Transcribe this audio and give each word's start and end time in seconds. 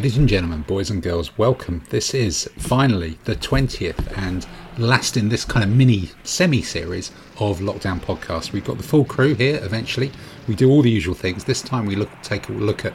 Ladies 0.00 0.16
and 0.16 0.30
gentlemen, 0.30 0.62
boys 0.62 0.88
and 0.88 1.02
girls, 1.02 1.36
welcome. 1.36 1.84
This 1.90 2.14
is 2.14 2.48
finally 2.56 3.18
the 3.24 3.36
20th 3.36 4.16
and 4.16 4.46
last 4.78 5.14
in 5.14 5.28
this 5.28 5.44
kind 5.44 5.62
of 5.62 5.76
mini 5.76 6.08
semi 6.22 6.62
series 6.62 7.10
of 7.38 7.58
Lockdown 7.58 8.00
Podcast. 8.00 8.52
We've 8.52 8.64
got 8.64 8.78
the 8.78 8.82
full 8.82 9.04
crew 9.04 9.34
here 9.34 9.60
eventually. 9.62 10.10
We 10.48 10.54
do 10.54 10.70
all 10.70 10.80
the 10.80 10.90
usual 10.90 11.14
things. 11.14 11.44
This 11.44 11.60
time 11.60 11.84
we 11.84 11.96
look 11.96 12.08
take 12.22 12.48
a 12.48 12.52
look 12.52 12.86
at 12.86 12.94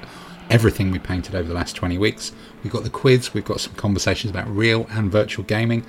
everything 0.49 0.89
we 0.89 0.97
painted 0.97 1.35
over 1.35 1.47
the 1.47 1.53
last 1.53 1.75
20 1.75 1.99
weeks. 1.99 2.31
We've 2.63 2.73
got 2.73 2.83
the 2.83 2.89
quiz, 2.89 3.35
we've 3.35 3.45
got 3.45 3.59
some 3.59 3.75
conversations 3.75 4.31
about 4.31 4.49
real 4.49 4.87
and 4.89 5.11
virtual 5.11 5.45
gaming. 5.45 5.85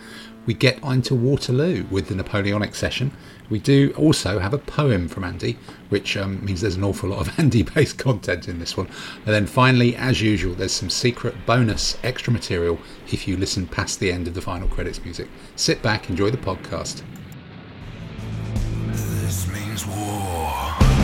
We 0.47 0.55
get 0.55 0.83
into 0.83 1.15
Waterloo 1.15 1.85
with 1.91 2.09
the 2.09 2.15
Napoleonic 2.15 2.75
session 2.75 3.13
we 3.49 3.59
do 3.59 3.93
also 3.97 4.39
have 4.39 4.53
a 4.53 4.59
poem 4.59 5.09
from 5.09 5.25
Andy, 5.25 5.57
which 5.89 6.17
um, 6.17 6.45
means 6.45 6.61
there's 6.61 6.77
an 6.77 6.85
awful 6.85 7.11
lot 7.11 7.27
of 7.27 7.39
Andy 7.39 7.63
based 7.63 7.99
content 7.99 8.49
in 8.49 8.59
this 8.59 8.77
one. 8.77 8.89
And 9.25 9.35
then 9.35 9.47
finally, 9.47 9.95
as 9.97 10.21
usual, 10.21 10.55
there's 10.55 10.73
some 10.73 10.91
secret 10.91 11.35
bonus 11.47 11.97
extra 12.03 12.33
material 12.33 12.79
if 13.13 13.29
you 13.29 13.37
listen 13.37 13.67
past 13.67 14.01
the 14.01 14.11
end 14.11 14.27
of 14.27 14.35
the 14.35 14.43
final 14.43 14.69
credits 14.69 15.03
music. 15.05 15.29
Sit 15.55 15.83
back, 15.83 16.11
enjoy 16.11 16.31
the 16.31 16.39
podcast. 16.39 17.03
This 19.23 19.49
means 19.49 19.87
war. 19.87 20.96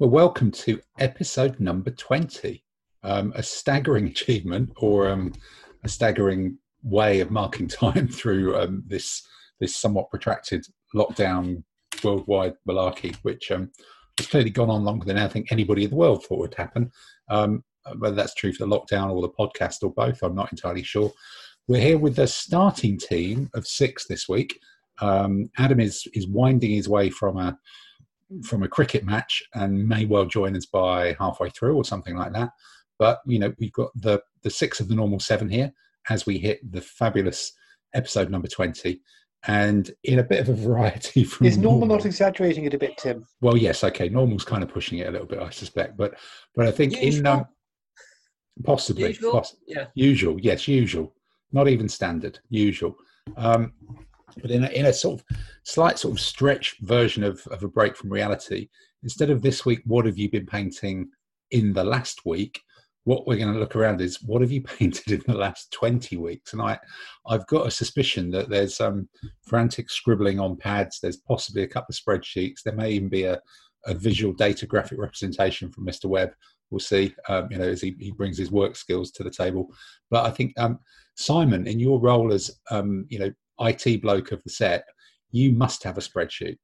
Well, 0.00 0.08
welcome 0.08 0.50
to 0.52 0.80
episode 0.98 1.60
number 1.60 1.90
20. 1.90 2.64
Um, 3.02 3.34
a 3.36 3.42
staggering 3.42 4.06
achievement 4.08 4.72
or 4.76 5.10
um, 5.10 5.34
a 5.84 5.90
staggering 5.90 6.56
way 6.82 7.20
of 7.20 7.30
marking 7.30 7.68
time 7.68 8.08
through 8.08 8.56
um, 8.56 8.82
this 8.86 9.22
this 9.60 9.76
somewhat 9.76 10.08
protracted 10.08 10.64
lockdown 10.94 11.64
worldwide 12.02 12.54
malarkey, 12.66 13.14
which 13.24 13.50
um, 13.50 13.70
has 14.16 14.26
clearly 14.26 14.48
gone 14.48 14.70
on 14.70 14.84
longer 14.84 15.04
than 15.04 15.18
I 15.18 15.28
think 15.28 15.52
anybody 15.52 15.84
in 15.84 15.90
the 15.90 15.96
world 15.96 16.24
thought 16.24 16.38
would 16.38 16.54
happen. 16.54 16.90
Um, 17.28 17.62
whether 17.98 18.16
that's 18.16 18.34
true 18.34 18.54
for 18.54 18.64
the 18.64 18.74
lockdown 18.74 19.10
or 19.10 19.20
the 19.20 19.28
podcast 19.28 19.82
or 19.82 19.92
both, 19.92 20.22
I'm 20.22 20.34
not 20.34 20.50
entirely 20.50 20.82
sure. 20.82 21.12
We're 21.68 21.82
here 21.82 21.98
with 21.98 22.16
the 22.16 22.26
starting 22.26 22.96
team 22.96 23.50
of 23.52 23.66
six 23.66 24.06
this 24.06 24.30
week. 24.30 24.60
Um, 25.02 25.50
Adam 25.58 25.78
is 25.78 26.08
is 26.14 26.26
winding 26.26 26.70
his 26.70 26.88
way 26.88 27.10
from 27.10 27.36
a 27.36 27.58
from 28.44 28.62
a 28.62 28.68
cricket 28.68 29.04
match 29.04 29.42
and 29.54 29.86
may 29.88 30.06
well 30.06 30.24
join 30.24 30.56
us 30.56 30.66
by 30.66 31.16
halfway 31.18 31.50
through 31.50 31.76
or 31.76 31.84
something 31.84 32.16
like 32.16 32.32
that. 32.32 32.50
But 32.98 33.20
you 33.26 33.38
know, 33.38 33.52
we've 33.58 33.72
got 33.72 33.90
the 33.94 34.20
the 34.42 34.50
six 34.50 34.80
of 34.80 34.88
the 34.88 34.94
normal 34.94 35.20
seven 35.20 35.48
here 35.48 35.72
as 36.08 36.26
we 36.26 36.38
hit 36.38 36.60
the 36.70 36.80
fabulous 36.80 37.52
episode 37.94 38.30
number 38.30 38.48
twenty, 38.48 39.00
and 39.46 39.90
in 40.04 40.18
a 40.18 40.24
bit 40.24 40.40
of 40.40 40.48
a 40.48 40.54
variety 40.54 41.24
from. 41.24 41.46
Is 41.46 41.56
normal, 41.56 41.80
normal 41.80 41.96
not 41.96 42.06
exaggerating 42.06 42.64
it 42.64 42.74
a 42.74 42.78
bit, 42.78 42.96
Tim? 42.98 43.26
Well, 43.40 43.56
yes, 43.56 43.84
okay. 43.84 44.08
Normal's 44.08 44.44
kind 44.44 44.62
of 44.62 44.68
pushing 44.68 44.98
it 44.98 45.08
a 45.08 45.10
little 45.10 45.26
bit, 45.26 45.38
I 45.40 45.50
suspect, 45.50 45.96
but 45.96 46.14
but 46.54 46.66
I 46.66 46.70
think 46.70 47.00
usual. 47.00 47.20
in 47.20 47.26
um, 47.26 47.46
possibly 48.64 49.08
usual? 49.08 49.32
Poss- 49.32 49.56
yeah. 49.66 49.86
usual, 49.94 50.38
yes, 50.40 50.68
usual, 50.68 51.14
not 51.52 51.68
even 51.68 51.88
standard, 51.88 52.38
usual. 52.48 52.96
Um, 53.36 53.72
but 54.40 54.50
in 54.50 54.64
a, 54.64 54.68
in 54.68 54.86
a 54.86 54.92
sort 54.92 55.20
of 55.20 55.26
slight 55.64 55.98
sort 55.98 56.12
of 56.12 56.20
stretch 56.20 56.76
version 56.80 57.22
of, 57.24 57.46
of 57.48 57.62
a 57.62 57.68
break 57.68 57.96
from 57.96 58.10
reality, 58.10 58.68
instead 59.02 59.30
of 59.30 59.42
this 59.42 59.64
week, 59.64 59.80
what 59.84 60.06
have 60.06 60.18
you 60.18 60.30
been 60.30 60.46
painting 60.46 61.08
in 61.50 61.72
the 61.72 61.84
last 61.84 62.24
week? 62.24 62.60
What 63.04 63.26
we're 63.26 63.38
going 63.38 63.52
to 63.52 63.58
look 63.58 63.76
around 63.76 64.00
is 64.00 64.22
what 64.22 64.42
have 64.42 64.52
you 64.52 64.62
painted 64.78 65.12
in 65.12 65.22
the 65.26 65.38
last 65.38 65.72
20 65.72 66.16
weeks? 66.16 66.52
And 66.52 66.62
I, 66.62 66.78
I've 67.26 67.46
got 67.46 67.66
a 67.66 67.70
suspicion 67.70 68.30
that 68.32 68.48
there's 68.48 68.76
some 68.76 69.08
frantic 69.42 69.90
scribbling 69.90 70.38
on 70.38 70.56
pads. 70.56 71.00
There's 71.00 71.16
possibly 71.16 71.62
a 71.62 71.68
couple 71.68 71.92
of 71.94 71.96
spreadsheets. 71.96 72.62
There 72.64 72.74
may 72.74 72.90
even 72.90 73.08
be 73.08 73.24
a, 73.24 73.40
a 73.86 73.94
visual 73.94 74.32
data 74.34 74.66
graphic 74.66 74.98
representation 74.98 75.70
from 75.70 75.86
Mr. 75.86 76.06
Webb. 76.06 76.32
We'll 76.70 76.78
see, 76.78 77.14
um, 77.28 77.48
you 77.50 77.58
know, 77.58 77.64
as 77.64 77.80
he, 77.80 77.96
he 77.98 78.12
brings 78.12 78.38
his 78.38 78.52
work 78.52 78.76
skills 78.76 79.10
to 79.12 79.24
the 79.24 79.30
table. 79.30 79.68
But 80.08 80.26
I 80.26 80.30
think, 80.30 80.52
um, 80.58 80.78
Simon, 81.16 81.66
in 81.66 81.80
your 81.80 82.00
role 82.00 82.32
as, 82.32 82.50
um, 82.70 83.06
you 83.08 83.18
know, 83.18 83.32
IT 83.60 84.02
bloke 84.02 84.32
of 84.32 84.42
the 84.42 84.50
set, 84.50 84.84
you 85.30 85.52
must 85.52 85.82
have 85.84 85.98
a 85.98 86.00
spreadsheet. 86.00 86.56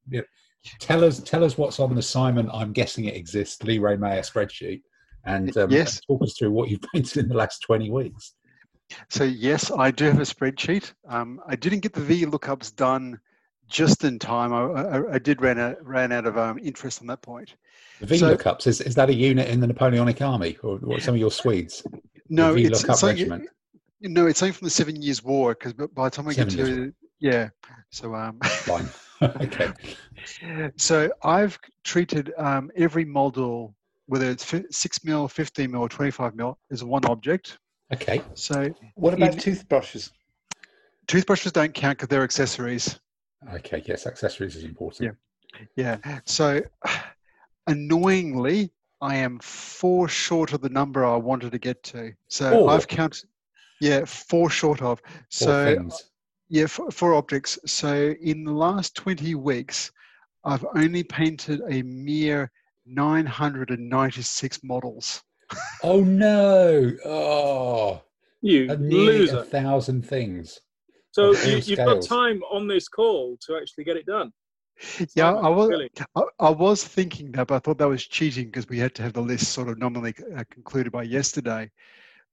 Tell 0.79 1.03
us, 1.03 1.19
tell 1.19 1.43
us 1.43 1.57
what's 1.57 1.79
on 1.79 1.95
the 1.95 2.01
Simon. 2.01 2.49
I'm 2.51 2.73
guessing 2.73 3.05
it 3.05 3.15
exists. 3.15 3.63
Lee 3.63 3.79
Ray 3.79 3.95
Mayer 3.95 4.21
spreadsheet, 4.21 4.81
and 5.25 5.55
um, 5.57 5.71
yes. 5.71 6.01
talk 6.07 6.21
us 6.21 6.35
through 6.37 6.51
what 6.51 6.69
you've 6.69 6.81
painted 6.93 7.17
in 7.17 7.27
the 7.29 7.35
last 7.35 7.59
20 7.59 7.89
weeks. 7.89 8.33
So 9.09 9.23
yes, 9.23 9.71
I 9.71 9.91
do 9.91 10.05
have 10.05 10.19
a 10.19 10.23
spreadsheet. 10.23 10.93
Um, 11.09 11.41
I 11.45 11.55
didn't 11.55 11.79
get 11.79 11.93
the 11.93 12.01
V 12.01 12.25
lookups 12.25 12.75
done 12.75 13.19
just 13.69 14.03
in 14.03 14.17
time. 14.17 14.53
I, 14.53 14.63
I, 14.63 15.13
I 15.15 15.19
did 15.19 15.41
ran 15.41 15.59
out, 15.59 15.85
ran 15.85 16.11
out 16.11 16.25
of 16.25 16.37
um, 16.37 16.57
interest 16.57 17.01
on 17.01 17.07
that 17.07 17.21
point. 17.21 17.55
The 17.99 18.05
V 18.05 18.17
so, 18.17 18.35
lookups 18.35 18.67
is, 18.67 18.81
is 18.81 18.95
that 18.95 19.09
a 19.09 19.13
unit 19.13 19.49
in 19.49 19.59
the 19.59 19.67
Napoleonic 19.67 20.21
Army 20.21 20.57
or, 20.63 20.79
or 20.83 20.99
some 20.99 21.15
of 21.15 21.19
your 21.19 21.31
Swedes? 21.31 21.83
No, 22.29 22.55
it's, 22.55 22.83
it's 22.83 23.03
like, 23.03 23.17
no, 24.01 24.27
it's 24.27 24.41
only 24.41 24.53
from 24.53 24.65
the 24.65 24.71
Seven 24.71 25.01
Years' 25.01 25.23
War 25.23 25.53
because 25.53 25.73
by 25.73 26.05
the 26.05 26.09
time 26.09 26.27
I 26.27 26.33
Seven 26.33 26.55
get 26.55 26.65
to 26.65 26.93
yeah, 27.19 27.49
so 27.89 28.13
um, 28.13 28.39
fine, 28.41 28.87
okay. 29.21 29.71
So 30.75 31.09
I've 31.23 31.57
treated 31.83 32.33
um, 32.37 32.71
every 32.75 33.05
model, 33.05 33.75
whether 34.05 34.29
it's 34.29 34.53
six 34.69 35.03
mil, 35.03 35.27
fifteen 35.27 35.71
mil, 35.71 35.81
or 35.81 35.89
twenty-five 35.89 36.35
mil, 36.35 36.57
as 36.71 36.83
one 36.83 37.05
object. 37.05 37.57
Okay. 37.93 38.21
So 38.35 38.73
what 38.95 39.13
about 39.13 39.33
in, 39.33 39.39
toothbrushes? 39.39 40.11
Toothbrushes 41.07 41.51
don't 41.51 41.73
count 41.73 41.97
because 41.97 42.09
they're 42.09 42.23
accessories. 42.23 42.99
Okay. 43.53 43.81
Yes, 43.85 44.05
accessories 44.05 44.55
is 44.55 44.63
important. 44.63 45.15
Yeah. 45.75 45.97
Yeah. 46.05 46.19
So 46.25 46.61
annoyingly, 47.65 48.71
I 49.01 49.15
am 49.15 49.39
four 49.39 50.07
short 50.07 50.53
of 50.53 50.61
the 50.61 50.69
number 50.69 51.05
I 51.05 51.15
wanted 51.15 51.51
to 51.53 51.59
get 51.59 51.81
to. 51.83 52.11
So 52.27 52.67
I've 52.69 52.87
counted. 52.87 53.27
Yeah, 53.79 54.05
four 54.05 54.49
short 54.49 54.81
of. 54.81 55.01
So 55.29 55.87
yeah, 56.49 56.67
for, 56.67 56.89
for 56.91 57.13
objects. 57.13 57.59
So 57.65 58.15
in 58.21 58.43
the 58.43 58.53
last 58.53 58.95
20 58.95 59.35
weeks, 59.35 59.91
I've 60.43 60.65
only 60.75 61.03
painted 61.03 61.61
a 61.69 61.81
mere 61.83 62.51
996 62.85 64.63
models. 64.63 65.21
oh 65.83 66.03
no! 66.03 66.93
Oh, 67.05 68.01
you 68.41 68.67
loser! 68.67 69.39
A 69.39 69.43
thousand 69.43 70.05
things. 70.05 70.59
So 71.11 71.31
you, 71.31 71.75
have 71.77 71.85
got 71.87 72.03
time 72.03 72.43
on 72.43 72.67
this 72.67 72.87
call 72.87 73.37
to 73.47 73.57
actually 73.57 73.85
get 73.85 73.97
it 73.97 74.05
done. 74.05 74.31
yeah, 75.15 75.33
I 75.33 75.49
was. 75.49 75.71
I, 76.15 76.21
I, 76.39 76.49
was 76.49 76.83
thinking 76.83 77.31
that, 77.31 77.47
but 77.47 77.55
I 77.55 77.59
thought 77.59 77.79
that 77.79 77.87
was 77.87 78.05
cheating 78.05 78.45
because 78.45 78.69
we 78.69 78.77
had 78.77 78.93
to 78.95 79.03
have 79.03 79.13
the 79.13 79.21
list 79.21 79.51
sort 79.51 79.69
of 79.69 79.79
nominally 79.79 80.13
uh, 80.35 80.43
concluded 80.51 80.91
by 80.91 81.03
yesterday. 81.03 81.71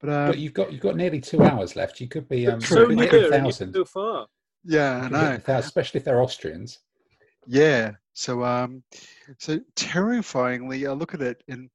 But, 0.04 0.12
um, 0.12 0.26
but, 0.26 0.38
you've 0.38 0.52
got 0.52 0.70
you've 0.70 0.82
got 0.82 0.96
nearly 0.96 1.20
two 1.20 1.42
hours 1.42 1.76
left. 1.76 1.98
You 1.98 2.08
could 2.08 2.28
be 2.28 2.46
um, 2.46 2.60
so 2.60 2.84
near, 2.84 3.30
thousand. 3.30 3.72
so 3.72 3.86
far. 3.86 4.26
Yeah, 4.62 5.00
I 5.02 5.08
know. 5.08 5.54
especially 5.56 5.98
if 5.98 6.04
they're 6.04 6.20
Austrians. 6.20 6.80
Yeah. 7.46 7.92
So 8.12 8.44
um, 8.44 8.82
so 9.38 9.60
terrifyingly, 9.76 10.86
I 10.86 10.92
look 10.92 11.14
at 11.14 11.22
it 11.22 11.42
in 11.48 11.70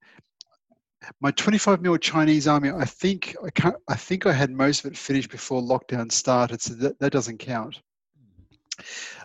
my 1.22 1.32
25 1.32 1.82
mil 1.82 1.98
Chinese 1.98 2.48
army. 2.48 2.70
I 2.70 2.86
think 2.86 3.36
I 3.44 3.50
can't. 3.50 3.76
I 3.88 3.96
think 3.96 4.28
I 4.28 4.32
had 4.32 4.52
most 4.52 4.86
of 4.86 4.92
it 4.92 4.98
finished 4.98 5.32
before 5.32 5.62
lockdown 5.64 6.12
started, 6.12 6.62
so 6.62 6.76
that, 6.76 7.00
that 7.00 7.12
doesn't 7.12 7.40
count. 7.40 7.82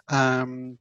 Um, 0.09 0.79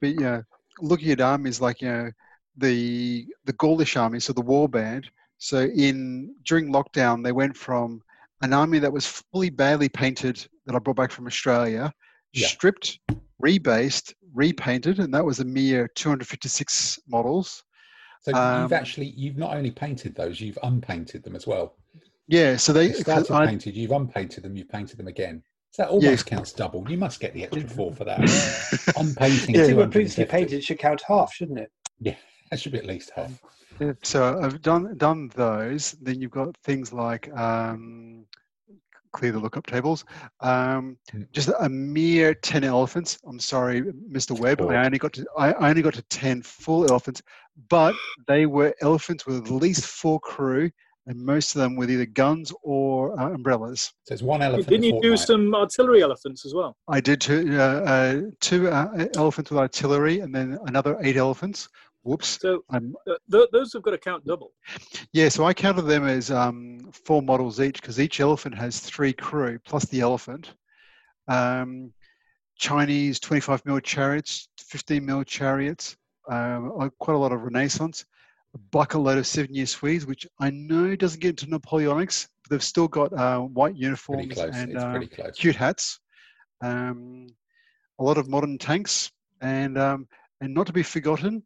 but 0.00 0.20
yeah, 0.20 0.42
looking 0.80 1.10
at 1.10 1.20
armies 1.20 1.60
like 1.60 1.82
you 1.82 1.88
know 1.88 2.10
the 2.56 3.26
the 3.44 3.54
Gaulish 3.54 3.96
army, 3.96 4.20
so 4.20 4.32
the 4.32 4.40
war 4.40 4.68
band 4.68 5.10
so 5.38 5.60
in 5.60 6.34
during 6.44 6.72
lockdown, 6.72 7.22
they 7.22 7.32
went 7.32 7.56
from 7.56 8.02
an 8.42 8.52
army 8.52 8.78
that 8.78 8.92
was 8.92 9.06
fully 9.06 9.50
badly 9.50 9.88
painted 9.88 10.46
that 10.66 10.74
I 10.74 10.78
brought 10.78 10.96
back 10.96 11.10
from 11.10 11.26
Australia, 11.26 11.92
yeah. 12.32 12.48
stripped, 12.48 12.98
rebased, 13.42 14.14
repainted, 14.34 14.98
and 14.98 15.12
that 15.14 15.24
was 15.24 15.40
a 15.40 15.44
mere 15.44 15.88
256 15.94 16.98
models. 17.08 17.64
So 18.22 18.34
um, 18.34 18.62
you've 18.62 18.72
actually 18.72 19.06
you've 19.16 19.36
not 19.36 19.56
only 19.56 19.70
painted 19.70 20.14
those, 20.14 20.40
you've 20.40 20.58
unpainted 20.62 21.22
them 21.22 21.36
as 21.36 21.46
well. 21.46 21.76
Yeah, 22.28 22.56
so 22.56 22.72
they, 22.72 22.88
they 22.88 22.94
started 22.94 23.32
I, 23.32 23.46
painted, 23.46 23.76
you've 23.76 23.92
unpainted 23.92 24.42
them, 24.42 24.56
you've 24.56 24.68
painted 24.68 24.98
them 24.98 25.06
again. 25.06 25.42
So 25.70 25.82
that 25.82 25.90
almost 25.90 26.26
yeah. 26.26 26.36
counts 26.36 26.52
double. 26.52 26.90
You 26.90 26.96
must 26.96 27.20
get 27.20 27.34
the 27.34 27.44
extra 27.44 27.68
four 27.68 27.92
for 27.94 28.04
that. 28.04 28.18
Unpainting. 28.96 29.54
Yeah, 29.54 29.72
were 29.74 29.86
previously 29.86 30.24
painted 30.24 30.64
should 30.64 30.78
count 30.78 31.02
half, 31.06 31.34
shouldn't 31.34 31.58
it? 31.58 31.70
Yeah, 32.00 32.16
that 32.50 32.58
should 32.58 32.72
be 32.72 32.78
at 32.78 32.86
least 32.86 33.12
half. 33.14 33.40
So 34.02 34.38
I've 34.40 34.62
done 34.62 34.96
done 34.96 35.30
those. 35.34 35.92
Then 35.92 36.20
you've 36.20 36.30
got 36.30 36.56
things 36.64 36.92
like 36.92 37.34
um, 37.36 38.24
clear 39.12 39.32
the 39.32 39.38
lookup 39.38 39.66
tables. 39.66 40.04
Um, 40.40 40.96
hmm. 41.10 41.22
just 41.32 41.50
a 41.60 41.68
mere 41.68 42.34
ten 42.34 42.64
elephants. 42.64 43.18
I'm 43.26 43.38
sorry, 43.38 43.82
Mr. 43.82 44.38
Webb. 44.38 44.62
I 44.62 44.84
only 44.84 44.98
got 44.98 45.12
to 45.14 45.26
I 45.38 45.52
only 45.70 45.82
got 45.82 45.94
to 45.94 46.02
ten 46.02 46.42
full 46.42 46.88
elephants, 46.90 47.22
but 47.68 47.94
they 48.26 48.46
were 48.46 48.74
elephants 48.80 49.26
with 49.26 49.46
at 49.46 49.50
least 49.50 49.86
four 49.86 50.20
crew 50.20 50.70
and 51.06 51.24
most 51.24 51.54
of 51.54 51.60
them 51.60 51.76
with 51.76 51.90
either 51.90 52.06
guns 52.06 52.52
or 52.62 53.18
uh, 53.18 53.30
umbrellas. 53.30 53.92
So 54.04 54.14
it's 54.14 54.22
one 54.22 54.42
elephant. 54.42 54.68
Didn't 54.68 54.84
you 54.84 55.00
do 55.00 55.16
some 55.16 55.54
artillery 55.54 56.02
elephants 56.02 56.44
as 56.44 56.52
well? 56.52 56.76
I 56.88 57.00
did 57.00 57.20
two, 57.20 57.56
uh, 57.58 57.62
uh, 57.62 58.20
two 58.40 58.68
uh, 58.68 59.06
elephants 59.14 59.50
with 59.50 59.58
artillery, 59.58 60.20
and 60.20 60.34
then 60.34 60.58
another 60.66 60.96
eight 61.00 61.16
elephants. 61.16 61.68
Whoops. 62.06 62.38
So 62.40 62.64
um, 62.70 62.94
th- 63.30 63.48
those 63.50 63.72
have 63.72 63.82
got 63.82 63.90
to 63.90 63.98
count 63.98 64.24
double. 64.24 64.52
Yeah, 65.12 65.28
so 65.28 65.44
I 65.44 65.52
counted 65.52 65.82
them 65.82 66.06
as 66.06 66.30
um, 66.30 66.92
four 67.04 67.20
models 67.20 67.60
each 67.60 67.80
because 67.80 67.98
each 67.98 68.20
elephant 68.20 68.56
has 68.56 68.78
three 68.78 69.12
crew 69.12 69.58
plus 69.64 69.86
the 69.86 70.00
elephant. 70.00 70.54
Um, 71.26 71.92
Chinese 72.56 73.18
25 73.18 73.66
mil 73.66 73.80
chariots, 73.80 74.48
15 74.60 75.04
mil 75.04 75.24
chariots, 75.24 75.96
um, 76.30 76.90
quite 77.00 77.14
a 77.14 77.18
lot 77.18 77.32
of 77.32 77.42
Renaissance, 77.42 78.04
a 78.54 78.58
bucket 78.58 79.00
load 79.00 79.18
of 79.18 79.26
seven 79.26 79.52
year 79.52 79.66
Swedes, 79.66 80.06
which 80.06 80.28
I 80.38 80.50
know 80.50 80.94
doesn't 80.94 81.20
get 81.20 81.30
into 81.30 81.46
Napoleonics, 81.46 82.28
but 82.42 82.50
they've 82.50 82.62
still 82.62 82.86
got 82.88 83.12
uh, 83.12 83.40
white 83.40 83.76
uniforms 83.76 84.38
and 84.38 84.78
uh, 84.78 85.00
cute 85.34 85.56
hats. 85.56 85.98
Um, 86.62 87.26
a 87.98 88.04
lot 88.04 88.16
of 88.16 88.28
modern 88.28 88.58
tanks, 88.58 89.10
and 89.40 89.76
um, 89.76 90.06
and 90.40 90.54
not 90.54 90.66
to 90.66 90.72
be 90.72 90.82
forgotten, 90.82 91.42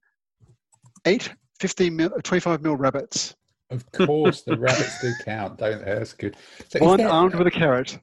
eight 1.05 1.33
15 1.61 1.95
mil, 1.95 2.11
25 2.11 2.63
mil 2.63 2.77
rabbits. 2.77 3.37
Of 3.71 3.91
course, 3.93 4.43
the 4.43 4.57
rabbits 4.59 5.01
do 5.01 5.13
count, 5.25 5.59
don't 5.59 5.85
they? 5.85 5.95
That's 5.95 6.13
good. 6.13 6.37
So 6.69 6.81
One 6.81 7.01
armed 7.03 7.37
with 7.37 7.47
a 7.47 7.51
carrot. 7.51 7.99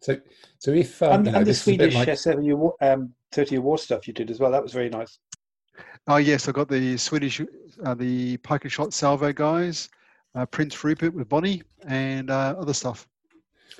So, 0.00 0.16
so 0.58 0.70
if 0.70 1.02
um, 1.02 1.12
and, 1.12 1.26
you 1.26 1.32
know, 1.32 1.38
and 1.38 1.46
the 1.46 1.54
Swedish 1.54 1.94
like... 1.94 2.16
seven 2.16 2.42
year 2.42 2.56
um, 2.80 3.12
thirty 3.32 3.56
year 3.56 3.60
war 3.60 3.76
stuff 3.76 4.08
you 4.08 4.14
did 4.14 4.30
as 4.30 4.40
well, 4.40 4.50
that 4.50 4.62
was 4.62 4.72
very 4.72 4.88
nice. 4.88 5.18
Oh 6.06 6.16
yes, 6.16 6.48
I 6.48 6.52
got 6.52 6.68
the 6.68 6.96
Swedish, 6.96 7.42
uh, 7.84 7.94
the 7.94 8.38
Pike 8.38 8.64
and 8.64 8.72
Shot 8.72 8.94
Salvo 8.94 9.32
guys, 9.32 9.90
uh, 10.34 10.46
Prince 10.46 10.82
Rupert 10.82 11.12
with 11.12 11.28
Bonnie, 11.28 11.62
and 11.86 12.30
uh, 12.30 12.54
other 12.58 12.72
stuff. 12.72 13.06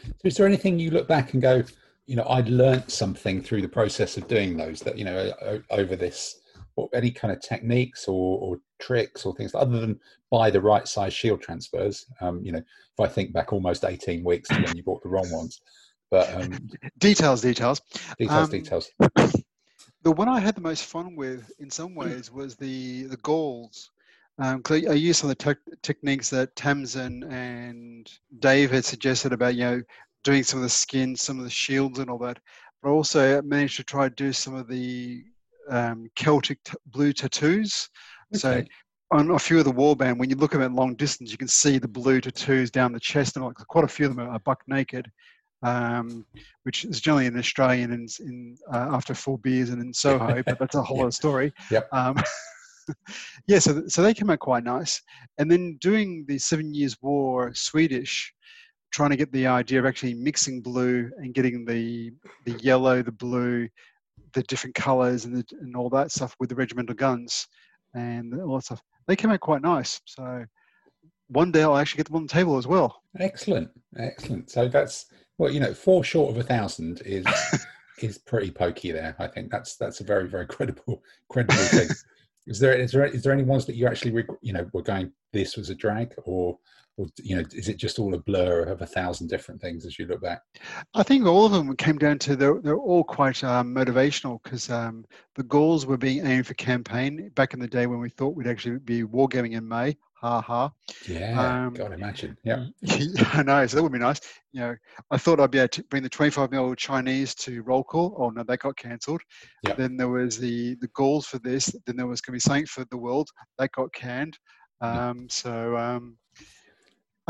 So 0.03 0.11
is 0.25 0.37
there 0.37 0.47
anything 0.47 0.79
you 0.79 0.91
look 0.91 1.09
back 1.09 1.33
and 1.33 1.41
go, 1.41 1.63
you 2.07 2.17
know, 2.17 2.27
I'd 2.29 2.49
learnt 2.49 2.91
something 2.91 3.41
through 3.41 3.63
the 3.63 3.69
process 3.69 4.19
of 4.19 4.29
doing 4.29 4.59
those 4.59 4.81
that 4.81 4.99
you 4.99 5.05
know 5.05 5.33
over 5.71 5.97
this 5.97 6.40
or 6.81 6.89
any 6.95 7.11
kind 7.11 7.33
of 7.33 7.41
techniques 7.41 8.07
or, 8.09 8.39
or 8.41 8.57
tricks 8.79 9.25
or 9.25 9.35
things 9.35 9.55
other 9.55 9.81
than 9.81 9.99
buy 10.31 10.51
the 10.51 10.61
right 10.61 10.87
size 10.87 11.13
shield 11.13 11.41
transfers. 11.41 12.07
Um, 12.21 12.41
you 12.43 12.53
know, 12.53 12.59
if 12.59 13.01
I 13.01 13.07
think 13.07 13.33
back 13.33 13.53
almost 13.53 13.85
18 13.85 14.25
weeks 14.25 14.49
to 14.49 14.61
when 14.61 14.77
you 14.77 14.83
bought 14.83 15.03
the 15.03 15.09
wrong 15.09 15.31
ones, 15.31 15.61
but 16.11 16.33
um, 16.35 16.69
details, 16.99 17.41
details, 17.41 17.81
details, 18.19 18.45
um, 18.45 18.51
details. 18.51 18.91
The 20.03 20.13
one 20.13 20.31
I 20.31 20.41
had 20.41 20.55
the 20.55 20.63
most 20.63 20.87
fun 20.87 21.15
with, 21.15 21.53
in 21.59 21.69
some 21.69 21.95
ways, 21.95 22.33
was 22.33 22.57
the 22.57 23.03
the 23.03 23.19
Gauls. 23.19 23.91
Um, 24.39 24.63
I 24.71 24.95
used 24.95 25.21
some 25.21 25.31
of 25.31 25.37
the 25.37 25.55
te- 25.55 25.77
techniques 25.83 26.31
that 26.31 26.57
Tamsin 26.57 27.23
and 27.25 28.11
Dave 28.39 28.71
had 28.71 28.87
suggested 28.87 29.35
about, 29.35 29.57
you 29.57 29.65
know, 29.65 29.83
doing 30.25 30.43
some 30.43 30.61
of 30.61 30.63
the 30.63 30.71
skins, 30.71 31.21
some 31.21 31.37
of 31.37 31.45
the 31.45 31.51
shields, 31.51 31.99
and 31.99 32.09
all 32.09 32.17
that. 32.21 32.39
But 32.83 32.93
also 32.93 33.43
managed 33.43 33.77
to 33.77 33.85
try 33.85 34.09
to 34.09 34.15
do 34.15 34.33
some 34.33 34.55
of 34.55 34.69
the 34.69 35.23
um, 35.69 36.09
Celtic 36.17 36.63
t- 36.65 36.75
blue 36.87 37.13
tattoos. 37.13 37.89
Okay. 38.35 38.39
So 38.39 38.65
on 39.11 39.31
a 39.31 39.39
few 39.39 39.59
of 39.59 39.65
the 39.65 39.73
warband, 39.73 40.19
when 40.19 40.31
you 40.31 40.37
look 40.37 40.55
at 40.55 40.61
them 40.61 40.73
at 40.73 40.77
long 40.77 40.95
distance, 40.95 41.33
you 41.33 41.39
can 41.39 41.49
see 41.49 41.79
the 41.79 41.89
blue 41.89 42.21
tattoos 42.21 42.71
down 42.71 42.93
the 42.93 43.01
chest, 43.01 43.37
and 43.37 43.45
like 43.45 43.57
quite 43.57 43.85
a 43.85 43.89
few 43.89 44.07
of 44.07 44.15
them 44.15 44.29
are 44.29 44.39
buck 44.41 44.63
naked, 44.69 45.11
um, 45.63 46.25
which 46.63 46.85
is 46.85 47.01
generally 47.01 47.27
an 47.27 47.39
Australian 47.39 47.93
in, 47.93 48.07
in 48.21 48.57
uh, 48.73 48.89
after 48.93 49.15
four 49.15 49.39
beers 49.39 49.71
and 49.71 49.83
in 49.83 49.93
Soho, 49.93 50.43
but 50.47 50.59
that's 50.59 50.77
a 50.77 50.83
whole 50.83 51.03
other 51.03 51.11
story. 51.11 51.53
Yep. 51.71 51.89
Um, 51.93 52.17
yeah, 53.47 53.59
so 53.59 53.87
so 53.89 54.03
they 54.03 54.15
came 54.15 54.31
out 54.31 54.39
quite 54.39 54.65
nice, 54.65 55.03
and 55.39 55.51
then 55.51 55.77
doing 55.81 56.25
the 56.29 56.39
Seven 56.39 56.73
Years' 56.73 56.97
War 57.03 57.53
Swedish, 57.53 58.33
trying 58.93 59.11
to 59.11 59.17
get 59.17 59.33
the 59.33 59.49
idea 59.49 59.81
of 59.81 59.87
actually 59.87 60.15
mixing 60.15 60.61
blue 60.61 61.11
and 61.19 61.35
getting 61.35 61.65
the 61.65 62.13
the 62.45 62.53
yellow, 62.63 63.03
the 63.03 63.13
blue, 63.13 63.69
the 64.33 64.43
different 64.45 64.75
colors 64.75 65.25
and, 65.25 65.37
the, 65.37 65.45
and 65.61 65.77
all 65.77 65.91
that 65.91 66.13
stuff 66.13 66.35
with 66.39 66.49
the 66.49 66.55
regimental 66.55 66.95
guns 66.95 67.47
and 67.95 68.41
all 68.41 68.57
that 68.57 68.65
stuff. 68.65 68.83
They 69.07 69.17
came 69.17 69.31
out 69.31 69.41
quite 69.41 69.63
nice. 69.63 70.01
So 70.05 70.45
one 71.29 71.53
day 71.53 71.63
I'll 71.63 71.77
actually 71.77 71.99
get 71.99 72.07
them 72.07 72.17
on 72.17 72.27
the 72.27 72.33
table 72.33 72.57
as 72.57 72.67
well. 72.67 73.03
Excellent, 73.19 73.71
excellent. 73.99 74.51
So 74.51 74.69
that's 74.69 75.07
well, 75.39 75.51
you 75.51 75.61
know, 75.61 75.73
four 75.73 76.05
short 76.05 76.31
of 76.31 76.39
a 76.39 76.43
thousand 76.43 77.03
is 77.05 77.25
is 78.03 78.19
pretty 78.19 78.51
pokey 78.51 78.93
there. 78.93 79.17
I 79.19 79.27
think 79.27 79.51
that's 79.51 79.77
that's 79.77 80.01
a 80.01 80.05
very 80.05 80.29
very 80.29 80.47
credible 80.47 81.03
credible 81.29 81.55
thing. 81.55 81.89
Is 82.47 82.59
there 82.59 82.73
is 82.73 82.91
there 82.91 83.05
is 83.05 83.23
there 83.23 83.35
any 83.35 83.43
ones 83.43 83.67
that 83.67 83.77
you 83.77 83.87
actually 83.87 84.25
you 84.41 84.55
know 84.55 84.69
were 84.73 84.83
going 84.83 85.13
this 85.33 85.59
was 85.59 85.69
a 85.69 85.75
drag 85.75 86.15
or 86.25 86.59
or 86.97 87.07
you 87.23 87.37
know 87.37 87.45
is 87.53 87.69
it 87.69 87.77
just 87.77 87.99
all 87.99 88.15
a 88.15 88.19
blur 88.19 88.65
of 88.65 88.83
a 88.83 88.87
thousand 88.87 89.29
different 89.29 89.61
things 89.61 89.87
as 89.87 89.99
you 89.99 90.07
look 90.07 90.21
back? 90.21 90.43
I 90.95 91.03
think 91.03 91.27
all 91.27 91.47
of 91.47 91.53
them 91.53 91.75
came 91.77 91.99
down 91.99 92.19
to 92.21 92.37
they're, 92.37 92.61
they're 92.61 92.77
all 92.77 93.05
quite 93.05 93.43
um, 93.45 93.75
motivational 93.75 94.43
because 94.43 94.71
um, 94.71 95.05
the 95.35 95.43
goals 95.45 95.87
were 95.87 95.97
being 95.97 96.27
aimed 96.27 96.47
for 96.47 96.55
campaign 96.55 97.31
back 97.35 97.55
in 97.55 97.61
the 97.61 97.69
day 97.69 97.87
when 97.87 98.01
we 98.01 98.11
thought 98.11 98.35
we'd 98.35 98.47
actually 98.47 98.79
be 98.79 99.03
wargaming 99.03 99.53
in 99.57 99.67
may. 99.67 99.97
Ha 100.21 100.43
ha. 100.43 100.71
Yeah 101.09 101.65
um, 101.65 101.73
god 101.73 101.93
imagine. 101.93 102.37
Yeah. 102.45 102.67
I 103.33 103.43
know 103.43 103.67
so 103.67 103.77
that 103.77 103.83
would 103.83 103.93
be 103.93 103.99
nice. 103.99 104.21
You 104.53 104.61
know 104.61 104.77
i 105.11 105.17
thought 105.17 105.41
i'd 105.41 105.53
be 105.53 105.61
able 105.61 105.69
to 105.69 105.85
bring 105.85 106.03
the 106.03 106.09
25 106.09 106.51
mil 106.51 106.75
chinese 106.75 107.35
to 107.37 107.63
roll 107.63 107.85
call. 107.85 108.15
Oh 108.19 108.29
no 108.29 108.43
that 108.43 108.59
got 108.59 108.77
cancelled. 108.77 109.23
Yep. 109.67 109.77
then 109.79 109.97
there 109.97 110.11
was 110.11 110.39
the 110.39 110.75
the 110.83 110.89
goals 110.89 111.27
for 111.27 111.39
this. 111.39 111.75
Then 111.87 111.97
there 111.97 112.07
was 112.07 112.21
going 112.21 112.33
to 112.33 112.37
be 112.37 112.41
something 112.41 112.67
for 112.67 112.85
the 112.91 112.99
world. 112.99 113.31
That 113.59 113.73
got 113.73 113.93
canned. 113.95 114.39
Um, 114.83 115.29
so 115.29 115.77
um, 115.77 116.17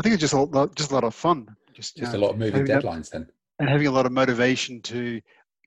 I 0.01 0.03
think 0.03 0.15
it's 0.15 0.21
just 0.21 0.33
a 0.33 0.41
lot, 0.41 0.73
just 0.73 0.89
a 0.89 0.95
lot 0.95 1.03
of 1.03 1.13
fun. 1.13 1.47
Just, 1.75 1.95
just 1.95 2.13
know, 2.13 2.17
a 2.17 2.21
lot 2.21 2.31
of 2.31 2.39
moving 2.39 2.65
deadlines 2.65 3.11
then. 3.11 3.27
And 3.59 3.69
having 3.69 3.85
a 3.85 3.91
lot 3.91 4.07
of 4.07 4.11
motivation 4.11 4.81
to 4.81 5.21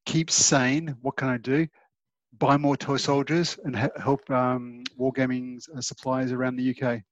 keep 0.06 0.28
sane. 0.28 0.96
What 1.02 1.16
can 1.16 1.28
I 1.28 1.36
do? 1.36 1.68
Buy 2.38 2.56
more 2.56 2.76
toy 2.76 2.96
soldiers 2.96 3.56
and 3.62 3.76
ha- 3.76 3.90
help 3.96 4.28
um, 4.32 4.82
wargaming 4.98 5.60
uh, 5.76 5.80
suppliers 5.80 6.32
around 6.32 6.56
the 6.56 6.68
UK. 6.68 7.02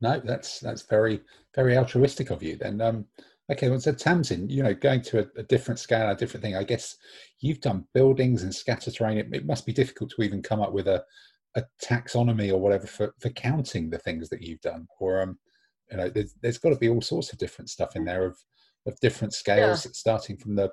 No, 0.00 0.20
that's 0.24 0.60
that's 0.60 0.82
very 0.82 1.20
very 1.52 1.76
altruistic 1.76 2.30
of 2.30 2.44
you. 2.44 2.54
Then, 2.54 2.80
um, 2.80 3.06
okay. 3.50 3.68
Well, 3.70 3.80
so 3.80 3.92
Tamsin, 3.92 4.48
you 4.48 4.62
know, 4.62 4.72
going 4.72 5.02
to 5.02 5.18
a, 5.18 5.40
a, 5.40 5.42
different 5.42 5.80
scale, 5.80 6.08
a 6.08 6.14
different 6.14 6.44
thing. 6.44 6.54
I 6.54 6.62
guess 6.62 6.94
you've 7.40 7.60
done 7.60 7.86
buildings 7.92 8.44
and 8.44 8.54
scatter 8.54 8.92
terrain. 8.92 9.18
It, 9.18 9.26
it 9.32 9.46
must 9.46 9.66
be 9.66 9.72
difficult 9.72 10.12
to 10.12 10.22
even 10.22 10.42
come 10.42 10.60
up 10.60 10.72
with 10.72 10.86
a 10.86 11.04
a 11.56 11.64
taxonomy 11.82 12.52
or 12.52 12.58
whatever 12.58 12.86
for, 12.86 13.12
for 13.18 13.30
counting 13.30 13.90
the 13.90 13.98
things 13.98 14.28
that 14.28 14.42
you've 14.42 14.60
done 14.60 14.86
or 15.00 15.22
um 15.22 15.38
you 15.90 15.96
know 15.96 16.08
there's, 16.08 16.34
there's 16.42 16.58
got 16.58 16.70
to 16.70 16.76
be 16.76 16.88
all 16.88 17.00
sorts 17.00 17.32
of 17.32 17.38
different 17.38 17.70
stuff 17.70 17.96
in 17.96 18.04
there 18.04 18.24
of 18.24 18.36
of 18.86 18.98
different 19.00 19.32
scales 19.32 19.84
yeah. 19.84 19.92
starting 19.94 20.36
from 20.36 20.54
the 20.54 20.70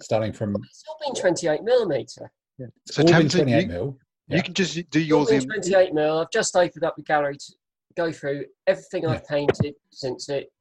starting 0.00 0.32
from 0.32 0.56
it's 0.56 0.84
all 0.88 0.98
been 1.04 1.20
28 1.20 1.62
millimeter 1.62 2.30
yeah. 2.58 2.66
so 2.86 3.02
all 3.02 3.12
been 3.12 3.28
28 3.28 3.62
you, 3.62 3.68
mil 3.68 3.98
yeah. 4.28 4.36
you 4.36 4.42
can 4.42 4.54
just 4.54 4.88
do 4.90 5.00
yours 5.00 5.30
in 5.30 5.44
28 5.44 5.92
mil 5.92 6.18
i've 6.18 6.30
just 6.30 6.54
opened 6.56 6.84
up 6.84 6.94
the 6.96 7.02
gallery 7.02 7.36
to 7.36 7.52
go 7.96 8.12
through 8.12 8.44
everything 8.66 9.06
i've 9.06 9.26
painted 9.26 9.74
since 9.90 10.28
it 10.28 10.52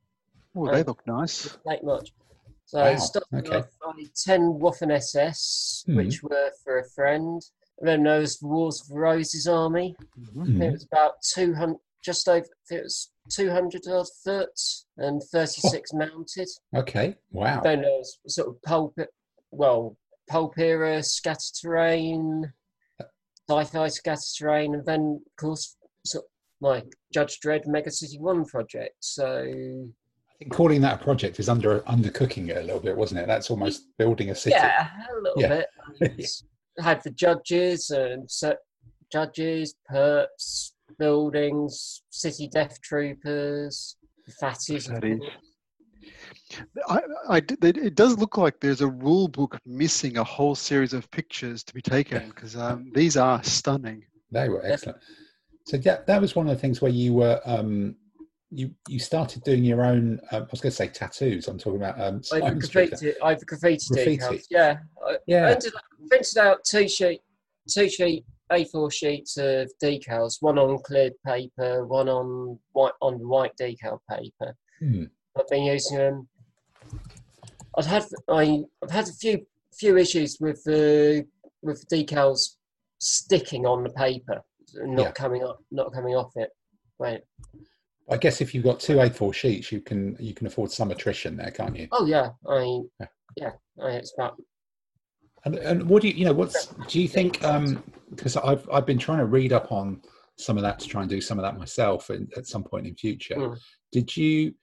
oh 0.55 0.71
they 0.71 0.83
look 0.83 1.05
nice 1.05 1.57
Not 1.65 1.83
much 1.83 2.13
so 2.67 2.79
wow. 2.79 2.97
starting 2.97 3.39
okay. 3.39 3.57
off 3.59 3.67
on 3.85 3.95
10 4.25 4.59
Waffen 4.59 4.91
SS, 4.91 5.85
mm-hmm. 5.87 5.95
which 5.95 6.21
were 6.21 6.51
for 6.65 6.79
a 6.79 6.89
friend. 6.89 7.41
And 7.79 7.87
then 7.87 8.03
there 8.03 8.19
was 8.19 8.41
Wars 8.41 8.81
of 8.81 8.97
Roses 8.97 9.47
Army. 9.47 9.95
Mm-hmm. 10.35 10.61
It 10.61 10.71
was 10.73 10.83
about 10.83 11.13
200, 11.33 11.77
just 12.03 12.27
over, 12.27 12.45
it 12.69 12.83
was 12.83 13.09
200 13.29 13.81
odd 13.87 14.07
foot 14.23 14.59
and 14.97 15.21
36 15.21 15.91
oh. 15.93 15.97
mounted. 15.97 16.49
Okay, 16.75 17.15
wow. 17.31 17.61
Then 17.61 17.81
there's 17.81 18.19
sort 18.27 18.49
of 18.49 18.61
pulp, 18.63 18.97
well, 19.51 19.97
pulp 20.29 20.57
era 20.57 21.01
scatter 21.03 21.39
terrain, 21.61 22.51
sci-fi 23.49 23.87
scatter 23.87 24.21
terrain, 24.37 24.73
and 24.73 24.85
then 24.85 25.21
of 25.25 25.35
course 25.41 25.75
sort 26.05 26.25
of 26.25 26.29
my 26.59 26.83
Judge 27.13 27.39
Dredd 27.39 27.67
Mega 27.67 27.91
City 27.91 28.19
One 28.19 28.45
project. 28.45 28.95
So 28.99 29.43
I 29.43 30.33
think 30.39 30.51
calling 30.51 30.81
that 30.81 31.01
a 31.01 31.03
project 31.03 31.39
is 31.39 31.49
under 31.49 31.79
undercooking 31.81 32.49
it 32.49 32.57
a 32.57 32.61
little 32.61 32.79
bit, 32.79 32.95
wasn't 32.95 33.21
it? 33.21 33.27
That's 33.27 33.49
almost 33.49 33.85
building 33.97 34.29
a 34.29 34.35
city. 34.35 34.55
Yeah, 34.57 34.89
a 35.11 35.21
little 35.21 35.41
yeah. 35.41 35.63
bit. 35.99 36.31
had 36.79 37.01
the 37.03 37.11
judges 37.11 37.89
and 37.89 38.29
so, 38.29 38.55
judges, 39.11 39.75
perps, 39.89 40.73
buildings, 40.97 42.03
city 42.09 42.47
death 42.47 42.79
troopers, 42.81 43.95
fatties. 44.41 44.89
I, 46.87 47.01
I, 47.29 47.37
it 47.37 47.95
does 47.95 48.17
look 48.17 48.37
like 48.37 48.59
there's 48.59 48.81
a 48.81 48.87
rule 48.87 49.27
book 49.27 49.57
missing 49.65 50.17
a 50.17 50.23
whole 50.23 50.55
series 50.55 50.93
of 50.93 51.09
pictures 51.11 51.63
to 51.63 51.73
be 51.73 51.81
taken 51.81 52.29
because 52.29 52.55
um, 52.55 52.91
these 52.93 53.17
are 53.17 53.43
stunning. 53.43 54.03
They 54.31 54.47
were 54.49 54.65
excellent. 54.65 54.99
So 55.65 55.77
yeah, 55.77 55.99
that 56.07 56.21
was 56.21 56.35
one 56.35 56.47
of 56.47 56.55
the 56.55 56.61
things 56.61 56.81
where 56.81 56.91
you 56.91 57.13
were 57.13 57.41
um, 57.45 57.95
you 58.49 58.71
you 58.87 58.99
started 58.99 59.43
doing 59.43 59.65
your 59.65 59.83
own. 59.83 60.19
Um, 60.31 60.43
I 60.43 60.47
was 60.49 60.61
going 60.61 60.71
to 60.71 60.75
say 60.75 60.87
tattoos. 60.87 61.49
I'm 61.49 61.57
talking 61.57 61.81
about 61.81 61.99
um, 61.99 62.21
I've 62.31 62.59
graffiti. 62.59 63.13
I've 63.21 63.45
graffiti, 63.45 63.85
graffiti. 63.91 64.17
Decals. 64.17 64.43
Yeah, 64.49 64.77
yeah. 65.25 65.49
I 65.49 66.07
printed 66.07 66.37
out 66.37 66.63
two 66.63 66.87
sheet 66.87 67.21
two 67.67 67.89
sheet 67.89 68.25
a4 68.51 68.91
sheets 68.91 69.37
of 69.37 69.71
decals, 69.83 70.37
one 70.41 70.57
on 70.57 70.79
cleared 70.79 71.13
paper, 71.25 71.85
one 71.85 72.09
on 72.09 72.57
white 72.73 72.93
on 73.01 73.15
white 73.15 73.51
decal 73.59 73.99
paper. 74.09 74.55
Hmm. 74.79 75.05
I've 75.37 75.47
been 75.49 75.63
using 75.63 75.97
them. 75.97 76.27
I've 77.77 77.85
had 77.85 78.05
I, 78.29 78.63
I've 78.83 78.91
had 78.91 79.07
a 79.07 79.13
few 79.13 79.45
few 79.73 79.97
issues 79.97 80.37
with 80.39 80.63
the 80.63 81.25
with 81.61 81.87
decals 81.89 82.55
sticking 82.99 83.65
on 83.65 83.83
the 83.83 83.91
paper 83.91 84.41
and 84.75 84.95
not 84.95 85.03
yeah. 85.03 85.11
coming 85.11 85.43
up, 85.43 85.59
not 85.71 85.93
coming 85.93 86.15
off 86.15 86.31
it. 86.35 86.49
Right. 86.99 87.21
I 88.09 88.17
guess 88.17 88.41
if 88.41 88.55
you've 88.55 88.63
got 88.63 88.79
two 88.79 88.95
A4 88.95 89.33
sheets, 89.33 89.71
you 89.71 89.81
can 89.81 90.15
you 90.19 90.33
can 90.33 90.47
afford 90.47 90.71
some 90.71 90.91
attrition 90.91 91.35
there, 91.35 91.51
can't 91.51 91.75
you? 91.75 91.87
Oh 91.91 92.05
yeah, 92.05 92.29
I 92.47 92.79
yeah, 92.99 93.07
yeah 93.35 93.51
I 93.81 93.89
expect. 93.91 94.39
And, 95.47 95.55
and 95.59 95.89
what 95.89 96.01
do 96.01 96.09
you 96.09 96.13
you 96.13 96.25
know 96.25 96.33
what's 96.33 96.67
do 96.87 97.01
you 97.01 97.07
think? 97.07 97.43
Um, 97.43 97.83
because 98.09 98.35
I've 98.37 98.67
I've 98.71 98.85
been 98.85 98.97
trying 98.97 99.19
to 99.19 99.25
read 99.25 99.53
up 99.53 99.71
on 99.71 100.01
some 100.37 100.57
of 100.57 100.63
that 100.63 100.79
to 100.79 100.87
try 100.87 101.01
and 101.01 101.09
do 101.09 101.21
some 101.21 101.39
of 101.39 101.43
that 101.43 101.57
myself 101.57 102.09
in, 102.09 102.27
at 102.35 102.45
some 102.45 102.63
point 102.63 102.85
in 102.85 102.95
future. 102.95 103.35
Mm. 103.35 103.59
Did 103.91 104.15
you 104.17 104.53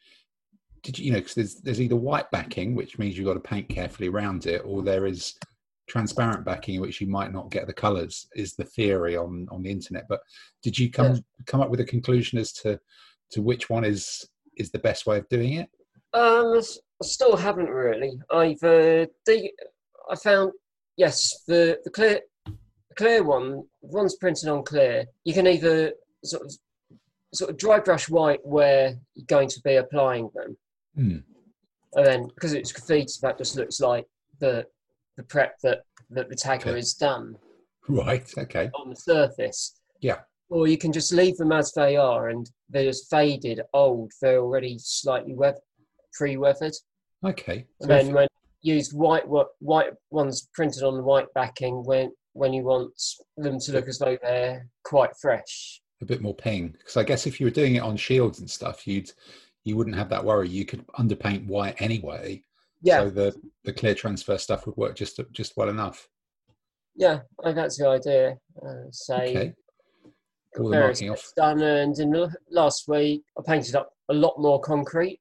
did 0.83 0.99
you 0.99 1.07
you 1.07 1.13
know 1.13 1.19
because 1.19 1.35
there's 1.35 1.55
there's 1.57 1.81
either 1.81 1.97
white 1.97 2.31
backing, 2.31 2.75
which 2.75 2.99
means 2.99 3.17
you've 3.17 3.27
got 3.27 3.35
to 3.35 3.41
paint 3.41 3.69
carefully 3.69 4.09
around 4.09 4.47
it, 4.47 4.63
or 4.65 4.83
there 4.83 5.07
is 5.07 5.35
transparent 5.87 6.45
backing 6.45 6.77
in 6.77 6.81
which 6.81 7.01
you 7.01 7.07
might 7.07 7.33
not 7.33 7.51
get 7.51 7.67
the 7.67 7.73
colors 7.73 8.27
is 8.35 8.55
the 8.55 8.65
theory 8.65 9.17
on 9.17 9.47
on 9.51 9.63
the 9.63 9.71
internet 9.71 10.07
but 10.09 10.21
did 10.63 10.79
you 10.79 10.91
come 10.91 11.13
yeah. 11.13 11.21
come 11.47 11.61
up 11.61 11.69
with 11.69 11.81
a 11.81 11.85
conclusion 11.85 12.39
as 12.39 12.53
to 12.53 12.81
to 13.31 13.43
which 13.43 13.69
one 13.69 13.85
is 13.85 14.27
is 14.57 14.71
the 14.71 14.79
best 14.79 15.07
way 15.07 15.19
of 15.19 15.29
doing 15.29 15.55
it 15.55 15.69
um 16.15 16.57
i 16.57 16.63
still 17.05 17.37
haven't 17.37 17.69
really 17.69 18.19
i've 18.33 18.63
uh, 18.63 19.05
the, 19.27 19.51
i 20.11 20.17
found 20.17 20.53
yes 20.97 21.43
the 21.47 21.79
the 21.85 21.91
clear 21.91 22.21
the 22.47 22.95
clear 22.97 23.23
one 23.23 23.63
one's 23.83 24.17
printed 24.17 24.49
on 24.49 24.63
clear 24.63 25.05
you 25.25 25.35
can 25.35 25.47
either 25.47 25.93
sort 26.25 26.43
of 26.45 26.53
sort 27.33 27.51
of 27.51 27.57
dry 27.57 27.79
brush 27.81 28.09
white 28.09 28.41
where 28.45 28.95
you're 29.15 29.27
going 29.27 29.49
to 29.49 29.61
be 29.65 29.77
applying 29.77 30.29
them 30.35 30.57
hmm. 30.95 31.19
and 31.95 32.07
then 32.07 32.29
because 32.29 32.53
it's 32.53 32.73
graffiti 32.73 33.13
that 33.23 33.39
just 33.39 33.57
looks 33.57 33.81
like 33.81 34.07
the 34.41 34.65
the 35.17 35.23
prep 35.23 35.59
that, 35.63 35.83
that 36.11 36.29
the 36.29 36.37
tagger 36.37 36.69
okay. 36.69 36.75
has 36.77 36.95
done. 36.95 37.37
Right, 37.89 38.31
okay. 38.37 38.71
On 38.75 38.91
the 38.91 38.97
surface. 38.97 39.79
Yeah. 40.01 40.21
Or 40.49 40.67
you 40.67 40.79
can 40.79 40.93
just 40.93 41.13
leave 41.13 41.37
them 41.37 41.53
as 41.53 41.73
they 41.73 41.97
are 41.97 42.29
and 42.29 42.49
they're 42.69 42.85
just 42.85 43.11
faded, 43.11 43.61
old, 43.73 44.13
they're 44.21 44.41
already 44.41 44.77
slightly 44.79 45.35
weath- 45.35 45.61
pre 46.13 46.37
weathered. 46.37 46.75
Okay. 47.25 47.67
So 47.81 47.89
and 47.89 47.91
then 47.91 48.15
when 48.15 48.29
use 48.65 48.93
white 48.93 49.25
white 49.61 49.91
ones 50.11 50.49
printed 50.55 50.83
on 50.83 50.97
the 50.97 51.03
white 51.03 51.27
backing 51.35 51.85
when 51.85 52.11
when 52.33 52.53
you 52.53 52.65
want 52.65 52.93
them 53.37 53.61
to 53.61 53.73
look 53.73 53.87
as 53.87 53.99
though 53.99 54.19
they're 54.23 54.67
quite 54.85 55.11
fresh. 55.21 55.81
A 56.03 56.05
bit 56.05 56.21
more 56.21 56.35
ping. 56.35 56.75
Because 56.79 56.97
I 56.97 57.05
guess 57.05 57.27
if 57.27 57.39
you 57.39 57.47
were 57.47 57.51
doing 57.51 57.77
it 57.77 57.83
on 57.83 57.97
shields 57.97 58.41
and 58.41 58.51
stuff, 58.51 58.87
you'd 58.87 59.13
you 59.63 59.77
wouldn't 59.77 59.97
have 59.97 60.09
that 60.09 60.25
worry. 60.25 60.49
You 60.49 60.65
could 60.65 60.85
underpaint 60.99 61.47
white 61.47 61.81
anyway 61.81 62.43
yeah. 62.85 63.01
So 63.01 63.11
the 63.11 63.35
the 63.65 63.73
clear 63.73 63.95
transfer 63.95 64.37
stuff 64.39 64.67
would 64.67 64.77
work 64.77 64.95
just 64.95 65.19
just 65.33 65.57
well 65.57 65.71
enough. 65.71 66.07
Yeah, 66.95 67.21
I 67.41 67.47
think 67.47 67.57
that's 67.57 67.79
the 67.79 67.89
idea. 67.89 68.37
Uh, 68.63 68.91
say 68.93 69.31
okay. 69.31 69.55
all 70.59 70.69
the 70.69 70.79
marking 70.79 71.11
off. 71.11 71.33
Done, 71.35 71.63
and 71.63 71.99
in 71.99 72.11
the 72.11 72.33
last 72.51 72.87
week 72.87 73.25
I 73.39 73.43
painted 73.45 73.75
up 73.75 73.91
a 74.11 74.15
lot 74.15 74.35
more 74.39 74.61
concrete. 74.61 75.19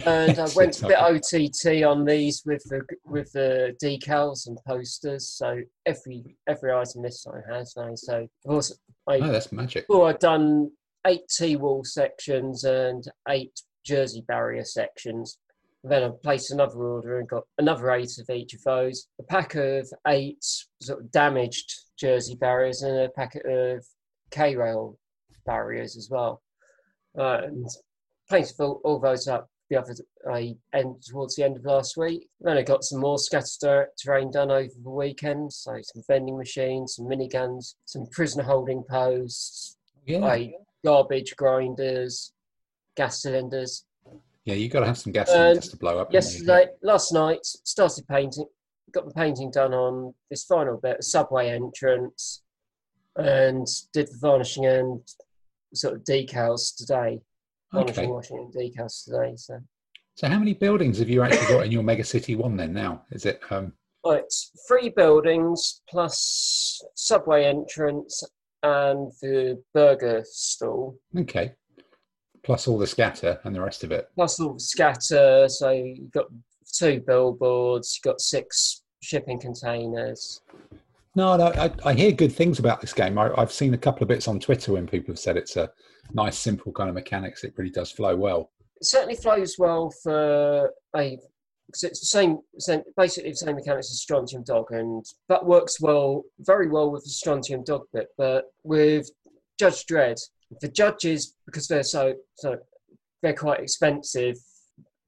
And 0.00 0.38
I 0.38 0.48
went 0.54 0.80
a 0.82 0.86
bit 0.86 0.98
OTT 0.98 1.84
on 1.84 2.04
these 2.04 2.42
with 2.46 2.62
the 2.64 2.82
with 3.04 3.32
the 3.32 3.76
decals 3.82 4.46
and 4.46 4.58
posters. 4.66 5.28
So 5.28 5.60
every 5.86 6.36
every 6.48 6.72
item 6.72 7.02
this 7.02 7.22
side 7.22 7.42
has 7.48 7.74
now. 7.76 7.94
So 7.94 8.22
of 8.22 8.48
course 8.48 8.78
I 9.08 9.16
oh, 9.16 9.32
that's 9.32 9.52
magic. 9.52 9.86
Oh, 9.90 10.04
I've 10.04 10.18
done 10.18 10.70
eight 11.06 11.28
T 11.28 11.56
wall 11.56 11.84
sections 11.84 12.64
and 12.64 13.04
eight 13.28 13.60
jersey 13.84 14.24
barrier 14.26 14.64
sections. 14.64 15.38
Then 15.84 16.04
I 16.04 16.10
placed 16.22 16.52
another 16.52 16.78
order 16.78 17.18
and 17.18 17.28
got 17.28 17.42
another 17.58 17.90
eight 17.90 18.16
of 18.18 18.30
each 18.34 18.54
of 18.54 18.62
those. 18.62 19.08
A 19.18 19.24
pack 19.24 19.56
of 19.56 19.90
eight 20.06 20.44
sort 20.80 21.00
of 21.00 21.10
damaged 21.10 21.74
jersey 21.98 22.36
barriers 22.36 22.82
and 22.82 22.96
a 22.98 23.08
packet 23.08 23.44
of 23.44 23.84
K 24.30 24.54
rail 24.54 24.96
barriers 25.44 25.96
as 25.96 26.08
well. 26.08 26.40
Uh, 27.18 27.40
and 27.44 27.68
painted 28.30 28.58
all 28.58 28.98
those 28.98 29.28
up 29.28 29.50
the 29.72 29.80
other 29.80 29.94
I 30.30 30.54
end 30.74 31.02
towards 31.02 31.34
the 31.34 31.44
end 31.44 31.56
of 31.56 31.64
last 31.64 31.96
week. 31.96 32.28
Then 32.40 32.58
I 32.58 32.62
got 32.62 32.84
some 32.84 33.00
more 33.00 33.18
scatter 33.18 33.88
terrain 33.98 34.30
done 34.30 34.50
over 34.50 34.70
the 34.82 34.90
weekend. 34.90 35.52
So 35.52 35.78
some 35.82 36.02
vending 36.06 36.36
machines, 36.36 36.96
some 36.96 37.06
miniguns, 37.06 37.74
some 37.86 38.06
prisoner 38.10 38.44
holding 38.44 38.84
posts, 38.88 39.78
yeah. 40.06 40.46
garbage 40.84 41.34
grinders, 41.36 42.32
gas 42.96 43.22
cylinders. 43.22 43.86
Yeah, 44.44 44.54
you've 44.54 44.72
got 44.72 44.80
to 44.80 44.86
have 44.86 44.98
some 44.98 45.12
gas 45.12 45.30
um, 45.30 45.58
to 45.58 45.76
blow 45.76 45.98
up. 45.98 46.12
Yesterday, 46.12 46.66
last 46.82 47.12
night, 47.12 47.40
started 47.42 48.06
painting. 48.08 48.46
Got 48.92 49.06
the 49.06 49.14
painting 49.14 49.50
done 49.50 49.72
on 49.72 50.12
this 50.28 50.44
final 50.44 50.76
bit, 50.76 50.98
a 51.00 51.02
subway 51.02 51.50
entrance, 51.50 52.42
and 53.16 53.66
did 53.94 54.08
the 54.08 54.18
varnishing 54.20 54.66
and 54.66 55.00
sort 55.72 55.94
of 55.94 56.04
decals 56.04 56.76
today. 56.76 57.22
Okay. 57.74 58.06
washing, 58.06 58.38
and 58.38 58.54
decals 58.54 59.04
today. 59.04 59.34
So. 59.36 59.58
So, 60.14 60.28
how 60.28 60.38
many 60.38 60.54
buildings 60.54 60.98
have 60.98 61.08
you 61.08 61.22
actually 61.22 61.46
got 61.46 61.64
in 61.64 61.72
your 61.72 61.82
mega 61.82 62.04
city 62.04 62.36
one 62.36 62.56
then? 62.56 62.72
Now, 62.72 63.02
is 63.10 63.24
it? 63.24 63.40
Um... 63.50 63.72
Well, 64.04 64.14
it's 64.14 64.50
three 64.68 64.90
buildings 64.90 65.80
plus 65.88 66.82
subway 66.94 67.44
entrance 67.44 68.22
and 68.62 69.10
the 69.22 69.62
burger 69.72 70.22
stall. 70.26 70.98
Okay 71.16 71.54
plus 72.42 72.66
all 72.66 72.78
the 72.78 72.86
scatter 72.86 73.40
and 73.44 73.54
the 73.54 73.60
rest 73.60 73.84
of 73.84 73.92
it. 73.92 74.08
Plus 74.14 74.40
all 74.40 74.54
the 74.54 74.60
scatter. 74.60 75.48
So 75.48 75.70
you've 75.70 76.10
got 76.10 76.26
two 76.72 77.02
billboards, 77.06 77.96
you've 77.96 78.10
got 78.10 78.20
six 78.20 78.82
shipping 79.00 79.40
containers. 79.40 80.40
No, 81.14 81.36
no 81.36 81.46
I, 81.48 81.70
I, 81.84 81.94
hear 81.94 82.12
good 82.12 82.32
things 82.32 82.58
about 82.58 82.80
this 82.80 82.92
game. 82.92 83.18
I, 83.18 83.30
have 83.36 83.52
seen 83.52 83.74
a 83.74 83.78
couple 83.78 84.02
of 84.02 84.08
bits 84.08 84.28
on 84.28 84.40
Twitter 84.40 84.72
when 84.72 84.86
people 84.86 85.12
have 85.12 85.18
said 85.18 85.36
it's 85.36 85.56
a 85.56 85.70
nice, 86.14 86.38
simple 86.38 86.72
kind 86.72 86.88
of 86.88 86.94
mechanics. 86.94 87.44
It 87.44 87.54
really 87.56 87.70
does 87.70 87.90
flow 87.90 88.16
well. 88.16 88.50
It 88.80 88.86
certainly 88.86 89.16
flows 89.16 89.56
well 89.58 89.92
for 90.02 90.70
a 90.96 91.18
because 91.66 91.84
it's 91.84 92.00
the 92.00 92.06
same, 92.06 92.38
same, 92.58 92.82
basically 92.98 93.30
the 93.30 93.36
same 93.36 93.54
mechanics 93.54 93.90
as 93.90 94.00
Strontium 94.00 94.42
Dog, 94.42 94.72
and 94.72 95.04
that 95.28 95.44
works 95.44 95.80
well, 95.80 96.22
very 96.40 96.68
well 96.68 96.90
with 96.90 97.02
the 97.04 97.10
Strontium 97.10 97.64
Dog 97.64 97.82
bit. 97.94 98.08
But 98.18 98.44
with 98.62 99.08
Judge 99.58 99.86
Dredd, 99.86 100.20
the 100.60 100.68
judges, 100.68 101.34
because 101.46 101.68
they're 101.68 101.82
so 101.82 102.14
so 102.36 102.58
they're 103.22 103.32
quite 103.32 103.60
expensive 103.60 104.36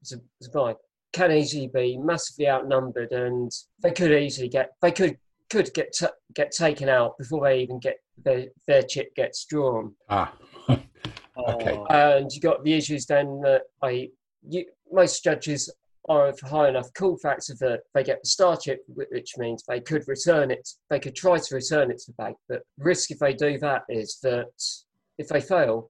to, 0.05 0.17
to 0.41 0.49
buy, 0.51 0.73
can 1.13 1.31
easily 1.31 1.67
be 1.67 1.97
massively 1.97 2.49
outnumbered, 2.49 3.11
and 3.11 3.51
they 3.83 3.91
could 3.91 4.11
easily 4.11 4.49
get 4.49 4.71
they 4.81 4.91
could 4.91 5.17
could 5.51 5.71
get 5.73 5.93
t- 5.93 6.07
get 6.33 6.51
taken 6.51 6.89
out 6.89 7.17
before 7.17 7.47
they 7.47 7.59
even 7.59 7.79
get 7.79 7.97
their 8.23 8.45
their 8.67 8.81
chip 8.81 9.13
gets 9.15 9.45
drawn. 9.45 9.93
Ah, 10.09 10.33
okay. 11.49 11.79
Uh, 11.89 12.17
and 12.17 12.31
you 12.31 12.41
got 12.41 12.63
the 12.63 12.73
issues 12.73 13.05
then 13.05 13.41
that 13.41 13.63
I 13.81 14.09
you, 14.47 14.65
most 14.91 15.23
judges 15.23 15.71
are 16.07 16.27
of 16.27 16.39
high 16.39 16.69
enough 16.69 16.89
cool 16.95 17.17
factor 17.17 17.55
that 17.59 17.81
they 17.93 18.03
get 18.03 18.21
the 18.21 18.29
star 18.29 18.55
chip, 18.55 18.79
which 18.87 19.37
means 19.37 19.63
they 19.67 19.79
could 19.79 20.07
return 20.07 20.51
it. 20.51 20.67
They 20.89 20.99
could 20.99 21.15
try 21.15 21.37
to 21.37 21.55
return 21.55 21.89
it 21.89 21.97
to 21.99 22.11
the 22.11 22.13
bank, 22.13 22.37
but 22.47 22.61
risk 22.77 23.11
if 23.11 23.19
they 23.19 23.33
do 23.33 23.57
that 23.59 23.83
is 23.89 24.19
that 24.21 24.51
if 25.17 25.27
they 25.27 25.41
fail, 25.41 25.89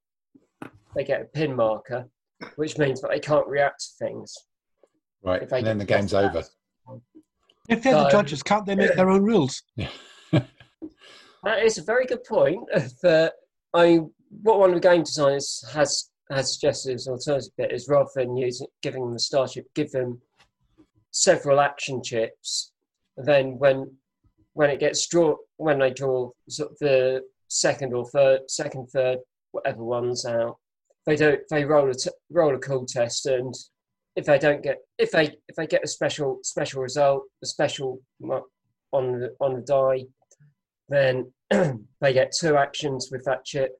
they 0.95 1.03
get 1.03 1.21
a 1.21 1.25
pin 1.25 1.55
marker, 1.55 2.07
which 2.55 2.77
means 2.77 3.01
that 3.01 3.11
they 3.11 3.19
can't 3.19 3.47
react 3.47 3.81
to 3.81 4.05
things. 4.05 4.33
Right, 5.21 5.41
and 5.51 5.65
then 5.65 5.77
the 5.77 5.85
game's 5.85 6.13
over. 6.13 6.43
If 7.67 7.81
they're 7.81 7.93
so, 7.93 8.03
the 8.03 8.09
judges, 8.09 8.43
can't 8.43 8.65
they 8.65 8.75
make 8.75 8.95
their 8.95 9.09
own 9.09 9.23
rules? 9.23 9.63
that 10.31 11.63
is 11.63 11.77
a 11.77 11.83
very 11.83 12.05
good 12.05 12.23
point. 12.23 12.63
That 13.01 13.33
I 13.73 13.99
what 14.43 14.59
one 14.59 14.69
of 14.69 14.75
the 14.75 14.87
game 14.87 15.03
designers 15.03 15.63
has 15.73 16.09
has 16.31 16.53
suggested 16.53 16.95
as 16.95 17.07
an 17.07 17.13
alternative 17.13 17.51
bit 17.57 17.71
is 17.71 17.87
rather 17.87 18.09
than 18.15 18.35
using 18.35 18.67
giving 18.81 19.01
them 19.01 19.13
the 19.13 19.19
star 19.19 19.47
chip, 19.47 19.65
give 19.75 19.91
them 19.91 20.21
several 21.11 21.59
action 21.59 22.01
chips. 22.03 22.71
And 23.17 23.27
then 23.27 23.57
when 23.57 23.95
when 24.53 24.69
it 24.69 24.79
gets 24.79 25.07
draw 25.07 25.35
when 25.57 25.79
they 25.79 25.91
draw 25.91 26.31
sort 26.49 26.71
of 26.71 26.77
the 26.79 27.21
second 27.47 27.93
or 27.93 28.05
third, 28.09 28.41
second, 28.49 28.87
third, 28.87 29.19
whatever 29.51 29.83
one's 29.83 30.25
out. 30.25 30.57
They 31.05 31.15
do 31.15 31.37
they 31.49 31.63
roll 31.65 31.89
a 31.89 31.93
t- 31.93 32.09
roll 32.31 32.55
a 32.55 32.59
cool 32.59 32.85
test, 32.85 33.25
and 33.27 33.53
if 34.15 34.25
they 34.25 34.39
don't 34.39 34.63
get 34.63 34.77
if 34.97 35.11
they 35.11 35.35
if 35.47 35.55
they 35.55 35.67
get 35.67 35.83
a 35.83 35.87
special 35.87 36.39
special 36.43 36.81
result, 36.81 37.23
a 37.43 37.45
special 37.45 37.99
on 38.91 39.19
the 39.19 39.35
on 39.39 39.53
the 39.53 39.61
die, 39.61 40.05
then 40.89 41.31
they 42.01 42.13
get 42.13 42.33
two 42.37 42.57
actions 42.57 43.09
with 43.11 43.23
that 43.25 43.45
chip. 43.45 43.71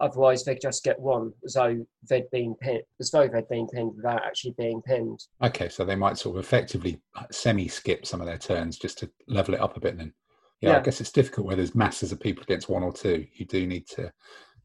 Otherwise, 0.00 0.44
they 0.44 0.56
just 0.56 0.82
get 0.82 0.98
one, 0.98 1.32
as 1.44 1.54
though 1.54 1.86
they'd 2.08 2.30
been 2.30 2.54
pinned, 2.56 2.82
as 3.00 3.10
though 3.10 3.28
they'd 3.28 3.48
been 3.48 3.68
pinned 3.68 3.94
without 3.94 4.24
actually 4.24 4.54
being 4.58 4.82
pinned. 4.82 5.20
Okay, 5.42 5.68
so 5.68 5.84
they 5.84 5.94
might 5.94 6.18
sort 6.18 6.36
of 6.36 6.44
effectively 6.44 7.00
semi 7.30 7.68
skip 7.68 8.06
some 8.06 8.20
of 8.20 8.26
their 8.26 8.38
turns 8.38 8.78
just 8.78 8.98
to 8.98 9.10
level 9.28 9.54
it 9.54 9.60
up 9.60 9.76
a 9.76 9.80
bit. 9.80 9.96
Then 9.96 10.12
yeah, 10.60 10.70
yeah, 10.70 10.78
I 10.78 10.82
guess 10.82 11.00
it's 11.00 11.12
difficult 11.12 11.46
where 11.46 11.56
there's 11.56 11.74
masses 11.74 12.12
of 12.12 12.20
people 12.20 12.42
against 12.42 12.68
one 12.68 12.82
or 12.82 12.92
two. 12.92 13.26
You 13.34 13.46
do 13.46 13.66
need 13.66 13.86
to 13.88 14.12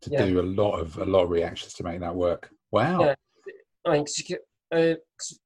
to 0.02 0.10
yeah. 0.12 0.26
do 0.26 0.40
a 0.40 0.44
lot 0.44 0.80
of 0.80 0.98
a 0.98 1.06
lot 1.06 1.24
of 1.24 1.30
reactions 1.30 1.74
to 1.74 1.84
make 1.84 2.00
that 2.00 2.16
work. 2.16 2.50
Wow. 2.72 3.02
Yeah. 3.02 3.16
I 3.86 3.92
mean, 3.92 4.06
a 4.74 4.92
uh, 4.92 4.96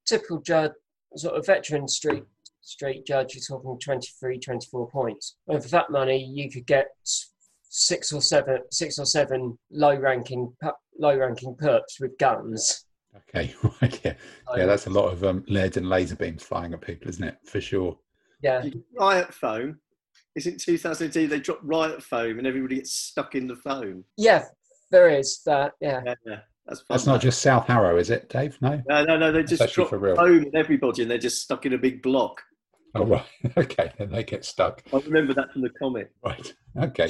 typical 0.06 0.40
judge, 0.40 0.72
sort 1.16 1.36
of 1.36 1.46
veteran 1.46 1.86
street 1.86 2.24
street 2.62 3.04
judge, 3.06 3.34
you're 3.34 3.58
talking 3.58 3.78
23, 3.78 4.38
24 4.38 4.90
points. 4.90 5.36
And 5.48 5.62
for 5.62 5.68
that 5.70 5.90
money, 5.90 6.24
you 6.24 6.50
could 6.50 6.66
get 6.66 6.88
six 7.74 8.12
or 8.12 8.20
seven, 8.20 8.58
six 8.70 8.98
or 8.98 9.06
seven 9.06 9.58
low 9.70 9.96
ranking, 9.96 10.54
low 10.98 11.16
ranking 11.16 11.54
perps 11.54 12.00
with 12.00 12.16
guns. 12.18 12.84
Okay, 13.16 13.54
right, 13.82 14.00
yeah, 14.04 14.14
yeah, 14.56 14.66
that's 14.66 14.86
a 14.86 14.90
lot 14.90 15.10
of 15.10 15.24
um, 15.24 15.42
lead 15.48 15.76
and 15.78 15.88
laser 15.88 16.14
beams 16.14 16.42
flying 16.42 16.74
at 16.74 16.82
people, 16.82 17.08
isn't 17.08 17.24
it? 17.24 17.38
For 17.46 17.60
sure. 17.60 17.98
Yeah. 18.42 18.62
Riot 18.98 19.32
foam. 19.32 19.78
Is 20.36 20.46
it 20.46 20.60
2002? 20.60 21.28
They 21.28 21.40
dropped 21.40 21.64
riot 21.64 22.02
foam 22.02 22.38
and 22.38 22.46
everybody 22.46 22.76
gets 22.76 22.92
stuck 22.92 23.34
in 23.34 23.46
the 23.46 23.56
foam. 23.56 24.04
Yeah, 24.16 24.44
there 24.90 25.08
is 25.08 25.40
that. 25.46 25.72
Yeah. 25.80 26.00
Yeah, 26.04 26.14
yeah. 26.26 26.38
That's, 26.66 26.80
fun, 26.80 26.86
that's 26.90 27.06
not 27.06 27.20
just 27.20 27.40
South 27.40 27.66
Harrow, 27.66 27.96
is 27.96 28.10
it, 28.10 28.28
Dave? 28.28 28.56
No. 28.60 28.82
No, 28.88 29.04
no, 29.04 29.16
no. 29.16 29.32
They 29.32 29.42
just 29.42 29.72
drop 29.74 29.90
foam 29.90 30.42
and 30.42 30.54
everybody, 30.54 31.02
and 31.02 31.10
they're 31.10 31.18
just 31.18 31.42
stuck 31.42 31.66
in 31.66 31.72
a 31.72 31.78
big 31.78 32.02
block. 32.02 32.40
Oh 32.94 33.06
right, 33.06 33.24
okay, 33.56 33.90
and 33.98 34.12
they 34.12 34.22
get 34.22 34.44
stuck. 34.44 34.82
I 34.92 34.98
remember 34.98 35.32
that 35.32 35.50
from 35.50 35.62
the 35.62 35.70
comic. 35.70 36.10
Right, 36.22 36.54
okay. 36.78 37.08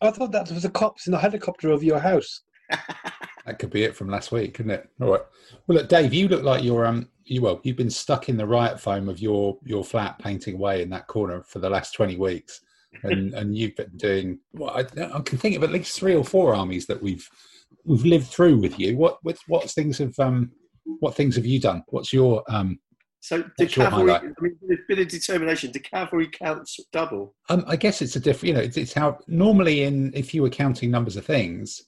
I 0.00 0.10
thought 0.12 0.30
that 0.30 0.52
was 0.52 0.62
the 0.62 0.70
cops 0.70 1.08
in 1.08 1.12
the 1.12 1.18
helicopter 1.18 1.70
over 1.72 1.84
your 1.84 1.98
house. 1.98 2.42
that 2.70 3.58
could 3.58 3.70
be 3.70 3.82
it 3.82 3.96
from 3.96 4.08
last 4.08 4.30
week, 4.30 4.54
couldn't 4.54 4.70
it? 4.70 4.88
All 5.00 5.10
right. 5.10 5.22
Well, 5.66 5.78
look, 5.78 5.88
Dave, 5.88 6.14
you 6.14 6.28
look 6.28 6.44
like 6.44 6.62
you're 6.62 6.86
um, 6.86 7.08
you 7.24 7.42
well, 7.42 7.60
you've 7.64 7.76
been 7.76 7.90
stuck 7.90 8.28
in 8.28 8.36
the 8.36 8.46
riot 8.46 8.78
foam 8.78 9.08
of 9.08 9.18
your 9.18 9.58
your 9.64 9.82
flat, 9.82 10.18
painting 10.20 10.54
away 10.54 10.82
in 10.82 10.90
that 10.90 11.08
corner 11.08 11.42
for 11.42 11.58
the 11.58 11.70
last 11.70 11.92
twenty 11.92 12.16
weeks, 12.16 12.60
and 13.02 13.34
and 13.34 13.56
you've 13.56 13.74
been 13.74 13.96
doing. 13.96 14.38
Well, 14.52 14.70
I, 14.70 14.80
I 15.12 15.20
can 15.20 15.38
think 15.38 15.56
of 15.56 15.64
at 15.64 15.72
least 15.72 15.98
three 15.98 16.14
or 16.14 16.24
four 16.24 16.54
armies 16.54 16.86
that 16.86 17.02
we've 17.02 17.28
we've 17.84 18.04
lived 18.04 18.28
through 18.28 18.58
with 18.58 18.78
you. 18.78 18.96
What 18.96 19.18
what 19.22 19.38
what 19.48 19.70
things 19.70 19.98
have 19.98 20.16
um 20.18 20.52
what 21.00 21.14
things 21.14 21.36
have 21.36 21.46
you 21.46 21.60
done? 21.60 21.82
What's 21.88 22.12
your 22.12 22.44
um 22.48 22.78
so 23.20 23.44
the 23.58 23.66
cavalry, 23.66 24.12
I 24.12 24.22
mean, 24.40 24.56
there's 24.62 24.80
been 24.88 25.00
a 25.00 25.04
determination. 25.04 25.72
The 25.72 25.80
cavalry 25.80 26.28
counts 26.28 26.78
double. 26.92 27.34
Um, 27.48 27.64
I 27.66 27.76
guess 27.76 28.00
it's 28.00 28.16
a 28.16 28.20
different. 28.20 28.48
You 28.48 28.54
know, 28.54 28.60
it's, 28.60 28.76
it's, 28.76 28.92
how 28.92 29.18
normally 29.26 29.82
in 29.82 30.12
if 30.14 30.32
you 30.32 30.42
were 30.42 30.50
counting 30.50 30.90
numbers 30.90 31.16
of 31.16 31.26
things, 31.26 31.82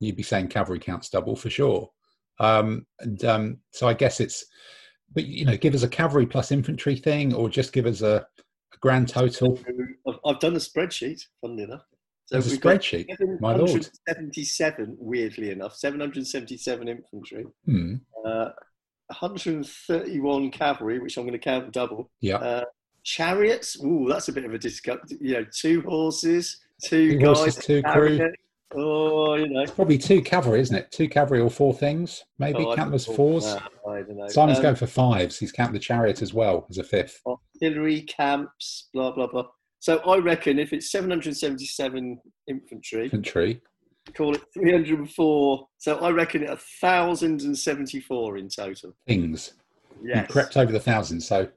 you'd 0.00 0.16
be 0.16 0.22
saying 0.22 0.48
cavalry 0.48 0.80
counts 0.80 1.10
double 1.10 1.36
for 1.36 1.50
sure. 1.50 1.90
Um, 2.38 2.86
and 3.00 3.22
um, 3.24 3.58
so 3.72 3.86
I 3.88 3.94
guess 3.94 4.20
it's, 4.20 4.46
but 5.12 5.26
you 5.26 5.44
know, 5.44 5.56
give 5.56 5.74
us 5.74 5.82
a 5.82 5.88
cavalry 5.88 6.26
plus 6.26 6.50
infantry 6.50 6.96
thing, 6.96 7.34
or 7.34 7.50
just 7.50 7.74
give 7.74 7.84
us 7.84 8.00
a, 8.00 8.26
a 8.74 8.78
grand 8.80 9.08
total. 9.08 9.58
I've, 10.08 10.18
I've, 10.24 10.40
done 10.40 10.54
a 10.54 10.60
spreadsheet. 10.60 11.20
Funnily 11.42 11.64
enough. 11.64 11.82
So 12.24 12.36
There's 12.36 12.52
a 12.52 12.58
spreadsheet. 12.58 13.06
My 13.40 13.54
lord. 13.54 13.86
77, 14.08 14.96
weirdly 14.98 15.50
enough, 15.50 15.74
777 15.74 16.88
infantry. 16.88 17.44
Hmm. 17.66 17.96
Uh, 18.24 18.50
131 19.10 20.50
cavalry, 20.50 20.98
which 20.98 21.16
I'm 21.16 21.24
going 21.24 21.32
to 21.32 21.38
count 21.38 21.72
double. 21.72 22.10
Yeah. 22.20 22.36
Uh, 22.36 22.64
chariots. 23.02 23.76
Ooh, 23.84 24.06
that's 24.08 24.28
a 24.28 24.32
bit 24.32 24.44
of 24.44 24.54
a 24.54 24.58
discount. 24.58 25.00
You 25.20 25.34
know, 25.34 25.46
two 25.52 25.82
horses, 25.82 26.60
two, 26.82 27.12
two 27.12 27.18
guys, 27.18 27.38
horses, 27.38 27.64
two 27.64 27.82
crew. 27.82 28.32
Oh, 28.72 29.34
you 29.34 29.48
know, 29.48 29.62
it's 29.62 29.72
probably 29.72 29.98
two 29.98 30.22
cavalry, 30.22 30.60
isn't 30.60 30.76
it? 30.76 30.92
Two 30.92 31.08
cavalry 31.08 31.40
or 31.40 31.50
four 31.50 31.74
things, 31.74 32.22
maybe. 32.38 32.64
Oh, 32.64 32.76
count 32.76 32.94
as 32.94 33.04
fours. 33.04 33.44
I 33.44 33.58
don't 33.84 34.16
know. 34.16 34.28
Simon's 34.28 34.58
um, 34.58 34.62
going 34.62 34.76
for 34.76 34.86
fives. 34.86 35.38
He's 35.40 35.50
counting 35.50 35.74
the 35.74 35.80
chariot 35.80 36.22
as 36.22 36.32
well 36.32 36.66
as 36.70 36.78
a 36.78 36.84
fifth. 36.84 37.20
Artillery 37.26 38.02
camps, 38.02 38.88
blah 38.94 39.10
blah 39.10 39.26
blah. 39.26 39.46
So 39.80 39.98
I 40.00 40.18
reckon 40.18 40.58
if 40.58 40.72
it's 40.72 40.92
777 40.92 42.20
infantry, 42.46 43.04
infantry, 43.04 43.60
call 44.10 44.34
it 44.34 44.42
304. 44.54 45.68
So 45.78 45.98
I 45.98 46.10
reckon 46.10 46.42
it 46.42 46.48
1,074 46.48 48.38
in 48.38 48.48
total. 48.48 48.94
Things. 49.06 49.54
Yes. 50.02 50.26
You 50.28 50.32
crept 50.32 50.56
over 50.56 50.72
the 50.72 50.80
thousand. 50.80 51.20
So 51.20 51.48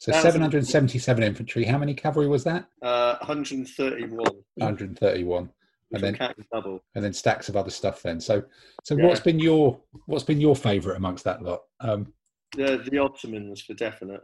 so 0.00 0.12
777 0.12 1.24
infantry. 1.24 1.64
How 1.64 1.76
many 1.76 1.92
cavalry 1.92 2.28
was 2.28 2.44
that? 2.44 2.68
Uh, 2.82 3.16
131. 3.20 4.16
131. 4.54 5.50
and 5.92 6.02
then 6.02 6.34
double. 6.52 6.80
and 6.94 7.04
then 7.04 7.12
stacks 7.12 7.48
of 7.48 7.56
other 7.56 7.70
stuff 7.70 8.02
then 8.02 8.20
so 8.20 8.42
so 8.84 8.96
yeah. 8.96 9.06
what's 9.06 9.20
been 9.20 9.38
your 9.38 9.80
what's 10.06 10.24
been 10.24 10.40
your 10.40 10.54
favorite 10.54 10.96
amongst 10.96 11.24
that 11.24 11.42
lot 11.42 11.60
um 11.80 12.12
the 12.56 12.82
the 12.90 12.98
ottomans 12.98 13.62
for 13.62 13.74
definite 13.74 14.20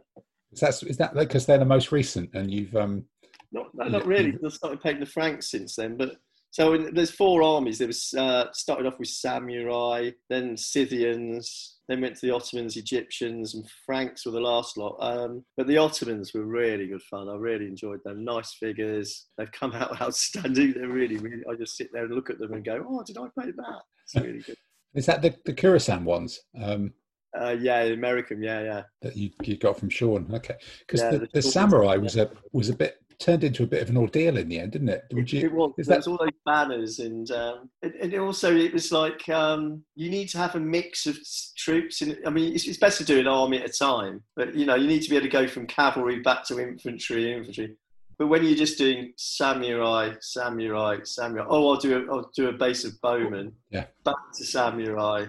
is 0.51 0.59
that 0.59 0.83
is 0.83 0.97
that 0.97 1.15
because 1.15 1.45
they're 1.45 1.57
the 1.57 1.65
most 1.65 1.91
recent 1.91 2.29
and 2.33 2.51
you've 2.51 2.75
um 2.75 3.03
not 3.51 3.67
not 3.73 4.05
really 4.05 4.37
i've 4.45 4.53
started 4.53 4.81
painting 4.81 4.99
the 4.99 5.05
franks 5.05 5.49
since 5.49 5.75
then 5.75 5.97
but 5.97 6.17
so 6.55 6.71
in, 6.71 6.95
there's 6.95 7.11
four 7.11 7.43
armies. 7.43 7.79
There 7.79 7.87
was 7.87 8.13
uh, 8.17 8.45
started 8.53 8.85
off 8.85 8.97
with 8.97 9.09
samurai, 9.09 10.11
then 10.29 10.55
Scythians, 10.55 11.79
then 11.89 11.99
went 11.99 12.15
to 12.15 12.25
the 12.25 12.33
Ottomans, 12.33 12.77
Egyptians, 12.77 13.55
and 13.55 13.69
Franks 13.85 14.25
were 14.25 14.31
the 14.31 14.39
last 14.39 14.77
lot. 14.77 14.95
Um, 15.01 15.43
but 15.57 15.67
the 15.67 15.75
Ottomans 15.75 16.33
were 16.33 16.45
really 16.45 16.87
good 16.87 17.01
fun. 17.01 17.27
I 17.27 17.35
really 17.35 17.65
enjoyed 17.65 17.99
them. 18.05 18.23
Nice 18.23 18.53
figures. 18.53 19.25
They've 19.37 19.51
come 19.51 19.73
out 19.73 20.01
outstanding. 20.01 20.75
They're 20.77 20.87
really, 20.87 21.17
really. 21.17 21.43
I 21.51 21.55
just 21.55 21.75
sit 21.75 21.89
there 21.91 22.05
and 22.05 22.15
look 22.15 22.29
at 22.29 22.39
them 22.39 22.53
and 22.53 22.63
go, 22.63 22.85
"Oh, 22.87 23.03
did 23.05 23.17
I 23.17 23.27
paint 23.37 23.57
that?" 23.57 23.81
It's 24.05 24.25
really 24.25 24.39
good. 24.39 24.55
Is 24.95 25.07
that 25.07 25.21
the 25.21 25.35
the 25.43 25.53
Khurasan 25.53 26.03
ones? 26.03 26.39
Um, 26.57 26.93
uh, 27.37 27.57
yeah, 27.59 27.81
American, 27.81 28.41
yeah, 28.41 28.61
yeah. 28.61 28.83
That 29.01 29.17
you, 29.17 29.29
you 29.43 29.57
got 29.57 29.77
from 29.77 29.89
Sean, 29.89 30.33
okay? 30.33 30.55
Because 30.79 31.01
yeah, 31.01 31.11
the, 31.11 31.19
the, 31.19 31.27
the 31.33 31.41
samurai 31.41 31.97
was 31.97 32.15
a 32.15 32.31
was 32.53 32.69
a 32.69 32.73
bit 32.73 32.95
turned 33.19 33.43
into 33.43 33.63
a 33.63 33.67
bit 33.67 33.81
of 33.81 33.89
an 33.89 33.97
ordeal 33.97 34.37
in 34.37 34.49
the 34.49 34.59
end, 34.59 34.71
didn't 34.71 34.89
it? 34.89 35.03
Would 35.13 35.31
you? 35.31 35.45
It 35.45 35.51
was. 35.51 35.73
Is 35.77 35.87
that... 35.87 36.07
all 36.07 36.17
those 36.17 36.29
banners, 36.45 36.99
and 36.99 37.29
um, 37.31 37.69
and, 37.81 38.13
also 38.15 38.55
it 38.55 38.73
was 38.73 38.91
like 38.91 39.27
um, 39.29 39.83
you 39.95 40.09
need 40.09 40.29
to 40.29 40.37
have 40.37 40.55
a 40.55 40.59
mix 40.59 41.05
of 41.05 41.17
troops. 41.57 42.01
And 42.01 42.17
I 42.25 42.29
mean, 42.29 42.53
it's, 42.53 42.67
it's 42.67 42.77
best 42.77 42.97
to 42.99 43.05
do 43.05 43.19
an 43.19 43.27
army 43.27 43.59
at 43.59 43.69
a 43.69 43.73
time, 43.73 44.23
but 44.35 44.55
you 44.55 44.65
know, 44.65 44.75
you 44.75 44.87
need 44.87 45.01
to 45.01 45.09
be 45.09 45.15
able 45.15 45.25
to 45.25 45.31
go 45.31 45.47
from 45.47 45.67
cavalry 45.67 46.19
back 46.19 46.45
to 46.45 46.59
infantry, 46.59 47.33
infantry. 47.33 47.75
But 48.17 48.27
when 48.27 48.45
you're 48.45 48.55
just 48.55 48.77
doing 48.77 49.13
samurai, 49.17 50.13
samurai, 50.21 50.99
samurai, 51.03 51.45
oh, 51.49 51.73
I'll 51.73 51.79
do 51.79 51.97
a, 51.97 52.13
I'll 52.13 52.31
do 52.35 52.47
a 52.47 52.53
base 52.53 52.85
of 52.85 52.99
bowmen. 53.01 53.51
Yeah. 53.71 53.85
Back 54.05 54.15
to 54.37 54.45
samurai, 54.45 55.25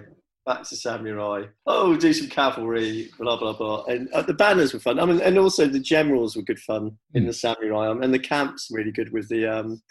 back 0.46 0.62
to 0.62 0.76
samurai. 0.76 1.44
Oh, 1.66 1.96
do 1.96 2.12
some 2.12 2.28
cavalry, 2.28 3.10
blah 3.18 3.36
blah 3.36 3.52
blah. 3.52 3.84
And 3.84 4.08
uh, 4.12 4.22
the 4.22 4.32
banners 4.32 4.72
were 4.72 4.80
fun. 4.80 4.98
I 4.98 5.04
mean, 5.04 5.20
and 5.20 5.38
also 5.38 5.66
the 5.66 5.80
generals 5.80 6.36
were 6.36 6.42
good 6.42 6.60
fun 6.60 6.90
mm. 6.90 6.96
in 7.14 7.22
hmm. 7.24 7.28
the 7.28 7.34
samurai, 7.34 7.90
and 7.90 8.14
the 8.14 8.18
camps 8.18 8.68
really 8.70 8.92
good 8.92 9.12
with 9.12 9.28
the 9.28 9.46
um, 9.46 9.82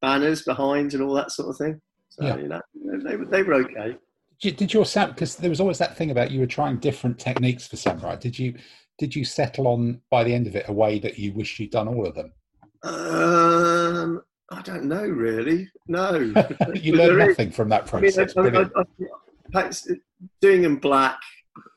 banners 0.00 0.42
behind 0.42 0.94
and 0.94 1.02
all 1.02 1.14
that 1.14 1.32
sort 1.32 1.48
of 1.48 1.56
thing. 1.56 1.80
So 2.10 2.26
yeah. 2.26 2.36
you 2.36 2.48
know, 2.48 2.60
they 3.04 3.16
were 3.16 3.24
they 3.24 3.42
were 3.42 3.54
okay. 3.54 3.96
Did, 4.40 4.56
did 4.56 4.72
your 4.74 4.84
sam 4.84 5.10
because 5.10 5.36
there 5.36 5.50
was 5.50 5.60
always 5.60 5.78
that 5.78 5.96
thing 5.96 6.10
about 6.10 6.30
you 6.30 6.40
were 6.40 6.46
trying 6.46 6.76
different 6.76 7.18
techniques 7.18 7.66
for 7.66 7.76
samurai. 7.76 8.16
Did 8.16 8.38
you 8.38 8.54
did 8.98 9.16
you 9.16 9.24
settle 9.24 9.66
on 9.66 10.00
by 10.10 10.24
the 10.24 10.34
end 10.34 10.46
of 10.46 10.54
it 10.54 10.68
a 10.68 10.72
way 10.72 10.98
that 10.98 11.18
you 11.18 11.32
wish 11.32 11.58
you'd 11.58 11.70
done 11.70 11.88
all 11.88 12.06
of 12.06 12.14
them? 12.14 12.32
Um, 12.82 14.20
I 14.50 14.60
don't 14.62 14.84
know 14.84 15.04
really. 15.04 15.70
No, 15.88 16.14
you 16.74 16.96
learned 16.96 17.18
nothing 17.28 17.50
from 17.50 17.70
that 17.70 17.86
process. 17.86 18.36
I 18.36 18.42
mean, 18.42 18.56
I, 18.56 18.62
I, 18.76 18.84
doing 20.40 20.62
them 20.62 20.76
black, 20.76 21.18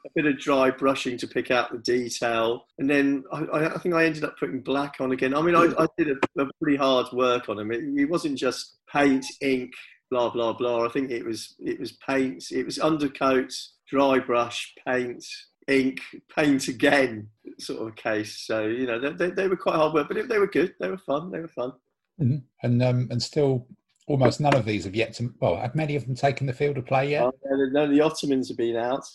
a 0.06 0.10
bit 0.16 0.26
of 0.26 0.40
dry 0.40 0.70
brushing 0.70 1.18
to 1.18 1.28
pick 1.28 1.52
out 1.52 1.72
the 1.72 1.80
detail, 1.80 2.66
and 2.78 2.90
then 2.90 3.24
I, 3.32 3.68
I 3.68 3.78
think 3.78 3.96
I 3.96 4.06
ended 4.06 4.24
up 4.24 4.38
putting 4.40 4.62
black 4.62 4.96
on 5.00 5.12
again. 5.12 5.34
I 5.34 5.42
mean, 5.42 5.56
I, 5.56 5.74
I 5.78 5.88
did 5.98 6.10
a, 6.10 6.42
a, 6.42 6.50
pretty 6.62 6.78
hard 6.78 7.08
work 7.12 7.50
on 7.50 7.58
them. 7.58 7.72
It, 7.72 7.84
it, 7.98 8.10
wasn't 8.10 8.38
just 8.38 8.78
paint, 8.92 9.26
ink, 9.42 9.72
blah 10.10 10.30
blah 10.30 10.54
blah. 10.54 10.86
I 10.86 10.90
think 10.90 11.12
it 11.12 11.26
was 11.26 11.56
it 11.60 11.80
was 11.80 11.94
paint, 11.94 12.46
it 12.52 12.66
was 12.66 12.80
undercoat, 12.80 13.52
dry 13.90 14.20
brush, 14.20 14.74
paint, 14.88 15.26
ink, 15.68 16.00
paint 16.36 16.68
again, 16.68 17.30
sort 17.60 17.88
of 17.88 17.96
case. 17.96 18.44
So 18.46 18.68
you 18.68 18.86
know, 18.86 19.00
they, 19.00 19.12
they, 19.12 19.32
they 19.32 19.48
were 19.48 19.58
quite 19.58 19.76
hard 19.76 19.94
work, 19.94 20.08
but 20.08 20.30
they 20.30 20.40
were 20.40 20.48
good. 20.48 20.74
They 20.80 20.90
were 20.90 20.98
fun. 20.98 21.32
They 21.32 21.40
were 21.40 21.48
fun. 21.50 21.74
Mm-hmm. 22.22 22.38
And 22.64 22.84
um, 22.84 23.08
and 23.12 23.22
still 23.22 23.68
almost 24.08 24.40
none 24.40 24.56
of 24.56 24.66
these 24.66 24.86
have 24.86 24.96
yet 24.96 25.14
to. 25.16 25.34
Well, 25.40 25.58
have 25.58 25.76
many 25.76 25.96
of 25.96 26.06
them 26.06 26.16
taken 26.16 26.48
the 26.48 26.54
field 26.54 26.78
of 26.78 26.86
play 26.86 27.12
yet? 27.12 27.24
Oh, 27.24 27.34
no, 27.72 27.88
the 27.88 28.02
Ottomans 28.02 28.48
have 28.50 28.58
been 28.58 28.76
out. 28.76 29.06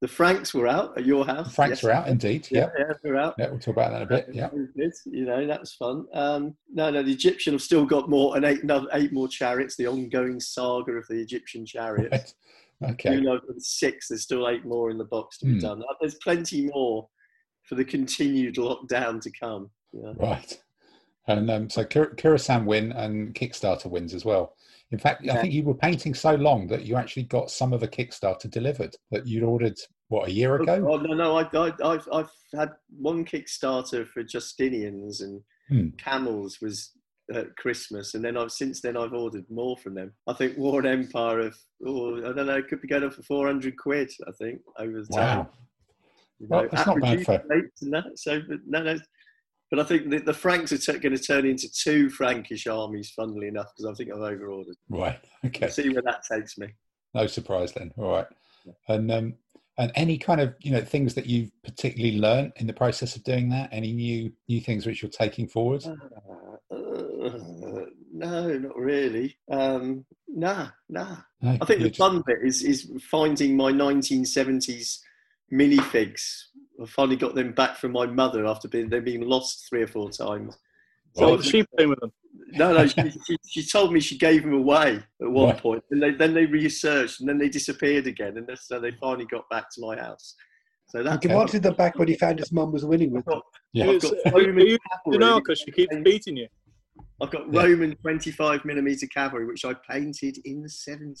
The 0.00 0.08
Franks 0.08 0.54
were 0.54 0.68
out 0.68 0.96
at 0.96 1.04
your 1.04 1.26
house. 1.26 1.48
The 1.48 1.54
Franks 1.54 1.78
yes. 1.78 1.82
were 1.82 1.90
out, 1.90 2.06
indeed. 2.06 2.46
Yeah, 2.52 2.68
yeah, 2.78 2.92
they're 3.02 3.16
out. 3.16 3.34
Yeah, 3.36 3.50
we'll 3.50 3.58
talk 3.58 3.74
about 3.74 3.90
that 3.90 4.02
in 4.02 4.02
a 4.02 4.06
bit. 4.06 4.28
Yeah, 4.32 4.48
you 5.06 5.24
know 5.24 5.44
that 5.44 5.58
was 5.58 5.72
fun. 5.72 6.06
Um, 6.14 6.54
no, 6.72 6.88
no, 6.88 7.02
the 7.02 7.12
Egyptian 7.12 7.52
have 7.52 7.62
still 7.62 7.84
got 7.84 8.08
more 8.08 8.36
and 8.36 8.44
eight, 8.44 8.62
another 8.62 8.86
eight 8.92 9.12
more 9.12 9.26
chariots. 9.26 9.74
The 9.76 9.88
ongoing 9.88 10.38
saga 10.38 10.92
of 10.92 11.06
the 11.08 11.20
Egyptian 11.20 11.66
chariots. 11.66 12.12
Right. 12.80 12.92
Okay. 12.92 13.14
Even 13.14 13.24
though 13.24 13.40
six, 13.56 14.06
there's 14.06 14.22
still 14.22 14.48
eight 14.48 14.64
more 14.64 14.90
in 14.90 14.98
the 14.98 15.04
box 15.04 15.38
to 15.38 15.46
be 15.46 15.54
mm. 15.54 15.62
done. 15.62 15.82
Uh, 15.82 15.94
there's 16.00 16.14
plenty 16.22 16.66
more 16.72 17.08
for 17.64 17.74
the 17.74 17.84
continued 17.84 18.54
lockdown 18.54 19.20
to 19.20 19.32
come. 19.32 19.68
Yeah. 19.92 20.12
Right. 20.16 20.60
And 21.28 21.50
um, 21.50 21.70
so 21.70 21.84
Khurasan 21.84 22.64
win 22.64 22.92
and 22.92 23.34
Kickstarter 23.34 23.86
wins 23.86 24.14
as 24.14 24.24
well. 24.24 24.54
In 24.90 24.98
fact, 24.98 25.22
yeah. 25.22 25.34
I 25.34 25.42
think 25.42 25.52
you 25.52 25.64
were 25.64 25.74
painting 25.74 26.14
so 26.14 26.34
long 26.34 26.66
that 26.68 26.86
you 26.86 26.96
actually 26.96 27.24
got 27.24 27.50
some 27.50 27.72
of 27.72 27.80
the 27.80 27.88
Kickstarter 27.88 28.50
delivered 28.50 28.96
that 29.10 29.26
you'd 29.26 29.42
ordered 29.42 29.78
what 30.08 30.28
a 30.28 30.32
year 30.32 30.56
ago. 30.56 30.86
Oh, 30.90 30.96
no, 30.96 31.14
no, 31.14 31.36
I, 31.36 31.42
I, 31.54 31.72
I've 31.84 32.08
I've 32.10 32.30
had 32.54 32.70
one 32.98 33.24
Kickstarter 33.24 34.08
for 34.08 34.22
Justinians 34.22 35.20
and 35.20 35.42
hmm. 35.68 35.88
camels 35.98 36.60
was 36.62 36.92
at 37.34 37.54
Christmas, 37.56 38.14
and 38.14 38.24
then 38.24 38.38
I've 38.38 38.50
since 38.50 38.80
then 38.80 38.96
I've 38.96 39.12
ordered 39.12 39.44
more 39.50 39.76
from 39.76 39.94
them. 39.94 40.12
I 40.26 40.32
think 40.32 40.56
War 40.56 40.78
and 40.78 40.88
Empire 40.88 41.40
of 41.40 41.58
oh, 41.86 42.16
I 42.18 42.32
don't 42.32 42.46
know, 42.46 42.56
it 42.56 42.68
could 42.68 42.80
be 42.80 42.88
going 42.88 43.04
up 43.04 43.12
for 43.12 43.22
four 43.22 43.46
hundred 43.46 43.76
quid. 43.76 44.10
I 44.26 44.32
think 44.32 44.62
over 44.78 45.02
the 45.02 45.14
time. 45.14 45.38
Wow. 45.38 45.50
You 46.38 46.46
know, 46.48 46.56
well, 46.56 46.68
that's 46.70 46.86
not 46.86 47.00
bad 47.00 47.24
for. 47.24 47.42
That, 47.48 48.12
so, 48.14 48.40
no, 48.66 48.82
no. 48.82 48.96
But 49.70 49.80
I 49.80 49.84
think 49.84 50.10
the, 50.10 50.18
the 50.18 50.32
Franks 50.34 50.72
are 50.72 50.78
t- 50.78 50.98
going 50.98 51.14
to 51.14 51.22
turn 51.22 51.44
into 51.44 51.70
two 51.70 52.08
Frankish 52.08 52.66
armies, 52.66 53.10
funnily 53.10 53.48
enough, 53.48 53.68
because 53.76 53.90
I 53.90 53.94
think 53.94 54.10
I've 54.10 54.20
overordered. 54.20 54.76
Right. 54.88 55.18
Okay. 55.46 55.66
We'll 55.66 55.70
see 55.70 55.88
where 55.90 56.02
that 56.02 56.24
takes 56.28 56.58
me. 56.58 56.74
No 57.14 57.28
surprise 57.28 57.70
then. 57.72 57.92
All 57.96 58.10
right. 58.10 58.26
And 58.88 59.08
um, 59.12 59.34
and 59.78 59.92
any 59.94 60.18
kind 60.18 60.40
of 60.40 60.54
you 60.60 60.72
know 60.72 60.82
things 60.82 61.14
that 61.14 61.26
you've 61.26 61.50
particularly 61.62 62.18
learned 62.18 62.52
in 62.56 62.66
the 62.66 62.72
process 62.72 63.16
of 63.16 63.22
doing 63.24 63.48
that 63.48 63.68
any 63.72 63.92
new 63.92 64.30
new 64.48 64.60
things 64.60 64.84
which 64.84 65.02
you're 65.02 65.10
taking 65.10 65.46
forward 65.46 65.84
uh, 65.86 66.74
uh, 66.74 67.84
no 68.12 68.58
not 68.58 68.76
really 68.76 69.36
um 69.50 70.04
nah 70.26 70.68
nah 70.88 71.16
no, 71.40 71.56
i 71.60 71.64
think 71.64 71.80
the 71.80 71.88
just... 71.88 71.98
fun 71.98 72.22
bit 72.26 72.38
is 72.42 72.62
is 72.62 72.90
finding 73.00 73.56
my 73.56 73.72
1970s 73.72 74.98
minifigs 75.52 76.47
i 76.80 76.86
finally 76.86 77.16
got 77.16 77.34
them 77.34 77.52
back 77.52 77.76
from 77.76 77.92
my 77.92 78.06
mother 78.06 78.46
after 78.46 78.68
being 78.68 78.88
they've 78.88 79.04
been 79.04 79.28
lost 79.28 79.66
three 79.68 79.82
or 79.82 79.86
four 79.88 80.10
times 80.10 80.56
so 81.14 81.34
oh, 81.34 81.40
she 81.40 81.64
playing 81.76 81.90
with 81.90 82.00
them 82.00 82.12
no, 82.52 82.72
no. 82.72 82.86
She, 82.86 83.10
she, 83.26 83.36
she, 83.46 83.66
told 83.66 83.92
me 83.92 84.00
she 84.00 84.16
gave 84.16 84.42
them 84.42 84.54
away 84.54 85.02
at 85.20 85.30
one 85.30 85.50
right. 85.50 85.58
point, 85.58 85.84
and 85.90 86.02
they, 86.02 86.12
then 86.12 86.34
they 86.34 86.46
researched, 86.46 87.20
and 87.20 87.28
then 87.28 87.38
they 87.38 87.48
disappeared 87.48 88.06
again, 88.06 88.36
and 88.36 88.58
so 88.58 88.80
they 88.80 88.92
finally 88.92 89.26
got 89.26 89.48
back 89.50 89.70
to 89.74 89.80
my 89.80 89.96
house. 89.96 90.34
So 90.88 91.02
that 91.02 91.22
he 91.22 91.28
wanted 91.28 91.62
them 91.62 91.74
back 91.74 91.98
when 91.98 92.08
he 92.08 92.14
found 92.14 92.38
his 92.38 92.50
mum 92.50 92.72
was 92.72 92.84
winning 92.84 93.12
with 93.12 93.26
them. 93.26 93.42
Yeah, 93.74 93.90
I've 93.90 94.00
got 94.00 94.12
Roman 94.32 94.66
you, 94.66 94.78
know, 95.18 95.38
because 95.38 95.60
she 95.60 95.70
keeps 95.70 95.94
beating 96.02 96.38
you. 96.38 96.48
I've 97.20 97.30
got 97.30 97.52
yeah. 97.52 97.62
Roman 97.62 97.94
25 97.96 98.64
millimeter 98.64 99.06
cavalry, 99.08 99.46
which 99.46 99.66
I 99.66 99.74
painted 99.88 100.38
in 100.46 100.62
the 100.62 100.68
70s. 100.68 101.16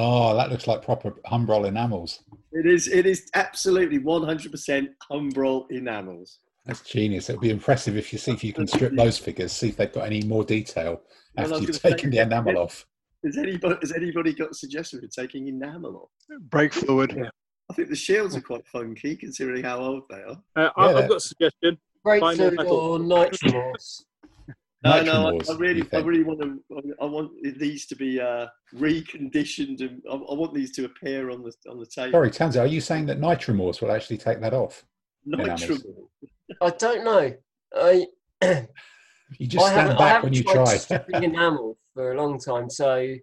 Oh, 0.00 0.36
that 0.36 0.48
looks 0.48 0.68
like 0.68 0.80
proper 0.80 1.10
Humbrol 1.26 1.66
enamels. 1.66 2.22
It 2.52 2.66
is. 2.66 2.86
It 2.86 3.04
is 3.04 3.28
absolutely 3.34 3.98
100% 3.98 4.88
Humbrol 5.10 5.68
enamels. 5.72 6.38
That's 6.66 6.82
genius. 6.82 7.28
It'll 7.28 7.40
be 7.40 7.50
impressive 7.50 7.96
if 7.96 8.12
you 8.12 8.18
see 8.20 8.30
if 8.30 8.44
you 8.44 8.52
can 8.52 8.68
strip 8.68 8.94
those 8.94 9.18
figures, 9.18 9.50
see 9.50 9.70
if 9.70 9.76
they've 9.76 9.92
got 9.92 10.06
any 10.06 10.22
more 10.22 10.44
detail 10.44 11.02
after 11.36 11.58
you've 11.58 11.82
taken 11.82 12.12
say, 12.12 12.18
the 12.18 12.22
enamel 12.22 12.58
off. 12.58 12.86
Has 13.24 13.36
anybody, 13.36 13.74
has 13.80 13.92
anybody 13.92 14.34
got 14.34 14.52
a 14.52 14.54
suggestion 14.54 15.00
for 15.00 15.08
taking 15.08 15.48
enamel 15.48 15.96
off? 15.96 16.38
Brake 16.42 16.74
fluid. 16.74 17.14
Yeah. 17.16 17.30
I 17.68 17.74
think 17.74 17.88
the 17.88 17.96
shields 17.96 18.36
are 18.36 18.40
quite 18.40 18.66
funky 18.68 19.16
considering 19.16 19.64
how 19.64 19.78
old 19.78 20.04
they 20.08 20.22
are. 20.22 20.30
Uh, 20.30 20.36
yeah, 20.56 20.70
I've 20.76 21.08
got 21.08 21.16
a 21.16 21.20
suggestion. 21.20 21.76
Brake 22.04 22.20
fluid 22.20 22.60
or 22.60 23.00
nitromors. 23.00 24.04
No, 24.84 25.02
no, 25.02 25.26
I, 25.26 25.52
I, 25.52 25.56
really, 25.56 25.84
I 25.92 25.98
really 25.98 26.22
want 26.22 26.40
to. 26.40 26.94
I 27.00 27.04
want 27.04 27.32
these 27.58 27.86
to 27.86 27.96
be 27.96 28.20
uh, 28.20 28.46
reconditioned, 28.76 29.80
and 29.80 30.00
I, 30.08 30.14
I, 30.14 30.34
want 30.34 30.54
these 30.54 30.70
to 30.76 30.84
appear 30.84 31.30
on 31.30 31.42
the 31.42 31.52
on 31.68 31.80
the 31.80 31.86
table. 31.86 32.12
Sorry, 32.12 32.30
Tansy, 32.30 32.60
are 32.60 32.66
you 32.66 32.80
saying 32.80 33.06
that 33.06 33.18
nitromors 33.18 33.80
will 33.80 33.90
actually 33.90 34.18
take 34.18 34.40
that 34.40 34.54
off? 34.54 34.84
Nitromors. 35.26 35.84
I 36.62 36.70
don't 36.70 37.04
know. 37.04 37.32
I 37.74 38.06
you 39.38 39.46
just 39.46 39.66
stand 39.66 39.98
back 39.98 40.22
when 40.22 40.32
you 40.32 40.44
try. 40.44 40.76
Stripping 40.76 41.24
enamel 41.24 41.76
for 41.94 42.12
a 42.12 42.16
long 42.16 42.38
time, 42.38 42.70
so 42.70 43.14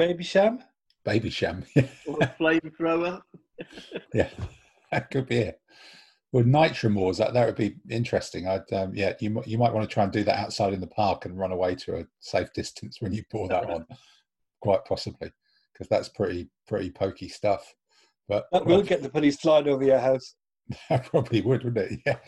Babycham. 0.00 0.62
Baby 1.04 1.30
sham. 1.30 1.64
or 2.06 2.18
a 2.20 2.34
flamethrower. 2.38 3.20
yeah, 4.12 4.28
that 4.92 5.10
could 5.10 5.26
be 5.26 5.38
it. 5.38 5.60
Well, 6.32 6.44
nitromors 6.44 7.18
that 7.18 7.34
that 7.34 7.46
would 7.46 7.56
be 7.56 7.76
interesting. 7.88 8.46
I'd 8.46 8.72
um, 8.72 8.92
yeah, 8.94 9.14
you 9.20 9.42
you 9.46 9.58
might 9.58 9.72
want 9.72 9.88
to 9.88 9.92
try 9.92 10.04
and 10.04 10.12
do 10.12 10.22
that 10.24 10.38
outside 10.38 10.72
in 10.72 10.80
the 10.80 10.86
park 10.86 11.24
and 11.24 11.38
run 11.38 11.50
away 11.50 11.74
to 11.76 11.96
a 11.96 12.06
safe 12.20 12.52
distance 12.52 13.00
when 13.00 13.12
you 13.12 13.24
pour 13.30 13.48
that 13.48 13.68
on, 13.68 13.86
quite 14.60 14.84
possibly, 14.84 15.32
because 15.72 15.88
that's 15.88 16.08
pretty 16.08 16.48
pretty 16.68 16.90
pokey 16.90 17.28
stuff. 17.28 17.74
But 18.28 18.46
that 18.52 18.64
will 18.64 18.82
get 18.82 19.02
the 19.02 19.08
police 19.08 19.40
flying 19.40 19.68
over 19.68 19.84
your 19.84 19.98
house. 19.98 20.34
That 20.88 21.06
probably 21.06 21.40
would, 21.40 21.64
wouldn't 21.64 21.90
it? 21.92 22.00
Yeah, 22.06 22.18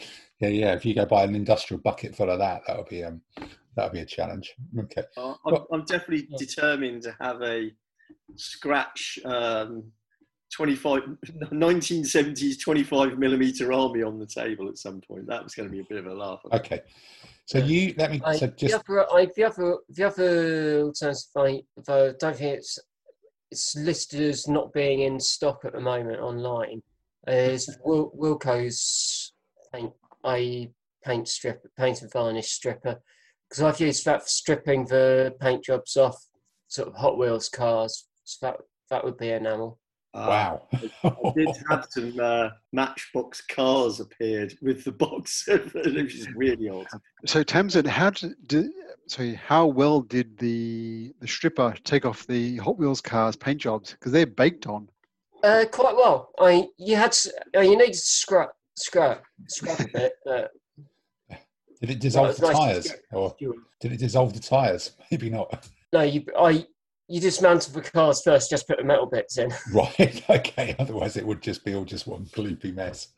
yeah, 0.40 0.48
yeah. 0.48 0.72
If 0.72 0.84
you 0.84 0.96
go 0.96 1.06
buy 1.06 1.22
an 1.22 1.36
industrial 1.36 1.80
bucket 1.80 2.16
full 2.16 2.28
of 2.28 2.40
that, 2.40 2.62
that 2.66 2.76
would 2.76 2.88
be 2.88 3.04
um, 3.04 3.20
that 3.76 3.84
would 3.84 3.92
be 3.92 4.00
a 4.00 4.04
challenge. 4.04 4.52
Okay. 4.76 5.04
Uh, 5.16 5.34
I'm, 5.46 5.52
well, 5.52 5.66
I'm, 5.72 5.84
definitely 5.84 6.26
yeah. 6.28 6.38
determined 6.38 7.02
to 7.02 7.16
have 7.20 7.40
a 7.42 7.70
scratch 8.34 9.20
um, 9.24 9.84
25 10.52 11.02
1970s 11.52 12.60
25 12.60 13.18
millimeter 13.18 13.72
army 13.72 14.02
on 14.02 14.18
the 14.18 14.26
table 14.26 14.68
at 14.68 14.78
some 14.78 15.00
point. 15.00 15.26
That 15.26 15.42
was 15.42 15.54
going 15.54 15.68
to 15.68 15.72
be 15.72 15.80
a 15.80 15.84
bit 15.84 15.98
of 15.98 16.06
a 16.06 16.14
laugh. 16.14 16.40
Okay. 16.52 16.82
So 17.46 17.58
you 17.58 17.94
let 17.98 18.10
me 18.10 18.20
I, 18.24 18.36
so 18.36 18.46
just 18.48 18.72
the 18.72 18.78
other, 18.78 19.12
I, 19.12 19.28
the 19.34 19.44
other 19.44 19.76
the 19.88 20.04
other 20.04 20.80
alternative 20.82 21.24
I, 21.36 21.62
though 21.84 22.10
I 22.10 22.12
don't 22.18 22.36
think 22.36 22.58
it's 22.58 22.78
it's 23.50 23.76
listed 23.76 24.22
as 24.22 24.48
not 24.48 24.72
being 24.72 25.00
in 25.00 25.20
stock 25.20 25.64
at 25.64 25.72
the 25.72 25.80
moment 25.80 26.20
online 26.20 26.82
is 27.26 27.76
Wil- 27.84 28.12
Wilko's 28.18 29.32
paint, 29.72 29.92
I 30.24 30.70
paint 31.04 31.28
strip, 31.28 31.62
paint 31.78 32.00
and 32.00 32.10
varnish 32.10 32.50
stripper, 32.50 32.98
because 33.48 33.62
I've 33.62 33.80
used 33.80 34.04
that 34.06 34.22
for 34.22 34.28
stripping 34.28 34.86
the 34.86 35.34
paint 35.40 35.64
jobs 35.64 35.98
off 35.98 36.16
sort 36.68 36.88
of 36.88 36.94
Hot 36.94 37.18
Wheels 37.18 37.50
cars. 37.50 38.08
So 38.24 38.46
that 38.46 38.56
that 38.90 39.04
would 39.04 39.18
be 39.18 39.30
enamel. 39.30 39.78
Uh, 40.14 40.26
wow! 40.28 40.62
I 41.04 41.32
did 41.34 41.48
have 41.70 41.86
some 41.88 42.20
uh, 42.20 42.50
Matchbox 42.72 43.40
cars 43.40 43.98
appeared 43.98 44.54
with 44.60 44.84
the 44.84 44.92
box, 45.04 45.48
which 45.48 46.14
is 46.14 46.28
really 46.34 46.68
old. 46.68 46.86
So 47.24 47.42
Tamsin, 47.42 47.86
how 47.86 48.10
did, 48.10 48.34
did 48.46 48.72
sorry, 49.06 49.34
how 49.34 49.66
well 49.66 50.02
did 50.02 50.36
the 50.38 51.14
the 51.20 51.26
stripper 51.26 51.74
take 51.84 52.04
off 52.04 52.26
the 52.26 52.56
Hot 52.58 52.78
Wheels 52.78 53.00
cars 53.00 53.36
paint 53.36 53.60
jobs 53.60 53.92
because 53.92 54.12
they're 54.12 54.26
baked 54.26 54.66
on? 54.66 54.88
Uh, 55.42 55.64
quite 55.70 55.96
well. 55.96 56.30
I 56.38 56.68
you 56.76 56.96
had 56.96 57.12
to, 57.12 57.32
uh, 57.56 57.60
you 57.60 57.76
needed 57.76 57.94
to 57.94 57.98
scrap 57.98 58.50
scrap 58.76 59.22
scrap 59.48 59.80
a 59.80 59.88
bit, 59.88 60.12
but 60.26 60.50
did 61.80 61.90
it 61.90 62.00
dissolve 62.00 62.36
the 62.36 62.46
nice 62.48 62.56
tires, 62.56 62.92
or 63.12 63.34
did 63.80 63.92
it 63.92 63.98
dissolve 63.98 64.34
the 64.34 64.40
tires? 64.40 64.92
Maybe 65.10 65.30
not. 65.30 65.68
No, 65.92 66.02
you 66.02 66.24
I 66.38 66.66
you 67.12 67.20
dismantle 67.20 67.74
the 67.74 67.82
cars 67.82 68.22
first. 68.22 68.48
Just 68.48 68.66
put 68.66 68.78
the 68.78 68.84
metal 68.84 69.04
bits 69.04 69.36
in. 69.36 69.52
Right. 69.72 70.24
Okay. 70.30 70.74
Otherwise, 70.78 71.18
it 71.18 71.26
would 71.26 71.42
just 71.42 71.62
be 71.62 71.74
all 71.74 71.84
just 71.84 72.06
one 72.06 72.24
gloopy 72.26 72.74
mess. 72.74 73.08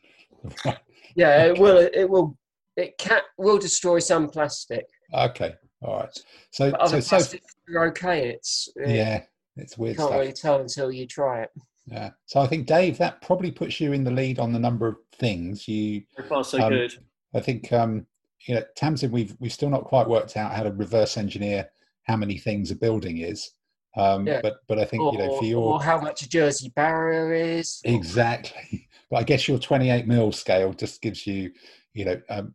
yeah, 1.15 1.45
it 1.45 1.59
will. 1.61 1.79
It 1.79 2.11
will. 2.11 2.37
It 2.77 2.99
can 2.99 3.21
will 3.39 3.59
destroy 3.59 4.01
some 4.01 4.29
plastic. 4.29 4.87
Okay. 5.15 5.55
All 5.81 5.99
right. 6.01 6.19
So, 6.51 6.73
but 6.73 6.81
other 6.81 7.01
so, 7.01 7.21
so 7.21 7.39
are 7.77 7.87
okay. 7.87 8.31
It's 8.31 8.69
yeah. 8.85 9.23
It's 9.57 9.79
weird. 9.79 9.93
You 9.93 9.99
can't 9.99 10.09
stuff. 10.09 10.21
really 10.21 10.33
tell 10.33 10.61
until 10.61 10.91
you 10.91 11.07
try 11.07 11.43
it. 11.43 11.51
Yeah. 11.87 12.11
So 12.27 12.41
I 12.41 12.49
think 12.49 12.67
Dave, 12.67 12.99
that 12.99 13.23
probably 13.23 13.53
puts 13.53 13.79
you 13.79 13.93
in 13.93 14.03
the 14.03 14.11
lead 14.11 14.41
on 14.41 14.53
the 14.53 14.59
number 14.59 14.89
of 14.89 14.97
things 15.13 15.69
you. 15.69 16.03
So 16.17 16.25
far, 16.25 16.43
so 16.43 16.61
um, 16.61 16.73
good. 16.73 16.95
I 17.33 17.39
think 17.39 17.73
um, 17.73 18.07
you 18.49 18.57
know 18.57 18.65
Tamsin, 18.75 19.13
we've 19.13 19.37
we've 19.39 19.53
still 19.53 19.71
not 19.71 19.85
quite 19.85 20.09
worked 20.09 20.37
out 20.37 20.53
how 20.53 20.65
to 20.65 20.73
reverse 20.73 21.17
engineer 21.17 21.69
how 22.05 22.17
many 22.17 22.39
things 22.39 22.73
a 22.73 22.75
building 22.77 23.19
is. 23.19 23.53
Um, 23.97 24.27
yeah. 24.27 24.41
But 24.43 24.57
but 24.69 24.79
I 24.79 24.85
think 24.85 25.03
or, 25.03 25.13
you 25.13 25.19
know 25.19 25.39
for 25.39 25.45
your 25.45 25.63
or 25.63 25.83
how 25.83 26.01
much 26.01 26.23
a 26.23 26.29
Jersey 26.29 26.73
barrier 26.75 27.33
is. 27.33 27.81
Exactly. 27.85 28.89
But 29.11 29.19
I 29.19 29.23
guess 29.25 29.47
your 29.47 29.59
28 29.59 30.09
mil 30.09 30.33
scale 30.33 30.73
just 30.73 31.03
gives 31.03 31.27
you 31.27 31.53
you 31.93 32.07
know 32.07 32.21
um, 32.31 32.55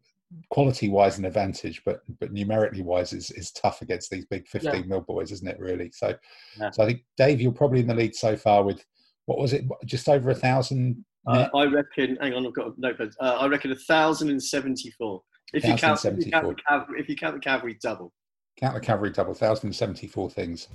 quality 0.49 0.89
wise 0.89 1.17
an 1.17 1.25
advantage, 1.25 1.81
but 1.85 2.01
but 2.19 2.31
numerically 2.31 2.81
wise 2.81 3.13
is, 3.13 3.31
is 3.31 3.51
tough 3.51 3.81
against 3.81 4.09
these 4.09 4.25
big 4.25 4.47
15 4.47 4.73
yeah. 4.73 4.81
mil 4.85 5.01
boys, 5.01 5.31
isn't 5.31 5.47
it? 5.47 5.59
Really. 5.59 5.91
So 5.93 6.15
yeah. 6.59 6.71
so 6.71 6.83
I 6.83 6.87
think 6.87 7.01
Dave, 7.17 7.41
you're 7.41 7.51
probably 7.51 7.79
in 7.81 7.87
the 7.87 7.93
lead 7.93 8.15
so 8.15 8.35
far 8.35 8.63
with 8.63 8.83
what 9.25 9.39
was 9.39 9.53
it? 9.53 9.65
Just 9.85 10.09
over 10.09 10.31
a 10.31 10.35
thousand. 10.35 11.05
Uh, 11.27 11.47
I 11.53 11.65
reckon. 11.65 12.17
Hang 12.19 12.33
on, 12.33 12.47
I've 12.47 12.53
got 12.53 12.67
a 12.67 12.73
notepad. 12.77 13.11
Uh, 13.19 13.37
I 13.39 13.47
reckon 13.47 13.71
a 13.71 13.75
thousand 13.75 14.29
and 14.29 14.41
seventy-four. 14.41 15.21
If 15.53 15.63
you 15.63 15.75
count, 15.75 16.03
if 16.03 16.25
you 16.25 16.31
count 16.31 16.47
the 16.47 16.55
cavalry, 16.67 16.99
if 16.99 17.09
you 17.09 17.15
count 17.15 17.35
the 17.35 17.41
cavalry 17.41 17.77
double. 17.81 18.13
Count 18.59 18.75
the 18.75 18.81
cavalry 18.81 19.11
double. 19.11 19.33
Thousand 19.33 19.67
and 19.67 19.75
seventy-four 19.75 20.29
things. 20.31 20.67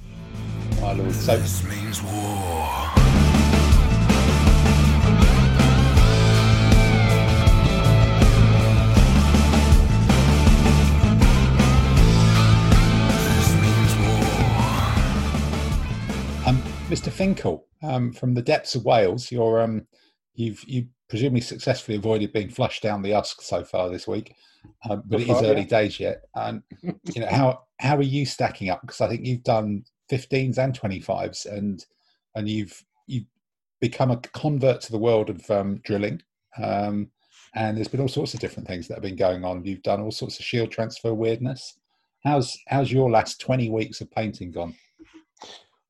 My 0.80 0.92
lord. 0.92 1.12
So 1.12 1.36
this 1.36 1.64
means 1.64 2.02
war. 2.02 2.94
Mr. 16.94 17.10
Finkel, 17.10 17.66
um, 17.82 18.12
from 18.12 18.34
the 18.34 18.42
depths 18.42 18.76
of 18.76 18.84
Wales, 18.84 19.32
you're 19.32 19.60
um, 19.60 19.84
you've 20.34 20.62
you 20.64 20.86
presumably 21.08 21.40
successfully 21.40 21.96
avoided 21.96 22.32
being 22.32 22.48
flushed 22.48 22.84
down 22.84 23.02
the 23.02 23.12
Usk 23.12 23.42
so 23.42 23.64
far 23.64 23.90
this 23.90 24.06
week, 24.06 24.32
um, 24.88 25.02
but 25.06 25.20
it 25.20 25.28
is 25.28 25.42
early 25.42 25.62
yeah. 25.62 25.66
days 25.66 25.98
yet. 25.98 26.22
And 26.36 26.62
you 26.82 27.20
know 27.20 27.26
how 27.26 27.62
how 27.80 27.96
are 27.96 28.02
you 28.02 28.24
stacking 28.24 28.68
up? 28.68 28.80
Because 28.82 29.00
I 29.00 29.08
think 29.08 29.26
you've 29.26 29.42
done 29.42 29.84
15s 30.10 30.58
and 30.58 30.78
25s, 30.78 31.46
and 31.46 31.84
and 32.34 32.48
you've 32.48 32.84
you've 33.06 33.26
become 33.80 34.10
a 34.10 34.16
convert 34.16 34.80
to 34.82 34.92
the 34.92 34.98
world 34.98 35.30
of 35.30 35.50
um, 35.50 35.80
drilling. 35.84 36.20
Um, 36.62 37.10
and 37.56 37.76
there's 37.76 37.88
been 37.88 38.00
all 38.00 38.08
sorts 38.08 38.34
of 38.34 38.40
different 38.40 38.68
things 38.68 38.88
that 38.88 38.94
have 38.94 39.02
been 39.02 39.16
going 39.16 39.44
on. 39.44 39.64
You've 39.64 39.82
done 39.82 40.00
all 40.00 40.10
sorts 40.10 40.38
of 40.38 40.44
shield 40.44 40.72
transfer 40.72 41.14
weirdness. 41.14 41.78
how's 42.24 42.58
how's 42.68 42.90
your 42.90 43.10
last 43.10 43.40
twenty 43.40 43.70
weeks 43.70 44.00
of 44.00 44.10
painting 44.10 44.50
gone? 44.50 44.74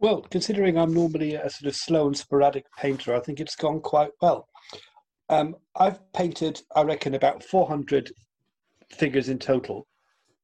Well, 0.01 0.21
considering 0.21 0.77
I'm 0.77 0.93
normally 0.93 1.35
a 1.35 1.49
sort 1.49 1.69
of 1.69 1.77
slow 1.77 2.07
and 2.07 2.17
sporadic 2.17 2.67
painter, 2.77 3.15
I 3.15 3.21
think 3.21 3.41
it's 3.41 3.57
gone 3.57 3.81
quite 3.81 4.11
well. 4.21 4.49
Um, 5.31 5.57
I've 5.77 6.01
painted, 6.13 6.61
I 6.77 6.83
reckon, 6.83 7.15
about 7.15 7.43
400 7.43 8.13
figures 8.91 9.29
in 9.29 9.39
total, 9.39 9.87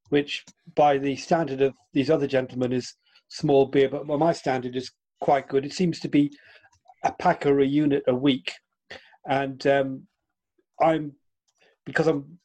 which 0.09 0.45
by 0.75 0.97
the 0.97 1.17
standard 1.17 1.61
of 1.61 1.75
these 1.93 2.11
other 2.11 2.27
gentlemen 2.27 2.73
is 2.73 2.95
small 3.31 3.67
beer, 3.67 3.89
but 3.89 4.07
by 4.07 4.17
my 4.17 4.33
standard 4.33 4.77
is 4.77 4.93
quite 5.21 5.49
good. 5.49 5.65
It 5.65 5.73
seems 5.73 5.99
to 6.01 6.09
be 6.09 6.31
a 7.05 7.13
pack 7.13 7.47
or 7.47 7.61
a 7.61 7.67
unit 7.67 8.03
a 8.07 8.15
week. 8.15 8.53
And 9.27 9.67
um, 9.67 10.07
I'm, 10.81 11.13
because 11.87 12.07
I'm 12.07 12.39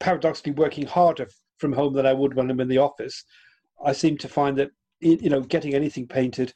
paradoxically 0.00 0.52
working 0.52 0.86
harder 0.86 1.28
from 1.58 1.72
home 1.72 1.92
than 1.92 2.06
I 2.06 2.12
would 2.12 2.34
when 2.34 2.50
I'm 2.50 2.60
in 2.60 2.68
the 2.68 2.78
office, 2.78 3.24
I 3.84 3.92
seem 3.92 4.16
to 4.18 4.28
find 4.28 4.56
that 4.58 4.70
you 5.00 5.30
know 5.30 5.40
getting 5.40 5.74
anything 5.74 6.06
painted 6.06 6.52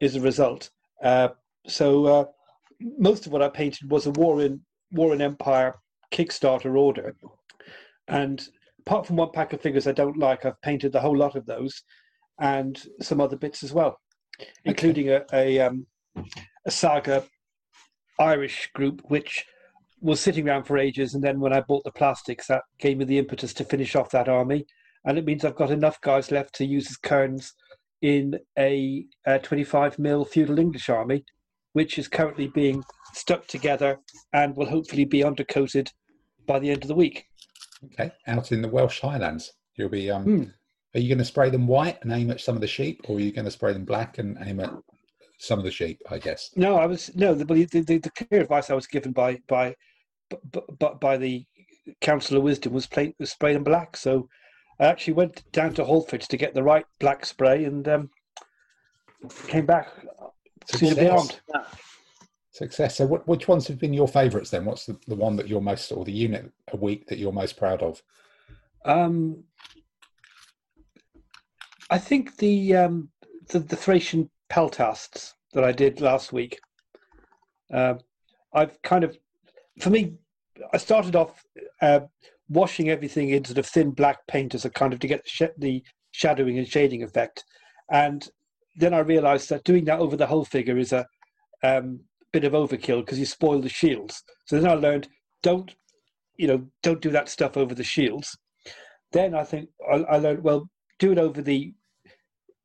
is 0.00 0.16
a 0.16 0.20
result. 0.20 0.70
Uh, 1.02 1.28
so 1.66 2.06
uh, 2.06 2.24
most 2.80 3.26
of 3.26 3.32
what 3.32 3.42
I 3.42 3.48
painted 3.48 3.90
was 3.90 4.06
a 4.06 4.10
War 4.10 4.40
in 4.40 4.60
War 4.90 5.14
in 5.14 5.22
Empire 5.22 5.76
Kickstarter 6.12 6.76
order, 6.76 7.14
and 8.08 8.42
apart 8.80 9.06
from 9.06 9.16
one 9.16 9.30
pack 9.32 9.52
of 9.52 9.60
figures 9.60 9.86
I 9.86 9.92
don't 9.92 10.18
like, 10.18 10.44
I've 10.44 10.60
painted 10.62 10.92
the 10.92 11.00
whole 11.00 11.16
lot 11.16 11.36
of 11.36 11.46
those, 11.46 11.82
and 12.40 12.82
some 13.00 13.20
other 13.20 13.36
bits 13.36 13.62
as 13.62 13.72
well, 13.72 13.98
including 14.64 15.10
a 15.10 15.24
a, 15.32 15.58
um, 15.60 15.86
a 16.66 16.70
saga 16.70 17.24
Irish 18.18 18.70
group 18.74 19.02
which 19.08 19.44
was 20.00 20.20
sitting 20.20 20.48
around 20.48 20.64
for 20.64 20.78
ages, 20.78 21.14
and 21.14 21.24
then 21.24 21.40
when 21.40 21.52
I 21.52 21.60
bought 21.60 21.84
the 21.84 21.92
plastics, 21.92 22.46
that 22.48 22.62
gave 22.78 22.98
me 22.98 23.04
the 23.04 23.18
impetus 23.18 23.54
to 23.54 23.64
finish 23.64 23.96
off 23.96 24.10
that 24.10 24.28
army, 24.28 24.66
and 25.04 25.18
it 25.18 25.24
means 25.24 25.44
I've 25.44 25.56
got 25.56 25.70
enough 25.70 26.00
guys 26.00 26.30
left 26.30 26.54
to 26.56 26.66
use 26.66 26.90
as 26.90 26.96
kerns 26.96 27.54
in 28.02 28.38
a, 28.58 29.06
a 29.26 29.38
25 29.38 29.98
mil 29.98 30.24
feudal 30.24 30.58
English 30.58 30.88
army, 30.88 31.24
which 31.72 31.98
is 31.98 32.08
currently 32.08 32.48
being 32.48 32.82
stuck 33.14 33.46
together 33.46 33.98
and 34.32 34.56
will 34.56 34.66
hopefully 34.66 35.04
be 35.04 35.20
undercoated 35.20 35.90
by 36.46 36.58
the 36.58 36.70
end 36.70 36.82
of 36.82 36.88
the 36.88 36.94
week. 36.94 37.26
Okay, 37.84 38.10
out 38.26 38.52
in 38.52 38.62
the 38.62 38.68
Welsh 38.68 39.00
Highlands, 39.00 39.52
you'll 39.76 39.88
be. 39.88 40.10
Um, 40.10 40.24
mm. 40.24 40.52
Are 40.96 41.00
you 41.00 41.08
going 41.08 41.18
to 41.18 41.24
spray 41.24 41.50
them 41.50 41.66
white 41.66 41.98
and 42.02 42.10
aim 42.10 42.30
at 42.30 42.40
some 42.40 42.54
of 42.54 42.62
the 42.62 42.66
sheep, 42.66 43.02
or 43.06 43.16
are 43.16 43.20
you 43.20 43.30
going 43.30 43.44
to 43.44 43.50
spray 43.50 43.74
them 43.74 43.84
black 43.84 44.16
and 44.16 44.38
aim 44.40 44.60
at 44.60 44.72
some 45.38 45.58
of 45.58 45.64
the 45.66 45.70
sheep? 45.70 46.00
I 46.10 46.18
guess. 46.18 46.50
No, 46.56 46.76
I 46.76 46.86
was 46.86 47.14
no. 47.14 47.34
The 47.34 47.44
the, 47.44 47.80
the, 47.80 47.98
the 47.98 48.10
clear 48.10 48.40
advice 48.40 48.70
I 48.70 48.74
was 48.74 48.86
given 48.86 49.12
by 49.12 49.38
by 49.46 49.76
by, 50.78 50.94
by 50.94 51.16
the 51.18 51.44
Council 52.00 52.36
of 52.38 52.42
Wisdom 52.42 52.72
was, 52.72 52.86
play, 52.86 53.14
was 53.18 53.30
spray 53.30 53.52
them 53.52 53.62
black. 53.62 53.96
So 53.96 54.28
I 54.80 54.86
actually 54.86 55.12
went 55.12 55.44
down 55.52 55.74
to 55.74 55.84
Halfords 55.84 56.26
to 56.28 56.36
get 56.36 56.54
the 56.54 56.62
right 56.62 56.86
black 56.98 57.24
spray 57.24 57.64
and 57.64 57.86
um, 57.86 58.10
came 59.48 59.66
back 59.66 59.88
suitably 60.64 61.08
armed. 61.08 61.40
Success. 62.50 62.96
So, 62.96 63.06
what, 63.06 63.28
which 63.28 63.48
ones 63.48 63.66
have 63.68 63.78
been 63.78 63.92
your 63.92 64.08
favourites 64.08 64.48
then? 64.48 64.64
What's 64.64 64.86
the, 64.86 64.98
the 65.06 65.14
one 65.14 65.36
that 65.36 65.46
you're 65.46 65.60
most, 65.60 65.92
or 65.92 66.06
the 66.06 66.12
unit 66.12 66.50
a 66.72 66.76
week 66.76 67.06
that 67.08 67.18
you're 67.18 67.32
most 67.32 67.58
proud 67.58 67.82
of? 67.82 68.02
Um, 68.86 69.44
I 71.90 71.98
think 71.98 72.36
the 72.36 72.76
um, 72.76 73.10
the, 73.48 73.60
the 73.60 73.76
Thracian 73.76 74.30
peltasts 74.50 75.32
that 75.52 75.64
I 75.64 75.72
did 75.72 76.00
last 76.00 76.32
week. 76.32 76.58
Uh, 77.72 77.94
I've 78.52 78.80
kind 78.82 79.04
of, 79.04 79.16
for 79.80 79.90
me, 79.90 80.14
I 80.72 80.76
started 80.78 81.16
off 81.16 81.42
uh, 81.82 82.00
washing 82.48 82.90
everything 82.90 83.30
in 83.30 83.44
sort 83.44 83.58
of 83.58 83.66
thin 83.66 83.90
black 83.90 84.26
paint 84.28 84.54
as 84.54 84.64
a 84.64 84.70
kind 84.70 84.92
of 84.92 85.00
to 85.00 85.06
get 85.06 85.24
the, 85.24 85.28
sh- 85.28 85.58
the 85.58 85.82
shadowing 86.12 86.58
and 86.58 86.66
shading 86.66 87.02
effect. 87.02 87.44
And 87.90 88.26
then 88.76 88.94
I 88.94 89.00
realized 89.00 89.48
that 89.50 89.64
doing 89.64 89.84
that 89.86 89.98
over 89.98 90.16
the 90.16 90.26
whole 90.26 90.44
figure 90.44 90.78
is 90.78 90.92
a 90.92 91.06
um, 91.62 92.00
bit 92.32 92.44
of 92.44 92.52
overkill 92.52 93.04
because 93.04 93.18
you 93.18 93.26
spoil 93.26 93.60
the 93.60 93.68
shields. 93.68 94.22
So 94.46 94.60
then 94.60 94.70
I 94.70 94.74
learned 94.74 95.08
don't, 95.42 95.74
you 96.36 96.46
know, 96.46 96.66
don't 96.82 97.00
do 97.00 97.10
that 97.10 97.28
stuff 97.28 97.56
over 97.56 97.74
the 97.74 97.84
shields. 97.84 98.36
Then 99.12 99.34
I 99.34 99.44
think 99.44 99.68
I, 99.90 99.96
I 99.96 100.16
learned 100.18 100.42
well, 100.42 100.68
do 100.98 101.12
it 101.12 101.18
over 101.18 101.42
the 101.42 101.74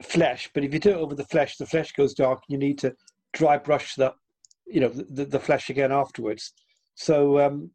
flesh. 0.01 0.49
But 0.53 0.63
if 0.63 0.73
you 0.73 0.79
do 0.79 0.91
it 0.91 0.97
over 0.97 1.15
the 1.15 1.25
flesh, 1.25 1.57
the 1.57 1.65
flesh 1.65 1.91
goes 1.93 2.13
dark. 2.13 2.43
You 2.47 2.57
need 2.57 2.79
to 2.79 2.95
dry 3.33 3.57
brush 3.57 3.95
the, 3.95 4.13
you 4.65 4.81
know, 4.81 4.89
the, 4.89 5.25
the 5.25 5.39
flesh 5.39 5.69
again 5.69 5.91
afterwards. 5.91 6.53
So 6.95 7.39
um, 7.39 7.71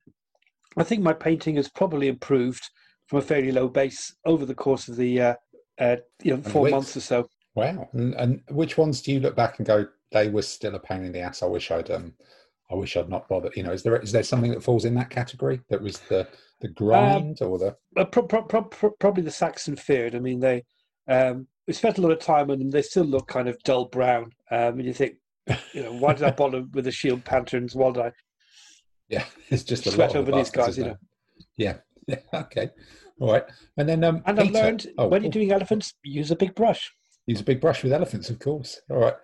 I 0.77 0.85
think 0.85 1.03
my 1.03 1.13
painting 1.13 1.57
has 1.57 1.69
probably 1.69 2.09
improved 2.09 2.63
from 3.07 3.19
a 3.19 3.23
fairly 3.23 3.53
low 3.53 3.69
base 3.69 4.15
over 4.25 4.45
the 4.45 4.55
course 4.55 4.89
of 4.89 4.97
the 4.97 5.21
uh, 5.21 5.35
uh, 5.79 5.97
you 6.23 6.37
know 6.37 6.43
four 6.43 6.69
months 6.69 6.97
or 6.97 7.01
so. 7.01 7.29
Wow! 7.55 7.89
And, 7.93 8.15
and, 8.15 8.43
which 8.51 8.77
ones 8.77 9.01
do 9.01 9.13
you 9.13 9.21
look 9.21 9.35
back 9.35 9.59
and 9.59 9.67
go, 9.67 9.87
they 10.13 10.29
were 10.29 10.43
still 10.43 10.75
a 10.75 10.79
pain 10.79 11.05
in 11.05 11.13
the 11.13 11.21
ass? 11.21 11.43
I 11.43 11.47
wish 11.47 11.71
I'd 11.71 11.91
um, 11.91 12.13
I 12.71 12.75
wish 12.75 12.97
I'd 12.97 13.09
not 13.09 13.29
bothered. 13.29 13.57
You 13.57 13.63
know, 13.63 13.73
is 13.73 13.83
there 13.83 13.97
is 13.97 14.13
there 14.13 14.23
something 14.23 14.51
that 14.51 14.63
falls 14.63 14.85
in 14.85 14.95
that 14.95 15.11
category 15.11 15.61
that 15.71 15.81
was 15.81 15.99
the 16.01 16.27
the 16.61 16.69
grind 16.69 17.41
um, 17.43 17.49
or 17.49 17.59
the 17.59 17.77
uh, 17.97 18.05
pro- 18.05 18.25
pro- 18.25 18.43
pro- 18.43 18.91
probably 18.91 19.23
the 19.23 19.31
Saxon 19.31 19.77
Fyrd. 19.77 20.15
I 20.15 20.19
mean, 20.19 20.41
they 20.41 20.65
um, 21.09 21.47
we 21.67 21.75
spent 21.75 21.99
a 21.99 22.01
lot 22.01 22.13
of 22.13 22.19
time 22.19 22.51
on 22.51 22.59
them. 22.59 22.71
They 22.71 22.83
still 22.83 23.05
look 23.05 23.29
kind 23.29 23.49
of 23.49 23.59
dull 23.65 23.87
brown. 23.87 24.33
Um, 24.51 24.79
and 24.79 24.85
you 24.85 24.93
think, 24.95 25.17
you 25.73 25.83
know, 25.83 25.93
why 25.93 26.15
did 26.15 26.25
I 26.25 26.31
bother 26.37 26.65
with 26.73 26.85
the 26.85 26.93
shield 26.93 27.25
patterns? 27.25 27.75
Why 27.75 27.93
did 27.93 28.03
I 28.03 28.13
yeah, 29.09 29.25
it's 29.51 29.63
just 29.63 29.87
a 29.87 29.93
sweat 29.93 30.11
lot 30.11 30.17
over 30.17 30.33
these 30.33 30.51
guys, 30.51 30.77
you 30.77 30.85
know. 30.85 30.97
Yeah, 31.57 31.79
yeah, 32.07 32.19
okay, 32.35 32.71
all 33.21 33.33
right. 33.33 33.45
And 33.77 33.89
then, 33.89 34.03
um, 34.05 34.23
and 34.27 34.39
I've 34.39 34.51
learned 34.51 34.87
oh, 34.99 35.09
when 35.09 35.23
you're 35.23 35.31
doing 35.31 35.53
elephants, 35.53 35.95
use 36.03 36.31
a 36.31 36.37
big 36.37 36.55
brush. 36.55 36.93
Use 37.27 37.41
a 37.41 37.45
big 37.45 37.61
brush 37.61 37.83
with 37.83 37.93
elephants, 37.93 38.31
of 38.31 38.39
course. 38.39 38.81
All 38.91 38.99
right, 38.99 39.15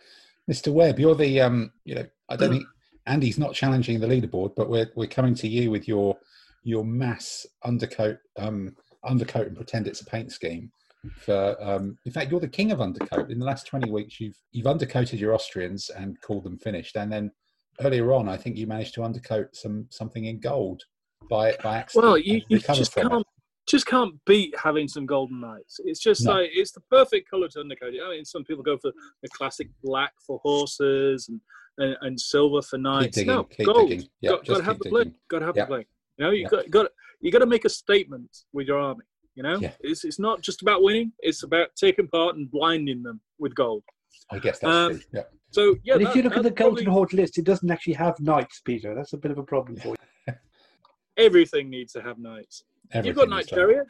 Mr. 0.50 0.72
Webb, 0.72 0.98
you're 0.98 1.14
the 1.14 1.40
um, 1.40 1.72
you 1.84 1.96
know, 1.96 2.06
I 2.28 2.36
don't 2.36 2.50
think 2.52 2.64
Andy's 3.06 3.38
not 3.38 3.54
challenging 3.54 4.00
the 4.00 4.06
leaderboard, 4.06 4.54
but 4.56 4.68
we're 4.68 4.90
we're 4.94 5.06
coming 5.08 5.34
to 5.36 5.48
you 5.48 5.70
with 5.70 5.88
your 5.88 6.16
your 6.64 6.84
mass 6.84 7.44
undercoat 7.64 8.18
um 8.38 8.74
undercoat 9.04 9.48
and 9.48 9.56
pretend 9.56 9.86
it's 9.86 10.00
a 10.00 10.06
paint 10.06 10.30
scheme 10.30 10.70
for 11.16 11.56
um, 11.60 11.98
in 12.06 12.12
fact 12.12 12.30
you're 12.30 12.38
the 12.38 12.46
king 12.46 12.70
of 12.70 12.80
undercoat 12.80 13.28
in 13.28 13.40
the 13.40 13.44
last 13.44 13.66
20 13.66 13.90
weeks 13.90 14.20
you've 14.20 14.36
you've 14.52 14.66
undercoated 14.66 15.18
your 15.18 15.34
austrians 15.34 15.90
and 15.90 16.20
called 16.20 16.44
them 16.44 16.56
finished 16.56 16.94
and 16.94 17.10
then 17.10 17.32
earlier 17.80 18.12
on, 18.12 18.28
I 18.28 18.36
think 18.36 18.56
you 18.56 18.66
managed 18.66 18.94
to 18.94 19.02
undercoat 19.02 19.54
some 19.54 19.86
something 19.90 20.24
in 20.24 20.40
gold 20.40 20.82
by 21.30 21.56
by 21.62 21.78
accident. 21.78 22.04
Well, 22.04 22.18
you, 22.18 22.42
you 22.48 22.58
just 22.58 22.94
can't 22.94 23.12
it. 23.12 23.26
just 23.68 23.86
can't 23.86 24.14
beat 24.26 24.54
having 24.58 24.88
some 24.88 25.06
golden 25.06 25.40
knights. 25.40 25.80
It's 25.84 26.00
just 26.00 26.24
no. 26.24 26.32
like 26.34 26.50
it's 26.52 26.72
the 26.72 26.80
perfect 26.90 27.30
color 27.30 27.48
to 27.48 27.60
undercoat 27.60 27.94
it. 27.94 28.02
I 28.04 28.10
mean, 28.10 28.24
some 28.24 28.44
people 28.44 28.62
go 28.62 28.76
for 28.76 28.92
the 29.22 29.28
classic 29.30 29.68
black 29.82 30.12
for 30.26 30.38
horses 30.42 31.28
and 31.28 31.40
and, 31.78 31.96
and 32.00 32.20
silver 32.20 32.62
for 32.62 32.78
knights. 32.78 33.16
Digging, 33.16 33.34
no, 33.34 33.48
gold. 33.64 33.90
Yep, 34.20 34.44
got, 34.46 34.58
to 34.58 34.62
have 34.62 34.78
the 34.78 34.90
bling. 34.90 35.14
Got 35.28 35.40
to 35.40 35.46
have 35.46 35.56
yep. 35.56 35.68
the 35.68 35.74
bling. 35.74 35.84
You 36.18 36.24
know, 36.24 36.30
you 36.30 36.42
yep. 36.42 36.50
got 36.50 36.70
got 36.70 36.86
you 37.20 37.32
got 37.32 37.38
to 37.38 37.46
make 37.46 37.64
a 37.64 37.68
statement 37.68 38.30
with 38.52 38.66
your 38.66 38.78
army. 38.78 39.04
You 39.34 39.42
know, 39.42 39.58
yeah. 39.58 39.72
it's 39.80 40.04
it's 40.04 40.18
not 40.18 40.42
just 40.42 40.62
about 40.62 40.82
winning. 40.82 41.12
It's 41.20 41.42
about 41.42 41.68
taking 41.76 42.08
part 42.08 42.36
and 42.36 42.50
blinding 42.50 43.02
them 43.02 43.20
with 43.38 43.54
gold. 43.54 43.82
I 44.30 44.38
guess 44.38 44.58
that's 44.58 44.72
um, 44.72 44.92
true. 44.92 45.00
Yeah. 45.14 45.22
So 45.50 45.76
yeah, 45.84 45.94
but 45.94 46.02
if 46.02 46.16
you 46.16 46.22
look 46.22 46.36
at 46.36 46.42
the 46.42 46.50
Golden 46.50 46.84
probably... 46.84 46.92
Horde 46.92 47.12
list, 47.12 47.38
it 47.38 47.44
doesn't 47.44 47.70
actually 47.70 47.94
have 47.94 48.18
knights, 48.20 48.60
Peter. 48.64 48.94
That's 48.94 49.12
a 49.12 49.18
bit 49.18 49.30
of 49.30 49.38
a 49.38 49.42
problem 49.42 49.76
for 49.76 49.94
you. 50.28 50.34
Everything 51.16 51.68
needs 51.68 51.92
to 51.92 52.02
have 52.02 52.18
knights. 52.18 52.64
Everything 52.90 53.08
You've 53.08 53.16
got 53.16 53.28
Knight 53.28 53.48
Chariot. 53.48 53.86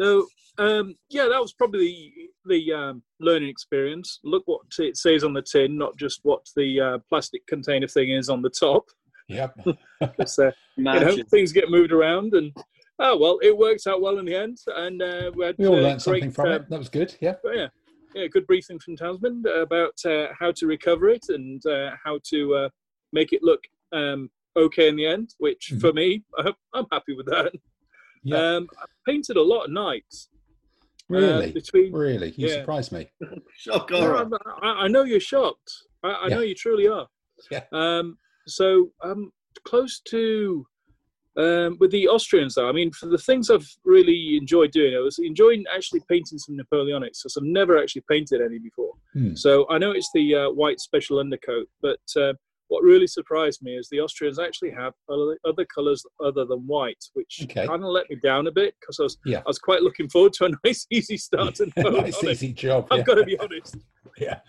So 0.00 0.26
um, 0.58 0.94
yeah, 1.08 1.28
that 1.30 1.40
was 1.40 1.52
probably 1.52 2.12
the, 2.46 2.66
the 2.66 2.72
um, 2.72 3.02
learning 3.20 3.48
experience. 3.48 4.20
Look 4.24 4.42
what 4.46 4.62
it 4.78 4.96
says 4.96 5.24
on 5.24 5.32
the 5.32 5.42
tin, 5.42 5.78
not 5.78 5.96
just 5.96 6.20
what 6.22 6.46
the 6.56 6.80
uh, 6.80 6.98
plastic 7.08 7.46
container 7.46 7.88
thing 7.88 8.10
is 8.10 8.28
on 8.28 8.42
the 8.42 8.50
top. 8.50 8.84
Yep. 9.28 9.56
because, 10.00 10.38
uh, 10.38 10.50
you 10.76 10.84
know, 10.84 11.16
things 11.30 11.52
get 11.52 11.70
moved 11.70 11.92
around, 11.92 12.34
and 12.34 12.54
oh 12.98 13.16
well, 13.16 13.38
it 13.42 13.56
works 13.56 13.86
out 13.86 14.02
well 14.02 14.18
in 14.18 14.26
the 14.26 14.34
end. 14.34 14.58
And 14.66 15.00
uh, 15.00 15.30
we, 15.34 15.46
had, 15.46 15.56
we 15.58 15.66
all 15.66 15.76
uh, 15.76 15.80
learned 15.80 16.02
great, 16.02 16.22
something 16.22 16.30
from 16.32 16.48
it. 16.48 16.68
That 16.68 16.78
was 16.78 16.88
good. 16.88 17.16
Yeah. 17.20 17.34
yeah 17.52 17.68
yeah, 18.14 18.26
good 18.26 18.46
briefing 18.46 18.78
from 18.78 18.96
Townsman 18.96 19.42
about 19.46 19.94
uh, 20.04 20.28
how 20.38 20.52
to 20.52 20.66
recover 20.66 21.08
it 21.08 21.26
and 21.28 21.64
uh, 21.66 21.92
how 22.04 22.18
to 22.30 22.54
uh, 22.54 22.68
make 23.12 23.32
it 23.32 23.42
look 23.42 23.60
um, 23.92 24.30
okay 24.56 24.88
in 24.88 24.96
the 24.96 25.06
end. 25.06 25.34
Which 25.38 25.70
mm-hmm. 25.70 25.80
for 25.80 25.92
me, 25.92 26.22
I'm 26.74 26.86
happy 26.92 27.14
with 27.14 27.26
that. 27.26 27.52
Yeah. 28.22 28.36
Um, 28.36 28.68
I 28.78 28.84
painted 29.06 29.36
a 29.36 29.42
lot 29.42 29.64
of 29.64 29.70
knights. 29.70 30.28
Uh, 31.10 31.16
really? 31.16 31.52
between, 31.52 31.92
really? 31.92 32.30
You 32.36 32.48
yeah. 32.48 32.54
surprised 32.54 32.92
me. 32.92 33.10
Shock 33.56 33.90
I, 33.92 34.24
I, 34.62 34.88
know 34.88 35.04
you're 35.04 35.20
shocked. 35.20 35.70
I, 36.02 36.10
I 36.10 36.28
yeah. 36.28 36.34
know 36.36 36.40
you 36.40 36.54
truly 36.54 36.88
are. 36.88 37.06
Yeah. 37.50 37.64
Um, 37.72 38.16
so 38.46 38.90
I'm 39.02 39.30
close 39.64 40.00
to 40.08 40.66
um, 41.36 41.78
with 41.80 41.90
the 41.90 42.08
Austrians, 42.08 42.54
though, 42.54 42.68
I 42.68 42.72
mean, 42.72 42.90
for 42.92 43.06
the 43.06 43.18
things 43.18 43.48
I've 43.48 43.66
really 43.84 44.36
enjoyed 44.36 44.70
doing, 44.70 44.94
I 44.94 45.00
was 45.00 45.18
enjoying 45.18 45.64
actually 45.74 46.02
painting 46.08 46.38
some 46.38 46.56
Napoleonics, 46.56 47.22
because 47.22 47.36
I've 47.38 47.44
never 47.44 47.78
actually 47.78 48.04
painted 48.08 48.42
any 48.42 48.58
before. 48.58 48.92
Hmm. 49.14 49.34
So 49.34 49.66
I 49.70 49.78
know 49.78 49.92
it's 49.92 50.10
the 50.14 50.34
uh, 50.34 50.50
white 50.50 50.78
special 50.78 51.18
undercoat, 51.18 51.68
but 51.80 52.00
uh, 52.16 52.34
what 52.72 52.82
really 52.82 53.06
surprised 53.06 53.62
me 53.62 53.76
is 53.76 53.86
the 53.90 54.00
Austrians 54.00 54.38
actually 54.38 54.70
have 54.70 54.94
other, 55.06 55.38
other 55.44 55.66
colours 55.66 56.02
other 56.24 56.46
than 56.46 56.60
white, 56.60 57.04
which 57.12 57.40
okay. 57.44 57.66
kind 57.66 57.84
of 57.84 57.90
let 57.90 58.08
me 58.08 58.16
down 58.16 58.46
a 58.46 58.50
bit 58.50 58.74
because 58.80 58.98
I 58.98 59.02
was 59.02 59.18
yeah. 59.26 59.40
I 59.40 59.42
was 59.46 59.58
quite 59.58 59.82
looking 59.82 60.08
forward 60.08 60.32
to 60.34 60.46
a 60.46 60.50
nice 60.64 60.86
easy 60.90 61.18
start 61.18 61.60
and 61.60 61.70
nice 61.76 62.24
easy 62.24 62.54
job. 62.54 62.88
I've 62.90 63.00
yeah. 63.00 63.04
got 63.04 63.14
to 63.16 63.24
be 63.24 63.38
honest. 63.38 63.76
Yeah. 64.18 64.40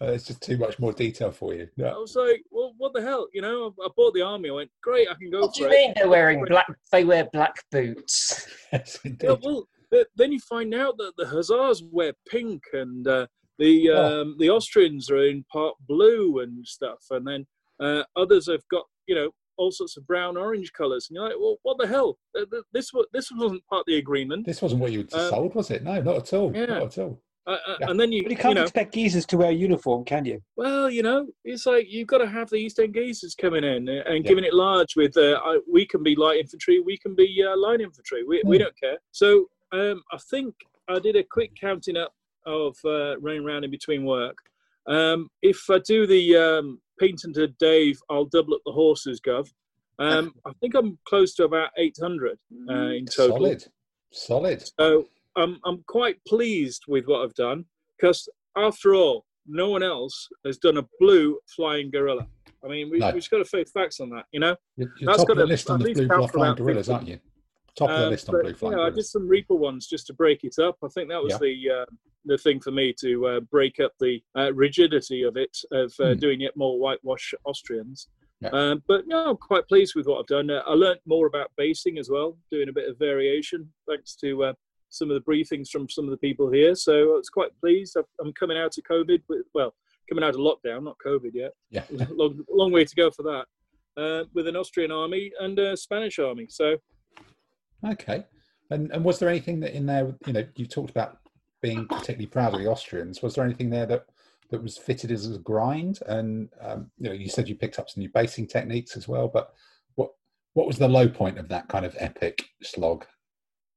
Uh, 0.00 0.12
it's 0.12 0.26
just 0.26 0.40
too 0.40 0.56
much 0.56 0.78
more 0.78 0.92
detail 0.92 1.32
for 1.32 1.54
you. 1.54 1.68
I 1.84 1.98
was 1.98 2.14
like, 2.14 2.44
well, 2.52 2.72
what 2.78 2.92
the 2.94 3.02
hell? 3.02 3.26
You 3.32 3.42
know, 3.42 3.74
I, 3.80 3.86
I 3.86 3.88
bought 3.96 4.14
the 4.14 4.22
army. 4.22 4.48
I 4.48 4.52
went, 4.52 4.70
great, 4.80 5.08
I 5.10 5.14
can 5.14 5.28
go. 5.28 5.40
What 5.40 5.54
do 5.54 5.62
you 5.62 5.68
it. 5.68 5.72
mean 5.72 5.92
they're 5.96 6.08
wearing 6.08 6.44
black? 6.44 6.66
They 6.92 7.04
wear 7.04 7.28
black 7.32 7.56
boots. 7.72 8.46
yes. 8.72 8.98
Yeah, 9.04 9.34
well, 9.42 9.68
then 10.14 10.30
you 10.30 10.38
find 10.40 10.72
out 10.72 10.98
that 10.98 11.14
the 11.16 11.26
Hussars 11.26 11.82
wear 11.90 12.12
pink, 12.30 12.62
and 12.72 13.08
uh, 13.08 13.26
the 13.58 13.90
oh. 13.90 14.20
um, 14.20 14.36
the 14.38 14.50
Austrians 14.50 15.10
are 15.10 15.26
in 15.26 15.44
part 15.52 15.74
blue 15.88 16.40
and 16.40 16.64
stuff, 16.66 17.00
and 17.10 17.26
then 17.26 17.44
uh, 17.80 18.02
others 18.16 18.48
have 18.48 18.62
got 18.70 18.84
you 19.06 19.14
know 19.14 19.30
all 19.56 19.72
sorts 19.72 19.96
of 19.96 20.06
brown 20.06 20.36
orange 20.36 20.72
colours, 20.72 21.08
and 21.08 21.16
you're 21.16 21.24
like, 21.24 21.38
well, 21.38 21.56
what 21.62 21.78
the 21.78 21.86
hell? 21.86 22.18
This 22.72 22.90
this 23.12 23.30
wasn't 23.32 23.66
part 23.66 23.80
of 23.80 23.86
the 23.86 23.98
agreement. 23.98 24.46
This 24.46 24.62
wasn't 24.62 24.80
what 24.80 24.92
you 24.92 25.00
um, 25.12 25.30
sold, 25.30 25.54
was 25.54 25.70
it? 25.70 25.82
No, 25.82 26.00
not 26.00 26.16
at 26.16 26.32
all. 26.32 26.54
Yeah. 26.54 26.66
Not 26.66 26.82
at 26.82 26.98
all. 26.98 27.20
Uh, 27.48 27.56
uh, 27.66 27.76
yeah. 27.80 27.90
And 27.90 27.98
then 27.98 28.12
you, 28.12 28.22
but 28.22 28.30
you 28.30 28.36
can't 28.36 28.50
you 28.50 28.54
know, 28.56 28.62
expect 28.62 28.92
geezers 28.92 29.24
to 29.24 29.38
wear 29.38 29.48
a 29.48 29.54
uniform, 29.54 30.04
can 30.04 30.26
you? 30.26 30.38
Well, 30.56 30.90
you 30.90 31.02
know, 31.02 31.28
it's 31.44 31.64
like 31.64 31.86
you've 31.88 32.06
got 32.06 32.18
to 32.18 32.28
have 32.28 32.50
the 32.50 32.56
East 32.56 32.78
End 32.78 32.92
geezers 32.92 33.34
coming 33.34 33.64
in 33.64 33.88
and 33.88 34.22
yeah. 34.22 34.28
giving 34.28 34.44
it 34.44 34.52
large. 34.52 34.96
With 34.96 35.16
uh, 35.16 35.40
we 35.70 35.86
can 35.86 36.02
be 36.02 36.14
light 36.14 36.38
infantry, 36.38 36.80
we 36.80 36.98
can 36.98 37.14
be 37.14 37.42
uh, 37.42 37.56
line 37.56 37.80
infantry. 37.80 38.22
We, 38.22 38.42
mm. 38.42 38.44
we 38.44 38.58
hmm. 38.58 38.64
don't 38.64 38.78
care. 38.78 38.98
So 39.12 39.46
um, 39.72 40.02
I 40.12 40.18
think 40.30 40.54
I 40.88 40.98
did 40.98 41.16
a 41.16 41.24
quick 41.24 41.52
counting 41.58 41.96
up 41.96 42.12
of 42.44 42.76
uh, 42.84 43.18
running 43.18 43.44
around 43.44 43.64
in 43.64 43.70
between 43.70 44.04
work. 44.04 44.36
Um, 44.86 45.30
if 45.42 45.70
I 45.70 45.78
do 45.86 46.06
the 46.06 46.36
um, 46.36 46.80
painting 46.98 47.32
to 47.34 47.48
Dave, 47.48 47.98
I'll 48.10 48.26
double 48.26 48.54
up 48.54 48.60
the 48.64 48.72
horses, 48.72 49.20
Gov. 49.20 49.48
Um, 49.98 50.32
I 50.46 50.52
think 50.60 50.74
I'm 50.74 50.98
close 51.06 51.34
to 51.36 51.44
about 51.44 51.70
800 51.76 52.38
uh, 52.68 52.72
in 52.72 53.06
total. 53.06 53.36
Solid, 53.36 53.64
solid. 54.12 54.70
So 54.78 55.06
I'm 55.36 55.58
I'm 55.64 55.82
quite 55.86 56.16
pleased 56.26 56.84
with 56.88 57.06
what 57.06 57.22
I've 57.22 57.34
done 57.34 57.64
because 57.98 58.28
after 58.56 58.94
all, 58.94 59.24
no 59.46 59.70
one 59.70 59.82
else 59.82 60.28
has 60.44 60.58
done 60.58 60.78
a 60.78 60.86
blue 61.00 61.38
flying 61.46 61.90
gorilla. 61.90 62.26
I 62.64 62.68
mean, 62.68 62.90
we, 62.90 62.98
no. 62.98 63.12
we've 63.12 63.28
got 63.30 63.38
to 63.38 63.44
face 63.44 63.70
facts 63.70 64.00
on 64.00 64.10
that, 64.10 64.24
you 64.32 64.40
know. 64.40 64.56
You're, 64.76 64.88
you're 64.98 65.06
That's 65.06 65.18
top 65.18 65.28
got 65.28 65.32
of 65.34 65.38
the 65.38 65.46
list 65.46 65.70
on 65.70 65.80
the 65.80 65.94
blue 65.94 66.28
flying 66.28 66.56
gorillas, 66.56 66.88
aren't 66.88 67.08
you? 67.08 67.18
Top 67.78 67.90
of 67.90 67.98
the 67.98 68.06
uh, 68.06 68.10
list 68.10 68.28
on 68.28 68.34
but, 68.34 68.42
blue 68.42 68.54
flying. 68.54 68.78
Yeah, 68.78 68.84
I 68.84 68.90
did 68.90 69.04
some 69.04 69.28
Reaper 69.28 69.54
ones 69.54 69.86
just 69.86 70.06
to 70.08 70.12
break 70.12 70.44
it 70.44 70.58
up. 70.58 70.76
I 70.84 70.88
think 70.88 71.08
that 71.08 71.22
was 71.22 71.32
yeah. 71.34 71.38
the 71.40 71.70
uh, 71.70 71.84
the 72.24 72.38
thing 72.38 72.60
for 72.60 72.70
me 72.70 72.94
to 73.00 73.26
uh, 73.26 73.40
break 73.40 73.80
up 73.80 73.92
the 74.00 74.22
uh, 74.36 74.52
rigidity 74.52 75.22
of 75.22 75.36
it 75.36 75.56
of 75.72 75.92
mm. 75.92 76.18
doing 76.18 76.40
yet 76.40 76.56
more 76.56 76.78
whitewash 76.78 77.34
Austrians. 77.44 78.08
Yeah. 78.40 78.50
Um, 78.50 78.82
but 78.86 79.06
no, 79.06 79.30
I'm 79.30 79.36
quite 79.36 79.66
pleased 79.66 79.94
with 79.96 80.06
what 80.06 80.20
I've 80.20 80.26
done. 80.26 80.50
Uh, 80.50 80.62
I 80.66 80.74
learned 80.74 81.00
more 81.06 81.26
about 81.26 81.50
basing 81.56 81.98
as 81.98 82.08
well, 82.08 82.36
doing 82.50 82.68
a 82.68 82.72
bit 82.72 82.88
of 82.88 82.98
variation 82.98 83.68
thanks 83.88 84.14
to 84.16 84.44
uh, 84.44 84.52
some 84.90 85.10
of 85.10 85.14
the 85.14 85.30
briefings 85.30 85.70
from 85.70 85.88
some 85.88 86.04
of 86.04 86.10
the 86.10 86.16
people 86.16 86.50
here. 86.50 86.74
So 86.74 87.14
I 87.14 87.16
was 87.16 87.30
quite 87.30 87.50
pleased. 87.60 87.96
I'm 88.20 88.32
coming 88.34 88.56
out 88.56 88.78
of 88.78 88.84
COVID, 88.84 89.22
with, 89.28 89.42
well, 89.54 89.74
coming 90.08 90.24
out 90.24 90.34
of 90.34 90.40
lockdown, 90.40 90.84
not 90.84 90.96
COVID 91.04 91.32
yet. 91.34 91.52
Yeah, 91.70 91.84
long, 92.10 92.44
long 92.48 92.72
way 92.72 92.84
to 92.84 92.94
go 92.94 93.10
for 93.10 93.22
that. 93.24 93.44
Uh, 93.96 94.24
with 94.32 94.46
an 94.46 94.54
Austrian 94.54 94.92
army 94.92 95.32
and 95.40 95.58
a 95.58 95.76
Spanish 95.76 96.20
army. 96.20 96.46
So, 96.48 96.76
okay. 97.86 98.24
And 98.70 98.90
and 98.92 99.04
was 99.04 99.18
there 99.18 99.28
anything 99.28 99.60
that 99.60 99.74
in 99.74 99.86
there? 99.86 100.14
You 100.26 100.32
know, 100.32 100.44
you 100.56 100.66
talked 100.66 100.90
about 100.90 101.18
being 101.62 101.86
particularly 101.86 102.26
proud 102.26 102.54
of 102.54 102.60
the 102.60 102.68
Austrians. 102.68 103.22
Was 103.22 103.34
there 103.34 103.44
anything 103.44 103.70
there 103.70 103.86
that 103.86 104.06
that 104.50 104.62
was 104.62 104.78
fitted 104.78 105.10
as 105.10 105.30
a 105.30 105.38
grind? 105.38 106.00
And 106.06 106.48
um, 106.60 106.90
you 106.98 107.08
know, 107.08 107.14
you 107.14 107.28
said 107.28 107.48
you 107.48 107.54
picked 107.54 107.78
up 107.78 107.88
some 107.88 108.02
new 108.02 108.10
basing 108.10 108.46
techniques 108.46 108.96
as 108.96 109.08
well. 109.08 109.28
But 109.28 109.52
what 109.94 110.10
what 110.54 110.66
was 110.66 110.78
the 110.78 110.88
low 110.88 111.08
point 111.08 111.38
of 111.38 111.48
that 111.48 111.68
kind 111.68 111.84
of 111.84 111.96
epic 111.98 112.44
slog? 112.62 113.06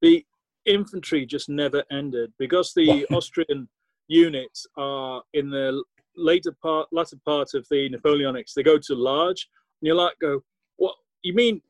The 0.01 0.25
infantry 0.65 1.25
just 1.25 1.49
never 1.49 1.83
ended 1.91 2.33
because 2.37 2.73
the 2.73 3.05
Austrian 3.11 3.67
units 4.07 4.67
are 4.77 5.23
in 5.33 5.49
the 5.49 5.83
later 6.15 6.55
part, 6.61 6.87
latter 6.91 7.17
part 7.25 7.53
of 7.53 7.65
the 7.69 7.89
Napoleonics. 7.89 8.53
They 8.53 8.63
go 8.63 8.77
to 8.77 8.95
large, 8.95 9.47
and 9.81 9.87
you're 9.87 9.95
like, 9.95 10.15
go, 10.21 10.43
what? 10.77 10.95
You 11.23 11.33
mean 11.33 11.61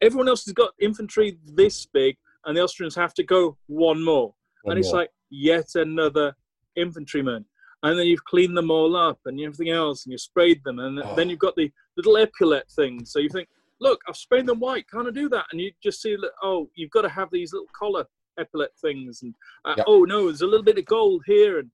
everyone 0.00 0.28
else 0.28 0.44
has 0.44 0.54
got 0.54 0.72
infantry 0.80 1.38
this 1.44 1.86
big, 1.86 2.16
and 2.44 2.56
the 2.56 2.62
Austrians 2.62 2.94
have 2.94 3.14
to 3.14 3.22
go 3.22 3.56
one 3.66 4.02
more? 4.02 4.34
One 4.62 4.72
and 4.72 4.78
it's 4.78 4.92
more. 4.92 5.02
like 5.02 5.10
yet 5.30 5.74
another 5.74 6.34
infantryman. 6.76 7.44
And 7.82 7.98
then 7.98 8.06
you've 8.06 8.24
cleaned 8.24 8.56
them 8.56 8.70
all 8.70 8.96
up 8.96 9.18
and 9.26 9.38
everything 9.40 9.70
else, 9.70 10.04
and 10.04 10.12
you've 10.12 10.20
sprayed 10.20 10.62
them, 10.64 10.78
and 10.78 11.00
oh. 11.00 11.14
then 11.14 11.28
you've 11.28 11.38
got 11.38 11.56
the 11.56 11.70
little 11.96 12.16
epaulette 12.16 12.70
thing. 12.70 13.04
So 13.04 13.18
you 13.18 13.28
think, 13.28 13.48
look, 13.80 14.00
I've 14.08 14.16
sprayed 14.16 14.46
them 14.46 14.60
white. 14.60 14.88
Can't 14.90 15.06
I 15.06 15.10
do 15.10 15.28
that? 15.28 15.46
And 15.52 15.60
you 15.60 15.70
just 15.82 16.00
see, 16.00 16.16
oh, 16.42 16.70
you've 16.74 16.90
got 16.90 17.02
to 17.02 17.10
have 17.10 17.28
these 17.30 17.52
little 17.52 17.68
collar 17.78 18.06
epaulette 18.38 18.76
things, 18.80 19.22
and 19.22 19.34
uh, 19.64 19.74
yep. 19.76 19.86
oh 19.88 20.04
no, 20.04 20.26
there's 20.26 20.42
a 20.42 20.46
little 20.46 20.64
bit 20.64 20.78
of 20.78 20.84
gold 20.86 21.22
here, 21.26 21.58
and 21.58 21.70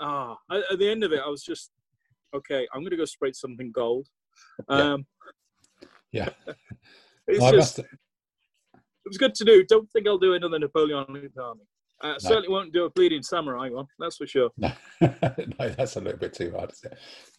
ah, 0.00 0.36
oh, 0.50 0.62
at 0.70 0.78
the 0.78 0.88
end 0.88 1.04
of 1.04 1.12
it, 1.12 1.20
I 1.24 1.28
was 1.28 1.42
just 1.42 1.70
okay. 2.34 2.66
I'm 2.72 2.80
going 2.80 2.90
to 2.90 2.96
go 2.96 3.04
spray 3.04 3.32
something 3.32 3.72
gold. 3.72 4.06
Um, 4.68 5.06
yeah, 6.12 6.28
it's 7.28 7.50
just 7.50 7.78
it 7.78 7.86
was 9.06 9.18
good 9.18 9.34
to 9.36 9.44
do. 9.44 9.64
Don't 9.64 9.90
think 9.90 10.06
I'll 10.06 10.18
do 10.18 10.34
another 10.34 10.58
Napoleonic 10.58 11.32
army. 11.40 11.62
Uh, 12.00 12.12
no. 12.12 12.18
Certainly 12.18 12.48
won't 12.48 12.72
do 12.72 12.84
a 12.84 12.90
bleeding 12.90 13.22
samurai 13.22 13.68
one, 13.70 13.86
that's 13.98 14.16
for 14.16 14.26
sure. 14.26 14.50
No, 14.56 14.70
no 15.00 15.68
that's 15.70 15.96
a 15.96 16.00
little 16.00 16.18
bit 16.18 16.32
too 16.32 16.52
hard. 16.56 16.72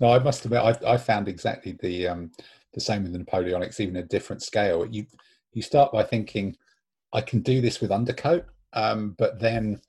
No, 0.02 0.12
I 0.12 0.20
must 0.20 0.44
admit, 0.44 0.62
I, 0.62 0.94
I 0.94 0.98
found 0.98 1.30
exactly 1.30 1.78
the 1.82 2.10
um, 2.10 2.32
the 2.74 2.82
same 2.82 3.04
with 3.04 3.14
the 3.14 3.20
Napoleonics, 3.20 3.80
even 3.80 3.98
a 3.98 4.04
different 4.04 4.42
scale. 4.42 4.86
You 4.86 5.06
you 5.54 5.62
start 5.62 5.92
by 5.92 6.04
thinking, 6.04 6.56
I 7.14 7.22
can 7.22 7.42
do 7.42 7.62
this 7.62 7.80
with 7.80 7.92
undercoat, 7.92 8.46
um, 8.74 9.16
but 9.18 9.40
then 9.40 9.80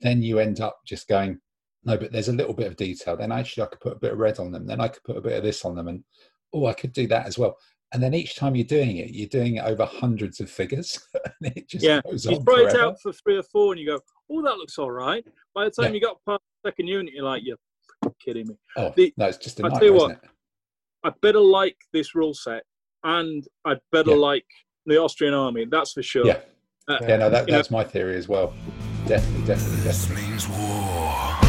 then 0.00 0.22
you 0.22 0.38
end 0.38 0.60
up 0.60 0.80
just 0.86 1.08
going, 1.08 1.40
no, 1.84 1.96
but 1.96 2.12
there's 2.12 2.28
a 2.28 2.32
little 2.32 2.54
bit 2.54 2.66
of 2.66 2.76
detail. 2.76 3.16
Then 3.16 3.32
actually, 3.32 3.64
I 3.64 3.66
could 3.66 3.80
put 3.80 3.96
a 3.96 4.00
bit 4.00 4.12
of 4.12 4.18
red 4.18 4.38
on 4.38 4.52
them. 4.52 4.66
Then 4.66 4.80
I 4.80 4.88
could 4.88 5.02
put 5.04 5.16
a 5.16 5.20
bit 5.20 5.36
of 5.36 5.42
this 5.42 5.64
on 5.64 5.74
them, 5.74 5.88
and 5.88 6.04
oh, 6.52 6.66
I 6.66 6.72
could 6.72 6.92
do 6.92 7.06
that 7.08 7.26
as 7.26 7.36
well. 7.36 7.56
And 7.92 8.02
then 8.02 8.12
each 8.14 8.36
time 8.36 8.56
you're 8.56 8.64
doing 8.64 8.96
it, 8.96 9.10
you're 9.10 9.28
doing 9.28 9.56
it 9.56 9.64
over 9.64 9.84
hundreds 9.84 10.40
of 10.40 10.50
figures. 10.50 10.98
And 11.40 11.56
it 11.56 11.68
just 11.68 11.84
yeah, 11.84 12.00
you 12.10 12.18
spray 12.18 12.64
it 12.64 12.76
out 12.76 13.00
for 13.00 13.12
three 13.12 13.36
or 13.36 13.42
four, 13.42 13.72
and 13.72 13.80
you 13.80 13.86
go, 13.86 14.00
oh, 14.30 14.42
that 14.42 14.56
looks 14.56 14.78
all 14.78 14.90
right. 14.90 15.24
By 15.54 15.64
the 15.64 15.70
time 15.70 15.86
yeah. 15.86 15.94
you 15.94 16.00
got 16.00 16.16
past 16.26 16.40
the 16.62 16.70
second 16.70 16.86
unit, 16.86 17.12
you're 17.12 17.24
like, 17.24 17.42
you're 17.44 17.58
kidding 18.24 18.48
me. 18.48 18.56
Oh, 18.76 18.92
the, 18.96 19.12
no, 19.16 19.26
it's 19.26 19.38
just 19.38 19.60
a 19.60 19.66
I 19.66 19.70
tell 19.70 19.84
you 19.84 19.92
what, 19.94 20.20
I 21.04 21.12
better 21.22 21.40
like 21.40 21.76
this 21.92 22.14
rule 22.14 22.34
set, 22.34 22.62
and 23.02 23.46
I'd 23.64 23.80
better 23.92 24.12
yeah. 24.12 24.16
like 24.16 24.46
the 24.86 24.98
Austrian 24.98 25.34
army. 25.34 25.66
That's 25.70 25.92
for 25.92 26.02
sure. 26.02 26.26
Yeah, 26.26 26.40
uh, 26.88 26.98
yeah, 27.02 27.16
no, 27.16 27.30
that, 27.30 27.46
that's 27.46 27.70
know. 27.70 27.78
my 27.78 27.84
theory 27.84 28.16
as 28.16 28.28
well. 28.28 28.54
Definitely, 29.06 29.46
definitely. 29.46 29.80
This 29.80 30.08
means 30.10 30.48
war. 30.48 31.43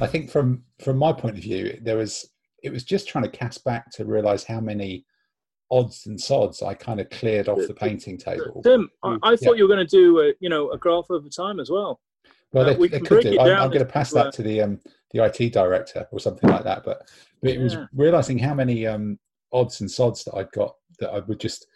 I 0.00 0.06
think 0.06 0.30
from 0.30 0.62
from 0.82 0.96
my 0.96 1.12
point 1.12 1.36
of 1.36 1.42
view, 1.42 1.78
there 1.82 1.96
was 1.96 2.30
it 2.62 2.70
was 2.72 2.84
just 2.84 3.08
trying 3.08 3.24
to 3.24 3.30
cast 3.30 3.64
back 3.64 3.90
to 3.92 4.04
realize 4.04 4.44
how 4.44 4.60
many 4.60 5.04
odds 5.70 6.06
and 6.06 6.20
sods 6.20 6.62
I 6.62 6.74
kind 6.74 7.00
of 7.00 7.08
cleared 7.10 7.48
off 7.48 7.66
the 7.66 7.74
painting 7.74 8.18
table. 8.18 8.60
Tim, 8.62 8.90
I, 9.02 9.16
I 9.22 9.36
thought 9.36 9.52
yeah. 9.52 9.54
you 9.54 9.68
were 9.68 9.74
going 9.74 9.86
to 9.86 9.96
do 9.96 10.20
a, 10.20 10.32
you 10.40 10.48
know 10.48 10.70
a 10.70 10.78
graph 10.78 11.10
over 11.10 11.28
time 11.28 11.60
as 11.60 11.70
well. 11.70 12.00
Well, 12.52 12.64
uh, 12.64 12.72
they, 12.72 12.78
we 12.78 12.88
they 12.88 13.00
could 13.00 13.22
do. 13.22 13.38
I'm, 13.38 13.62
I'm, 13.62 13.68
going 13.68 13.86
to 13.86 13.92
pass 13.92 14.10
that 14.12 14.32
to 14.34 14.42
the 14.42 14.62
um, 14.62 14.80
the 15.12 15.24
IT 15.24 15.52
director 15.52 16.06
or 16.10 16.18
something 16.18 16.50
like 16.50 16.64
that. 16.64 16.84
But, 16.84 17.08
but 17.40 17.50
it 17.50 17.58
yeah. 17.58 17.62
was 17.62 17.76
realizing 17.94 18.38
how 18.38 18.54
many 18.54 18.86
um, 18.86 19.18
odds 19.52 19.80
and 19.80 19.90
sods 19.90 20.24
that 20.24 20.34
I'd 20.34 20.50
got 20.52 20.74
that 20.98 21.10
I 21.10 21.20
would 21.20 21.40
just 21.40 21.66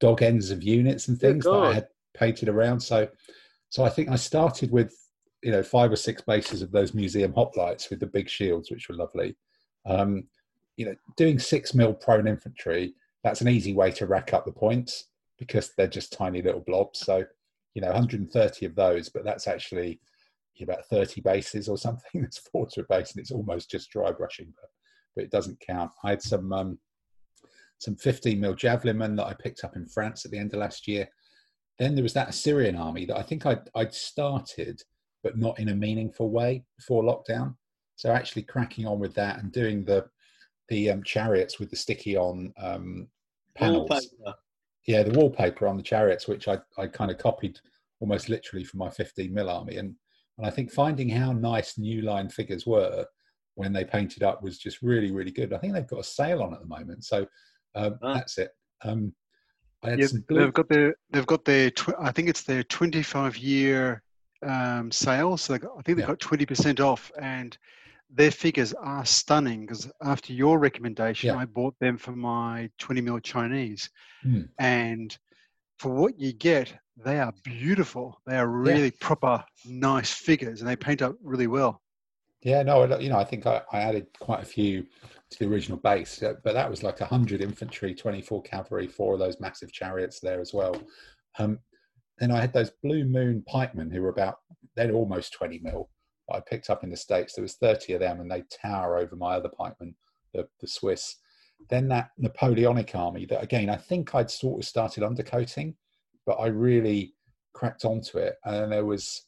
dog 0.00 0.22
ends 0.22 0.50
of 0.50 0.62
units 0.62 1.08
and 1.08 1.18
things 1.18 1.44
that 1.44 1.52
I 1.52 1.74
had 1.74 1.88
painted 2.14 2.48
around. 2.48 2.80
So, 2.80 3.08
so 3.68 3.84
I 3.84 3.88
think 3.88 4.08
I 4.08 4.16
started 4.16 4.70
with 4.70 4.94
you 5.42 5.52
know 5.52 5.62
five 5.62 5.92
or 5.92 5.96
six 5.96 6.22
bases 6.22 6.62
of 6.62 6.72
those 6.72 6.94
museum 6.94 7.32
hoplites 7.32 7.90
with 7.90 8.00
the 8.00 8.06
big 8.06 8.28
shields, 8.28 8.70
which 8.70 8.88
were 8.88 8.96
lovely. 8.96 9.36
Um, 9.86 10.24
you 10.76 10.86
know, 10.86 10.94
doing 11.16 11.38
six 11.38 11.74
mil 11.74 11.92
prone 11.92 12.28
infantry 12.28 12.94
that's 13.24 13.40
an 13.40 13.48
easy 13.48 13.74
way 13.74 13.90
to 13.92 14.06
rack 14.06 14.32
up 14.32 14.44
the 14.44 14.52
points 14.52 15.08
because 15.38 15.72
they're 15.76 15.86
just 15.86 16.12
tiny 16.12 16.42
little 16.42 16.60
blobs. 16.60 17.00
So, 17.00 17.24
you 17.74 17.82
know, 17.82 17.88
130 17.88 18.66
of 18.66 18.74
those, 18.74 19.08
but 19.08 19.24
that's 19.24 19.46
actually 19.46 20.00
about 20.60 20.86
30 20.86 21.20
bases 21.20 21.68
or 21.68 21.78
something. 21.78 22.02
That's 22.20 22.38
four 22.38 22.66
to 22.66 22.80
a 22.80 22.84
base, 22.88 23.12
and 23.12 23.20
it's 23.20 23.30
almost 23.30 23.70
just 23.70 23.92
dry 23.92 24.10
brushing, 24.10 24.52
but, 24.60 24.68
but 25.14 25.24
it 25.24 25.30
doesn't 25.30 25.60
count. 25.60 25.92
I 26.02 26.10
had 26.10 26.20
some 26.20 26.52
um, 26.52 26.78
some 27.78 27.94
15 27.94 28.40
mil 28.40 28.54
javelin 28.54 28.98
men 28.98 29.14
that 29.14 29.26
I 29.26 29.34
picked 29.34 29.62
up 29.62 29.76
in 29.76 29.86
France 29.86 30.24
at 30.24 30.32
the 30.32 30.38
end 30.38 30.52
of 30.52 30.58
last 30.58 30.88
year. 30.88 31.08
Then 31.78 31.94
there 31.94 32.02
was 32.02 32.14
that 32.14 32.30
Assyrian 32.30 32.74
army 32.74 33.04
that 33.04 33.16
I 33.16 33.22
think 33.22 33.46
I'd, 33.46 33.70
I'd 33.76 33.94
started, 33.94 34.82
but 35.22 35.38
not 35.38 35.58
in 35.58 35.68
a 35.70 35.74
meaningful 35.74 36.30
way 36.30 36.64
before 36.76 37.02
lockdown. 37.02 37.54
So 37.96 38.10
actually 38.10 38.42
cracking 38.42 38.86
on 38.86 38.98
with 38.98 39.14
that 39.14 39.40
and 39.40 39.50
doing 39.50 39.84
the 39.84 40.06
the 40.68 40.90
um, 40.90 41.02
chariots 41.02 41.58
with 41.58 41.70
the 41.70 41.76
sticky 41.76 42.16
on 42.16 42.52
um, 42.58 43.08
panels. 43.54 43.88
Wallpaper. 43.88 44.38
Yeah, 44.86 45.02
the 45.02 45.18
wallpaper 45.18 45.66
on 45.66 45.76
the 45.76 45.82
chariots, 45.82 46.28
which 46.28 46.48
I, 46.48 46.58
I 46.78 46.86
kind 46.86 47.10
of 47.10 47.18
copied 47.18 47.58
almost 48.00 48.28
literally 48.28 48.64
from 48.64 48.78
my 48.78 48.90
15 48.90 49.32
mil 49.32 49.50
army. 49.50 49.76
And, 49.76 49.94
and 50.38 50.46
I 50.46 50.50
think 50.50 50.70
finding 50.70 51.08
how 51.08 51.32
nice 51.32 51.78
new 51.78 52.02
line 52.02 52.28
figures 52.28 52.66
were 52.66 53.04
when 53.54 53.72
they 53.72 53.84
painted 53.84 54.22
up 54.22 54.42
was 54.42 54.58
just 54.58 54.82
really, 54.82 55.10
really 55.10 55.30
good. 55.30 55.52
I 55.52 55.58
think 55.58 55.74
they've 55.74 55.86
got 55.86 56.00
a 56.00 56.04
sale 56.04 56.42
on 56.42 56.54
at 56.54 56.60
the 56.60 56.66
moment. 56.66 57.04
So 57.04 57.26
um, 57.74 57.98
ah. 58.02 58.14
that's 58.14 58.38
it. 58.38 58.50
Um, 58.82 59.12
I 59.82 59.90
had 59.90 60.08
some 60.08 60.24
blue- 60.28 60.40
they've 60.40 60.52
got 60.52 60.68
their, 60.68 60.94
they've 61.10 61.26
got 61.26 61.44
their, 61.44 61.70
tw- 61.70 61.98
I 61.98 62.12
think 62.12 62.28
it's 62.28 62.42
their 62.42 62.62
25 62.62 63.36
year 63.36 64.02
um, 64.42 64.90
sale. 64.90 65.36
So 65.36 65.58
got, 65.58 65.70
I 65.72 65.82
think 65.82 65.98
they've 65.98 65.98
yeah. 66.00 66.06
got 66.06 66.18
20% 66.18 66.80
off 66.80 67.10
and 67.20 67.56
their 68.10 68.30
figures 68.30 68.72
are 68.74 69.04
stunning 69.04 69.62
because 69.62 69.90
after 70.02 70.32
your 70.32 70.58
recommendation, 70.58 71.28
yeah. 71.28 71.36
I 71.36 71.44
bought 71.44 71.78
them 71.78 71.98
for 71.98 72.12
my 72.12 72.70
20 72.78 73.00
mil 73.00 73.18
Chinese. 73.20 73.90
Mm. 74.24 74.48
And 74.58 75.16
for 75.78 75.90
what 75.92 76.18
you 76.18 76.32
get, 76.32 76.72
they 76.96 77.20
are 77.20 77.32
beautiful. 77.44 78.20
They 78.26 78.36
are 78.36 78.48
really 78.48 78.84
yeah. 78.84 79.00
proper, 79.00 79.44
nice 79.66 80.12
figures 80.12 80.60
and 80.60 80.68
they 80.68 80.76
paint 80.76 81.02
up 81.02 81.16
really 81.22 81.46
well. 81.46 81.82
Yeah, 82.42 82.62
no, 82.62 82.84
you 82.98 83.08
know, 83.10 83.18
I 83.18 83.24
think 83.24 83.46
I, 83.46 83.62
I 83.72 83.80
added 83.80 84.06
quite 84.20 84.42
a 84.42 84.46
few 84.46 84.86
to 85.30 85.38
the 85.38 85.46
original 85.46 85.78
base, 85.78 86.20
but 86.20 86.54
that 86.54 86.70
was 86.70 86.82
like 86.82 87.00
100 87.00 87.40
infantry, 87.40 87.94
24 87.94 88.42
cavalry, 88.42 88.86
four 88.86 89.14
of 89.14 89.18
those 89.18 89.40
massive 89.40 89.72
chariots 89.72 90.20
there 90.20 90.40
as 90.40 90.54
well. 90.54 90.74
Um, 91.38 91.58
then 92.18 92.30
I 92.30 92.40
had 92.40 92.52
those 92.52 92.70
Blue 92.82 93.04
Moon 93.04 93.44
pikemen 93.46 93.90
who 93.90 94.02
were 94.02 94.08
about, 94.08 94.38
they're 94.76 94.92
almost 94.92 95.32
20 95.32 95.60
mil. 95.62 95.88
I 96.30 96.40
picked 96.40 96.68
up 96.68 96.84
in 96.84 96.90
the 96.90 96.96
States. 96.96 97.34
There 97.34 97.42
was 97.42 97.54
30 97.54 97.94
of 97.94 98.00
them 98.00 98.20
and 98.20 98.30
they 98.30 98.44
tower 98.62 98.98
over 98.98 99.16
my 99.16 99.34
other 99.34 99.48
pikemen, 99.48 99.94
the, 100.34 100.46
the 100.60 100.68
Swiss. 100.68 101.16
Then 101.70 101.88
that 101.88 102.10
Napoleonic 102.18 102.94
army 102.94 103.26
that 103.26 103.42
again, 103.42 103.70
I 103.70 103.76
think 103.76 104.14
I'd 104.14 104.30
sort 104.30 104.60
of 104.60 104.68
started 104.68 105.02
undercoating, 105.02 105.74
but 106.26 106.34
I 106.34 106.46
really 106.46 107.14
cracked 107.54 107.84
onto 107.84 108.18
it. 108.18 108.36
And 108.44 108.70
there 108.70 108.84
was, 108.84 109.22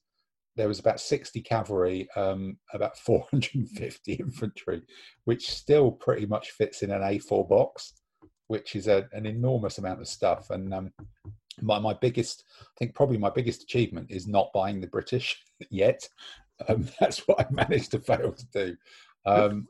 there 0.57 0.68
was 0.68 0.78
about 0.78 1.01
60 1.01 1.41
cavalry, 1.43 2.09
um, 2.16 2.59
about 2.72 2.99
450 3.07 4.14
infantry, 4.14 4.82
which 5.24 5.51
still 5.51 5.91
pretty 5.91 6.26
much 6.26 6.51
fits 6.51 6.82
in 6.82 6.91
an 6.91 7.01
A4 7.01 7.49
box, 7.49 7.95
which 8.49 8.76
is 8.76 8.88
a, 8.88 9.09
an 9.12 9.26
enormous 9.26 9.78
amount 9.78 10.01
of 10.01 10.09
stuff. 10.09 10.51
And 10.51 10.74
um, 10.74 10.93
my, 11.62 11.78
my 11.78 11.94
biggest, 11.94 12.44
I 12.61 12.64
think 12.78 12.94
probably 12.94 13.18
my 13.18 13.30
biggest 13.30 13.62
achievement 13.62 14.11
is 14.11 14.26
not 14.26 14.50
buying 14.54 14.80
the 14.80 14.86
British 14.86 15.42
yet. 15.70 16.08
Um, 16.68 16.88
that's 17.00 17.26
what 17.26 17.40
I 17.40 17.46
managed 17.50 17.92
to 17.92 17.98
fail 17.98 18.32
to 18.32 18.46
do. 18.52 18.76
Um, 19.26 19.66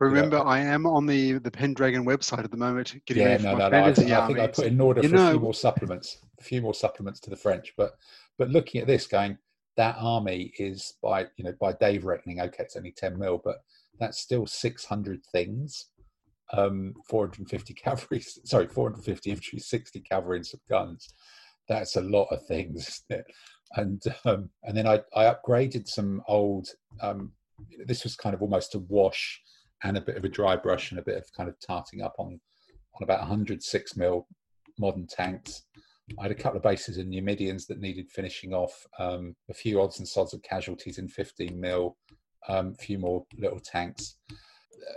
Remember, 0.00 0.40
I 0.40 0.58
am 0.58 0.86
on 0.86 1.06
the 1.06 1.34
the 1.34 1.50
Pendragon 1.50 2.04
website 2.04 2.42
at 2.42 2.50
the 2.50 2.56
moment. 2.56 2.96
Getting 3.06 3.22
yeah, 3.22 3.36
no, 3.36 3.56
no, 3.56 3.68
no. 3.68 3.84
I, 3.84 3.92
think, 3.92 4.10
I 4.10 4.26
think 4.26 4.38
I 4.40 4.46
put 4.48 4.66
in 4.66 4.80
order 4.80 5.00
you 5.00 5.08
for 5.08 5.14
know, 5.14 5.28
a 5.28 5.30
few 5.30 5.40
more 5.40 5.54
supplements, 5.54 6.18
a 6.40 6.42
few 6.42 6.60
more 6.60 6.74
supplements 6.74 7.20
to 7.20 7.30
the 7.30 7.36
French. 7.36 7.72
But 7.76 7.92
but 8.36 8.50
looking 8.50 8.80
at 8.80 8.88
this, 8.88 9.06
going 9.06 9.38
that 9.76 9.96
army 9.98 10.52
is 10.58 10.94
by 11.02 11.26
you 11.36 11.44
know 11.44 11.54
by 11.60 11.74
Dave 11.74 12.04
reckoning, 12.04 12.40
okay, 12.40 12.64
it's 12.64 12.76
only 12.76 12.90
ten 12.90 13.18
mil, 13.18 13.40
but 13.42 13.58
that's 14.00 14.18
still 14.18 14.46
six 14.46 14.84
hundred 14.84 15.24
things. 15.30 15.86
Um, 16.56 16.94
450 17.08 17.74
cavalry, 17.74 18.20
sorry, 18.44 18.66
450 18.66 19.30
infantry, 19.30 19.58
60 19.58 20.00
cavalry, 20.00 20.38
and 20.38 20.46
some 20.46 20.60
guns. 20.68 21.08
That's 21.68 21.96
a 21.96 22.02
lot 22.02 22.28
of 22.30 22.46
things, 22.46 23.02
and 23.76 24.02
um, 24.24 24.50
and 24.64 24.76
then 24.76 24.86
I, 24.86 25.00
I 25.14 25.34
upgraded 25.34 25.88
some 25.88 26.22
old. 26.28 26.68
Um, 27.00 27.32
this 27.86 28.04
was 28.04 28.16
kind 28.16 28.34
of 28.34 28.42
almost 28.42 28.74
a 28.74 28.80
wash 28.80 29.40
and 29.82 29.96
a 29.96 30.00
bit 30.00 30.16
of 30.16 30.24
a 30.24 30.28
dry 30.28 30.56
brush 30.56 30.90
and 30.90 31.00
a 31.00 31.04
bit 31.04 31.16
of 31.16 31.24
kind 31.36 31.48
of 31.48 31.56
tarting 31.66 32.02
up 32.02 32.14
on 32.18 32.38
on 32.94 33.02
about 33.02 33.20
106 33.20 33.96
mil 33.96 34.26
modern 34.78 35.06
tanks. 35.06 35.62
I 36.18 36.22
had 36.22 36.30
a 36.30 36.34
couple 36.34 36.58
of 36.58 36.62
bases 36.62 36.98
in 36.98 37.08
Numidians 37.08 37.66
that 37.66 37.80
needed 37.80 38.10
finishing 38.10 38.52
off. 38.52 38.86
Um, 38.98 39.34
a 39.48 39.54
few 39.54 39.80
odds 39.80 39.98
and 39.98 40.06
sods 40.06 40.34
of 40.34 40.42
casualties 40.42 40.98
in 40.98 41.08
15 41.08 41.58
mil. 41.58 41.96
Um, 42.46 42.74
a 42.78 42.82
few 42.82 42.98
more 42.98 43.24
little 43.38 43.60
tanks. 43.60 44.18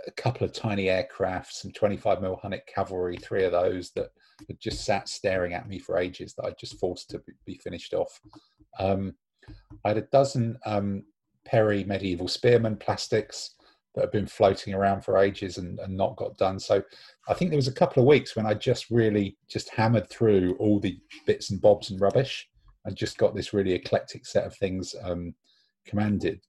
A 0.06 0.10
couple 0.12 0.44
of 0.44 0.52
tiny 0.52 0.88
aircraft, 0.88 1.54
some 1.54 1.72
25 1.72 2.20
mil 2.20 2.40
Hunnic 2.42 2.66
cavalry, 2.66 3.16
three 3.16 3.44
of 3.44 3.52
those 3.52 3.90
that 3.92 4.10
had 4.46 4.60
just 4.60 4.84
sat 4.84 5.08
staring 5.08 5.54
at 5.54 5.68
me 5.68 5.78
for 5.78 5.98
ages 5.98 6.34
that 6.34 6.44
I 6.44 6.50
just 6.58 6.78
forced 6.78 7.10
to 7.10 7.22
be 7.44 7.58
finished 7.58 7.94
off. 7.94 8.20
Um, 8.78 9.14
I 9.84 9.88
had 9.88 9.98
a 9.98 10.02
dozen 10.02 10.58
um, 10.66 11.04
Perry 11.44 11.84
medieval 11.84 12.28
spearmen 12.28 12.76
plastics 12.76 13.54
that 13.94 14.02
had 14.02 14.10
been 14.12 14.26
floating 14.26 14.74
around 14.74 15.02
for 15.02 15.18
ages 15.18 15.58
and, 15.58 15.78
and, 15.80 15.96
not 15.96 16.16
got 16.16 16.36
done. 16.36 16.58
So 16.60 16.82
I 17.28 17.34
think 17.34 17.50
there 17.50 17.56
was 17.58 17.68
a 17.68 17.72
couple 17.72 18.02
of 18.02 18.06
weeks 18.06 18.36
when 18.36 18.46
I 18.46 18.54
just 18.54 18.90
really 18.90 19.36
just 19.48 19.70
hammered 19.70 20.08
through 20.08 20.56
all 20.60 20.78
the 20.78 20.98
bits 21.26 21.50
and 21.50 21.60
bobs 21.60 21.90
and 21.90 22.00
rubbish 22.00 22.48
and 22.84 22.94
just 22.94 23.18
got 23.18 23.34
this 23.34 23.52
really 23.52 23.72
eclectic 23.72 24.26
set 24.26 24.44
of 24.44 24.54
things 24.56 24.94
um, 25.02 25.34
commanded 25.86 26.40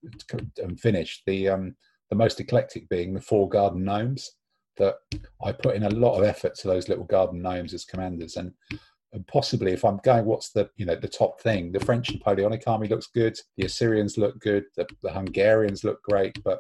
and 0.58 0.80
finished. 0.80 1.24
The 1.26 1.50
um, 1.50 1.76
the 2.10 2.16
most 2.16 2.40
eclectic 2.40 2.90
being 2.90 3.14
the 3.14 3.22
four 3.22 3.48
garden 3.48 3.84
gnomes 3.84 4.32
that 4.78 4.96
I 5.44 5.52
put 5.52 5.76
in 5.76 5.84
a 5.84 5.90
lot 5.90 6.18
of 6.18 6.24
effort 6.24 6.56
to 6.56 6.68
those 6.68 6.90
little 6.90 7.04
garden 7.04 7.42
gnomes 7.42 7.74
as 7.74 7.86
commanders 7.86 8.38
and 8.38 8.54
and 9.12 9.26
possibly 9.26 9.72
if 9.72 9.84
I'm 9.84 10.00
going, 10.04 10.26
what's 10.26 10.52
the 10.52 10.70
you 10.76 10.86
know 10.86 10.96
the 10.96 11.08
top 11.08 11.42
thing? 11.42 11.72
The 11.72 11.80
French 11.80 12.12
Napoleonic 12.12 12.64
army 12.68 12.88
looks 12.88 13.08
good. 13.08 13.38
The 13.58 13.66
Assyrians 13.66 14.18
look 14.18 14.40
good. 14.40 14.66
The, 14.76 14.88
the 15.02 15.12
Hungarians 15.12 15.84
look 15.84 16.02
great. 16.04 16.42
But 16.44 16.60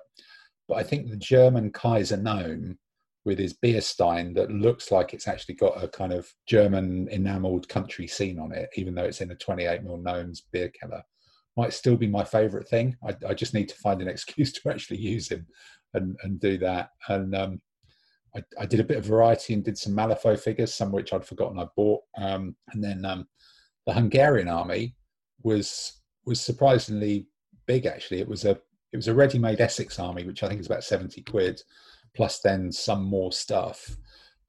but 0.67 0.75
I 0.75 0.83
think 0.83 1.09
the 1.09 1.17
German 1.17 1.71
Kaiser 1.71 2.17
gnome 2.17 2.77
with 3.25 3.37
his 3.37 3.53
beer 3.53 3.81
stein 3.81 4.33
that 4.33 4.51
looks 4.51 4.91
like 4.91 5.13
it's 5.13 5.27
actually 5.27 5.55
got 5.55 5.83
a 5.83 5.87
kind 5.87 6.13
of 6.13 6.33
German 6.47 7.07
enameled 7.09 7.69
country 7.69 8.07
scene 8.07 8.39
on 8.39 8.51
it, 8.51 8.69
even 8.75 8.95
though 8.95 9.03
it's 9.03 9.21
in 9.21 9.31
a 9.31 9.35
28 9.35 9.83
mil 9.83 9.97
gnomes 9.97 10.43
beer 10.51 10.69
keller, 10.69 11.03
might 11.59 11.73
still 11.73 11.97
be 11.97 12.07
my 12.07 12.23
favourite 12.23 12.69
thing. 12.69 12.95
I, 13.05 13.13
I, 13.27 13.33
just 13.33 13.53
need 13.53 13.67
to 13.67 13.75
find 13.75 14.01
an 14.01 14.07
excuse 14.07 14.53
to 14.57 14.69
actually 14.69 14.99
use 14.99 15.29
him 15.29 15.45
and 15.93 16.15
and 16.23 16.39
do 16.39 16.57
that. 16.59 16.91
And 17.09 17.35
um, 17.35 17.61
I, 18.35 18.43
I, 18.57 18.65
did 18.65 18.79
a 18.79 18.85
bit 18.85 18.97
of 18.97 19.05
variety 19.05 19.53
and 19.53 19.63
did 19.63 19.77
some 19.77 19.93
Malifaux 19.93 20.39
figures, 20.39 20.73
some 20.73 20.91
which 20.91 21.11
I'd 21.11 21.25
forgotten 21.25 21.59
I 21.59 21.67
bought. 21.75 22.01
Um, 22.17 22.55
and 22.71 22.81
then 22.81 23.03
um, 23.03 23.27
the 23.85 23.93
Hungarian 23.93 24.47
army 24.47 24.95
was 25.43 26.01
was 26.25 26.39
surprisingly 26.39 27.27
big. 27.67 27.85
Actually, 27.85 28.21
it 28.21 28.27
was 28.27 28.45
a 28.45 28.51
it 28.91 28.97
was 28.97 29.09
a 29.09 29.13
ready-made 29.13 29.61
Essex 29.61 29.99
army, 29.99 30.23
which 30.23 30.41
I 30.43 30.47
think 30.47 30.61
is 30.61 30.67
about 30.67 30.85
seventy 30.85 31.21
quid, 31.21 31.61
plus 32.15 32.39
then 32.39 32.71
some 32.71 33.03
more 33.03 33.33
stuff, 33.33 33.97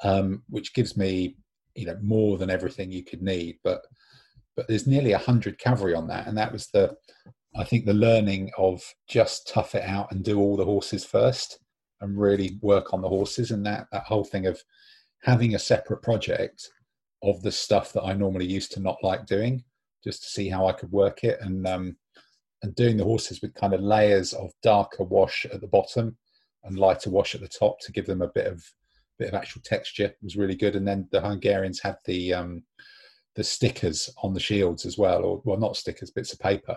um, 0.05 0.43
which 0.49 0.75
gives 0.75 0.97
me 0.97 1.37
you 1.75 1.87
know 1.87 1.99
more 2.03 2.39
than 2.39 2.51
everything 2.51 2.93
you 2.93 3.03
could 3.03 3.23
need. 3.23 3.59
But 3.65 3.83
but 4.57 4.69
there's 4.69 4.87
nearly 4.87 5.13
a 5.13 5.19
hundred 5.19 5.59
cavalry 5.59 5.95
on 5.95 6.07
that, 6.09 6.27
and 6.27 6.37
that 6.37 6.53
was 6.53 6.69
the 6.69 6.97
I 7.57 7.65
think 7.65 7.85
the 7.85 7.95
learning 7.95 8.51
of 8.59 8.83
just 9.09 9.49
tough 9.49 9.75
it 9.75 9.85
out 9.85 10.13
and 10.13 10.25
do 10.25 10.39
all 10.39 10.57
the 10.57 10.65
horses 10.65 11.05
first 11.05 11.59
and 12.01 12.19
really 12.19 12.59
work 12.63 12.95
on 12.95 13.03
the 13.03 13.09
horses 13.09 13.51
and 13.51 13.67
that 13.67 13.87
that 13.93 14.05
whole 14.05 14.25
thing 14.25 14.47
of 14.47 14.63
having 15.23 15.55
a 15.55 15.59
separate 15.59 16.03
project 16.03 16.69
of 17.23 17.43
the 17.43 17.53
stuff 17.53 17.93
that 17.93 18.05
I 18.05 18.15
normally 18.15 18.47
used 18.47 18.73
to 18.73 18.81
not 18.81 18.97
like 19.03 19.27
doing, 19.27 19.63
just 20.03 20.23
to 20.23 20.29
see 20.29 20.49
how 20.49 20.67
I 20.67 20.73
could 20.73 20.91
work 20.91 21.25
it 21.25 21.39
and 21.41 21.67
um, 21.67 21.97
and 22.63 22.75
doing 22.75 22.97
the 22.97 23.05
horses 23.05 23.41
with 23.41 23.55
kind 23.55 23.75
of 23.75 23.81
layers 23.81 24.33
of 24.33 24.51
darker 24.63 25.05
wash 25.05 25.47
at 25.53 25.61
the 25.61 25.67
bottom 25.67 26.17
and 26.65 26.79
lighter 26.79 27.11
wash 27.11 27.35
at 27.35 27.41
the 27.41 27.49
top 27.49 27.81
to 27.81 27.93
give 27.93 28.07
them 28.07 28.23
a 28.23 28.29
bit 28.29 28.47
of 28.47 28.63
bit 29.19 29.29
of 29.29 29.35
actual 29.35 29.63
texture 29.65 30.15
was 30.23 30.37
really 30.37 30.57
good. 30.57 30.77
And 30.77 30.87
then 30.87 31.09
the 31.11 31.21
Hungarians 31.21 31.81
had 31.81 31.97
the 32.07 32.35
um, 32.35 32.63
the 33.37 33.45
stickers 33.45 34.11
on 34.23 34.35
the 34.35 34.41
shields 34.41 34.85
as 34.87 34.99
well, 34.99 35.25
or 35.25 35.43
well, 35.45 35.59
not 35.59 35.77
stickers, 35.77 36.11
bits 36.11 36.33
of 36.33 36.39
paper 36.39 36.77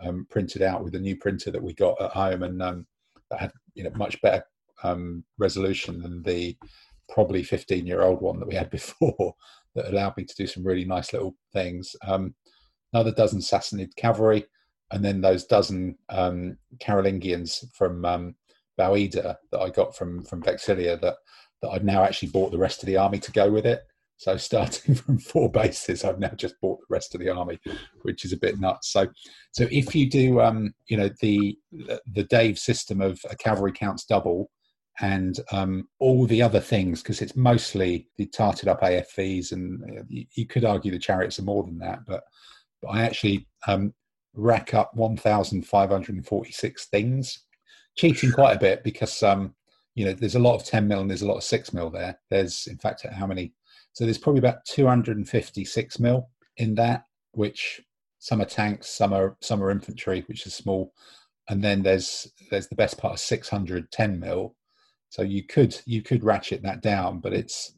um, 0.00 0.26
printed 0.30 0.62
out 0.62 0.82
with 0.82 0.94
a 0.94 1.00
new 1.00 1.16
printer 1.16 1.50
that 1.50 1.62
we 1.62 1.74
got 1.74 2.00
at 2.00 2.10
home, 2.10 2.42
and 2.42 2.62
um, 2.62 2.86
that 3.30 3.40
had 3.40 3.52
you 3.74 3.84
know 3.84 3.92
much 3.94 4.20
better 4.20 4.44
um, 4.82 5.24
resolution 5.38 6.02
than 6.02 6.22
the 6.22 6.56
probably 7.08 7.42
15 7.42 7.86
year 7.86 8.02
old 8.02 8.20
one 8.20 8.38
that 8.40 8.48
we 8.48 8.54
had 8.54 8.70
before 8.78 9.34
that 9.74 9.90
allowed 9.90 10.16
me 10.16 10.24
to 10.24 10.34
do 10.36 10.46
some 10.46 10.64
really 10.64 10.84
nice 10.84 11.12
little 11.12 11.34
things. 11.52 11.94
Um, 12.06 12.34
another 12.92 13.12
dozen 13.12 13.40
Sassanid 13.40 13.94
cavalry, 13.96 14.44
and 14.90 15.04
then 15.04 15.20
those 15.20 15.44
dozen 15.44 15.96
um, 16.08 16.58
Carolingians 16.80 17.64
from 17.74 18.04
um, 18.04 18.34
that 18.78 19.60
I 19.60 19.70
got 19.70 19.96
from 19.96 20.22
from 20.22 20.42
Vexillia 20.42 21.00
that 21.00 21.16
that 21.62 21.70
I've 21.70 21.84
now 21.84 22.02
actually 22.02 22.30
bought 22.30 22.50
the 22.50 22.58
rest 22.58 22.82
of 22.82 22.86
the 22.86 22.96
army 22.96 23.20
to 23.20 23.32
go 23.32 23.50
with 23.50 23.66
it. 23.66 23.82
So 24.22 24.36
starting 24.36 24.94
from 24.94 25.18
four 25.18 25.50
bases, 25.50 26.04
I've 26.04 26.20
now 26.20 26.28
just 26.28 26.60
bought 26.60 26.78
the 26.78 26.86
rest 26.88 27.12
of 27.12 27.20
the 27.20 27.28
army, 27.28 27.58
which 28.02 28.24
is 28.24 28.32
a 28.32 28.36
bit 28.36 28.60
nuts. 28.60 28.92
So, 28.92 29.08
so 29.50 29.66
if 29.72 29.96
you 29.96 30.08
do, 30.08 30.40
um, 30.40 30.72
you 30.86 30.96
know, 30.96 31.10
the 31.20 31.58
the 32.06 32.22
Dave 32.30 32.56
system 32.56 33.00
of 33.00 33.20
a 33.28 33.34
cavalry 33.34 33.72
counts 33.72 34.04
double, 34.04 34.48
and 35.00 35.40
um, 35.50 35.88
all 35.98 36.24
the 36.26 36.40
other 36.40 36.60
things 36.60 37.02
because 37.02 37.20
it's 37.20 37.34
mostly 37.34 38.06
the 38.16 38.26
tarted 38.26 38.68
up 38.68 38.82
AFVs, 38.82 39.50
and 39.50 39.82
uh, 39.82 40.02
you, 40.06 40.24
you, 40.36 40.46
could 40.46 40.64
argue 40.64 40.92
the 40.92 41.00
chariots 41.00 41.40
are 41.40 41.44
more 41.44 41.64
than 41.64 41.78
that, 41.78 42.00
but, 42.06 42.22
but 42.80 42.90
I 42.90 43.02
actually 43.02 43.48
um, 43.66 43.92
rack 44.34 44.72
up 44.72 44.94
1,546 44.94 46.86
things, 46.86 47.44
cheating 47.96 48.30
quite 48.30 48.56
a 48.56 48.60
bit 48.60 48.84
because 48.84 49.20
um, 49.24 49.52
you 49.96 50.04
know 50.04 50.12
there's 50.12 50.36
a 50.36 50.38
lot 50.38 50.54
of 50.54 50.64
10 50.64 50.86
mil 50.86 51.00
and 51.00 51.10
there's 51.10 51.22
a 51.22 51.26
lot 51.26 51.38
of 51.38 51.42
6 51.42 51.72
mil 51.72 51.90
there. 51.90 52.20
There's 52.30 52.68
in 52.68 52.78
fact 52.78 53.04
how 53.10 53.26
many 53.26 53.52
So 53.92 54.04
there's 54.04 54.18
probably 54.18 54.38
about 54.38 54.64
256 54.66 55.98
mil 56.00 56.30
in 56.56 56.74
that, 56.76 57.04
which 57.32 57.80
some 58.18 58.40
are 58.40 58.46
tanks, 58.46 58.88
some 58.88 59.12
are 59.12 59.36
some 59.40 59.62
are 59.62 59.70
infantry, 59.70 60.24
which 60.26 60.46
is 60.46 60.54
small, 60.54 60.92
and 61.48 61.62
then 61.62 61.82
there's 61.82 62.30
there's 62.50 62.68
the 62.68 62.76
best 62.76 62.98
part 62.98 63.14
of 63.14 63.20
610 63.20 64.20
mil. 64.20 64.54
So 65.10 65.22
you 65.22 65.44
could 65.44 65.78
you 65.84 66.02
could 66.02 66.24
ratchet 66.24 66.62
that 66.62 66.82
down, 66.82 67.20
but 67.20 67.32
it's 67.32 67.74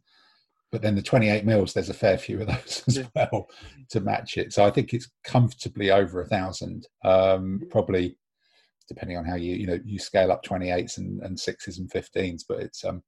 but 0.70 0.82
then 0.82 0.96
the 0.96 1.02
28 1.02 1.44
mils 1.44 1.72
there's 1.72 1.88
a 1.88 1.94
fair 1.94 2.18
few 2.18 2.40
of 2.40 2.48
those 2.48 2.84
as 2.88 2.98
yeah. 2.98 3.06
well 3.14 3.48
to 3.90 4.00
match 4.00 4.36
it. 4.36 4.52
So 4.52 4.64
I 4.64 4.70
think 4.70 4.92
it's 4.92 5.10
comfortably 5.24 5.90
over 5.90 6.20
a 6.20 6.26
thousand, 6.26 6.88
um, 7.04 7.62
probably 7.70 8.16
depending 8.86 9.16
on 9.16 9.24
how 9.24 9.36
you 9.36 9.54
you 9.54 9.66
know 9.66 9.78
you 9.84 9.98
scale 9.98 10.30
up 10.30 10.44
28s 10.44 10.98
and, 10.98 11.22
and 11.22 11.38
sixes 11.38 11.78
and 11.78 11.90
15s, 11.90 12.42
but 12.48 12.60
it's 12.60 12.84
um 12.84 13.02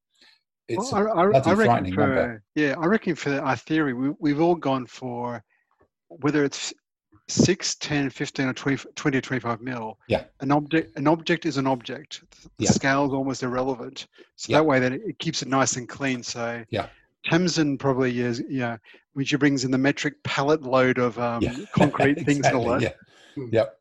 it's 0.68 0.92
well, 0.92 1.18
I, 1.18 1.38
I, 1.38 1.38
I 1.38 1.54
frightening 1.54 1.94
for, 1.94 2.00
number. 2.00 2.42
Yeah, 2.54 2.74
I 2.78 2.86
reckon 2.86 3.14
for 3.14 3.38
our 3.40 3.56
theory, 3.56 3.92
we, 3.94 4.10
we've 4.18 4.40
all 4.40 4.54
gone 4.54 4.86
for 4.86 5.42
whether 6.08 6.44
it's 6.44 6.72
6 7.28 7.74
10 7.76 8.10
15 8.10 8.46
or 8.46 8.52
20, 8.52 8.84
20 8.94 9.18
or 9.18 9.20
25 9.20 9.60
mil 9.60 9.98
yeah 10.08 10.24
an 10.40 10.52
object 10.52 10.96
an 10.96 11.08
object 11.08 11.44
is 11.44 11.56
an 11.56 11.66
object 11.66 12.22
the 12.58 12.64
yeah. 12.64 12.70
scale 12.70 13.04
is 13.06 13.12
almost 13.12 13.42
irrelevant 13.42 14.06
so 14.36 14.52
yeah. 14.52 14.58
that 14.58 14.64
way 14.64 14.78
that 14.78 14.92
it 14.92 15.18
keeps 15.18 15.42
it 15.42 15.48
nice 15.48 15.76
and 15.76 15.88
clean 15.88 16.22
so 16.22 16.62
yeah 16.70 16.86
Tamsin 17.24 17.76
probably 17.78 18.20
is 18.20 18.44
yeah 18.48 18.76
which 19.14 19.36
brings 19.40 19.64
in 19.64 19.72
the 19.72 19.78
metric 19.78 20.22
pallet 20.22 20.62
load 20.62 20.98
of 20.98 21.18
um, 21.18 21.42
yeah. 21.42 21.56
concrete 21.74 22.10
exactly, 22.10 22.34
things 22.34 22.46
and 22.46 22.56
all 22.56 22.68
that 22.68 22.80
yeah 22.82 22.92
mm. 23.36 23.52
yep 23.52 23.80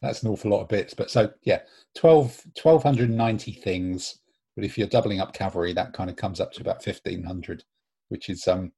that's 0.00 0.22
an 0.22 0.30
awful 0.30 0.50
lot 0.50 0.62
of 0.62 0.68
bits 0.68 0.94
but 0.94 1.10
so 1.10 1.30
yeah 1.42 1.60
12 1.94 2.24
1290 2.62 3.52
things 3.52 4.20
but 4.56 4.64
if 4.64 4.76
you're 4.76 4.86
doubling 4.86 5.20
up 5.20 5.32
cavalry 5.32 5.72
that 5.72 5.92
kind 5.92 6.10
of 6.10 6.16
comes 6.16 6.40
up 6.40 6.52
to 6.52 6.60
about 6.60 6.84
1500 6.84 7.64
which 8.08 8.28
is 8.28 8.46
um 8.46 8.72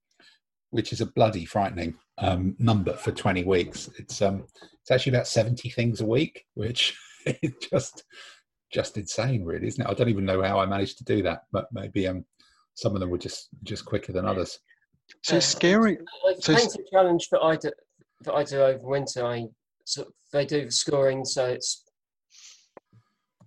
which 0.74 0.92
is 0.92 1.00
a 1.00 1.06
bloody 1.06 1.44
frightening 1.44 1.94
um, 2.18 2.56
number 2.58 2.94
for 2.94 3.12
20 3.12 3.44
weeks. 3.44 3.88
It's 3.96 4.20
um, 4.20 4.44
it's 4.80 4.90
actually 4.90 5.12
about 5.12 5.28
70 5.28 5.70
things 5.70 6.00
a 6.00 6.04
week, 6.04 6.46
which 6.54 6.98
is 7.26 7.52
just 7.70 8.02
just 8.72 8.96
insane, 8.98 9.44
really, 9.44 9.68
isn't 9.68 9.84
it? 9.86 9.88
I 9.88 9.94
don't 9.94 10.08
even 10.08 10.24
know 10.24 10.42
how 10.42 10.58
I 10.58 10.66
managed 10.66 10.98
to 10.98 11.04
do 11.04 11.22
that, 11.22 11.42
but 11.52 11.66
maybe 11.70 12.08
um, 12.08 12.24
some 12.74 12.94
of 12.94 13.00
them 13.00 13.10
were 13.10 13.18
just 13.18 13.50
just 13.62 13.84
quicker 13.84 14.12
than 14.12 14.26
others. 14.26 14.58
So 15.22 15.36
uh, 15.36 15.40
scary. 15.40 15.96
Like 16.24 16.38
so 16.40 16.56
painting 16.56 16.84
challenge 16.92 17.28
that 17.30 17.40
I 17.40 17.54
do 17.54 17.70
that 18.22 18.34
I 18.34 18.42
do 18.42 18.60
over 18.60 18.84
winter. 18.84 19.24
I 19.24 19.46
so 19.84 20.06
they 20.32 20.44
do 20.44 20.64
the 20.64 20.72
scoring, 20.72 21.24
so 21.24 21.46
it's 21.46 21.84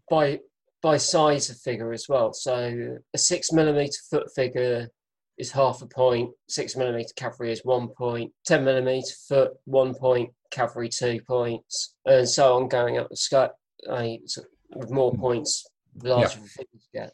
by 0.09 0.39
by 0.81 0.97
size 0.97 1.49
of 1.49 1.57
figure 1.57 1.91
as 1.91 2.05
well. 2.07 2.33
So 2.33 2.97
a 3.13 3.17
six 3.17 3.51
millimeter 3.51 3.97
foot 4.09 4.27
figure 4.35 4.89
is 5.37 5.51
half 5.51 5.81
a 5.81 5.87
point, 5.87 6.31
six 6.49 6.75
millimeter 6.75 7.09
cavalry 7.15 7.51
is 7.51 7.63
one 7.63 7.89
point, 7.89 8.31
10 8.45 8.63
millimeter 8.63 9.13
foot, 9.27 9.51
one 9.65 9.93
point, 9.93 10.31
cavalry 10.51 10.89
two 10.89 11.19
points, 11.27 11.95
and 12.05 12.27
so 12.27 12.55
on 12.55 12.67
going 12.67 12.97
up 12.97 13.09
the 13.09 13.17
scale 13.17 13.51
with 13.87 14.91
more 14.91 15.11
hmm. 15.11 15.19
points, 15.19 15.67
the 15.95 16.09
larger 16.09 16.37
yeah. 16.37 16.43
the 16.43 16.49
figures 16.49 16.89
get. 16.93 17.13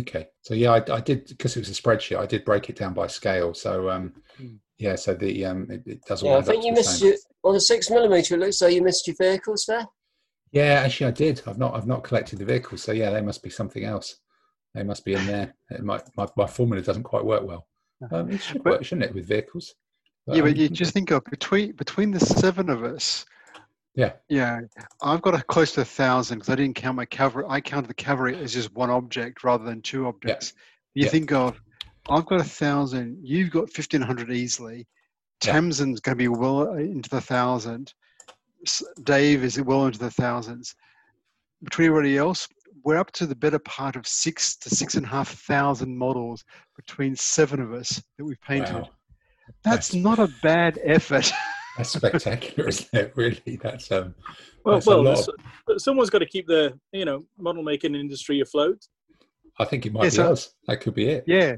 Okay, 0.00 0.28
so 0.42 0.54
yeah, 0.54 0.72
I, 0.72 0.94
I 0.94 1.00
did 1.00 1.26
because 1.28 1.56
it 1.56 1.60
was 1.60 1.68
a 1.68 1.80
spreadsheet. 1.80 2.18
I 2.18 2.26
did 2.26 2.44
break 2.44 2.68
it 2.68 2.76
down 2.76 2.94
by 2.94 3.06
scale. 3.06 3.54
So 3.54 3.90
um, 3.90 4.14
mm. 4.40 4.58
yeah, 4.78 4.96
so 4.96 5.14
the 5.14 5.44
um, 5.44 5.70
it, 5.70 5.82
it 5.86 6.04
does 6.06 6.22
all. 6.22 6.30
Yeah, 6.30 6.38
I 6.38 6.42
think 6.42 6.64
you 6.64 6.72
missed 6.72 7.02
your, 7.02 7.14
on 7.44 7.54
the 7.54 7.60
six 7.60 7.90
millimeter. 7.90 8.34
It 8.34 8.40
looks 8.40 8.60
like 8.60 8.74
you 8.74 8.82
missed 8.82 9.06
your 9.06 9.14
vehicles 9.20 9.66
there. 9.68 9.86
Yeah, 10.52 10.82
actually, 10.84 11.06
I 11.06 11.10
did. 11.12 11.42
I've 11.46 11.58
not. 11.58 11.74
I've 11.74 11.86
not 11.86 12.04
collected 12.04 12.38
the 12.38 12.44
vehicles. 12.44 12.82
So 12.82 12.92
yeah, 12.92 13.10
they 13.10 13.20
must 13.20 13.42
be 13.42 13.50
something 13.50 13.84
else. 13.84 14.16
They 14.74 14.82
must 14.82 15.04
be 15.04 15.14
in 15.14 15.26
there. 15.26 15.54
Might, 15.80 16.02
my, 16.16 16.26
my 16.36 16.46
formula 16.46 16.82
doesn't 16.82 17.04
quite 17.04 17.24
work 17.24 17.44
well. 17.44 17.66
Um, 18.10 18.30
it 18.30 18.42
should 18.42 18.64
work, 18.64 18.84
shouldn't 18.84 19.08
it, 19.08 19.14
with 19.14 19.26
vehicles? 19.26 19.74
But, 20.26 20.36
yeah, 20.36 20.42
but 20.42 20.50
um, 20.50 20.56
you 20.56 20.68
just 20.68 20.92
think 20.92 21.10
of 21.10 21.24
between 21.24 21.72
between 21.72 22.10
the 22.10 22.20
seven 22.20 22.70
of 22.70 22.82
us. 22.82 23.24
Yeah. 23.94 24.12
Yeah, 24.28 24.62
I've 25.02 25.22
got 25.22 25.34
a 25.34 25.42
close 25.42 25.72
to 25.74 25.82
a 25.82 25.84
thousand 25.84 26.38
because 26.38 26.52
I 26.52 26.56
didn't 26.56 26.74
count 26.74 26.96
my 26.96 27.04
cavalry. 27.04 27.46
I 27.48 27.60
counted 27.60 27.88
the 27.88 27.94
cavalry 27.94 28.36
as 28.36 28.52
just 28.52 28.72
one 28.74 28.90
object 28.90 29.44
rather 29.44 29.64
than 29.64 29.82
two 29.82 30.06
objects. 30.06 30.54
Yeah. 30.94 31.00
You 31.00 31.04
yeah. 31.04 31.10
think 31.10 31.32
of, 31.32 31.60
I've 32.08 32.26
got 32.26 32.40
a 32.40 32.44
thousand. 32.44 33.18
You've 33.22 33.50
got 33.50 33.70
fifteen 33.70 34.00
hundred 34.00 34.32
easily. 34.32 34.88
Tamsin's 35.40 36.00
going 36.00 36.16
to 36.16 36.22
be 36.22 36.28
well 36.28 36.72
into 36.74 37.08
the 37.08 37.20
thousand. 37.20 37.94
Dave 39.02 39.44
is 39.44 39.60
well 39.60 39.86
into 39.86 39.98
the 39.98 40.10
thousands. 40.10 40.74
Between 41.62 41.88
everybody 41.88 42.18
else, 42.18 42.48
we're 42.84 42.98
up 42.98 43.10
to 43.12 43.26
the 43.26 43.34
better 43.34 43.58
part 43.60 43.96
of 43.96 44.06
six 44.06 44.56
to 44.56 44.70
six 44.70 44.94
and 44.94 45.06
a 45.06 45.08
half 45.08 45.30
thousand 45.30 45.96
models 45.96 46.44
between 46.76 47.16
seven 47.16 47.60
of 47.60 47.72
us 47.72 48.02
that 48.18 48.24
we've 48.24 48.40
painted. 48.42 48.74
Wow. 48.74 48.90
That's, 49.62 49.88
that's, 49.88 49.94
not 49.94 50.18
a 50.18 50.32
bad 50.42 50.78
effort. 50.84 51.30
That's 51.76 51.90
spectacular, 51.90 52.68
isn't 52.68 52.88
it? 52.92 53.12
Really, 53.16 53.58
that's 53.60 53.90
um. 53.90 54.14
Well, 54.64 54.76
that's 54.76 54.86
well, 54.86 55.08
of... 55.08 55.28
someone's 55.82 56.08
got 56.08 56.20
to 56.20 56.26
keep 56.26 56.46
the 56.46 56.78
you 56.92 57.04
know 57.04 57.24
model 57.36 57.64
making 57.64 57.96
industry 57.96 58.38
afloat. 58.38 58.78
I 59.58 59.64
think 59.64 59.84
it 59.84 59.92
might 59.92 60.04
yeah, 60.04 60.10
be 60.10 60.14
so, 60.14 60.32
us. 60.32 60.54
That 60.68 60.80
could 60.80 60.94
be 60.94 61.08
it. 61.08 61.24
Yeah. 61.26 61.56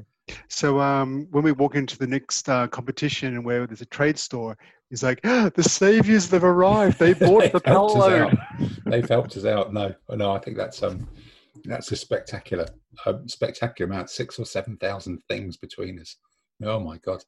So 0.49 0.79
um, 0.79 1.27
when 1.29 1.43
we 1.43 1.51
walk 1.51 1.75
into 1.75 1.97
the 1.97 2.07
next 2.07 2.49
uh, 2.49 2.67
competition 2.67 3.35
and 3.35 3.45
where 3.45 3.67
there's 3.67 3.81
a 3.81 3.85
trade 3.85 4.17
store, 4.17 4.57
he's 4.89 5.03
like, 5.03 5.19
ah, 5.23 5.49
"The 5.53 5.63
saviors 5.63 6.29
have 6.31 6.43
arrived. 6.43 6.99
They 6.99 7.13
bought 7.13 7.51
the 7.51 7.59
pallet 7.59 7.97
load. 7.97 8.37
They've 8.85 9.07
helped 9.07 9.37
us 9.37 9.45
out." 9.45 9.73
No, 9.73 9.93
no, 10.09 10.31
I 10.31 10.39
think 10.39 10.57
that's 10.57 10.83
um, 10.83 11.07
that's 11.65 11.91
a 11.91 11.95
spectacular, 11.95 12.67
um, 13.05 13.27
spectacular 13.27 13.91
amount. 13.91 14.09
Six 14.09 14.39
or 14.39 14.45
seven 14.45 14.77
thousand 14.77 15.21
things 15.29 15.57
between 15.57 15.99
us. 15.99 16.17
Oh 16.63 16.79
my 16.79 16.97
god, 16.99 17.23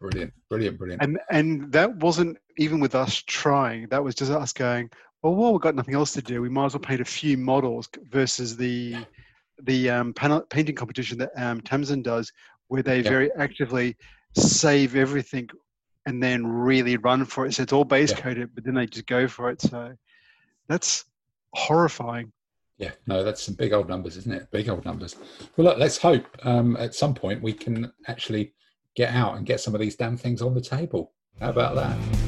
brilliant, 0.00 0.32
brilliant, 0.50 0.78
brilliant. 0.78 1.02
And 1.02 1.18
and 1.30 1.72
that 1.72 1.96
wasn't 1.96 2.38
even 2.58 2.80
with 2.80 2.94
us 2.94 3.22
trying. 3.26 3.88
That 3.88 4.02
was 4.02 4.14
just 4.14 4.30
us 4.30 4.52
going. 4.52 4.90
Well, 5.22 5.34
well, 5.34 5.52
we've 5.52 5.60
got 5.60 5.74
nothing 5.74 5.94
else 5.94 6.12
to 6.12 6.22
do. 6.22 6.40
We 6.40 6.48
might 6.48 6.66
as 6.66 6.74
well 6.74 6.80
paint 6.80 7.00
a 7.00 7.04
few 7.04 7.36
models 7.36 7.88
versus 8.10 8.56
the 8.56 8.96
the 9.64 9.90
um, 9.90 10.14
panel, 10.14 10.42
painting 10.42 10.76
competition 10.76 11.18
that 11.18 11.30
um, 11.36 11.60
Tamsin 11.60 12.02
does, 12.02 12.32
where 12.68 12.82
they 12.82 13.00
yeah. 13.00 13.08
very 13.08 13.32
actively 13.34 13.96
save 14.36 14.94
everything 14.94 15.48
and 16.08 16.22
then 16.22 16.46
really 16.46 16.96
run 16.96 17.26
for 17.26 17.44
it. 17.44 17.52
So 17.52 17.62
it's 17.62 17.72
all 17.72 17.84
base 17.84 18.10
yeah. 18.12 18.20
coded, 18.20 18.54
but 18.54 18.64
then 18.64 18.74
they 18.74 18.86
just 18.86 19.06
go 19.06 19.28
for 19.28 19.50
it. 19.50 19.60
So 19.60 19.92
that's 20.66 21.04
horrifying. 21.52 22.32
Yeah, 22.78 22.92
no, 23.06 23.22
that's 23.22 23.42
some 23.42 23.54
big 23.54 23.74
old 23.74 23.88
numbers, 23.88 24.16
isn't 24.16 24.32
it? 24.32 24.50
Big 24.50 24.70
old 24.70 24.86
numbers. 24.86 25.16
Well, 25.56 25.66
look, 25.66 25.78
let's 25.78 25.98
hope 25.98 26.24
um, 26.44 26.76
at 26.76 26.94
some 26.94 27.14
point 27.14 27.42
we 27.42 27.52
can 27.52 27.92
actually 28.06 28.54
get 28.96 29.12
out 29.14 29.36
and 29.36 29.44
get 29.44 29.60
some 29.60 29.74
of 29.74 29.80
these 29.80 29.96
damn 29.96 30.16
things 30.16 30.40
on 30.40 30.54
the 30.54 30.62
table. 30.62 31.12
How 31.40 31.50
about 31.50 31.74
that? 31.74 32.27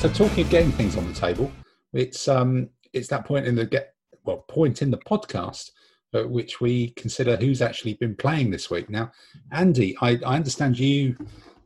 So, 0.00 0.08
talking 0.08 0.44
of 0.44 0.50
getting 0.50 0.72
things 0.72 0.96
on 0.96 1.06
the 1.06 1.12
table, 1.12 1.52
it's 1.92 2.26
um, 2.26 2.70
it's 2.94 3.08
that 3.08 3.26
point 3.26 3.44
in 3.44 3.54
the 3.54 3.66
get 3.66 3.92
well 4.24 4.46
point 4.48 4.80
in 4.80 4.90
the 4.90 4.96
podcast 4.96 5.72
at 6.14 6.30
which 6.30 6.58
we 6.58 6.92
consider 6.92 7.36
who's 7.36 7.60
actually 7.60 7.92
been 8.00 8.16
playing 8.16 8.50
this 8.50 8.70
week. 8.70 8.88
Now, 8.88 9.12
Andy, 9.52 9.94
I, 10.00 10.18
I 10.24 10.36
understand 10.36 10.78
you 10.78 11.18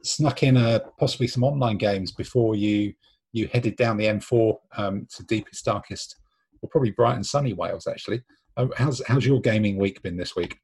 snuck 0.03 0.43
in 0.43 0.57
uh, 0.57 0.81
possibly 0.99 1.29
some 1.29 1.45
online 1.45 1.79
games 1.79 2.11
before 2.11 2.57
you 2.57 2.93
you 3.33 3.47
headed 3.53 3.77
down 3.77 3.99
the 3.99 4.07
M4 4.07 4.57
um, 4.79 5.07
to 5.15 5.23
deepest, 5.27 5.65
darkest, 5.65 6.17
or 6.61 6.69
probably 6.71 6.91
bright 6.91 7.15
and 7.15 7.25
sunny 7.25 7.53
Wales. 7.53 7.87
Actually, 7.87 8.21
um, 8.57 8.73
how's 8.77 9.01
how's 9.07 9.25
your 9.25 9.41
gaming 9.41 9.77
week 9.79 10.03
been 10.03 10.17
this 10.17 10.35
week? 10.35 10.59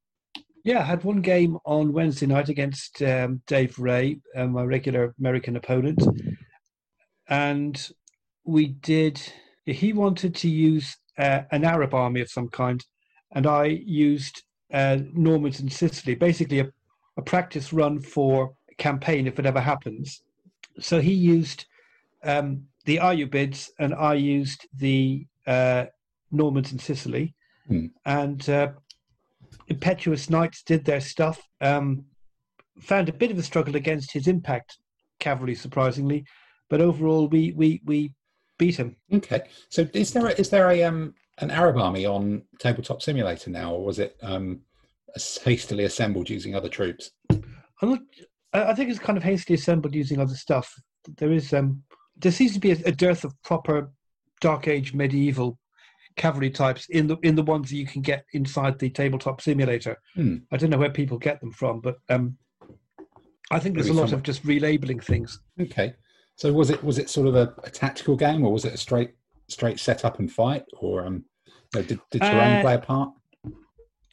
Yeah, 0.64 0.80
I 0.80 0.86
had 0.86 1.04
one 1.04 1.20
game 1.20 1.56
on 1.64 1.92
Wednesday 1.92 2.26
night 2.26 2.48
against 2.48 3.00
um, 3.00 3.42
Dave 3.46 3.78
Ray, 3.78 4.18
uh, 4.34 4.48
my 4.48 4.64
regular 4.64 5.14
American 5.20 5.54
opponent, 5.54 6.02
and 7.30 7.90
we 8.44 8.66
did. 8.66 9.20
He 9.64 9.92
wanted 9.92 10.34
to 10.36 10.48
use 10.48 10.96
uh, 11.16 11.42
an 11.52 11.64
Arab 11.64 11.94
army 11.94 12.20
of 12.20 12.30
some 12.30 12.48
kind, 12.48 12.84
and 13.32 13.46
I 13.46 13.66
used 13.66 14.42
uh, 14.72 14.98
Normans 15.12 15.60
in 15.60 15.70
Sicily, 15.70 16.14
basically 16.14 16.60
a, 16.60 16.70
a, 17.16 17.22
practice 17.22 17.72
run 17.72 18.00
for 18.00 18.52
campaign 18.78 19.26
if 19.26 19.38
it 19.38 19.46
ever 19.46 19.60
happens. 19.60 20.22
So 20.78 21.00
he 21.00 21.12
used 21.12 21.66
um, 22.24 22.64
the 22.84 22.96
Ayyubids, 22.96 23.70
and 23.78 23.94
I 23.94 24.14
used 24.14 24.66
the 24.76 25.26
uh, 25.46 25.86
Normans 26.30 26.72
in 26.72 26.78
Sicily, 26.78 27.34
mm. 27.70 27.90
and 28.04 28.48
uh, 28.48 28.68
impetuous 29.68 30.30
knights 30.30 30.62
did 30.62 30.84
their 30.84 31.00
stuff. 31.00 31.40
Um, 31.60 32.04
found 32.80 33.08
a 33.08 33.12
bit 33.12 33.30
of 33.30 33.38
a 33.38 33.42
struggle 33.42 33.76
against 33.76 34.12
his 34.12 34.26
impact 34.26 34.78
cavalry, 35.18 35.54
surprisingly, 35.54 36.24
but 36.70 36.80
overall 36.80 37.28
we 37.28 37.52
we 37.52 37.82
we 37.84 38.14
beat 38.58 38.76
him. 38.76 38.96
Okay, 39.12 39.42
so 39.68 39.86
is 39.92 40.12
there 40.12 40.26
a, 40.26 40.30
is 40.30 40.48
there 40.48 40.70
a 40.70 40.84
um 40.84 41.14
an 41.38 41.50
Arab 41.50 41.76
army 41.76 42.06
on 42.06 42.42
Tabletop 42.58 43.02
Simulator 43.02 43.50
now, 43.50 43.74
or 43.74 43.84
was 43.84 43.98
it 43.98 44.16
um 44.22 44.60
hastily 45.42 45.84
assembled 45.84 46.30
using 46.30 46.54
other 46.54 46.68
troops? 46.68 47.10
I'm 47.30 47.90
not 47.90 48.00
I 48.52 48.74
think 48.74 48.90
it's 48.90 48.98
kind 48.98 49.16
of 49.16 49.24
hastily 49.24 49.56
assembled 49.56 49.94
using 49.94 50.20
other 50.20 50.34
stuff. 50.34 50.74
There 51.16 51.32
is 51.32 51.52
um, 51.52 51.82
there 52.16 52.32
seems 52.32 52.52
to 52.54 52.60
be 52.60 52.72
a, 52.72 52.78
a 52.86 52.92
dearth 52.92 53.24
of 53.24 53.40
proper 53.42 53.92
Dark 54.40 54.68
Age 54.68 54.92
medieval 54.92 55.58
cavalry 56.16 56.50
types 56.50 56.86
in 56.88 57.06
the 57.06 57.16
in 57.22 57.36
the 57.36 57.42
ones 57.42 57.70
that 57.70 57.76
you 57.76 57.86
can 57.86 58.02
get 58.02 58.24
inside 58.32 58.78
the 58.78 58.90
tabletop 58.90 59.40
simulator. 59.40 59.96
Hmm. 60.14 60.36
I 60.50 60.56
don't 60.56 60.70
know 60.70 60.78
where 60.78 60.90
people 60.90 61.18
get 61.18 61.40
them 61.40 61.52
from, 61.52 61.80
but 61.80 61.96
um, 62.08 62.36
I 63.50 63.58
think 63.58 63.76
there's 63.76 63.88
a 63.88 63.92
lot 63.92 64.12
of 64.12 64.22
just 64.22 64.44
relabeling 64.44 65.02
things. 65.02 65.40
Okay, 65.60 65.94
so 66.41 66.51
was 66.55 66.70
it 66.70 66.82
was 66.82 66.97
it 66.97 67.11
sort 67.11 67.28
of 67.28 67.36
a, 67.36 67.53
a 67.64 67.70
tactical 67.70 68.16
game, 68.16 68.47
or 68.47 68.53
was 68.53 68.64
it 68.64 68.72
a 68.72 68.78
straight 68.78 69.11
straight 69.49 69.78
setup 69.78 70.20
and 70.20 70.32
fight, 70.32 70.64
or 70.78 71.05
um, 71.05 71.22
you 71.74 71.82
did, 71.82 72.01
did 72.11 72.22
terrain 72.22 72.57
uh, 72.57 72.61
play 72.62 72.74
a 72.74 72.78
part? 72.78 73.11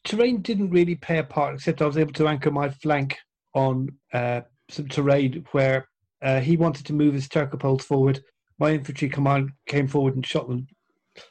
Terrain 0.04 0.42
didn't 0.42 0.72
really 0.72 0.96
play 0.96 1.20
a 1.20 1.24
part, 1.24 1.56
except 1.56 1.82
I 1.82 1.86
was 1.86 1.98
able 1.98 2.12
to 2.14 2.28
anchor 2.28 2.52
my 2.52 2.68
flank 2.68 3.18
on 3.56 3.88
uh, 4.12 4.42
some 4.70 4.90
terrain 4.90 5.46
where 5.54 5.88
uh, 6.22 6.42
he 6.42 6.58
wanted 6.58 6.86
to 6.88 6.94
move 6.94 7.14
his 7.14 7.30
Turcopoles 7.30 7.82
forward. 7.82 8.20
My 8.60 8.72
infantry 8.72 9.08
command 9.08 9.52
came 9.66 9.88
forward 9.88 10.16
and 10.16 10.26
shot 10.26 10.50
them, 10.50 10.68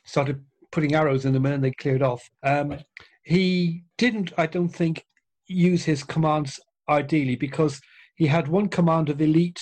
started 0.07 0.43
putting 0.73 0.95
arrows 0.95 1.27
in 1.27 1.35
them, 1.35 1.45
and 1.45 1.63
they 1.63 1.73
cleared 1.73 2.03
off. 2.03 2.27
Um, 2.43 2.71
right. 2.71 2.85
He 3.23 3.85
didn't, 3.99 4.33
I 4.39 4.47
don't 4.47 4.75
think, 4.75 5.05
use 5.47 5.85
his 5.85 6.03
commands 6.03 6.59
ideally 6.89 7.37
because 7.37 7.83
he 8.15 8.27
had 8.27 8.49
one 8.49 8.69
command 8.69 9.11
of 9.11 9.21
elite, 9.21 9.61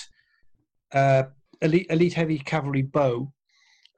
uh, 0.93 1.23
elite, 1.61 1.87
elite 1.89 2.13
heavy 2.13 2.39
cavalry 2.39 2.81
bow, 2.81 3.31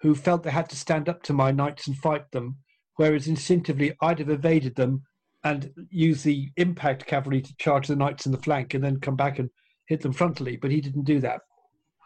who 0.01 0.15
felt 0.15 0.43
they 0.43 0.51
had 0.51 0.69
to 0.69 0.75
stand 0.75 1.09
up 1.09 1.23
to 1.23 1.33
my 1.33 1.51
knights 1.51 1.87
and 1.87 1.97
fight 1.97 2.29
them, 2.31 2.57
whereas 2.95 3.27
instinctively 3.27 3.93
I'd 4.01 4.19
have 4.19 4.29
evaded 4.29 4.75
them 4.75 5.03
and 5.43 5.71
used 5.89 6.23
the 6.23 6.49
impact 6.57 7.05
cavalry 7.05 7.41
to 7.41 7.55
charge 7.57 7.87
the 7.87 7.95
knights 7.95 8.25
in 8.25 8.31
the 8.31 8.37
flank 8.37 8.73
and 8.73 8.83
then 8.83 8.99
come 8.99 9.15
back 9.15 9.39
and 9.39 9.49
hit 9.85 10.01
them 10.01 10.13
frontally. 10.13 10.59
But 10.59 10.71
he 10.71 10.81
didn't 10.81 11.05
do 11.05 11.19
that. 11.21 11.41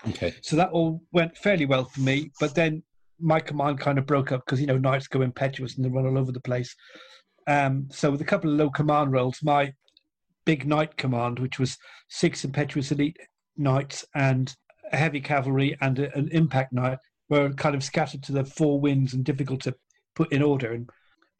Okay. 0.09 0.33
So 0.41 0.55
that 0.55 0.71
all 0.71 1.01
went 1.11 1.37
fairly 1.37 1.65
well 1.65 1.85
for 1.85 2.01
me. 2.01 2.31
But 2.39 2.55
then 2.55 2.83
my 3.19 3.39
command 3.39 3.79
kind 3.79 3.97
of 3.97 4.05
broke 4.05 4.31
up 4.31 4.43
because 4.45 4.59
you 4.59 4.67
know 4.67 4.77
knights 4.77 5.07
go 5.07 5.21
impetuous 5.21 5.75
and 5.75 5.85
they 5.85 5.89
run 5.89 6.05
all 6.05 6.17
over 6.17 6.31
the 6.31 6.41
place. 6.41 6.75
Um, 7.47 7.87
so 7.91 8.11
with 8.11 8.21
a 8.21 8.25
couple 8.25 8.51
of 8.51 8.57
low 8.57 8.69
command 8.69 9.11
rolls, 9.11 9.39
my 9.43 9.73
big 10.45 10.65
knight 10.65 10.97
command, 10.97 11.39
which 11.39 11.59
was 11.59 11.77
six 12.09 12.43
impetuous 12.43 12.91
elite 12.91 13.17
knights 13.57 14.05
and 14.15 14.55
heavy 14.97 15.21
cavalry 15.21 15.77
and 15.81 15.99
a, 15.99 16.15
an 16.17 16.29
impact 16.31 16.73
knight, 16.73 16.97
were 17.29 17.51
kind 17.53 17.75
of 17.75 17.83
scattered 17.83 18.23
to 18.23 18.31
the 18.31 18.43
four 18.43 18.79
winds 18.79 19.13
and 19.13 19.23
difficult 19.23 19.61
to 19.61 19.75
put 20.15 20.31
in 20.31 20.41
order. 20.41 20.73
And 20.73 20.89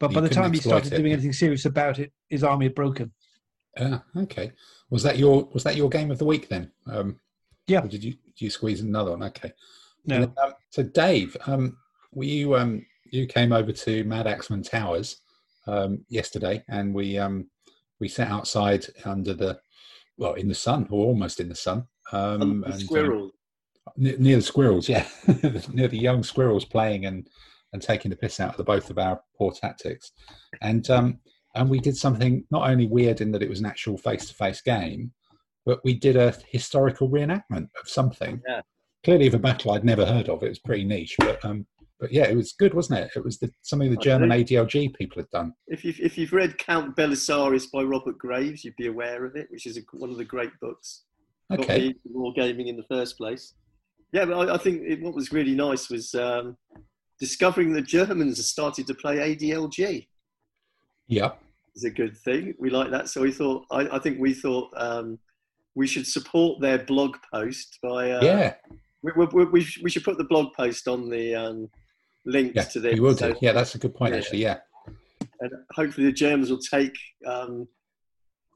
but 0.00 0.10
you 0.10 0.14
by 0.14 0.20
the 0.22 0.28
time 0.28 0.52
he 0.52 0.58
started 0.58 0.92
it. 0.92 0.96
doing 0.96 1.12
anything 1.12 1.32
serious 1.32 1.64
about 1.64 1.98
it, 1.98 2.12
his 2.28 2.42
army 2.42 2.66
had 2.66 2.74
broken. 2.74 3.12
Ah, 3.78 4.02
okay. 4.16 4.52
Was 4.90 5.02
that 5.02 5.18
your 5.18 5.48
was 5.52 5.64
that 5.64 5.76
your 5.76 5.88
game 5.88 6.10
of 6.10 6.18
the 6.18 6.24
week 6.24 6.48
then? 6.48 6.70
Um, 6.86 7.20
yeah. 7.66 7.82
did 7.82 8.02
you 8.02 8.12
did 8.12 8.40
you 8.40 8.50
squeeze 8.50 8.80
another 8.80 9.12
one? 9.12 9.22
Okay. 9.24 9.52
No. 10.04 10.20
Then, 10.20 10.32
um, 10.42 10.52
so 10.70 10.82
Dave, 10.82 11.36
um, 11.46 11.76
you 12.14 12.56
um, 12.56 12.84
you 13.10 13.26
came 13.26 13.52
over 13.52 13.72
to 13.72 14.04
Mad 14.04 14.26
Axeman 14.26 14.62
Towers 14.62 15.20
um, 15.66 16.04
yesterday, 16.08 16.64
and 16.68 16.94
we 16.94 17.18
um, 17.18 17.48
we 18.00 18.08
sat 18.08 18.28
outside 18.28 18.86
under 19.04 19.34
the 19.34 19.60
well 20.16 20.34
in 20.34 20.48
the 20.48 20.54
sun 20.54 20.86
or 20.90 21.06
almost 21.06 21.40
in 21.40 21.48
the 21.48 21.54
sun. 21.54 21.86
Um, 22.10 22.64
and, 22.64 22.64
um, 22.66 22.80
squirrels. 22.80 23.32
Near, 23.96 24.16
near 24.18 24.36
the 24.36 24.42
squirrels, 24.42 24.88
yeah, 24.88 25.06
near 25.72 25.88
the 25.88 25.98
young 25.98 26.22
squirrels 26.22 26.64
playing 26.64 27.06
and 27.06 27.28
and 27.72 27.82
taking 27.82 28.10
the 28.10 28.16
piss 28.16 28.38
out 28.38 28.50
of 28.50 28.56
the 28.56 28.64
both 28.64 28.90
of 28.90 28.98
our 28.98 29.20
poor 29.36 29.50
tactics, 29.52 30.12
and 30.60 30.88
um, 30.90 31.18
and 31.54 31.68
we 31.68 31.80
did 31.80 31.96
something 31.96 32.44
not 32.50 32.68
only 32.68 32.86
weird 32.86 33.20
in 33.20 33.32
that 33.32 33.42
it 33.42 33.48
was 33.48 33.60
an 33.60 33.66
actual 33.66 33.98
face 33.98 34.26
to 34.26 34.34
face 34.34 34.60
game, 34.60 35.12
but 35.66 35.80
we 35.84 35.94
did 35.94 36.16
a 36.16 36.34
historical 36.48 37.08
reenactment 37.08 37.68
of 37.80 37.88
something. 37.88 38.40
Yeah. 38.48 38.60
Clearly, 39.04 39.26
of 39.26 39.34
a 39.34 39.38
battle 39.38 39.72
I'd 39.72 39.84
never 39.84 40.06
heard 40.06 40.28
of. 40.28 40.44
It 40.44 40.48
was 40.48 40.60
pretty 40.60 40.84
niche, 40.84 41.16
but 41.18 41.44
um, 41.44 41.66
but 42.02 42.12
yeah, 42.12 42.24
it 42.24 42.36
was 42.36 42.52
good, 42.52 42.74
wasn't 42.74 42.98
it? 42.98 43.12
It 43.14 43.24
was 43.24 43.38
the, 43.38 43.48
something 43.62 43.88
the 43.88 43.96
German 43.96 44.30
ADLG 44.30 44.92
people 44.94 45.22
had 45.22 45.30
done. 45.30 45.54
If 45.68 45.84
you've, 45.84 46.00
if 46.00 46.18
you've 46.18 46.32
read 46.32 46.58
Count 46.58 46.96
Belisarius 46.96 47.70
by 47.72 47.82
Robert 47.82 48.18
Graves, 48.18 48.64
you'd 48.64 48.74
be 48.74 48.88
aware 48.88 49.24
of 49.24 49.36
it, 49.36 49.46
which 49.50 49.66
is 49.66 49.76
a, 49.76 49.82
one 49.92 50.10
of 50.10 50.16
the 50.16 50.24
great 50.24 50.50
books. 50.60 51.04
Okay. 51.52 51.94
War 52.04 52.32
gaming 52.34 52.66
in 52.66 52.76
the 52.76 52.82
first 52.84 53.16
place. 53.16 53.54
Yeah, 54.12 54.26
but 54.26 54.50
I, 54.50 54.54
I 54.54 54.58
think 54.58 54.82
it, 54.82 55.00
what 55.00 55.14
was 55.14 55.32
really 55.32 55.54
nice 55.54 55.88
was 55.88 56.14
um, 56.14 56.56
discovering 57.18 57.72
the 57.72 57.82
Germans 57.82 58.36
had 58.36 58.44
started 58.44 58.86
to 58.86 58.94
play 58.94 59.16
ADLG. 59.16 60.06
Yeah. 61.06 61.32
It's 61.74 61.84
a 61.84 61.90
good 61.90 62.16
thing. 62.18 62.54
We 62.58 62.68
like 62.68 62.90
that. 62.90 63.08
So 63.08 63.22
we 63.22 63.32
thought, 63.32 63.64
I, 63.70 63.88
I 63.96 63.98
think 63.98 64.18
we 64.20 64.34
thought 64.34 64.70
um, 64.76 65.18
we 65.74 65.86
should 65.86 66.06
support 66.06 66.60
their 66.60 66.78
blog 66.78 67.16
post 67.32 67.78
by. 67.82 68.10
Uh, 68.10 68.22
yeah. 68.22 68.54
We, 69.02 69.12
we, 69.16 69.44
we, 69.44 69.66
we, 69.82 69.90
should 69.90 70.04
put 70.04 70.18
the 70.18 70.24
blog 70.24 70.52
post 70.54 70.86
on 70.86 71.08
the 71.08 71.34
um, 71.34 71.70
links 72.26 72.54
yeah, 72.54 72.64
to 72.64 72.80
this. 72.80 72.94
We 72.94 73.00
will 73.00 73.14
do. 73.14 73.34
Yeah, 73.40 73.52
that's 73.52 73.74
a 73.74 73.78
good 73.78 73.94
point, 73.94 74.12
yeah. 74.12 74.20
actually. 74.20 74.42
Yeah. 74.42 74.58
And 75.40 75.50
hopefully 75.72 76.06
the 76.06 76.12
Germans 76.12 76.50
will 76.50 76.58
take, 76.58 76.96
um, 77.26 77.66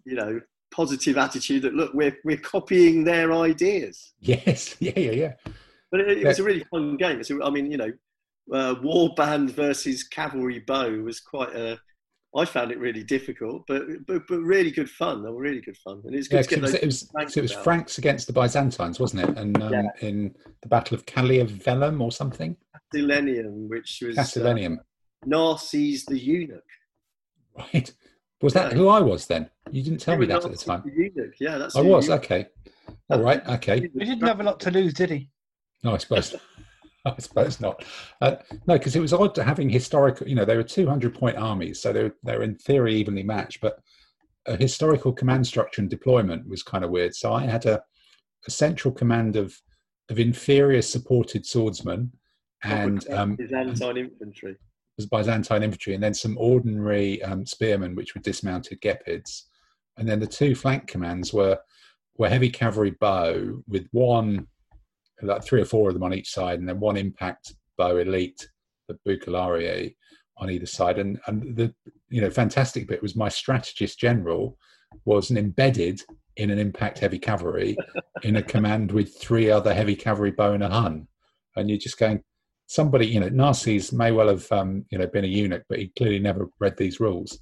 you 0.05 0.15
know, 0.15 0.41
positive 0.77 1.17
attitude 1.17 1.63
that 1.63 1.75
look, 1.75 1.95
we're 1.95 2.17
we're 2.25 2.37
copying 2.37 3.05
their 3.05 3.33
ideas. 3.33 4.13
Yes. 4.21 4.77
Yeah. 4.81 4.93
Yeah. 4.97 5.13
Yeah. 5.13 5.33
But 5.91 6.01
it, 6.01 6.09
it 6.11 6.19
yeah. 6.19 6.29
was 6.29 6.39
a 6.39 6.45
really 6.45 6.65
fun 6.71 6.97
game. 6.97 7.25
So, 7.25 7.43
I 7.43 7.51
mean, 7.51 7.71
you 7.71 7.79
know, 7.79 7.93
uh, 8.53 8.75
war 8.83 9.15
band 9.17 9.51
versus 9.51 10.05
cavalry 10.05 10.61
bow 10.61 10.91
was 11.03 11.21
quite 11.21 11.55
a 11.55 11.79
I 12.37 12.45
found 12.45 12.71
it 12.71 12.79
really 12.79 13.03
difficult, 13.03 13.65
but 13.67 13.83
but, 14.07 14.27
but 14.29 14.41
really 14.41 14.71
good 14.71 14.91
fun. 14.91 15.23
They 15.23 15.31
were 15.31 15.41
really 15.41 15.63
good 15.63 15.79
fun, 15.79 16.03
and 16.05 16.15
it's 16.15 16.29
good 16.29 16.47
yeah, 16.51 16.59
it 16.59 16.63
was, 16.63 16.75
it 16.75 16.85
was, 16.85 17.37
it 17.37 17.41
was 17.41 17.53
Franks 17.53 17.97
against 17.97 18.27
the 18.27 18.33
Byzantines, 18.35 19.01
wasn't 19.01 19.29
it? 19.29 19.39
And 19.39 19.63
um, 19.63 19.73
yeah. 19.73 19.89
in 20.01 20.35
the 20.61 20.69
Battle 20.69 20.97
of 20.97 21.07
Vellum 21.07 22.03
or 22.03 22.13
something. 22.13 22.57
Castillenium, 22.95 23.69
which 23.69 24.03
was 24.05 24.17
Castillenium. 24.17 24.79
Uh, 24.79 25.27
Narses 25.27 26.05
the 26.07 26.19
eunuch. 26.19 26.63
Right. 27.73 27.91
Was 28.43 28.53
that 28.53 28.73
who 28.73 28.89
I 28.89 29.01
was 29.01 29.27
then? 29.27 29.49
You 29.71 29.83
didn't 29.83 30.01
tell 30.01 30.17
me 30.17 30.27
that 30.27 30.45
at 30.45 30.51
the 30.51 30.57
time. 30.57 30.83
The. 30.85 31.33
Yeah, 31.41 31.59
that's. 31.59 31.75
I 31.75 31.81
was 31.81 32.11
okay. 32.11 32.47
All 33.09 33.21
right. 33.21 33.47
Okay. 33.47 33.81
He 33.81 33.89
didn't 33.89 34.27
have 34.27 34.41
a 34.41 34.43
lot 34.43 34.61
to 34.61 34.71
lose, 34.71 34.93
did 34.93 35.11
he? 35.11 35.31
No, 35.83 35.95
I 35.95 35.99
suppose. 35.99 36.35
I 37.07 37.15
suppose 37.19 37.61
not. 37.61 37.85
Uh, 38.21 38.37
no, 38.67 38.77
because 38.77 38.97
it 38.97 39.01
was 39.01 39.13
odd 39.13 39.35
to 39.37 39.45
having 39.45 39.71
historical. 39.71 40.29
You 40.29 40.35
know, 40.35 40.45
they 40.45 40.57
were 40.57 40.65
200 40.65 41.15
point 41.15 41.37
armies, 41.37 41.81
so 41.81 41.93
they're 41.93 42.15
they're 42.25 42.43
in 42.43 42.57
theory 42.57 42.95
evenly 42.97 43.23
matched, 43.23 43.61
but 43.61 43.79
a 44.47 44.57
historical 44.57 45.13
command 45.13 45.47
structure 45.47 45.81
and 45.81 45.91
deployment 45.91 46.49
was 46.49 46.63
kind 46.63 46.85
of 46.85 46.91
weird. 46.91 47.15
So 47.15 47.33
I 47.33 47.47
had 47.47 47.65
a, 47.67 47.83
a 48.47 48.51
central 48.51 48.93
command 48.93 49.37
of 49.37 49.57
of 50.09 50.19
inferior 50.19 50.83
supported 50.83 51.47
swordsmen 51.47 52.13
and 52.63 53.09
um, 53.11 53.37
Byzantine 53.37 53.97
infantry. 53.97 54.57
Was 54.97 55.07
Byzantine 55.07 55.63
infantry, 55.63 55.95
and 55.95 56.03
then 56.03 56.15
some 56.15 56.39
ordinary 56.39 57.23
um, 57.23 57.45
spearmen, 57.45 57.95
which 57.95 58.15
were 58.15 58.23
dismounted 58.23 58.81
gepids, 58.81 59.43
and 59.99 60.09
then 60.09 60.21
the 60.21 60.27
two 60.27 60.55
flank 60.55 60.87
commands 60.87 61.33
were 61.33 61.59
were 62.17 62.29
heavy 62.29 62.49
cavalry 62.49 62.93
bow 62.93 63.63
with 63.69 63.87
one 63.93 64.47
like 65.23 65.45
three 65.45 65.61
or 65.61 65.65
four 65.65 65.89
of 65.89 65.95
them 65.95 66.03
on 66.03 66.15
each 66.15 66.31
side, 66.31 66.59
and 66.59 66.69
then 66.69 66.81
one 66.81 66.97
impact 66.97 67.55
bow 67.77 67.97
elite, 67.97 68.49
the 68.89 68.99
Bucellarii, 69.07 69.95
on 70.39 70.51
either 70.51 70.67
side. 70.67 70.99
And 70.99 71.21
and 71.27 71.57
the 71.57 71.75
you 72.09 72.21
know 72.21 72.31
fantastic 72.31 72.89
bit 72.89 73.03
was 73.03 73.17
my 73.17 73.29
strategist 73.29 73.99
general 73.99 74.59
was 75.05 75.31
an 75.31 75.37
embedded 75.37 76.01
in 76.37 76.51
an 76.51 76.59
impact 76.59 76.99
heavy 76.99 77.19
cavalry 77.19 77.77
in 78.23 78.37
a 78.37 78.43
command 78.43 78.93
with 78.93 79.17
three 79.19 79.51
other 79.51 79.73
heavy 79.73 79.97
cavalry 79.97 80.31
bow 80.31 80.53
and 80.53 80.63
a 80.63 80.69
Hun, 80.69 81.07
and 81.57 81.69
you're 81.69 81.79
just 81.79 81.99
going. 81.99 82.23
Somebody, 82.67 83.07
you 83.07 83.21
know, 83.21 83.29
Narses 83.29 83.93
may 83.93 84.11
well 84.11 84.29
have, 84.29 84.51
um, 84.51 84.85
you 84.91 84.99
know, 84.99 85.07
been 85.07 85.25
a 85.25 85.29
eunuch, 85.29 85.63
but 85.69 85.79
he 85.79 85.93
clearly 85.97 86.19
never 86.19 86.49
read 86.59 86.77
these 86.77 86.99
rules, 86.99 87.39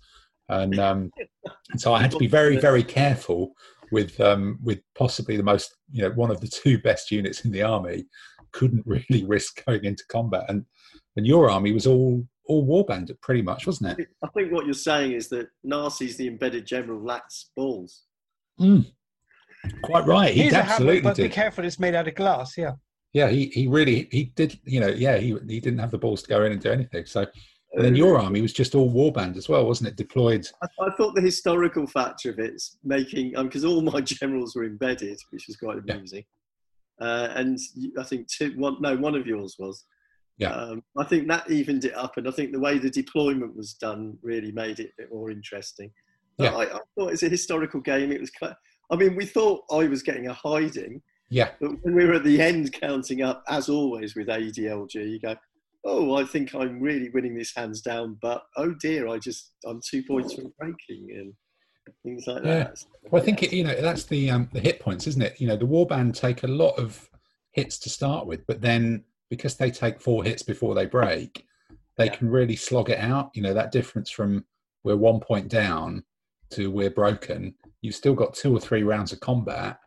and 0.49 0.79
um, 0.79 1.11
so 1.77 1.95
I 1.95 2.03
had 2.03 2.11
to 2.11 2.18
be 2.18 2.27
very, 2.27 2.59
very 2.59 2.83
careful 2.83 3.55
with 3.91 4.20
um, 4.20 4.59
with 4.62 4.81
possibly 4.95 5.37
the 5.37 5.43
most 5.43 5.77
you 5.93 6.03
know 6.03 6.11
one 6.11 6.31
of 6.31 6.41
the 6.41 6.49
two 6.49 6.79
best 6.79 7.11
units 7.11 7.45
in 7.45 7.53
the 7.53 7.62
army 7.62 8.05
couldn't 8.53 8.87
really 8.87 9.25
risk 9.25 9.64
going 9.64 9.85
into 9.85 10.05
combat. 10.09 10.45
And 10.49 10.64
and 11.16 11.27
your 11.27 11.51
army 11.51 11.72
was 11.72 11.87
all 11.87 12.27
all 12.47 12.66
warband 12.66 13.11
pretty 13.22 13.41
much 13.41 13.66
wasn't 13.66 13.99
it? 13.99 14.09
I 14.22 14.29
think 14.29 14.53
what 14.53 14.66
you're 14.66 14.75
saying 14.75 15.12
is 15.12 15.29
that 15.31 15.49
narses 15.62 16.16
the 16.16 16.29
embedded 16.29 16.66
general 16.66 17.03
lacks 17.03 17.51
balls. 17.57 18.03
Mm. 18.61 18.85
quite 19.83 20.07
right. 20.07 20.35
He 20.35 20.51
absolutely 20.51 21.01
but 21.01 21.16
did. 21.16 21.25
be 21.25 21.29
careful 21.29 21.64
it's 21.64 21.81
made 21.81 21.95
out 21.95 22.07
of 22.07 22.14
glass 22.14 22.57
yeah 22.57 22.72
yeah 23.15 23.29
he, 23.29 23.47
he 23.47 23.67
really 23.67 24.09
he 24.12 24.25
did 24.37 24.59
you 24.65 24.81
know 24.81 24.89
yeah 24.89 25.17
he, 25.17 25.37
he 25.49 25.61
didn't 25.61 25.79
have 25.79 25.91
the 25.91 25.99
balls 25.99 26.23
to 26.23 26.29
go 26.29 26.45
in 26.45 26.53
and 26.53 26.61
do 26.61 26.71
anything 26.71 27.07
so 27.07 27.25
and 27.75 27.85
then 27.85 27.97
your 27.97 28.19
army 28.19 28.41
was 28.41 28.53
just 28.53 28.75
all 28.75 28.91
warband 28.91 29.37
as 29.37 29.49
well, 29.49 29.67
wasn't 29.67 29.89
it? 29.89 29.97
Deployed. 29.97 30.47
I, 30.62 30.67
I 30.81 30.91
thought 30.97 31.15
the 31.15 31.21
historical 31.21 31.87
factor 31.87 32.31
of 32.31 32.39
it's 32.39 32.79
making 32.85 33.35
because 33.43 33.65
um, 33.65 33.71
all 33.71 33.81
my 33.81 34.01
generals 34.05 34.55
were 34.55 34.65
embedded, 34.65 35.19
which 35.31 35.47
was 35.49 35.57
quite 35.57 35.79
amusing. 35.79 36.25
Yeah. 37.01 37.07
Uh, 37.07 37.33
and 37.35 37.59
I 37.99 38.05
think 38.05 38.29
two, 38.29 38.53
one, 38.57 38.77
no, 38.81 38.97
one 38.97 39.15
of 39.15 39.27
yours 39.27 39.57
was. 39.59 39.85
Yeah. 40.39 40.51
Um, 40.51 40.83
I 40.97 41.05
think 41.05 41.29
that 41.29 41.51
evened 41.51 41.85
it 41.85 41.97
up, 41.97 42.17
and 42.17 42.29
I 42.29 42.31
think 42.33 42.53
the 42.53 42.61
way 42.61 42.79
the 42.79 42.91
deployment 42.91 43.57
was 43.57 43.75
done 43.75 44.19
really 44.23 44.53
made 44.53 44.81
it 44.81 44.91
a 44.99 45.03
bit 45.03 45.12
more 45.12 45.31
interesting. 45.31 45.91
yeah. 46.39 46.55
I, 46.55 46.65
I, 46.65 46.79
thought 46.97 47.12
it's 47.12 47.23
a 47.23 47.29
historical 47.29 47.81
game. 47.81 48.12
It 48.12 48.21
was. 48.21 48.31
I 48.91 48.97
mean, 48.97 49.17
we 49.17 49.27
thought 49.27 49.62
I 49.71 49.87
was 49.87 50.03
getting 50.03 50.29
a 50.29 50.35
hiding. 50.35 51.03
Yeah. 51.31 51.51
But 51.61 51.83
when 51.83 51.95
we 51.95 52.05
were 52.05 52.14
at 52.14 52.25
the 52.25 52.41
end 52.41 52.72
counting 52.72 53.22
up, 53.22 53.43
as 53.49 53.68
always 53.68 54.14
with 54.14 54.29
ADLG, 54.29 54.95
you 54.95 55.20
go, 55.20 55.37
oh, 55.85 56.16
I 56.16 56.25
think 56.25 56.55
I'm 56.55 56.81
really 56.81 57.11
winning 57.11 57.37
this 57.37 57.55
hands 57.55 57.81
down, 57.81 58.18
but 58.20 58.43
oh 58.57 58.75
dear, 58.81 59.09
I 59.09 59.18
just 59.18 59.53
I'm 59.66 59.81
two 59.89 60.03
points 60.03 60.35
from 60.35 60.53
breaking 60.59 61.09
and 61.11 61.33
things 62.03 62.27
like 62.27 62.45
yeah. 62.45 62.64
that. 62.64 62.85
Well, 63.11 63.22
I 63.22 63.25
think 63.25 63.43
it, 63.43 63.53
you 63.53 63.64
know 63.64 63.81
that's 63.81 64.05
the 64.05 64.31
um, 64.31 64.49
the 64.53 64.61
hit 64.61 64.81
points, 64.81 65.07
isn't 65.07 65.22
it? 65.22 65.41
You 65.41 65.49
know, 65.49 65.57
the 65.57 65.66
warband 65.66 66.14
take 66.18 66.43
a 66.43 66.49
lot 66.49 66.79
of 66.79 67.09
hits 67.53 67.79
to 67.81 67.91
start 67.91 68.27
with, 68.27 68.47
but 68.47 68.61
then 68.61 69.05
because 69.31 69.57
they 69.57 69.70
take 69.70 70.01
four 70.01 70.25
hits 70.25 70.43
before 70.43 70.75
they 70.75 70.87
break, 70.87 71.47
they 71.97 72.07
yeah. 72.07 72.14
can 72.14 72.31
really 72.31 72.57
slog 72.57 72.91
it 72.91 72.99
out. 72.99 73.31
You 73.35 73.43
know, 73.43 73.55
that 73.55 73.72
difference 73.72 74.11
from 74.11 74.45
we're 74.85 74.97
one 74.97 75.20
point 75.20 75.49
down 75.49 76.05
to 76.51 76.70
we're 76.70 76.91
broken, 76.91 77.55
you've 77.81 77.95
still 77.95 78.14
got 78.14 78.35
two 78.35 78.55
or 78.55 78.61
three 78.61 78.83
rounds 78.83 79.12
of 79.12 79.20
combat 79.20 79.79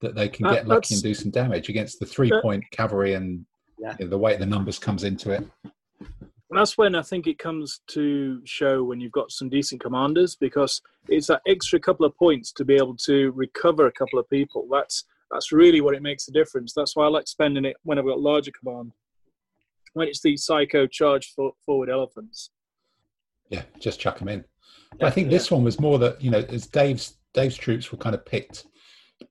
that 0.00 0.14
they 0.14 0.28
can 0.28 0.48
get 0.50 0.66
lucky 0.66 0.94
and 0.94 1.02
do 1.02 1.14
some 1.14 1.30
damage 1.30 1.68
against 1.68 1.98
the 2.00 2.06
three 2.06 2.32
point 2.42 2.64
cavalry 2.70 3.14
and 3.14 3.46
yeah. 3.78 3.94
you 3.98 4.04
know, 4.04 4.10
the 4.10 4.18
way 4.18 4.36
the 4.36 4.46
numbers 4.46 4.78
comes 4.78 5.04
into 5.04 5.30
it. 5.30 5.46
That's 6.50 6.78
when 6.78 6.94
I 6.94 7.02
think 7.02 7.26
it 7.26 7.38
comes 7.38 7.80
to 7.88 8.40
show 8.44 8.84
when 8.84 9.00
you've 9.00 9.12
got 9.12 9.32
some 9.32 9.48
decent 9.48 9.80
commanders 9.80 10.36
because 10.36 10.80
it's 11.08 11.26
that 11.26 11.42
extra 11.46 11.80
couple 11.80 12.06
of 12.06 12.16
points 12.16 12.52
to 12.52 12.64
be 12.64 12.74
able 12.74 12.96
to 12.98 13.32
recover 13.32 13.86
a 13.86 13.92
couple 13.92 14.18
of 14.18 14.30
people. 14.30 14.68
That's 14.70 15.04
that's 15.30 15.50
really 15.50 15.80
what 15.80 15.94
it 15.94 16.02
makes 16.02 16.28
a 16.28 16.32
difference. 16.32 16.72
That's 16.72 16.94
why 16.94 17.04
I 17.04 17.08
like 17.08 17.26
spending 17.26 17.64
it 17.64 17.76
when 17.82 17.98
I've 17.98 18.06
got 18.06 18.20
larger 18.20 18.52
command. 18.52 18.92
When 19.94 20.06
it's 20.06 20.20
the 20.20 20.36
psycho 20.36 20.86
charge 20.86 21.32
for 21.34 21.52
forward 21.64 21.90
elephants. 21.90 22.50
Yeah, 23.48 23.62
just 23.80 23.98
chuck 23.98 24.18
them 24.18 24.28
in. 24.28 24.44
But 24.98 25.06
I 25.06 25.10
think 25.10 25.30
this 25.30 25.50
one 25.50 25.64
was 25.64 25.80
more 25.80 25.98
that 25.98 26.22
you 26.22 26.30
know, 26.30 26.44
as 26.48 26.66
Dave's 26.66 27.16
Dave's 27.34 27.56
troops 27.56 27.90
were 27.90 27.98
kind 27.98 28.14
of 28.14 28.24
picked, 28.24 28.66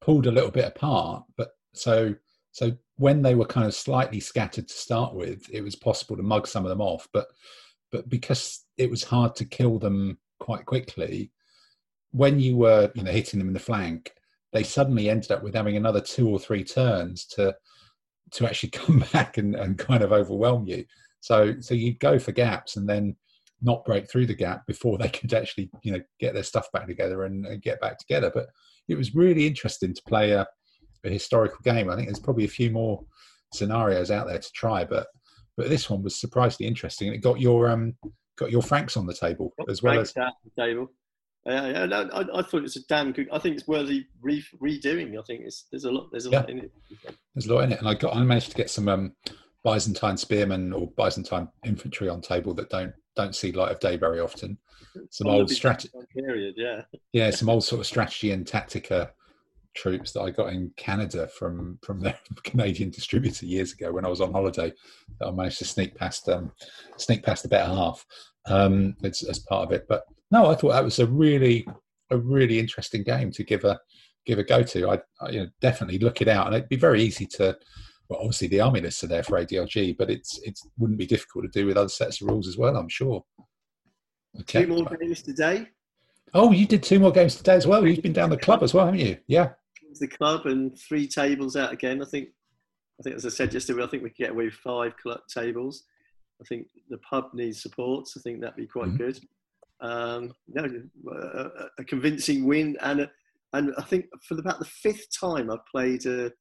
pulled 0.01 0.27
a 0.27 0.31
little 0.31 0.51
bit 0.51 0.65
apart. 0.65 1.23
But 1.37 1.49
so 1.73 2.15
so 2.51 2.71
when 2.97 3.21
they 3.21 3.35
were 3.35 3.45
kind 3.45 3.67
of 3.67 3.73
slightly 3.73 4.19
scattered 4.19 4.67
to 4.67 4.73
start 4.73 5.13
with, 5.13 5.45
it 5.51 5.61
was 5.61 5.75
possible 5.75 6.15
to 6.15 6.23
mug 6.23 6.47
some 6.47 6.63
of 6.63 6.69
them 6.69 6.81
off. 6.81 7.07
But 7.13 7.27
but 7.91 8.09
because 8.09 8.65
it 8.77 8.89
was 8.89 9.03
hard 9.03 9.35
to 9.35 9.45
kill 9.45 9.79
them 9.79 10.17
quite 10.39 10.65
quickly, 10.65 11.31
when 12.11 12.39
you 12.39 12.57
were 12.57 12.91
you 12.95 13.03
know 13.03 13.11
hitting 13.11 13.39
them 13.39 13.49
in 13.49 13.53
the 13.53 13.59
flank, 13.59 14.13
they 14.53 14.63
suddenly 14.63 15.09
ended 15.09 15.31
up 15.31 15.43
with 15.43 15.53
having 15.53 15.75
another 15.75 16.01
two 16.01 16.29
or 16.29 16.39
three 16.39 16.63
turns 16.63 17.25
to 17.25 17.55
to 18.31 18.45
actually 18.45 18.69
come 18.81 19.03
back 19.11 19.37
and, 19.37 19.55
and 19.55 19.77
kind 19.77 20.03
of 20.03 20.13
overwhelm 20.13 20.65
you. 20.65 20.85
So 21.19 21.59
so 21.59 21.73
you'd 21.73 21.99
go 21.99 22.17
for 22.19 22.31
gaps 22.31 22.77
and 22.77 22.87
then 22.87 23.15
not 23.61 23.85
break 23.85 24.09
through 24.09 24.27
the 24.27 24.33
gap 24.33 24.65
before 24.67 24.97
they 24.97 25.09
could 25.17 25.33
actually 25.33 25.69
you 25.83 25.91
know 25.91 26.01
get 26.19 26.33
their 26.33 26.43
stuff 26.43 26.71
back 26.71 26.87
together 26.87 27.25
and, 27.25 27.45
and 27.45 27.61
get 27.61 27.81
back 27.81 27.99
together. 27.99 28.31
But 28.33 28.47
it 28.87 28.97
was 28.97 29.15
really 29.15 29.47
interesting 29.47 29.93
to 29.93 30.01
play 30.07 30.31
a, 30.31 30.45
a 31.03 31.09
historical 31.09 31.59
game. 31.63 31.89
I 31.89 31.95
think 31.95 32.07
there's 32.07 32.19
probably 32.19 32.45
a 32.45 32.49
few 32.49 32.71
more 32.71 33.03
scenarios 33.53 34.11
out 34.11 34.27
there 34.27 34.39
to 34.39 34.51
try, 34.51 34.83
but 34.83 35.07
but 35.57 35.69
this 35.69 35.89
one 35.89 36.03
was 36.03 36.19
surprisingly 36.19 36.67
interesting. 36.67 37.13
It 37.13 37.19
got 37.19 37.39
your 37.39 37.69
um 37.69 37.95
got 38.37 38.51
your 38.51 38.61
Franks 38.61 38.97
on 38.97 39.05
the 39.05 39.13
table 39.13 39.53
as 39.69 39.81
well 39.81 39.93
Franks 39.93 40.13
as 40.17 40.33
the 40.55 40.61
table. 40.61 40.91
Uh, 41.47 41.51
I, 41.51 42.21
I, 42.21 42.39
I, 42.39 42.41
thought 42.41 42.63
it's 42.63 42.75
a 42.75 42.83
damn 42.87 43.11
good. 43.11 43.29
I 43.31 43.37
think 43.37 43.55
it's 43.55 43.67
worthy 43.67 44.07
re, 44.19 44.43
redoing. 44.59 45.15
I 45.17 45.21
think 45.27 45.41
it's 45.45 45.67
there's 45.71 45.85
a 45.85 45.91
lot. 45.91 46.09
There's 46.11 46.25
a 46.25 46.31
yeah. 46.31 46.39
lot 46.39 46.49
in 46.49 46.57
it. 46.57 46.71
There's 47.35 47.45
a 47.45 47.53
lot 47.53 47.65
in 47.65 47.71
it, 47.71 47.79
and 47.79 47.87
I 47.87 47.93
got 47.93 48.15
I 48.15 48.23
managed 48.23 48.49
to 48.49 48.57
get 48.57 48.71
some 48.71 48.89
um, 48.89 49.13
Byzantine 49.63 50.17
spearmen 50.17 50.73
or 50.73 50.89
Byzantine 50.97 51.47
infantry 51.63 52.09
on 52.09 52.21
table 52.21 52.55
that 52.55 52.71
don't 52.71 52.93
don't 53.15 53.35
see 53.35 53.51
light 53.51 53.71
of 53.71 53.79
day 53.79 53.97
very 53.97 54.19
often. 54.19 54.57
Some 55.09 55.27
old 55.27 55.49
strategy 55.49 55.89
period, 56.15 56.55
yeah. 56.57 56.81
Yeah, 57.13 57.29
some 57.31 57.49
old 57.49 57.63
sort 57.65 57.81
of 57.81 57.87
strategy 57.87 58.31
and 58.31 58.45
tactica 58.45 59.09
troops 59.75 60.13
that 60.13 60.21
I 60.21 60.31
got 60.31 60.53
in 60.53 60.71
Canada 60.77 61.27
from 61.27 61.77
from 61.83 61.99
the 61.99 62.15
Canadian 62.43 62.89
distributor 62.89 63.45
years 63.45 63.73
ago 63.73 63.91
when 63.91 64.05
I 64.05 64.09
was 64.09 64.21
on 64.21 64.31
holiday. 64.31 64.73
That 65.19 65.27
I 65.27 65.31
managed 65.31 65.59
to 65.59 65.65
sneak 65.65 65.95
past 65.95 66.27
um, 66.29 66.51
sneak 66.97 67.23
past 67.23 67.43
the 67.43 67.49
better 67.49 67.71
half 67.71 68.05
um, 68.47 68.95
as, 69.03 69.23
as 69.23 69.39
part 69.39 69.67
of 69.67 69.71
it. 69.71 69.85
But 69.87 70.03
no, 70.31 70.47
I 70.47 70.55
thought 70.55 70.71
that 70.71 70.83
was 70.83 70.99
a 70.99 71.07
really 71.07 71.67
a 72.11 72.17
really 72.17 72.59
interesting 72.59 73.03
game 73.03 73.31
to 73.31 73.43
give 73.43 73.63
a 73.63 73.79
give 74.25 74.39
a 74.39 74.43
go 74.43 74.63
to. 74.63 74.89
I, 74.89 74.99
I 75.21 75.29
you 75.29 75.39
know, 75.41 75.49
definitely 75.61 75.99
look 75.99 76.21
it 76.21 76.27
out, 76.27 76.47
and 76.47 76.55
it'd 76.55 76.69
be 76.69 76.75
very 76.75 77.03
easy 77.03 77.25
to. 77.37 77.57
Well, 78.09 78.19
obviously 78.19 78.47
the 78.47 78.61
army 78.61 78.81
lists 78.81 79.03
are 79.03 79.07
there 79.07 79.23
for 79.23 79.39
ADLG, 79.39 79.97
but 79.97 80.09
it's 80.09 80.39
it 80.43 80.59
wouldn't 80.77 80.99
be 80.99 81.07
difficult 81.07 81.45
to 81.45 81.59
do 81.59 81.65
with 81.65 81.77
other 81.77 81.89
sets 81.89 82.21
of 82.21 82.27
rules 82.27 82.47
as 82.47 82.57
well. 82.57 82.75
I'm 82.75 82.89
sure. 82.89 83.23
Okay. 84.41 84.65
Two 84.65 84.67
more 84.67 84.85
games 84.85 85.21
today. 85.21 85.67
Oh, 86.33 86.51
you 86.51 86.67
did 86.67 86.83
two 86.83 86.99
more 86.99 87.11
games 87.11 87.35
today 87.35 87.55
as 87.55 87.65
well. 87.65 87.87
You've 87.87 88.03
been 88.03 88.13
down 88.13 88.29
the 88.29 88.37
club 88.37 88.61
as 88.61 88.73
well, 88.73 88.85
haven't 88.85 88.99
you? 88.99 89.17
Yeah 89.27 89.49
the 89.99 90.07
club 90.07 90.45
and 90.45 90.77
three 90.77 91.07
tables 91.07 91.55
out 91.55 91.73
again. 91.73 92.01
I 92.01 92.05
think, 92.05 92.29
I 92.99 93.03
think 93.03 93.15
as 93.15 93.25
I 93.25 93.29
said 93.29 93.53
yesterday, 93.53 93.83
I 93.83 93.87
think 93.87 94.03
we 94.03 94.09
could 94.09 94.17
get 94.17 94.31
away 94.31 94.45
with 94.45 94.53
five 94.55 94.95
club 94.97 95.19
tables. 95.33 95.83
I 96.41 96.45
think 96.47 96.67
the 96.89 96.97
pub 96.99 97.29
needs 97.33 97.61
support. 97.61 98.07
So 98.07 98.19
I 98.19 98.21
think 98.21 98.41
that'd 98.41 98.55
be 98.55 98.67
quite 98.67 98.89
mm-hmm. 98.89 98.97
good. 98.97 99.19
Um, 99.81 100.33
no, 100.47 100.65
a, 101.11 101.49
a, 101.79 101.83
convincing 101.83 102.45
win, 102.45 102.77
and 102.81 103.01
a, 103.01 103.11
and 103.53 103.73
I 103.77 103.81
think 103.83 104.05
for 104.27 104.39
about 104.39 104.59
the 104.59 104.65
fifth 104.65 105.07
time 105.19 105.51
I've 105.51 105.65
played 105.69 106.05
a 106.05 106.31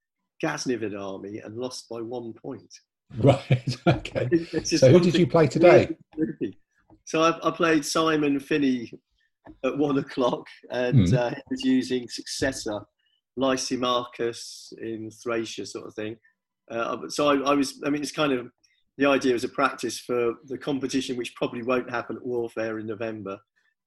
Ghaznavid 0.45 0.99
army 0.99 1.39
and 1.39 1.57
lost 1.57 1.89
by 1.89 2.01
one 2.01 2.33
point. 2.35 2.73
Right. 3.19 3.77
Okay. 3.87 4.29
So 4.65 4.91
who 4.91 5.01
did 5.01 5.15
you 5.15 5.27
play 5.27 5.47
today? 5.47 5.97
So 7.05 7.23
I, 7.23 7.49
I, 7.49 7.51
played 7.51 7.85
Simon 7.85 8.41
Finney 8.41 8.91
at 9.65 9.77
one 9.77 9.99
o'clock, 9.99 10.47
and 10.71 11.07
mm. 11.07 11.19
uh, 11.19 11.31
he 11.31 11.43
was 11.51 11.65
using 11.65 12.09
Successor 12.09 12.81
Lysimachus 13.39 14.73
in 14.81 15.11
Thracia, 15.11 15.67
sort 15.67 15.87
of 15.87 15.95
thing. 15.95 16.17
Uh, 16.71 16.97
so 17.09 17.29
I, 17.29 17.51
I, 17.51 17.55
was, 17.55 17.83
I 17.85 17.91
mean, 17.91 18.01
it's 18.01 18.13
kind 18.13 18.33
of 18.33 18.49
the 18.97 19.07
idea 19.07 19.35
was 19.35 19.45
a 19.45 19.49
practice 19.49 19.99
for 19.99 20.35
the 20.47 20.57
competition, 20.57 21.17
which 21.17 21.35
probably 21.35 21.63
won't 21.63 21.91
happen 21.91 22.17
at 22.17 22.27
Warfare 22.27 22.79
in 22.79 22.87
November, 22.87 23.39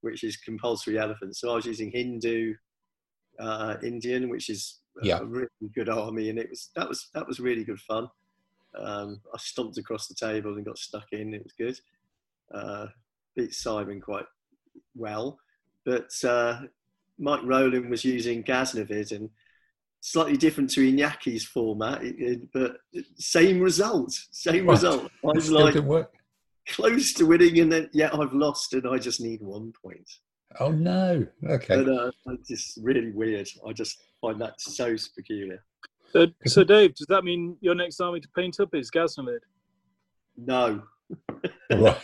which 0.01 0.23
is 0.23 0.37
compulsory 0.37 0.99
elephants. 0.99 1.41
So 1.41 1.51
I 1.51 1.55
was 1.55 1.65
using 1.65 1.91
Hindu, 1.91 2.53
uh, 3.39 3.75
Indian, 3.83 4.29
which 4.29 4.49
is 4.49 4.79
yeah. 5.03 5.19
a 5.19 5.25
really 5.25 5.47
good 5.73 5.89
army, 5.89 6.29
and 6.29 6.39
it 6.39 6.49
was 6.49 6.69
that 6.75 6.87
was 6.87 7.09
that 7.13 7.27
was 7.27 7.39
really 7.39 7.63
good 7.63 7.79
fun. 7.81 8.09
Um, 8.77 9.21
I 9.33 9.37
stomped 9.37 9.77
across 9.77 10.07
the 10.07 10.15
table 10.15 10.55
and 10.55 10.65
got 10.65 10.77
stuck 10.77 11.07
in. 11.11 11.33
It 11.33 11.43
was 11.43 11.53
good. 11.53 11.79
Uh, 12.53 12.87
beat 13.35 13.53
Simon 13.53 14.01
quite 14.01 14.25
well, 14.95 15.39
but 15.85 16.11
uh, 16.23 16.61
Mike 17.17 17.41
Rowland 17.43 17.89
was 17.89 18.05
using 18.05 18.43
Ghaznavid 18.43 19.11
and 19.11 19.29
slightly 20.01 20.37
different 20.37 20.69
to 20.71 20.81
Inyaki's 20.81 21.45
format, 21.45 22.01
but 22.53 22.77
same 23.17 23.59
result, 23.59 24.13
same 24.31 24.65
right. 24.65 24.71
result. 24.73 25.11
I 25.23 25.31
was 25.33 25.51
like 25.51 25.75
close 26.67 27.13
to 27.13 27.25
winning, 27.25 27.59
and 27.59 27.71
then 27.71 27.89
yeah, 27.93 28.09
I've 28.13 28.33
lost, 28.33 28.73
and 28.73 28.87
I 28.87 28.97
just 28.97 29.21
need 29.21 29.41
one 29.41 29.73
point. 29.83 30.09
Oh 30.59 30.71
no! 30.71 31.25
Okay, 31.47 31.83
but 31.83 31.89
uh, 31.89 32.11
it's 32.27 32.47
just 32.47 32.79
really 32.81 33.11
weird. 33.11 33.47
I 33.67 33.73
just 33.73 33.99
find 34.21 34.39
that 34.41 34.59
so 34.59 34.95
peculiar. 35.15 35.63
So, 36.11 36.27
so 36.45 36.63
Dave, 36.63 36.95
does 36.95 37.07
that 37.07 37.23
mean 37.23 37.57
your 37.59 37.75
next 37.75 37.99
army 37.99 38.21
to 38.21 38.29
paint 38.35 38.59
up 38.59 38.73
is 38.73 38.89
Ghaznavid? 38.89 39.39
No. 40.37 40.83
no, 41.69 41.95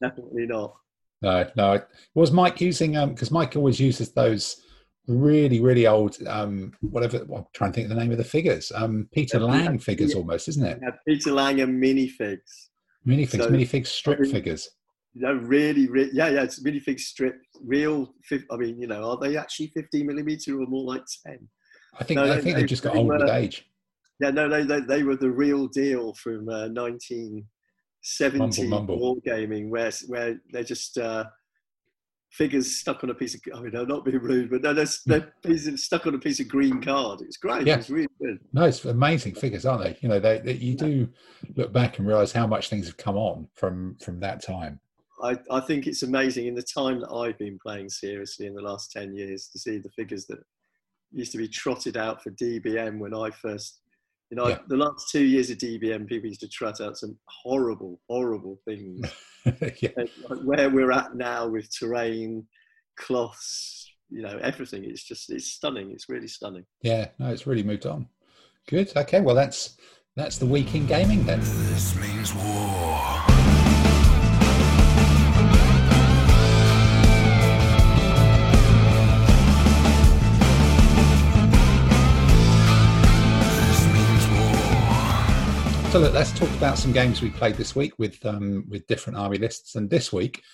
definitely 0.00 0.46
not. 0.46 0.74
No, 1.20 1.50
no. 1.56 1.82
Was 2.14 2.32
Mike 2.32 2.60
using 2.60 2.96
um 2.96 3.10
because 3.10 3.30
Mike 3.30 3.56
always 3.56 3.80
uses 3.80 4.12
those 4.12 4.62
really, 5.06 5.60
really 5.60 5.86
old 5.86 6.16
um 6.26 6.72
whatever 6.80 7.24
well, 7.26 7.40
I'm 7.40 7.46
trying 7.52 7.72
to 7.72 7.74
think 7.74 7.90
of 7.90 7.96
the 7.96 8.02
name 8.02 8.12
of 8.12 8.18
the 8.18 8.24
figures. 8.24 8.72
Um 8.74 9.08
Peter 9.12 9.40
Laing 9.40 9.78
figures 9.78 10.14
almost, 10.14 10.48
isn't 10.48 10.64
it? 10.64 10.78
Yeah, 10.82 10.90
Peter 11.06 11.32
Laing 11.32 11.60
and 11.60 11.82
minifigs. 11.82 12.68
Minifigs, 13.06 13.42
so, 13.42 13.50
minifigs 13.50 13.88
strip 13.88 14.18
I 14.18 14.22
mean, 14.22 14.32
figures. 14.32 14.70
Know, 15.20 15.34
really, 15.34 15.88
really, 15.88 16.10
yeah, 16.12 16.28
yeah, 16.28 16.42
it's 16.42 16.62
minifig 16.62 17.00
strip, 17.00 17.40
real. 17.64 18.14
I 18.50 18.56
mean, 18.56 18.80
you 18.80 18.86
know, 18.86 19.10
are 19.10 19.18
they 19.18 19.36
actually 19.36 19.72
15 19.74 20.06
millimeter 20.06 20.60
or 20.60 20.66
more 20.66 20.84
like 20.84 21.02
10? 21.26 21.48
I 21.98 22.04
think 22.04 22.18
no, 22.18 22.32
I 22.32 22.40
think 22.40 22.56
they, 22.56 22.62
they 22.62 22.66
just 22.66 22.82
got 22.82 22.94
old 22.94 23.08
with 23.08 23.28
age. 23.28 23.68
Yeah, 24.20 24.30
no, 24.30 24.46
no, 24.46 24.64
they, 24.64 24.80
they 24.80 25.02
were 25.02 25.16
the 25.16 25.30
real 25.30 25.66
deal 25.66 26.14
from 26.14 26.48
uh, 26.48 26.68
19 26.68 27.44
70 28.02 28.68
mumble, 28.68 29.16
gaming 29.24 29.70
where 29.70 29.90
where 30.06 30.40
they're 30.52 30.64
just 30.64 30.98
uh, 30.98 31.24
figures 32.30 32.76
stuck 32.76 33.02
on 33.02 33.10
a 33.10 33.14
piece 33.14 33.34
of 33.34 33.40
I 33.54 33.60
mean 33.60 33.74
I'm 33.74 33.88
not 33.88 34.04
being 34.04 34.18
rude 34.18 34.50
but 34.50 34.62
no 34.62 34.72
they're, 34.72 34.86
they're 35.06 35.32
pieces 35.44 35.84
stuck 35.84 36.06
on 36.06 36.14
a 36.14 36.18
piece 36.18 36.40
of 36.40 36.48
green 36.48 36.80
card 36.80 37.20
it's 37.22 37.36
great 37.36 37.66
yeah. 37.66 37.76
it's 37.76 37.90
really 37.90 38.08
good 38.20 38.38
no 38.52 38.64
it's 38.64 38.84
amazing 38.84 39.34
figures 39.34 39.66
aren't 39.66 39.82
they 39.82 39.98
you 40.00 40.08
know 40.08 40.20
they, 40.20 40.38
they 40.38 40.52
you 40.52 40.74
do 40.74 41.08
look 41.56 41.72
back 41.72 41.98
and 41.98 42.06
realize 42.06 42.32
how 42.32 42.46
much 42.46 42.68
things 42.68 42.86
have 42.86 42.96
come 42.96 43.16
on 43.16 43.48
from 43.54 43.96
from 44.00 44.20
that 44.20 44.42
time 44.42 44.78
I, 45.22 45.38
I 45.50 45.60
think 45.60 45.86
it's 45.86 46.02
amazing 46.02 46.46
in 46.46 46.54
the 46.54 46.62
time 46.62 47.00
that 47.00 47.12
I've 47.12 47.38
been 47.38 47.58
playing 47.60 47.88
seriously 47.88 48.46
in 48.46 48.54
the 48.54 48.62
last 48.62 48.92
10 48.92 49.14
years 49.14 49.48
to 49.48 49.58
see 49.58 49.78
the 49.78 49.90
figures 49.90 50.26
that 50.26 50.38
used 51.12 51.32
to 51.32 51.38
be 51.38 51.48
trotted 51.48 51.96
out 51.96 52.22
for 52.22 52.30
DBM 52.30 52.98
when 52.98 53.14
I 53.14 53.30
first 53.30 53.80
you 54.30 54.36
know, 54.36 54.48
yeah. 54.48 54.58
the 54.68 54.76
last 54.76 55.08
two 55.10 55.24
years 55.24 55.48
of 55.48 55.56
DBM, 55.56 56.06
people 56.06 56.28
used 56.28 56.40
to 56.40 56.48
trot 56.48 56.80
out 56.82 56.98
some 56.98 57.16
horrible, 57.26 57.98
horrible 58.08 58.60
things. 58.66 59.00
yeah. 59.80 59.88
Like 59.96 60.40
where 60.42 60.68
we're 60.68 60.92
at 60.92 61.14
now 61.14 61.48
with 61.48 61.74
terrain, 61.74 62.46
cloths, 62.96 63.90
you 64.10 64.22
know 64.22 64.38
everything. 64.42 64.84
It's 64.84 65.02
just 65.02 65.30
it's 65.30 65.46
stunning. 65.52 65.92
It's 65.92 66.08
really 66.08 66.28
stunning. 66.28 66.64
Yeah, 66.82 67.08
no, 67.18 67.28
it's 67.28 67.46
really 67.46 67.62
moved 67.62 67.86
on. 67.86 68.08
Good. 68.68 68.94
Okay, 68.96 69.20
well 69.20 69.34
that's 69.34 69.76
that's 70.16 70.38
the 70.38 70.46
week 70.46 70.74
in 70.74 70.86
gaming 70.86 71.24
then. 71.24 71.40
This 71.40 71.96
means 71.96 72.34
war. 72.34 73.17
Look, 85.98 86.14
let's 86.14 86.30
talk 86.30 86.50
about 86.50 86.78
some 86.78 86.92
games 86.92 87.20
we 87.20 87.30
played 87.30 87.56
this 87.56 87.74
week 87.74 87.98
with 87.98 88.24
um, 88.24 88.64
with 88.68 88.86
different 88.86 89.18
army 89.18 89.36
lists. 89.36 89.74
And 89.74 89.90
this 89.90 90.12
week, 90.12 90.44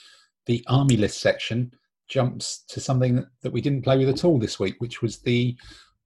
the 0.46 0.64
army 0.68 0.96
list 0.96 1.20
section 1.20 1.70
jumps 2.08 2.64
to 2.68 2.80
something 2.80 3.22
that, 3.42 3.52
we 3.52 3.60
didn't 3.60 3.82
play 3.82 3.98
with 3.98 4.08
at 4.08 4.24
all 4.24 4.38
this 4.38 4.58
week, 4.58 4.76
which 4.78 5.02
was 5.02 5.18
the 5.18 5.54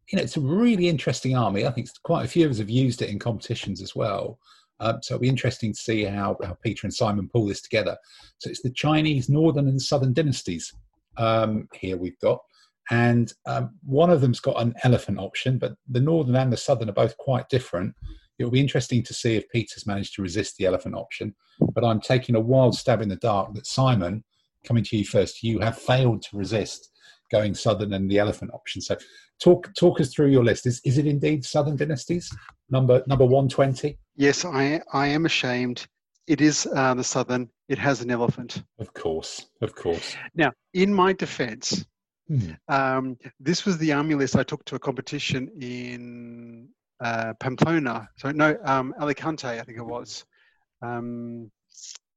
you 0.08 0.16
know 0.16 0.24
it's 0.24 0.36
a 0.36 0.40
really 0.40 0.88
interesting 0.88 1.36
army. 1.36 1.64
I 1.64 1.70
think 1.70 1.88
quite 2.02 2.24
a 2.24 2.28
few 2.28 2.46
of 2.46 2.50
us 2.50 2.58
have 2.58 2.68
used 2.68 3.00
it 3.00 3.10
in 3.10 3.20
competitions 3.20 3.80
as 3.80 3.94
well. 3.94 4.40
Um, 4.80 4.98
so 5.02 5.14
it'll 5.14 5.22
be 5.22 5.28
interesting 5.28 5.72
to 5.72 5.78
see 5.78 6.02
how, 6.02 6.36
how 6.42 6.56
Peter 6.60 6.88
and 6.88 6.92
Simon 6.92 7.30
pull 7.32 7.46
this 7.46 7.62
together. 7.62 7.96
So 8.38 8.50
it's 8.50 8.62
the 8.62 8.72
Chinese 8.72 9.28
Northern 9.28 9.68
and 9.68 9.80
Southern 9.80 10.14
dynasties. 10.14 10.74
Um, 11.16 11.68
here 11.74 11.96
we've 11.96 12.18
got, 12.18 12.40
and 12.90 13.32
um, 13.46 13.76
one 13.84 14.10
of 14.10 14.20
them's 14.20 14.40
got 14.40 14.60
an 14.60 14.74
elephant 14.82 15.20
option, 15.20 15.58
but 15.58 15.74
the 15.88 16.00
Northern 16.00 16.34
and 16.34 16.52
the 16.52 16.56
Southern 16.56 16.90
are 16.90 16.92
both 16.92 17.16
quite 17.18 17.48
different 17.48 17.94
it'll 18.38 18.52
be 18.52 18.60
interesting 18.60 19.02
to 19.02 19.14
see 19.14 19.36
if 19.36 19.48
Peter's 19.50 19.86
managed 19.86 20.14
to 20.14 20.22
resist 20.22 20.56
the 20.56 20.66
elephant 20.66 20.94
option. 20.94 21.34
But 21.72 21.84
I'm 21.84 22.00
taking 22.00 22.34
a 22.34 22.40
wild 22.40 22.76
stab 22.76 23.02
in 23.02 23.08
the 23.08 23.16
dark 23.16 23.54
that 23.54 23.66
Simon, 23.66 24.24
coming 24.64 24.84
to 24.84 24.96
you 24.96 25.04
first, 25.04 25.42
you 25.42 25.58
have 25.60 25.78
failed 25.78 26.22
to 26.22 26.36
resist 26.36 26.90
going 27.30 27.54
Southern 27.54 27.92
and 27.92 28.10
the 28.10 28.18
elephant 28.18 28.50
option. 28.54 28.80
So 28.80 28.96
talk 29.42 29.72
talk 29.74 30.00
us 30.00 30.12
through 30.12 30.28
your 30.28 30.44
list. 30.44 30.66
Is 30.66 30.80
is 30.84 30.98
it 30.98 31.06
indeed 31.06 31.44
Southern 31.44 31.76
dynasties 31.76 32.34
number 32.70 33.02
number 33.06 33.24
one 33.24 33.48
twenty? 33.48 33.98
Yes, 34.16 34.44
I 34.44 34.80
I 34.92 35.08
am 35.08 35.26
ashamed. 35.26 35.86
It 36.26 36.40
is 36.40 36.66
uh, 36.74 36.94
the 36.94 37.04
Southern. 37.04 37.48
It 37.68 37.78
has 37.78 38.02
an 38.02 38.10
elephant. 38.10 38.62
Of 38.78 38.92
course, 38.92 39.46
of 39.62 39.74
course. 39.74 40.14
Now, 40.34 40.52
in 40.74 40.92
my 40.92 41.14
defence, 41.14 41.86
hmm. 42.28 42.50
um, 42.68 43.16
this 43.40 43.64
was 43.64 43.78
the 43.78 43.92
army 43.92 44.14
list 44.14 44.36
I 44.36 44.42
took 44.42 44.64
to 44.66 44.74
a 44.74 44.78
competition 44.78 45.50
in 45.60 46.68
uh, 47.00 47.34
Pamplona. 47.34 48.08
So 48.16 48.30
no, 48.30 48.56
um, 48.64 48.94
Alicante, 49.00 49.48
I 49.48 49.62
think 49.62 49.78
it 49.78 49.86
was, 49.86 50.24
um, 50.82 51.50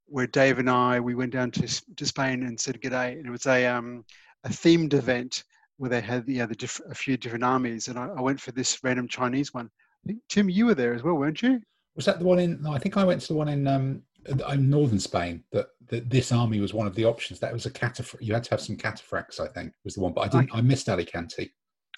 where 0.07 0.27
Dave 0.27 0.59
and 0.59 0.69
I 0.69 0.99
we 0.99 1.15
went 1.15 1.32
down 1.32 1.51
to 1.51 1.95
to 1.95 2.05
Spain 2.05 2.43
and 2.43 2.59
said 2.59 2.82
g'day, 2.82 3.17
and 3.17 3.25
it 3.25 3.32
was 3.32 3.45
a 3.47 3.65
um, 3.67 4.05
a 4.43 4.49
themed 4.49 4.93
event 4.93 5.43
where 5.77 5.89
they 5.89 6.01
had 6.01 6.25
the 6.25 6.41
other 6.41 6.53
diff- 6.53 6.82
a 6.89 6.95
few 6.95 7.17
different 7.17 7.43
armies, 7.43 7.88
and 7.88 7.97
I, 7.97 8.07
I, 8.07 8.21
went 8.21 8.39
for 8.39 8.51
this 8.51 8.84
random 8.84 9.07
Chinese 9.07 9.51
one. 9.51 9.67
I 10.03 10.07
think, 10.07 10.19
Tim, 10.29 10.47
you 10.47 10.67
were 10.67 10.75
there 10.75 10.93
as 10.93 11.01
well, 11.01 11.15
weren't 11.15 11.41
you? 11.41 11.59
Was 11.95 12.05
that 12.05 12.19
the 12.19 12.25
one 12.25 12.39
in? 12.39 12.61
No, 12.61 12.71
I 12.71 12.77
think 12.77 12.97
I 12.97 13.03
went 13.03 13.21
to 13.21 13.27
the 13.29 13.34
one 13.34 13.47
in 13.47 13.67
um, 13.67 14.03
in 14.27 14.69
northern 14.69 14.99
Spain. 14.99 15.43
That, 15.51 15.67
that 15.88 16.09
this 16.09 16.32
army 16.32 16.59
was 16.59 16.73
one 16.73 16.88
of 16.88 16.95
the 16.95 17.05
options. 17.05 17.39
That 17.39 17.51
was 17.51 17.65
a 17.65 17.71
cataphr. 17.71 18.17
You 18.21 18.34
had 18.34 18.43
to 18.45 18.51
have 18.51 18.61
some 18.61 18.77
cataphracts, 18.77 19.39
I 19.39 19.47
think, 19.47 19.73
was 19.84 19.95
the 19.95 20.01
one. 20.01 20.13
But 20.13 20.21
I 20.21 20.27
didn't. 20.27 20.51
Okay. 20.51 20.59
I 20.59 20.61
missed 20.61 20.88
Alicante. 20.88 21.51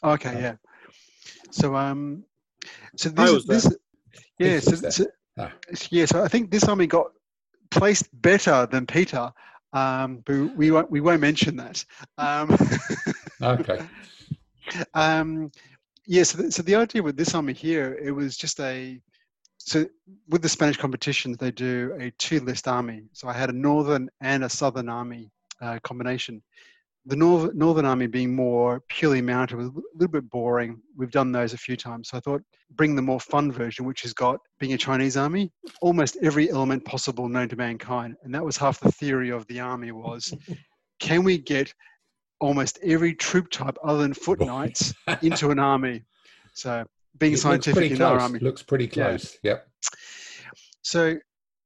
Okay, 0.03 0.29
um, 0.29 0.41
yeah. 0.41 0.55
So 1.51 1.75
um, 1.75 2.23
so 2.95 3.09
this, 3.09 3.45
this 3.45 3.76
yeah, 4.39 4.59
so, 4.59 4.89
so, 4.89 5.05
ah. 5.38 5.51
yeah. 5.89 6.05
So 6.05 6.24
I 6.24 6.28
think 6.28 6.51
this 6.51 6.64
army 6.66 6.88
got 6.88 7.07
placed 7.72 8.09
better 8.22 8.68
than 8.70 8.86
Peter, 8.86 9.32
um, 9.74 10.24
but 10.26 10.55
we 10.55 10.72
won't 10.72 10.89
we 10.91 11.01
won't 11.01 11.22
mention 11.22 11.55
that. 11.57 11.84
Um, 12.18 12.57
okay. 13.41 13.86
Um, 14.93 15.51
yeah. 16.05 16.24
So 16.24 16.38
the, 16.41 16.51
so 16.51 16.64
the 16.64 16.76
idea 16.76 17.03
with 17.03 17.18
this 17.18 17.36
army 17.36 17.53
here, 17.53 17.97
it 18.01 18.11
was 18.11 18.38
just 18.38 18.59
a 18.59 18.99
so 19.57 19.86
with 20.30 20.41
the 20.41 20.49
Spanish 20.49 20.78
competitions, 20.78 21.38
they 21.38 21.51
do 21.51 21.95
a 21.99 22.11
two 22.11 22.39
list 22.41 22.68
army. 22.68 23.03
So 23.14 23.28
I 23.28 23.34
had 23.34 23.49
a 23.49 23.53
northern 23.53 24.09
and 24.22 24.43
a 24.43 24.49
southern 24.49 24.89
army 24.89 25.32
uh, 25.61 25.80
combination 25.84 26.41
the 27.06 27.16
North, 27.16 27.54
Northern 27.54 27.86
Army 27.86 28.08
being 28.08 28.34
more 28.34 28.82
purely 28.88 29.22
mounted 29.22 29.58
was 29.58 29.68
a 29.68 29.72
little 29.95 30.12
bit 30.12 30.30
boring. 30.30 30.82
We've 30.95 31.12
done 31.12 31.32
those 31.32 31.54
a 31.54 31.58
few 31.58 31.76
times. 31.76 32.10
So 32.10 32.18
I 32.18 32.20
thought 32.22 32.41
bring 32.72 32.95
the 32.95 33.01
more 33.01 33.20
fun 33.20 33.51
version, 33.51 33.86
which 33.86 34.01
has 34.04 34.14
got, 34.14 34.39
being 34.60 34.74
a 34.74 34.78
Chinese 34.78 35.18
army, 35.18 35.51
almost 35.82 36.18
every 36.22 36.49
element 36.49 36.86
possible 36.86 37.28
known 37.28 37.49
to 37.49 37.56
mankind. 37.56 38.16
And 38.24 38.34
that 38.34 38.43
was 38.43 38.58
half 38.58 38.80
the 38.80 38.91
theory 38.91 39.32
of 39.32 39.45
the 39.47 39.60
army 39.60 39.91
was, 39.91 40.34
can 40.99 41.24
we 41.24 41.38
get 41.38 41.74
almost 42.39 42.80
every 42.84 43.14
troop 43.14 43.49
type 43.49 43.78
other 43.84 44.01
than 44.01 44.14
foot 44.14 44.39
knights 44.39 44.93
into 45.22 45.51
an 45.51 45.60
army? 45.60 46.04
So 46.54 46.86
being 47.20 47.34
it 47.34 47.39
scientific 47.39 47.91
in 47.91 48.01
our 48.01 48.20
army. 48.20 48.39
Looks 48.39 48.64
pretty 48.64 48.88
close, 48.88 49.38
yeah. 49.43 49.51
yep. 49.51 49.68
So 50.84 51.18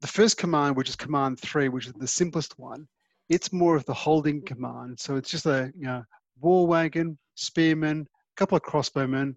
the 0.02 0.08
first 0.08 0.38
command, 0.38 0.76
which 0.76 0.90
is 0.90 0.96
command 0.96 1.40
three, 1.40 1.70
which 1.70 1.88
is 1.88 1.94
the 1.94 2.08
simplest 2.08 2.58
one, 2.58 2.88
it's 3.30 3.52
more 3.52 3.76
of 3.76 3.86
the 3.86 3.94
holding 3.94 4.42
command. 4.42 5.00
So 5.00 5.16
it's 5.16 5.30
just 5.30 5.46
a 5.46 5.72
you 5.78 5.86
know, 5.86 6.04
war 6.40 6.68
wagon, 6.68 7.18
spearmen, 7.36 8.02
a 8.02 8.36
couple 8.38 8.56
of 8.56 8.64
crossbowmen, 8.64 9.36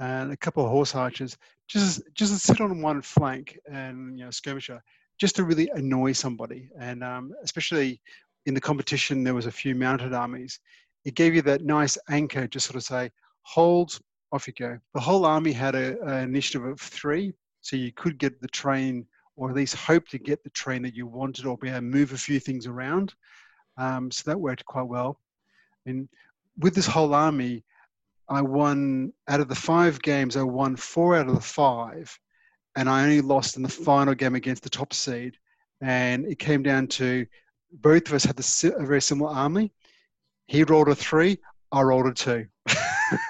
and 0.00 0.32
a 0.32 0.36
couple 0.36 0.64
of 0.64 0.70
horse 0.70 0.94
archers, 0.94 1.36
just 1.66 2.02
just 2.14 2.38
sit 2.38 2.60
on 2.60 2.80
one 2.80 3.02
flank 3.02 3.58
and 3.70 4.18
you 4.18 4.24
know 4.24 4.30
skirmisher, 4.30 4.82
just 5.18 5.36
to 5.36 5.44
really 5.44 5.70
annoy 5.74 6.12
somebody. 6.12 6.68
And 6.78 7.02
um, 7.02 7.32
especially 7.42 8.00
in 8.46 8.54
the 8.54 8.60
competition, 8.60 9.24
there 9.24 9.34
was 9.34 9.46
a 9.46 9.50
few 9.50 9.74
mounted 9.74 10.14
armies. 10.14 10.60
It 11.04 11.14
gave 11.14 11.34
you 11.34 11.42
that 11.42 11.64
nice 11.64 11.98
anchor, 12.10 12.46
just 12.46 12.66
sort 12.66 12.76
of 12.76 12.82
say, 12.82 13.10
hold, 13.42 13.98
off 14.32 14.46
you 14.46 14.52
go. 14.54 14.78
The 14.94 15.00
whole 15.00 15.24
army 15.24 15.52
had 15.52 15.74
a, 15.74 16.00
an 16.02 16.24
initiative 16.24 16.64
of 16.64 16.80
three, 16.80 17.32
so 17.60 17.76
you 17.76 17.92
could 17.92 18.18
get 18.18 18.40
the 18.40 18.48
train 18.48 19.06
or 19.38 19.48
at 19.48 19.54
least 19.54 19.76
hope 19.76 20.08
to 20.08 20.18
get 20.18 20.42
the 20.42 20.50
train 20.50 20.82
that 20.82 20.96
you 20.96 21.06
wanted 21.06 21.46
or 21.46 21.56
be 21.56 21.68
able 21.68 21.78
to 21.78 21.82
move 21.82 22.12
a 22.12 22.18
few 22.18 22.40
things 22.40 22.66
around. 22.66 23.14
Um, 23.76 24.10
so 24.10 24.28
that 24.28 24.40
worked 24.40 24.64
quite 24.64 24.88
well. 24.88 25.20
And 25.86 26.08
with 26.58 26.74
this 26.74 26.88
whole 26.88 27.14
army, 27.14 27.62
I 28.28 28.42
won 28.42 29.12
out 29.28 29.38
of 29.38 29.48
the 29.48 29.54
five 29.54 30.02
games, 30.02 30.36
I 30.36 30.42
won 30.42 30.74
four 30.74 31.16
out 31.16 31.28
of 31.28 31.36
the 31.36 31.40
five. 31.40 32.18
And 32.74 32.88
I 32.88 33.04
only 33.04 33.20
lost 33.20 33.56
in 33.56 33.62
the 33.62 33.68
final 33.68 34.12
game 34.12 34.34
against 34.34 34.64
the 34.64 34.70
top 34.70 34.92
seed. 34.92 35.36
And 35.80 36.26
it 36.26 36.40
came 36.40 36.64
down 36.64 36.88
to 36.88 37.24
both 37.72 38.08
of 38.08 38.14
us 38.14 38.24
had 38.24 38.36
the, 38.36 38.74
a 38.76 38.84
very 38.84 39.00
similar 39.00 39.30
army. 39.30 39.72
He 40.48 40.64
rolled 40.64 40.88
a 40.88 40.96
three, 40.96 41.38
I 41.70 41.82
rolled 41.82 42.06
a 42.06 42.12
two. 42.12 42.46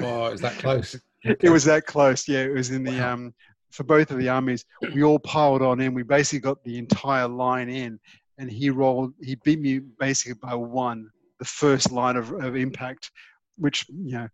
oh, 0.01 0.29
is 0.29 0.41
that 0.41 0.59
close? 0.59 0.97
It 1.25 1.51
was 1.51 1.65
that 1.65 1.85
close. 1.85 2.29
Yeah, 2.29 2.45
it 2.45 2.55
was 2.55 2.71
in 2.71 2.85
the 2.85 2.97
wow. 2.97 3.13
um, 3.13 3.35
for 3.71 3.85
both 3.85 4.11
of 4.11 4.19
the 4.19 4.29
armies, 4.29 4.65
we 4.95 5.03
all 5.03 5.19
piled 5.19 5.63
on 5.63 5.81
in. 5.81 5.95
We 5.95 6.03
basically 6.03 6.41
got 6.41 6.63
the 6.65 6.79
entire 6.79 7.29
line 7.29 7.69
in, 7.69 7.99
and 8.39 8.51
he 8.51 8.71
rolled. 8.71 9.13
He 9.23 9.37
beat 9.45 9.61
me 9.61 9.81
basically 9.99 10.39
by 10.41 10.55
one, 10.55 11.09
the 11.39 11.45
first 11.45 11.93
line 11.93 12.17
of, 12.17 12.33
of 12.33 12.57
impact, 12.57 13.11
which 13.57 13.87
you 13.89 14.13
know 14.13 14.29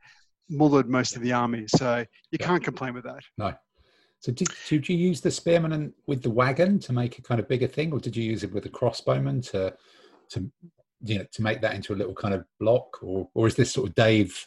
mullered 0.50 0.86
most 0.86 1.16
of 1.16 1.22
the 1.22 1.32
army. 1.32 1.64
So 1.68 1.98
you 2.30 2.38
yeah. 2.40 2.46
can't 2.46 2.62
complain 2.62 2.94
with 2.94 3.04
that. 3.04 3.20
No. 3.38 3.54
So 4.20 4.32
did, 4.32 4.48
did 4.68 4.88
you 4.88 4.96
use 4.96 5.20
the 5.20 5.30
spearman 5.30 5.72
and 5.72 5.92
with 6.06 6.22
the 6.22 6.30
wagon 6.30 6.78
to 6.80 6.94
make 6.94 7.18
a 7.18 7.22
kind 7.22 7.40
of 7.40 7.48
bigger 7.48 7.66
thing, 7.66 7.92
or 7.92 8.00
did 8.00 8.16
you 8.16 8.24
use 8.24 8.42
it 8.42 8.52
with 8.52 8.62
the 8.62 8.70
crossbowman 8.70 9.50
to 9.50 9.74
to 10.30 10.50
you 11.02 11.18
know 11.18 11.26
to 11.32 11.42
make 11.42 11.60
that 11.60 11.74
into 11.74 11.92
a 11.92 11.96
little 11.96 12.14
kind 12.14 12.34
of 12.34 12.44
block, 12.58 13.02
or 13.02 13.28
or 13.34 13.46
is 13.46 13.54
this 13.54 13.72
sort 13.72 13.88
of 13.88 13.94
Dave 13.94 14.46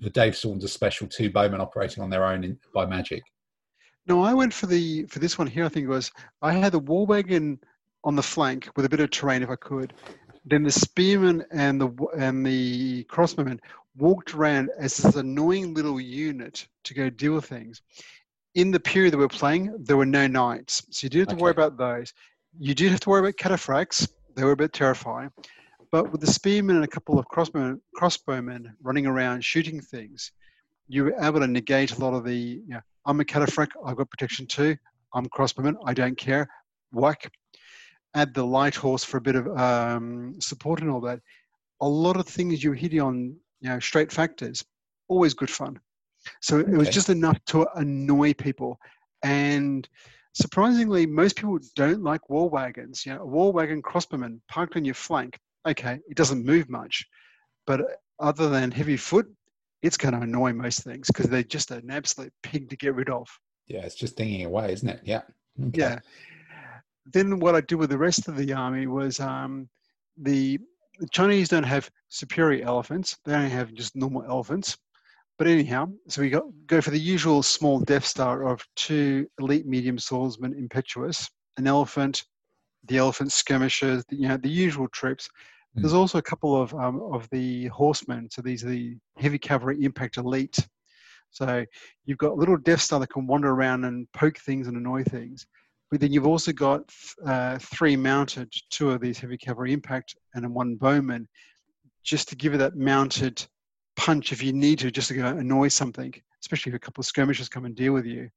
the 0.00 0.10
Dave 0.10 0.34
Saunders 0.34 0.72
special 0.72 1.06
two 1.06 1.30
bowmen 1.30 1.60
operating 1.60 2.02
on 2.02 2.10
their 2.10 2.24
own 2.24 2.42
in, 2.42 2.58
by 2.74 2.84
magic? 2.86 3.22
No, 4.06 4.22
I 4.22 4.34
went 4.34 4.52
for 4.52 4.66
the 4.66 5.04
for 5.04 5.18
this 5.20 5.38
one 5.38 5.46
here. 5.46 5.64
I 5.64 5.68
think 5.68 5.84
it 5.84 5.90
was 5.90 6.10
I 6.40 6.52
had 6.52 6.72
the 6.72 6.78
war 6.78 7.06
wagon 7.06 7.60
on 8.04 8.16
the 8.16 8.22
flank 8.22 8.68
with 8.74 8.84
a 8.84 8.88
bit 8.88 9.00
of 9.00 9.10
terrain 9.10 9.42
if 9.42 9.50
I 9.50 9.56
could. 9.56 9.92
Then 10.44 10.64
the 10.64 10.72
spearmen 10.72 11.44
and 11.52 11.80
the 11.80 11.88
and 12.16 12.44
the 12.44 13.04
crossbowmen 13.04 13.60
walked 13.96 14.34
around 14.34 14.70
as 14.78 14.96
this 14.96 15.14
annoying 15.14 15.74
little 15.74 16.00
unit 16.00 16.66
to 16.84 16.94
go 16.94 17.10
deal 17.10 17.34
with 17.34 17.44
things. 17.44 17.82
In 18.54 18.70
the 18.70 18.80
period 18.80 19.12
that 19.12 19.18
we're 19.18 19.28
playing, 19.28 19.74
there 19.78 19.96
were 19.96 20.06
no 20.06 20.26
knights, 20.26 20.82
so 20.90 21.04
you 21.04 21.10
didn't 21.10 21.30
have 21.30 21.38
to 21.38 21.42
worry 21.42 21.52
about 21.52 21.78
those. 21.78 22.12
You 22.58 22.74
did 22.74 22.90
have 22.90 23.00
to 23.00 23.08
worry 23.08 23.20
about 23.20 23.36
cataphracts; 23.36 24.08
they 24.34 24.44
were 24.44 24.52
a 24.52 24.56
bit 24.56 24.72
terrifying. 24.72 25.30
But 25.92 26.10
with 26.10 26.20
the 26.20 26.26
spearmen 26.26 26.76
and 26.76 26.84
a 26.84 26.88
couple 26.88 27.18
of 27.18 27.26
crossbowmen, 27.28 27.80
crossbowmen 27.96 28.72
running 28.82 29.06
around 29.06 29.44
shooting 29.44 29.80
things, 29.80 30.32
you 30.88 31.04
were 31.04 31.14
able 31.20 31.40
to 31.40 31.46
negate 31.46 31.92
a 31.92 32.00
lot 32.00 32.14
of 32.14 32.24
the 32.24 32.34
you 32.34 32.74
know, 32.74 32.80
I'm 33.06 33.20
a 33.20 33.24
cataphract. 33.24 33.70
I've 33.84 33.96
got 33.96 34.10
protection 34.10 34.46
too. 34.46 34.76
I'm 35.14 35.26
crossbowman. 35.26 35.76
I 35.84 35.94
don't 35.94 36.16
care. 36.16 36.48
Whack. 36.92 37.30
Add 38.14 38.34
the 38.34 38.44
light 38.44 38.74
horse 38.74 39.04
for 39.04 39.16
a 39.16 39.20
bit 39.20 39.36
of 39.36 39.48
um, 39.58 40.34
support 40.40 40.80
and 40.80 40.90
all 40.90 41.00
that. 41.02 41.20
A 41.80 41.88
lot 41.88 42.16
of 42.16 42.26
things 42.26 42.62
you're 42.62 42.74
hitting 42.74 43.00
on, 43.00 43.36
you 43.60 43.68
know, 43.68 43.80
straight 43.80 44.12
factors. 44.12 44.64
Always 45.08 45.34
good 45.34 45.50
fun. 45.50 45.80
So 46.40 46.60
it 46.60 46.68
was 46.68 46.88
just 46.88 47.08
enough 47.08 47.38
to 47.46 47.66
annoy 47.74 48.34
people. 48.34 48.78
And 49.22 49.88
surprisingly, 50.34 51.06
most 51.06 51.36
people 51.36 51.58
don't 51.74 52.02
like 52.02 52.30
war 52.30 52.48
wagons. 52.48 53.04
You 53.04 53.14
know, 53.14 53.22
a 53.22 53.26
war 53.26 53.52
wagon 53.52 53.82
crossbowman 53.82 54.40
parked 54.48 54.76
on 54.76 54.84
your 54.84 54.94
flank. 54.94 55.38
Okay, 55.66 55.98
it 56.08 56.16
doesn't 56.16 56.44
move 56.44 56.68
much, 56.68 57.06
but 57.66 57.80
other 58.18 58.48
than 58.48 58.70
heavy 58.70 58.96
foot, 58.96 59.26
it's 59.82 59.96
going 59.96 60.14
to 60.14 60.20
annoy 60.20 60.52
most 60.52 60.82
things 60.82 61.08
because 61.08 61.26
they're 61.26 61.42
just 61.42 61.70
an 61.70 61.90
absolute 61.90 62.32
pig 62.42 62.70
to 62.70 62.76
get 62.76 62.94
rid 62.94 63.10
of. 63.10 63.28
Yeah, 63.66 63.80
it's 63.80 63.94
just 63.94 64.16
dinging 64.16 64.46
away, 64.46 64.72
isn't 64.72 64.88
it? 64.88 65.00
Yeah. 65.04 65.22
Okay. 65.68 65.80
Yeah. 65.80 65.98
Then 67.12 67.40
what 67.40 67.54
I 67.54 67.60
did 67.60 67.76
with 67.76 67.90
the 67.90 67.98
rest 67.98 68.28
of 68.28 68.36
the 68.36 68.52
army 68.52 68.86
was 68.86 69.18
um, 69.18 69.68
the, 70.16 70.58
the 70.98 71.08
Chinese 71.08 71.48
don't 71.48 71.64
have 71.64 71.90
superior 72.08 72.64
elephants; 72.64 73.18
they 73.24 73.34
only 73.34 73.50
have 73.50 73.74
just 73.74 73.96
normal 73.96 74.24
elephants. 74.24 74.78
But 75.38 75.48
anyhow, 75.48 75.88
so 76.08 76.22
we 76.22 76.30
got, 76.30 76.44
go 76.66 76.80
for 76.80 76.90
the 76.90 77.00
usual 77.00 77.42
small 77.42 77.80
Death 77.80 78.04
Star 78.04 78.46
of 78.46 78.64
two 78.76 79.26
elite 79.40 79.66
medium 79.66 79.98
swordsmen, 79.98 80.54
impetuous, 80.54 81.28
an 81.56 81.66
elephant, 81.66 82.24
the 82.86 82.98
elephant 82.98 83.32
skirmishers, 83.32 84.04
you 84.10 84.28
know, 84.28 84.36
the 84.36 84.48
usual 84.48 84.88
troops. 84.88 85.28
There's 85.74 85.94
also 85.94 86.18
a 86.18 86.22
couple 86.22 86.60
of 86.60 86.74
um, 86.74 87.00
of 87.12 87.28
the 87.30 87.66
horsemen. 87.68 88.28
So 88.30 88.42
these 88.42 88.64
are 88.64 88.68
the 88.68 88.96
heavy 89.16 89.38
cavalry 89.38 89.82
impact 89.82 90.18
elite. 90.18 90.58
So 91.30 91.64
you've 92.04 92.18
got 92.18 92.36
little 92.36 92.58
Death 92.58 92.82
Star 92.82 93.00
that 93.00 93.06
can 93.08 93.26
wander 93.26 93.50
around 93.50 93.84
and 93.84 94.06
poke 94.12 94.38
things 94.38 94.68
and 94.68 94.76
annoy 94.76 95.02
things. 95.04 95.46
But 95.90 96.00
then 96.00 96.12
you've 96.12 96.26
also 96.26 96.52
got 96.52 96.90
uh, 97.26 97.58
three 97.58 97.96
mounted, 97.96 98.52
two 98.70 98.90
of 98.90 99.00
these 99.00 99.18
heavy 99.18 99.38
cavalry 99.38 99.72
impact, 99.72 100.14
and 100.34 100.54
one 100.54 100.76
bowman, 100.76 101.28
just 102.02 102.28
to 102.28 102.36
give 102.36 102.52
you 102.52 102.58
that 102.58 102.76
mounted 102.76 103.46
punch 103.96 104.32
if 104.32 104.42
you 104.42 104.52
need 104.52 104.78
to, 104.80 104.90
just 104.90 105.08
to 105.08 105.14
go 105.14 105.26
annoy 105.26 105.68
something, 105.68 106.12
especially 106.42 106.70
if 106.70 106.76
a 106.76 106.78
couple 106.78 107.02
of 107.02 107.06
skirmishers 107.06 107.48
come 107.48 107.64
and 107.64 107.76
deal 107.76 107.92
with 107.92 108.06
you. 108.06 108.28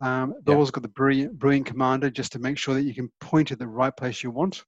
Um, 0.00 0.34
they've 0.44 0.54
yeah. 0.54 0.58
also 0.58 0.72
got 0.72 0.82
the 0.82 0.88
brilliant, 0.88 1.38
brilliant 1.38 1.66
commander 1.66 2.10
just 2.10 2.32
to 2.32 2.38
make 2.38 2.58
sure 2.58 2.74
that 2.74 2.82
you 2.82 2.94
can 2.94 3.10
point 3.20 3.52
at 3.52 3.58
the 3.58 3.66
right 3.66 3.96
place 3.96 4.22
you 4.22 4.30
want. 4.30 4.64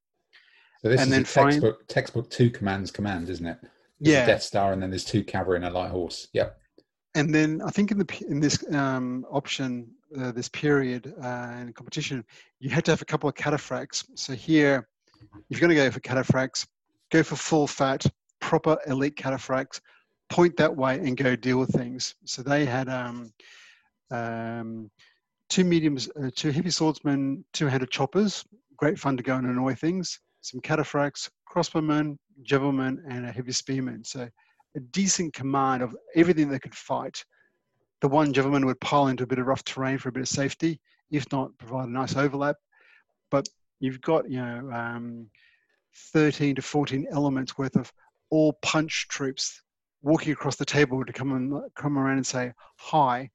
So 0.82 0.88
this 0.88 1.00
and 1.00 1.10
is 1.10 1.12
then 1.12 1.22
a 1.22 1.50
textbook, 1.50 1.88
textbook 1.88 2.30
two 2.30 2.50
commands 2.50 2.90
command, 2.90 3.28
isn't 3.28 3.46
it? 3.46 3.58
There's 4.00 4.14
yeah. 4.14 4.26
Death 4.26 4.42
Star, 4.42 4.72
and 4.72 4.82
then 4.82 4.90
there's 4.90 5.04
two 5.04 5.24
cavalry 5.24 5.56
and 5.56 5.64
a 5.64 5.70
light 5.70 5.90
horse. 5.90 6.28
Yep. 6.32 6.58
And 7.14 7.34
then 7.34 7.62
I 7.64 7.70
think 7.70 7.90
in 7.90 7.98
the 7.98 8.24
in 8.28 8.40
this 8.40 8.62
um, 8.74 9.24
option, 9.30 9.88
uh, 10.18 10.32
this 10.32 10.48
period 10.48 11.14
uh, 11.22 11.54
in 11.60 11.72
competition, 11.72 12.24
you 12.60 12.68
had 12.68 12.84
to 12.84 12.92
have 12.92 13.00
a 13.00 13.06
couple 13.06 13.28
of 13.28 13.34
cataphracts. 13.34 14.04
So 14.14 14.34
here, 14.34 14.86
if 15.48 15.58
you're 15.58 15.60
going 15.60 15.70
to 15.70 15.76
go 15.76 15.90
for 15.90 16.00
cataphracts, 16.00 16.66
go 17.10 17.22
for 17.22 17.36
full 17.36 17.66
fat, 17.66 18.04
proper 18.40 18.76
elite 18.86 19.16
cataphracts, 19.16 19.80
point 20.28 20.56
that 20.56 20.74
way 20.74 20.96
and 20.96 21.16
go 21.16 21.36
deal 21.36 21.58
with 21.58 21.70
things. 21.70 22.14
So 22.24 22.42
they 22.42 22.64
had 22.66 22.88
um, 22.88 23.32
um, 24.10 24.90
two 25.48 25.64
mediums, 25.64 26.08
uh, 26.22 26.30
two 26.34 26.50
heavy 26.50 26.70
swordsmen, 26.70 27.44
two-handed 27.52 27.90
choppers, 27.90 28.44
great 28.76 28.98
fun 28.98 29.16
to 29.16 29.22
go 29.22 29.36
and 29.36 29.46
annoy 29.46 29.74
things, 29.74 30.20
some 30.46 30.60
cataphracts, 30.60 31.28
crossbowmen, 31.50 32.16
javelmen, 32.42 33.02
and 33.08 33.26
a 33.26 33.32
heavy 33.32 33.52
spearman. 33.52 34.04
So 34.04 34.28
a 34.76 34.80
decent 34.80 35.34
command 35.34 35.82
of 35.82 35.96
everything 36.14 36.48
they 36.48 36.58
could 36.58 36.74
fight. 36.74 37.24
The 38.00 38.08
one 38.08 38.32
javelman 38.32 38.66
would 38.66 38.80
pile 38.80 39.08
into 39.08 39.24
a 39.24 39.26
bit 39.26 39.38
of 39.38 39.46
rough 39.46 39.64
terrain 39.64 39.98
for 39.98 40.10
a 40.10 40.12
bit 40.12 40.20
of 40.20 40.28
safety, 40.28 40.80
if 41.10 41.30
not 41.32 41.56
provide 41.58 41.88
a 41.88 41.90
nice 41.90 42.14
overlap. 42.14 42.56
But 43.30 43.48
you've 43.80 44.00
got, 44.00 44.30
you 44.30 44.38
know, 44.38 44.70
um, 44.72 45.28
13 46.12 46.54
to 46.56 46.62
14 46.62 47.08
elements 47.10 47.58
worth 47.58 47.74
of 47.76 47.92
all 48.30 48.52
punch 48.62 49.08
troops 49.08 49.62
walking 50.02 50.32
across 50.32 50.56
the 50.56 50.64
table 50.64 51.04
to 51.04 51.12
come 51.12 51.32
and 51.32 51.60
come 51.74 51.98
around 51.98 52.18
and 52.18 52.26
say 52.26 52.52
hi 52.76 53.30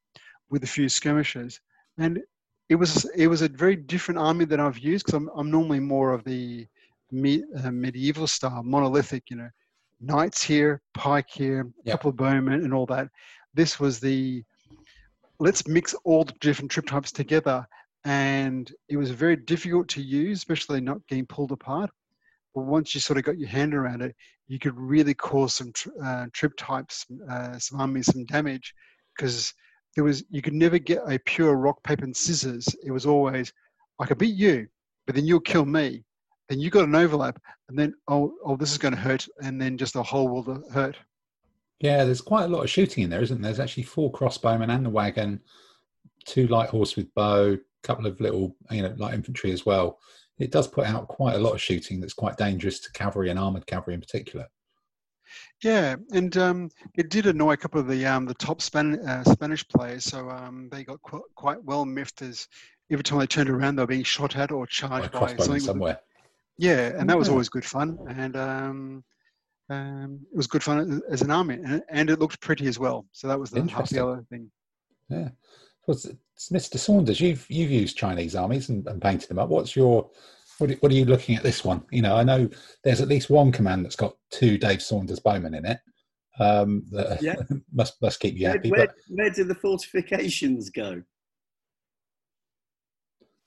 with 0.49 0.63
a 0.63 0.67
few 0.67 0.87
skirmishers. 0.87 1.59
And 1.97 2.21
it 2.69 2.75
was 2.75 3.05
it 3.15 3.27
was 3.27 3.41
a 3.41 3.49
very 3.49 3.75
different 3.75 4.19
army 4.19 4.45
that 4.45 4.59
I've 4.59 4.77
used 4.77 5.05
because 5.05 5.17
I'm, 5.17 5.29
I'm 5.35 5.51
normally 5.51 5.79
more 5.79 6.13
of 6.13 6.23
the 6.23 6.67
me, 7.11 7.43
uh, 7.63 7.71
medieval 7.71 8.27
style, 8.27 8.63
monolithic, 8.63 9.29
you 9.29 9.37
know, 9.37 9.49
knights 9.99 10.43
here, 10.43 10.81
pike 10.93 11.29
here, 11.29 11.69
yep. 11.83 11.93
couple 11.93 12.09
of 12.09 12.15
bowmen, 12.15 12.63
and 12.63 12.73
all 12.73 12.85
that. 12.87 13.09
This 13.53 13.79
was 13.79 13.99
the 13.99 14.43
let's 15.39 15.67
mix 15.67 15.93
all 16.03 16.23
the 16.23 16.33
different 16.39 16.71
trip 16.71 16.85
types 16.85 17.11
together, 17.11 17.67
and 18.05 18.71
it 18.89 18.97
was 18.97 19.11
very 19.11 19.35
difficult 19.35 19.87
to 19.89 20.01
use, 20.01 20.39
especially 20.39 20.81
not 20.81 21.05
getting 21.07 21.25
pulled 21.25 21.51
apart. 21.51 21.89
But 22.53 22.61
once 22.61 22.93
you 22.93 23.01
sort 23.01 23.17
of 23.17 23.23
got 23.23 23.37
your 23.37 23.49
hand 23.49 23.73
around 23.73 24.01
it, 24.01 24.15
you 24.47 24.59
could 24.59 24.77
really 24.77 25.13
cause 25.13 25.53
some 25.53 25.71
uh, 26.03 26.27
trip 26.33 26.53
types, 26.57 27.05
uh, 27.29 27.57
some 27.57 27.79
armies, 27.79 28.07
some 28.07 28.25
damage, 28.25 28.73
because 29.15 29.53
there 29.95 30.03
was 30.03 30.23
you 30.29 30.41
could 30.41 30.53
never 30.53 30.77
get 30.77 31.01
a 31.07 31.19
pure 31.19 31.55
rock 31.55 31.81
paper 31.83 32.03
and 32.03 32.15
scissors. 32.15 32.67
It 32.83 32.91
was 32.91 33.05
always 33.05 33.53
I 33.99 34.05
could 34.05 34.17
beat 34.17 34.35
you, 34.35 34.67
but 35.05 35.15
then 35.15 35.25
you'll 35.25 35.41
kill 35.41 35.65
me. 35.65 36.03
Then 36.51 36.59
you 36.59 36.69
got 36.69 36.83
an 36.83 36.95
overlap, 36.95 37.41
and 37.69 37.79
then 37.79 37.93
oh 38.09 38.33
oh 38.43 38.57
this 38.57 38.73
is 38.73 38.77
going 38.77 38.93
to 38.93 38.99
hurt, 38.99 39.25
and 39.41 39.59
then 39.59 39.77
just 39.77 39.93
the 39.93 40.03
whole 40.03 40.27
world 40.27 40.65
hurt. 40.73 40.97
Yeah, 41.79 42.03
there's 42.03 42.19
quite 42.19 42.43
a 42.43 42.49
lot 42.49 42.61
of 42.61 42.69
shooting 42.69 43.05
in 43.05 43.09
there, 43.09 43.21
isn't 43.21 43.41
there? 43.41 43.53
There's 43.53 43.61
actually 43.61 43.83
four 43.83 44.11
crossbowmen 44.11 44.69
and 44.69 44.85
the 44.85 44.89
wagon, 44.89 45.39
two 46.25 46.47
light 46.47 46.67
horse 46.67 46.97
with 46.97 47.13
bow, 47.15 47.53
a 47.53 47.87
couple 47.87 48.05
of 48.05 48.19
little 48.19 48.57
you 48.69 48.81
know 48.81 48.93
light 48.97 49.13
infantry 49.13 49.53
as 49.53 49.65
well. 49.65 49.99
It 50.39 50.51
does 50.51 50.67
put 50.67 50.87
out 50.87 51.07
quite 51.07 51.35
a 51.35 51.39
lot 51.39 51.53
of 51.53 51.61
shooting 51.61 52.01
that's 52.01 52.11
quite 52.11 52.35
dangerous 52.35 52.81
to 52.81 52.91
cavalry 52.91 53.29
and 53.29 53.39
armored 53.39 53.65
cavalry 53.65 53.93
in 53.93 54.01
particular. 54.01 54.45
Yeah, 55.63 55.95
and 56.11 56.35
um, 56.35 56.69
it 56.97 57.09
did 57.09 57.27
annoy 57.27 57.53
a 57.53 57.57
couple 57.57 57.79
of 57.79 57.87
the 57.87 58.05
um, 58.05 58.25
the 58.25 58.33
top 58.33 58.61
Span- 58.61 59.07
uh, 59.07 59.23
Spanish 59.23 59.65
players. 59.69 60.03
So 60.03 60.29
um, 60.29 60.67
they 60.69 60.83
got 60.83 61.01
qu- 61.01 61.23
quite 61.33 61.63
well 61.63 61.85
miffed 61.85 62.21
as 62.21 62.45
every 62.91 63.03
time 63.03 63.19
they 63.19 63.27
turned 63.27 63.49
around, 63.49 63.77
they 63.77 63.83
were 63.83 63.87
being 63.87 64.03
shot 64.03 64.35
at 64.35 64.51
or 64.51 64.67
charged 64.67 65.13
by 65.13 65.33
something 65.37 65.61
somewhere. 65.61 66.01
Yeah, 66.61 66.91
and 66.95 67.09
that 67.09 67.17
was 67.17 67.27
always 67.27 67.49
good 67.49 67.65
fun, 67.65 67.97
and 68.07 68.35
um, 68.35 69.03
um, 69.71 70.19
it 70.31 70.37
was 70.37 70.45
good 70.45 70.61
fun 70.61 71.01
as 71.09 71.23
an 71.23 71.31
army, 71.31 71.55
and, 71.55 71.81
and 71.89 72.09
it 72.11 72.19
looked 72.19 72.39
pretty 72.39 72.67
as 72.67 72.77
well. 72.77 73.07
So 73.13 73.27
that 73.27 73.39
was 73.39 73.49
the, 73.49 73.67
half 73.67 73.89
the 73.89 74.05
other 74.05 74.23
thing. 74.29 74.51
Yeah. 75.09 75.29
Well, 75.87 75.97
Mr. 75.97 76.77
Saunders, 76.77 77.19
you've 77.19 77.47
you've 77.49 77.71
used 77.71 77.97
Chinese 77.97 78.35
armies 78.35 78.69
and, 78.69 78.87
and 78.87 79.01
painted 79.01 79.27
them 79.27 79.39
up. 79.39 79.49
What's 79.49 79.75
your 79.75 80.11
what, 80.59 80.69
what 80.81 80.91
are 80.91 80.95
you 80.95 81.05
looking 81.05 81.35
at 81.35 81.41
this 81.41 81.65
one? 81.65 81.83
You 81.89 82.03
know, 82.03 82.15
I 82.15 82.23
know 82.23 82.47
there's 82.83 83.01
at 83.01 83.07
least 83.07 83.31
one 83.31 83.51
command 83.51 83.83
that's 83.83 83.95
got 83.95 84.13
two 84.29 84.59
Dave 84.59 84.83
Saunders 84.83 85.19
bowmen 85.19 85.55
in 85.55 85.65
it. 85.65 85.79
Um, 86.39 86.85
that 86.91 87.23
yeah. 87.23 87.37
must 87.73 87.99
must 88.03 88.19
keep 88.19 88.37
you 88.37 88.45
happy. 88.45 88.69
Where, 88.69 88.85
but, 88.85 88.95
where 89.09 89.31
did 89.31 89.47
the 89.47 89.55
fortifications 89.55 90.69
go? 90.69 91.01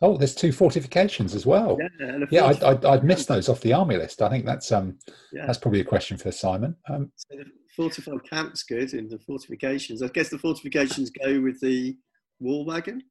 Oh, 0.05 0.19
there's 0.19 0.35
two 0.35 0.53
fortifications 0.53 1.35
as 1.35 1.47
well. 1.47 1.79
Yeah, 1.99 2.19
yeah 2.31 2.45
I'd, 2.45 2.63
I'd, 2.63 2.85
I'd, 2.85 3.05
missed 3.05 3.27
those 3.27 3.49
off 3.49 3.63
the 3.63 3.73
army 3.73 3.97
list. 3.97 4.21
I 4.21 4.29
think 4.29 4.45
that's 4.45 4.71
um, 4.71 4.99
yeah. 5.33 5.47
that's 5.47 5.57
probably 5.57 5.81
a 5.81 5.85
question 5.85 6.19
for 6.19 6.31
Simon. 6.31 6.77
Um, 6.91 7.11
so 7.17 7.39
the 7.39 7.47
fortified 7.75 8.23
camp's 8.29 8.65
good, 8.65 8.93
in 8.93 9.09
the 9.09 9.19
fortifications. 9.19 10.03
I 10.03 10.09
guess 10.09 10.29
the 10.29 10.37
fortifications 10.37 11.09
go 11.09 11.41
with 11.41 11.59
the 11.61 11.97
war 12.39 12.67
wagon. 12.67 13.03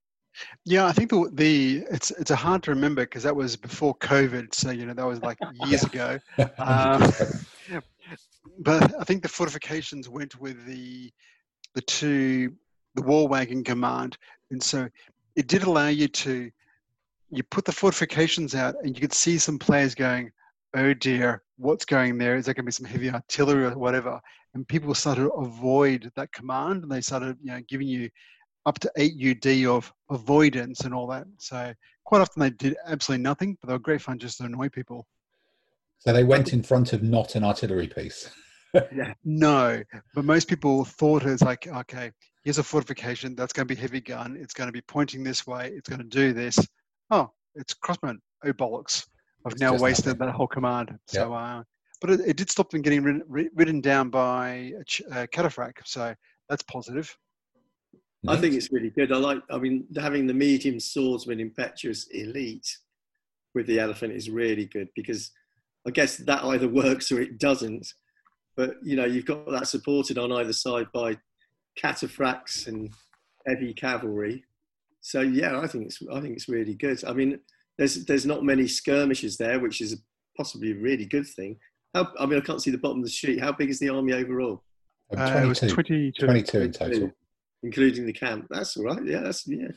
Yeah, 0.66 0.86
I 0.86 0.92
think 0.92 1.10
the, 1.10 1.32
the 1.34 1.84
it's 1.90 2.12
it's 2.12 2.30
a 2.30 2.36
hard 2.36 2.62
to 2.64 2.70
remember 2.70 3.02
because 3.02 3.24
that 3.24 3.36
was 3.36 3.56
before 3.56 3.96
COVID, 3.98 4.54
so 4.54 4.70
you 4.70 4.86
know 4.86 4.94
that 4.94 5.08
was 5.08 5.20
like 5.24 5.40
years 5.66 5.84
ago. 5.84 6.20
Um, 6.60 7.12
but 8.60 8.94
I 9.00 9.04
think 9.04 9.24
the 9.24 9.30
fortifications 9.30 10.10
went 10.10 10.40
with 10.40 10.64
the 10.68 11.12
the 11.74 11.82
two 11.82 12.54
the 12.94 13.02
war 13.02 13.28
wagon 13.28 13.64
command, 13.64 14.16
and 14.52 14.62
so 14.62 14.88
it 15.36 15.48
did 15.48 15.64
allow 15.64 15.88
you 15.88 16.08
to 16.08 16.52
you 17.36 17.44
put 17.44 17.66
the 17.66 17.72
fortifications 17.72 18.56
out, 18.56 18.76
and 18.84 18.96
you 18.96 19.02
could 19.02 19.14
see 19.14 19.38
some 19.38 19.60
players 19.60 19.96
going, 19.96 20.32
"Oh 20.76 20.94
dear, 20.94 21.44
what's 21.58 21.86
going 21.86 22.18
there? 22.18 22.36
Is 22.36 22.46
there 22.46 22.54
going 22.54 22.66
to 22.66 22.68
be 22.68 22.72
some 22.72 22.86
heavy 22.86 23.10
artillery 23.10 23.66
or 23.66 23.78
whatever?" 23.78 24.20
And 24.54 24.68
people 24.68 24.94
started 24.94 25.24
to 25.24 25.30
avoid 25.30 26.12
that 26.16 26.32
command, 26.32 26.84
and 26.84 26.92
they 26.92 27.02
started 27.02 27.38
you 27.42 27.52
know 27.52 27.62
giving 27.68 27.88
you 27.88 28.10
up 28.66 28.80
to 28.80 28.92
8 28.98 29.46
UD 29.46 29.66
of 29.66 29.92
avoidance 30.10 30.82
and 30.82 30.94
all 30.94 31.08
that. 31.08 31.26
So 31.38 31.74
quite 32.06 32.22
often 32.22 32.42
they 32.42 32.50
did 32.50 32.78
absolutely 32.86 33.24
nothing, 33.24 33.58
but 33.60 33.68
they 33.68 33.74
were 33.74 33.80
great 33.80 34.02
fun 34.02 34.20
just 34.20 34.38
to 34.38 34.46
annoy 34.46 34.70
people. 34.70 35.06
So 36.00 36.14
they 36.14 36.24
went 36.24 36.54
in 36.54 36.64
front 36.64 36.94
of 36.94 37.04
not 37.04 37.36
an 37.36 37.44
artillery 37.44 37.88
piece. 37.88 38.30
yeah. 38.74 39.14
No, 39.24 39.82
but 40.14 40.26
most 40.26 40.48
people 40.48 40.84
thought 40.84 41.24
it's 41.24 41.42
like, 41.42 41.68
okay, 41.68 42.12
here's 42.44 42.58
a 42.58 42.64
fortification. 42.64 43.36
That's 43.36 43.54
going 43.54 43.68
to 43.68 43.74
be 43.74 43.80
heavy 43.80 44.02
gun. 44.02 44.38
It's 44.40 44.54
going 44.54 44.68
to 44.68 44.74
be 44.74 44.82
pointing 44.82 45.24
this 45.24 45.48
way. 45.48 45.72
It's 45.74 45.88
going 45.88 46.02
to 46.02 46.08
do 46.08 46.34
this. 46.34 46.58
Oh, 47.12 47.30
it's 47.56 47.74
crossman. 47.74 48.22
Oh, 48.46 48.54
bollocks. 48.54 49.06
I've 49.46 49.54
it's 49.54 49.62
now 49.62 49.76
wasted 49.78 50.06
nothing. 50.08 50.28
that 50.28 50.32
whole 50.34 50.48
command. 50.48 50.90
Yep. 50.90 51.00
So, 51.08 51.34
uh, 51.34 51.64
but 52.02 52.12
it, 52.12 52.20
it, 52.26 52.38
did 52.38 52.50
stop 52.50 52.70
them 52.70 52.82
getting 52.82 53.04
ridden, 53.04 53.50
ridden 53.56 53.82
down 53.82 54.10
by 54.10 54.74
a, 55.12 55.22
a 55.22 55.28
cataphract. 55.28 55.86
So 55.86 56.14
that's 56.50 56.64
positive. 56.64 57.16
I 58.28 58.38
think 58.38 58.56
it's 58.56 58.72
really 58.72 58.90
good. 58.90 59.12
I 59.12 59.18
like, 59.18 59.40
I 59.50 59.58
mean, 59.58 59.86
having 59.98 60.28
the 60.28 60.34
medium 60.34 60.80
swordsman 60.80 61.42
impetuous 61.42 62.08
elite 62.12 62.78
with 63.54 63.68
the 63.68 63.80
elephant 63.80 64.14
is 64.14 64.30
really 64.30 64.66
good 64.66 64.88
because 64.96 65.32
I 65.86 65.92
guess 65.92 66.18
that 66.18 66.44
either 66.44 66.68
works 66.68 67.12
or 67.12 67.20
it 67.20 67.38
doesn't. 67.38 67.86
But 68.56 68.76
you 68.84 68.96
know, 68.96 69.06
you've 69.06 69.26
got 69.26 69.50
that 69.52 69.68
supported 69.68 70.18
on 70.18 70.32
either 70.32 70.54
side 70.54 70.88
by 70.94 71.18
cataphracts 71.78 72.68
and 72.68 72.92
heavy 73.46 73.74
cavalry. 73.74 74.46
So 75.04 75.20
yeah, 75.20 75.60
I 75.60 75.68
think 75.68 75.86
it's 75.86 76.00
I 76.12 76.22
think 76.22 76.38
it's 76.38 76.48
really 76.48 76.76
good. 76.76 77.04
I 77.04 77.12
mean, 77.12 77.38
there's 77.78 78.06
there's 78.06 78.26
not 78.26 78.44
many 78.44 78.68
skirmishes 78.68 79.36
there, 79.36 79.60
which 79.60 79.82
is 79.82 80.02
possibly 80.38 80.72
a 80.72 80.76
really 80.76 81.06
good 81.06 81.28
thing. 81.28 81.58
How, 81.94 82.08
I 82.18 82.26
mean, 82.26 82.40
I 82.40 82.42
can't 82.42 82.62
see 82.62 82.72
the 82.72 82.78
bottom 82.78 83.00
of 83.00 83.04
the 83.04 83.12
sheet. 83.12 83.42
How 83.42 83.52
big 83.52 83.70
is 83.70 83.80
the 83.80 83.90
army 83.90 84.14
overall? 84.14 84.64
Um, 85.16 85.22
uh, 85.22 85.54
22, 85.54 85.68
22. 85.76 86.26
22 86.26 86.62
in 86.62 86.72
total, 86.72 87.12
including 87.64 88.06
the 88.06 88.14
camp. 88.14 88.48
That's 88.50 88.78
all 88.78 88.86
right. 88.86 89.06
Yeah, 89.06 89.20
that's 89.20 89.46
yeah. 89.46 89.68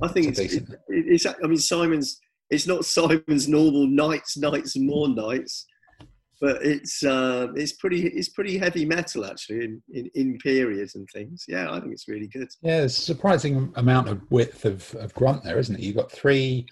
I 0.00 0.08
think 0.08 0.28
it's, 0.28 0.38
it's, 0.38 0.64
it's, 0.88 1.26
I 1.26 1.46
mean, 1.46 1.58
Simon's. 1.58 2.20
It's 2.48 2.68
not 2.68 2.84
Simon's 2.96 3.48
normal 3.48 3.88
knights, 3.88 4.38
knights, 4.38 4.76
and 4.76 4.86
more 4.86 5.08
knights 5.08 5.66
but 6.40 6.62
it's 6.62 7.04
uh, 7.04 7.48
it's 7.56 7.72
pretty 7.72 8.06
it's 8.06 8.28
pretty 8.28 8.58
heavy 8.58 8.84
metal 8.84 9.24
actually 9.24 9.64
in, 9.64 9.82
in, 9.92 10.10
in 10.14 10.38
periods 10.38 10.94
and 10.94 11.08
things. 11.12 11.44
Yeah, 11.48 11.70
I 11.70 11.80
think 11.80 11.92
it's 11.92 12.08
really 12.08 12.28
good. 12.28 12.48
Yeah, 12.62 12.78
there's 12.78 12.98
a 12.98 13.02
surprising 13.02 13.72
amount 13.76 14.08
of 14.08 14.20
width 14.30 14.64
of, 14.64 14.94
of 14.96 15.14
grunt 15.14 15.42
there, 15.42 15.58
isn't 15.58 15.74
it? 15.74 15.80
You've 15.80 15.96
got 15.96 16.12
three, 16.12 16.66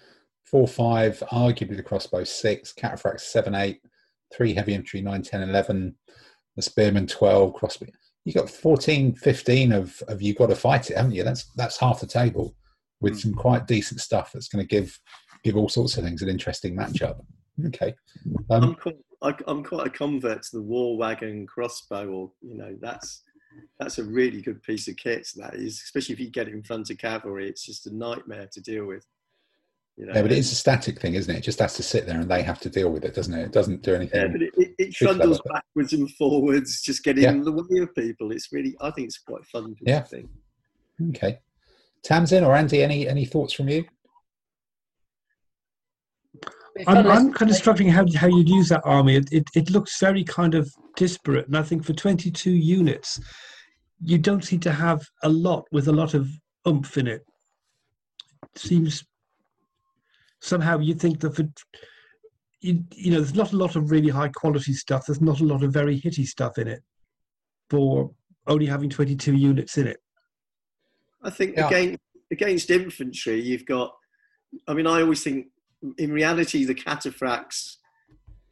four, 0.45 0.69
five, 0.69 1.23
arguably 1.33 1.77
the 1.77 1.83
crossbow 1.83 2.25
six, 2.25 2.73
cataphracts 2.73 3.23
seven, 3.23 3.55
eight, 3.55 3.81
three 4.33 4.55
heavy 4.55 4.75
infantry 4.75 5.03
nine, 5.03 5.23
ten, 5.23 5.43
eleven, 5.43 5.97
the 6.55 6.62
spearmen 6.62 7.07
twelve, 7.07 7.55
crossbow. 7.55 7.87
You've 8.25 8.35
got 8.35 8.51
14, 8.51 9.14
15 9.14 9.73
of 9.73 10.03
of 10.09 10.21
you 10.21 10.35
got 10.35 10.49
to 10.49 10.57
fight 10.57 10.91
it, 10.91 10.97
haven't 10.97 11.12
you? 11.12 11.23
That's 11.23 11.45
that's 11.57 11.79
half 11.79 12.01
the 12.01 12.07
table 12.07 12.55
with 13.01 13.14
mm. 13.14 13.21
some 13.21 13.35
quite 13.35 13.67
decent 13.67 14.01
stuff 14.01 14.33
that's 14.33 14.49
going 14.49 14.64
to 14.64 14.69
give 14.69 14.99
give 15.45 15.57
all 15.57 15.69
sorts 15.69 15.97
of 15.97 16.05
things 16.05 16.23
an 16.23 16.29
interesting 16.29 16.77
matchup. 16.77 17.21
Okay. 17.67 17.95
Um, 18.51 18.77
I'm, 18.85 18.95
I, 19.23 19.35
am 19.49 19.64
quite 19.64 19.87
a 19.87 19.91
convert 19.91 20.43
to 20.43 20.57
the 20.57 20.62
war 20.62 20.97
wagon 20.97 21.47
crossbow, 21.47 22.09
or 22.09 22.33
you 22.43 22.57
know, 22.57 22.77
that's 22.81 23.23
that's 23.79 23.99
a 23.99 24.05
really 24.05 24.43
good 24.43 24.62
piece 24.62 24.89
of 24.89 24.97
kit. 24.97 25.29
That 25.37 25.55
is, 25.55 25.81
especially 25.85 26.14
if 26.14 26.21
you 26.21 26.31
get 26.31 26.49
it 26.49 26.55
in 26.55 26.62
front 26.62 26.91
of 26.91 26.99
cavalry, 26.99 27.49
it's 27.49 27.64
just 27.64 27.87
a 27.87 27.95
nightmare 27.95 28.49
to 28.53 28.61
deal 28.61 28.87
with. 28.87 29.05
You 29.97 30.07
know? 30.07 30.12
Yeah, 30.14 30.23
but 30.23 30.33
it 30.33 30.39
is 30.39 30.53
a 30.53 30.55
static 30.55 31.01
thing, 31.01 31.14
isn't 31.14 31.35
it? 31.35 31.39
It 31.39 31.43
just 31.43 31.59
has 31.61 31.75
to 31.75 31.83
sit 31.83 32.07
there 32.07 32.21
and 32.21 32.31
they 32.31 32.43
have 32.43 32.61
to 32.61 32.71
deal 32.71 32.91
with 32.91 33.05
it, 33.05 33.14
doesn't 33.14 33.33
it? 33.33 33.45
It 33.45 33.53
doesn't 33.53 33.83
do 33.83 33.95
anything. 33.95 34.21
Yeah, 34.21 34.29
but 34.29 34.43
it, 34.43 34.53
it, 34.57 34.75
it 34.79 34.95
trundles 34.95 35.41
backwards 35.51 35.95
and 35.95 36.11
forwards, 36.12 36.83
just 36.83 37.03
getting 37.03 37.25
yeah. 37.25 37.31
in 37.31 37.43
the 37.45 37.53
way 37.53 37.81
of 37.81 37.95
people. 37.95 38.31
It's 38.31 38.53
really, 38.53 38.77
I 38.83 38.91
think 38.91 39.07
it's 39.07 39.19
quite 39.19 39.45
fun. 39.47 39.75
Yeah. 39.81 40.03
Thing. 40.03 40.29
Okay. 41.11 41.39
Tamsin 42.03 42.45
or 42.45 42.55
Andy, 42.55 42.83
any 42.83 43.09
any 43.09 43.25
thoughts 43.25 43.53
from 43.53 43.69
you? 43.69 43.85
I'm, 46.87 47.07
I'm 47.07 47.33
kind 47.33 47.51
of 47.51 47.57
struggling 47.57 47.89
how, 47.89 48.05
how 48.16 48.27
you'd 48.27 48.49
use 48.49 48.68
that 48.68 48.83
army. 48.85 49.16
It, 49.16 49.29
it, 49.33 49.45
it 49.55 49.70
looks 49.70 49.99
very 49.99 50.24
kind 50.24 50.55
of 50.55 50.70
disparate. 50.97 51.47
And 51.47 51.57
I 51.57 51.62
think 51.62 51.85
for 51.85 51.93
22 51.93 52.51
units, 52.51 53.20
you 54.03 54.18
don't 54.18 54.45
seem 54.45 54.61
to 54.61 54.72
have 54.72 55.03
a 55.22 55.29
lot 55.29 55.64
with 55.72 55.89
a 55.89 55.93
lot 55.93 56.14
of 56.14 56.29
oomph 56.68 56.99
in 56.99 57.07
it. 57.07 57.22
it 58.55 58.59
seems 58.59 59.05
somehow 60.41 60.79
you 60.79 60.95
think 60.95 61.20
that 61.20 61.35
for, 61.35 61.45
you, 62.61 62.85
you 62.95 63.11
know, 63.11 63.18
there's 63.18 63.35
not 63.35 63.53
a 63.53 63.57
lot 63.57 63.77
of 63.77 63.91
really 63.91 64.11
high 64.11 64.29
quality 64.29 64.72
stuff. 64.72 65.07
There's 65.07 65.20
not 65.20 65.41
a 65.41 65.45
lot 65.45 65.62
of 65.62 65.72
very 65.72 65.99
hitty 65.99 66.24
stuff 66.24 66.59
in 66.59 66.68
it 66.68 66.83
for 67.70 68.11
only 68.47 68.66
having 68.66 68.91
22 68.91 69.35
units 69.35 69.79
in 69.79 69.87
it. 69.87 69.99
I 71.22 71.31
think 71.31 71.57
yeah. 71.57 71.66
against, 71.66 72.01
against 72.31 72.70
infantry, 72.70 73.41
you've 73.41 73.66
got, 73.66 73.93
I 74.68 74.74
mean, 74.74 74.87
I 74.87 75.01
always 75.01 75.22
think 75.22 75.47
in 75.99 76.12
reality, 76.12 76.64
the 76.64 76.74
cataphracts 76.74 77.76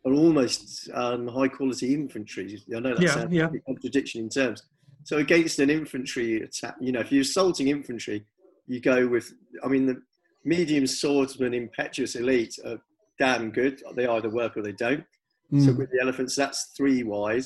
are 0.07 0.13
almost 0.13 0.91
um, 0.93 1.29
high 1.29 1.49
quality 1.49 1.95
infantry. 1.95 2.63
I 2.75 2.81
know 2.81 2.95
that's 2.95 3.17
yeah, 3.17 3.27
yeah. 3.31 3.49
a 3.55 3.59
contradiction 3.61 4.21
in 4.23 4.29
terms. 4.29 4.63
So 5.05 5.19
against 5.19 5.59
an 5.59 5.71
infantry 5.71 6.43
attack, 6.43 6.77
you 6.81 6.93
know, 6.93 7.01
if 7.01 7.13
you're 7.13 7.23
assaulting 7.23 7.69
infantry, 7.69 8.25
you 8.67 8.81
go 8.81 9.07
with, 9.07 9.33
I 9.63 9.69
mean, 9.69 9.87
the 9.87 10.01
medium 10.45 10.87
swordsman, 10.87 11.55
impetuous 11.55 12.17
elite 12.17 12.59
are 12.65 12.79
damn 13.19 13.51
good. 13.51 13.83
They 13.95 14.07
either 14.07 14.31
work 14.31 14.57
or 14.57 14.63
they 14.63 14.73
don't. 14.73 15.05
Mm. 15.53 15.65
So 15.65 15.73
with 15.73 15.91
the 15.91 16.01
elephants, 16.01 16.35
that's 16.35 16.73
three 16.77 17.03
wide. 17.03 17.45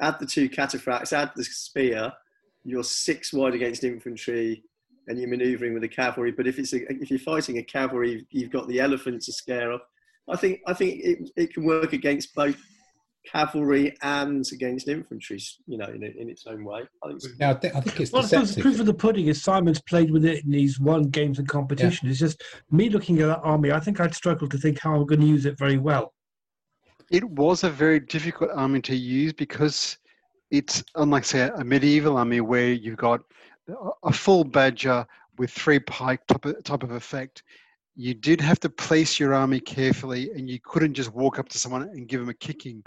Add 0.00 0.18
the 0.20 0.26
two 0.26 0.48
cataphracts, 0.48 1.12
add 1.12 1.32
the 1.34 1.44
spear, 1.44 2.12
you're 2.64 2.84
six 2.84 3.32
wide 3.32 3.54
against 3.54 3.84
infantry, 3.84 4.62
and 5.08 5.18
you're 5.18 5.28
manoeuvring 5.28 5.72
with 5.72 5.82
the 5.82 5.88
cavalry. 5.88 6.32
But 6.32 6.46
if 6.46 6.58
it's 6.58 6.72
a, 6.72 6.90
if 6.92 7.10
you're 7.10 7.18
fighting 7.18 7.58
a 7.58 7.62
cavalry, 7.62 8.26
you've 8.30 8.50
got 8.50 8.68
the 8.68 8.80
elephant 8.80 9.22
to 9.22 9.32
scare 9.32 9.72
off. 9.72 9.82
I 10.28 10.36
think 10.36 10.60
I 10.66 10.74
think 10.74 11.00
it, 11.02 11.30
it 11.36 11.54
can 11.54 11.64
work 11.64 11.92
against 11.92 12.34
both 12.34 12.56
cavalry 13.26 13.96
and 14.02 14.44
against 14.52 14.88
infantry, 14.88 15.38
you 15.66 15.78
know, 15.78 15.86
in, 15.86 16.02
in 16.02 16.28
its 16.30 16.46
own 16.46 16.64
way. 16.64 16.82
I 17.02 17.08
think, 17.08 17.22
yeah, 17.38 17.50
I 17.50 17.54
think, 17.54 17.74
I 17.74 17.80
think 17.80 18.00
it's 18.00 18.12
well, 18.12 18.22
the 18.22 18.58
proof 18.60 18.80
of 18.80 18.86
the 18.86 18.94
pudding 18.94 19.26
is 19.26 19.42
Simon's 19.42 19.80
played 19.82 20.10
with 20.10 20.24
it 20.24 20.44
in 20.44 20.50
these 20.50 20.80
one 20.80 21.04
games 21.04 21.38
and 21.38 21.48
competition. 21.48 22.06
Yeah. 22.06 22.12
It's 22.12 22.20
just 22.20 22.42
me 22.70 22.88
looking 22.88 23.20
at 23.20 23.26
that 23.26 23.40
army. 23.40 23.72
I 23.72 23.80
think 23.80 24.00
I'd 24.00 24.14
struggle 24.14 24.48
to 24.48 24.58
think 24.58 24.78
how 24.78 24.94
I'm 24.94 25.06
going 25.06 25.20
to 25.20 25.26
use 25.26 25.46
it 25.46 25.58
very 25.58 25.78
well. 25.78 26.14
It 27.10 27.24
was 27.24 27.64
a 27.64 27.70
very 27.70 28.00
difficult 28.00 28.50
army 28.54 28.80
to 28.82 28.96
use 28.96 29.32
because 29.32 29.96
it's 30.50 30.82
unlike 30.94 31.24
say 31.24 31.50
a 31.54 31.64
medieval 31.64 32.16
army 32.16 32.40
where 32.40 32.72
you've 32.72 32.96
got 32.96 33.20
a 34.02 34.12
full 34.12 34.44
badger 34.44 35.06
with 35.38 35.50
three 35.50 35.78
pike 35.78 36.26
type 36.26 36.44
of, 36.44 36.64
type 36.64 36.82
of 36.82 36.90
effect, 36.92 37.42
you 37.94 38.14
did 38.14 38.40
have 38.40 38.60
to 38.60 38.68
place 38.68 39.18
your 39.18 39.34
army 39.34 39.60
carefully 39.60 40.30
and 40.32 40.48
you 40.48 40.58
couldn't 40.62 40.94
just 40.94 41.12
walk 41.12 41.38
up 41.38 41.48
to 41.48 41.58
someone 41.58 41.82
and 41.82 42.08
give 42.08 42.20
them 42.20 42.28
a 42.28 42.34
kicking. 42.34 42.82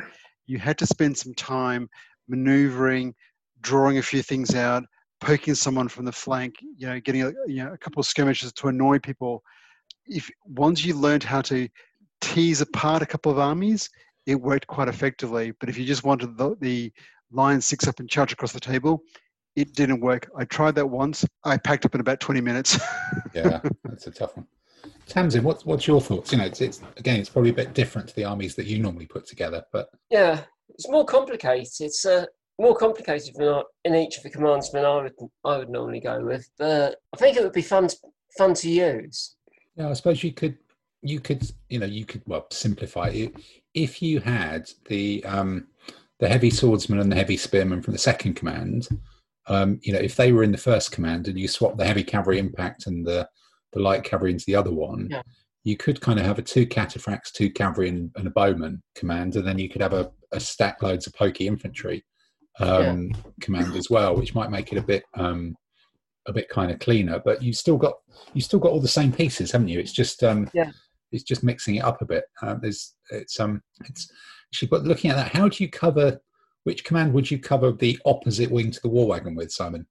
You 0.45 0.57
had 0.57 0.77
to 0.79 0.85
spend 0.85 1.17
some 1.17 1.33
time 1.33 1.89
maneuvering, 2.27 3.13
drawing 3.61 3.97
a 3.97 4.01
few 4.01 4.21
things 4.21 4.55
out, 4.55 4.83
poking 5.19 5.55
someone 5.55 5.87
from 5.87 6.05
the 6.05 6.11
flank, 6.11 6.55
you 6.61 6.87
know, 6.87 6.99
getting 6.99 7.23
a, 7.23 7.31
you 7.45 7.63
know, 7.63 7.73
a 7.73 7.77
couple 7.77 7.99
of 7.99 8.05
skirmishes 8.05 8.51
to 8.53 8.69
annoy 8.69 8.99
people. 8.99 9.43
If 10.07 10.29
once 10.45 10.83
you 10.83 10.95
learned 10.95 11.23
how 11.23 11.41
to 11.41 11.67
tease 12.21 12.61
apart 12.61 13.01
a 13.01 13.05
couple 13.05 13.31
of 13.31 13.39
armies, 13.39 13.89
it 14.25 14.35
worked 14.35 14.67
quite 14.67 14.87
effectively. 14.87 15.51
But 15.59 15.69
if 15.69 15.77
you 15.77 15.85
just 15.85 16.03
wanted 16.03 16.37
the, 16.37 16.55
the 16.59 16.91
line 17.31 17.61
six 17.61 17.87
up 17.87 17.99
and 17.99 18.09
charge 18.09 18.33
across 18.33 18.53
the 18.53 18.59
table, 18.59 19.03
it 19.55 19.73
didn't 19.73 20.01
work. 20.01 20.29
I 20.35 20.45
tried 20.45 20.75
that 20.75 20.87
once. 20.87 21.25
I 21.43 21.57
packed 21.57 21.85
up 21.85 21.95
in 21.95 22.01
about 22.01 22.19
20 22.19 22.41
minutes. 22.41 22.79
yeah, 23.33 23.61
that's 23.83 24.07
a 24.07 24.11
tough 24.11 24.37
one. 24.37 24.47
Tamsin, 25.07 25.43
what's 25.43 25.65
what's 25.65 25.87
your 25.87 25.99
thoughts? 25.99 26.31
You 26.31 26.37
know, 26.37 26.45
it's, 26.45 26.61
it's 26.61 26.81
again, 26.97 27.19
it's 27.19 27.29
probably 27.29 27.51
a 27.51 27.53
bit 27.53 27.73
different 27.73 28.07
to 28.09 28.15
the 28.15 28.23
armies 28.23 28.55
that 28.55 28.65
you 28.65 28.79
normally 28.79 29.05
put 29.05 29.27
together, 29.27 29.63
but 29.71 29.89
yeah, 30.09 30.41
it's 30.69 30.89
more 30.89 31.05
complicated. 31.05 31.67
It's 31.81 32.05
uh, 32.05 32.25
more 32.57 32.75
complicated 32.75 33.35
than 33.35 33.63
in 33.83 33.95
each 33.95 34.17
of 34.17 34.23
the 34.23 34.29
commands 34.29 34.71
than 34.71 34.85
I 34.85 35.01
would 35.01 35.13
I 35.43 35.57
would 35.57 35.69
normally 35.69 35.99
go 35.99 36.23
with. 36.23 36.49
But 36.57 36.97
I 37.13 37.17
think 37.17 37.35
it 37.35 37.43
would 37.43 37.53
be 37.53 37.61
fun 37.61 37.89
to, 37.89 37.97
fun 38.37 38.53
to 38.55 38.69
use. 38.69 39.35
Yeah, 39.75 39.89
I 39.89 39.93
suppose 39.93 40.23
you 40.23 40.31
could 40.31 40.57
you 41.01 41.19
could 41.19 41.51
you 41.69 41.79
know 41.79 41.85
you 41.85 42.05
could 42.05 42.21
well 42.25 42.47
simplify 42.51 43.09
it 43.09 43.33
if 43.73 44.01
you 44.01 44.19
had 44.19 44.69
the 44.85 45.23
um 45.25 45.67
the 46.19 46.29
heavy 46.29 46.51
swordsman 46.51 46.99
and 46.99 47.11
the 47.11 47.15
heavy 47.15 47.37
spearman 47.37 47.81
from 47.81 47.93
the 47.93 47.99
second 47.99 48.35
command 48.35 48.87
um, 49.47 49.79
you 49.81 49.93
know, 49.93 49.99
if 49.99 50.15
they 50.15 50.31
were 50.31 50.43
in 50.43 50.51
the 50.51 50.57
first 50.57 50.91
command 50.91 51.27
and 51.27 51.39
you 51.39 51.47
swap 51.47 51.77
the 51.77 51.85
heavy 51.85 52.03
cavalry 52.03 52.39
impact 52.39 52.87
and 52.87 53.05
the, 53.05 53.27
the 53.73 53.79
light 53.79 54.03
cavalry 54.03 54.31
into 54.31 54.45
the 54.45 54.55
other 54.55 54.71
one, 54.71 55.07
yeah. 55.09 55.21
you 55.63 55.77
could 55.77 55.99
kind 56.01 56.19
of 56.19 56.25
have 56.25 56.39
a 56.39 56.43
two 56.43 56.65
cataphracts, 56.65 57.31
two 57.31 57.49
cavalry, 57.49 57.89
and, 57.89 58.11
and, 58.15 58.27
a 58.27 58.31
bowman 58.31 58.81
command, 58.95 59.35
and 59.35 59.47
then 59.47 59.57
you 59.57 59.69
could 59.69 59.81
have 59.81 59.93
a, 59.93 60.11
a 60.31 60.39
stack 60.39 60.81
loads 60.83 61.07
of 61.07 61.13
pokey 61.13 61.47
infantry 61.47 62.03
um, 62.59 63.07
yeah. 63.07 63.21
command 63.41 63.75
as 63.75 63.89
well, 63.89 64.15
which 64.15 64.35
might 64.35 64.51
make 64.51 64.71
it 64.71 64.77
a 64.77 64.83
bit 64.83 65.03
um, 65.15 65.55
a 66.27 66.33
bit 66.33 66.49
kind 66.49 66.71
of 66.71 66.79
cleaner. 66.79 67.19
But 67.23 67.41
you 67.41 67.53
still 67.53 67.77
got 67.77 67.93
you 68.33 68.41
still 68.41 68.59
got 68.59 68.71
all 68.71 68.81
the 68.81 68.87
same 68.87 69.11
pieces, 69.11 69.51
haven't 69.51 69.69
you? 69.69 69.79
It's 69.79 69.93
just 69.93 70.23
um, 70.23 70.49
yeah. 70.53 70.71
it's 71.11 71.23
just 71.23 71.43
mixing 71.43 71.75
it 71.75 71.83
up 71.83 72.01
a 72.01 72.05
bit. 72.05 72.25
Uh, 72.41 72.55
there's 72.55 72.95
it's 73.09 73.39
um 73.39 73.61
it's 73.85 74.11
actually, 74.49 74.67
but 74.67 74.83
looking 74.83 75.09
at 75.09 75.15
that, 75.15 75.35
how 75.35 75.47
do 75.47 75.63
you 75.63 75.69
cover 75.69 76.19
which 76.63 76.83
command 76.83 77.13
would 77.13 77.29
you 77.29 77.39
cover 77.39 77.71
the 77.71 77.99
opposite 78.05 78.51
wing 78.51 78.71
to 78.71 78.81
the 78.81 78.89
war 78.89 79.07
wagon 79.07 79.35
with, 79.35 79.51
Simon? 79.51 79.85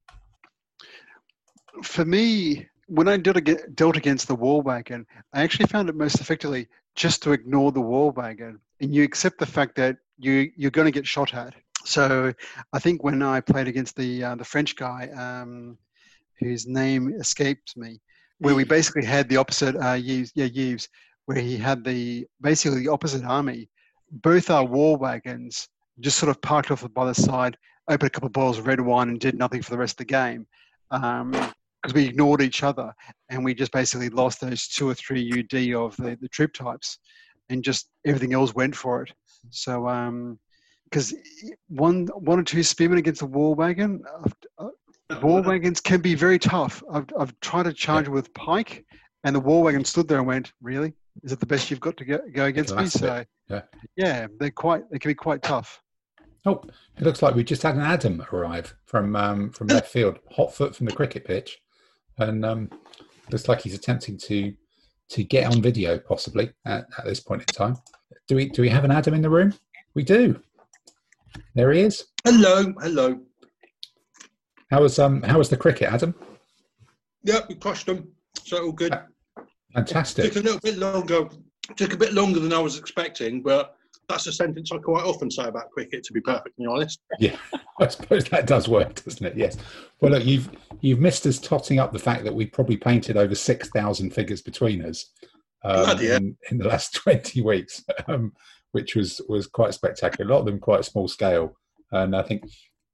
For 1.83 2.05
me, 2.05 2.69
when 2.87 3.09
I 3.09 3.17
dealt 3.17 3.97
against 3.97 4.29
the 4.29 4.35
war 4.35 4.63
wagon, 4.63 5.07
I 5.33 5.43
actually 5.43 5.67
found 5.67 5.89
it 5.89 5.95
most 5.95 6.21
effectively 6.21 6.69
just 6.97 7.23
to 7.23 7.33
ignore 7.33 7.73
the 7.73 7.81
war 7.81 8.11
wagon 8.11 8.61
and 8.81 8.95
you 8.95 9.03
accept 9.03 9.39
the 9.39 9.47
fact 9.47 9.77
that 9.77 9.97
you 10.19 10.51
you're 10.57 10.71
going 10.71 10.87
to 10.87 10.91
get 10.91 11.07
shot 11.07 11.35
at. 11.35 11.55
So 11.85 12.33
I 12.73 12.79
think 12.79 13.03
when 13.03 13.23
I 13.23 13.41
played 13.41 13.69
against 13.69 13.97
the 13.97 14.25
uh, 14.25 14.35
the 14.35 14.45
French 14.45 14.77
guy, 14.77 15.09
um, 15.17 15.79
whose 16.39 16.67
name 16.67 17.15
escapes 17.19 17.77
me, 17.77 18.01
where 18.39 18.55
we 18.55 18.65
basically 18.65 19.05
had 19.05 19.29
the 19.29 19.37
opposite 19.37 19.77
uh, 19.77 19.97
Yves, 19.97 20.33
yeah 20.35 20.47
Yves, 20.47 20.89
where 21.27 21.39
he 21.39 21.57
had 21.57 21.85
the 21.85 22.27
basically 22.41 22.81
the 22.81 22.89
opposite 22.89 23.25
army. 23.25 23.69
Both 24.11 24.51
our 24.51 24.65
war 24.65 24.97
wagons 24.97 25.69
just 26.01 26.19
sort 26.19 26.31
of 26.31 26.41
parked 26.43 26.71
off 26.71 26.87
by 26.95 27.07
the 27.07 27.15
side, 27.15 27.57
opened 27.89 28.09
a 28.09 28.11
couple 28.11 28.27
of 28.27 28.33
bottles 28.33 28.59
of 28.59 28.67
red 28.67 28.81
wine, 28.81 29.09
and 29.09 29.21
did 29.21 29.37
nothing 29.37 29.63
for 29.63 29.71
the 29.71 29.79
rest 29.79 29.95
of 29.95 29.99
the 29.99 30.05
game 30.05 30.47
because 30.91 31.21
um, 31.23 31.95
we 31.95 32.05
ignored 32.05 32.43
each 32.43 32.63
other 32.63 32.93
and 33.29 33.45
we 33.45 33.55
just 33.55 33.73
basically 33.73 34.09
lost 34.09 34.41
those 34.41 34.67
two 34.67 34.89
or 34.89 34.95
three 34.95 35.31
UD 35.31 35.75
of 35.75 35.97
the, 35.97 36.19
the 36.21 36.29
troop 36.29 36.53
types, 36.53 36.99
and 37.49 37.63
just 37.63 37.91
everything 38.07 38.33
else 38.33 38.55
went 38.55 38.75
for 38.75 39.03
it. 39.03 39.13
So, 39.51 39.83
because 40.85 41.13
um, 41.13 41.21
one 41.69 42.07
one 42.07 42.39
or 42.39 42.43
two 42.43 42.63
spearmen 42.63 42.99
against 42.99 43.23
a 43.23 43.27
war 43.27 43.55
wagon, 43.55 44.03
uh, 44.59 44.69
war 45.23 45.43
wagons 45.43 45.81
can 45.81 46.01
be 46.01 46.15
very 46.15 46.39
tough. 46.39 46.83
I've 46.93 47.07
I've 47.19 47.39
tried 47.41 47.65
to 47.65 47.73
charge 47.73 48.09
with 48.09 48.33
pike, 48.35 48.85
and 49.25 49.35
the 49.35 49.41
war 49.41 49.63
wagon 49.63 49.85
stood 49.85 50.09
there 50.09 50.19
and 50.19 50.27
went, 50.27 50.53
"Really? 50.61 50.93
Is 51.23 51.33
it 51.33 51.41
the 51.41 51.47
best 51.47 51.71
you've 51.71 51.81
got 51.81 51.97
to 51.99 52.05
go, 52.05 52.21
go 52.33 52.45
against 52.45 52.75
me? 52.75 52.87
So 52.87 53.25
yeah, 53.49 53.63
yeah, 53.97 54.27
they're 54.39 54.51
quite. 54.51 54.89
They 54.91 54.99
can 54.99 55.11
be 55.11 55.15
quite 55.15 55.43
tough. 55.43 55.81
Oh, 56.47 56.63
it 56.97 57.03
looks 57.03 57.23
like 57.23 57.35
we 57.35 57.45
just 57.45 57.63
had 57.63 57.75
an 57.75 57.83
Adam 57.83 58.25
arrive 58.33 58.75
from 58.87 59.15
um, 59.17 59.51
from 59.51 59.67
left 59.69 59.89
field, 59.89 60.19
hot 60.31 60.55
foot 60.55 60.75
from 60.75 60.87
the 60.87 60.93
cricket 60.93 61.25
pitch, 61.25 61.59
and 62.19 62.45
um, 62.45 62.71
looks 63.31 63.49
like 63.49 63.61
he's 63.61 63.75
attempting 63.75 64.17
to 64.19 64.55
to 65.11 65.25
get 65.25 65.53
on 65.53 65.61
video 65.61 65.99
possibly 65.99 66.53
at, 66.65 66.87
at 66.99 67.05
this 67.05 67.21
point 67.21 67.43
in 67.43 67.47
time. 67.47 67.77
Do 68.29 68.37
we 68.37 68.49
do 68.49 68.63
we 68.63 68.69
have 68.69 68.85
an 68.85 68.93
Adam 68.93 69.15
in 69.15 69.23
the 69.23 69.31
room? 69.31 69.53
We 69.95 70.03
do. 70.03 70.41
There 71.55 71.73
he 71.73 71.81
is. 71.81 72.07
Hello, 72.25 72.73
hello. 72.81 73.21
How 74.71 74.83
was 74.83 74.99
um 74.99 75.23
how 75.23 75.39
was 75.39 75.49
the 75.49 75.57
cricket, 75.57 75.93
Adam? 75.93 76.15
Yeah, 77.23 77.41
we 77.49 77.57
crushed 77.57 77.87
them, 77.87 78.13
so 78.43 78.65
all 78.67 78.73
good. 78.73 78.99
Fantastic. 79.75 80.25
It 80.25 80.33
took 80.33 80.43
a 80.43 80.47
little 80.47 80.61
bit 80.61 80.79
longer. 80.79 81.29
Took 81.77 81.93
a 81.93 81.97
bit 81.97 82.15
longer 82.15 82.41
than 82.41 82.53
I 82.53 82.59
was 82.59 82.79
expecting, 82.79 83.43
but 83.43 83.77
that's 84.11 84.27
a 84.27 84.33
sentence 84.33 84.71
I 84.73 84.79
quite 84.79 85.05
often 85.05 85.31
say 85.31 85.45
about 85.45 85.71
cricket. 85.71 86.05
To 86.05 86.13
be 86.13 86.21
perfectly 86.21 86.67
honest. 86.67 87.01
Yeah, 87.19 87.37
I 87.81 87.89
suppose 87.89 88.25
that 88.27 88.47
does 88.47 88.69
work, 88.69 89.03
doesn't 89.05 89.25
it? 89.25 89.37
Yes. 89.37 89.57
Well, 90.01 90.13
look, 90.13 90.25
you've 90.25 90.51
you've 90.81 91.01
missed 91.01 91.27
us 91.27 91.39
totting 91.39 91.79
up 91.79 91.93
the 91.93 91.99
fact 91.99 92.25
that 92.25 92.35
we 92.35 92.47
probably 92.47 92.77
painted 92.77 93.17
over 93.17 93.35
six 93.35 93.69
thousand 93.71 94.11
figures 94.13 94.43
between 94.43 94.85
us 94.85 95.11
um, 95.65 95.99
in, 96.01 96.37
in, 96.51 96.59
the 96.59 96.69
last 96.69 96.95
twenty 96.95 97.41
weeks, 97.41 97.85
um, 98.09 98.33
which 98.73 98.95
was 98.95 99.21
was 99.29 99.47
quite 99.47 99.75
spectacular. 99.75 100.29
A 100.29 100.35
lot 100.35 100.41
of 100.41 100.47
them 100.47 100.59
quite 100.59 100.85
small 100.85 101.09
scale, 101.09 101.57
and 101.93 102.15
I 102.15 102.23
think 102.23 102.43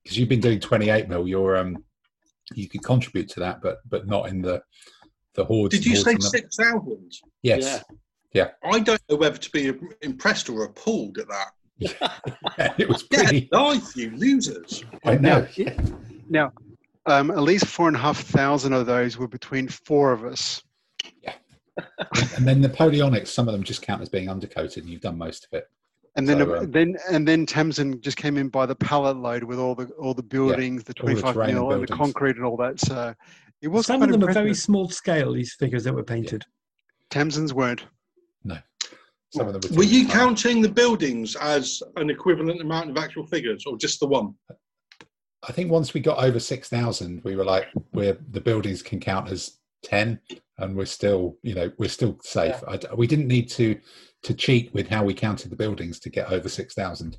because 0.02 0.18
you've 0.18 0.28
been 0.28 0.40
doing 0.40 0.60
twenty 0.60 0.90
eight 0.90 1.08
mil, 1.08 1.26
you're 1.26 1.56
um 1.56 1.84
you 2.54 2.68
could 2.68 2.84
contribute 2.84 3.28
to 3.30 3.40
that, 3.40 3.60
but 3.62 3.78
but 3.88 4.06
not 4.06 4.28
in 4.28 4.42
the 4.42 4.62
the 5.34 5.44
hordes. 5.44 5.74
Did 5.74 5.86
you 5.86 5.96
say 5.96 6.16
six 6.20 6.56
thousand? 6.56 7.12
Yes. 7.42 7.62
Yeah. 7.62 7.96
Yeah. 8.36 8.50
I 8.62 8.80
don't 8.80 9.00
know 9.08 9.16
whether 9.16 9.38
to 9.38 9.50
be 9.50 9.72
impressed 10.02 10.50
or 10.50 10.64
appalled 10.64 11.16
at 11.16 11.26
that. 11.28 11.52
yeah, 11.78 12.74
it 12.78 12.86
was 12.86 13.02
pretty. 13.02 13.48
nice, 13.50 13.96
you 13.96 14.10
losers. 14.10 14.84
I 15.06 15.16
know. 15.16 15.46
Yeah. 15.56 15.74
Now, 16.28 16.52
um, 17.06 17.30
at 17.30 17.40
least 17.40 17.64
four 17.66 17.88
and 17.88 17.96
a 17.96 18.00
half 18.00 18.18
thousand 18.18 18.74
of 18.74 18.84
those 18.84 19.16
were 19.16 19.26
between 19.26 19.68
four 19.68 20.12
of 20.12 20.24
us. 20.24 20.62
Yeah. 21.22 21.32
and 22.36 22.46
then 22.46 22.62
Napoleonics, 22.62 23.28
some 23.28 23.48
of 23.48 23.52
them 23.52 23.62
just 23.62 23.80
count 23.80 24.02
as 24.02 24.10
being 24.10 24.28
undercoated, 24.28 24.78
and 24.78 24.90
you've 24.90 25.00
done 25.00 25.16
most 25.16 25.46
of 25.50 25.56
it. 25.56 25.70
And 26.16 26.28
then, 26.28 26.38
so, 26.38 26.56
um, 26.56 26.70
then, 26.70 26.96
and 27.10 27.26
then 27.26 27.46
Tamsin 27.46 28.02
just 28.02 28.18
came 28.18 28.36
in 28.36 28.48
by 28.48 28.66
the 28.66 28.74
pallet 28.74 29.16
load 29.16 29.44
with 29.44 29.58
all 29.58 29.74
the 29.74 29.86
all 29.98 30.12
the 30.12 30.22
buildings, 30.22 30.82
yeah, 30.82 30.88
the 30.88 30.94
twenty-five 30.94 31.36
mil, 31.36 31.72
and 31.72 31.82
the 31.82 31.94
concrete, 31.94 32.36
and 32.36 32.44
all 32.44 32.56
that. 32.58 32.80
So 32.80 33.14
it 33.62 33.68
was. 33.68 33.86
Some 33.86 34.02
of 34.02 34.08
them 34.10 34.20
impressive. 34.20 34.40
are 34.40 34.44
very 34.44 34.54
small 34.54 34.90
scale. 34.90 35.32
These 35.32 35.54
figures 35.54 35.84
that 35.84 35.94
were 35.94 36.04
painted. 36.04 36.44
Yeah. 36.46 36.52
Tamsin's 37.10 37.54
weren't. 37.54 37.84
No. 38.46 38.58
Some 39.30 39.48
of 39.48 39.60
them 39.60 39.70
were, 39.72 39.78
were 39.78 39.84
you 39.84 40.06
counting 40.06 40.62
the 40.62 40.68
buildings 40.68 41.34
as 41.36 41.82
an 41.96 42.10
equivalent 42.10 42.60
amount 42.60 42.90
of 42.90 42.96
actual 42.96 43.26
figures, 43.26 43.64
or 43.66 43.76
just 43.76 43.98
the 44.00 44.06
one? 44.06 44.34
I 45.46 45.52
think 45.52 45.70
once 45.70 45.92
we 45.92 46.00
got 46.00 46.22
over 46.22 46.38
six 46.38 46.68
thousand, 46.68 47.22
we 47.24 47.34
were 47.36 47.44
like, 47.44 47.66
"Where 47.90 48.16
the 48.30 48.40
buildings 48.40 48.82
can 48.82 49.00
count 49.00 49.30
as 49.30 49.58
ten, 49.82 50.20
and 50.58 50.76
we're 50.76 50.86
still, 50.86 51.36
you 51.42 51.54
know, 51.54 51.72
we're 51.76 51.88
still 51.88 52.18
safe." 52.22 52.56
Yeah. 52.68 52.78
I, 52.90 52.94
we 52.94 53.06
didn't 53.08 53.28
need 53.28 53.50
to 53.50 53.78
to 54.22 54.34
cheat 54.34 54.72
with 54.72 54.88
how 54.88 55.04
we 55.04 55.12
counted 55.12 55.50
the 55.50 55.56
buildings 55.56 55.98
to 56.00 56.10
get 56.10 56.30
over 56.30 56.48
six 56.48 56.74
thousand. 56.74 57.18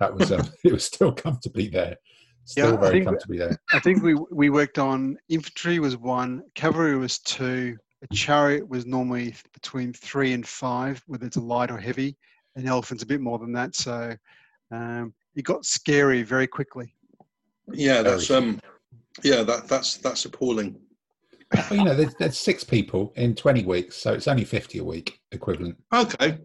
That 0.00 0.14
was 0.14 0.30
um, 0.30 0.48
it 0.64 0.72
was 0.72 0.84
still 0.84 1.12
comfortably 1.12 1.68
there. 1.68 1.96
Still 2.44 2.72
yeah, 2.72 2.76
very 2.76 3.04
comfortably 3.04 3.38
there. 3.38 3.58
I 3.72 3.80
think 3.80 4.02
we 4.02 4.14
we 4.30 4.50
worked 4.50 4.78
on 4.78 5.16
infantry 5.30 5.78
was 5.78 5.96
one, 5.96 6.42
cavalry 6.54 6.96
was 6.96 7.18
two, 7.18 7.76
a 8.02 8.14
chariot 8.14 8.68
was 8.68 8.86
normally 8.86 9.34
between 9.52 9.92
three 9.92 10.32
and 10.32 10.46
five, 10.46 11.02
whether 11.06 11.26
it's 11.26 11.36
a 11.36 11.40
light 11.40 11.70
or 11.70 11.78
heavy. 11.78 12.16
An 12.56 12.66
elephant's 12.66 13.02
a 13.02 13.06
bit 13.06 13.20
more 13.20 13.38
than 13.38 13.52
that, 13.52 13.74
so 13.74 14.16
um, 14.72 15.14
it 15.36 15.42
got 15.42 15.64
scary 15.64 16.22
very 16.22 16.46
quickly. 16.46 16.94
Yeah, 17.72 18.02
that's 18.02 18.30
um, 18.30 18.60
yeah, 19.22 19.42
that 19.42 19.68
that's 19.68 19.96
that's 19.98 20.24
appalling. 20.24 20.76
Well, 21.54 21.66
you 21.70 21.84
know, 21.84 21.94
there's, 21.94 22.14
there's 22.16 22.38
six 22.38 22.62
people 22.62 23.12
in 23.16 23.34
20 23.34 23.64
weeks, 23.64 23.96
so 23.96 24.12
it's 24.12 24.28
only 24.28 24.44
50 24.44 24.78
a 24.78 24.84
week 24.84 25.18
equivalent. 25.32 25.76
Okay. 25.94 26.38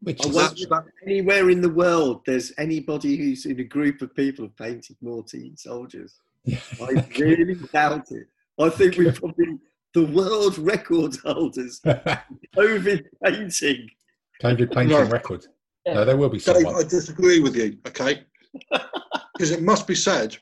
Which 0.00 0.20
oh, 0.24 0.28
is 0.28 0.66
well, 0.70 0.84
anywhere 1.06 1.50
in 1.50 1.60
the 1.60 1.68
world, 1.68 2.22
there's 2.24 2.52
anybody 2.56 3.16
who's 3.16 3.44
in 3.44 3.60
a 3.60 3.64
group 3.64 4.00
of 4.00 4.14
people 4.14 4.44
who've 4.44 4.56
painted 4.56 4.96
more 5.02 5.22
teen 5.22 5.56
soldiers. 5.56 6.20
Yeah. 6.44 6.58
I 6.80 7.06
really 7.18 7.54
doubt 7.72 8.10
it. 8.12 8.28
I 8.58 8.68
think 8.70 8.96
we 8.96 9.10
probably 9.12 9.58
the 9.94 10.06
world 10.06 10.58
record 10.58 11.16
holders 11.24 11.80
COVID 12.56 13.04
painting. 13.24 13.88
COVID 14.42 14.72
painting 14.72 14.88
no. 14.88 15.04
record. 15.04 15.46
No, 15.86 16.04
there 16.04 16.16
will 16.16 16.28
be 16.28 16.38
someone. 16.38 16.64
Dave, 16.64 16.86
I 16.86 16.88
disagree 16.88 17.40
with 17.40 17.56
you, 17.56 17.78
okay? 17.86 18.24
Because 19.36 19.50
it 19.50 19.62
must 19.62 19.88
be 19.88 19.96
said, 19.96 20.36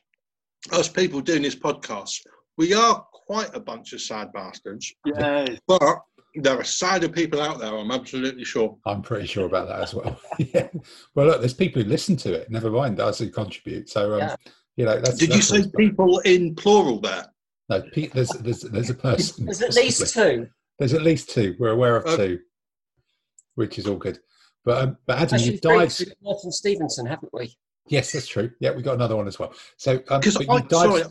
us 0.71 0.87
people 0.87 1.19
doing 1.19 1.41
this 1.41 1.55
podcast, 1.55 2.19
we 2.57 2.75
are 2.75 3.03
quite 3.11 3.49
a 3.55 3.59
bunch 3.59 3.91
of 3.93 4.01
sad 4.01 4.31
bastards. 4.33 4.93
Yeah. 5.03 5.47
But 5.67 6.03
there 6.35 6.59
are 6.59 6.63
sadder 6.63 7.09
people 7.09 7.41
out 7.41 7.57
there, 7.57 7.75
I'm 7.75 7.89
absolutely 7.89 8.43
sure. 8.43 8.77
I'm 8.85 9.01
pretty 9.01 9.25
sure 9.25 9.47
about 9.47 9.67
that 9.67 9.79
as 9.79 9.95
well. 9.95 10.19
yeah. 10.37 10.67
Well, 11.15 11.25
look, 11.25 11.39
there's 11.39 11.55
people 11.55 11.81
who 11.81 11.89
listen 11.89 12.15
to 12.17 12.33
it, 12.33 12.51
never 12.51 12.69
mind 12.69 12.99
us 12.99 13.17
who 13.17 13.31
contribute. 13.31 13.89
So, 13.89 14.13
um, 14.13 14.19
yeah. 14.19 14.35
you 14.75 14.85
know, 14.85 14.99
that's. 14.99 15.17
Did 15.17 15.31
that's 15.31 15.49
you 15.51 15.63
say 15.63 15.71
people 15.75 16.19
in 16.19 16.53
plural 16.53 16.99
there? 17.01 17.32
No, 17.79 17.89
Pete, 17.91 18.13
there's 18.13 18.29
there's 18.29 18.61
there's 18.61 18.89
a 18.89 18.95
person. 18.95 19.45
There's 19.45 19.61
at 19.61 19.73
least 19.73 20.13
two. 20.13 20.47
There's 20.79 20.93
at 20.93 21.01
least 21.01 21.29
two. 21.29 21.55
We're 21.59 21.71
aware 21.71 21.95
of 21.95 22.17
two, 22.17 22.39
which 23.55 23.79
is 23.79 23.87
all 23.87 23.97
good. 23.97 24.19
But 24.65 24.83
um, 24.83 24.97
but 25.05 25.19
Adam, 25.19 25.39
you've 25.39 25.61
dived. 25.61 26.13
Martin 26.21 26.51
Stevenson, 26.51 27.05
haven't 27.05 27.33
we? 27.33 27.55
Yes, 27.87 28.11
that's 28.13 28.27
true. 28.27 28.51
Yeah, 28.59 28.71
we 28.71 28.81
got 28.81 28.95
another 28.95 29.15
one 29.15 29.27
as 29.27 29.39
well. 29.39 29.53
So 29.77 30.01
um, 30.09 30.19
because 30.19 30.37
I, 30.37 30.67
sorry, 30.67 31.03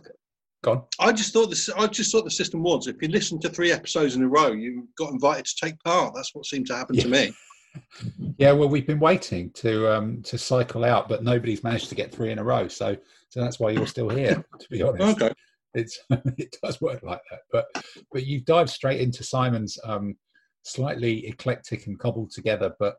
gone. 0.63 0.83
I 0.99 1.13
just 1.13 1.33
thought 1.33 1.51
this. 1.51 1.69
I 1.69 1.87
just 1.87 2.13
thought 2.13 2.25
the 2.25 2.31
system 2.31 2.63
was 2.63 2.87
if 2.87 2.97
you 3.03 3.09
listen 3.09 3.41
to 3.41 3.49
three 3.49 3.73
episodes 3.73 4.17
in 4.17 4.23
a 4.23 4.29
row, 4.29 4.53
you 4.53 4.89
got 4.97 5.13
invited 5.13 5.45
to 5.47 5.55
take 5.65 5.79
part. 5.81 6.15
That's 6.15 6.35
what 6.35 6.47
seemed 6.47 6.67
to 6.69 6.77
happen 6.77 6.95
yeah. 6.95 7.03
to 7.03 7.09
me. 7.09 7.33
yeah, 8.39 8.53
well, 8.53 8.69
we've 8.69 8.87
been 8.87 9.01
waiting 9.01 9.51
to 9.53 9.93
um, 9.93 10.23
to 10.23 10.39
cycle 10.39 10.85
out, 10.85 11.09
but 11.09 11.23
nobody's 11.23 11.63
managed 11.63 11.89
to 11.91 11.95
get 11.95 12.13
three 12.13 12.31
in 12.31 12.39
a 12.39 12.45
row. 12.45 12.69
So 12.69 12.97
so 13.29 13.41
that's 13.41 13.61
why 13.61 13.71
you're 13.71 13.87
still 13.87 14.09
here. 14.09 14.45
To 14.59 14.69
be 14.71 14.83
honest. 14.83 15.23
Okay. 15.23 15.35
It's 15.75 16.01
it 16.11 16.57
does 16.63 16.81
work 16.81 17.03
like 17.03 17.23
that, 17.31 17.41
but 17.51 17.67
but 18.13 18.27
you 18.27 18.41
dive 18.41 18.71
straight 18.71 19.01
into 19.01 19.25
Simon's 19.25 19.79
um, 19.85 20.17
slightly 20.63 21.27
eclectic 21.27 21.87
and 21.87 21.99
cobbled 21.99 22.31
together, 22.31 22.75
but 22.79 22.97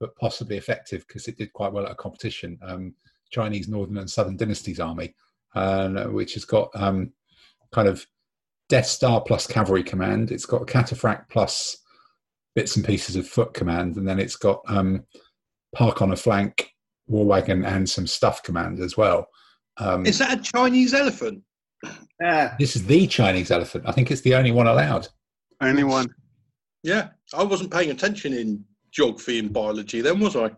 but 0.00 0.16
possibly 0.16 0.56
effective 0.56 1.04
because 1.06 1.26
it 1.26 1.38
did 1.38 1.52
quite 1.52 1.72
well 1.72 1.86
at 1.86 1.92
a 1.92 1.96
competition. 1.96 2.58
Um, 2.62 2.94
Chinese 3.30 3.68
Northern 3.68 3.98
and 3.98 4.10
Southern 4.10 4.36
Dynasties 4.36 4.80
Army, 4.80 5.14
uh, 5.54 6.04
which 6.04 6.34
has 6.34 6.44
got 6.44 6.70
um, 6.74 7.12
kind 7.72 7.88
of 7.88 8.06
Death 8.68 8.86
Star 8.86 9.20
plus 9.20 9.46
Cavalry 9.46 9.82
Command. 9.82 10.30
It's 10.30 10.46
got 10.46 10.66
Cataphract 10.66 11.28
plus 11.30 11.78
bits 12.54 12.76
and 12.76 12.84
pieces 12.84 13.16
of 13.16 13.26
Foot 13.26 13.54
Command, 13.54 13.96
and 13.96 14.08
then 14.08 14.18
it's 14.18 14.36
got 14.36 14.60
um, 14.68 15.04
Park 15.74 16.02
on 16.02 16.12
a 16.12 16.16
Flank, 16.16 16.70
War 17.06 17.24
Wagon, 17.24 17.64
and 17.64 17.88
some 17.88 18.06
Stuff 18.06 18.42
Command 18.42 18.80
as 18.80 18.96
well. 18.96 19.26
Um, 19.78 20.06
Is 20.06 20.18
that 20.18 20.38
a 20.38 20.42
Chinese 20.42 20.94
elephant? 20.94 21.42
Yeah. 22.20 22.54
This 22.58 22.76
is 22.76 22.84
the 22.86 23.06
Chinese 23.06 23.50
elephant. 23.50 23.84
I 23.86 23.92
think 23.92 24.10
it's 24.10 24.22
the 24.22 24.34
only 24.34 24.50
one 24.50 24.66
allowed. 24.66 25.08
Only 25.60 25.84
one. 25.84 26.08
Yeah, 26.82 27.08
I 27.34 27.42
wasn't 27.42 27.72
paying 27.72 27.90
attention 27.90 28.32
in 28.32 28.64
geography 28.90 29.38
and 29.38 29.52
biology 29.52 30.00
then, 30.00 30.20
was 30.20 30.36
I? 30.36 30.50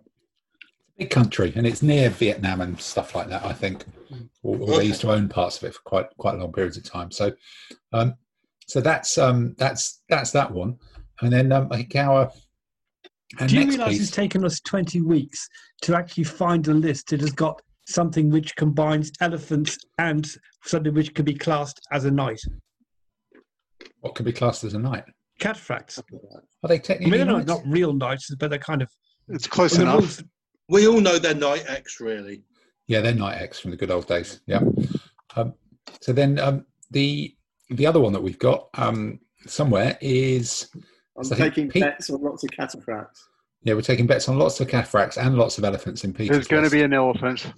Big 0.98 1.10
country, 1.10 1.52
and 1.56 1.66
it's 1.66 1.82
near 1.82 2.10
Vietnam 2.10 2.60
and 2.60 2.80
stuff 2.80 3.14
like 3.14 3.28
that. 3.28 3.44
I 3.44 3.52
think, 3.52 3.84
or, 4.42 4.56
or 4.56 4.62
okay. 4.62 4.76
they 4.78 4.84
used 4.84 5.00
to 5.02 5.12
own 5.12 5.28
parts 5.28 5.56
of 5.58 5.64
it 5.64 5.74
for 5.74 5.80
quite 5.84 6.06
quite 6.18 6.38
long 6.38 6.52
periods 6.52 6.76
of 6.76 6.84
time. 6.84 7.10
So, 7.10 7.32
um, 7.92 8.14
so 8.66 8.80
that's 8.80 9.16
um, 9.16 9.54
that's 9.56 10.02
that's 10.08 10.30
that 10.32 10.50
one, 10.50 10.76
and 11.22 11.32
then 11.32 11.52
um, 11.52 11.68
I 11.70 11.78
think 11.78 11.96
our. 11.96 12.30
Do 13.46 13.56
you 13.56 13.68
realise 13.68 14.00
it's 14.00 14.10
taken 14.10 14.44
us 14.44 14.60
twenty 14.60 15.00
weeks 15.00 15.48
to 15.82 15.94
actually 15.94 16.24
find 16.24 16.66
a 16.68 16.74
list 16.74 17.08
that 17.10 17.20
has 17.20 17.32
got 17.32 17.62
something 17.90 18.30
which 18.30 18.56
combines 18.56 19.10
elephants 19.20 19.78
and 19.98 20.28
something 20.64 20.94
which 20.94 21.14
could 21.14 21.24
be 21.24 21.34
classed 21.34 21.80
as 21.92 22.04
a 22.04 22.10
knight. 22.10 22.40
What 24.00 24.14
could 24.14 24.26
be 24.26 24.32
classed 24.32 24.64
as 24.64 24.74
a 24.74 24.78
knight? 24.78 25.04
Cataphracts. 25.40 25.98
Are 26.62 26.68
they 26.68 26.78
technically? 26.78 27.20
I 27.20 27.24
mean, 27.24 27.34
they're 27.34 27.44
not, 27.44 27.62
real 27.66 27.92
knights, 27.92 28.34
but 28.34 28.50
they're 28.50 28.58
kind 28.58 28.82
of. 28.82 28.88
It's 29.28 29.46
close 29.46 29.78
enough. 29.78 30.22
We 30.68 30.86
all 30.86 31.00
know 31.00 31.18
they're 31.18 31.34
Knight 31.34 31.64
X, 31.68 32.00
really. 32.00 32.42
Yeah, 32.86 33.00
they're 33.00 33.14
Knight 33.14 33.40
X 33.40 33.58
from 33.58 33.70
the 33.70 33.76
good 33.76 33.90
old 33.90 34.06
days. 34.06 34.40
Yeah. 34.46 34.60
Um, 35.36 35.54
so 36.00 36.12
then 36.12 36.38
um, 36.38 36.66
the 36.90 37.34
the 37.70 37.86
other 37.86 38.00
one 38.00 38.12
that 38.12 38.22
we've 38.22 38.38
got 38.38 38.68
um, 38.74 39.20
somewhere 39.46 39.96
is. 40.00 40.68
I'm 41.16 41.28
taking 41.28 41.68
bets 41.68 42.10
on 42.10 42.22
lots 42.22 42.44
of 42.44 42.50
cataphracts. 42.50 43.20
Yeah, 43.62 43.74
we're 43.74 43.82
taking 43.82 44.06
bets 44.06 44.28
on 44.28 44.38
lots 44.38 44.60
of 44.60 44.68
cataphracts 44.68 45.18
and 45.18 45.36
lots 45.36 45.58
of 45.58 45.64
elephants 45.64 46.04
in 46.04 46.14
Peter. 46.14 46.32
There's 46.32 46.46
going 46.46 46.64
to 46.64 46.70
be 46.70 46.82
an 46.82 46.94
elephant. 46.94 47.52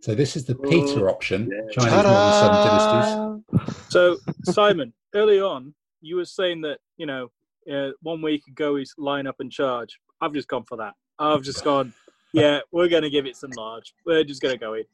So 0.00 0.14
this 0.14 0.36
is 0.36 0.44
the 0.44 0.54
Peter 0.54 1.10
option, 1.10 1.50
yeah. 1.50 1.60
Chinese 1.72 1.92
Northern 1.92 2.32
Southern 2.32 3.42
Dynasties. 3.52 3.84
So 3.88 4.16
Simon, 4.44 4.92
early 5.14 5.40
on, 5.40 5.74
you 6.00 6.16
were 6.16 6.24
saying 6.24 6.60
that 6.62 6.78
you 6.96 7.06
know 7.06 7.28
uh, 7.72 7.90
one 8.02 8.22
week 8.22 8.46
ago 8.46 8.76
is 8.76 8.94
line 8.96 9.26
up 9.26 9.36
and 9.40 9.50
charge. 9.50 9.98
I've 10.20 10.32
just 10.32 10.48
gone 10.48 10.64
for 10.64 10.76
that. 10.78 10.94
I've 11.18 11.42
just 11.42 11.64
gone, 11.64 11.92
yeah, 12.32 12.60
we're 12.70 12.88
going 12.88 13.02
to 13.02 13.10
give 13.10 13.26
it 13.26 13.36
some 13.36 13.50
large. 13.56 13.92
We're 14.06 14.24
just 14.24 14.40
going 14.40 14.54
to 14.54 14.58
go 14.58 14.74
in. 14.74 14.84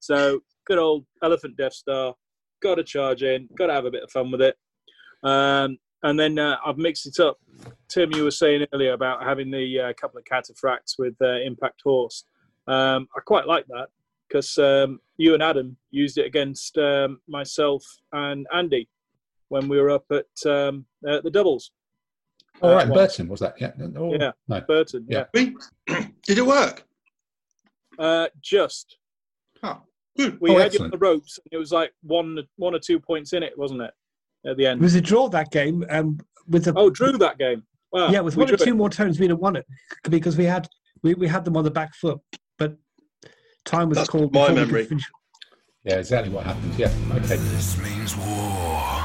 So 0.00 0.40
good 0.66 0.78
old 0.78 1.04
Elephant 1.22 1.56
Death 1.56 1.74
Star. 1.74 2.14
Got 2.62 2.76
to 2.76 2.84
charge 2.84 3.22
in. 3.22 3.48
Got 3.56 3.66
to 3.66 3.74
have 3.74 3.84
a 3.84 3.90
bit 3.90 4.02
of 4.02 4.10
fun 4.10 4.30
with 4.30 4.40
it. 4.40 4.56
Um, 5.22 5.78
and 6.02 6.18
then 6.18 6.38
uh, 6.38 6.56
I've 6.64 6.78
mixed 6.78 7.06
it 7.06 7.20
up. 7.20 7.38
Tim, 7.88 8.12
you 8.14 8.24
were 8.24 8.30
saying 8.30 8.66
earlier 8.72 8.92
about 8.92 9.22
having 9.22 9.50
the 9.50 9.80
uh, 9.80 9.92
couple 10.00 10.18
of 10.18 10.24
cataphracts 10.24 10.94
with 10.98 11.14
uh, 11.20 11.40
Impact 11.40 11.80
Horse. 11.84 12.24
Um, 12.66 13.06
I 13.16 13.20
quite 13.20 13.46
like 13.46 13.66
that 13.68 13.88
because 14.28 14.58
um, 14.58 15.00
you 15.16 15.34
and 15.34 15.42
Adam 15.42 15.76
used 15.90 16.18
it 16.18 16.26
against 16.26 16.76
um, 16.78 17.20
myself 17.28 17.84
and 18.12 18.46
Andy 18.52 18.88
when 19.48 19.68
we 19.68 19.80
were 19.80 19.90
up 19.90 20.04
at 20.10 20.50
um, 20.50 20.86
the 21.02 21.30
doubles. 21.32 21.70
All 22.62 22.74
right, 22.74 22.88
Burton 22.88 23.28
was 23.28 23.40
that? 23.40 23.54
Yeah, 23.60 23.72
oh, 23.96 24.14
yeah, 24.14 24.32
no. 24.48 24.60
Burton. 24.62 25.06
Yeah. 25.08 25.24
yeah. 25.34 25.50
Did 26.22 26.38
it 26.38 26.46
work? 26.46 26.84
Uh, 27.98 28.28
just. 28.40 28.96
Oh, 29.62 29.82
good. 30.16 30.40
We 30.40 30.50
oh, 30.50 30.58
had 30.58 30.72
you 30.72 30.80
on 30.80 30.90
the 30.90 30.98
ropes. 30.98 31.38
And 31.38 31.52
it 31.52 31.58
was 31.58 31.70
like 31.70 31.92
one, 32.02 32.38
one 32.56 32.74
or 32.74 32.78
two 32.78 32.98
points 32.98 33.34
in 33.34 33.42
it, 33.42 33.56
wasn't 33.58 33.82
it? 33.82 33.92
At 34.46 34.56
the 34.56 34.66
end. 34.66 34.80
It 34.80 34.84
was 34.84 34.94
a 34.94 35.00
draw 35.00 35.28
that 35.28 35.50
game. 35.50 35.84
Um, 35.90 36.18
with 36.48 36.64
the 36.64 36.72
oh, 36.76 36.88
drew 36.90 37.12
that 37.18 37.38
game. 37.38 37.62
Wow. 37.92 38.08
Yeah, 38.08 38.20
with 38.20 38.36
one 38.36 38.52
or 38.52 38.56
two 38.56 38.70
it. 38.70 38.76
more 38.76 38.90
turns, 38.90 39.18
we'd 39.18 39.30
have 39.30 39.38
won 39.38 39.56
it 39.56 39.66
because 40.08 40.36
we 40.36 40.44
had 40.44 40.68
we, 41.02 41.14
we 41.14 41.28
had 41.28 41.44
them 41.44 41.56
on 41.56 41.64
the 41.64 41.70
back 41.70 41.94
foot, 41.94 42.20
but 42.30 42.40
time 43.66 43.88
was 43.88 43.98
That's 43.98 44.08
called. 44.08 44.32
My 44.32 44.52
memory. 44.52 44.88
Yeah, 45.84 45.96
exactly 45.96 46.32
what 46.32 46.44
happened. 46.44 46.74
Yeah. 46.76 46.90
Okay. 47.12 47.36
This 47.36 47.78
means 47.78 48.16
war. 48.16 49.02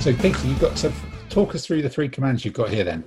So, 0.00 0.12
Peter, 0.14 0.48
you've 0.48 0.60
got 0.60 0.74
to 0.78 0.92
talk 1.30 1.54
us 1.54 1.64
through 1.64 1.82
the 1.82 1.88
three 1.88 2.08
commands 2.08 2.44
you've 2.44 2.54
got 2.54 2.70
here 2.70 2.82
then. 2.82 3.04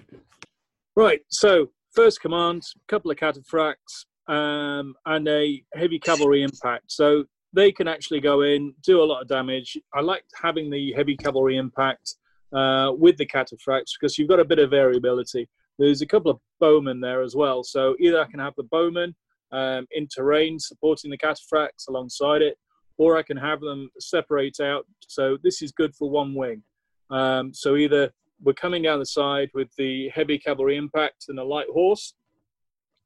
Right. 0.95 1.19
So, 1.27 1.67
first 1.91 2.21
command, 2.21 2.63
a 2.77 2.87
couple 2.87 3.11
of 3.11 3.17
cataphracts, 3.17 4.05
um, 4.29 4.95
and 5.05 5.27
a 5.27 5.61
heavy 5.73 5.99
cavalry 5.99 6.41
impact. 6.41 6.85
So, 6.87 7.25
they 7.55 7.71
can 7.71 7.87
actually 7.87 8.19
go 8.19 8.41
in, 8.41 8.73
do 8.83 9.01
a 9.01 9.05
lot 9.05 9.21
of 9.21 9.27
damage. 9.27 9.77
I 9.93 10.01
like 10.01 10.23
having 10.41 10.69
the 10.69 10.93
heavy 10.93 11.15
cavalry 11.15 11.57
impact 11.57 12.15
uh, 12.53 12.91
with 12.97 13.17
the 13.17 13.25
cataphracts 13.25 13.93
because 13.99 14.17
you've 14.17 14.29
got 14.29 14.39
a 14.39 14.45
bit 14.45 14.59
of 14.59 14.69
variability. 14.69 15.47
There's 15.79 16.01
a 16.01 16.05
couple 16.05 16.31
of 16.31 16.39
bowmen 16.59 17.01
there 17.01 17.21
as 17.21 17.35
well. 17.35 17.63
So, 17.63 17.95
either 17.99 18.21
I 18.21 18.25
can 18.25 18.39
have 18.39 18.53
the 18.55 18.63
bowmen 18.63 19.15
um, 19.51 19.87
in 19.91 20.07
terrain 20.07 20.59
supporting 20.59 21.11
the 21.11 21.17
cataphracts 21.17 21.87
alongside 21.89 22.41
it, 22.41 22.57
or 22.97 23.17
I 23.17 23.23
can 23.23 23.37
have 23.37 23.61
them 23.61 23.89
separate 23.99 24.59
out. 24.59 24.85
So, 25.07 25.37
this 25.43 25.61
is 25.61 25.71
good 25.71 25.95
for 25.95 26.09
one 26.09 26.33
wing. 26.33 26.63
Um, 27.09 27.53
so 27.53 27.75
either 27.75 28.11
we're 28.43 28.53
coming 28.53 28.83
down 28.83 28.99
the 28.99 29.05
side 29.05 29.49
with 29.53 29.69
the 29.77 30.09
heavy 30.09 30.37
cavalry 30.37 30.77
impact 30.77 31.25
and 31.29 31.39
a 31.39 31.43
light 31.43 31.67
horse 31.71 32.13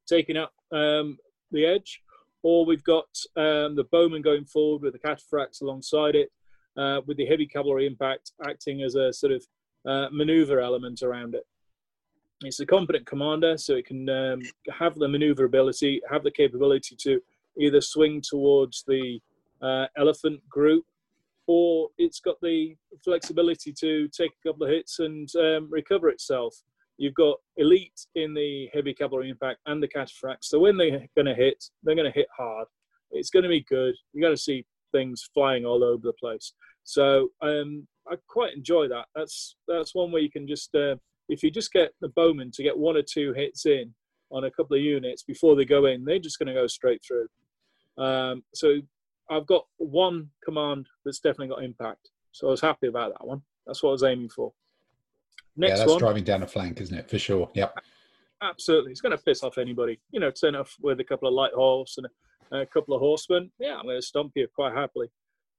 taking 0.08 0.38
up 0.38 0.52
um, 0.72 1.18
the 1.52 1.66
edge, 1.66 2.02
or 2.44 2.66
we've 2.66 2.84
got 2.84 3.08
um, 3.36 3.76
the 3.76 3.88
bowman 3.92 4.22
going 4.22 4.46
forward 4.46 4.82
with 4.82 4.94
the 4.94 5.00
cataphracts 5.00 5.62
alongside 5.62 6.16
it, 6.16 6.32
uh, 6.78 7.02
with 7.06 7.18
the 7.18 7.26
heavy 7.26 7.46
cavalry 7.46 7.86
impact 7.86 8.32
acting 8.48 8.82
as 8.82 8.96
a 8.96 9.12
sort 9.12 9.34
of 9.34 9.46
uh, 9.88 10.08
maneuver 10.12 10.60
element 10.60 11.02
around 11.02 11.36
it. 11.36 11.46
It's 12.42 12.62
a 12.62 12.66
competent 12.66 13.06
commander, 13.06 13.58
so 13.58 13.76
it 13.76 13.86
can 13.86 14.08
um, 14.10 14.42
have 14.72 14.96
the 14.96 15.08
maneuverability, 15.08 16.02
have 16.10 16.24
the 16.24 16.32
capability 16.32 16.96
to 17.02 17.20
either 17.58 17.82
swing 17.82 18.22
towards 18.22 18.84
the 18.88 19.20
uh, 19.62 19.88
elephant 19.98 20.48
group 20.48 20.86
or 21.50 21.90
it's 21.98 22.20
got 22.20 22.40
the 22.42 22.76
flexibility 23.04 23.74
to 23.74 24.08
take 24.10 24.30
a 24.30 24.48
couple 24.48 24.64
of 24.64 24.72
hits 24.72 25.00
and 25.00 25.28
um, 25.36 25.68
recover 25.72 26.10
itself. 26.10 26.56
You've 27.00 27.14
got 27.14 27.38
elite 27.56 28.06
in 28.16 28.34
the 28.34 28.70
heavy 28.74 28.94
cavalry 28.94 29.30
impact 29.30 29.62
and 29.66 29.82
the 29.82 29.88
cataphracts. 29.88 30.44
So 30.44 30.60
when 30.60 30.76
they're 30.76 31.08
going 31.16 31.28
to 31.28 31.34
hit, 31.34 31.64
they're 31.82 31.96
going 31.96 32.12
to 32.12 32.18
hit 32.18 32.28
hard. 32.36 32.68
It's 33.12 33.30
going 33.30 33.44
to 33.44 33.50
be 33.50 33.66
good. 33.70 33.96
You're 34.12 34.28
going 34.28 34.36
to 34.36 34.42
see 34.42 34.66
things 34.92 35.30
flying 35.34 35.66
all 35.66 35.82
over 35.82 36.06
the 36.06 36.14
place. 36.14 36.52
So 36.84 37.30
um, 37.42 37.88
I 38.06 38.16
quite 38.28 38.54
enjoy 38.54 38.90
that. 38.90 39.06
That's 39.16 39.56
that's 39.66 39.96
one 39.96 40.12
where 40.12 40.22
you 40.22 40.30
can 40.30 40.46
just 40.46 40.76
uh, 40.76 40.96
if 41.30 41.42
you 41.42 41.50
just 41.50 41.72
get 41.72 41.94
the 42.02 42.10
bowmen 42.10 42.52
to 42.52 42.64
get 42.64 42.78
one 42.78 42.98
or 42.98 43.02
two 43.02 43.32
hits 43.32 43.66
in 43.66 43.94
on 44.30 44.44
a 44.44 44.52
couple 44.52 44.76
of 44.76 44.84
units 44.84 45.24
before 45.24 45.56
they 45.56 45.66
go 45.66 45.86
in, 45.86 46.04
they're 46.04 46.20
just 46.20 46.38
going 46.38 46.48
to 46.48 46.54
go 46.54 46.68
straight 46.68 47.02
through. 47.08 47.28
Um, 47.98 48.44
so 48.54 48.82
I've 49.30 49.48
got 49.48 49.66
one 49.78 50.30
command 50.44 50.88
that's 51.06 51.20
definitely 51.20 51.48
got 51.48 51.64
impact. 51.64 52.10
So 52.34 52.48
I 52.48 52.52
was 52.52 52.62
happy 52.62 52.88
about 52.88 53.14
that 53.14 53.26
one. 53.26 53.42
That's 53.66 53.82
what 53.82 53.90
I 53.90 53.94
was 53.94 54.04
aiming 54.04 54.30
for. 54.30 54.52
Next 55.60 55.72
yeah, 55.72 55.78
that's 55.80 55.90
one, 55.90 56.00
driving 56.00 56.24
down 56.24 56.42
a 56.42 56.48
flank, 56.48 56.80
isn't 56.80 56.98
it? 56.98 57.10
For 57.10 57.20
sure. 57.20 57.50
Yep. 57.54 57.78
Absolutely. 58.42 58.92
It's 58.92 59.02
going 59.02 59.16
to 59.16 59.22
piss 59.22 59.44
off 59.44 59.58
anybody. 59.58 60.00
You 60.12 60.22
know, 60.22 60.32
turn 60.32 60.56
off 60.56 60.74
with 60.82 61.02
a 61.02 61.04
couple 61.04 61.28
of 61.28 61.34
light 61.34 61.52
horse 61.54 61.98
and 61.98 62.08
a, 62.62 62.66
couple 62.66 62.96
of 62.96 63.02
horsemen. 63.02 63.52
Yeah, 63.60 63.76
I'm 63.76 63.84
going 63.84 63.98
to 63.98 64.02
stomp 64.02 64.32
you 64.36 64.48
quite 64.56 64.74
happily. 64.74 65.10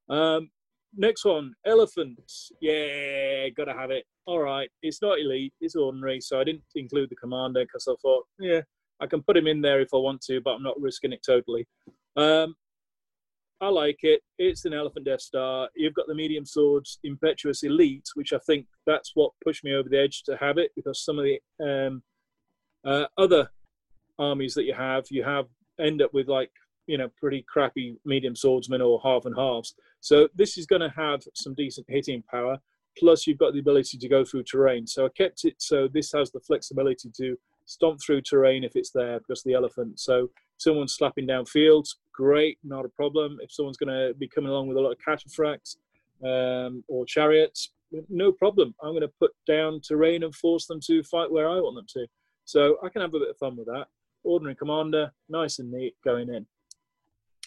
Um, 0.09 0.51
next 0.97 1.27
one, 1.27 1.53
elephants. 1.67 2.51
Yeah, 2.63 3.51
got 3.51 3.67
to 3.67 3.75
have 3.75 3.91
it. 3.91 4.07
All 4.25 4.41
right. 4.41 4.71
It's 4.81 5.03
not 5.03 5.21
elite, 5.21 5.53
it's 5.61 5.77
ordinary. 5.77 6.23
So 6.23 6.41
I 6.41 6.45
didn't 6.45 6.63
include 6.75 7.11
the 7.11 7.17
commander 7.17 7.63
because 7.67 7.87
I 7.87 7.93
thought, 8.01 8.25
yeah, 8.39 8.63
I 9.01 9.07
can 9.07 9.23
put 9.23 9.37
him 9.37 9.49
in 9.49 9.61
there 9.61 9.83
if 9.83 9.93
I 9.93 9.99
want 9.99 10.23
to, 10.23 10.41
but 10.41 10.53
I'm 10.53 10.63
not 10.63 10.81
risking 10.81 11.13
it 11.13 11.23
totally. 11.23 11.69
Um, 12.17 12.55
I 13.63 13.69
like 13.69 13.99
it. 14.03 14.23
It's 14.39 14.65
an 14.65 14.73
Elephant 14.73 15.05
Death 15.05 15.21
Star. 15.21 15.69
You've 15.77 15.95
got 15.95 16.07
the 16.07 16.15
medium 16.15 16.47
swords, 16.47 16.99
Impetuous 17.05 17.63
Elite, 17.63 18.09
which 18.15 18.33
I 18.33 18.39
think 18.39 18.67
that's 18.87 19.13
what 19.15 19.33
pushed 19.45 19.65
me 19.65 19.75
over 19.75 19.89
the 19.89 20.01
edge 20.01 20.23
to 20.25 20.37
have 20.37 20.57
it 20.57 20.71
because 20.75 21.05
some 21.05 21.19
of 21.19 21.27
the 21.27 21.41
um, 21.63 22.03
uh, 22.85 23.05
other 23.19 23.51
armies 24.19 24.55
that 24.55 24.65
you 24.65 24.73
have, 24.73 25.05
you 25.11 25.23
have 25.25 25.47
end 25.79 26.01
up 26.01 26.13
with 26.15 26.29
like 26.29 26.51
you 26.87 26.97
know 26.97 27.09
pretty 27.19 27.45
crappy 27.49 27.97
medium 28.05 28.35
swordsmen 28.35 28.81
or 28.81 28.99
half 29.05 29.27
and 29.27 29.37
halves. 29.37 29.75
So 30.01 30.29
this 30.35 30.57
is 30.57 30.67
going 30.67 30.81
to 30.81 30.93
have 30.97 31.23
some 31.35 31.55
decent 31.55 31.87
hitting 31.89 32.23
power. 32.31 32.59
Plus, 32.99 33.27
you've 33.27 33.39
got 33.39 33.53
the 33.53 33.61
ability 33.61 33.99
to 33.99 34.09
go 34.09 34.25
through 34.25 34.45
terrain. 34.45 34.87
So 34.87 35.05
I 35.05 35.11
kept 35.11 35.45
it 35.45 35.57
so 35.59 35.87
this 35.87 36.13
has 36.13 36.31
the 36.31 36.41
flexibility 36.41 37.11
to 37.19 37.37
stomp 37.67 38.01
through 38.05 38.23
terrain 38.23 38.65
if 38.65 38.75
it's 38.75 38.91
there 38.91 39.19
because 39.19 39.43
the 39.43 39.53
elephant. 39.53 40.01
So 40.01 40.31
someone's 40.61 40.95
slapping 40.95 41.27
down 41.27 41.47
fields, 41.47 41.99
great, 42.13 42.59
not 42.63 42.85
a 42.85 42.89
problem. 42.91 43.39
If 43.41 43.53
someone's 43.53 43.79
going 43.79 43.89
to 43.89 44.15
be 44.15 44.29
coming 44.29 44.51
along 44.51 44.69
with 44.69 44.77
a 44.77 44.81
lot 44.81 44.93
of 44.93 44.99
cataphracts 44.99 45.77
um, 46.25 46.85
or 46.89 47.05
chariots, 47.07 47.73
no 48.09 48.31
problem. 48.31 48.75
I'm 48.83 48.91
going 48.91 49.01
to 49.03 49.13
put 49.19 49.33
down 49.47 49.81
terrain 49.81 50.23
and 50.23 50.35
force 50.35 50.67
them 50.67 50.81
to 50.87 51.03
fight 51.03 51.31
where 51.31 51.49
I 51.49 51.57
want 51.57 51.77
them 51.77 51.87
to. 51.95 52.07
So 52.45 52.77
I 52.85 52.89
can 52.89 53.01
have 53.01 53.15
a 53.15 53.19
bit 53.19 53.31
of 53.31 53.39
fun 53.39 53.57
with 53.57 53.67
that. 53.67 53.87
Ordinary 54.23 54.55
commander, 54.55 55.13
nice 55.29 55.59
and 55.59 55.73
neat 55.73 55.95
going 56.05 56.29
in. 56.29 56.47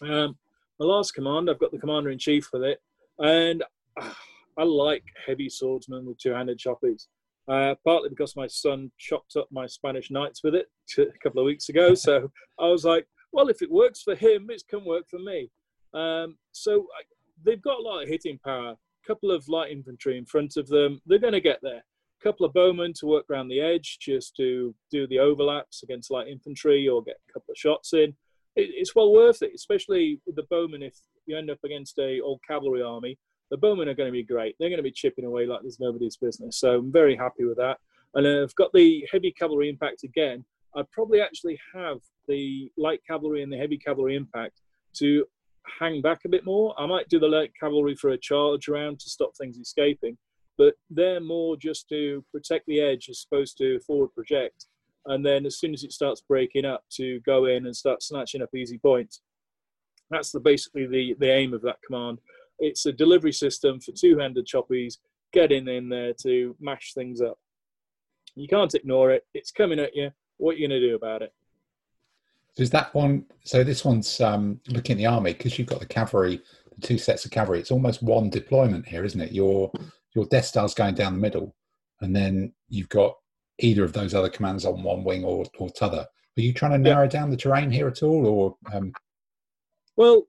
Um, 0.02 0.38
my 0.80 0.86
last 0.86 1.14
command, 1.14 1.50
I've 1.50 1.60
got 1.60 1.72
the 1.72 1.78
commander 1.78 2.10
in 2.10 2.18
chief 2.18 2.50
with 2.52 2.64
it, 2.64 2.82
and 3.20 3.64
uh, 4.02 4.10
I 4.58 4.64
like 4.64 5.04
heavy 5.26 5.50
swordsmen 5.50 6.06
with 6.06 6.18
two-handed 6.18 6.58
choppies. 6.58 7.08
Uh, 7.50 7.76
partly 7.84 8.10
because 8.10 8.38
my 8.38 8.48
son 8.48 8.90
chopped 8.98 9.36
up 9.36 9.48
my 9.52 9.68
Spanish 9.68 10.10
knights 10.10 10.42
with 10.44 10.56
it 10.56 10.68
a 10.98 11.18
couple 11.22 11.42
of 11.42 11.46
weeks 11.46 11.68
ago. 11.70 11.94
So 11.94 12.32
I 12.58 12.68
was 12.68 12.86
like, 12.86 13.06
well, 13.34 13.50
if 13.50 13.62
it 13.62 13.72
works 13.72 14.02
for 14.02 14.16
him, 14.16 14.48
it 14.50 14.64
can 14.70 14.86
work 14.86 15.06
for 15.10 15.20
me. 15.20 15.50
Um, 15.94 16.38
so 16.52 16.88
I, 16.98 17.04
they've 17.44 17.62
got 17.62 17.80
a 17.80 17.82
lot 17.82 18.04
of 18.04 18.10
hitting 18.10 18.40
power. 18.44 18.72
A 18.72 19.08
couple 19.08 19.32
of 19.32 19.48
light 19.50 19.72
infantry 19.72 20.18
in 20.18 20.26
front 20.26 20.56
of 20.56 20.68
them. 20.68 21.02
They're 21.06 21.20
going 21.20 21.34
to 21.34 21.42
get 21.42 21.60
there. 21.62 21.84
A 22.22 22.24
couple 22.24 22.46
of 22.46 22.54
bowmen 22.54 22.94
to 23.00 23.08
work 23.08 23.26
around 23.30 23.50
the 23.50 23.60
edge 23.60 23.98
just 24.00 24.36
to 24.38 24.74
do 24.92 25.08
the 25.08 25.20
overlaps 25.20 25.84
against 25.84 26.12
light 26.12 26.30
infantry 26.30 26.88
or 26.88 27.04
get 27.04 27.18
a 27.30 27.34
couple 27.34 27.52
of 27.52 27.58
shots 27.58 27.94
in. 27.94 28.16
It, 28.56 28.70
it's 28.74 28.96
well 28.96 29.12
worth 29.12 29.42
it, 29.42 29.52
especially 29.54 30.22
with 30.26 30.36
the 30.36 30.48
bowmen 30.50 30.84
if 30.84 30.96
you 31.26 31.38
end 31.38 31.50
up 31.50 31.60
against 31.66 31.98
a 32.00 32.22
old 32.22 32.40
cavalry 32.48 32.82
army. 32.82 33.18
The 33.52 33.58
bowmen 33.58 33.88
are 33.88 33.94
going 33.94 34.08
to 34.08 34.14
be 34.14 34.24
great. 34.24 34.56
They're 34.60 34.70
going 34.70 34.78
to 34.78 34.84
be 34.84 34.92
chipping 34.92 35.26
away 35.26 35.46
like 35.46 35.62
there's 35.62 35.80
nobody's 35.80 36.18
business. 36.18 36.58
So 36.58 36.76
I'm 36.78 36.92
very 36.92 37.16
happy 37.16 37.44
with 37.44 37.58
that. 37.58 37.78
And 38.16 38.28
I've 38.28 38.56
got 38.56 38.72
the 38.74 39.08
heavy 39.12 39.32
cavalry 39.32 39.70
impact 39.70 40.04
again. 40.04 40.44
I'd 40.76 40.90
probably 40.92 41.22
actually 41.22 41.60
have 41.74 41.98
the 42.28 42.72
light 42.78 43.02
cavalry 43.08 43.44
and 43.44 43.52
the 43.52 43.58
heavy 43.58 43.78
cavalry 43.78 44.16
impact 44.16 44.62
to 44.96 45.26
hang 45.80 46.02
back 46.02 46.22
a 46.26 46.30
bit 46.30 46.46
more. 46.46 46.74
I 46.80 46.86
might 46.86 47.10
do 47.10 47.20
the 47.20 47.28
light 47.28 47.52
cavalry 47.60 47.96
for 47.96 48.12
a 48.12 48.18
charge 48.18 48.68
around 48.68 49.00
to 49.00 49.10
stop 49.10 49.36
things 49.36 49.58
escaping, 49.58 50.18
but 50.58 50.76
they're 50.90 51.20
more 51.20 51.56
just 51.58 51.90
to 51.90 52.24
protect 52.32 52.66
the 52.68 52.80
edge 52.80 53.08
as 53.10 53.26
opposed 53.30 53.58
to 53.60 53.80
forward 53.82 54.14
project. 54.14 54.68
And 55.06 55.26
then 55.26 55.46
as 55.46 55.60
soon 55.60 55.74
as 55.74 55.84
it 55.84 55.92
starts 55.92 56.22
breaking 56.22 56.66
up, 56.66 56.84
to 56.94 57.20
go 57.22 57.46
in 57.46 57.66
and 57.66 57.76
start 57.76 58.04
snatching 58.04 58.42
up 58.42 58.54
easy 58.56 58.78
points. 58.78 59.22
That's 60.10 60.32
the 60.32 60.40
basically 60.40 60.86
the, 60.86 61.16
the 61.20 61.32
aim 61.32 61.54
of 61.54 61.62
that 61.64 61.78
command. 61.86 62.20
It's 62.60 62.86
a 62.86 62.92
delivery 62.92 63.34
system 63.34 63.80
for 63.80 63.92
two-handed 63.92 64.46
choppies 64.46 64.98
getting 65.32 65.68
in 65.68 65.90
there 65.90 66.14
to 66.22 66.56
mash 66.60 66.94
things 66.94 67.22
up. 67.22 67.38
You 68.36 68.48
can't 68.48 68.74
ignore 68.74 69.12
it. 69.12 69.26
It's 69.34 69.52
coming 69.52 69.80
at 69.80 69.96
you 69.96 70.12
what 70.38 70.56
are 70.56 70.58
you 70.58 70.68
going 70.68 70.82
to 70.82 70.88
do 70.88 70.96
about 70.96 71.22
it? 71.22 71.34
So 72.56 72.64
is 72.64 72.70
that 72.72 72.94
one? 72.94 73.26
So 73.44 73.64
this 73.64 73.84
one's 73.84 74.22
um, 74.22 74.60
looking 74.68 74.96
at 74.96 74.98
the 74.98 75.06
army 75.06 75.34
because 75.34 75.58
you've 75.58 75.68
got 75.68 75.80
the 75.80 75.86
cavalry, 75.86 76.42
the 76.76 76.88
two 76.88 76.98
sets 76.98 77.26
of 77.26 77.32
cavalry. 77.32 77.60
It's 77.60 77.72
almost 77.72 78.04
one 78.04 78.30
deployment 78.30 78.88
here, 78.88 79.04
isn't 79.06 79.20
it? 79.20 79.32
Your 79.32 79.72
your 80.16 80.26
Death 80.26 80.46
Star's 80.46 80.76
going 80.76 80.94
down 80.94 81.14
the 81.14 81.20
middle, 81.20 81.56
and 82.02 82.16
then 82.16 82.54
you've 82.70 82.90
got 82.90 83.16
either 83.60 83.84
of 83.84 83.94
those 83.94 84.14
other 84.14 84.30
commands 84.30 84.66
on 84.66 84.84
one 84.84 85.04
wing 85.04 85.24
or 85.24 85.46
or 85.58 85.70
t'other. 85.70 86.06
Are 86.38 86.42
you 86.42 86.54
trying 86.54 86.72
to 86.72 86.78
narrow 86.78 87.04
yeah. 87.04 87.10
down 87.10 87.32
the 87.32 87.38
terrain 87.38 87.72
here 87.72 87.88
at 87.88 88.04
all, 88.04 88.26
or? 88.28 88.56
Um... 88.72 88.92
Well, 89.96 90.24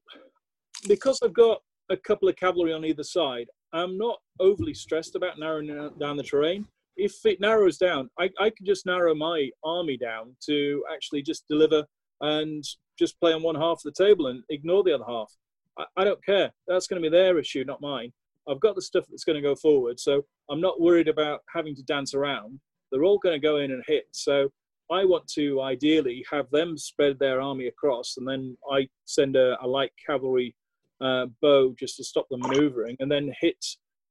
because 0.87 1.19
I've 1.23 1.33
got 1.33 1.63
a 1.91 1.97
couple 1.97 2.29
of 2.29 2.37
cavalry 2.37 2.73
on 2.73 2.85
either 2.85 3.03
side, 3.03 3.47
I'm 3.73 3.99
not 3.99 4.19
overly 4.41 4.75
stressed 4.75 5.17
about 5.17 5.39
narrowing 5.39 5.91
down 5.99 6.17
the 6.17 6.23
terrain. 6.23 6.67
If 6.97 7.15
it 7.25 7.41
narrows 7.41 7.77
down, 7.77 8.09
I, 8.19 8.31
I 8.39 8.51
can 8.51 8.65
just 8.65 8.87
narrow 8.87 9.15
my 9.15 9.51
army 9.65 9.97
down 9.97 10.37
to 10.47 10.85
actually 10.93 11.23
just 11.23 11.47
deliver 11.49 11.85
and 12.21 12.63
just 12.99 13.19
play 13.19 13.33
on 13.33 13.43
one 13.43 13.57
half 13.57 13.83
of 13.85 13.95
the 13.95 14.05
table 14.05 14.29
and 14.29 14.45
ignore 14.49 14.85
the 14.85 14.95
other 14.95 15.05
half. 15.07 15.33
I, 15.79 15.85
I 15.97 16.05
don't 16.05 16.25
care. 16.25 16.53
That's 16.69 16.87
going 16.87 17.03
to 17.03 17.11
be 17.11 17.15
their 17.15 17.39
issue, 17.39 17.65
not 17.65 17.81
mine. 17.81 18.13
I've 18.49 18.61
got 18.61 18.77
the 18.77 18.83
stuff 18.83 19.05
that's 19.09 19.25
going 19.25 19.37
to 19.37 19.43
go 19.43 19.55
forward, 19.57 19.99
so 19.99 20.23
I'm 20.51 20.61
not 20.61 20.81
worried 20.81 21.09
about 21.09 21.41
having 21.53 21.75
to 21.77 21.83
dance 21.83 22.15
around. 22.15 22.61
They're 22.93 23.05
all 23.05 23.19
going 23.19 23.35
to 23.35 23.45
go 23.45 23.57
in 23.57 23.73
and 23.73 23.83
hit. 23.87 24.05
So 24.13 24.51
I 24.91 25.05
want 25.05 25.27
to 25.29 25.63
ideally 25.63 26.25
have 26.31 26.49
them 26.51 26.77
spread 26.77 27.19
their 27.19 27.41
army 27.41 27.67
across, 27.67 28.17
and 28.19 28.29
then 28.29 28.57
I 28.71 28.87
send 29.07 29.35
a, 29.35 29.57
a 29.63 29.67
light 29.67 29.93
cavalry 30.07 30.55
uh, 31.05 31.27
bow 31.43 31.75
just 31.79 31.97
to 31.97 32.05
stop 32.05 32.27
them 32.31 32.41
maneuvering, 32.41 32.97
and 32.99 33.11
then 33.11 33.33
hit, 33.41 33.65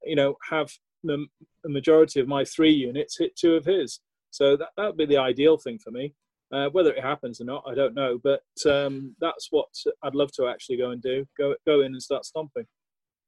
you 0.04 0.16
know, 0.16 0.36
have 0.48 0.70
the, 1.02 1.26
the, 1.64 1.68
majority 1.68 2.20
of 2.20 2.28
my 2.28 2.44
three 2.44 2.72
units 2.72 3.18
hit 3.18 3.36
two 3.36 3.54
of 3.54 3.64
his. 3.64 4.00
So 4.30 4.56
that 4.56 4.68
that 4.76 4.86
would 4.86 4.96
be 4.96 5.06
the 5.06 5.18
ideal 5.18 5.58
thing 5.58 5.78
for 5.78 5.90
me. 5.90 6.14
Uh, 6.52 6.68
whether 6.70 6.92
it 6.92 7.02
happens 7.02 7.40
or 7.40 7.44
not, 7.44 7.64
I 7.66 7.74
don't 7.74 7.94
know, 7.94 8.20
but 8.22 8.42
um, 8.66 9.16
that's 9.20 9.48
what 9.50 9.68
I'd 10.02 10.14
love 10.14 10.30
to 10.36 10.46
actually 10.46 10.76
go 10.76 10.90
and 10.90 11.02
do. 11.02 11.26
Go 11.36 11.54
go 11.66 11.80
in 11.80 11.92
and 11.92 12.02
start 12.02 12.24
stomping. 12.24 12.66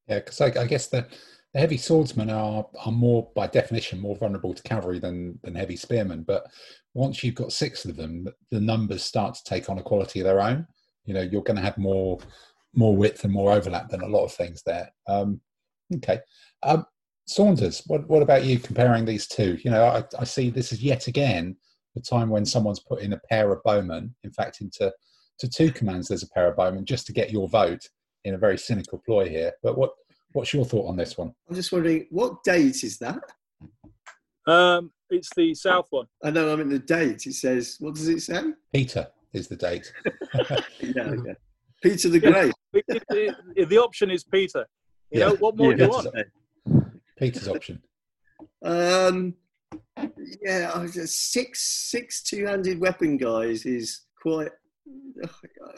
Yeah, 0.07 0.21
because 0.21 0.41
I, 0.41 0.47
I, 0.47 0.67
guess 0.67 0.87
the, 0.87 1.05
the 1.53 1.59
heavy 1.59 1.77
swordsmen 1.77 2.31
are 2.31 2.67
are 2.85 2.93
more 2.93 3.29
by 3.35 3.49
definition 3.49 3.99
more 3.99 4.17
vulnerable 4.17 4.55
to 4.55 4.63
cavalry 4.63 5.01
than 5.01 5.41
than 5.43 5.57
heavy 5.57 5.77
spearmen. 5.77 6.23
But 6.23 6.47
once 6.95 7.25
you've 7.25 7.35
got 7.35 7.53
six 7.53 7.85
of 7.85 7.97
them, 7.97 8.29
the 8.53 8.61
numbers 8.61 9.03
start 9.03 9.35
to 9.35 9.45
take 9.45 9.69
on 9.69 9.79
a 9.79 9.83
quality 9.83 10.21
of 10.21 10.25
their 10.25 10.41
own. 10.41 10.67
You 11.05 11.15
know, 11.15 11.23
you're 11.23 11.43
going 11.43 11.57
to 11.57 11.63
have 11.63 11.79
more 11.79 12.19
more 12.77 12.95
width 12.95 13.25
and 13.25 13.33
more 13.33 13.53
overlap 13.53 13.89
than 13.89 14.03
a 14.03 14.09
lot 14.09 14.25
of 14.25 14.33
things 14.33 14.63
there. 14.65 14.93
Um, 15.09 15.41
okay, 15.97 16.21
um, 16.63 16.85
Saunders, 17.27 17.83
what 17.87 18.09
what 18.09 18.23
about 18.23 18.45
you 18.45 18.59
comparing 18.59 19.05
these 19.05 19.27
two? 19.27 19.59
You 19.65 19.71
know, 19.71 19.85
I, 19.85 20.05
I 20.19 20.25
see 20.25 20.51
this 20.51 20.73
is 20.73 20.83
yet 20.83 21.09
again 21.09 21.57
the 21.95 22.01
time 22.01 22.29
when 22.29 22.45
someone's 22.45 22.81
put 22.81 23.01
in 23.01 23.15
a 23.15 23.21
pair 23.29 23.51
of 23.53 23.63
bowmen. 23.65 24.15
In 24.23 24.31
fact, 24.31 24.61
into 24.61 24.93
to 25.41 25.49
two 25.49 25.73
commands, 25.73 26.09
there's 26.09 26.23
a 26.23 26.29
pair 26.29 26.49
of 26.49 26.57
bowmen 26.57 26.85
just 26.85 27.07
to 27.07 27.13
get 27.13 27.33
your 27.33 27.49
vote 27.49 27.89
in 28.25 28.35
a 28.35 28.39
very 28.39 28.59
cynical 28.59 29.03
ploy 29.05 29.29
here. 29.29 29.53
But 29.63 29.77
what 29.77 29.91
what's 30.33 30.53
your 30.53 30.65
thought 30.65 30.89
on 30.89 30.97
this 30.97 31.19
one? 31.19 31.33
I'm 31.49 31.57
just 31.57 31.73
wondering, 31.73 32.07
what 32.11 32.45
date 32.45 32.85
is 32.85 32.99
that? 32.99 33.19
Um, 34.47 34.93
it's 35.11 35.31
the 35.35 35.55
south 35.55 35.87
one. 35.91 36.07
I 36.23 36.31
know. 36.31 36.53
I 36.53 36.57
mean 36.57 36.69
the 36.69 36.79
date. 36.79 37.27
It 37.27 37.35
says. 37.35 37.77
What 37.81 37.95
does 37.95 38.09
it 38.09 38.21
say? 38.21 38.53
Peter 38.73 39.09
is 39.33 39.49
the 39.49 39.57
date. 39.57 39.93
yeah, 40.81 41.15
yeah. 41.25 41.35
Peter 41.87 42.09
the 42.09 42.21
Great. 42.21 42.53
the 42.73 43.79
option 43.79 44.11
is 44.11 44.25
Peter. 44.25 44.67
You 45.11 45.21
yeah. 45.21 45.29
know 45.29 45.37
what 45.37 45.57
more 45.57 45.71
yeah. 45.71 45.77
do 45.77 45.83
you 45.85 45.89
want? 45.89 46.97
Peter's 47.19 47.49
option. 47.49 47.83
Um. 48.65 49.35
Yeah, 50.43 50.87
six 51.07 51.89
six 51.91 52.23
two 52.23 52.47
handed 52.47 52.81
weapon 52.81 53.17
guys 53.17 53.65
is 53.65 54.03
quite. 54.21 54.51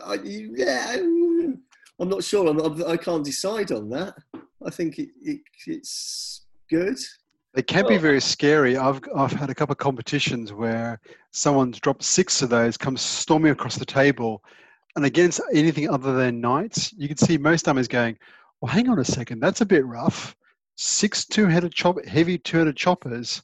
I, 0.05 0.19
yeah, 0.25 0.97
I'm 0.97 2.09
not 2.09 2.25
sure. 2.25 2.49
I'm, 2.49 2.59
I'm, 2.59 2.99
can 2.99 3.19
not 3.19 3.25
decide 3.25 3.71
on 3.71 3.89
that. 3.91 4.15
I 4.65 4.71
think 4.71 4.99
it, 4.99 5.11
it 5.23 5.41
it's 5.67 6.47
good. 6.71 6.99
They 7.55 7.63
can 7.63 7.87
be 7.87 7.97
very 7.97 8.21
scary. 8.21 8.77
I've 8.77 9.01
I've 9.15 9.33
had 9.33 9.51
a 9.51 9.55
couple 9.55 9.73
of 9.73 9.79
competitions 9.79 10.53
where 10.53 11.01
someone's 11.33 11.79
dropped 11.79 12.03
six 12.03 12.43
of 12.43 12.51
those, 12.51 12.77
comes 12.77 13.03
storming 13.03 13.53
across 13.53 13.77
the 13.77 13.87
table, 13.87 14.43
and 14.99 15.07
against 15.07 15.41
anything 15.53 15.89
other 15.89 16.13
than 16.13 16.41
knights, 16.41 16.93
you 16.93 17.09
can 17.09 17.17
see 17.17 17.39
most 17.39 17.69
armies 17.69 17.89
going, 17.89 18.19
"Well, 18.61 18.73
hang 18.73 18.89
on 18.89 18.99
a 18.99 19.05
second, 19.05 19.41
that's 19.41 19.61
a 19.61 19.67
bit 19.67 19.87
rough." 19.87 20.37
Six 20.77 21.25
two-headed 21.25 21.73
chop, 21.73 22.05
heavy 22.05 22.39
two-headed 22.39 22.77
choppers, 22.77 23.43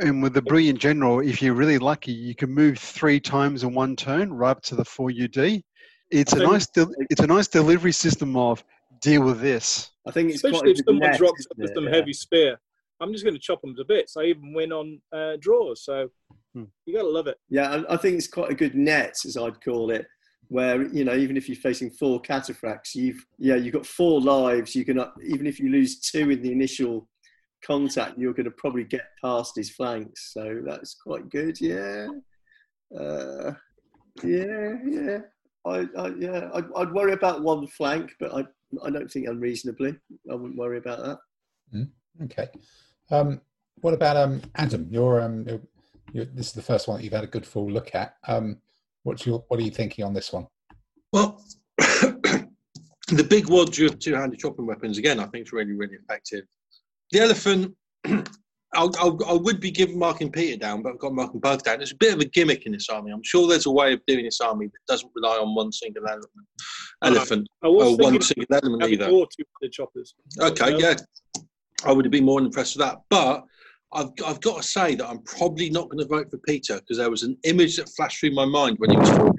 and 0.00 0.22
with 0.22 0.34
the 0.34 0.42
brilliant 0.42 0.78
general, 0.78 1.20
if 1.20 1.40
you're 1.40 1.54
really 1.54 1.78
lucky, 1.78 2.12
you 2.12 2.34
can 2.34 2.50
move 2.50 2.78
three 2.78 3.20
times 3.20 3.62
in 3.62 3.74
one 3.74 3.96
turn, 3.96 4.32
right 4.32 4.50
up 4.50 4.62
to 4.62 4.74
the 4.74 4.84
four 4.84 5.10
UD. 5.10 5.62
It's 6.10 6.32
a 6.32 6.38
nice, 6.38 6.66
de- 6.66 6.94
it's 7.10 7.20
a 7.20 7.26
nice 7.26 7.48
delivery 7.48 7.92
system 7.92 8.36
of 8.36 8.64
deal 9.00 9.22
with 9.22 9.40
this. 9.40 9.90
I 10.06 10.10
think 10.10 10.30
it's 10.30 10.42
especially 10.42 10.72
if 10.72 10.78
someone 10.84 11.16
drops 11.16 11.46
up 11.50 11.58
with 11.58 11.74
some 11.74 11.84
yeah. 11.84 11.94
heavy 11.96 12.12
spear 12.12 12.58
I'm 13.00 13.12
just 13.12 13.24
going 13.24 13.34
to 13.34 13.40
chop 13.40 13.60
them 13.62 13.76
to 13.76 13.84
bits. 13.84 14.16
I 14.16 14.24
even 14.24 14.52
win 14.52 14.72
on 14.72 15.00
uh, 15.12 15.36
draws, 15.38 15.82
so 15.84 16.10
hmm. 16.54 16.64
you 16.84 16.94
got 16.94 17.02
to 17.02 17.08
love 17.08 17.26
it. 17.26 17.38
Yeah, 17.48 17.82
I 17.88 17.96
think 17.96 18.16
it's 18.16 18.26
quite 18.26 18.50
a 18.50 18.54
good 18.54 18.74
net, 18.74 19.16
as 19.24 19.36
I'd 19.36 19.62
call 19.62 19.90
it, 19.90 20.06
where 20.48 20.82
you 20.88 21.04
know 21.04 21.14
even 21.14 21.36
if 21.36 21.48
you're 21.48 21.56
facing 21.56 21.90
four 21.90 22.20
cataphracts, 22.20 22.94
you've 22.94 23.24
yeah 23.38 23.56
you've 23.56 23.74
got 23.74 23.86
four 23.86 24.20
lives. 24.20 24.74
You 24.74 24.84
can 24.84 25.04
even 25.24 25.46
if 25.46 25.60
you 25.60 25.70
lose 25.70 26.00
two 26.00 26.30
in 26.30 26.42
the 26.42 26.52
initial 26.52 27.08
contact, 27.64 28.18
you're 28.18 28.32
going 28.32 28.44
to 28.44 28.50
probably 28.52 28.84
get 28.84 29.06
past 29.22 29.56
his 29.56 29.70
flanks. 29.70 30.32
So 30.32 30.62
that's 30.64 30.94
quite 30.94 31.28
good. 31.28 31.60
Yeah, 31.60 32.08
uh, 32.98 33.52
yeah, 34.22 34.74
yeah. 34.84 35.18
I, 35.66 35.86
I 35.96 36.08
yeah, 36.18 36.48
I'd, 36.54 36.64
I'd, 36.76 36.92
worry 36.92 37.12
about 37.12 37.42
one 37.42 37.66
flank, 37.66 38.12
but 38.18 38.34
I 38.34 38.44
I 38.84 38.90
don't 38.90 39.10
think 39.10 39.28
unreasonably. 39.28 39.96
I 40.30 40.34
wouldn't 40.34 40.58
worry 40.58 40.78
about 40.78 40.98
that. 41.04 41.18
Mm, 41.74 41.90
okay. 42.24 42.48
Um, 43.10 43.40
what 43.80 43.94
about 43.94 44.16
um, 44.16 44.42
Adam? 44.56 44.88
You're, 44.90 45.20
um, 45.20 45.46
you're, 45.46 45.60
you're, 46.12 46.24
this 46.26 46.48
is 46.48 46.52
the 46.52 46.62
first 46.62 46.88
one 46.88 46.98
that 46.98 47.04
you've 47.04 47.12
had 47.12 47.24
a 47.24 47.28
good 47.28 47.46
full 47.46 47.70
look 47.70 47.94
at. 47.94 48.16
Um, 48.26 48.60
what's 49.08 49.24
your, 49.24 49.42
what 49.48 49.58
are 49.58 49.62
you 49.62 49.70
thinking 49.70 50.04
on 50.04 50.12
this 50.12 50.32
one? 50.32 50.46
Well, 51.12 51.42
the 51.78 53.26
big 53.28 53.48
wads 53.48 53.80
of 53.80 53.98
two-handed 53.98 54.38
chopping 54.38 54.66
weapons 54.66 54.98
again, 54.98 55.18
I 55.18 55.26
think 55.26 55.46
is 55.46 55.52
really, 55.52 55.72
really 55.72 55.96
effective. 55.96 56.44
The 57.10 57.20
elephant, 57.20 57.74
I'll, 58.74 58.92
I'll, 58.98 59.18
I 59.26 59.32
would 59.32 59.60
be 59.60 59.70
giving 59.70 59.98
Mark 59.98 60.20
and 60.20 60.30
Peter 60.30 60.58
down, 60.58 60.82
but 60.82 60.92
I've 60.92 60.98
got 60.98 61.14
Mark 61.14 61.32
and 61.32 61.40
both 61.40 61.64
down. 61.64 61.78
There's 61.78 61.92
a 61.92 61.96
bit 61.96 62.12
of 62.12 62.20
a 62.20 62.26
gimmick 62.26 62.66
in 62.66 62.72
this 62.72 62.90
army. 62.90 63.10
I'm 63.10 63.22
sure 63.22 63.48
there's 63.48 63.64
a 63.64 63.70
way 63.70 63.94
of 63.94 64.00
doing 64.06 64.26
this 64.26 64.42
army 64.42 64.66
that 64.66 64.92
doesn't 64.92 65.10
rely 65.16 65.38
on 65.38 65.54
one 65.54 65.72
single 65.72 66.06
element. 66.06 66.28
Elephant, 67.02 67.48
uh, 67.64 67.70
or 67.70 67.96
one 67.96 68.20
single 68.20 68.44
element 68.52 68.82
either. 68.84 69.06
the 69.06 69.68
choppers. 69.70 70.14
Okay, 70.38 70.76
yeah. 70.76 70.96
I 71.86 71.92
would 71.92 72.04
have 72.04 72.12
been 72.12 72.26
more 72.26 72.40
impressed 72.40 72.76
with 72.76 72.84
that. 72.84 72.98
But 73.08 73.44
I've, 73.92 74.10
I've 74.26 74.40
got 74.40 74.58
to 74.58 74.62
say 74.62 74.94
that 74.96 75.08
I'm 75.08 75.22
probably 75.22 75.70
not 75.70 75.88
going 75.88 75.98
to 75.98 76.06
vote 76.06 76.30
for 76.30 76.38
Peter 76.38 76.76
because 76.76 76.98
there 76.98 77.10
was 77.10 77.22
an 77.22 77.36
image 77.44 77.76
that 77.76 77.88
flashed 77.96 78.20
through 78.20 78.34
my 78.34 78.44
mind 78.44 78.76
when 78.78 78.90
he 78.90 78.96
was 78.96 79.10
talking. 79.10 79.38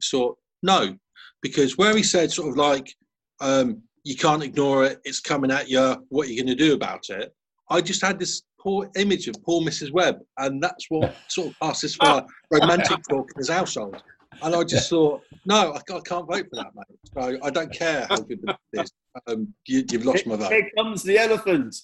So, 0.00 0.38
no, 0.62 0.96
because 1.42 1.76
where 1.76 1.94
he 1.96 2.02
said 2.02 2.32
sort 2.32 2.48
of 2.50 2.56
like, 2.56 2.94
um, 3.40 3.82
you 4.04 4.16
can't 4.16 4.42
ignore 4.42 4.84
it, 4.84 5.00
it's 5.04 5.20
coming 5.20 5.50
at 5.50 5.68
you, 5.68 6.04
what 6.08 6.26
are 6.26 6.30
you 6.30 6.42
going 6.42 6.56
to 6.56 6.64
do 6.64 6.74
about 6.74 7.10
it? 7.10 7.34
I 7.70 7.80
just 7.80 8.02
had 8.02 8.18
this 8.18 8.42
poor 8.60 8.90
image 8.96 9.28
of 9.28 9.36
poor 9.44 9.60
Mrs. 9.60 9.92
Webb, 9.92 10.20
and 10.38 10.62
that's 10.62 10.86
what 10.88 11.14
sort 11.28 11.48
of 11.48 11.54
passes 11.60 11.94
for 11.96 12.24
romantic 12.50 12.98
talk 13.10 13.30
in 13.34 13.38
his 13.38 13.50
household. 13.50 14.02
And 14.42 14.54
I 14.54 14.64
just 14.64 14.90
thought, 14.90 15.22
no, 15.44 15.72
I, 15.72 15.76
I 15.76 16.00
can't 16.00 16.26
vote 16.26 16.46
for 16.50 16.56
that, 16.56 16.72
mate. 16.74 16.98
So 17.14 17.38
I 17.42 17.50
don't 17.50 17.72
care 17.72 18.06
how 18.08 18.16
good 18.16 18.40
it 18.42 18.56
is. 18.80 18.92
Um, 19.28 19.54
you, 19.66 19.84
have 19.92 20.04
lost 20.04 20.26
my 20.26 20.36
vote. 20.36 20.52
Here 20.52 20.70
comes 20.76 21.02
the 21.02 21.18
elephant. 21.18 21.76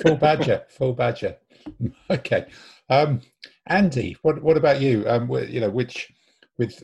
Full 0.00 0.16
badger, 0.16 0.62
full 0.68 0.92
badger. 0.92 1.36
okay, 2.10 2.46
um, 2.88 3.20
Andy, 3.66 4.16
what 4.22 4.42
what 4.42 4.56
about 4.56 4.80
you? 4.80 5.04
Um, 5.06 5.30
you 5.48 5.60
know, 5.60 5.70
which 5.70 6.12
with 6.58 6.82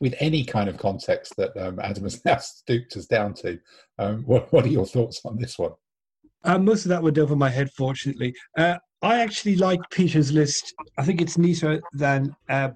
with 0.00 0.14
any 0.20 0.44
kind 0.44 0.68
of 0.68 0.76
context 0.76 1.34
that 1.36 1.56
um, 1.56 1.78
Adam 1.80 2.04
has 2.04 2.24
now 2.24 2.36
stooped 2.38 2.96
us 2.96 3.06
down 3.06 3.34
to, 3.34 3.58
um, 3.98 4.22
what 4.24 4.52
what 4.52 4.64
are 4.64 4.68
your 4.68 4.86
thoughts 4.86 5.20
on 5.24 5.38
this 5.38 5.58
one? 5.58 5.72
Uh, 6.44 6.58
most 6.58 6.84
of 6.84 6.90
that 6.90 7.02
went 7.02 7.18
over 7.18 7.34
my 7.34 7.48
head, 7.48 7.70
fortunately. 7.70 8.34
Uh, 8.58 8.76
I 9.02 9.20
actually 9.20 9.56
like 9.56 9.80
Peter's 9.90 10.32
list. 10.32 10.74
I 10.98 11.04
think 11.04 11.20
it's 11.20 11.38
neater 11.38 11.80
than 11.92 12.34
uh, 12.48 12.70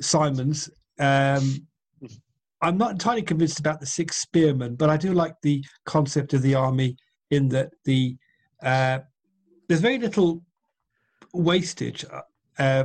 Simon's. 0.00 0.70
Um, 0.98 1.66
I'm 2.62 2.76
not 2.76 2.92
entirely 2.92 3.22
convinced 3.22 3.58
about 3.58 3.80
the 3.80 3.86
six 3.86 4.18
spearmen, 4.18 4.74
but 4.76 4.90
I 4.90 4.96
do 4.96 5.12
like 5.12 5.34
the 5.42 5.64
concept 5.86 6.34
of 6.34 6.42
the 6.42 6.54
army 6.54 6.96
in 7.30 7.48
that 7.48 7.70
the 7.84 8.16
uh, 8.62 9.00
there's 9.68 9.80
very 9.80 9.98
little 9.98 10.42
wastage. 11.32 12.04
Uh, 12.58 12.84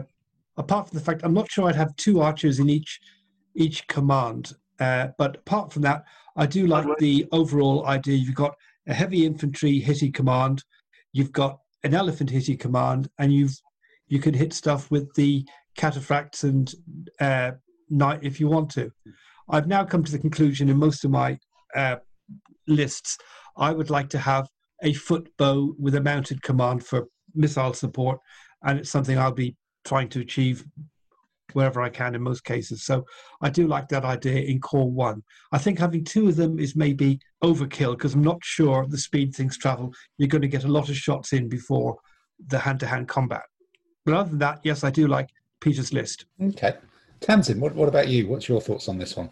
apart 0.57 0.89
from 0.89 0.97
the 0.97 1.03
fact, 1.03 1.22
I'm 1.23 1.34
not 1.34 1.51
sure 1.51 1.67
I'd 1.67 1.76
have 1.76 1.95
two 1.95 2.22
archers 2.22 2.59
in 2.59 2.69
each 2.69 2.99
each 3.55 3.88
command. 3.88 4.53
Uh, 4.80 5.07
but 5.17 5.38
apart 5.38 5.72
from 5.72 5.81
that, 5.84 6.03
I 6.35 6.45
do 6.45 6.67
like 6.67 6.85
the 6.97 7.26
overall 7.31 7.85
idea. 7.85 8.17
You've 8.17 8.35
got 8.35 8.55
a 8.88 8.93
heavy 8.93 9.26
infantry 9.26 9.80
hitty 9.80 10.11
command, 10.11 10.63
you've 11.13 11.31
got 11.31 11.59
an 11.84 11.93
elephant 11.93 12.30
hitty 12.30 12.57
command, 12.57 13.09
and 13.19 13.34
you've 13.34 13.57
you 14.07 14.19
can 14.19 14.34
hit 14.34 14.53
stuff 14.53 14.91
with 14.91 15.13
the 15.15 15.45
cataphracts 15.77 16.43
and 16.43 16.73
uh, 17.19 17.51
knight 17.89 18.19
if 18.22 18.39
you 18.39 18.47
want 18.47 18.69
to. 18.72 18.91
I've 19.49 19.67
now 19.67 19.84
come 19.84 20.03
to 20.03 20.11
the 20.11 20.19
conclusion 20.19 20.69
in 20.69 20.77
most 20.77 21.03
of 21.05 21.11
my 21.11 21.38
uh, 21.76 21.97
lists, 22.67 23.17
I 23.57 23.72
would 23.72 23.90
like 23.90 24.10
to 24.10 24.19
have 24.19 24.48
a 24.84 24.94
foot 24.94 25.30
bow 25.38 25.76
with 25.80 25.95
a 25.95 26.02
mounted 26.02 26.41
command 26.41 26.86
for 26.86 27.07
missile 27.34 27.73
support, 27.73 28.19
and 28.64 28.80
it's 28.80 28.90
something 28.90 29.18
I'll 29.18 29.32
be 29.32 29.56
trying 29.84 30.10
to 30.10 30.22
achieve 30.22 30.65
wherever 31.53 31.82
I 31.82 31.90
can 31.90 32.15
in 32.15 32.22
most 32.22 32.44
cases. 32.44 32.84
So 32.84 33.06
I 33.41 33.49
do 33.49 33.68
like 33.68 33.88
that 33.90 34.03
idea 34.03 34.41
in 34.41 34.60
core 34.60 34.91
one. 34.91 35.23
I 35.52 35.57
think 35.57 35.80
having 35.80 36.03
two 36.03 36.27
of 36.27 36.36
them 36.36 36.60
is 36.60 36.76
maybe 36.76 37.19
overkill 37.44 37.94
because 37.94 38.14
I'm 38.14 38.23
not 38.23 38.44
sure 38.44 38.86
the 38.88 38.98
speed 38.98 39.34
things 39.34 39.57
travel. 39.57 39.94
You're 40.18 40.27
going 40.27 40.41
to 40.41 40.49
get 40.49 40.65
a 40.65 40.72
lot 40.72 40.90
of 40.90 40.98
shots 40.98 41.32
in 41.32 41.48
before 41.48 41.95
the 42.48 42.60
hand 42.60 42.82
to 42.82 42.88
hand 42.88 43.07
combat. 43.07 43.44
But 44.03 44.15
other 44.15 44.30
than 44.30 44.40
that, 44.40 44.60
yes, 44.64 44.84
I 44.84 44.90
do 44.90 45.07
like 45.07 45.30
Peter's 45.61 45.94
list. 45.94 46.26
Okay. 46.41 46.76
Tamsin, 47.22 47.60
what, 47.60 47.73
what 47.73 47.88
about 47.88 48.10
you? 48.10 48.27
What's 48.27 48.49
your 48.49 48.60
thoughts 48.60 48.90
on 48.90 48.98
this 48.98 49.15
one? 49.15 49.30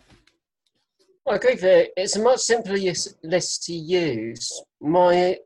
I 1.28 1.36
agree 1.36 1.54
with 1.56 1.64
it. 1.64 1.91
It's 1.95 2.16
a 2.16 2.22
much 2.22 2.40
simpler 2.40 2.78
list 3.24 3.64
to 3.64 3.74
use. 3.74 4.62
My 4.82 5.38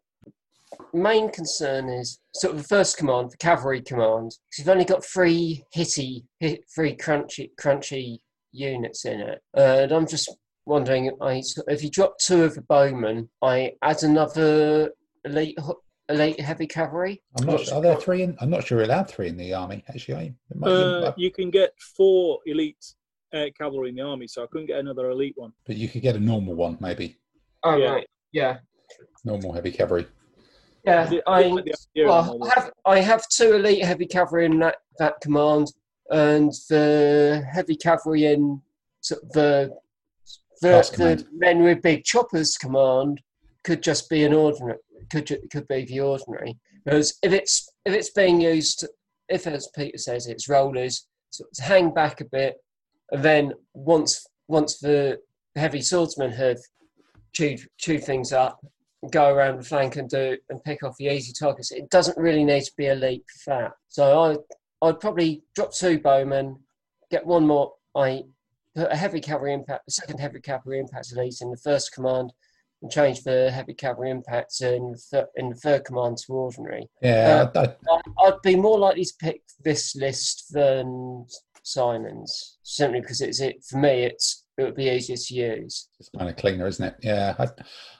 main 0.94 1.32
concern 1.32 1.90
is 1.90 2.20
sort 2.34 2.56
of 2.56 2.62
the 2.62 2.68
first 2.68 2.98
command, 2.98 3.32
the 3.32 3.38
cavalry 3.38 3.82
command, 3.82 4.32
because 4.49 4.60
you've 4.60 4.70
only 4.70 4.86
got 4.86 5.06
three 5.06 5.64
hitty, 5.72 6.26
hit, 6.40 6.64
three 6.74 6.95
crunchy, 6.95 7.52
crunchy 7.60 8.20
units 8.52 9.06
in 9.06 9.22
it. 9.22 9.41
and 9.54 9.91
I'm 9.91 10.08
just 10.08 10.36
wondering, 10.66 11.12
I 11.22 11.41
if 11.68 11.84
you 11.84 11.91
drop 11.91 12.18
two 12.18 12.44
of 12.44 12.56
the 12.56 12.62
bowmen, 12.62 13.30
I 13.41 13.74
add 13.84 14.04
another 14.04 14.91
elite 15.26 15.58
elite 16.10 16.40
heavy 16.40 16.68
cavalry. 16.68 17.22
I'm 17.38 17.45
not. 17.45 17.62
Sure, 17.62 17.76
are 17.76 17.82
there 17.82 17.95
three? 17.98 18.24
In, 18.24 18.36
I'm 18.41 18.49
not 18.49 18.66
sure 18.66 18.80
you're 18.80 18.86
allowed 18.86 19.10
three 19.10 19.28
in 19.28 19.38
the 19.38 19.54
army. 19.54 19.84
Actually, 19.90 20.34
uh, 20.64 21.12
you 21.18 21.32
can 21.32 21.52
get 21.52 21.72
four 21.95 22.40
elite 22.45 22.94
uh, 23.34 23.45
cavalry 23.58 23.90
in 23.90 23.95
the 23.95 24.02
army, 24.02 24.28
so 24.28 24.44
I 24.44 24.48
couldn't 24.48 24.68
get 24.68 24.80
another 24.80 25.10
elite 25.10 25.34
one. 25.36 25.54
But 25.66 25.78
you 25.78 25.88
could 25.88 26.02
get 26.02 26.16
a 26.16 26.20
normal 26.20 26.56
one, 26.56 26.78
maybe. 26.80 27.18
Oh 27.64 27.76
yeah. 27.76 27.91
right, 27.91 28.08
yeah. 28.32 28.58
Normal 29.24 29.54
heavy 29.54 29.72
cavalry. 29.72 30.08
Yeah, 30.86 31.10
I, 31.28 31.52
well, 31.98 32.40
I 32.41 32.49
have 32.56 32.72
I 32.86 32.99
have 32.99 33.28
two 33.28 33.56
elite 33.56 33.84
heavy 33.84 34.06
cavalry 34.06 34.45
in 34.45 34.58
that, 34.60 34.78
that 34.99 35.20
command, 35.22 35.68
and 36.12 36.54
the 36.70 37.45
heavy 37.52 37.76
cavalry 37.76 38.26
in 38.26 38.62
the 39.10 39.76
the, 40.62 40.70
the 40.98 41.28
men 41.34 41.62
with 41.64 41.82
big 41.82 42.04
choppers 42.04 42.58
command 42.58 43.22
could 43.64 43.84
just 43.84 44.10
be 44.10 44.24
an 44.24 44.34
ordinary 44.34 44.78
could 45.12 45.38
could 45.52 45.68
be 45.68 45.86
the 45.86 45.99
ordinary 45.99 46.58
because 46.84 47.18
if 47.22 47.32
it's 47.32 47.70
if 47.86 47.94
it's 47.94 48.12
being 48.12 48.41
used 48.41 48.88
if 49.30 49.45
as 49.45 49.70
Peter 49.76 49.98
says 49.98 50.28
it's 50.28 50.49
rollers 50.49 51.08
sort 51.30 51.49
of 51.52 51.66
hang 51.66 51.94
back 51.94 52.22
a 52.22 52.26
bit 52.26 52.56
and 53.12 53.24
then 53.24 53.54
once 53.74 54.26
once 54.48 54.80
the 54.80 55.18
heavy 55.56 55.82
swordsmen 55.82 56.32
have 56.32 56.58
chewed 57.34 57.60
chewed 57.78 58.04
things 58.04 58.32
up 58.32 58.60
go 59.12 59.34
around 59.34 59.58
the 59.58 59.64
flank 59.64 59.96
and 59.96 60.10
do 60.10 60.38
and 60.50 60.64
pick 60.64 60.84
off 60.84 60.98
the 60.98 61.08
easy 61.08 61.34
targets. 61.34 61.72
It 61.72 61.90
doesn't 61.90 62.18
really 62.18 62.44
need 62.44 62.64
to 62.64 62.72
be 62.78 62.88
a 62.88 62.96
leap 62.96 63.26
for 63.44 63.54
that. 63.54 63.72
So 63.88 64.20
I 64.20 64.88
I'd 64.88 65.00
probably 65.00 65.44
drop 65.56 65.74
two 65.74 66.00
bowmen, 66.00 66.58
get 67.10 67.26
one 67.26 67.48
more. 67.48 67.74
I 67.96 68.24
put 68.76 68.92
a 68.92 68.96
heavy 68.96 69.20
cavalry 69.20 69.54
impact, 69.54 69.84
a 69.88 69.92
second 69.92 70.20
heavy 70.20 70.40
cavalry 70.40 70.80
impact 70.80 71.12
elite 71.12 71.42
in 71.42 71.50
the 71.50 71.58
first 71.58 71.94
command, 71.94 72.32
and 72.82 72.92
change 72.92 73.24
the 73.24 73.50
heavy 73.52 73.74
cavalry 73.74 74.12
impacts 74.12 74.62
in 74.62 74.92
the, 74.92 74.98
thir- 74.98 75.30
in 75.36 75.50
the 75.50 75.56
third 75.56 75.84
command 75.86 76.18
to 76.18 76.34
ordinary. 76.34 76.88
Yeah, 77.02 77.50
uh, 77.56 77.74
I, 77.90 78.02
I'd 78.26 78.42
be 78.44 78.56
more 78.56 78.78
likely 78.78 79.06
to 79.06 79.14
pick 79.20 79.42
this 79.64 79.96
list 79.96 80.54
than 80.54 81.26
Simon's 81.68 82.57
simply 82.64 83.02
because 83.02 83.22
it's 83.22 83.41
it 83.41 83.64
for 83.64 83.77
me. 83.77 84.03
It's 84.03 84.45
it 84.57 84.64
would 84.64 84.76
be 84.76 84.89
easier 84.89 85.18
to 85.18 85.34
use. 85.34 85.89
It's 85.99 86.10
kind 86.18 86.30
of 86.30 86.38
cleaner, 86.38 86.65
isn't 86.65 86.85
it? 86.85 86.95
Yeah, 87.02 87.35
I, 87.38 87.48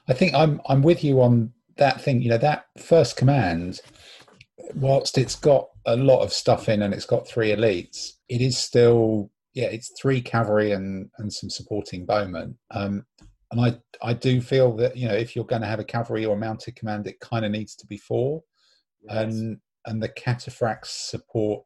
I 0.08 0.14
think 0.14 0.34
I'm 0.34 0.60
I'm 0.66 0.82
with 0.82 1.04
you 1.04 1.20
on 1.20 1.52
that 1.76 2.00
thing. 2.00 2.22
You 2.22 2.30
know, 2.30 2.38
that 2.38 2.64
first 2.78 3.16
command, 3.16 3.80
whilst 4.74 5.18
it's 5.18 5.36
got 5.36 5.68
a 5.86 5.96
lot 5.96 6.22
of 6.22 6.32
stuff 6.32 6.68
in 6.68 6.82
and 6.82 6.94
it's 6.94 7.06
got 7.06 7.28
three 7.28 7.50
elites, 7.50 8.12
it 8.28 8.40
is 8.40 8.56
still 8.56 9.30
yeah, 9.54 9.66
it's 9.66 9.92
three 10.00 10.20
cavalry 10.20 10.72
and 10.72 11.10
and 11.18 11.32
some 11.32 11.50
supporting 11.50 12.06
bowmen. 12.06 12.56
Um, 12.70 13.04
and 13.50 13.60
I 13.60 13.78
I 14.02 14.14
do 14.14 14.40
feel 14.40 14.74
that 14.76 14.96
you 14.96 15.08
know 15.08 15.14
if 15.14 15.36
you're 15.36 15.44
going 15.44 15.62
to 15.62 15.68
have 15.68 15.80
a 15.80 15.84
cavalry 15.84 16.24
or 16.24 16.36
mounted 16.36 16.76
command, 16.76 17.06
it 17.06 17.20
kind 17.20 17.44
of 17.44 17.50
needs 17.50 17.74
to 17.76 17.86
be 17.86 17.98
four, 17.98 18.42
yes. 19.02 19.14
and 19.14 19.58
and 19.86 20.02
the 20.02 20.08
cataphracts 20.08 21.10
support 21.10 21.64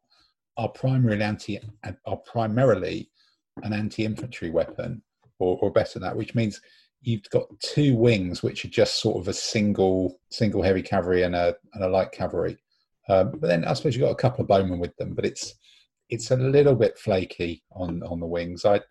are 0.57 0.69
primarily 0.69 1.23
anti 1.23 1.59
are 2.05 2.17
primarily 2.17 3.09
an 3.63 3.73
anti-infantry 3.73 4.49
weapon, 4.49 5.01
or, 5.39 5.57
or 5.61 5.71
better 5.71 5.99
than 5.99 6.03
that, 6.03 6.15
which 6.15 6.35
means 6.35 6.59
you've 7.01 7.29
got 7.29 7.47
two 7.59 7.95
wings 7.95 8.41
which 8.41 8.63
are 8.65 8.69
just 8.69 9.01
sort 9.01 9.17
of 9.17 9.27
a 9.27 9.33
single 9.33 10.19
single 10.31 10.61
heavy 10.61 10.81
cavalry 10.81 11.23
and 11.23 11.35
a 11.35 11.55
and 11.73 11.83
a 11.83 11.89
light 11.89 12.11
cavalry. 12.11 12.57
Um, 13.09 13.31
but 13.31 13.47
then 13.47 13.65
I 13.65 13.73
suppose 13.73 13.95
you've 13.95 14.05
got 14.05 14.11
a 14.11 14.15
couple 14.15 14.41
of 14.41 14.47
bowmen 14.47 14.79
with 14.79 14.95
them, 14.97 15.13
but 15.13 15.25
it's 15.25 15.53
it's 16.09 16.31
a 16.31 16.37
little 16.37 16.75
bit 16.75 16.97
flaky 16.97 17.63
on 17.71 18.01
on 18.03 18.19
the 18.19 18.25
wings. 18.25 18.65
I 18.65 18.81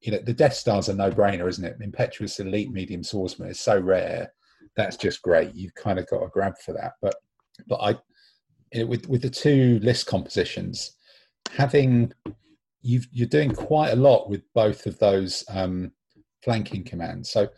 you 0.00 0.12
know 0.12 0.18
the 0.18 0.32
Death 0.32 0.54
Star's 0.54 0.88
a 0.88 0.94
no 0.94 1.10
brainer, 1.10 1.48
isn't 1.48 1.64
it? 1.64 1.76
Impetuous 1.80 2.38
elite 2.38 2.70
medium 2.70 3.02
swordsman 3.02 3.48
is 3.48 3.60
so 3.60 3.78
rare. 3.78 4.32
That's 4.76 4.96
just 4.96 5.22
great. 5.22 5.54
You've 5.54 5.74
kind 5.74 5.98
of 5.98 6.06
got 6.08 6.22
a 6.22 6.28
grab 6.28 6.54
for 6.64 6.72
that. 6.74 6.92
But 7.00 7.16
but 7.66 7.80
I 7.80 7.96
with 8.74 9.08
with 9.08 9.22
the 9.22 9.30
two 9.30 9.78
list 9.82 10.06
compositions, 10.06 10.96
having 11.50 12.12
you 12.82 13.00
are 13.22 13.26
doing 13.26 13.52
quite 13.52 13.90
a 13.90 13.96
lot 13.96 14.30
with 14.30 14.42
both 14.54 14.86
of 14.86 14.98
those 14.98 15.44
um, 15.50 15.92
flanking 16.42 16.84
commands. 16.84 17.30
So, 17.30 17.48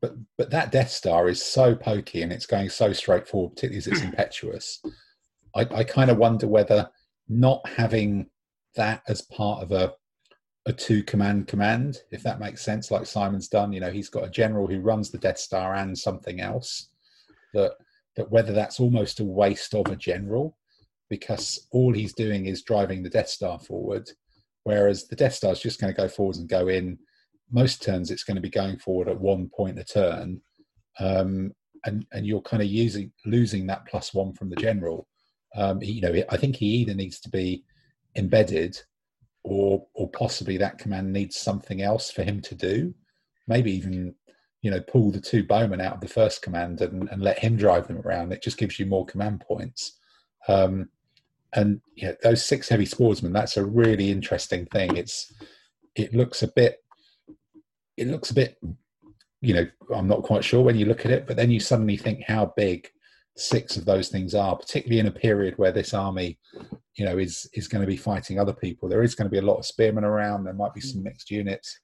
but 0.00 0.14
but 0.36 0.50
that 0.50 0.72
Death 0.72 0.90
Star 0.90 1.28
is 1.28 1.42
so 1.42 1.74
pokey 1.74 2.22
and 2.22 2.32
it's 2.32 2.46
going 2.46 2.68
so 2.68 2.92
straightforward, 2.92 3.54
particularly 3.54 3.78
as 3.78 3.86
it's 3.86 4.02
impetuous. 4.02 4.82
I, 5.54 5.62
I 5.72 5.84
kind 5.84 6.10
of 6.10 6.18
wonder 6.18 6.46
whether 6.46 6.88
not 7.28 7.66
having 7.68 8.26
that 8.76 9.02
as 9.08 9.22
part 9.22 9.62
of 9.62 9.72
a 9.72 9.94
a 10.66 10.72
two 10.72 11.02
command 11.02 11.46
command, 11.46 11.98
if 12.10 12.22
that 12.22 12.40
makes 12.40 12.62
sense, 12.62 12.90
like 12.90 13.04
Simon's 13.06 13.48
done. 13.48 13.72
You 13.72 13.80
know, 13.80 13.90
he's 13.90 14.08
got 14.08 14.24
a 14.24 14.30
general 14.30 14.66
who 14.66 14.80
runs 14.80 15.10
the 15.10 15.18
Death 15.18 15.38
Star 15.38 15.74
and 15.74 15.98
something 15.98 16.40
else. 16.40 16.88
That 17.52 17.72
that 18.16 18.30
whether 18.30 18.52
that's 18.52 18.80
almost 18.80 19.20
a 19.20 19.24
waste 19.24 19.74
of 19.74 19.86
a 19.88 19.96
general, 19.96 20.56
because 21.10 21.66
all 21.72 21.92
he's 21.92 22.14
doing 22.14 22.46
is 22.46 22.62
driving 22.62 23.02
the 23.02 23.10
Death 23.10 23.28
Star 23.28 23.58
forward, 23.58 24.08
Whereas 24.64 25.06
the 25.06 25.16
Death 25.16 25.34
Star 25.34 25.52
is 25.52 25.60
just 25.60 25.80
going 25.80 25.94
to 25.94 26.00
go 26.00 26.08
forwards 26.08 26.38
and 26.38 26.48
go 26.48 26.68
in. 26.68 26.98
Most 27.50 27.82
turns, 27.82 28.10
it's 28.10 28.24
going 28.24 28.36
to 28.36 28.40
be 28.40 28.50
going 28.50 28.78
forward 28.78 29.08
at 29.08 29.20
one 29.20 29.50
point 29.54 29.78
a 29.78 29.84
turn, 29.84 30.40
um, 30.98 31.52
and 31.84 32.04
and 32.12 32.26
you're 32.26 32.40
kind 32.40 32.62
of 32.62 32.68
using 32.68 33.12
losing 33.26 33.66
that 33.66 33.86
plus 33.86 34.14
one 34.14 34.32
from 34.32 34.48
the 34.48 34.56
general. 34.56 35.06
Um, 35.54 35.80
you 35.82 36.00
know, 36.00 36.22
I 36.30 36.36
think 36.38 36.56
he 36.56 36.66
either 36.66 36.94
needs 36.94 37.20
to 37.20 37.28
be 37.28 37.62
embedded, 38.16 38.80
or 39.44 39.86
or 39.94 40.08
possibly 40.10 40.56
that 40.56 40.78
command 40.78 41.12
needs 41.12 41.36
something 41.36 41.82
else 41.82 42.10
for 42.10 42.22
him 42.22 42.40
to 42.40 42.54
do. 42.54 42.94
Maybe 43.46 43.72
even 43.72 44.14
you 44.64 44.70
know 44.70 44.80
pull 44.80 45.10
the 45.10 45.20
two 45.20 45.44
bowmen 45.44 45.82
out 45.82 45.92
of 45.92 46.00
the 46.00 46.08
first 46.08 46.40
command 46.40 46.80
and, 46.80 47.06
and 47.10 47.22
let 47.22 47.38
him 47.38 47.54
drive 47.54 47.86
them 47.86 47.98
around. 47.98 48.32
It 48.32 48.42
just 48.42 48.56
gives 48.56 48.78
you 48.80 48.86
more 48.86 49.04
command 49.04 49.44
points. 49.46 49.98
Um, 50.48 50.88
and 51.52 51.82
yeah, 51.96 52.12
those 52.22 52.44
six 52.44 52.70
heavy 52.70 52.86
swordsmen, 52.86 53.34
that's 53.34 53.58
a 53.58 53.64
really 53.64 54.10
interesting 54.10 54.64
thing. 54.66 54.96
It's 54.96 55.30
it 55.94 56.14
looks 56.14 56.42
a 56.42 56.48
bit 56.48 56.82
it 57.98 58.08
looks 58.08 58.30
a 58.30 58.34
bit 58.34 58.56
you 59.42 59.52
know, 59.52 59.66
I'm 59.94 60.08
not 60.08 60.22
quite 60.22 60.42
sure 60.42 60.62
when 60.62 60.78
you 60.78 60.86
look 60.86 61.04
at 61.04 61.12
it, 61.12 61.26
but 61.26 61.36
then 61.36 61.50
you 61.50 61.60
suddenly 61.60 61.98
think 61.98 62.24
how 62.26 62.54
big 62.56 62.88
six 63.36 63.76
of 63.76 63.84
those 63.84 64.08
things 64.08 64.34
are, 64.34 64.56
particularly 64.56 65.00
in 65.00 65.06
a 65.06 65.10
period 65.10 65.58
where 65.58 65.72
this 65.72 65.92
army, 65.92 66.38
you 66.96 67.04
know, 67.04 67.18
is 67.18 67.46
is 67.52 67.68
going 67.68 67.82
to 67.82 67.86
be 67.86 67.98
fighting 67.98 68.40
other 68.40 68.54
people. 68.54 68.88
There 68.88 69.02
is 69.02 69.14
going 69.14 69.26
to 69.26 69.30
be 69.30 69.44
a 69.44 69.50
lot 69.50 69.58
of 69.58 69.66
spearmen 69.66 70.04
around. 70.04 70.44
There 70.44 70.54
might 70.54 70.72
be 70.72 70.80
some 70.80 71.02
mixed 71.02 71.30
units. 71.30 71.78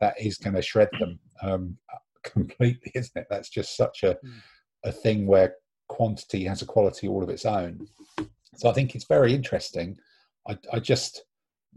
That 0.00 0.14
is 0.18 0.38
going 0.38 0.56
to 0.56 0.62
shred 0.62 0.88
them 0.98 1.18
um, 1.42 1.76
completely, 2.30 2.92
isn't 2.94 3.16
it? 3.16 3.26
That's 3.30 3.50
just 3.50 3.76
such 3.76 4.02
a 4.02 4.16
a 4.84 4.92
thing 4.92 5.26
where 5.26 5.54
quantity 5.88 6.44
has 6.44 6.62
a 6.62 6.66
quality 6.66 7.06
all 7.06 7.22
of 7.22 7.28
its 7.28 7.44
own. 7.44 7.86
So 8.56 8.68
I 8.68 8.72
think 8.72 8.94
it's 8.94 9.04
very 9.04 9.34
interesting. 9.34 9.96
I, 10.48 10.58
I 10.72 10.80
just 10.80 11.22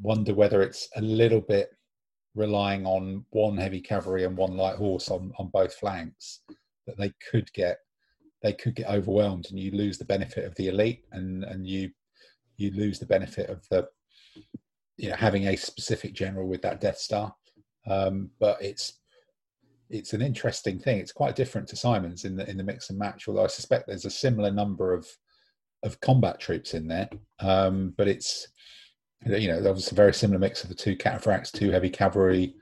wonder 0.02 0.34
whether 0.34 0.62
it's 0.62 0.90
a 0.96 1.02
little 1.02 1.42
bit 1.42 1.70
relying 2.34 2.86
on 2.86 3.26
one 3.30 3.58
heavy 3.58 3.80
cavalry 3.80 4.26
and 4.26 4.36
one 4.36 4.58
light 4.58 4.76
horse 4.76 5.10
on, 5.10 5.32
on 5.40 5.48
both 5.48 5.74
flanks 5.74 6.42
that 6.86 6.98
they 6.98 7.12
could 7.32 7.52
get 7.54 7.78
they 8.42 8.54
could 8.54 8.76
get 8.76 8.90
overwhelmed 8.90 9.48
and 9.50 9.60
you 9.60 9.72
lose 9.72 9.98
the 9.98 10.06
benefit 10.06 10.44
of 10.44 10.54
the 10.56 10.68
elite 10.68 11.06
and 11.14 11.44
and 11.46 11.66
you 11.66 11.90
you 12.58 12.72
lose 12.72 13.00
the 13.00 13.06
benefit 13.06 13.50
of 13.50 13.66
the 13.72 13.88
you 14.98 15.10
know 15.10 15.16
having 15.16 15.48
a 15.48 15.56
specific 15.56 16.14
general 16.14 16.48
with 16.48 16.62
that 16.62 16.82
death 16.82 16.98
star 16.98 17.34
um, 17.88 18.30
but 18.40 18.62
it's 18.62 19.00
it's 19.90 20.14
an 20.14 20.22
interesting 20.22 20.80
thing 20.80 20.98
it's 20.98 21.12
quite 21.12 21.36
different 21.36 21.68
to 21.68 21.76
simon's 21.76 22.26
in 22.26 22.36
the 22.36 22.50
in 22.50 22.58
the 22.58 22.64
mix 22.64 22.90
and 22.90 22.98
match 22.98 23.28
although 23.28 23.44
i 23.44 23.48
suspect 23.48 23.88
there's 23.88 24.06
a 24.06 24.10
similar 24.10 24.52
number 24.52 24.94
of 24.94 25.08
of 25.86 26.02
combat 26.02 26.40
troops 26.40 26.74
in 26.74 26.88
there, 26.88 27.10
um, 27.40 27.94
but 27.98 28.08
it's 28.08 28.48
you 29.26 29.48
know, 29.48 29.60
was 29.72 29.92
a 29.92 29.96
very 29.96 30.14
similar 30.14 30.38
mix 30.38 30.64
of 30.64 30.70
the 30.70 30.76
two 30.76 30.96
cataphracts, 30.96 31.52
two 31.52 31.72
heavy 31.72 31.90
cavalry. 31.90 32.56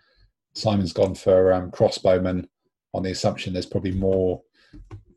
Simon's 0.54 0.94
gone 0.94 1.16
for 1.16 1.52
um, 1.52 1.72
crossbowmen 1.72 2.46
on 2.94 3.04
the 3.04 3.12
assumption 3.12 3.52
there's 3.52 3.66
probably 3.66 3.92
more 3.92 4.42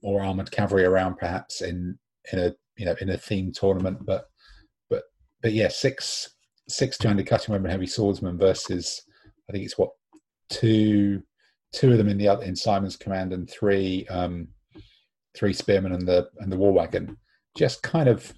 more 0.02 0.22
armored 0.22 0.50
cavalry 0.50 0.84
around, 0.84 1.16
perhaps 1.16 1.60
in 1.60 1.98
in 2.32 2.38
a 2.38 2.54
you 2.76 2.86
know 2.86 2.96
in 3.00 3.10
a 3.10 3.18
themed 3.18 3.54
tournament. 3.54 4.04
But 4.06 4.26
but 4.88 5.04
but 5.42 5.52
yeah, 5.52 5.68
six 5.68 6.34
six 6.68 6.96
two-handed 6.96 7.26
cutting 7.26 7.52
weapon 7.52 7.70
heavy 7.70 7.86
swordsmen 7.86 8.38
versus 8.38 9.02
I 9.48 9.52
think 9.52 9.64
it's 9.64 9.78
what 9.78 9.90
two 10.48 11.22
two 11.72 11.93
of 11.93 11.98
them 11.98 12.09
in 12.09 12.18
the 12.18 12.28
other 12.28 12.44
in 12.44 12.56
Simon's 12.56 12.97
command 12.97 13.32
and 13.32 13.48
three 13.48 14.06
um, 14.09 14.48
three 15.36 15.52
spearmen 15.52 15.93
and 15.93 16.06
the 16.06 16.28
and 16.38 16.51
the 16.51 16.56
war 16.56 16.72
wagon. 16.72 17.16
Just 17.56 17.82
kind 17.82 18.09
of 18.09 18.32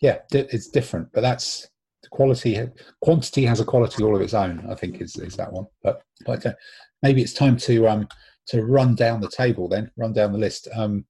yeah, 0.00 0.18
it's 0.32 0.68
different, 0.68 1.08
but 1.12 1.22
that's 1.22 1.68
the 2.02 2.08
quality. 2.08 2.60
Quantity 3.02 3.44
has 3.44 3.60
a 3.60 3.64
quality 3.64 4.04
all 4.04 4.14
of 4.14 4.22
its 4.22 4.34
own. 4.34 4.64
I 4.70 4.74
think 4.74 5.00
is 5.00 5.16
is 5.16 5.36
that 5.36 5.52
one. 5.52 5.66
But 5.82 6.02
but 6.24 6.44
uh, 6.46 6.54
maybe 7.02 7.22
it's 7.22 7.32
time 7.32 7.56
to 7.58 7.88
um 7.88 8.08
to 8.48 8.64
run 8.64 8.94
down 8.94 9.20
the 9.20 9.30
table 9.30 9.68
then, 9.68 9.90
run 9.96 10.12
down 10.12 10.32
the 10.32 10.38
list, 10.38 10.68
um, 10.74 11.04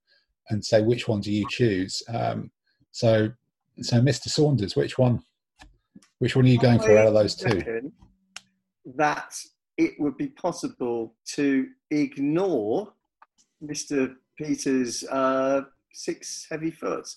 and 0.50 0.64
say 0.64 0.82
which 0.82 1.06
one 1.06 1.20
do 1.20 1.30
you 1.30 1.46
choose. 1.48 2.02
Um, 2.08 2.50
so 2.92 3.30
so 3.80 4.00
Mr. 4.00 4.28
Saunders, 4.28 4.74
which 4.76 4.98
one? 4.98 5.20
Which 6.18 6.34
one 6.34 6.46
are 6.46 6.48
you 6.48 6.58
going 6.58 6.80
for 6.80 6.98
out 6.98 7.06
of 7.06 7.14
those 7.14 7.36
two? 7.36 7.92
That 8.96 9.36
it 9.78 9.94
would 9.98 10.16
be 10.16 10.28
possible 10.28 11.14
to 11.24 11.68
ignore 11.90 12.92
Mr. 13.64 14.16
Peters' 14.36 15.04
uh, 15.04 15.62
six 15.92 16.46
heavy 16.50 16.72
foot. 16.72 17.08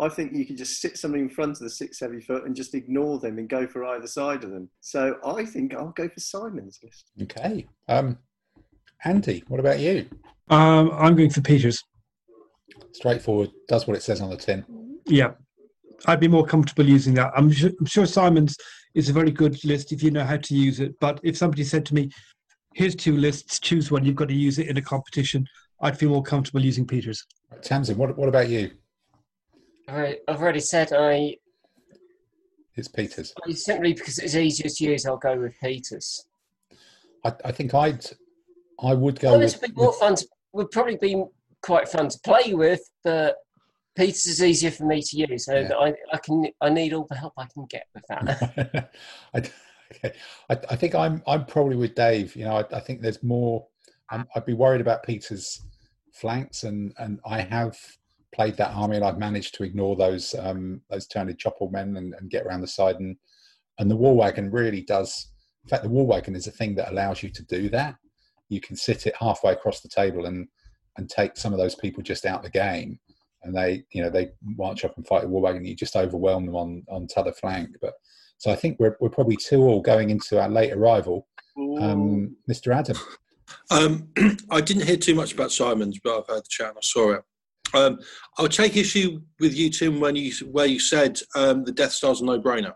I 0.00 0.08
think 0.08 0.32
you 0.32 0.44
can 0.44 0.56
just 0.56 0.80
sit 0.80 0.96
somebody 0.98 1.22
in 1.22 1.28
front 1.28 1.52
of 1.52 1.60
the 1.60 1.70
six 1.70 1.98
heavy 2.00 2.20
foot 2.20 2.44
and 2.44 2.54
just 2.54 2.74
ignore 2.74 3.18
them 3.18 3.38
and 3.38 3.48
go 3.48 3.66
for 3.66 3.84
either 3.84 4.06
side 4.06 4.44
of 4.44 4.50
them. 4.50 4.68
So 4.80 5.16
I 5.24 5.44
think 5.44 5.74
I'll 5.74 5.90
go 5.90 6.08
for 6.08 6.20
Simon's 6.20 6.78
list. 6.82 7.10
Okay. 7.22 7.66
Um, 7.88 8.18
Andy, 9.04 9.42
what 9.48 9.60
about 9.60 9.80
you? 9.80 10.08
Um, 10.50 10.90
I'm 10.92 11.16
going 11.16 11.30
for 11.30 11.40
Peters. 11.40 11.82
Straightforward, 12.92 13.50
does 13.68 13.86
what 13.86 13.96
it 13.96 14.02
says 14.02 14.20
on 14.20 14.30
the 14.30 14.36
tin. 14.36 14.64
Yeah. 15.06 15.32
I'd 16.06 16.20
be 16.20 16.28
more 16.28 16.46
comfortable 16.46 16.88
using 16.88 17.14
that. 17.14 17.32
I'm 17.36 17.50
sure, 17.50 17.70
I'm 17.80 17.86
sure 17.86 18.06
Simon's 18.06 18.56
is 18.94 19.08
a 19.08 19.12
very 19.12 19.30
good 19.30 19.62
list 19.64 19.92
if 19.92 20.02
you 20.02 20.10
know 20.10 20.24
how 20.24 20.36
to 20.36 20.54
use 20.54 20.80
it. 20.80 20.98
But 21.00 21.20
if 21.22 21.36
somebody 21.36 21.64
said 21.64 21.84
to 21.86 21.94
me, 21.94 22.10
here's 22.74 22.94
two 22.94 23.16
lists, 23.16 23.58
choose 23.60 23.90
one, 23.90 24.04
you've 24.04 24.16
got 24.16 24.28
to 24.28 24.34
use 24.34 24.58
it 24.58 24.68
in 24.68 24.76
a 24.76 24.82
competition, 24.82 25.46
I'd 25.80 25.98
feel 25.98 26.10
more 26.10 26.22
comfortable 26.22 26.60
using 26.60 26.86
Peters. 26.86 27.24
Right, 27.50 27.62
Tamsin, 27.62 27.96
what, 27.96 28.16
what 28.16 28.28
about 28.28 28.48
you? 28.48 28.70
I, 29.88 30.18
I've 30.26 30.40
already 30.40 30.60
said 30.60 30.92
I. 30.92 31.36
It's 32.74 32.88
Peters. 32.88 33.34
Simply 33.50 33.94
because 33.94 34.18
it's 34.18 34.34
easier 34.34 34.68
to 34.68 34.84
use, 34.84 35.06
I'll 35.06 35.16
go 35.16 35.38
with 35.38 35.54
Peters. 35.60 36.26
I, 37.24 37.32
I 37.44 37.52
think 37.52 37.74
I'd, 37.74 38.04
I 38.82 38.94
would 38.94 39.18
go. 39.18 39.30
Well, 39.30 39.40
with, 39.40 39.60
would 39.60 39.74
be 39.74 39.80
more 39.80 39.92
fun. 39.94 40.14
To, 40.14 40.26
would 40.52 40.70
probably 40.70 40.96
be 40.96 41.24
quite 41.62 41.88
fun 41.88 42.08
to 42.08 42.18
play 42.24 42.54
with, 42.54 42.80
but 43.02 43.36
Peters 43.98 44.26
is 44.26 44.42
easier 44.44 44.70
for 44.70 44.84
me 44.84 45.02
to 45.02 45.16
use, 45.16 45.46
so 45.46 45.58
yeah. 45.58 45.74
I, 45.74 45.92
I 46.12 46.18
can 46.18 46.44
I 46.60 46.70
need 46.70 46.92
all 46.92 47.08
the 47.10 47.16
help 47.16 47.32
I 47.36 47.46
can 47.52 47.66
get 47.68 47.86
with 47.96 48.04
that. 48.08 48.92
I, 49.34 49.38
okay. 49.38 50.16
I, 50.48 50.56
I, 50.70 50.76
think 50.76 50.94
I'm 50.94 51.20
I'm 51.26 51.44
probably 51.46 51.74
with 51.74 51.96
Dave. 51.96 52.36
You 52.36 52.44
know, 52.44 52.58
I, 52.58 52.76
I 52.76 52.78
think 52.78 53.02
there's 53.02 53.24
more. 53.24 53.66
i 54.08 54.22
would 54.36 54.46
be 54.46 54.54
worried 54.54 54.80
about 54.80 55.02
Peters' 55.02 55.60
flanks, 56.12 56.62
and 56.62 56.94
and 56.98 57.18
I 57.26 57.40
have 57.40 57.76
played 58.32 58.56
that 58.58 58.70
army, 58.70 58.94
and 58.94 59.04
I've 59.04 59.18
managed 59.18 59.56
to 59.56 59.64
ignore 59.64 59.96
those 59.96 60.32
um, 60.36 60.80
those 60.88 61.08
turning 61.08 61.36
chopper 61.36 61.68
men 61.68 61.96
and, 61.96 62.14
and 62.14 62.30
get 62.30 62.46
around 62.46 62.60
the 62.60 62.68
side, 62.68 63.00
and 63.00 63.16
and 63.80 63.90
the 63.90 63.96
war 63.96 64.14
wagon 64.14 64.52
really 64.52 64.82
does. 64.82 65.32
In 65.64 65.70
fact, 65.70 65.82
the 65.82 65.88
war 65.88 66.06
wagon 66.06 66.36
is 66.36 66.46
a 66.46 66.52
thing 66.52 66.76
that 66.76 66.92
allows 66.92 67.24
you 67.24 67.30
to 67.30 67.42
do 67.46 67.68
that. 67.70 67.96
You 68.48 68.60
can 68.60 68.76
sit 68.76 69.08
it 69.08 69.16
halfway 69.18 69.54
across 69.54 69.80
the 69.80 69.88
table 69.88 70.26
and 70.26 70.46
and 70.96 71.10
take 71.10 71.36
some 71.36 71.52
of 71.52 71.58
those 71.58 71.74
people 71.74 72.04
just 72.04 72.24
out 72.24 72.38
of 72.38 72.44
the 72.44 72.50
game 72.50 73.00
and 73.42 73.54
they 73.56 73.84
you 73.92 74.02
know 74.02 74.10
they 74.10 74.30
march 74.42 74.84
up 74.84 74.96
and 74.96 75.06
fight 75.06 75.22
the 75.22 75.28
war 75.28 75.42
wagon 75.42 75.64
you 75.64 75.74
just 75.74 75.96
overwhelm 75.96 76.46
them 76.46 76.56
on 76.56 76.82
on 76.88 77.06
t'other 77.06 77.32
flank. 77.32 77.70
But 77.80 77.94
so 78.38 78.50
i 78.50 78.56
think 78.56 78.78
we're, 78.78 78.96
we're 79.00 79.08
probably 79.08 79.36
two 79.36 79.62
all 79.62 79.80
going 79.80 80.10
into 80.10 80.40
our 80.40 80.48
late 80.48 80.72
arrival 80.72 81.28
um, 81.80 82.36
mr 82.48 82.74
adam. 82.74 82.96
Um, 83.70 84.08
i 84.50 84.60
didn't 84.60 84.86
hear 84.86 84.96
too 84.96 85.14
much 85.14 85.34
about 85.34 85.52
simon's 85.52 85.98
but 85.98 86.18
i've 86.18 86.26
heard 86.26 86.44
the 86.44 86.48
chat 86.48 86.68
and 86.68 86.78
i 86.78 86.82
saw 86.82 87.12
it. 87.12 87.22
Um, 87.74 87.98
i'll 88.38 88.48
take 88.48 88.76
issue 88.76 89.20
with 89.40 89.54
you 89.54 89.70
tim 89.70 90.00
when 90.00 90.16
you 90.16 90.32
where 90.50 90.66
you 90.66 90.80
said 90.80 91.18
um, 91.34 91.64
the 91.64 91.72
death 91.72 91.92
star's 91.92 92.20
a 92.20 92.24
no-brainer. 92.24 92.72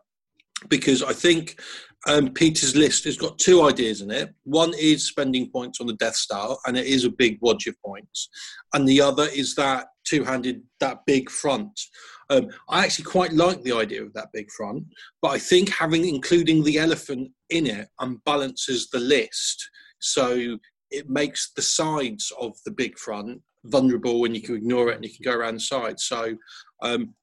Because 0.69 1.03
i 1.03 1.13
think 1.13 1.61
um, 2.09 2.31
Peter's 2.31 2.75
list 2.75 3.05
has 3.05 3.17
got 3.17 3.39
two 3.39 3.63
ideas 3.63 4.01
in 4.01 4.11
it. 4.11 4.35
One 4.45 4.73
is 4.79 5.07
spending 5.07 5.51
points 5.51 5.81
on 5.81 5.87
the 5.87 5.95
Death 5.95 6.17
Star, 6.17 6.57
and 6.67 6.77
it 6.77 6.87
is 6.87 7.05
a 7.05 7.11
big 7.11 7.39
wad 7.41 7.67
of 7.67 7.75
points. 7.85 8.29
And 8.75 8.89
the 8.89 9.01
other 9.01 9.29
is 9.35 9.55
that 9.55 9.87
two-handed, 10.05 10.63
that 10.81 11.01
big 11.07 11.31
front. 11.31 11.81
Um, 12.29 12.49
I 12.69 12.85
actually 12.85 13.05
quite 13.05 13.33
like 13.33 13.63
the 13.63 13.77
idea 13.77 14.03
of 14.03 14.13
that 14.15 14.33
big 14.33 14.51
front, 14.51 14.85
but 15.21 15.29
I 15.29 15.39
think 15.39 15.69
having 15.69 16.07
including 16.07 16.65
the 16.65 16.79
elephant 16.79 17.31
in 17.51 17.67
it 17.67 17.89
unbalances 18.01 18.91
the 18.91 19.01
list. 19.01 19.69
So 20.01 20.59
it 20.91 21.09
makes 21.09 21.53
the 21.55 21.63
sides 21.63 22.33
of 22.41 22.57
the 22.65 22.73
big 22.73 22.99
front 22.99 23.41
vulnerable, 23.67 24.25
and 24.25 24.35
you 24.35 24.43
can 24.43 24.57
ignore 24.57 24.91
it, 24.91 24.97
and 24.97 25.05
you 25.05 25.11
can 25.11 25.23
go 25.23 25.39
around 25.39 25.55
the 25.55 25.61
side. 25.61 26.01
So, 26.01 26.37
um, 26.83 27.15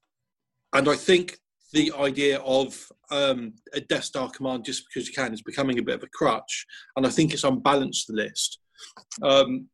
and 0.74 0.88
I 0.88 0.96
think 0.96 1.38
the 1.74 1.92
idea 1.98 2.40
of 2.40 2.82
um, 3.12 3.54
a 3.74 3.82
Death 3.82 4.06
Star 4.06 4.30
command 4.30 4.66
just 4.66 4.86
because 4.88 5.08
you 5.08 5.14
can 5.14 5.34
is 5.34 5.42
becoming 5.42 5.80
a 5.80 5.84
bit 5.84 5.96
of 5.96 6.04
a 6.04 6.10
crutch, 6.14 6.66
and 6.96 7.06
I 7.06 7.10
think 7.10 7.34
it's 7.34 7.44
unbalanced 7.44 8.08
the 8.08 8.14
list. 8.14 8.60
Um, 9.24 9.68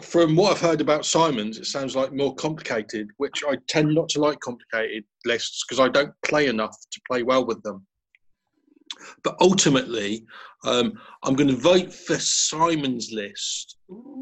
from 0.00 0.36
what 0.36 0.52
I've 0.52 0.60
heard 0.60 0.80
about 0.80 1.04
Simons, 1.04 1.58
it 1.58 1.66
sounds 1.66 1.94
like 1.94 2.12
more 2.12 2.34
complicated, 2.34 3.08
which 3.18 3.42
I 3.46 3.56
tend 3.68 3.94
not 3.94 4.08
to 4.10 4.20
like 4.20 4.40
complicated 4.40 5.04
lists 5.26 5.64
because 5.64 5.80
I 5.80 5.88
don't 5.88 6.14
play 6.24 6.46
enough 6.46 6.76
to 6.90 7.00
play 7.06 7.22
well 7.22 7.44
with 7.44 7.62
them. 7.62 7.86
But 9.22 9.36
ultimately, 9.40 10.24
um, 10.64 10.98
I'm 11.22 11.34
going 11.34 11.48
to 11.48 11.56
vote 11.56 11.92
for 11.92 12.18
Simon's 12.18 13.10
list, 13.12 13.76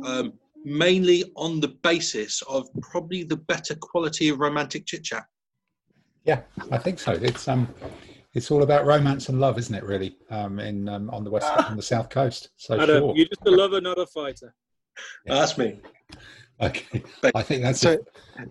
um, 0.05 0.33
mainly 0.65 1.25
on 1.37 1.61
the 1.61 1.77
basis 1.83 2.43
of 2.49 2.69
probably 2.83 3.23
the 3.23 3.37
better 3.37 3.77
quality 3.77 4.29
of 4.29 4.41
romantic 4.41 4.87
chit 4.87 5.05
chat. 5.05 5.25
Yeah, 6.25 6.41
I 6.71 6.79
think 6.79 6.99
so. 6.99 7.12
It's 7.12 7.49
um, 7.49 7.69
it's 8.35 8.51
all 8.51 8.62
about 8.62 8.86
romance 8.86 9.28
and 9.28 9.40
love, 9.40 9.59
isn't 9.59 9.74
it? 9.74 9.85
Really, 9.85 10.16
um, 10.31 10.59
in 10.59 10.89
um, 10.89 11.11
on 11.11 11.24
the 11.24 11.31
west 11.31 11.51
on 11.69 11.77
the 11.77 11.82
south 11.82 12.09
coast. 12.11 12.51
So 12.57 12.81
Adam, 12.81 12.98
sure. 12.98 13.16
you're 13.16 13.27
just 13.27 13.47
a 13.47 13.51
lover, 13.51 13.81
not 13.81 13.98
a 13.98 14.07
fighter. 14.07 14.55
Yeah. 15.27 15.35
That's 15.35 15.59
me. 15.59 15.81
Okay, 16.62 17.02
I 17.35 17.40
think 17.40 17.62
that's 17.62 17.81
so. 17.81 17.97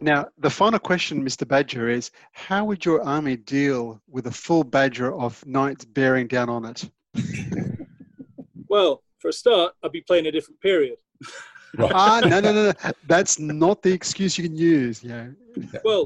Now, 0.01 0.29
the 0.39 0.49
final 0.49 0.79
question, 0.79 1.23
Mr. 1.23 1.47
Badger, 1.47 1.89
is: 1.89 2.09
How 2.31 2.65
would 2.65 2.83
your 2.83 3.03
army 3.03 3.35
deal 3.35 4.01
with 4.09 4.25
a 4.25 4.31
full 4.31 4.63
Badger 4.63 5.13
of 5.13 5.45
knights 5.45 5.85
bearing 5.85 6.25
down 6.25 6.49
on 6.49 6.65
it? 6.65 6.89
well, 8.67 9.03
for 9.19 9.27
a 9.27 9.33
start, 9.33 9.75
I'd 9.83 9.91
be 9.91 10.01
playing 10.01 10.25
a 10.25 10.31
different 10.31 10.59
period. 10.59 10.97
Right. 11.77 11.91
Ah, 11.93 12.21
no, 12.23 12.39
no, 12.39 12.51
no, 12.51 12.71
no. 12.71 12.91
That's 13.07 13.37
not 13.37 13.83
the 13.83 13.93
excuse 13.93 14.39
you 14.39 14.43
can 14.43 14.57
use. 14.57 15.03
Yeah. 15.03 15.27
Well, 15.83 16.05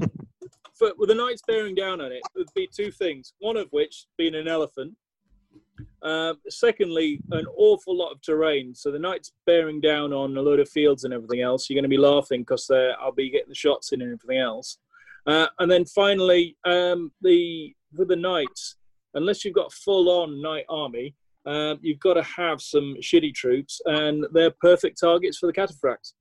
for, 0.78 0.92
with 0.98 1.08
the 1.08 1.14
knights 1.14 1.42
bearing 1.46 1.74
down 1.74 2.00
on 2.00 2.12
it, 2.12 2.22
would 2.36 2.48
be 2.54 2.68
two 2.74 2.90
things. 2.90 3.32
One 3.38 3.56
of 3.56 3.68
which 3.70 4.06
being 4.16 4.34
an 4.34 4.48
elephant. 4.48 4.94
Uh, 6.02 6.34
secondly, 6.48 7.20
an 7.30 7.46
awful 7.56 7.96
lot 7.96 8.12
of 8.12 8.20
terrain. 8.20 8.74
So 8.74 8.90
the 8.90 8.98
knights 8.98 9.32
bearing 9.46 9.80
down 9.80 10.12
on 10.12 10.36
a 10.36 10.42
load 10.42 10.60
of 10.60 10.68
fields 10.68 11.04
and 11.04 11.14
everything 11.14 11.40
else. 11.40 11.68
You're 11.68 11.76
going 11.76 11.90
to 11.90 11.96
be 11.96 11.98
laughing 11.98 12.42
because 12.42 12.70
I'll 12.70 13.12
be 13.12 13.30
getting 13.30 13.48
the 13.48 13.54
shots 13.54 13.92
in 13.92 14.02
and 14.02 14.12
everything 14.12 14.38
else. 14.42 14.78
Uh, 15.26 15.46
and 15.58 15.70
then 15.70 15.84
finally, 15.86 16.56
um, 16.64 17.10
the 17.22 17.74
for 17.96 18.04
the 18.04 18.16
knights, 18.16 18.76
unless 19.14 19.44
you've 19.44 19.54
got 19.54 19.72
full 19.72 20.10
on 20.10 20.42
knight 20.42 20.66
army, 20.68 21.14
uh, 21.46 21.76
you've 21.80 22.00
got 22.00 22.14
to 22.14 22.22
have 22.22 22.60
some 22.60 22.96
shitty 23.00 23.34
troops, 23.34 23.80
and 23.86 24.26
they're 24.32 24.52
perfect 24.60 25.00
targets 25.00 25.38
for 25.38 25.46
the 25.46 25.52
cataphracts. 25.52 26.14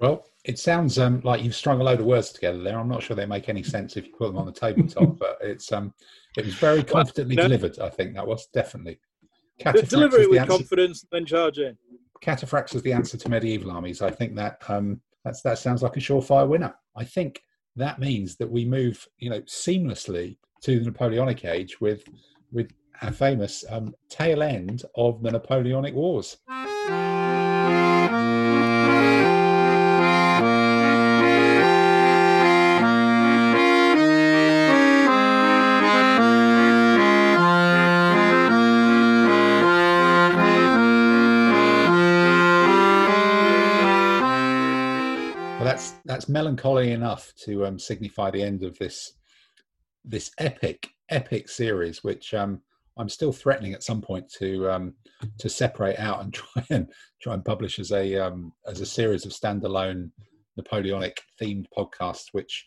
Well, 0.00 0.24
it 0.44 0.58
sounds 0.58 0.98
um, 0.98 1.20
like 1.24 1.42
you've 1.42 1.54
strung 1.54 1.80
a 1.80 1.84
load 1.84 2.00
of 2.00 2.06
words 2.06 2.30
together 2.30 2.62
there. 2.62 2.78
I'm 2.78 2.88
not 2.88 3.02
sure 3.02 3.16
they 3.16 3.24
make 3.26 3.48
any 3.48 3.62
sense 3.62 3.96
if 3.96 4.06
you 4.06 4.12
put 4.12 4.28
them 4.28 4.36
on 4.36 4.46
the 4.46 4.52
tabletop, 4.52 5.18
but 5.18 5.38
it's 5.40 5.72
um, 5.72 5.94
it 6.36 6.44
was 6.44 6.54
very 6.54 6.82
confidently 6.82 7.36
well, 7.36 7.48
no. 7.48 7.56
delivered. 7.56 7.78
I 7.78 7.88
think 7.88 8.14
that 8.14 8.26
was 8.26 8.46
definitely. 8.52 9.00
Deliver 9.58 10.20
it 10.20 10.28
with 10.28 10.40
answer. 10.40 10.50
confidence, 10.50 11.06
then 11.12 11.24
charge 11.24 11.58
in. 11.58 11.76
Cataphracts 12.20 12.74
is 12.74 12.82
the 12.82 12.92
answer 12.92 13.16
to 13.16 13.28
medieval 13.28 13.70
armies. 13.70 14.02
I 14.02 14.10
think 14.10 14.34
that 14.34 14.62
um, 14.68 15.00
that's 15.24 15.42
that 15.42 15.58
sounds 15.58 15.82
like 15.82 15.96
a 15.96 16.00
surefire 16.00 16.48
winner. 16.48 16.74
I 16.96 17.04
think 17.04 17.42
that 17.76 17.98
means 17.98 18.36
that 18.36 18.50
we 18.50 18.64
move, 18.64 19.06
you 19.18 19.30
know, 19.30 19.40
seamlessly 19.42 20.36
to 20.62 20.80
the 20.80 20.86
Napoleonic 20.86 21.44
age 21.44 21.80
with 21.80 22.04
with 22.52 22.70
our 23.00 23.12
famous 23.12 23.64
um, 23.70 23.94
tail 24.08 24.42
end 24.42 24.82
of 24.96 25.22
the 25.22 25.30
Napoleonic 25.30 25.94
Wars. 25.94 26.36
That's 46.14 46.28
melancholy 46.28 46.92
enough 46.92 47.32
to 47.44 47.66
um, 47.66 47.76
signify 47.76 48.30
the 48.30 48.40
end 48.42 48.62
of 48.62 48.78
this 48.78 49.14
this 50.04 50.30
epic 50.38 50.88
epic 51.08 51.48
series, 51.48 52.04
which 52.04 52.32
um, 52.34 52.60
I'm 52.96 53.08
still 53.08 53.32
threatening 53.32 53.72
at 53.72 53.82
some 53.82 54.00
point 54.00 54.30
to 54.38 54.70
um, 54.70 54.94
to 55.38 55.48
separate 55.48 55.98
out 55.98 56.22
and 56.22 56.32
try 56.40 56.64
and 56.70 56.88
try 57.20 57.34
and 57.34 57.44
publish 57.44 57.80
as 57.80 57.90
a 57.90 58.16
um, 58.16 58.52
as 58.64 58.80
a 58.80 58.86
series 58.86 59.26
of 59.26 59.32
standalone 59.32 60.12
Napoleonic 60.56 61.20
themed 61.42 61.66
podcasts, 61.76 62.26
which 62.30 62.64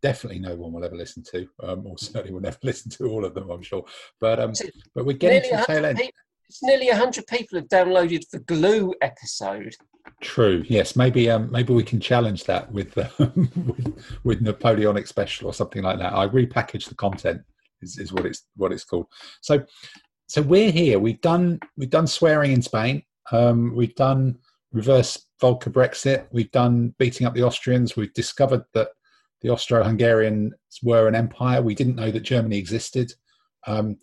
definitely 0.00 0.38
no 0.38 0.54
one 0.54 0.72
will 0.72 0.84
ever 0.84 0.96
listen 0.96 1.22
to, 1.32 1.46
um, 1.64 1.86
or 1.86 1.98
certainly 1.98 2.32
will 2.32 2.40
never 2.40 2.56
listen 2.62 2.90
to 2.92 3.08
all 3.08 3.26
of 3.26 3.34
them, 3.34 3.50
I'm 3.50 3.62
sure. 3.62 3.84
But 4.20 4.40
um, 4.40 4.54
but 4.94 5.04
we're 5.04 5.18
getting 5.18 5.50
to 5.50 5.56
the 5.58 5.64
tail 5.66 5.84
end. 5.84 5.98
People, 5.98 6.12
it's 6.48 6.62
nearly 6.62 6.88
hundred 6.88 7.26
people 7.26 7.58
have 7.58 7.68
downloaded 7.68 8.28
the 8.30 8.38
Glue 8.40 8.94
episode. 9.02 9.74
True. 10.20 10.64
Yes. 10.68 10.96
Maybe 10.96 11.28
um, 11.30 11.50
maybe 11.50 11.72
we 11.72 11.82
can 11.82 12.00
challenge 12.00 12.44
that 12.44 12.70
with, 12.70 12.96
uh, 12.96 13.08
with 13.18 14.04
with 14.24 14.40
Napoleonic 14.40 15.06
special 15.06 15.48
or 15.48 15.54
something 15.54 15.82
like 15.82 15.98
that. 15.98 16.12
I 16.12 16.28
repackage 16.28 16.88
the 16.88 16.94
content 16.94 17.42
is, 17.82 17.98
is 17.98 18.12
what 18.12 18.26
it's 18.26 18.46
what 18.56 18.72
it's 18.72 18.84
called. 18.84 19.06
So 19.40 19.64
so 20.28 20.42
we're 20.42 20.70
here. 20.70 20.98
We've 20.98 21.20
done 21.20 21.58
we've 21.76 21.90
done 21.90 22.06
swearing 22.06 22.52
in 22.52 22.62
Spain. 22.62 23.02
Um, 23.32 23.74
we've 23.74 23.94
done 23.94 24.38
reverse 24.72 25.26
Volcker 25.42 25.72
Brexit. 25.72 26.26
We've 26.30 26.50
done 26.50 26.94
beating 26.98 27.26
up 27.26 27.34
the 27.34 27.42
Austrians. 27.42 27.96
We've 27.96 28.14
discovered 28.14 28.62
that 28.74 28.88
the 29.42 29.50
Austro-Hungarians 29.50 30.54
were 30.82 31.08
an 31.08 31.14
empire. 31.14 31.62
We 31.62 31.74
didn't 31.74 31.96
know 31.96 32.10
that 32.10 32.20
Germany 32.20 32.56
existed. 32.56 33.12
Um, 33.66 33.98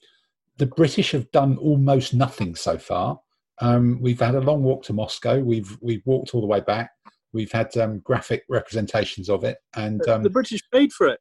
the 0.64 0.68
British 0.68 1.12
have 1.12 1.30
done 1.32 1.58
almost 1.58 2.14
nothing 2.14 2.56
so 2.56 2.78
far. 2.78 3.20
Um, 3.60 4.00
we've 4.00 4.22
had 4.22 4.34
a 4.34 4.40
long 4.40 4.64
walk 4.64 4.84
to 4.84 4.94
Moscow. 4.94 5.40
We've 5.40 5.78
we've 5.82 6.02
walked 6.06 6.34
all 6.34 6.40
the 6.40 6.48
way 6.48 6.62
back. 6.62 6.90
We've 7.34 7.52
had 7.52 7.76
um, 7.76 8.00
graphic 8.00 8.44
representations 8.48 9.30
of 9.30 9.44
it, 9.44 9.58
and 9.76 10.08
um, 10.08 10.24
the 10.24 10.30
British 10.30 10.62
paid 10.72 10.94
for 10.94 11.08
it. 11.08 11.20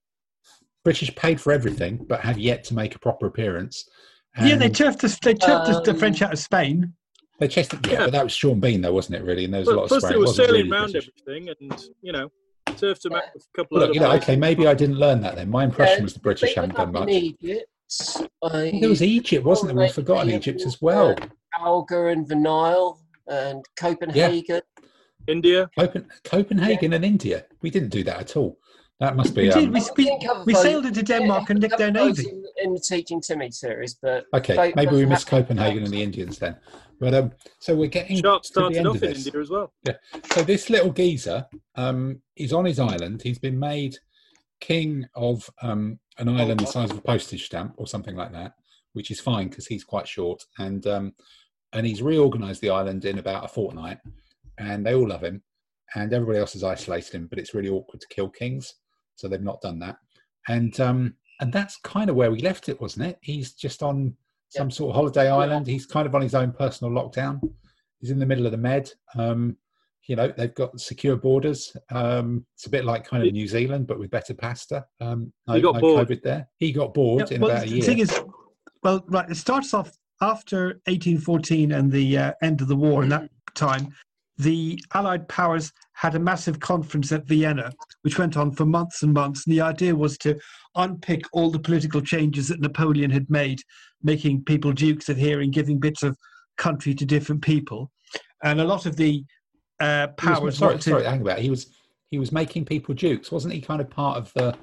British 0.85 1.13
paid 1.17 1.41
for 1.41 1.53
everything, 1.53 2.07
but 2.09 2.21
have 2.21 2.39
yet 2.39 2.63
to 2.65 2.75
make 2.75 2.95
a 2.95 3.01
proper 3.01 3.27
appearance. 3.27 3.85
And 4.37 4.49
yeah, 4.49 4.55
they 4.55 4.69
turfed 4.69 5.01
the, 5.01 5.19
they 5.23 5.35
turfed 5.35 5.71
um, 5.71 5.83
the 5.83 5.95
French 5.95 6.23
out 6.23 6.33
of 6.33 6.39
Spain. 6.39 6.93
They 7.41 7.49
chased 7.49 7.75
it, 7.75 7.85
yeah, 7.85 7.93
yeah, 7.95 7.99
but 8.05 8.13
that 8.13 8.23
was 8.23 8.33
Sean 8.33 8.61
Bean, 8.61 8.81
though, 8.81 8.93
wasn't 8.93 9.17
it? 9.17 9.25
Really, 9.25 9.47
and 9.47 9.53
there 9.53 9.63
was 9.63 9.69
a 9.69 9.75
lot 9.75 9.83
of 9.83 9.89
plus 9.89 10.05
they 10.05 10.17
were 10.17 10.29
sailing 10.29 10.53
really 10.53 10.71
around 10.71 10.93
British. 10.93 11.11
everything, 11.27 11.49
and 11.49 11.85
you 12.01 12.13
know, 12.13 12.31
turfed 12.77 13.03
them 13.03 13.15
out 13.15 13.25
a 13.25 13.41
couple 13.57 13.79
well, 13.79 13.89
of. 13.89 13.95
you 13.95 14.01
know, 14.01 14.13
okay, 14.13 14.37
maybe 14.37 14.69
I 14.69 14.75
didn't 14.75 14.99
learn 14.99 15.21
that 15.23 15.35
then. 15.35 15.51
My 15.51 15.65
impression 15.65 16.05
was 16.05 16.15
the 16.15 16.21
British 16.21 16.55
haven't 16.55 16.77
done 16.77 16.93
much. 16.93 17.09
Egypt, 17.09 17.67
well, 18.43 18.53
there 18.81 18.89
was 18.89 19.03
Egypt, 19.03 19.45
wasn't 19.45 19.69
there? 19.75 19.85
We've 19.85 19.93
forgotten 19.93 20.31
Egypt 20.31 20.63
as 20.63 20.81
well. 20.81 21.17
Alga 21.59 22.07
and 22.07 22.27
the 22.27 22.37
Nile 22.37 23.01
and 23.29 23.65
Copenhagen. 23.77 24.45
Yeah. 24.49 24.87
India. 25.29 25.71
Copen- 25.79 26.09
Copenhagen 26.25 26.91
yeah. 26.91 26.97
and 26.97 27.05
India. 27.05 27.45
We 27.61 27.71
didn't 27.71 27.91
do 27.91 28.03
that 28.05 28.21
at 28.21 28.37
all. 28.37 28.59
That 29.01 29.17
must 29.17 29.35
be. 29.35 29.43
We 29.43 29.51
did. 29.51 29.65
Um, 29.65 29.73
we, 29.73 30.05
we, 30.05 30.19
we 30.47 30.55
sailed 30.55 30.87
into 30.87 31.03
Denmark 31.03 31.43
yeah, 31.43 31.53
and 31.53 31.61
nicked 31.61 31.79
their 31.79 31.91
navy. 31.91 32.29
In, 32.29 32.45
in, 32.63 32.75
the 32.75 32.81
Teaching 32.81 33.21
Timmy 33.21 33.51
series, 33.51 33.95
but 33.95 34.27
okay, 34.33 34.73
maybe 34.77 34.95
we 34.95 35.07
missed 35.07 35.27
Copenhagen 35.27 35.83
and 35.83 35.93
the 35.93 36.03
Indians 36.03 36.39
then. 36.39 36.57
But 37.01 37.15
um, 37.15 37.33
so 37.59 37.75
we're 37.75 37.89
getting 37.89 38.23
Sharpe 38.23 38.45
started 38.45 38.87
off 38.87 39.03
in 39.03 39.15
India 39.15 39.41
as 39.41 39.51
well. 39.51 39.73
Yeah. 39.85 39.95
So 40.33 40.43
this 40.43 40.71
little 40.71 40.93
geezer, 40.93 41.47
um, 41.75 42.21
he's 42.37 42.53
on 42.53 42.65
his 42.65 42.79
island. 42.79 43.23
He's 43.23 43.41
been 43.41 43.59
made 43.59 43.97
king 44.61 45.05
of 45.17 45.51
um, 45.63 45.99
an 46.19 46.29
island 46.29 46.61
the 46.61 46.67
size 46.67 46.91
of 46.91 46.99
a 46.99 47.03
postage 47.03 47.47
stamp 47.47 47.75
or 47.77 47.87
something 47.87 48.17
like 48.17 48.33
that, 48.33 48.55
which 48.93 49.11
is 49.11 49.21
fine 49.21 49.49
because 49.49 49.67
he's 49.67 49.85
quite 49.85 50.07
short. 50.07 50.45
And 50.59 50.87
um, 50.87 51.15
and 51.73 51.87
he's 51.87 52.03
reorganised 52.03 52.61
the 52.61 52.71
island 52.71 53.05
in 53.05 53.19
about 53.19 53.45
a 53.45 53.49
fortnight, 53.49 53.99
and 54.59 54.85
they 54.85 54.95
all 54.95 55.09
love 55.09 55.23
him, 55.23 55.43
and 55.95 56.13
everybody 56.13 56.39
else 56.39 56.53
has 56.53 56.65
isolated 56.65 57.15
him. 57.15 57.27
But 57.29 57.39
it's 57.39 57.55
really 57.55 57.71
awkward 57.71 58.01
to 58.01 58.09
kill 58.09 58.29
kings 58.29 58.75
so 59.15 59.29
they've 59.29 59.41
not 59.41 59.61
done 59.61 59.79
that. 59.79 59.97
And 60.49 60.79
um, 60.81 61.15
and 61.41 61.53
that's 61.53 61.77
kind 61.79 62.11
of 62.11 62.17
where 62.17 62.31
we 62.31 62.41
left 62.41 62.69
it, 62.69 62.81
wasn't 62.81 63.07
it? 63.07 63.19
He's 63.23 63.53
just 63.53 63.83
on 63.83 64.17
some 64.49 64.71
sort 64.71 64.91
of 64.91 64.97
holiday 64.97 65.31
island. 65.31 65.67
He's 65.67 65.87
kind 65.87 66.07
of 66.07 66.15
on 66.15 66.23
his 66.23 66.35
own 66.35 66.53
personal 66.53 66.93
lockdown. 66.93 67.41
He's 68.01 68.11
in 68.11 68.19
the 68.19 68.27
middle 68.27 68.47
of 68.47 68.53
the 68.53 68.59
Med. 68.59 68.91
Um, 69.15 69.57
you 70.07 70.17
know, 70.17 70.33
they've 70.37 70.55
got 70.55 70.81
secure 70.81 71.17
borders. 71.17 71.77
Um, 71.91 72.45
it's 72.55 72.67
a 72.67 72.71
bit 72.71 72.85
like 72.85 73.07
kind 73.07 73.27
of 73.27 73.33
New 73.33 73.47
Zealand, 73.47 73.87
but 73.87 73.99
with 73.99 74.11
better 74.11 74.35
pasta. 74.35 74.85
Um, 75.01 75.33
no, 75.47 75.55
he 75.55 75.61
got 75.61 75.75
no 75.75 75.81
bored. 75.81 76.09
COVID 76.09 76.23
there. 76.23 76.49
He 76.59 76.73
got 76.73 76.93
bored 76.93 77.31
yeah, 77.31 77.37
in 77.37 77.41
well, 77.41 77.51
about 77.53 77.65
a 77.65 77.69
year. 77.69 77.81
The 77.81 77.87
thing 77.87 77.99
is, 78.01 78.21
well, 78.83 79.05
right, 79.09 79.31
it 79.31 79.37
starts 79.37 79.75
off 79.75 79.93
after 80.21 80.81
1814 80.87 81.73
and 81.73 81.91
the 81.91 82.19
uh, 82.19 82.33
end 82.43 82.61
of 82.61 82.69
the 82.69 82.77
war. 82.77 83.03
In 83.03 83.09
that 83.11 83.31
time, 83.55 83.95
the 84.39 84.83
Allied 84.95 85.29
powers 85.29 85.73
had 85.93 86.15
a 86.15 86.21
massive 86.21 86.59
conference 86.59 87.13
at 87.13 87.27
Vienna, 87.27 87.73
which 88.03 88.19
went 88.19 88.37
on 88.37 88.51
for 88.51 88.65
months 88.65 89.03
and 89.03 89.13
months. 89.13 89.47
And 89.47 89.55
the 89.55 89.61
idea 89.61 89.95
was 89.95 90.19
to 90.19 90.39
unpick 90.75 91.23
all 91.33 91.51
the 91.51 91.61
political 91.61 92.01
changes 92.01 92.49
that 92.49 92.61
Napoleon 92.61 93.11
had 93.11 93.31
made, 93.31 93.61
making 94.03 94.45
people 94.45 94.73
dukes 94.73 95.09
of 95.09 95.17
here 95.17 95.41
and 95.41 95.53
giving 95.53 95.79
bits 95.79 96.03
of 96.03 96.17
country 96.57 96.95
to 96.95 97.07
different 97.07 97.43
people. 97.43 97.91
And 98.43 98.61
a 98.61 98.65
lot 98.65 98.87
of 98.87 98.97
the 98.97 99.25
uh, 99.81 100.09
powers. 100.09 100.41
Was, 100.41 100.59
sorry, 100.59 100.81
sorry, 100.81 101.05
hang 101.05 101.21
about. 101.21 101.39
He 101.39 101.51
was 101.51 101.69
he 102.11 102.19
was 102.19 102.33
making 102.33 102.65
people 102.65 102.95
dukes, 102.95 103.33
wasn't 103.33 103.55
he? 103.55 103.61
Kind 103.61 103.81
of 103.81 103.91
part 103.91 104.19
of 104.19 104.33
the 104.35 104.57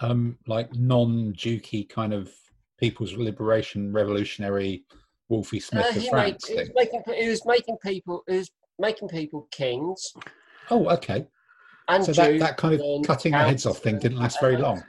um, 0.00 0.38
like 0.46 0.74
non-dukey 0.74 1.88
kind 1.88 2.12
of 2.12 2.32
people's 2.78 3.14
liberation 3.14 3.92
revolutionary 3.92 4.84
Wolfie 5.28 5.60
Smith 5.60 5.86
uh, 5.86 5.98
of 5.98 6.08
France. 6.08 6.48
Made, 6.48 6.54
he, 6.54 6.60
was 6.60 6.70
making, 6.74 7.02
he 7.14 7.28
was 7.28 7.46
making 7.46 7.76
people. 7.82 8.22
He 8.28 8.36
was 8.38 8.50
making 8.78 9.08
people 9.08 9.48
kings. 9.50 10.12
Oh, 10.70 10.88
okay. 10.88 11.26
And 11.88 12.04
so 12.04 12.12
that, 12.12 12.38
that 12.38 12.56
kind 12.56 12.74
of 12.74 13.06
cutting 13.06 13.32
the 13.32 13.38
heads 13.38 13.66
off 13.66 13.78
thing 13.78 13.98
didn't 13.98 14.18
last 14.18 14.40
very 14.40 14.56
long. 14.56 14.82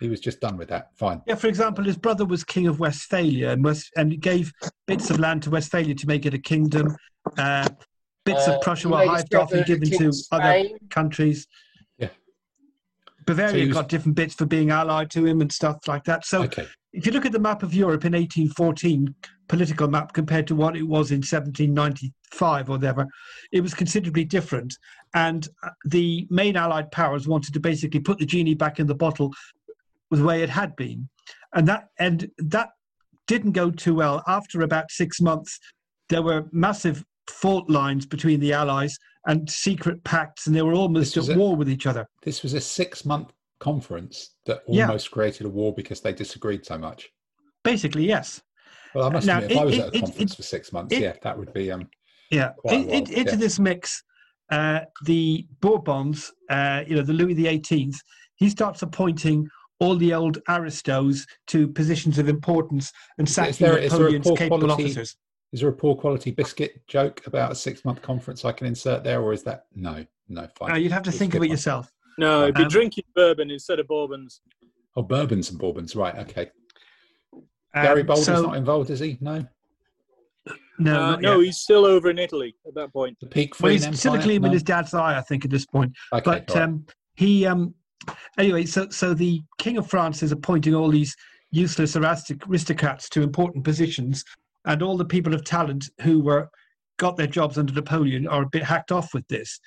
He 0.00 0.08
was 0.08 0.18
just 0.20 0.40
done 0.40 0.56
with 0.56 0.68
that. 0.68 0.90
Fine. 0.96 1.22
Yeah, 1.26 1.34
for 1.34 1.46
example, 1.46 1.84
his 1.84 1.96
brother 1.96 2.24
was 2.24 2.42
king 2.42 2.66
of 2.66 2.80
Westphalia 2.80 3.50
and, 3.50 3.62
West, 3.62 3.92
and 3.96 4.18
gave 4.20 4.52
bits 4.86 5.10
of 5.10 5.20
land 5.20 5.42
to 5.42 5.50
Westphalia 5.50 5.94
to 5.94 6.06
make 6.06 6.26
it 6.26 6.34
a 6.34 6.38
kingdom. 6.38 6.96
Uh, 7.36 7.68
bits 8.24 8.48
uh, 8.48 8.54
of 8.54 8.62
Prussia 8.62 8.88
were 8.88 9.04
hived 9.04 9.34
off 9.34 9.52
and 9.52 9.64
given 9.66 9.90
to 9.90 10.12
other 10.32 10.68
countries. 10.90 11.46
Yeah. 11.98 12.08
Bavaria 13.26 13.64
so 13.64 13.68
was... 13.68 13.74
got 13.74 13.88
different 13.88 14.16
bits 14.16 14.34
for 14.34 14.46
being 14.46 14.70
allied 14.70 15.10
to 15.12 15.26
him 15.26 15.40
and 15.40 15.50
stuff 15.50 15.78
like 15.86 16.04
that. 16.04 16.24
So 16.24 16.42
okay. 16.44 16.66
if 16.92 17.06
you 17.06 17.12
look 17.12 17.26
at 17.26 17.32
the 17.32 17.38
map 17.38 17.62
of 17.62 17.74
Europe 17.74 18.04
in 18.04 18.12
1814, 18.12 19.14
political 19.48 19.88
map 19.88 20.12
compared 20.12 20.46
to 20.46 20.54
what 20.54 20.76
it 20.76 20.82
was 20.82 21.10
in 21.10 21.18
1795 21.18 22.68
or 22.68 22.72
whatever, 22.72 23.06
it 23.52 23.60
was 23.60 23.74
considerably 23.74 24.24
different. 24.24 24.74
And 25.14 25.48
uh, 25.62 25.70
the 25.86 26.26
main 26.30 26.56
Allied 26.56 26.92
powers 26.92 27.26
wanted 27.26 27.54
to 27.54 27.60
basically 27.60 28.00
put 28.00 28.18
the 28.18 28.26
genie 28.26 28.54
back 28.54 28.78
in 28.78 28.86
the 28.86 28.94
bottle 28.94 29.32
the 30.10 30.24
way 30.24 30.42
it 30.42 30.50
had 30.50 30.74
been, 30.74 31.08
and 31.54 31.68
that 31.68 31.88
and 31.98 32.28
that 32.38 32.70
didn't 33.28 33.52
go 33.52 33.70
too 33.70 33.94
well. 33.94 34.24
After 34.26 34.62
about 34.62 34.90
six 34.90 35.20
months, 35.20 35.58
there 36.08 36.22
were 36.22 36.46
massive 36.50 37.04
fault 37.30 37.70
lines 37.70 38.06
between 38.06 38.40
the 38.40 38.52
Allies 38.52 38.98
and 39.26 39.48
secret 39.48 40.02
pacts, 40.04 40.46
and 40.46 40.56
they 40.56 40.62
were 40.62 40.74
almost 40.74 41.16
at 41.16 41.28
a, 41.28 41.36
war 41.36 41.56
with 41.56 41.68
each 41.68 41.86
other. 41.86 42.06
This 42.22 42.42
was 42.42 42.54
a 42.54 42.60
six-month 42.60 43.32
conference 43.58 44.36
that 44.46 44.62
almost 44.66 45.06
yeah. 45.08 45.12
created 45.12 45.46
a 45.46 45.50
war 45.50 45.74
because 45.74 46.00
they 46.00 46.12
disagreed 46.12 46.64
so 46.64 46.78
much. 46.78 47.08
Basically, 47.62 48.06
yes. 48.06 48.40
Well, 48.94 49.06
I 49.06 49.10
must 49.10 49.26
now, 49.26 49.38
admit, 49.38 49.52
if 49.52 49.56
it, 49.56 49.60
I 49.60 49.64
was 49.64 49.74
it, 49.76 49.80
at 49.80 49.88
a 49.88 50.00
conference 50.00 50.32
it, 50.32 50.36
for 50.36 50.42
six 50.42 50.72
months, 50.72 50.96
yeah, 50.96 51.14
that 51.22 51.38
would 51.38 51.52
be 51.52 51.70
um. 51.70 51.88
Yeah, 52.30 52.52
into 52.64 53.12
yeah. 53.12 53.34
this 53.34 53.58
mix, 53.58 54.02
uh, 54.50 54.80
the 55.04 55.46
Bourbons, 55.60 56.32
uh, 56.48 56.84
you 56.86 56.94
know, 56.96 57.02
the 57.02 57.12
Louis 57.12 57.34
the 57.34 57.48
Eighteenth, 57.48 58.00
he 58.36 58.48
starts 58.48 58.82
appointing 58.82 59.48
all 59.80 59.96
the 59.96 60.14
old 60.14 60.38
aristos 60.48 61.26
to 61.48 61.66
positions 61.68 62.18
of 62.18 62.28
importance 62.28 62.92
and 63.18 63.28
sacking 63.28 63.66
Napoleon's 63.66 64.30
capable 64.36 64.58
quality, 64.58 64.84
officers. 64.84 65.16
Is 65.52 65.60
there 65.60 65.68
a 65.68 65.72
poor 65.72 65.96
quality 65.96 66.30
biscuit 66.30 66.86
joke 66.86 67.22
about 67.26 67.50
a 67.50 67.54
six 67.54 67.84
month 67.84 68.02
conference 68.02 68.44
I 68.44 68.52
can 68.52 68.66
insert 68.66 69.02
there, 69.02 69.20
or 69.20 69.32
is 69.32 69.42
that 69.44 69.64
no, 69.74 70.04
no? 70.28 70.46
Fine. 70.56 70.70
No, 70.70 70.74
you'd 70.76 70.92
have 70.92 71.02
to 71.04 71.12
think 71.12 71.34
of 71.34 71.42
it 71.42 71.50
yourself. 71.50 71.90
No, 72.18 72.44
it'd 72.44 72.54
be 72.54 72.62
um, 72.62 72.68
drinking 72.68 73.04
bourbon 73.14 73.50
instead 73.50 73.80
of 73.80 73.88
bourbons. 73.88 74.42
Oh, 74.96 75.02
bourbons 75.02 75.50
and 75.50 75.58
bourbons, 75.58 75.96
right? 75.96 76.16
Okay. 76.18 76.50
Um, 77.32 77.86
Garibaldi's 77.86 78.26
so, 78.26 78.42
not 78.42 78.56
involved, 78.56 78.90
is 78.90 79.00
he? 79.00 79.18
No. 79.20 79.46
No, 80.78 81.00
uh, 81.00 81.16
no, 81.16 81.40
he's 81.40 81.58
still 81.58 81.84
over 81.84 82.08
in 82.08 82.18
Italy 82.18 82.54
at 82.66 82.74
that 82.74 82.92
point. 82.92 83.18
The 83.20 83.26
peak. 83.26 83.60
Well, 83.60 83.72
he's 83.72 83.98
still 83.98 84.14
a 84.14 84.22
clean 84.22 84.40
no? 84.40 84.46
with 84.46 84.54
his 84.54 84.62
dad's 84.62 84.94
eye, 84.94 85.18
I 85.18 85.20
think, 85.20 85.44
at 85.44 85.50
this 85.50 85.66
point. 85.66 85.92
Okay, 86.12 86.22
but 86.24 86.50
right. 86.50 86.62
um, 86.62 86.86
he, 87.16 87.44
um, 87.44 87.74
anyway, 88.38 88.64
so 88.64 88.88
so 88.88 89.12
the 89.12 89.42
King 89.58 89.76
of 89.76 89.88
France 89.90 90.22
is 90.22 90.32
appointing 90.32 90.74
all 90.74 90.88
these 90.88 91.14
useless 91.50 91.96
aristocrats 91.96 93.10
to 93.10 93.22
important 93.22 93.62
positions, 93.62 94.24
and 94.66 94.82
all 94.82 94.96
the 94.96 95.04
people 95.04 95.34
of 95.34 95.44
talent 95.44 95.88
who 96.02 96.20
were 96.20 96.50
got 96.98 97.16
their 97.16 97.26
jobs 97.26 97.56
under 97.56 97.72
Napoleon 97.72 98.28
are 98.28 98.42
a 98.42 98.48
bit 98.48 98.62
hacked 98.62 98.92
off 98.92 99.14
with 99.14 99.26
this. 99.28 99.58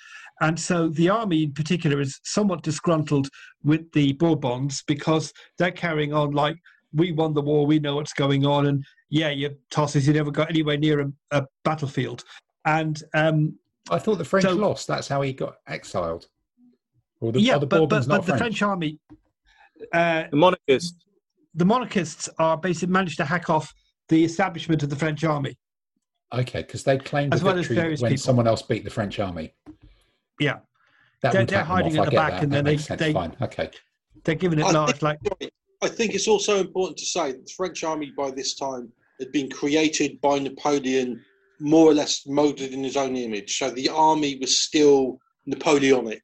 And 0.41 0.59
so 0.59 0.89
the 0.89 1.09
army 1.09 1.43
in 1.43 1.53
particular 1.53 1.99
is 1.99 2.19
somewhat 2.23 2.61
disgruntled 2.61 3.27
with 3.63 3.91
the 3.93 4.13
Bourbons 4.13 4.83
because 4.87 5.33
they're 5.57 5.71
carrying 5.71 6.13
on 6.13 6.31
like 6.31 6.57
we 6.93 7.11
won 7.11 7.33
the 7.33 7.41
war, 7.41 7.65
we 7.65 7.79
know 7.79 7.95
what's 7.95 8.13
going 8.13 8.45
on, 8.45 8.67
and 8.67 8.85
yeah, 9.09 9.29
your 9.29 9.51
tosses, 9.71 10.07
you 10.07 10.13
never 10.13 10.31
got 10.31 10.49
anywhere 10.49 10.77
near 10.77 11.01
a, 11.01 11.11
a 11.31 11.45
battlefield. 11.63 12.23
And 12.65 13.01
um, 13.13 13.57
I 13.89 13.99
thought 13.99 14.17
the 14.17 14.25
French 14.25 14.45
so, 14.45 14.53
lost. 14.53 14.87
That's 14.87 15.07
how 15.07 15.21
he 15.21 15.33
got 15.33 15.55
exiled. 15.67 16.27
The, 17.21 17.39
yeah, 17.39 17.57
the 17.57 17.65
but, 17.65 17.87
but, 17.89 18.07
but 18.07 18.25
the 18.25 18.37
French 18.37 18.61
army. 18.61 18.99
Uh, 19.91 20.25
the 20.29 20.37
monarchists. 20.37 21.05
The 21.55 21.65
monarchists 21.65 22.29
are 22.39 22.57
basically 22.57 22.91
managed 22.91 23.17
to 23.17 23.25
hack 23.25 23.49
off 23.49 23.73
the 24.09 24.23
establishment 24.23 24.83
of 24.83 24.89
the 24.89 24.95
French 24.95 25.23
army. 25.23 25.57
Okay, 26.33 26.61
because 26.61 26.83
they 26.83 26.97
claimed 26.97 27.33
as 27.33 27.43
well 27.43 27.55
victory 27.55 27.93
as 27.93 28.01
when 28.01 28.11
people. 28.11 28.23
someone 28.23 28.47
else 28.47 28.61
beat 28.63 28.83
the 28.83 28.89
French 28.89 29.19
army. 29.19 29.53
Yeah, 30.39 30.59
that 31.21 31.33
they're, 31.33 31.45
they're 31.45 31.63
hiding 31.63 31.97
at 31.97 32.05
the 32.05 32.11
back, 32.11 32.33
that. 32.33 32.43
and 32.43 32.51
then 32.51 32.65
they, 32.65 32.75
they 32.75 33.13
fine. 33.13 33.35
Okay, 33.41 33.69
they're 34.23 34.35
giving 34.35 34.59
it 34.59 34.65
large. 34.73 35.01
Like 35.01 35.19
I 35.81 35.89
think 35.89 36.15
it's 36.15 36.27
also 36.27 36.59
important 36.59 36.97
to 36.97 37.05
say 37.05 37.33
that 37.33 37.45
the 37.45 37.53
French 37.55 37.83
army 37.83 38.11
by 38.17 38.31
this 38.31 38.55
time 38.55 38.91
had 39.19 39.31
been 39.31 39.49
created 39.49 40.19
by 40.21 40.39
Napoleon, 40.39 41.23
more 41.59 41.91
or 41.91 41.93
less 41.93 42.25
molded 42.25 42.73
in 42.73 42.83
his 42.83 42.97
own 42.97 43.15
image. 43.15 43.57
So 43.57 43.69
the 43.69 43.89
army 43.89 44.37
was 44.39 44.63
still 44.63 45.19
Napoleonic. 45.45 46.23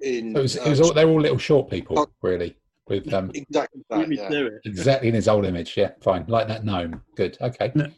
In 0.00 0.32
so 0.32 0.38
it 0.38 0.42
was, 0.42 0.56
it 0.56 0.66
uh, 0.66 0.70
was 0.70 0.80
all, 0.80 0.92
they're 0.94 1.08
all 1.08 1.20
little 1.20 1.38
short 1.38 1.70
people, 1.70 2.10
really. 2.22 2.56
With 2.92 3.12
um, 3.12 3.30
exactly 3.34 3.82
that, 3.90 4.10
yeah. 4.10 4.48
exactly 4.64 5.08
in 5.08 5.14
his 5.14 5.28
old 5.28 5.44
image. 5.44 5.76
Yeah, 5.76 5.92
fine, 6.02 6.24
like 6.28 6.48
that 6.48 6.64
gnome. 6.64 7.02
Good. 7.16 7.36
Okay. 7.40 7.72
No 7.74 7.90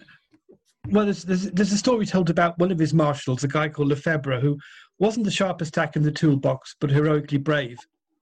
well, 0.91 1.05
there's, 1.05 1.25
there's, 1.25 1.51
there's 1.51 1.73
a 1.73 1.79
story 1.79 2.07
told 2.07 2.31
about 2.31 2.59
one 2.59 2.71
of 2.71 2.79
his 2.79 2.93
marshals, 2.93 3.45
a 3.45 3.49
guy 3.49 3.69
called 3.69 3.89
Lefebvre, 3.89 4.41
who 4.41 4.59
wasn't 4.99 5.25
the 5.25 5.31
sharpest 5.31 5.75
tack 5.75 5.97
in 5.97 6.03
the 6.03 6.13
toolbox, 6.13 6.77
but 6.81 6.91
heroically 6.91 7.39
brave. 7.39 7.79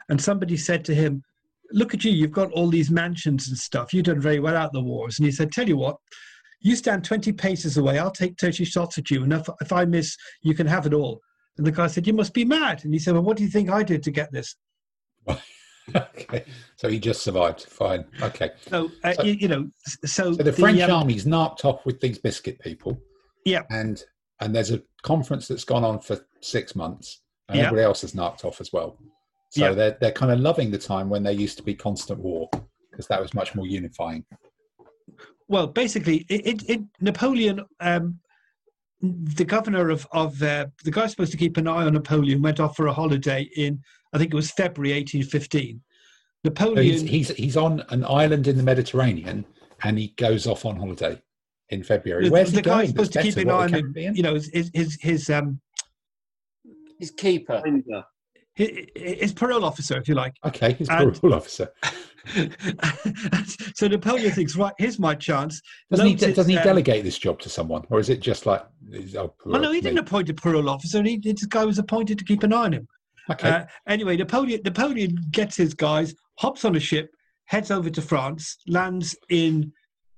And 0.09 0.20
somebody 0.20 0.57
said 0.57 0.85
to 0.86 0.94
him, 0.94 1.23
Look 1.74 1.94
at 1.94 2.05
you, 2.05 2.12
you've 2.12 2.32
got 2.32 2.53
all 2.53 2.69
these 2.69 2.90
mansions 2.90 3.49
and 3.49 3.57
stuff. 3.57 3.94
You've 3.94 4.05
done 4.05 4.20
very 4.20 4.40
well 4.40 4.57
out 4.57 4.74
the 4.74 4.81
wars. 4.81 5.19
And 5.19 5.24
he 5.24 5.32
said, 5.32 5.51
Tell 5.51 5.66
you 5.66 5.77
what, 5.77 5.97
you 6.61 6.77
stand 6.77 7.03
20 7.03 7.32
paces 7.32 7.78
away, 7.78 7.99
I'll 7.99 8.11
take 8.11 8.39
30 8.39 8.65
shots 8.65 8.99
at 8.99 9.11
you. 9.11 9.24
And 9.24 9.32
if, 9.32 9.49
if 9.61 9.73
I 9.73 9.85
miss, 9.85 10.16
you 10.43 10.55
can 10.55 10.66
have 10.66 10.86
it 10.86 10.94
all. 10.94 11.20
And 11.57 11.66
the 11.66 11.73
guy 11.73 11.86
said, 11.86 12.07
You 12.07 12.12
must 12.12 12.35
be 12.35 12.44
mad. 12.44 12.85
And 12.85 12.93
he 12.93 13.01
said, 13.01 13.15
Well, 13.15 13.23
what 13.23 13.36
do 13.36 13.43
you 13.43 13.49
think 13.49 13.70
I 13.70 13.82
did 13.82 14.03
to 14.05 14.11
get 14.11 14.31
this? 14.32 14.55
okay, 15.97 16.45
so 16.77 16.89
he 16.89 16.99
just 16.99 17.23
survived. 17.23 17.63
Fine. 17.65 18.05
Okay. 18.23 18.51
So, 18.69 18.91
uh, 19.05 19.13
so 19.15 19.23
you, 19.25 19.33
you, 19.33 19.49
know, 19.49 19.69
so, 20.05 20.33
so 20.33 20.43
the 20.43 20.53
French 20.53 20.81
um, 20.81 20.91
army's 20.91 21.27
narked 21.27 21.65
off 21.65 21.85
with 21.85 22.01
these 22.01 22.19
biscuit 22.19 22.59
people. 22.61 23.01
Yeah. 23.45 23.63
And 23.71 24.03
and 24.41 24.55
there's 24.55 24.71
a 24.71 24.83
conference 25.03 25.49
that's 25.49 25.65
gone 25.65 25.85
on 25.85 26.01
for 26.01 26.19
six 26.41 26.75
months, 26.75 27.23
and 27.49 27.59
yeah. 27.59 27.65
everybody 27.65 27.85
else 27.85 28.05
is 28.05 28.15
narked 28.15 28.45
off 28.45 28.61
as 28.61 28.73
well. 28.73 28.99
So 29.51 29.67
yeah. 29.67 29.73
they're 29.73 29.97
they're 30.01 30.13
kind 30.13 30.33
of 30.33 30.41
loving 30.41 30.71
the 30.71 30.79
time 30.79 31.09
when 31.09 31.23
there 31.23 31.33
used 31.33 31.57
to 31.59 31.63
be 31.63 31.75
constant 31.75 32.21
war 32.21 32.49
because 32.91 33.07
that 33.09 33.21
was 33.21 33.35
much 33.35 33.55
more 33.55 33.67
unifying. 33.67 34.25
Well, 35.49 35.67
basically, 35.67 36.25
it, 36.29 36.47
it, 36.47 36.71
it 36.71 36.81
Napoleon. 37.01 37.65
Um, 37.81 38.19
the 39.03 39.45
governor 39.45 39.91
of 39.91 40.07
of 40.13 40.41
uh, 40.43 40.67
the 40.85 40.91
guy 40.91 41.07
supposed 41.09 41.33
to 41.33 41.39
keep 41.39 41.57
an 41.57 41.67
eye 41.67 41.85
on 41.85 41.95
Napoleon 41.95 42.41
went 42.41 42.61
off 42.61 42.77
for 42.77 42.87
a 42.87 42.93
holiday 42.93 43.49
in 43.57 43.83
I 44.12 44.18
think 44.18 44.32
it 44.32 44.36
was 44.36 44.51
February 44.51 44.94
1815. 45.01 45.80
Napoleon. 46.44 46.76
So 46.76 46.82
he's, 46.82 47.02
he's, 47.02 47.28
he's 47.36 47.56
on 47.56 47.84
an 47.90 48.05
island 48.05 48.48
in 48.48 48.56
the 48.56 48.62
Mediterranean 48.62 49.44
and 49.84 49.98
he 49.98 50.09
goes 50.16 50.47
off 50.47 50.64
on 50.64 50.76
holiday 50.76 51.20
in 51.70 51.82
February. 51.82 52.28
Where's 52.28 52.51
the, 52.51 52.56
the 52.56 52.62
guy 52.62 52.86
supposed 52.86 53.12
to 53.14 53.22
keep 53.22 53.36
an 53.36 53.51
eye 53.51 53.64
on 53.64 53.72
him? 53.72 53.94
You 53.97 54.22
know, 54.22 54.34
his 54.34 54.70
his 54.74 54.98
his 55.01 55.30
um 55.30 55.60
his 56.98 57.10
keeper. 57.10 57.62
His, 58.55 58.86
his 58.94 59.32
parole 59.32 59.64
officer, 59.64 59.97
if 59.97 60.06
you 60.06 60.14
like. 60.14 60.34
Okay, 60.44 60.74
his 60.74 60.89
and, 60.90 61.18
parole 61.18 61.34
officer. 61.34 61.68
so 63.74 63.89
Napoleon 63.89 64.30
thinks, 64.30 64.56
right, 64.56 64.74
here's 64.78 64.98
my 64.98 65.14
chance. 65.14 65.60
Doesn't 65.90 66.06
he, 66.06 66.14
doesn't 66.14 66.51
he 66.51 66.59
um, 66.59 66.62
delegate 66.62 67.02
this 67.02 67.16
job 67.18 67.40
to 67.40 67.48
someone, 67.48 67.84
or 67.89 67.98
is 67.98 68.10
it 68.10 68.20
just 68.20 68.44
like? 68.44 68.62
Oh, 69.16 69.34
well, 69.47 69.60
no, 69.60 69.72
he 69.72 69.80
didn't 69.80 69.98
appoint 69.98 70.28
a 70.28 70.34
parole 70.34 70.68
officer. 70.68 71.02
He, 71.02 71.16
this 71.16 71.47
guy 71.47 71.64
was 71.64 71.78
appointed 71.78 72.18
to 72.18 72.24
keep 72.24 72.43
an 72.43 72.52
eye 72.52 72.64
on 72.64 72.72
him. 72.74 72.89
Okay. 73.31 73.49
Uh, 73.49 73.65
anyway, 73.86 74.16
Napoleon 74.16 74.61
Napoleon 74.65 75.16
gets 75.31 75.57
his 75.57 75.74
guys, 75.74 76.15
hops 76.39 76.65
on 76.65 76.77
a 76.77 76.81
ship, 76.81 77.11
heads 77.47 77.70
over 77.70 77.90
to 77.90 78.03
France, 78.03 78.57
lands 78.66 79.16
in 79.31 79.73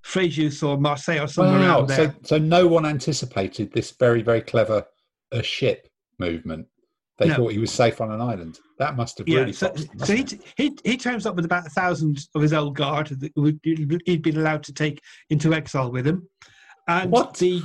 Fréjus 0.05 0.67
or 0.67 0.79
Marseille 0.79 1.21
or 1.21 1.27
somewhere 1.27 1.61
wow. 1.61 1.79
around 1.79 1.89
there. 1.89 2.15
So, 2.23 2.37
so 2.37 2.39
no 2.39 2.67
one 2.67 2.87
anticipated 2.87 3.73
this 3.73 3.93
very 3.99 4.23
very 4.23 4.41
clever 4.41 4.85
uh, 5.33 5.43
ship 5.43 5.89
movement. 6.19 6.67
They 7.19 7.29
no. 7.29 7.37
thought 7.37 7.53
he 7.53 7.59
was 7.59 7.71
safe 7.71 8.01
on 8.01 8.11
an 8.11 8.21
island. 8.21 8.59
That 8.79 8.97
must 8.97 9.19
have 9.19 9.29
really. 9.29 9.53
Yeah, 9.53 9.53
so, 9.53 9.75
so 9.99 10.15
he, 10.15 10.27
he 10.57 10.77
he 10.85 10.97
turns 10.97 11.27
up 11.27 11.37
with 11.37 11.45
about 11.45 11.67
a 11.67 11.71
thousand 11.71 12.19
of 12.35 12.43
his 12.43 12.53
old 12.53 12.75
guard 12.75 13.09
that 13.09 14.01
he'd 14.05 14.23
been 14.23 14.37
allowed 14.37 14.65
to 14.65 14.73
take 14.73 15.01
into 15.31 15.55
exile 15.55 15.93
with 15.93 16.07
him, 16.07 16.29
and 16.89 17.11
what? 17.11 17.35
the 17.35 17.63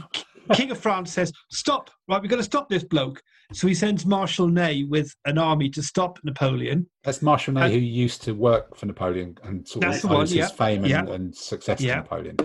King 0.54 0.70
of 0.70 0.78
France 0.78 1.12
says, 1.12 1.34
"Stop! 1.52 1.90
Right, 2.08 2.22
we've 2.22 2.30
got 2.30 2.38
to 2.38 2.44
stop 2.44 2.70
this 2.70 2.84
bloke." 2.84 3.24
So 3.52 3.68
he 3.68 3.74
sends 3.74 4.06
Marshal 4.06 4.48
Ney 4.48 4.84
with 4.84 5.16
an 5.26 5.40
army 5.40 5.70
to 5.72 5.82
stop 5.82 6.20
Napoleon. 6.24 6.88
That's 7.04 7.22
Marshal 7.22 7.54
Ney, 7.56 7.62
and, 7.62 7.74
who 7.74 7.80
used 7.80 8.22
to 8.24 8.34
work 8.34 8.76
for 8.76 8.86
Napoleon 8.86 9.38
and 9.44 9.68
sort 9.68 9.86
of 9.86 9.94
owes 9.96 10.04
one, 10.04 10.22
his 10.22 10.34
yeah, 10.34 10.48
fame 10.48 10.84
and, 10.84 10.90
yeah. 10.90 11.06
and 11.06 11.36
success 11.36 11.82
yeah. 11.82 11.96
to 11.96 12.02
Napoleon. 12.02 12.38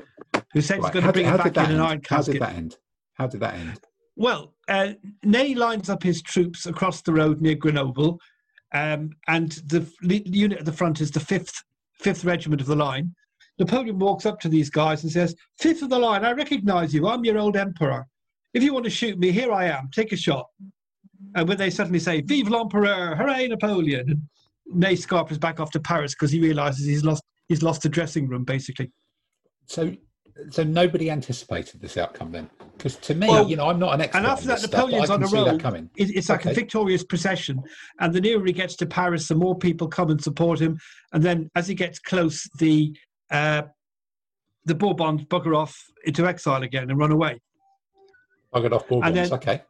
Who 0.55 0.61
said 0.61 0.79
right. 0.79 0.85
he's 0.85 0.93
going 0.93 1.07
to 1.07 1.13
bring 1.13 1.27
him 1.27 1.37
back 1.37 1.57
in 1.57 1.75
an 1.75 1.81
iron 1.81 2.01
casket. 2.01 2.09
How 2.09 2.33
did 2.33 2.43
that 2.43 2.57
end? 2.57 2.77
How 3.15 3.27
did 3.27 3.41
that 3.41 3.55
end? 3.55 3.81
Well, 4.17 4.55
uh, 4.69 4.93
Ney 5.25 5.55
lines 5.55 5.91
up 5.91 6.03
his 6.03 6.23
troops 6.23 6.67
across 6.67 7.03
the 7.03 7.13
road 7.13 7.41
near 7.41 7.55
Grenoble, 7.55 8.19
um, 8.73 9.11
and 9.29 9.53
the 9.69 9.87
unit 10.25 10.61
at 10.61 10.65
the 10.65 10.73
front 10.73 11.01
is 11.01 11.11
the 11.11 11.21
fifth 11.21 11.63
fifth 12.01 12.25
regiment 12.25 12.61
of 12.61 12.67
the 12.67 12.77
line. 12.77 13.15
Napoleon 13.59 13.99
walks 13.99 14.27
up 14.27 14.41
to 14.41 14.49
these 14.49 14.69
guys 14.69 15.03
and 15.03 15.13
says, 15.13 15.35
Fifth 15.59 15.83
of 15.83 15.91
the 15.91 15.99
line, 15.99 16.25
I 16.25 16.33
recognize 16.33 16.93
you. 16.93 17.07
I'm 17.07 17.25
your 17.25 17.39
old 17.39 17.57
emperor. 17.57 18.07
If 18.53 18.63
you 18.63 18.73
want 18.73 18.85
to 18.85 18.91
shoot 18.91 19.19
me, 19.19 19.31
here 19.31 19.53
I 19.53 19.67
am. 19.67 19.89
Take 19.93 20.13
a 20.13 20.17
shot. 20.17 20.47
And 21.35 21.49
when 21.49 21.59
they 21.59 21.71
suddenly 21.71 21.99
say, 21.99 22.21
Vive 22.21 22.49
l'Empereur! 22.49 23.17
Hooray, 23.17 23.49
Napoleon! 23.49 24.29
Ney 24.67 24.97
scarpers 24.97 25.39
back 25.39 25.61
off 25.61 25.71
to 25.73 25.81
Paris 25.81 26.15
because 26.15 26.31
he 26.31 26.41
realizes 26.41 26.87
he's 26.87 27.05
lost 27.05 27.23
he's 27.49 27.63
lost 27.63 27.83
the 27.83 27.89
dressing 27.89 28.29
room, 28.29 28.45
basically. 28.45 28.91
So 29.67 29.95
so 30.51 30.65
nobody 30.65 31.11
anticipated 31.11 31.81
this 31.81 31.97
outcome 31.97 32.33
then 32.33 32.51
because 32.77 32.97
to 32.97 33.15
me 33.15 33.29
well, 33.29 33.49
you 33.49 33.57
know 33.57 33.69
i'm 33.69 33.79
not 33.79 33.95
an 33.95 34.01
expert 34.01 34.19
and 34.19 34.27
after 34.27 34.47
that 34.49 34.63
napoleon's 34.63 35.05
stuff, 35.05 35.17
on 35.17 35.23
a 35.23 35.27
roll 35.29 35.81
it's 35.97 36.29
like 36.29 36.41
okay. 36.41 36.51
a 36.51 36.55
victorious 36.55 37.05
procession 37.05 37.63
and 38.01 38.13
the 38.13 38.21
nearer 38.21 38.45
he 38.45 38.53
gets 38.53 38.75
to 38.75 38.85
paris 38.85 39.29
the 39.29 39.35
more 39.35 39.57
people 39.57 39.87
come 39.87 40.11
and 40.11 40.21
support 40.21 40.61
him 40.61 40.79
and 41.13 41.23
then 41.23 41.49
as 41.55 41.69
he 41.69 41.75
gets 41.75 41.99
close 41.99 42.49
the 42.59 42.93
uh, 43.31 43.63
the 44.65 44.75
bourbons 44.75 45.23
bugger 45.25 45.57
off 45.57 45.85
into 46.05 46.27
exile 46.27 46.63
again 46.63 46.91
and 46.91 46.99
run 46.99 47.13
away 47.13 47.41
buggered 48.53 48.73
off 48.73 48.89
bourbons 48.89 49.15
then, 49.15 49.33
okay 49.33 49.63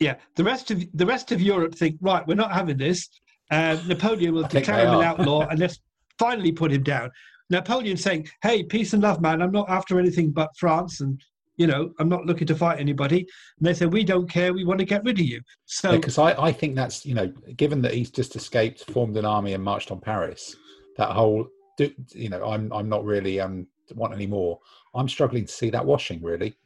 yeah, 0.00 0.16
the 0.36 0.44
rest 0.44 0.70
of 0.70 0.84
the 0.94 1.06
rest 1.06 1.32
of 1.32 1.40
Europe 1.40 1.74
think 1.74 1.96
right. 2.00 2.26
We're 2.26 2.34
not 2.34 2.52
having 2.52 2.76
this. 2.76 3.08
Uh, 3.50 3.76
Napoleon 3.86 4.34
will 4.34 4.44
declare 4.44 4.86
him 4.86 4.94
an 4.94 5.04
outlaw 5.04 5.46
and 5.50 5.58
let's 5.58 5.80
finally 6.18 6.52
put 6.52 6.72
him 6.72 6.82
down. 6.82 7.10
Napoleon 7.50 7.96
saying, 7.96 8.28
"Hey, 8.42 8.62
peace 8.62 8.92
and 8.92 9.02
love, 9.02 9.20
man. 9.20 9.42
I'm 9.42 9.52
not 9.52 9.68
after 9.68 9.98
anything 9.98 10.30
but 10.30 10.50
France, 10.56 11.00
and 11.00 11.22
you 11.56 11.66
know, 11.66 11.92
I'm 11.98 12.08
not 12.08 12.24
looking 12.24 12.46
to 12.46 12.54
fight 12.54 12.80
anybody." 12.80 13.18
And 13.58 13.66
they 13.66 13.74
say, 13.74 13.86
"We 13.86 14.04
don't 14.04 14.28
care. 14.28 14.52
We 14.52 14.64
want 14.64 14.80
to 14.80 14.86
get 14.86 15.04
rid 15.04 15.20
of 15.20 15.26
you." 15.26 15.40
So, 15.66 15.92
because 15.92 16.18
I, 16.18 16.32
I 16.32 16.52
think 16.52 16.74
that's 16.74 17.04
you 17.04 17.14
know, 17.14 17.28
given 17.56 17.82
that 17.82 17.94
he's 17.94 18.10
just 18.10 18.36
escaped, 18.36 18.90
formed 18.90 19.16
an 19.16 19.24
army, 19.24 19.52
and 19.52 19.62
marched 19.62 19.90
on 19.90 20.00
Paris, 20.00 20.56
that 20.96 21.10
whole, 21.10 21.46
you 21.78 22.30
know, 22.30 22.44
I'm 22.44 22.72
I'm 22.72 22.88
not 22.88 23.04
really 23.04 23.40
um 23.40 23.66
want 23.94 24.14
any 24.14 24.26
more. 24.26 24.58
I'm 24.94 25.08
struggling 25.08 25.46
to 25.46 25.52
see 25.52 25.70
that 25.70 25.84
washing 25.84 26.22
really 26.22 26.56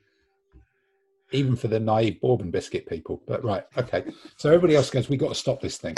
even 1.32 1.56
for 1.56 1.68
the 1.68 1.80
naive 1.80 2.20
Bourbon 2.20 2.50
biscuit 2.50 2.86
people. 2.86 3.22
But 3.26 3.44
right, 3.44 3.64
okay. 3.76 4.04
So 4.36 4.48
everybody 4.48 4.76
else 4.76 4.90
goes, 4.90 5.08
we've 5.08 5.20
got 5.20 5.28
to 5.28 5.34
stop 5.34 5.60
this 5.60 5.78
thing. 5.78 5.96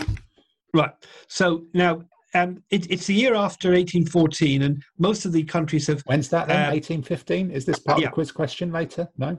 Right. 0.75 0.93
So 1.29 1.65
now 1.75 2.03
um, 2.35 2.63
it, 2.71 2.91
it's 2.91 3.07
the 3.07 3.15
year 3.15 3.35
after 3.35 3.71
1814, 3.71 4.63
and 4.63 4.83
most 4.99 5.25
of 5.25 5.33
the 5.33 5.45
countries 5.45 5.87
have. 5.87 6.03
When's 6.03 6.29
that 6.29 6.49
then? 6.49 6.67
Uh, 6.69 6.73
1815? 6.73 7.51
Is 7.51 7.65
this 7.65 7.79
part 7.79 8.01
yeah. 8.01 8.07
of 8.07 8.11
the 8.11 8.15
quiz 8.15 8.33
question 8.33 8.71
later? 8.71 9.09
No? 9.17 9.39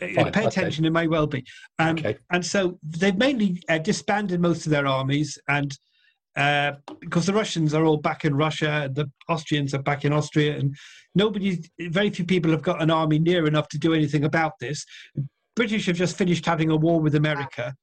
Uh, 0.00 0.06
Fine. 0.14 0.32
Pay 0.32 0.44
attention, 0.46 0.84
okay. 0.84 0.88
it 0.88 0.92
may 0.92 1.06
well 1.06 1.26
be. 1.26 1.44
Um, 1.78 1.98
okay. 1.98 2.16
And 2.30 2.44
so 2.44 2.78
they've 2.82 3.16
mainly 3.16 3.62
uh, 3.68 3.78
disbanded 3.78 4.40
most 4.40 4.66
of 4.66 4.70
their 4.70 4.86
armies, 4.86 5.38
and 5.48 5.76
uh, 6.36 6.72
because 7.00 7.26
the 7.26 7.34
Russians 7.34 7.74
are 7.74 7.84
all 7.84 7.96
back 7.96 8.24
in 8.24 8.34
Russia, 8.34 8.90
the 8.92 9.10
Austrians 9.28 9.74
are 9.74 9.82
back 9.82 10.04
in 10.04 10.12
Austria, 10.12 10.56
and 10.56 10.76
nobody, 11.14 11.62
very 11.80 12.10
few 12.10 12.24
people 12.24 12.50
have 12.50 12.62
got 12.62 12.80
an 12.80 12.90
army 12.90 13.18
near 13.18 13.46
enough 13.46 13.68
to 13.68 13.78
do 13.78 13.94
anything 13.94 14.24
about 14.24 14.52
this. 14.60 14.84
British 15.56 15.86
have 15.86 15.96
just 15.96 16.16
finished 16.16 16.46
having 16.46 16.70
a 16.70 16.76
war 16.76 17.00
with 17.00 17.14
America. 17.16 17.74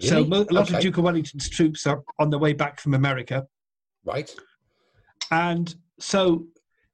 Really? 0.00 0.08
So 0.08 0.18
a 0.20 0.24
lot 0.24 0.68
okay. 0.68 0.76
of 0.76 0.82
Duke 0.82 0.98
of 0.98 1.04
Wellington's 1.04 1.48
troops 1.48 1.86
are 1.86 2.02
on 2.18 2.30
their 2.30 2.38
way 2.38 2.52
back 2.52 2.80
from 2.80 2.94
America. 2.94 3.46
Right. 4.04 4.34
And 5.30 5.74
so 5.98 6.46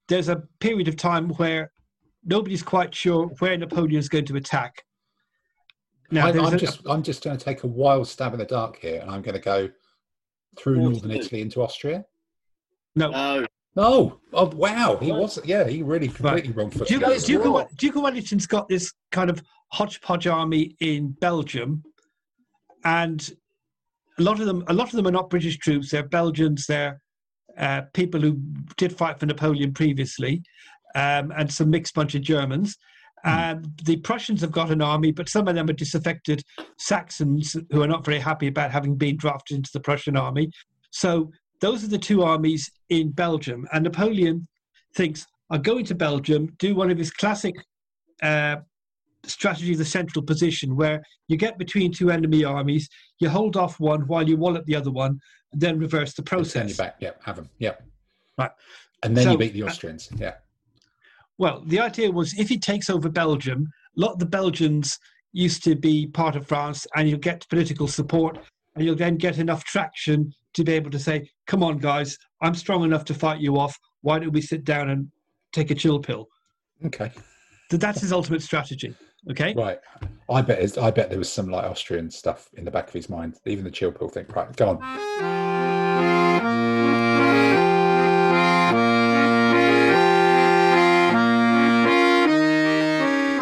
there's 0.09 0.29
a 0.29 0.43
period 0.59 0.89
of 0.89 0.97
time 0.97 1.29
where 1.31 1.71
nobody's 2.25 2.63
quite 2.63 2.95
sure 2.95 3.27
where 3.39 3.57
Napoleon's 3.57 4.09
going 4.09 4.27
to 4.27 4.37
attack. 4.37 4.85
Now, 6.11 6.27
I, 6.27 6.31
am 6.31 6.59
just 6.59 6.81
I'm 6.89 7.03
just 7.03 7.23
going 7.23 7.39
to 7.39 7.45
take 7.45 7.63
a 7.63 7.69
wild 7.69 8.09
stab 8.09 8.33
in 8.33 8.41
the 8.41 8.45
dark 8.45 8.79
here, 8.79 9.01
and 9.01 9.11
I'm 9.11 9.23
going 9.23 9.37
to 9.37 9.41
go 9.41 9.71
through 10.59 10.77
northern 10.77 11.11
Italy 11.11 11.43
into 11.43 11.63
Austria. 11.63 12.05
No. 12.95 13.11
No. 13.11 13.47
Oh, 13.77 14.21
oh 14.33 14.47
wow! 14.47 14.97
He 14.97 15.13
was, 15.13 15.39
yeah, 15.45 15.67
he 15.69 15.83
really 15.83 16.09
completely 16.09 16.51
right. 16.51 16.57
wrong 16.57 16.71
foot. 16.71 16.89
Duke, 16.89 17.05
Duke, 17.25 17.45
of, 17.45 17.77
Duke 17.77 17.95
of 17.95 18.03
Wellington's 18.03 18.47
got 18.47 18.69
this 18.69 18.93
kind 19.13 19.31
of 19.31 19.41
hodgepodge 19.69 20.27
army 20.27 20.75
in 20.81 21.13
Belgium, 21.21 21.85
and 22.85 23.31
a 24.19 24.23
lot 24.23 24.41
of 24.41 24.47
them, 24.47 24.65
a 24.67 24.73
lot 24.73 24.89
of 24.89 24.97
them 24.97 25.07
are 25.07 25.13
not 25.13 25.31
British 25.31 25.59
troops. 25.59 25.91
They're 25.91 26.03
Belgians. 26.03 26.67
They're 26.67 27.01
uh, 27.57 27.83
people 27.95 28.21
who 28.21 28.41
did 28.77 28.97
fight 28.97 29.21
for 29.21 29.27
Napoleon 29.27 29.73
previously, 29.73 30.43
um, 30.97 31.33
and 31.37 31.53
some 31.53 31.71
mixed 31.71 31.95
bunch 31.95 32.17
of 32.17 32.23
Germans. 32.23 32.77
Mm. 33.27 33.85
the 33.85 33.97
Prussians 33.99 34.41
have 34.41 34.53
got 34.53 34.71
an 34.71 34.81
army, 34.81 35.13
but 35.13 35.29
some 35.29 35.47
of 35.49 35.55
them 35.55 35.69
are 35.69 35.75
disaffected 35.75 36.43
Saxons 36.79 37.57
who 37.71 37.83
are 37.83 37.89
not 37.89 38.05
very 38.05 38.19
happy 38.19 38.47
about 38.47 38.71
having 38.71 38.97
been 38.97 39.17
drafted 39.17 39.59
into 39.59 39.71
the 39.73 39.81
Prussian 39.81 40.17
army. 40.17 40.51
So 40.91 41.31
those 41.61 41.85
are 41.85 41.89
the 41.89 41.99
two 41.99 42.23
armies 42.23 42.71
in 42.89 43.11
Belgium. 43.11 43.67
And 43.73 43.85
Napoleon 43.85 44.49
thinks, 44.95 45.27
I'll 45.51 45.59
go 45.59 45.79
into 45.79 45.95
Belgium, 45.95 46.55
do 46.59 46.75
one 46.75 46.91
of 46.91 46.99
his 46.99 47.11
classic 47.11 47.55
uh, 48.23 48.57
strategy 49.25 49.73
of 49.73 49.79
the 49.79 49.85
central 49.85 50.23
position, 50.23 50.77
where 50.77 51.03
you 51.29 51.37
get 51.37 51.59
between 51.59 51.93
two 51.93 52.11
enemy 52.11 52.45
armies, 52.45 52.89
you 53.19 53.29
hold 53.29 53.57
off 53.57 53.79
one 53.79 54.07
while 54.07 54.27
you 54.27 54.37
wallop 54.37 54.65
the 54.67 54.77
other 54.77 54.91
one, 54.91 55.21
and 55.53 55.61
then 55.61 55.79
reverse 55.79 56.15
the 56.15 56.23
process. 56.23 56.53
Send 56.53 56.71
you 56.71 56.77
back, 56.77 56.97
yeah, 57.01 57.11
have 57.25 57.37
them, 57.37 57.51
yeah. 57.59 57.75
Right. 58.39 58.51
And 59.03 59.17
then 59.17 59.25
so, 59.25 59.33
you 59.33 59.39
beat 59.39 59.53
the 59.53 59.65
uh, 59.65 59.67
Austrians, 59.67 60.11
uh, 60.13 60.17
yeah. 60.19 60.35
Well, 61.41 61.63
the 61.65 61.81
idea 61.81 62.11
was 62.13 62.39
if 62.39 62.51
he 62.51 62.59
takes 62.59 62.91
over 62.91 63.09
Belgium, 63.09 63.67
a 63.97 64.01
lot 64.01 64.13
of 64.13 64.19
the 64.19 64.27
Belgians 64.27 64.99
used 65.33 65.65
to 65.65 65.75
be 65.75 66.07
part 66.09 66.37
of 66.37 66.47
France, 66.47 66.87
and 66.95 67.09
you'll 67.09 67.19
get 67.19 67.49
political 67.49 67.89
support, 67.89 68.39
and 68.75 68.85
you'll 68.85 68.95
then 68.95 69.17
get 69.17 69.39
enough 69.39 69.65
traction 69.65 70.35
to 70.53 70.65
be 70.65 70.73
able 70.73 70.91
to 70.91 70.99
say, 70.99 71.27
"Come 71.47 71.63
on, 71.63 71.79
guys, 71.79 72.19
I'm 72.43 72.55
strong 72.55 72.85
enough 72.85 73.07
to 73.07 73.15
fight 73.15 73.41
you 73.41 73.59
off. 73.59 73.75
Why 74.03 74.19
don't 74.19 74.35
we 74.35 74.43
sit 74.43 74.65
down 74.65 74.91
and 74.91 75.11
take 75.55 75.71
a 75.71 75.75
chill 75.75 75.99
pill?" 75.99 76.29
Okay. 76.85 77.11
So 77.71 77.79
that's 77.79 78.03
his 78.03 78.13
ultimate 78.13 78.43
strategy. 78.43 78.95
Okay. 79.31 79.55
Right. 79.55 79.79
I 80.29 80.43
bet. 80.43 80.77
I 80.77 80.91
bet 80.91 81.09
there 81.09 81.19
was 81.19 81.33
some 81.33 81.49
like 81.49 81.65
Austrian 81.65 82.11
stuff 82.11 82.51
in 82.53 82.67
the 82.67 82.71
back 82.71 82.89
of 82.89 82.93
his 82.93 83.09
mind. 83.09 83.37
Even 83.47 83.65
the 83.65 83.71
chill 83.71 83.93
pill 83.93 84.11
thing. 84.11 84.27
Right. 84.29 84.55
Go 84.57 84.79
on. 84.79 85.80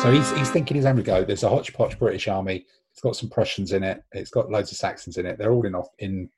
So 0.03 0.13
he's 0.13 0.31
he's 0.33 0.51
thinking 0.51 0.77
his 0.77 0.87
own 0.87 1.03
go. 1.03 1.25
There's 1.25 1.43
a 1.43 1.49
hodgepodge 1.49 1.99
British 1.99 2.29
army. 2.29 2.67
It's 2.93 3.01
got 3.01 3.17
some 3.17 3.29
Prussians 3.29 3.73
in 3.73 3.83
it. 3.83 4.03
It's 4.13 4.31
got 4.31 4.51
loads 4.51 4.71
of 4.71 4.79
Saxons 4.79 5.17
in 5.19 5.27
it. 5.27 5.39
They're 5.39 5.51
all 5.51 5.67
in 5.67 5.75
off 5.75 5.89
in 5.99 6.29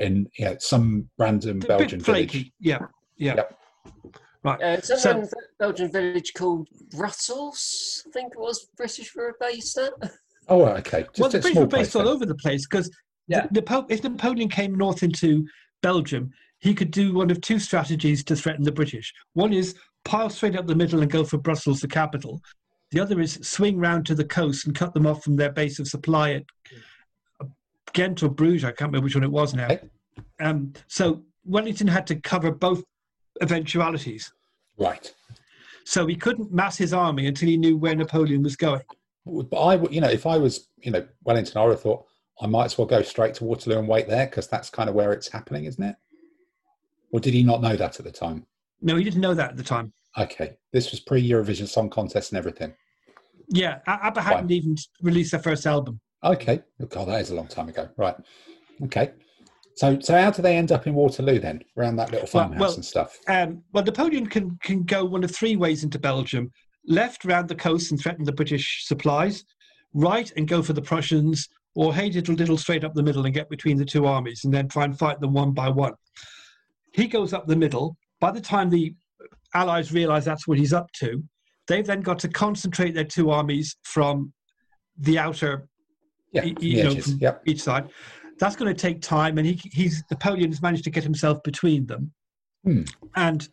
in 0.00 0.28
yeah 0.38 0.54
some 0.58 1.08
random 1.18 1.58
Belgian 1.58 2.00
village. 2.00 2.50
Yeah, 2.60 2.78
yeah. 3.16 3.36
Yep. 3.36 3.58
Right. 4.44 4.62
Uh, 4.62 4.66
it's 4.78 5.02
so, 5.02 5.20
a 5.20 5.26
Belgian 5.58 5.92
village 5.92 6.32
called 6.34 6.66
Brussels. 6.90 8.02
I 8.08 8.10
think 8.10 8.32
it 8.32 8.40
was 8.40 8.68
British 8.76 9.10
for 9.10 9.28
a 9.28 9.32
base 9.40 9.74
there. 9.74 9.90
Oh, 10.48 10.64
okay. 10.64 11.02
Just 11.14 11.20
well, 11.20 11.30
the 11.30 11.38
British 11.38 11.56
were 11.56 11.66
based 11.66 11.94
all 11.94 12.08
over 12.08 12.26
the 12.26 12.34
place 12.34 12.66
because 12.66 12.90
yeah. 13.28 13.46
if 13.88 14.02
Napoleon 14.02 14.48
came 14.48 14.74
north 14.74 15.04
into 15.04 15.46
Belgium, 15.82 16.32
he 16.58 16.74
could 16.74 16.90
do 16.90 17.14
one 17.14 17.30
of 17.30 17.40
two 17.40 17.60
strategies 17.60 18.24
to 18.24 18.34
threaten 18.34 18.64
the 18.64 18.72
British. 18.72 19.14
One 19.34 19.52
is 19.52 19.76
pile 20.04 20.30
straight 20.30 20.56
up 20.56 20.66
the 20.66 20.74
middle 20.74 21.00
and 21.00 21.10
go 21.10 21.22
for 21.22 21.38
Brussels, 21.38 21.80
the 21.80 21.86
capital. 21.86 22.40
The 22.92 23.00
other 23.00 23.20
is 23.20 23.38
swing 23.42 23.78
round 23.78 24.04
to 24.06 24.14
the 24.14 24.24
coast 24.24 24.66
and 24.66 24.74
cut 24.74 24.92
them 24.92 25.06
off 25.06 25.24
from 25.24 25.36
their 25.36 25.50
base 25.50 25.78
of 25.78 25.88
supply 25.88 26.32
at 26.32 26.44
Ghent 27.94 28.22
or 28.22 28.28
Bruges. 28.28 28.64
I 28.64 28.68
can't 28.68 28.92
remember 28.92 29.04
which 29.04 29.14
one 29.14 29.24
it 29.24 29.30
was 29.30 29.54
now. 29.54 29.78
Um, 30.40 30.74
so 30.88 31.22
Wellington 31.44 31.88
had 31.88 32.06
to 32.08 32.16
cover 32.16 32.50
both 32.50 32.84
eventualities. 33.40 34.30
Right. 34.76 35.12
So 35.84 36.06
he 36.06 36.14
couldn't 36.14 36.52
mass 36.52 36.76
his 36.76 36.92
army 36.92 37.26
until 37.26 37.48
he 37.48 37.56
knew 37.56 37.78
where 37.78 37.96
Napoleon 37.96 38.42
was 38.42 38.56
going. 38.56 38.82
But 39.24 39.58
I, 39.58 39.74
you 39.88 40.02
know, 40.02 40.10
if 40.10 40.26
I 40.26 40.36
was, 40.36 40.68
you 40.78 40.90
know, 40.90 41.06
Wellington, 41.24 41.56
I 41.56 41.64
would 41.64 41.72
have 41.72 41.80
thought 41.80 42.04
I 42.42 42.46
might 42.46 42.66
as 42.66 42.76
well 42.76 42.86
go 42.86 43.00
straight 43.02 43.34
to 43.34 43.44
Waterloo 43.44 43.78
and 43.78 43.88
wait 43.88 44.06
there 44.06 44.26
because 44.26 44.48
that's 44.48 44.68
kind 44.68 44.90
of 44.90 44.94
where 44.94 45.12
it's 45.12 45.28
happening, 45.28 45.64
isn't 45.64 45.82
it? 45.82 45.96
Or 47.10 47.20
did 47.20 47.32
he 47.32 47.42
not 47.42 47.62
know 47.62 47.76
that 47.76 47.98
at 47.98 48.04
the 48.04 48.12
time? 48.12 48.46
No, 48.82 48.96
he 48.96 49.04
didn't 49.04 49.20
know 49.20 49.34
that 49.34 49.50
at 49.50 49.56
the 49.56 49.62
time. 49.62 49.92
Okay, 50.18 50.58
this 50.72 50.90
was 50.90 51.00
pre 51.00 51.26
Eurovision 51.26 51.66
Song 51.66 51.88
Contest 51.88 52.32
and 52.32 52.38
everything. 52.38 52.74
Yeah, 53.48 53.78
ABBA 53.86 54.22
hadn't 54.22 54.50
even 54.50 54.76
released 55.02 55.32
their 55.32 55.40
first 55.40 55.66
album. 55.66 56.00
Okay, 56.24 56.62
oh, 56.80 56.86
God, 56.86 57.08
that 57.08 57.20
is 57.20 57.30
a 57.30 57.34
long 57.34 57.48
time 57.48 57.68
ago. 57.68 57.88
Right. 57.96 58.14
Okay. 58.84 59.12
So, 59.74 59.98
so 60.00 60.20
how 60.20 60.30
do 60.30 60.42
they 60.42 60.56
end 60.56 60.70
up 60.70 60.86
in 60.86 60.94
Waterloo 60.94 61.38
then, 61.38 61.62
around 61.76 61.96
that 61.96 62.10
little 62.10 62.26
farmhouse 62.26 62.60
well, 62.60 62.68
well, 62.68 62.74
and 62.74 62.84
stuff? 62.84 63.18
Um, 63.26 63.62
well, 63.72 63.84
Napoleon 63.84 64.26
can 64.26 64.58
can 64.62 64.82
go 64.82 65.04
one 65.04 65.24
of 65.24 65.34
three 65.34 65.56
ways 65.56 65.82
into 65.82 65.98
Belgium: 65.98 66.50
left 66.86 67.24
round 67.24 67.48
the 67.48 67.54
coast 67.54 67.90
and 67.90 68.00
threaten 68.00 68.24
the 68.24 68.32
British 68.32 68.84
supplies, 68.86 69.44
right 69.94 70.30
and 70.36 70.46
go 70.46 70.62
for 70.62 70.74
the 70.74 70.82
Prussians, 70.82 71.48
or 71.74 71.94
hey 71.94 72.10
diddle 72.10 72.34
diddle 72.34 72.58
straight 72.58 72.84
up 72.84 72.94
the 72.94 73.02
middle 73.02 73.24
and 73.24 73.34
get 73.34 73.48
between 73.48 73.78
the 73.78 73.84
two 73.84 74.06
armies 74.06 74.44
and 74.44 74.52
then 74.52 74.68
try 74.68 74.84
and 74.84 74.98
fight 74.98 75.20
them 75.20 75.32
one 75.32 75.52
by 75.52 75.68
one. 75.68 75.94
He 76.92 77.06
goes 77.06 77.32
up 77.32 77.46
the 77.46 77.56
middle. 77.56 77.96
By 78.20 78.30
the 78.30 78.40
time 78.40 78.68
the 78.68 78.94
Allies 79.54 79.92
realize 79.92 80.24
that's 80.24 80.46
what 80.46 80.58
he's 80.58 80.72
up 80.72 80.90
to, 81.00 81.22
they've 81.68 81.86
then 81.86 82.00
got 82.00 82.18
to 82.20 82.28
concentrate 82.28 82.94
their 82.94 83.04
two 83.04 83.30
armies 83.30 83.76
from 83.84 84.32
the 84.98 85.18
outer, 85.18 85.68
yeah, 86.32 86.44
you 86.60 86.84
know, 86.84 86.96
yep. 87.18 87.42
each 87.46 87.62
side. 87.62 87.88
That's 88.38 88.56
going 88.56 88.74
to 88.74 88.80
take 88.80 89.00
time, 89.00 89.38
and 89.38 89.46
he, 89.46 89.60
he's 89.72 90.02
Napoleon's 90.10 90.62
managed 90.62 90.84
to 90.84 90.90
get 90.90 91.04
himself 91.04 91.42
between 91.42 91.86
them. 91.86 92.12
Hmm. 92.64 92.82
And 93.14 93.48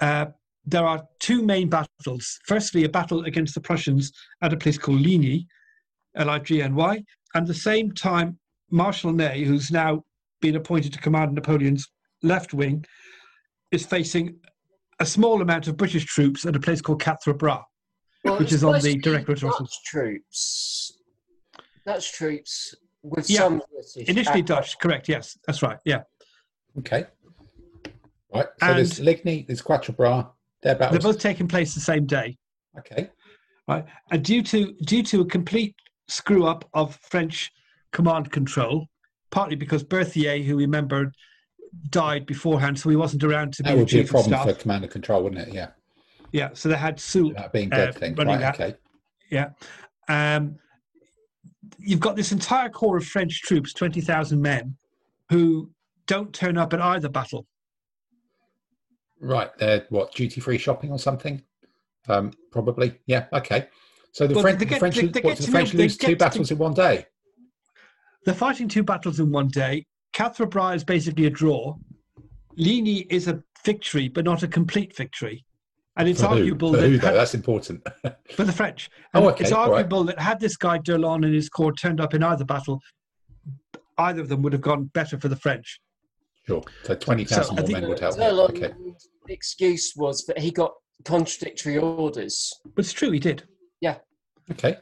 uh, 0.00 0.26
there 0.64 0.84
are 0.84 1.06
two 1.20 1.42
main 1.42 1.68
battles. 1.68 2.38
Firstly, 2.46 2.84
a 2.84 2.88
battle 2.88 3.24
against 3.24 3.54
the 3.54 3.60
Prussians 3.60 4.12
at 4.42 4.52
a 4.52 4.56
place 4.56 4.78
called 4.78 5.00
Ligny, 5.00 5.46
L-I-G-N-Y, 6.16 7.04
and 7.34 7.42
at 7.42 7.46
the 7.46 7.54
same 7.54 7.92
time, 7.92 8.38
Marshal 8.70 9.12
Ney, 9.12 9.44
who's 9.44 9.70
now 9.70 10.02
been 10.40 10.56
appointed 10.56 10.92
to 10.92 10.98
command 10.98 11.34
Napoleon's 11.34 11.86
left 12.22 12.52
wing, 12.52 12.84
is 13.70 13.86
facing 13.86 14.36
a 15.00 15.06
small 15.06 15.42
amount 15.42 15.68
of 15.68 15.76
British 15.76 16.04
troops 16.04 16.46
at 16.46 16.56
a 16.56 16.60
place 16.60 16.80
called 16.80 17.02
Quatre 17.02 17.34
Bras, 17.34 17.62
well, 18.24 18.38
which 18.38 18.52
is 18.52 18.64
on 18.64 18.80
the 18.80 18.96
direct 18.98 19.28
route. 19.28 19.40
Dutch 19.40 19.84
troops. 19.84 20.98
That's 21.84 22.10
troops 22.10 22.74
with 23.02 23.30
yeah. 23.30 23.40
some 23.40 23.62
British. 23.72 24.08
Initially 24.08 24.42
Dutch, 24.42 24.78
correct? 24.78 25.08
Yes, 25.08 25.38
that's 25.46 25.62
right. 25.62 25.78
Yeah. 25.84 26.02
Okay. 26.78 27.06
Right. 28.34 28.46
So 28.60 28.66
and 28.66 28.78
there's 28.78 29.00
Ligny, 29.00 29.44
there's 29.46 29.62
Quatre 29.62 29.92
Bras. 29.92 30.26
They're, 30.62 30.74
they're 30.74 30.98
both 30.98 31.18
taking 31.18 31.46
place 31.46 31.74
the 31.74 31.80
same 31.80 32.06
day. 32.06 32.36
Okay. 32.78 33.10
Right. 33.68 33.84
And 34.10 34.24
due 34.24 34.42
to 34.42 34.72
due 34.84 35.02
to 35.04 35.20
a 35.20 35.26
complete 35.26 35.74
screw 36.08 36.46
up 36.46 36.68
of 36.74 36.98
French 37.02 37.52
command 37.92 38.30
control, 38.30 38.86
partly 39.30 39.56
because 39.56 39.82
Berthier, 39.82 40.38
who 40.38 40.56
remembered 40.56 41.14
died 41.90 42.26
beforehand, 42.26 42.78
so 42.78 42.90
he 42.90 42.96
wasn't 42.96 43.22
around 43.24 43.54
to 43.54 43.62
be 43.62 43.70
that 43.70 43.76
would 43.76 43.88
be 43.88 44.00
a 44.00 44.04
problem 44.04 44.42
for 44.42 44.52
command 44.54 44.84
and 44.84 44.92
control, 44.92 45.22
wouldn't 45.22 45.48
it? 45.48 45.54
Yeah. 45.54 45.68
Yeah. 46.32 46.50
So 46.54 46.68
they 46.68 46.76
had 46.76 46.98
Soult 46.98 47.34
that 47.36 47.52
being 47.52 47.68
dead 47.68 47.90
uh, 47.90 47.92
thing. 47.92 48.14
running 48.14 48.40
right, 48.40 48.56
that. 48.56 48.60
Okay. 48.60 48.76
Yeah. 49.30 49.50
Um, 50.08 50.56
you've 51.78 52.00
got 52.00 52.16
this 52.16 52.32
entire 52.32 52.68
corps 52.68 52.96
of 52.96 53.04
French 53.04 53.42
troops, 53.42 53.72
twenty 53.72 54.00
thousand 54.00 54.40
men, 54.42 54.76
who 55.30 55.70
don't 56.06 56.32
turn 56.32 56.58
up 56.58 56.72
at 56.72 56.80
either 56.80 57.08
battle. 57.08 57.46
Right. 59.20 59.50
They're 59.58 59.86
what 59.88 60.14
duty 60.14 60.40
free 60.40 60.58
shopping 60.58 60.90
or 60.90 60.98
something. 60.98 61.42
Um, 62.08 62.32
probably. 62.52 63.00
Yeah. 63.06 63.26
Okay. 63.32 63.68
So 64.12 64.26
the 64.26 64.34
well, 64.34 64.42
French, 64.42 64.60
get, 64.60 64.68
the 64.68 64.76
French, 64.78 64.96
they, 64.96 65.06
they 65.08 65.20
what, 65.20 65.36
the 65.36 65.50
French 65.50 65.74
lose 65.74 65.96
two 65.96 66.16
battles 66.16 66.48
to, 66.48 66.54
in 66.54 66.58
one 66.58 66.74
day. 66.74 67.06
They're 68.24 68.34
fighting 68.34 68.68
two 68.68 68.82
battles 68.82 69.20
in 69.20 69.30
one 69.30 69.48
day. 69.48 69.84
Quatre 70.16 70.46
Bras 70.46 70.76
is 70.76 70.84
basically 70.84 71.26
a 71.26 71.30
draw. 71.30 71.76
Ligny 72.56 73.06
is 73.10 73.28
a 73.28 73.42
victory, 73.64 74.08
but 74.08 74.24
not 74.24 74.42
a 74.42 74.48
complete 74.48 74.96
victory. 74.96 75.44
And 75.98 76.08
it's 76.08 76.20
for 76.20 76.28
arguable 76.28 76.72
who? 76.72 76.80
that 76.80 76.88
who, 76.88 76.98
had, 76.98 77.14
that's 77.14 77.34
important 77.34 77.86
for 78.34 78.44
the 78.44 78.52
French. 78.52 78.90
And 79.14 79.24
oh, 79.24 79.30
okay. 79.30 79.44
It's 79.44 79.52
arguable 79.52 80.04
right. 80.04 80.16
that 80.16 80.22
had 80.22 80.40
this 80.40 80.56
guy 80.56 80.78
d'Erlon 80.78 81.24
and 81.24 81.34
his 81.34 81.48
corps 81.48 81.72
turned 81.72 82.00
up 82.00 82.14
in 82.14 82.22
either 82.22 82.44
battle, 82.44 82.80
either 83.98 84.20
of 84.20 84.28
them 84.28 84.42
would 84.42 84.52
have 84.52 84.62
gone 84.62 84.84
better 84.94 85.18
for 85.18 85.28
the 85.28 85.36
French. 85.36 85.80
Sure. 86.46 86.62
So 86.84 86.94
twenty 86.94 87.24
thousand 87.24 87.56
so 87.56 87.62
more 87.62 87.80
men 87.80 87.88
would 87.88 87.98
help. 87.98 88.18
okay. 88.18 88.72
excuse 89.28 89.94
was 89.96 90.24
that 90.26 90.38
he 90.38 90.50
got 90.50 90.72
contradictory 91.04 91.78
orders. 91.78 92.52
But 92.74 92.84
it's 92.84 92.92
true, 92.92 93.10
he 93.10 93.18
did. 93.18 93.42
Yeah. 93.80 93.96
Okay. 94.50 94.76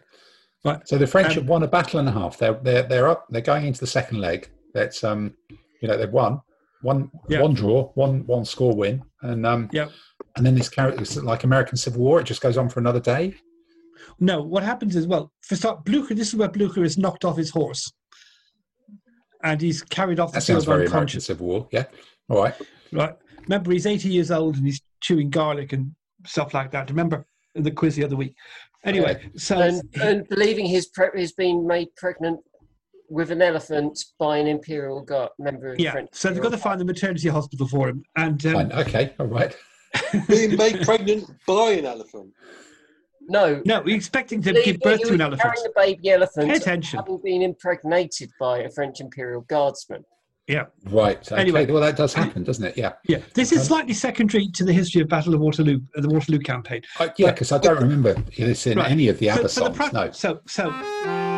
Right. 0.65 0.86
So 0.86 0.98
the 0.98 1.06
French 1.06 1.28
um, 1.28 1.35
have 1.35 1.48
won 1.48 1.62
a 1.62 1.69
battle 1.69 2.01
and 2.01 2.09
a 2.09 2.12
half. 2.12 2.39
They're 2.39 2.55
they're 2.55 2.82
they're 2.82 3.09
up. 3.09 3.27
They're 3.31 3.40
going 3.40 3.66
into 3.66 3.81
the 3.81 3.86
second 3.86 4.20
leg. 4.20 4.51
That's 4.75 5.05
um, 5.05 5.35
you 5.81 5.89
know, 5.89 5.97
they've 5.97 6.11
won 6.11 6.41
one 6.83 7.11
yeah. 7.29 7.41
one 7.41 7.55
draw, 7.55 7.91
one 7.95 8.27
one 8.27 8.45
score 8.45 8.75
win, 8.75 9.03
and 9.23 9.47
um, 9.47 9.71
yeah, 9.73 9.89
and 10.37 10.45
then 10.45 10.55
this 10.55 10.69
character 10.69 11.23
like 11.23 11.45
American 11.45 11.77
Civil 11.77 12.03
War. 12.03 12.21
It 12.21 12.25
just 12.25 12.43
goes 12.43 12.59
on 12.59 12.69
for 12.69 12.81
another 12.81 13.01
day. 13.01 13.35
No, 14.21 14.43
what 14.43 14.63
happens 14.63 14.95
is 14.95 15.07
well, 15.07 15.33
for 15.43 15.57
start, 15.57 15.85
Blucher. 15.85 16.15
This 16.15 16.29
is 16.29 16.37
where 16.37 16.49
Blucher 16.49 16.85
is 16.85 16.99
knocked 16.99 17.25
off 17.25 17.37
his 17.37 17.51
horse, 17.51 17.91
and 19.43 19.61
he's 19.61 19.83
carried 19.83 20.21
off 20.21 20.33
the 20.33 20.41
that 20.41 20.45
field 20.45 20.67
very 20.67 20.87
American 20.87 21.21
Civil 21.21 21.47
War. 21.47 21.69
Yeah, 21.73 21.85
all 22.29 22.43
right, 22.43 22.55
right. 22.93 23.15
Remember, 23.43 23.73
he's 23.73 23.87
eighty 23.87 24.11
years 24.11 24.31
old 24.31 24.57
and 24.57 24.67
he's 24.67 24.81
chewing 25.01 25.31
garlic 25.31 25.73
and 25.73 25.93
stuff 26.27 26.55
like 26.55 26.71
that. 26.73 26.91
Remember 26.91 27.27
in 27.55 27.63
the 27.63 27.71
quiz 27.71 27.97
the 27.97 28.05
other 28.05 28.17
week. 28.17 28.35
Anyway, 28.85 29.31
so 29.37 29.59
and, 29.59 29.83
and 30.03 30.29
believing 30.29 30.67
his 30.67 30.87
pre- 30.89 31.09
he's 31.15 31.33
been 31.33 31.67
made 31.67 31.89
pregnant 31.97 32.41
with 33.10 33.31
an 33.31 33.43
elephant 33.43 34.02
by 34.18 34.39
an 34.39 34.47
imperial 34.47 35.02
guard 35.02 35.31
member 35.39 35.72
of 35.72 35.78
yeah. 35.81 35.93
French. 35.93 36.09
So 36.12 36.31
they've 36.31 36.43
got 36.43 36.52
to 36.52 36.59
find 36.59 36.81
the 36.81 36.85
maternity 36.85 37.28
hospital 37.28 37.68
for 37.68 37.89
him, 37.89 38.02
and 38.16 38.44
um, 38.47 38.52
Fine. 38.55 38.72
Okay, 38.72 39.14
all 39.18 39.26
right. 39.26 39.55
Being 40.28 40.56
made 40.56 40.82
pregnant 40.82 41.31
by 41.47 41.70
an 41.72 41.86
elephant. 41.86 42.32
No, 43.28 43.62
no, 43.64 43.81
we're 43.81 43.97
expecting 43.97 44.43
to 44.43 44.52
give 44.52 44.81
birth 44.81 44.98
he 44.98 45.05
to 45.05 45.12
an 45.14 45.18
was 45.18 45.20
elephant. 45.20 45.40
Carrying 45.55 45.66
a 45.66 45.81
baby 45.97 46.10
elephant, 46.10 46.51
Pay 46.51 46.56
attention. 46.56 46.98
having 46.98 47.20
been 47.24 47.43
impregnated 47.43 48.31
by 48.39 48.59
a 48.60 48.70
French 48.70 49.01
imperial 49.01 49.43
guardsman. 49.43 50.05
Yeah, 50.47 50.64
Right. 50.90 51.16
Okay. 51.32 51.40
Anyway. 51.40 51.64
well, 51.64 51.81
that 51.81 51.97
does 51.97 52.12
happen, 52.12 52.43
doesn't 52.44 52.64
it? 52.64 52.76
Yeah. 52.76 52.93
yeah. 53.09 53.20
This 53.32 53.51
is 53.51 53.64
slightly 53.66 53.94
secondary 53.94 54.48
to 54.48 54.64
the 54.64 54.74
history 54.74 55.01
of 55.01 55.09
Battle 55.09 55.32
of 55.32 55.40
Waterloo, 55.40 55.81
uh, 55.97 56.02
the 56.02 56.09
Waterloo 56.10 56.39
campaign. 56.40 56.82
Uh, 57.01 57.09
yeah, 57.16 57.31
because 57.31 57.51
I 57.51 57.56
don't 57.56 57.81
remember 57.81 58.12
this 58.36 58.66
in 58.66 58.76
Right. 58.76 58.90
any 58.90 59.09
of 59.09 59.18
the 59.18 59.28
So- 59.28 59.32
other 59.32 59.48
so 59.48 59.60
the 59.60 59.74
songs. 59.74 59.90
pro- 59.90 60.05
no. 60.05 60.10
So, 60.10 60.40
so 60.47 61.34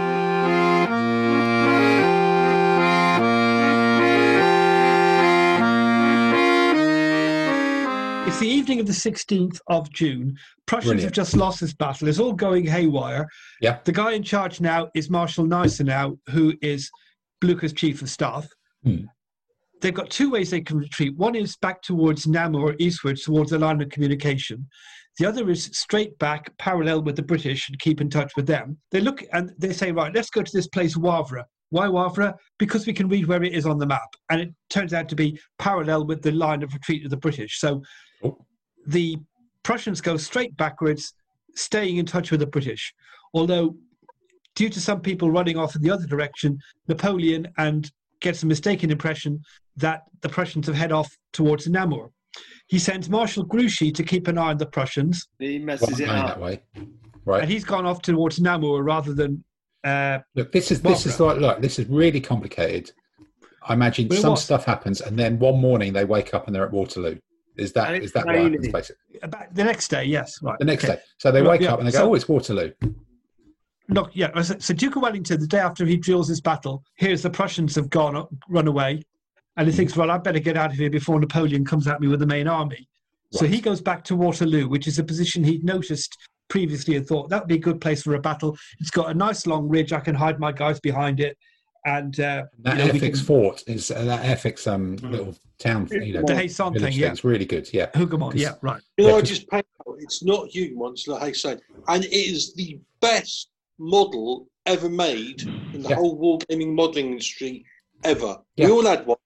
It's 8.36 8.42
the 8.42 8.48
evening 8.50 8.80
of 8.80 8.86
the 8.86 8.92
16th 8.92 9.60
of 9.68 9.90
June. 9.90 10.36
Prussians 10.66 11.02
have 11.04 11.12
just 11.12 11.34
lost 11.34 11.58
this 11.58 11.72
battle. 11.72 12.06
It's 12.06 12.18
all 12.18 12.34
going 12.34 12.66
haywire. 12.66 13.26
Yeah. 13.62 13.78
The 13.84 13.92
guy 13.92 14.12
in 14.12 14.22
charge 14.22 14.60
now 14.60 14.90
is 14.94 15.08
Marshal 15.08 15.46
Gneisenau, 15.46 16.18
who 16.28 16.52
is 16.60 16.90
Blucher's 17.40 17.72
chief 17.72 18.02
of 18.02 18.10
staff. 18.10 18.46
Hmm. 18.84 19.06
They've 19.80 19.94
got 19.94 20.10
two 20.10 20.30
ways 20.30 20.50
they 20.50 20.60
can 20.60 20.76
retreat. 20.76 21.16
One 21.16 21.34
is 21.34 21.56
back 21.56 21.80
towards 21.80 22.26
Namur, 22.26 22.76
eastwards, 22.78 23.22
towards 23.22 23.52
the 23.52 23.58
line 23.58 23.80
of 23.80 23.88
communication. 23.88 24.68
The 25.18 25.24
other 25.24 25.48
is 25.48 25.70
straight 25.72 26.18
back, 26.18 26.54
parallel 26.58 27.04
with 27.04 27.16
the 27.16 27.22
British, 27.22 27.70
and 27.70 27.78
keep 27.78 28.02
in 28.02 28.10
touch 28.10 28.36
with 28.36 28.46
them. 28.46 28.76
They 28.92 29.00
look 29.00 29.24
and 29.32 29.54
they 29.56 29.72
say, 29.72 29.92
right, 29.92 30.14
let's 30.14 30.28
go 30.28 30.42
to 30.42 30.52
this 30.52 30.68
place, 30.68 30.94
Wavre. 30.94 31.44
Why 31.70 31.86
Wavre? 31.86 32.34
Because 32.58 32.86
we 32.86 32.92
can 32.92 33.08
read 33.08 33.26
where 33.28 33.42
it 33.42 33.54
is 33.54 33.64
on 33.64 33.78
the 33.78 33.86
map. 33.86 34.14
And 34.30 34.42
it 34.42 34.54
turns 34.68 34.92
out 34.92 35.08
to 35.08 35.16
be 35.16 35.40
parallel 35.58 36.06
with 36.06 36.20
the 36.20 36.32
line 36.32 36.62
of 36.62 36.74
retreat 36.74 37.02
of 37.04 37.10
the 37.10 37.16
British. 37.16 37.58
So 37.60 37.82
Oh. 38.24 38.38
the 38.86 39.18
Prussians 39.62 40.00
go 40.00 40.16
straight 40.16 40.56
backwards, 40.56 41.14
staying 41.54 41.96
in 41.96 42.06
touch 42.06 42.30
with 42.30 42.40
the 42.40 42.46
British. 42.46 42.94
Although, 43.34 43.76
due 44.54 44.68
to 44.68 44.80
some 44.80 45.00
people 45.00 45.30
running 45.30 45.56
off 45.58 45.74
in 45.74 45.82
the 45.82 45.90
other 45.90 46.06
direction, 46.06 46.58
Napoleon 46.88 47.48
and 47.58 47.90
gets 48.20 48.42
a 48.42 48.46
mistaken 48.46 48.90
impression 48.90 49.40
that 49.76 50.02
the 50.22 50.28
Prussians 50.28 50.66
have 50.66 50.76
head 50.76 50.92
off 50.92 51.10
towards 51.32 51.66
Namur. 51.68 52.10
He 52.68 52.78
sends 52.78 53.08
Marshal 53.10 53.44
Grouchy 53.44 53.90
to 53.92 54.02
keep 54.02 54.28
an 54.28 54.38
eye 54.38 54.50
on 54.50 54.58
the 54.58 54.66
Prussians, 54.66 55.28
He 55.38 55.58
Well, 55.58 55.66
messes 55.66 56.00
it 56.00 56.08
up. 56.08 56.26
that 56.28 56.40
way. 56.40 56.62
Right. 56.74 56.84
and 56.84 56.90
Right. 57.24 57.48
he's 57.48 57.64
gone 57.64 57.86
off 57.86 58.02
towards 58.02 58.40
Namur 58.40 58.82
rather 58.82 59.12
than. 59.14 59.42
Uh, 59.84 60.20
Look, 60.34 60.52
this 60.52 60.70
is 60.70 60.80
this 60.80 61.06
is 61.06 61.18
like 61.20 61.38
look, 61.38 61.60
this 61.60 61.78
is 61.78 61.86
really 61.88 62.20
complicated. 62.20 62.90
I 63.68 63.74
imagine 63.74 64.08
Well, 64.08 64.20
some 64.20 64.30
was. 64.32 64.44
stuff 64.44 64.64
happens, 64.64 65.00
and 65.00 65.18
then 65.18 65.38
one 65.38 65.60
morning 65.60 65.92
they 65.92 66.04
wake 66.04 66.34
up 66.34 66.46
and 66.46 66.54
they're 66.54 66.64
at 66.66 66.72
Waterloo. 66.72 67.18
Is 67.56 67.72
that 67.72 67.94
is 68.02 68.12
that 68.12 68.26
basically? 68.26 68.96
about 69.22 69.54
the 69.54 69.64
next 69.64 69.88
day, 69.88 70.04
yes, 70.04 70.38
right. 70.42 70.58
The 70.58 70.64
next 70.64 70.84
okay. 70.84 70.94
day, 70.96 71.00
so 71.18 71.32
they 71.32 71.40
Right, 71.40 71.52
wake 71.52 71.60
yeah, 71.62 71.72
up 71.72 71.78
and 71.78 71.88
they 71.88 71.92
go, 71.92 71.98
so- 71.98 72.10
"Oh, 72.10 72.14
it's 72.14 72.28
Waterloo." 72.28 72.72
Look, 73.88 74.10
yeah. 74.14 74.40
So, 74.42 74.74
Duke 74.74 74.96
of 74.96 75.02
Wellington, 75.02 75.40
the 75.40 75.46
day 75.46 75.60
after 75.60 75.86
he 75.86 75.96
drills 75.96 76.28
his 76.28 76.40
battle, 76.40 76.82
hears 76.96 77.22
the 77.22 77.30
Prussians 77.30 77.74
have 77.76 77.88
gone, 77.88 78.26
run 78.48 78.66
away, 78.66 79.00
and 79.56 79.68
he 79.68 79.72
Hmm. 79.72 79.76
thinks, 79.76 79.96
well, 79.96 80.10
I'd 80.10 80.24
better 80.24 80.40
get 80.40 80.56
out 80.56 80.70
of 80.72 80.76
here 80.76 80.90
before 80.90 81.20
Napoleon 81.20 81.64
comes 81.64 81.86
at 81.86 82.00
me 82.00 82.08
with 82.08 82.18
the 82.20 82.26
main 82.26 82.48
army. 82.48 82.88
So 83.32 83.46
he 83.46 83.60
goes 83.60 83.80
back 83.80 84.02
to 84.04 84.16
Waterloo, 84.16 84.68
which 84.68 84.86
is 84.88 84.98
a 84.98 85.04
position 85.04 85.44
he'd 85.44 85.64
noticed 85.64 86.16
previously 86.48 86.96
and 86.96 87.06
thought 87.06 87.28
that 87.28 87.42
would 87.42 87.48
be 87.48 87.56
a 87.56 87.58
good 87.58 87.80
place 87.80 88.02
for 88.02 88.14
a 88.14 88.20
battle. 88.20 88.56
It's 88.80 88.90
got 88.90 89.10
a 89.10 89.14
nice 89.14 89.46
long 89.46 89.68
ridge. 89.68 89.92
I 89.92 90.00
can 90.00 90.14
hide 90.14 90.40
my 90.40 90.52
guys 90.52 90.80
behind 90.80 91.20
it, 91.20 91.36
and 91.86 92.18
uh, 92.20 92.44
That 92.58 92.78
you 92.78 92.84
know, 92.86 92.92
we 92.92 92.98
Airfix 93.00 93.14
can- 93.14 93.24
fort 93.24 93.64
is 93.66 93.90
uh, 93.90 94.04
that 94.04 94.24
Airfix 94.24 94.66
um 94.70 94.96
little 94.96 95.34
town. 95.58 95.88
You 95.90 96.14
know, 96.14 96.22
the 96.26 96.34
Haye 96.36 96.48
Sainte 96.48 96.74
village 96.74 96.94
thing, 96.94 97.02
yeah. 97.02 97.12
It's 97.12 97.24
really 97.24 97.44
good. 97.46 97.72
Yeah. 97.72 97.86
Hougoumont, 97.94 98.32
'Cause- 98.32 98.40
yeah, 98.42 98.54
right. 98.60 98.82
You 98.98 99.04
know, 99.04 99.10
Yeah, 99.12 99.16
I 99.16 99.20
'cause- 99.20 99.28
just 99.30 99.48
paid 99.48 99.64
out. 99.86 99.96
It's 100.00 100.22
not 100.22 100.50
Hougoumont, 100.50 100.92
it's 100.92 101.06
La 101.08 101.18
Haye 101.20 101.56
And 101.88 102.04
it 102.04 102.12
is 102.12 102.52
the 102.54 102.78
best 103.00 103.48
model 103.78 104.48
ever 104.66 104.90
made 104.90 105.42
in 105.42 105.82
the 105.82 105.88
Yeah. 105.90 105.94
whole 105.96 106.18
wargaming 106.18 106.74
modelling 106.74 107.12
industry 107.12 107.64
ever. 108.04 108.36
Yeah. 108.56 108.66
We 108.66 108.72
all 108.72 108.84
had 108.84 109.06
one. 109.06 109.16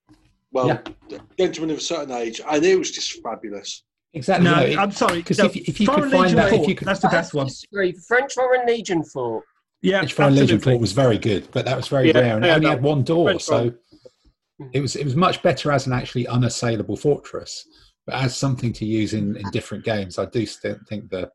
Well, 0.52 0.66
Yeah. 1.08 1.18
gentlemen 1.38 1.70
of 1.70 1.78
a 1.78 1.80
certain 1.80 2.12
age, 2.12 2.40
and 2.46 2.64
it 2.64 2.76
was 2.78 2.90
just 2.90 3.22
fabulous. 3.22 3.82
Exactly. 4.12 4.44
No, 4.44 4.56
no, 4.56 4.62
it- 4.66 4.76
I'm 4.76 4.90
sorry. 4.90 5.22
'cause 5.22 5.38
no, 5.38 5.44
if 5.46 5.54
you- 5.56 5.62
if 5.66 5.80
you 5.80 5.86
could 5.86 5.94
Foreign 5.94 6.10
find 6.10 6.22
Legion 6.24 6.36
that- 6.38 6.52
if 6.52 6.56
Fort, 6.56 6.68
you 6.68 6.74
could- 6.74 6.88
that's 6.88 7.00
the 7.00 7.08
best 7.08 7.32
one. 7.32 7.46
disagree. 7.46 7.92
French 7.92 8.34
Foreign 8.34 8.66
Legion 8.66 9.04
fort. 9.04 9.44
Yeah, 9.82 9.98
French 10.00 10.12
Foreign 10.12 10.34
Legion 10.34 10.56
absolutely. 10.56 10.72
Fort 10.72 10.80
was 10.80 10.92
very 10.92 11.18
good, 11.18 11.48
but 11.52 11.64
that 11.64 11.76
was 11.76 11.88
very 11.88 12.08
Yeah, 12.08 12.18
rare 12.20 12.36
and 12.36 12.44
it 12.44 12.48
yeah, 12.48 12.54
only 12.56 12.64
no, 12.66 12.70
had 12.70 12.82
one 12.82 13.02
door, 13.02 13.40
so 13.40 13.56
Foreign- 13.56 13.78
it 14.72 14.80
was 14.80 14.94
it 14.96 15.04
was 15.04 15.16
much 15.16 15.42
better 15.42 15.72
as 15.72 15.86
an 15.86 15.92
actually 15.94 16.26
unassailable 16.26 16.96
fortress. 16.96 17.66
But 18.06 18.16
as 18.16 18.36
something 18.36 18.72
to 18.74 18.84
use 18.84 19.14
in, 19.14 19.36
in 19.36 19.50
different 19.50 19.84
games, 19.84 20.18
I 20.18 20.26
do 20.26 20.44
still 20.44 20.76
think 20.88 21.08
the 21.10 21.30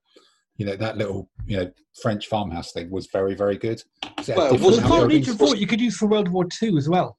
you 0.57 0.65
know 0.65 0.75
that 0.75 0.97
little 0.97 1.29
you 1.47 1.57
know 1.57 1.71
French 2.01 2.27
farmhouse 2.27 2.71
thing 2.71 2.91
was 2.91 3.07
very 3.07 3.33
very 3.33 3.57
good. 3.57 3.81
it 4.03 4.27
Well, 4.35 4.51
different 4.51 4.61
was 4.61 4.77
The 4.79 4.95
it 4.95 5.07
Legion 5.07 5.37
Fort 5.37 5.57
you 5.57 5.65
could 5.67 5.81
use 5.81 5.97
for 5.97 6.05
World 6.07 6.27
War 6.27 6.45
II 6.61 6.77
as 6.77 6.87
well. 6.87 7.15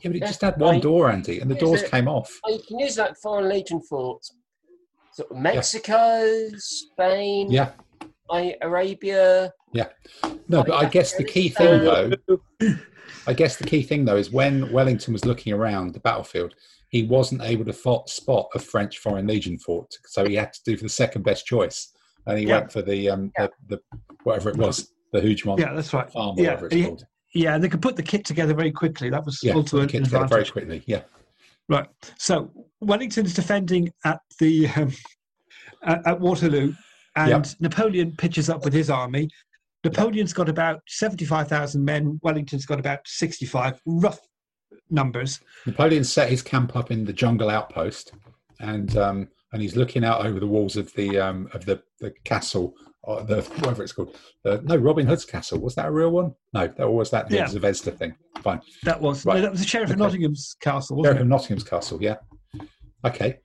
Yeah, 0.00 0.10
but 0.10 0.16
it 0.16 0.20
Yeah, 0.20 0.26
just 0.26 0.42
had 0.42 0.58
one 0.60 0.74
right. 0.74 0.82
door, 0.82 1.10
Andy, 1.10 1.40
and 1.40 1.50
the 1.50 1.54
doors 1.54 1.82
it- 1.82 1.90
came 1.90 2.06
off. 2.08 2.30
Oh, 2.44 2.52
you 2.52 2.60
can 2.68 2.78
use 2.78 2.94
that 2.96 3.16
Foreign 3.22 3.48
Legion 3.48 3.80
fort. 3.80 4.22
Sort 5.14 5.30
of 5.30 5.36
Mexico, 5.38 6.48
Spain, 6.58 7.50
Yeah, 7.50 7.70
I, 8.30 8.54
Arabia. 8.62 9.52
Yeah. 9.72 9.88
No, 10.48 10.62
but 10.62 10.72
I 10.72 10.88
guess 10.88 11.14
the 11.16 11.24
key 11.24 11.48
thing 11.48 11.84
though, 11.84 12.10
I 13.26 13.32
guess 13.32 13.56
the 13.56 13.64
key 13.64 13.82
thing 13.82 14.04
though 14.04 14.16
is 14.16 14.30
when 14.30 14.70
Wellington 14.72 15.12
was 15.12 15.24
looking 15.24 15.52
around 15.52 15.92
the 15.94 16.00
battlefield, 16.00 16.54
he 16.88 17.02
wasn't 17.02 17.42
able 17.42 17.64
to 17.64 17.72
fo- 17.72 18.04
spot 18.06 18.48
a 18.54 18.58
French 18.58 18.98
Foreign 18.98 19.26
Legion 19.26 19.58
fort, 19.58 19.92
so 20.06 20.24
he 20.26 20.34
had 20.34 20.52
to 20.52 20.60
do 20.64 20.76
for 20.76 20.84
the 20.84 20.88
second 20.88 21.22
best 21.22 21.44
choice, 21.44 21.92
and 22.26 22.38
he 22.38 22.46
Yeah. 22.46 22.60
went 22.60 22.72
for 22.72 22.82
the 22.82 23.10
um 23.10 23.32
the, 23.36 23.50
the 23.68 23.80
whatever 24.22 24.50
it 24.50 24.56
was, 24.56 24.92
the 25.12 25.20
Hougoumont 25.20 25.58
Yeah, 25.58 25.72
that's 25.74 25.92
right. 25.92 26.10
farm, 26.10 26.36
Yeah, 26.38 26.44
whatever 26.50 26.66
it's 26.66 26.76
yeah, 26.76 26.86
called. 26.86 27.06
yeah, 27.34 27.54
and 27.56 27.64
they 27.64 27.68
could 27.68 27.82
put 27.82 27.96
the 27.96 28.02
kit 28.02 28.24
together 28.24 28.54
very 28.54 28.72
quickly. 28.72 29.10
That 29.10 29.24
was 29.24 29.40
Yeah, 29.42 29.54
also 29.54 29.78
put 29.78 29.80
an 29.80 29.86
the 29.86 29.92
kit 29.92 30.04
together 30.04 30.24
advantage. 30.24 30.52
very 30.52 30.66
quickly. 30.66 30.84
Yeah, 30.86 31.02
Right. 31.68 31.88
So 32.18 32.50
Wellington's 32.80 33.34
defending 33.34 33.90
at 34.04 34.20
the 34.38 34.68
um, 34.68 34.92
at, 35.82 36.06
at 36.06 36.20
Waterloo, 36.20 36.72
and 37.16 37.30
Yep. 37.30 37.46
Napoleon 37.60 38.12
pitches 38.16 38.48
up 38.50 38.64
with 38.64 38.72
his 38.72 38.90
army. 38.90 39.28
Napoleon's 39.84 40.32
got 40.32 40.48
about 40.48 40.80
seventy-five 40.88 41.48
thousand 41.48 41.84
men. 41.84 42.18
Wellington's 42.22 42.66
got 42.66 42.80
about 42.80 43.00
sixty-five. 43.06 43.80
Rough 43.86 44.20
numbers. 44.90 45.40
Napoleon 45.66 46.04
set 46.04 46.30
his 46.30 46.42
camp 46.42 46.74
up 46.76 46.90
in 46.90 47.04
the 47.04 47.12
jungle 47.12 47.50
outpost, 47.50 48.12
and 48.60 48.96
um, 48.96 49.28
and 49.52 49.60
he's 49.62 49.76
looking 49.76 50.04
out 50.04 50.24
over 50.24 50.40
the 50.40 50.46
walls 50.46 50.76
of 50.76 50.92
the 50.94 51.18
um, 51.18 51.48
of 51.52 51.64
the 51.66 51.82
the 52.00 52.12
castle, 52.24 52.74
or 53.02 53.22
the 53.24 53.42
whatever 53.42 53.82
it's 53.82 53.92
called. 53.92 54.16
Uh, 54.44 54.58
no, 54.62 54.76
Robin 54.76 55.06
Hood's 55.06 55.24
castle. 55.26 55.60
Was 55.60 55.74
that 55.74 55.86
a 55.86 55.90
real 55.92 56.10
one? 56.10 56.34
No, 56.54 56.66
that 56.66 56.90
was 56.90 57.10
that 57.10 57.28
the 57.28 57.36
Yeah. 57.36 57.46
Zvezda 57.46 57.96
thing. 57.96 58.14
Fine. 58.42 58.60
That 58.84 59.00
was 59.00 59.24
Right. 59.26 59.36
no, 59.36 59.42
that 59.42 59.50
was 59.52 59.60
the 59.60 59.66
sheriff 59.66 59.90
of 59.90 59.98
Nottingham's 59.98 60.56
castle, 60.60 60.96
Sheriff 61.02 61.16
wasn't 61.16 61.20
of 61.20 61.26
it? 61.26 61.28
Nottingham's 61.28 61.64
castle. 61.64 62.02
Yeah. 62.02 62.16
Okay. 63.04 63.38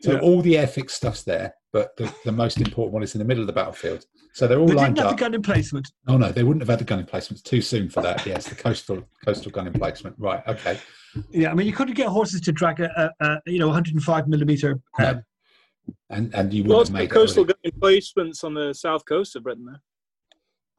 So 0.00 0.12
Yeah. 0.12 0.18
all 0.20 0.40
the 0.42 0.54
airfix 0.54 0.90
stuff's 0.90 1.22
there, 1.22 1.54
but 1.72 1.96
the, 1.96 2.12
the 2.24 2.32
most 2.32 2.60
important 2.60 2.92
one 2.92 3.02
is 3.02 3.14
in 3.14 3.18
the 3.18 3.24
middle 3.24 3.42
of 3.42 3.46
the 3.46 3.52
battlefield. 3.52 4.04
So 4.34 4.46
they're 4.46 4.58
all 4.58 4.66
They 4.66 4.74
lined 4.74 4.94
didn't 4.96 5.06
have 5.06 5.12
up. 5.12 5.18
the 5.18 5.20
gun 5.24 5.34
emplacement. 5.34 5.88
Oh 6.06 6.16
no, 6.16 6.30
they 6.30 6.42
wouldn't 6.42 6.62
have 6.62 6.68
had 6.68 6.78
the 6.78 6.84
gun 6.84 6.98
emplacements 7.00 7.42
too 7.42 7.60
soon 7.62 7.88
for 7.88 8.02
that. 8.02 8.24
Yes, 8.26 8.46
the 8.48 8.54
coastal 8.54 9.02
coastal 9.24 9.50
gun 9.50 9.66
emplacement. 9.66 10.14
Right. 10.18 10.42
Okay. 10.46 10.78
Yeah, 11.30 11.50
I 11.50 11.54
mean, 11.54 11.66
you 11.66 11.72
couldn't 11.72 11.94
get 11.94 12.08
horses 12.08 12.40
to 12.42 12.52
drag 12.52 12.80
a, 12.80 13.12
a, 13.20 13.26
a 13.26 13.40
you 13.46 13.58
know 13.58 13.66
105 13.68 14.28
millimeter. 14.28 14.80
No. 14.98 15.08
Um, 15.10 15.24
And 16.10 16.34
and 16.34 16.52
you 16.52 16.62
wouldn't 16.62 16.76
Lots 16.78 16.88
have 16.90 16.94
of 16.96 17.00
made 17.00 17.10
coastal 17.10 17.44
that. 17.46 17.62
gun 17.62 17.72
emplacements 17.74 18.44
on 18.44 18.54
the 18.54 18.72
south 18.74 19.04
coast 19.06 19.34
of 19.36 19.42
Britain. 19.42 19.64
There. 19.66 19.80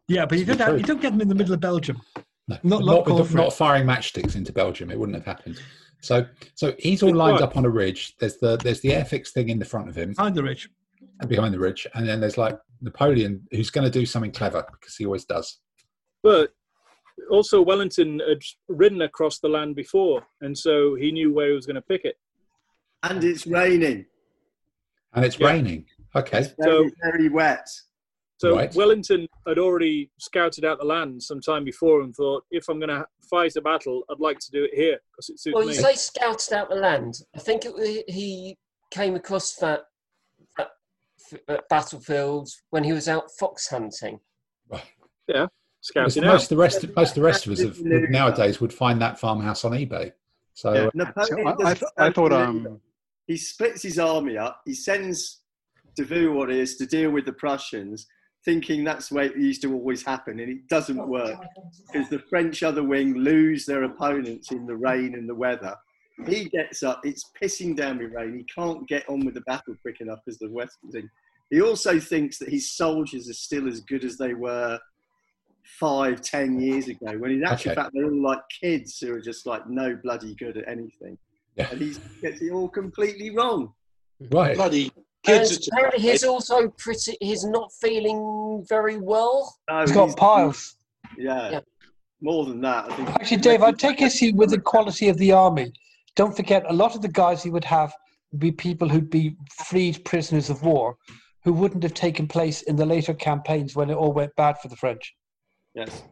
yeah, 0.07 0.26
but 0.26 0.38
you 0.40 0.45
don't, 0.45 0.60
have, 0.60 0.78
you 0.78 0.84
don't 0.86 1.02
get 1.02 1.11
them 1.11 1.22
in 1.22 1.28
the 1.28 1.36
middle 1.36 1.53
of 1.53 1.60
Belgium. 1.60 1.99
No, 2.48 2.57
Not- 2.64 2.64
not, 2.64 2.86
not 3.07 3.20
with 3.20 3.30
the, 3.32 3.36
not 3.38 3.53
firing 3.53 3.86
matchsticks 3.86 4.36
into 4.36 4.52
Belgium. 4.53 4.91
It 4.91 4.99
wouldn't 4.99 5.15
have 5.15 5.26
happened. 5.26 5.60
So, 6.02 6.26
so 6.56 6.74
he's 6.80 7.02
all 7.03 7.14
lined 7.15 7.41
up 7.41 7.56
on 7.56 7.64
a 7.65 7.70
ridge. 7.70 8.15
There's 8.20 8.38
the 8.38 8.57
there's 8.57 8.82
the 8.82 8.90
airfix 8.90 9.30
thing 9.30 9.48
in 9.49 9.60
the 9.60 9.65
front 9.65 9.88
of 9.88 9.95
him, 9.95 10.14
Behind 10.14 10.36
the 10.36 10.44
ridge. 10.44 10.70
And 11.24 11.30
behind 11.30 11.54
the 11.54 11.60
ridge, 11.60 11.88
and 11.95 12.08
then 12.08 12.20
there's 12.20 12.38
like 12.38 12.58
Napoleon, 12.82 13.48
who's 13.52 13.70
going 13.70 13.86
to 13.86 14.00
do 14.00 14.06
something 14.06 14.32
clever 14.32 14.64
because 14.72 14.95
he 14.95 15.06
always 15.06 15.26
does. 15.26 15.60
But 16.22 16.52
also, 17.32 17.62
Wellington 17.62 18.20
had 18.28 18.41
ridden 18.68 19.02
across 19.02 19.40
the 19.40 19.48
land 19.50 19.76
before, 19.76 20.26
and 20.41 20.58
so 20.58 20.95
he 20.95 21.12
knew 21.12 21.34
where 21.34 21.48
he 21.50 21.54
was 21.54 21.66
going 21.66 21.76
to 21.76 21.82
pick 21.82 22.06
it. 22.06 22.16
And 23.04 23.24
it's 23.24 23.48
raining. 23.48 24.06
And 25.14 25.26
it's 25.26 25.40
Yeah. 25.40 25.48
raining. 25.48 25.86
Okay, 26.16 26.40
It's 26.40 26.54
very, 26.60 26.90
So- 26.90 26.95
very 27.04 27.30
wet. 27.30 27.68
So 28.38 28.56
Right. 28.56 28.76
Wellington 28.76 29.28
had 29.48 29.58
already 29.58 30.12
scouted 30.20 30.66
out 30.66 30.80
the 30.80 30.86
land 30.86 31.24
some 31.24 31.40
time 31.40 31.64
before 31.64 32.02
and 32.02 32.14
thought, 32.14 32.44
if 32.52 32.68
I'm 32.68 32.78
going 32.80 32.90
to 32.90 33.06
fight 33.30 33.56
a 33.56 33.62
battle, 33.62 34.04
I'd 34.10 34.20
like 34.20 34.40
to 34.40 34.52
do 34.52 34.66
it 34.66 34.74
here 34.74 35.00
because 35.12 35.30
it 35.30 35.40
suits 35.40 35.56
Well, 35.56 35.66
me. 35.66 35.74
you 35.74 35.80
say 35.80 35.94
scouted 35.95 36.52
out 36.54 36.70
the 36.70 36.76
land. 36.76 37.16
I 37.36 37.40
think 37.40 37.64
it, 37.66 38.10
he 38.10 38.58
came 38.91 39.16
across 39.16 39.56
that, 39.58 39.82
that, 39.82 39.86
f- 41.32 41.40
that 41.48 41.70
battlefield 41.70 42.50
when 42.70 42.84
he 42.84 42.94
was 42.94 43.08
out 43.08 43.30
fox 43.40 43.68
hunting. 43.70 44.20
Yeah. 45.26 45.48
scouting 45.80 46.26
most 46.26 46.50
the 46.50 46.58
rest, 46.58 46.86
most 46.98 47.12
of 47.12 47.16
the 47.16 47.22
rest 47.22 47.45
of 47.45 47.54
us 47.54 47.62
have, 47.62 47.80
nowadays 47.80 48.60
would 48.60 48.74
find 48.74 49.02
that 49.02 49.18
farmhouse 49.18 49.64
on 49.64 49.72
eBay. 49.72 50.12
So, 50.54 50.91
yeah. 50.94 51.12
I, 51.16 51.48
I, 51.64 51.76
I, 51.98 52.12
thought 52.12 52.34
um, 52.34 52.82
he 53.26 53.38
splits 53.38 53.84
his 53.84 54.00
army 54.00 54.38
up. 54.38 54.60
He 54.66 54.74
sends 54.74 55.44
Davout 55.98 56.36
what 56.36 56.52
is 56.52 56.76
to 56.78 56.86
deal 56.86 57.12
with 57.12 57.26
the 57.26 57.34
Prussians, 57.34 58.08
thinking 58.44 58.84
that's 58.84 59.10
the 59.10 59.16
way 59.16 59.26
it 59.28 59.38
used 59.38 59.62
to 59.62 59.74
always 59.74 60.04
happen, 60.04 60.40
and 60.40 60.50
it 60.50 60.68
doesn't 60.68 61.08
work 61.08 61.40
because 61.91 62.10
the 62.10 62.20
French 62.20 62.64
other 62.64 62.84
wing 62.84 63.14
lose 63.14 63.66
their 63.66 63.84
opponents 63.84 64.52
in 64.52 64.66
the 64.66 64.76
rain 64.76 65.14
and 65.16 65.30
the 65.30 65.36
weather. 65.36 65.76
He 66.27 66.45
gets 66.45 66.84
up, 66.84 67.02
it's 67.03 67.31
pissing 67.41 67.76
down 67.76 67.98
with 67.98 68.14
rain. 68.14 68.38
He 68.38 68.44
can't 68.44 68.88
get 68.88 69.07
on 69.10 69.26
with 69.26 69.34
the 69.34 69.41
battle 69.41 69.76
quick 69.81 69.99
enough 69.99 70.19
because 70.26 70.40
the 70.40 70.49
Western 70.49 70.91
thing. 70.91 71.10
He 71.49 71.61
also 71.61 71.99
thinks 71.99 72.38
that 72.40 72.49
his 72.49 72.72
soldiers 72.72 73.30
are 73.30 73.34
still 73.34 73.68
as 73.68 73.81
good 73.81 74.03
as 74.03 74.18
they 74.18 74.34
were 74.34 74.80
five, 75.64 76.22
ten 76.22 76.60
years 76.60 76.88
ago, 76.88 77.18
when 77.18 77.31
in 77.31 77.44
actual 77.44 77.72
okay. 77.72 77.81
fact 77.81 77.91
they're 77.94 78.06
all 78.06 78.22
like 78.22 78.41
kids 78.61 78.99
who 78.99 79.14
are 79.14 79.22
just 79.22 79.45
like 79.45 79.68
no 79.68 79.95
bloody 80.03 80.35
good 80.35 80.57
at 80.57 80.68
anything. 80.68 81.18
Yeah. 81.56 81.69
And 81.72 81.81
he 81.81 81.95
gets 82.22 82.41
it 82.41 82.52
all 82.52 82.69
completely 82.69 83.30
wrong. 83.31 83.73
Right. 84.31 84.56
Bloody 84.56 84.91
kids. 85.23 85.68
apparently 85.68 86.02
he's 86.02 86.23
also 86.23 86.69
pretty 86.77 87.18
he's 87.22 87.44
not 87.44 87.72
feeling 87.81 88.65
very 88.68 88.98
well. 88.98 89.56
No, 89.69 89.81
he's 89.81 89.91
got 89.91 90.15
piles. 90.18 90.76
Yeah. 91.18 91.52
yeah. 91.52 91.60
More 92.22 92.45
than 92.45 92.61
that, 92.61 92.90
I 92.90 92.95
think. 92.95 93.10
Actually, 93.10 93.38
Dave, 93.38 93.61
I'd 93.64 93.77
take 93.77 94.02
issue 94.02 94.31
with 94.34 94.52
the 94.52 94.60
quality 94.60 95.10
of 95.10 95.18
the 95.18 95.34
army. 95.34 95.73
Don't 96.15 96.35
forget, 96.35 96.64
a 96.68 96.73
lot 96.73 96.95
of 96.95 97.02
the 97.02 97.07
guys 97.07 97.44
he 97.44 97.49
would 97.49 97.65
have 97.65 97.94
would 98.31 98.40
be 98.40 98.52
people 98.52 98.90
who'd 98.90 99.10
be 99.10 99.35
freed 99.65 100.03
prisoners 100.06 100.49
of 100.49 100.64
war, 100.64 100.98
who 101.44 101.53
wouldn't 101.53 101.84
have 101.84 101.94
taken 101.94 102.27
place 102.27 102.61
in 102.64 102.76
the 102.76 102.85
later 102.85 103.14
campaigns 103.14 103.76
when 103.76 103.90
it 103.90 103.95
all 103.95 104.14
went 104.14 104.35
bad 104.35 104.57
for 104.61 104.68
the 104.68 104.76
French. 104.76 105.14
Yes. 105.73 106.03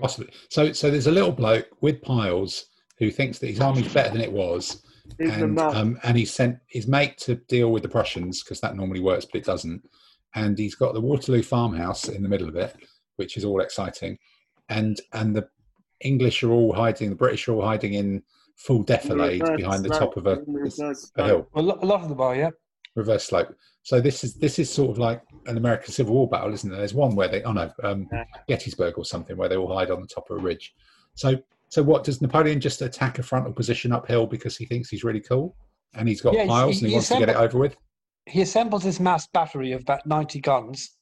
Possibly. 0.00 0.32
So, 0.50 0.72
so 0.72 0.90
there's 0.90 1.06
a 1.06 1.12
little 1.12 1.32
bloke 1.32 1.68
with 1.80 2.02
piles 2.02 2.66
who 2.98 3.10
thinks 3.10 3.38
that 3.38 3.48
his 3.48 3.60
army's 3.60 3.92
better 3.92 4.10
than 4.10 4.20
it 4.20 4.32
was, 4.32 4.82
and 5.18 5.58
um, 5.58 5.98
and 6.02 6.16
he's 6.16 6.32
sent 6.32 6.58
his 6.68 6.86
mate 6.88 7.16
to 7.18 7.36
deal 7.48 7.70
with 7.70 7.82
the 7.82 7.88
Prussians 7.88 8.42
because 8.42 8.60
that 8.60 8.76
normally 8.76 9.00
works, 9.00 9.24
but 9.24 9.38
it 9.38 9.44
doesn't. 9.44 9.82
And 10.34 10.58
he's 10.58 10.74
got 10.74 10.94
the 10.94 11.00
Waterloo 11.00 11.42
farmhouse 11.42 12.08
in 12.08 12.22
the 12.22 12.28
middle 12.28 12.48
of 12.48 12.56
it, 12.56 12.76
which 13.16 13.36
is 13.36 13.44
all 13.44 13.60
exciting, 13.60 14.18
and 14.68 15.00
and 15.12 15.36
the 15.36 15.48
English 16.00 16.42
are 16.42 16.50
all 16.50 16.72
hiding, 16.72 17.10
the 17.10 17.16
British 17.16 17.48
are 17.48 17.52
all 17.52 17.64
hiding 17.64 17.94
in 17.94 18.22
full 18.56 18.84
defilade 18.84 19.56
behind 19.56 19.84
the 19.84 19.90
top 19.90 20.16
of 20.16 20.26
a, 20.26 20.38
a 21.16 21.24
hill. 21.24 21.48
a 21.54 21.62
lot 21.62 22.02
of 22.02 22.08
them 22.08 22.20
are, 22.20 22.34
yeah 22.34 22.50
reverse 22.96 23.24
slope. 23.24 23.54
So 23.82 24.00
this 24.00 24.24
is 24.24 24.34
this 24.34 24.58
is 24.58 24.68
sort 24.68 24.90
of 24.90 24.98
like 24.98 25.22
an 25.46 25.56
American 25.56 25.92
Civil 25.92 26.14
War 26.14 26.28
battle, 26.28 26.52
isn't 26.52 26.68
there? 26.68 26.78
There's 26.78 26.94
one 26.94 27.14
where 27.14 27.28
they, 27.28 27.42
oh 27.44 27.52
no, 27.52 27.70
um, 27.84 28.08
Gettysburg 28.48 28.98
or 28.98 29.04
something, 29.04 29.36
where 29.36 29.48
they 29.48 29.56
all 29.56 29.72
hide 29.72 29.90
on 29.90 30.00
the 30.00 30.08
top 30.08 30.28
of 30.30 30.38
a 30.38 30.40
ridge. 30.40 30.74
So 31.14 31.36
so 31.68 31.82
what 31.82 32.02
does 32.02 32.20
Napoleon 32.20 32.60
just 32.60 32.82
attack 32.82 33.18
a 33.18 33.22
frontal 33.22 33.52
position 33.52 33.92
uphill 33.92 34.26
because 34.26 34.56
he 34.56 34.66
thinks 34.66 34.88
he's 34.88 35.04
really 35.04 35.20
cool 35.20 35.56
and 35.94 36.08
he's 36.08 36.20
got 36.20 36.34
yeah, 36.34 36.46
piles 36.46 36.78
he, 36.78 36.78
and 36.78 36.86
he, 36.86 36.88
he 36.88 36.94
wants 36.94 37.08
to 37.08 37.18
get 37.18 37.28
it 37.28 37.36
over 37.36 37.58
with? 37.58 37.76
He 38.26 38.42
assembles 38.42 38.82
his 38.82 38.98
mass 38.98 39.28
battery 39.28 39.72
of 39.72 39.82
about 39.82 40.04
90 40.04 40.40
guns, 40.40 40.96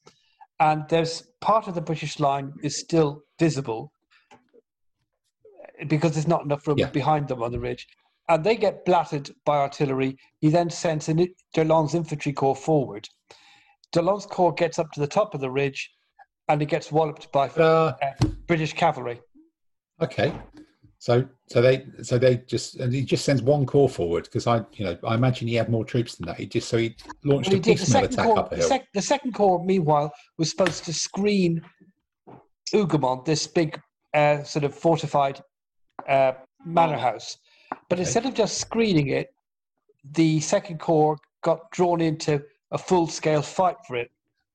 and 0.61 0.85
there's 0.91 1.23
part 1.41 1.69
of 1.69 1.75
the 1.75 1.81
British 1.81 2.21
line 2.21 2.53
is 2.63 2.79
still 2.79 3.23
visible 3.39 3.93
because 5.87 6.13
there's 6.13 6.29
not 6.29 6.45
enough 6.45 6.67
room 6.67 6.79
yeah. 6.79 6.91
behind 6.91 7.29
them 7.29 7.43
on 7.43 7.53
the 7.53 7.61
ridge 7.61 7.87
and 8.29 8.45
they 8.45 8.57
get 8.57 8.85
blattered 8.85 9.31
by 9.45 9.57
artillery. 9.57 10.17
He 10.41 10.49
then 10.49 10.71
sends 10.71 11.09
an, 11.09 11.27
D'Erlon's 11.53 11.95
infantry 11.95 12.33
corps 12.33 12.57
forward. 12.57 13.09
D'Erlon's 13.93 14.27
corps 14.27 14.53
gets 14.53 14.79
up 14.79 14.91
to 14.93 15.01
the 15.01 15.07
top 15.07 15.35
of 15.35 15.41
the 15.41 15.51
ridge, 15.51 15.91
and 16.49 16.61
it 16.63 16.67
gets 16.67 16.91
walloped 16.91 17.31
by 17.33 17.49
uh, 17.49 17.95
British 18.47 18.73
cavalry. 18.73 19.21
Okay, 20.03 20.33
so 20.99 21.27
so 21.49 21.63
they 21.63 21.87
so 22.03 22.19
they 22.19 22.39
just 22.39 22.77
and 22.77 22.93
he 22.93 23.03
just 23.03 23.25
sends 23.25 23.43
one 23.43 23.65
corps 23.67 23.89
forward 23.89 24.25
because 24.25 24.47
I 24.47 24.65
you 24.73 24.85
know 24.85 24.99
I 25.05 25.15
imagine 25.15 25.47
he 25.47 25.55
had 25.55 25.69
more 25.69 25.85
troops 25.85 26.17
than 26.17 26.27
that. 26.27 26.39
He 26.39 26.47
just 26.47 26.69
so 26.69 26.79
he 26.79 26.97
launched 27.25 27.51
well, 27.51 27.61
he 27.63 27.73
a 27.73 27.75
piecemeal 27.75 28.05
attack 28.05 28.25
corps, 28.25 28.39
up 28.39 28.53
a 28.53 28.57
hill. 28.57 28.65
The, 28.65 28.69
sec, 28.69 28.87
the 28.95 29.03
second 29.03 29.33
corps, 29.33 29.65
meanwhile, 29.65 30.13
was 30.39 30.51
supposed 30.51 30.85
to 30.87 30.93
screen 30.93 31.63
Hougoumont, 32.73 33.25
this 33.25 33.47
big 33.47 33.81
uh, 34.13 34.43
sort 34.43 34.65
of 34.65 34.75
fortified 34.75 35.41
uh, 36.09 36.33
manor 36.65 36.99
house 36.99 37.39
but 37.89 37.99
okay. 37.99 38.03
instead 38.03 38.27
of 38.27 38.35
just 38.35 38.59
screening 38.59 39.09
it, 39.09 39.35
the 40.13 40.41
Second 40.41 40.81
Corps 40.81 41.19
got 41.43 41.71
drawn 41.71 42.01
into 42.01 42.43
a 42.71 42.79
full 42.79 43.07
scale 43.07 43.43
fight 43.43 43.77
for 43.87 43.97
it, 43.97 44.11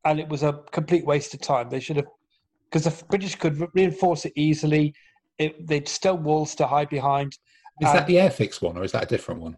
and 0.05 0.19
it 0.19 0.27
was 0.27 0.43
a 0.43 0.61
complete 0.71 1.05
waste 1.05 1.33
of 1.33 1.41
time. 1.41 1.69
They 1.69 1.79
should 1.79 1.97
have, 1.97 2.07
because 2.65 2.83
the 2.83 3.05
British 3.05 3.35
could 3.35 3.67
reinforce 3.73 4.25
it 4.25 4.33
easily. 4.35 4.93
It, 5.37 5.67
they'd 5.67 5.87
stone 5.87 6.23
walls 6.23 6.55
to 6.55 6.67
hide 6.67 6.89
behind. 6.89 7.37
Is 7.81 7.93
that 7.93 8.07
the 8.07 8.15
Airfix 8.15 8.61
one, 8.61 8.77
or 8.77 8.83
is 8.83 8.91
that 8.91 9.03
a 9.03 9.07
different 9.07 9.41
one? 9.41 9.55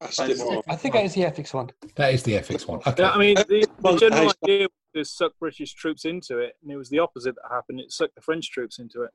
I 0.00 0.06
think 0.06 0.94
that 0.94 1.04
is 1.04 1.14
the 1.14 1.22
Airfix 1.22 1.52
one. 1.52 1.70
That 1.96 2.14
is 2.14 2.22
the 2.22 2.34
Airfix 2.34 2.68
one. 2.68 2.78
Okay. 2.86 3.02
Yeah, 3.02 3.10
I 3.10 3.18
mean, 3.18 3.34
the, 3.34 3.66
the 3.80 3.96
general 3.96 4.32
idea 4.44 4.68
was 4.68 4.70
to 4.94 5.04
suck 5.04 5.32
British 5.40 5.74
troops 5.74 6.04
into 6.04 6.38
it, 6.38 6.56
and 6.62 6.70
it 6.70 6.76
was 6.76 6.88
the 6.88 7.00
opposite 7.00 7.34
that 7.34 7.52
happened. 7.52 7.80
It 7.80 7.90
sucked 7.90 8.14
the 8.14 8.20
French 8.20 8.48
troops 8.52 8.78
into 8.78 9.02
it. 9.02 9.10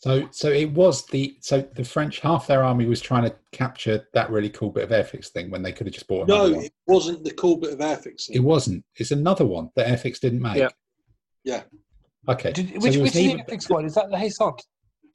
So, 0.00 0.28
so 0.30 0.48
it 0.48 0.70
was 0.70 1.06
the 1.06 1.36
so 1.40 1.60
the 1.74 1.82
French 1.82 2.20
half 2.20 2.46
their 2.46 2.62
army 2.62 2.86
was 2.86 3.00
trying 3.00 3.24
to 3.24 3.34
capture 3.50 4.06
that 4.14 4.30
really 4.30 4.48
cool 4.48 4.70
bit 4.70 4.84
of 4.84 4.90
airfix 4.90 5.28
thing 5.28 5.50
when 5.50 5.62
they 5.62 5.72
could 5.72 5.88
have 5.88 5.94
just 5.94 6.06
bought 6.06 6.28
another 6.28 6.50
no, 6.50 6.56
one. 6.56 6.64
it 6.66 6.72
wasn't 6.86 7.24
the 7.24 7.32
cool 7.32 7.56
bit 7.56 7.72
of 7.72 7.80
airfix. 7.80 8.30
It 8.30 8.38
wasn't. 8.38 8.84
It's 8.94 9.10
another 9.10 9.44
one 9.44 9.70
that 9.74 9.88
airfix 9.88 10.20
didn't 10.20 10.40
make. 10.40 10.56
Yeah. 10.56 10.68
Yeah. 11.42 11.62
Okay. 12.28 12.52
Did, 12.52 12.80
which 12.80 12.94
so 12.94 13.02
which 13.02 13.08
is 13.08 13.12
the 13.14 13.34
airfix 13.34 13.68
one? 13.68 13.84
Is 13.86 13.94
that 13.94 14.08
the 14.10 14.16
Haye 14.16 14.28
Sainte? 14.28 14.62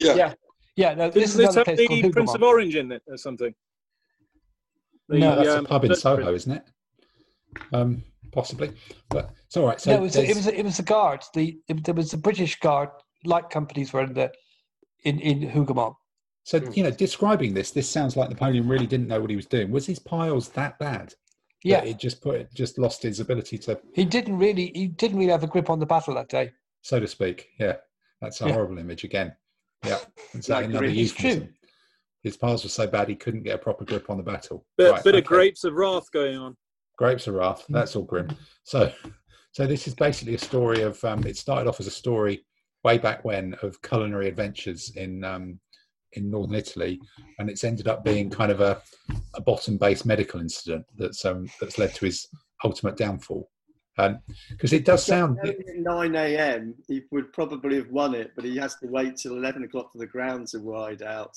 Yeah. 0.00 0.14
Yeah. 0.14 0.34
Yeah. 0.76 0.94
No, 0.94 1.08
this 1.08 1.34
Didn't 1.34 1.48
is 1.48 1.54
have 1.54 1.76
the 1.76 2.10
Prince 2.10 2.34
of 2.34 2.42
Orange 2.42 2.76
in 2.76 2.92
it 2.92 3.02
or 3.06 3.16
something? 3.16 3.54
The, 5.08 5.18
no, 5.18 5.36
that's 5.36 5.48
um, 5.48 5.64
a 5.64 5.68
pub 5.68 5.84
in 5.84 5.94
Soho, 5.94 6.34
isn't 6.34 6.52
it? 6.52 6.64
Um, 7.72 8.02
possibly, 8.32 8.72
but 9.08 9.30
it's 9.46 9.56
all 9.56 9.66
right. 9.66 9.80
So 9.80 9.92
no, 9.92 9.98
it 9.98 10.00
was, 10.00 10.16
it 10.16 10.34
was 10.34 10.46
it 10.46 10.62
was 10.62 10.76
the 10.76 10.82
guards. 10.82 11.30
The 11.34 11.58
it, 11.68 11.84
there 11.84 11.94
was 11.94 12.10
the 12.10 12.16
British 12.16 12.58
guard 12.60 12.90
light 13.24 13.48
companies 13.48 13.92
were 13.92 14.02
in 14.02 14.12
the 14.14 14.32
in 15.04 15.20
in 15.20 15.50
Hougoumont. 15.50 15.94
So 16.44 16.58
you 16.74 16.82
know, 16.82 16.90
describing 16.90 17.54
this, 17.54 17.70
this 17.70 17.88
sounds 17.88 18.16
like 18.16 18.28
Napoleon 18.28 18.68
really 18.68 18.86
didn't 18.86 19.08
know 19.08 19.20
what 19.20 19.30
he 19.30 19.36
was 19.36 19.46
doing. 19.46 19.70
Was 19.70 19.86
his 19.86 19.98
piles 19.98 20.50
that 20.50 20.78
bad? 20.78 21.14
Yeah, 21.62 21.82
it 21.82 21.98
just 21.98 22.20
put 22.20 22.36
it 22.36 22.54
just 22.54 22.78
lost 22.78 23.02
his 23.02 23.20
ability 23.20 23.56
to. 23.58 23.80
He 23.94 24.04
didn't 24.04 24.36
really. 24.36 24.70
He 24.74 24.88
didn't 24.88 25.18
really 25.18 25.32
have 25.32 25.44
a 25.44 25.46
grip 25.46 25.70
on 25.70 25.78
the 25.78 25.86
battle 25.86 26.14
that 26.14 26.28
day, 26.28 26.52
so 26.82 27.00
to 27.00 27.08
speak. 27.08 27.48
Yeah, 27.58 27.76
that's 28.20 28.42
a 28.42 28.46
yeah. 28.46 28.52
horrible 28.52 28.78
image 28.78 29.04
again. 29.04 29.34
Yeah, 29.86 29.98
it's 30.34 30.50
like 30.50 30.66
another 30.66 30.86
euphemism. 30.86 31.54
His 32.22 32.36
piles 32.36 32.64
were 32.64 32.70
so 32.70 32.86
bad 32.86 33.08
he 33.08 33.16
couldn't 33.16 33.42
get 33.42 33.54
a 33.54 33.58
proper 33.58 33.84
grip 33.84 34.08
on 34.08 34.16
the 34.16 34.22
battle. 34.22 34.64
Bit, 34.78 34.90
right, 34.90 35.04
bit 35.04 35.14
okay. 35.14 35.18
of 35.18 35.24
grapes 35.24 35.64
of 35.64 35.74
wrath 35.74 36.10
going 36.10 36.38
on. 36.38 36.56
Grapes 36.96 37.26
of 37.26 37.34
wrath. 37.34 37.66
That's 37.68 37.96
all 37.96 38.04
grim. 38.04 38.34
So, 38.62 38.90
so 39.52 39.66
this 39.66 39.86
is 39.86 39.94
basically 39.94 40.34
a 40.34 40.38
story 40.38 40.82
of. 40.82 41.02
Um, 41.04 41.24
it 41.26 41.36
started 41.36 41.68
off 41.68 41.80
as 41.80 41.86
a 41.86 41.90
story 41.90 42.44
way 42.84 42.98
back 42.98 43.24
when 43.24 43.54
of 43.62 43.80
culinary 43.82 44.28
adventures 44.28 44.92
in 44.96 45.24
um, 45.24 45.58
in 46.12 46.30
northern 46.30 46.54
Italy, 46.54 47.00
and 47.38 47.50
it's 47.50 47.64
ended 47.64 47.88
up 47.88 48.04
being 48.04 48.30
kind 48.30 48.52
of 48.52 48.60
a, 48.60 48.80
a 49.34 49.40
bottom-based 49.40 50.06
medical 50.06 50.40
incident 50.40 50.84
that's 50.96 51.24
um, 51.24 51.48
that's 51.60 51.78
led 51.78 51.94
to 51.94 52.04
his 52.04 52.28
ultimate 52.62 52.96
downfall. 52.96 53.50
Because 53.96 54.72
um, 54.72 54.76
it 54.76 54.84
does 54.84 55.04
sound 55.04 55.38
at 55.44 55.56
nine 55.76 56.14
a.m. 56.16 56.74
He 56.88 57.02
would 57.10 57.32
probably 57.32 57.76
have 57.76 57.90
won 57.90 58.14
it, 58.14 58.32
but 58.36 58.44
he 58.44 58.56
has 58.56 58.76
to 58.76 58.86
wait 58.86 59.16
till 59.16 59.36
eleven 59.36 59.64
o'clock 59.64 59.92
for 59.92 59.98
the 59.98 60.06
ground 60.06 60.48
to 60.48 60.58
ride 60.58 61.02
out 61.02 61.36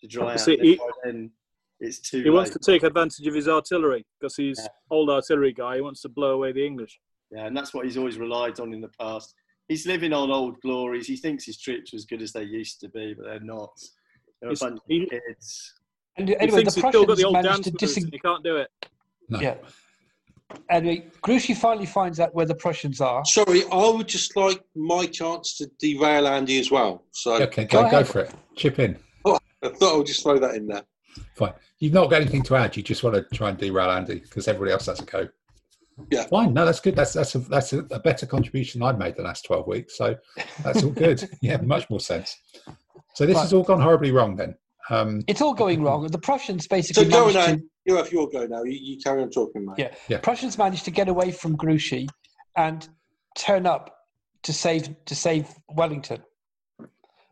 to 0.00 0.06
dry 0.06 0.34
out. 0.34 0.40
He, 0.46 0.78
then 1.02 1.30
it's 1.80 2.00
too. 2.00 2.18
He 2.18 2.24
late. 2.24 2.34
wants 2.34 2.50
to 2.50 2.58
take 2.58 2.82
advantage 2.82 3.26
of 3.26 3.34
his 3.34 3.48
artillery 3.48 4.04
because 4.20 4.36
he's 4.36 4.58
yeah. 4.60 4.68
old 4.90 5.10
artillery 5.10 5.52
guy. 5.52 5.76
He 5.76 5.80
wants 5.80 6.02
to 6.02 6.08
blow 6.08 6.32
away 6.32 6.52
the 6.52 6.64
English. 6.64 7.00
Yeah, 7.30 7.46
and 7.46 7.56
that's 7.56 7.72
what 7.74 7.84
he's 7.84 7.96
always 7.96 8.18
relied 8.18 8.60
on 8.60 8.72
in 8.74 8.80
the 8.80 8.90
past 9.00 9.34
he's 9.68 9.86
living 9.86 10.12
on 10.12 10.30
old 10.30 10.60
glories. 10.60 11.06
He 11.06 11.16
thinks 11.16 11.44
his 11.44 11.58
troops 11.58 11.92
are 11.92 11.96
as 11.96 12.04
good 12.04 12.22
as 12.22 12.32
they 12.32 12.42
used 12.42 12.80
to 12.80 12.88
be, 12.88 13.14
but 13.14 13.26
they're 13.26 13.40
not. 13.40 13.70
They're 14.40 14.50
a 14.50 14.56
bunch 14.56 14.80
he, 14.88 15.04
of 15.04 15.10
kids. 15.10 15.74
And 16.16 16.30
uh, 16.30 16.34
anyway, 16.38 16.64
the 16.64 16.80
Prussians 16.80 17.20
the 17.20 17.30
managed 17.32 17.64
to 17.64 17.70
disengage. 17.72 18.22
can't 18.22 18.44
do 18.44 18.56
it. 18.56 18.68
No. 19.28 19.40
Yeah. 19.40 19.56
Anyway, 20.70 21.06
Grouchy 21.22 21.54
finally 21.54 21.86
finds 21.86 22.20
out 22.20 22.34
where 22.34 22.46
the 22.46 22.54
Prussians 22.54 23.00
are. 23.00 23.24
Sorry, 23.24 23.62
I 23.72 23.88
would 23.88 24.06
just 24.06 24.36
like 24.36 24.62
my 24.76 25.06
chance 25.06 25.56
to 25.58 25.68
derail 25.78 26.28
Andy 26.28 26.60
as 26.60 26.70
well. 26.70 27.04
So 27.10 27.42
okay, 27.42 27.64
go, 27.64 27.84
go, 27.84 27.90
go 27.90 28.04
for 28.04 28.20
it. 28.20 28.34
Chip 28.54 28.78
in. 28.78 28.96
Oh, 29.24 29.38
I 29.62 29.68
thought 29.70 29.94
I 29.94 29.96
would 29.96 30.06
just 30.06 30.22
throw 30.22 30.38
that 30.38 30.54
in 30.54 30.66
there. 30.66 30.82
Fine. 31.34 31.54
You've 31.78 31.92
not 31.92 32.10
got 32.10 32.20
anything 32.20 32.42
to 32.44 32.56
add. 32.56 32.76
You 32.76 32.82
just 32.82 33.02
want 33.02 33.16
to 33.16 33.22
try 33.34 33.48
and 33.48 33.58
derail 33.58 33.90
Andy 33.90 34.20
because 34.20 34.46
everybody 34.46 34.72
else 34.72 34.86
has 34.86 35.00
a 35.00 35.04
go. 35.04 35.28
Yeah. 36.10 36.26
Fine. 36.26 36.54
No, 36.54 36.64
that's 36.64 36.80
good. 36.80 36.96
That's 36.96 37.12
that's 37.12 37.34
a 37.34 37.38
that's 37.38 37.72
a, 37.72 37.80
a 37.90 37.98
better 37.98 38.26
contribution 38.26 38.82
I've 38.82 38.98
made 38.98 39.16
the 39.16 39.22
last 39.22 39.44
twelve 39.44 39.66
weeks. 39.66 39.96
So 39.96 40.16
that's 40.62 40.82
all 40.82 40.90
good. 40.90 41.28
yeah, 41.40 41.58
much 41.58 41.88
more 41.88 42.00
sense. 42.00 42.36
So 43.14 43.26
this 43.26 43.36
right. 43.36 43.42
has 43.42 43.52
all 43.52 43.62
gone 43.62 43.80
horribly 43.80 44.10
wrong 44.10 44.36
then. 44.36 44.56
Um, 44.90 45.22
it's 45.26 45.40
all 45.40 45.54
going 45.54 45.82
wrong. 45.82 46.06
The 46.08 46.18
Prussians 46.18 46.66
basically. 46.66 47.04
So 47.04 47.10
go 47.10 47.30
now. 47.30 47.46
To, 47.46 47.62
you 47.84 47.96
have 47.96 48.12
your 48.12 48.28
go 48.28 48.46
now. 48.46 48.64
You, 48.64 48.78
you 48.80 48.98
carry 48.98 49.22
on 49.22 49.30
talking, 49.30 49.64
mate. 49.64 49.76
Yeah. 49.78 49.94
yeah. 50.08 50.18
Prussians 50.18 50.58
managed 50.58 50.84
to 50.86 50.90
get 50.90 51.08
away 51.08 51.30
from 51.30 51.56
Grouchy 51.56 52.08
and 52.56 52.86
turn 53.36 53.66
up 53.66 53.96
to 54.42 54.52
save 54.52 54.94
to 55.06 55.14
save 55.14 55.48
Wellington 55.68 56.22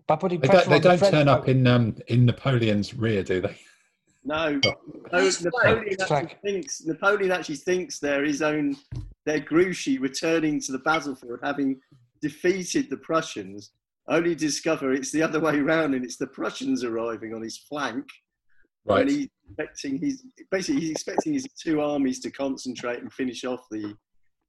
by 0.06 0.16
putting 0.16 0.40
they. 0.40 0.48
Don't, 0.48 0.68
they 0.68 0.80
don't 0.80 1.00
the 1.00 1.10
turn 1.10 1.28
up 1.28 1.48
in 1.48 1.66
um, 1.66 1.96
in 2.06 2.26
Napoleon's 2.26 2.94
rear, 2.94 3.22
do 3.22 3.40
they? 3.40 3.56
No, 4.24 4.60
no 5.12 5.30
Napoleon 5.42 5.96
actually 6.00 6.36
thinks 6.44 6.84
Napoleon 6.84 7.32
actually 7.32 7.56
thinks 7.56 7.98
they're 7.98 8.24
his 8.24 8.42
own. 8.42 8.76
They're 9.26 9.40
Grouchy 9.40 9.98
returning 9.98 10.60
to 10.60 10.72
the 10.72 10.78
battlefield, 10.78 11.40
having 11.42 11.80
defeated 12.20 12.88
the 12.88 12.96
Prussians. 12.96 13.72
Only 14.08 14.34
discover 14.34 14.92
it's 14.92 15.12
the 15.12 15.22
other 15.22 15.40
way 15.40 15.58
around, 15.58 15.94
and 15.94 16.04
it's 16.04 16.16
the 16.16 16.26
Prussians 16.26 16.84
arriving 16.84 17.34
on 17.34 17.42
his 17.42 17.58
flank. 17.58 18.04
Right. 18.84 19.02
And 19.02 19.10
he's 19.10 19.28
expecting 19.48 19.98
he's 19.98 20.24
basically 20.50 20.82
he's 20.82 20.90
expecting 20.90 21.32
his 21.32 21.46
two 21.60 21.80
armies 21.80 22.20
to 22.20 22.30
concentrate 22.30 23.00
and 23.00 23.12
finish 23.12 23.44
off 23.44 23.64
the 23.70 23.96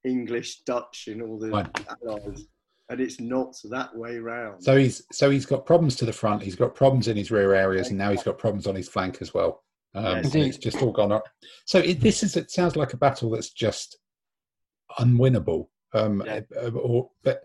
English, 0.03 0.61
Dutch, 0.61 1.07
and 1.07 1.21
all 1.21 1.39
the 1.39 1.49
right. 1.49 1.85
allies 2.07 2.47
and 2.89 2.99
it's 2.99 3.19
not 3.19 3.55
that 3.69 3.95
way 3.95 4.17
round. 4.17 4.63
So 4.63 4.77
he's 4.77 5.03
so 5.11 5.29
he's 5.29 5.45
got 5.45 5.65
problems 5.65 5.95
to 5.97 6.05
the 6.05 6.13
front. 6.13 6.43
He's 6.43 6.55
got 6.55 6.75
problems 6.75 7.07
in 7.07 7.17
his 7.17 7.31
rear 7.31 7.53
areas, 7.53 7.89
and 7.89 7.97
now 7.97 8.11
he's 8.11 8.23
got 8.23 8.37
problems 8.37 8.67
on 8.67 8.75
his 8.75 8.89
flank 8.89 9.17
as 9.21 9.33
well. 9.33 9.63
Um, 9.95 10.23
yes. 10.23 10.35
It's 10.35 10.57
just 10.57 10.81
all 10.81 10.91
gone 10.91 11.11
up. 11.11 11.27
So 11.65 11.79
it, 11.79 12.01
this 12.01 12.23
is 12.23 12.35
it 12.35 12.51
sounds 12.51 12.75
like 12.75 12.93
a 12.93 12.97
battle 12.97 13.29
that's 13.29 13.51
just 13.51 13.97
unwinnable. 14.99 15.67
Um, 15.93 16.23
yeah. 16.25 16.41
Uh, 16.55 16.71
or, 16.71 17.09
but 17.23 17.43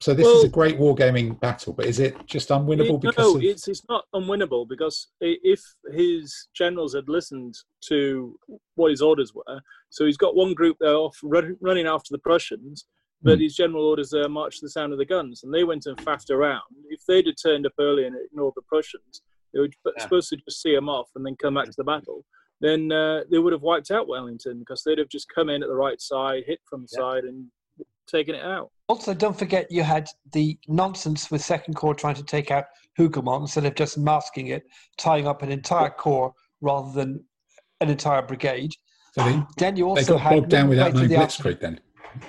so 0.00 0.12
this 0.12 0.24
well, 0.24 0.38
is 0.38 0.44
a 0.44 0.48
great 0.48 0.78
wargaming 0.78 1.38
battle, 1.40 1.72
but 1.72 1.86
is 1.86 2.00
it 2.00 2.14
just 2.26 2.48
unwinnable? 2.50 2.96
It, 2.96 3.02
because 3.02 3.16
no, 3.16 3.36
of... 3.36 3.42
it's 3.44 3.68
it's 3.68 3.88
not 3.88 4.04
unwinnable 4.14 4.68
because 4.68 5.08
if 5.20 5.62
his 5.92 6.48
generals 6.52 6.94
had 6.94 7.08
listened 7.08 7.54
to 7.88 8.36
what 8.74 8.90
his 8.90 9.00
orders 9.00 9.32
were, 9.34 9.60
so 9.90 10.04
he's 10.04 10.16
got 10.16 10.36
one 10.36 10.52
group 10.52 10.76
there 10.80 10.94
off 10.94 11.18
run, 11.22 11.56
running 11.60 11.86
after 11.86 12.08
the 12.10 12.18
Prussians, 12.18 12.86
but 13.24 13.38
mm. 13.38 13.42
his 13.42 13.56
general 13.56 13.86
orders 13.86 14.12
uh, 14.12 14.28
march 14.28 14.60
to 14.60 14.66
the 14.66 14.70
sound 14.70 14.92
of 14.92 14.98
the 14.98 15.04
guns, 15.04 15.42
and 15.42 15.52
they 15.52 15.64
went 15.64 15.86
and 15.86 15.96
faffed 15.98 16.30
around. 16.30 16.62
If 16.90 17.00
they'd 17.06 17.26
have 17.26 17.36
turned 17.42 17.66
up 17.66 17.72
early 17.80 18.04
and 18.04 18.14
ignored 18.14 18.52
the 18.54 18.62
Prussians, 18.62 19.22
they 19.52 19.60
were 19.60 19.68
yeah. 19.84 20.02
supposed 20.02 20.28
to 20.30 20.36
just 20.36 20.62
see 20.62 20.74
them 20.74 20.88
off 20.88 21.08
and 21.16 21.24
then 21.24 21.36
come 21.40 21.54
back 21.54 21.66
to 21.66 21.74
the 21.76 21.84
battle. 21.84 22.24
Then 22.60 22.92
uh, 22.92 23.22
they 23.30 23.38
would 23.38 23.52
have 23.52 23.62
wiped 23.62 23.90
out 23.90 24.08
Wellington 24.08 24.58
because 24.60 24.82
they'd 24.84 24.98
have 24.98 25.08
just 25.08 25.26
come 25.34 25.48
in 25.48 25.62
at 25.62 25.68
the 25.68 25.74
right 25.74 26.00
side, 26.00 26.44
hit 26.46 26.60
from 26.68 26.82
the 26.82 26.88
yeah. 26.92 26.98
side, 26.98 27.24
and 27.24 27.46
taken 28.06 28.34
it 28.34 28.44
out. 28.44 28.70
Also, 28.88 29.14
don't 29.14 29.38
forget 29.38 29.70
you 29.70 29.82
had 29.82 30.08
the 30.32 30.58
nonsense 30.68 31.30
with 31.30 31.42
Second 31.42 31.74
Corps 31.74 31.94
trying 31.94 32.14
to 32.14 32.22
take 32.22 32.50
out 32.50 32.64
Hougoumont 32.98 33.42
instead 33.42 33.64
of 33.64 33.74
just 33.74 33.96
masking 33.96 34.48
it, 34.48 34.64
tying 34.98 35.26
up 35.26 35.42
an 35.42 35.50
entire 35.50 35.90
corps 35.90 36.32
rather 36.60 36.92
than 36.92 37.24
an 37.80 37.90
entire 37.90 38.22
brigade. 38.22 38.72
So 39.12 39.24
they, 39.24 39.42
then 39.58 39.76
you 39.76 39.88
also 39.88 40.02
they 40.02 40.08
got 40.08 40.20
had 40.20 40.30
bogged 40.30 40.50
down 40.50 40.68
without 40.68 40.94
no 40.94 41.02
blitzkrieg. 41.02 41.60
Then 41.60 41.80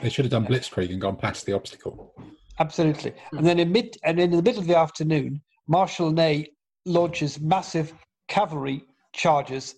they 0.01 0.09
should 0.09 0.25
have 0.25 0.31
done 0.31 0.45
blitzkrieg 0.45 0.89
and 0.89 1.01
gone 1.01 1.15
past 1.15 1.45
the 1.45 1.53
obstacle. 1.53 2.13
Absolutely. 2.59 3.13
Hmm. 3.31 3.37
And 3.37 3.47
then 3.47 3.59
in 3.59 3.71
mid 3.71 3.97
and 4.03 4.19
in 4.19 4.31
the 4.31 4.41
middle 4.41 4.61
of 4.61 4.67
the 4.67 4.77
afternoon, 4.77 5.41
Marshal 5.67 6.11
Ney 6.11 6.49
launches 6.85 7.39
massive 7.39 7.93
cavalry 8.27 8.83
charges 9.13 9.75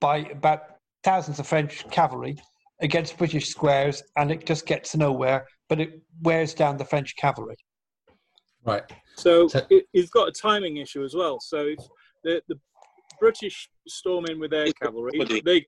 by 0.00 0.18
about 0.30 0.60
thousands 1.02 1.38
of 1.38 1.46
French 1.46 1.88
cavalry 1.90 2.36
against 2.80 3.18
British 3.18 3.48
squares, 3.48 4.02
and 4.16 4.30
it 4.30 4.46
just 4.46 4.66
gets 4.66 4.94
nowhere. 4.94 5.46
But 5.68 5.80
it 5.80 6.00
wears 6.22 6.54
down 6.54 6.76
the 6.76 6.84
French 6.84 7.16
cavalry. 7.16 7.56
Right. 8.64 8.84
So, 9.16 9.48
so 9.48 9.66
it, 9.70 9.86
has 9.94 10.10
got 10.10 10.28
a 10.28 10.32
timing 10.32 10.76
issue 10.78 11.04
as 11.04 11.14
well. 11.14 11.40
So 11.40 11.66
if 11.66 11.78
the, 12.24 12.40
the 12.48 12.58
British 13.20 13.68
storm 13.86 14.26
in 14.26 14.38
with 14.38 14.50
their 14.50 14.72
cavalry, 14.72 15.12
they 15.44 15.66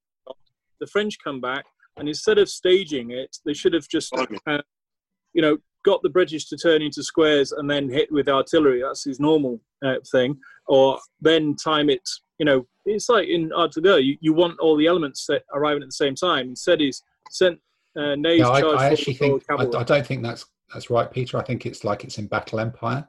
the 0.80 0.86
French 0.86 1.16
come 1.22 1.40
back, 1.40 1.66
and 1.96 2.08
instead 2.08 2.38
of 2.38 2.48
staging 2.48 3.10
it, 3.10 3.36
they 3.44 3.54
should 3.54 3.74
have 3.74 3.88
just, 3.88 4.12
uh, 4.46 4.58
you 5.32 5.42
know, 5.42 5.58
got 5.84 6.02
the 6.02 6.08
British 6.08 6.48
to 6.48 6.56
turn 6.56 6.82
into 6.82 7.02
squares 7.02 7.52
and 7.52 7.70
then 7.70 7.88
hit 7.88 8.10
with 8.12 8.28
artillery. 8.28 8.82
That's 8.82 9.04
his 9.04 9.20
normal 9.20 9.60
uh, 9.84 9.96
thing. 10.10 10.38
Or 10.66 10.98
then 11.20 11.56
time 11.56 11.90
it. 11.90 12.08
You 12.38 12.46
know, 12.46 12.66
it's 12.86 13.08
like 13.08 13.28
in 13.28 13.52
Art 13.52 13.72
to 13.72 13.80
Go. 13.80 13.96
You, 13.96 14.16
you 14.20 14.32
want 14.32 14.58
all 14.60 14.76
the 14.76 14.86
elements 14.86 15.26
that 15.26 15.42
arriving 15.52 15.82
at 15.82 15.88
the 15.88 15.92
same 15.92 16.14
time. 16.14 16.50
Instead, 16.50 16.80
he's 16.80 17.02
sent 17.30 17.58
uh, 17.96 18.14
Ney's 18.14 18.40
no, 18.40 18.50
I, 18.50 18.60
I 18.60 18.86
actually 18.86 19.14
think 19.14 19.42
I, 19.50 19.54
I, 19.54 19.82
don't 19.82 20.06
think 20.06 20.22
that's 20.22 20.46
that's 20.72 20.90
right, 20.90 21.10
Peter. 21.10 21.38
I 21.38 21.42
think 21.42 21.66
it's 21.66 21.82
like 21.82 22.04
it's 22.04 22.18
in 22.18 22.26
Battle 22.28 22.60
Empire. 22.60 23.08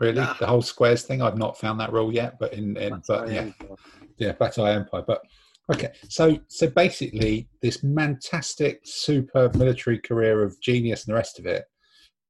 Really, 0.00 0.20
nah. 0.20 0.32
the 0.34 0.46
whole 0.46 0.62
squares 0.62 1.02
thing. 1.02 1.20
I've 1.20 1.36
not 1.36 1.58
found 1.58 1.78
that 1.80 1.92
rule 1.92 2.12
yet, 2.12 2.38
but 2.38 2.54
in, 2.54 2.76
in 2.78 3.02
but 3.06 3.30
yeah, 3.30 3.40
Empire. 3.42 3.76
yeah, 4.16 4.32
Battle 4.32 4.66
Empire. 4.66 5.04
But 5.06 5.22
Okay, 5.70 5.92
so 6.08 6.38
so 6.48 6.68
basically, 6.68 7.48
this 7.60 7.78
fantastic, 7.78 8.80
super 8.84 9.50
military 9.54 9.98
career 9.98 10.42
of 10.42 10.60
genius 10.60 11.04
and 11.04 11.12
the 11.12 11.16
rest 11.16 11.38
of 11.38 11.46
it 11.46 11.64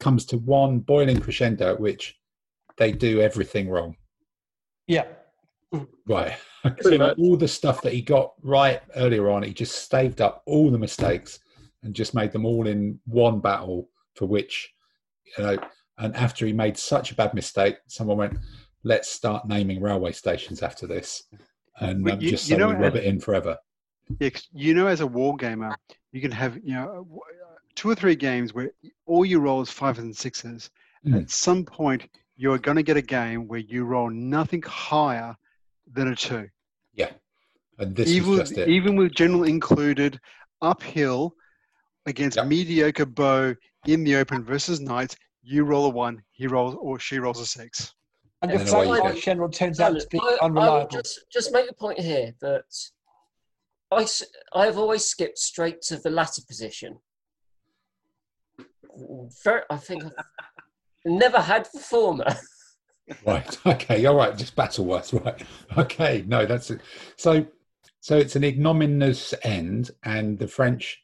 comes 0.00 0.26
to 0.26 0.38
one 0.38 0.80
boiling 0.80 1.20
crescendo, 1.20 1.76
which 1.76 2.16
they 2.76 2.92
do 2.92 3.20
everything 3.20 3.70
wrong. 3.70 3.96
Yeah. 4.86 5.06
Right. 6.06 6.36
all 7.18 7.36
the 7.36 7.48
stuff 7.48 7.80
that 7.82 7.92
he 7.92 8.02
got 8.02 8.32
right 8.42 8.82
earlier 8.96 9.30
on, 9.30 9.42
he 9.42 9.54
just 9.54 9.82
staved 9.82 10.20
up 10.20 10.42
all 10.46 10.70
the 10.70 10.78
mistakes 10.78 11.38
and 11.82 11.94
just 11.94 12.14
made 12.14 12.32
them 12.32 12.44
all 12.44 12.66
in 12.66 13.00
one 13.06 13.40
battle. 13.40 13.88
For 14.14 14.26
which, 14.26 14.70
you 15.38 15.44
know, 15.44 15.56
and 15.96 16.14
after 16.14 16.44
he 16.44 16.52
made 16.52 16.76
such 16.76 17.12
a 17.12 17.14
bad 17.14 17.32
mistake, 17.32 17.76
someone 17.86 18.18
went, 18.18 18.38
"Let's 18.84 19.09
start 19.09 19.48
naming 19.48 19.80
railway 19.80 20.12
stations 20.12 20.62
after 20.62 20.86
this." 20.86 21.22
And 21.82 22.09
um, 22.09 22.20
you, 22.20 22.30
just 22.30 22.48
you 22.48 22.56
know, 22.56 22.72
rub 22.72 22.96
it 22.96 23.04
in 23.04 23.20
forever. 23.20 23.56
Yeah, 24.18 24.30
you 24.52 24.74
know, 24.74 24.86
as 24.86 25.00
a 25.00 25.06
war 25.06 25.36
gamer, 25.36 25.76
you 26.12 26.20
can 26.20 26.30
have 26.30 26.56
you 26.62 26.74
know 26.74 27.06
two 27.74 27.90
or 27.90 27.94
three 27.94 28.14
games 28.14 28.54
where 28.54 28.70
all 29.06 29.24
you 29.24 29.40
roll 29.40 29.62
is 29.62 29.70
fives 29.70 29.98
and 29.98 30.16
sixes. 30.16 30.70
Mm. 31.06 31.22
At 31.22 31.30
some 31.30 31.64
point, 31.64 32.09
you 32.36 32.52
are 32.52 32.59
going 32.59 32.76
to 32.76 32.82
get 32.82 32.96
a 32.96 33.02
game 33.02 33.48
where 33.48 33.60
you 33.60 33.84
roll 33.84 34.10
nothing 34.10 34.62
higher 34.62 35.36
than 35.92 36.09
a 36.09 36.16
two. 36.16 36.48
Yeah, 36.94 37.10
and 37.78 37.94
this 37.94 38.09
even, 38.09 38.36
just 38.36 38.59
it. 38.59 38.68
even 38.68 38.96
with 38.96 39.12
general 39.14 39.44
included, 39.44 40.20
uphill 40.60 41.34
against 42.06 42.36
yep. 42.36 42.46
mediocre 42.46 43.06
bow 43.06 43.54
in 43.86 44.04
the 44.04 44.16
open 44.16 44.44
versus 44.44 44.80
knights, 44.80 45.16
you 45.42 45.64
roll 45.64 45.86
a 45.86 45.88
one, 45.88 46.22
he 46.32 46.46
rolls 46.46 46.76
or 46.80 46.98
she 46.98 47.18
rolls 47.18 47.40
a 47.40 47.46
six. 47.46 47.94
And 48.43 48.51
the 48.51 48.59
flight 48.59 49.23
general 49.23 49.48
turns 49.48 49.78
out 49.78 49.98
to 49.98 50.06
be 50.09 50.19
I, 50.20 50.39
unreliable. 50.43 50.98
I 50.98 51.01
just, 51.01 51.20
just 51.32 51.52
make 51.52 51.69
the 51.69 51.74
point 51.74 52.01
here 52.01 52.35
that 52.40 52.64
I, 53.93 54.06
I've 54.52 54.78
always 54.78 55.05
skipped 55.05 55.39
straight 55.39 55.81
to 55.82 55.97
the 55.97 56.10
latter 56.10 56.43
position. 56.47 56.98
Very, 59.44 59.62
I 59.70 59.77
think 59.77 60.05
I've 60.05 60.12
never 61.05 61.39
had 61.39 61.69
the 61.73 61.78
former. 61.78 62.36
right. 63.27 63.66
Okay. 63.66 64.05
All 64.06 64.16
right. 64.16 64.36
Just 64.36 64.56
battle 64.56 64.86
words. 64.86 65.12
Right. 65.12 65.40
Okay. 65.78 66.24
No, 66.27 66.44
that's 66.44 66.70
it. 66.70 66.81
So, 67.16 67.47
so 68.01 68.16
it's 68.16 68.35
an 68.35 68.43
ignominious 68.43 69.35
end, 69.44 69.93
and 70.02 70.36
the 70.36 70.48
French 70.48 71.01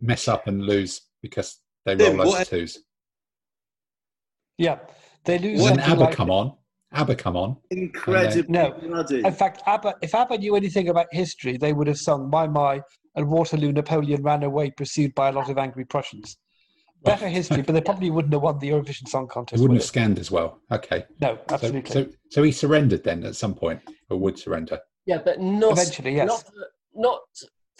mess 0.00 0.26
up 0.26 0.48
and 0.48 0.62
lose 0.62 1.02
because 1.22 1.58
they 1.84 1.94
roll 1.94 2.14
loads 2.14 2.40
of 2.40 2.48
twos. 2.48 2.78
Yeah, 4.58 4.78
they 5.24 5.38
lose. 5.38 5.62
When 5.62 5.78
ABBA 5.78 6.00
like, 6.00 6.16
come 6.16 6.30
on, 6.30 6.54
ABBA 6.92 7.14
come 7.16 7.36
on. 7.36 7.56
Incredibly 7.70 8.52
no. 8.52 8.72
bloody. 8.72 9.24
In 9.24 9.32
fact, 9.32 9.62
ABBA, 9.66 9.96
if 10.02 10.14
ABBA 10.14 10.38
knew 10.38 10.56
anything 10.56 10.88
about 10.88 11.06
history, 11.12 11.56
they 11.56 11.72
would 11.72 11.86
have 11.86 11.98
sung 11.98 12.28
My 12.28 12.46
My 12.48 12.82
and 13.14 13.28
Waterloo 13.28 13.72
Napoleon 13.72 14.22
ran 14.22 14.42
away 14.42 14.70
pursued 14.70 15.14
by 15.14 15.28
a 15.28 15.32
lot 15.32 15.48
of 15.50 15.58
angry 15.58 15.84
Prussians. 15.84 16.36
Better 17.02 17.28
history, 17.28 17.62
but 17.62 17.72
they 17.72 17.80
probably 17.90 18.10
wouldn't 18.10 18.34
have 18.34 18.42
won 18.42 18.58
the 18.58 18.70
Eurovision 18.70 19.08
Song 19.08 19.26
Contest. 19.28 19.58
They 19.58 19.62
wouldn't 19.62 19.80
have 19.80 19.86
scanned 19.86 20.18
as 20.18 20.30
well. 20.30 20.60
Okay. 20.70 21.04
No, 21.20 21.38
absolutely. 21.48 21.90
So, 21.90 22.04
so, 22.04 22.10
so, 22.28 22.42
he 22.42 22.52
surrendered 22.52 23.04
then 23.04 23.24
at 23.24 23.36
some 23.36 23.54
point, 23.54 23.80
or 24.10 24.18
would 24.18 24.38
surrender? 24.38 24.80
Yeah, 25.06 25.18
but 25.24 25.40
not 25.40 25.72
eventually. 25.72 26.16
Yes. 26.16 26.28
Not, 26.28 26.44
not 26.94 27.20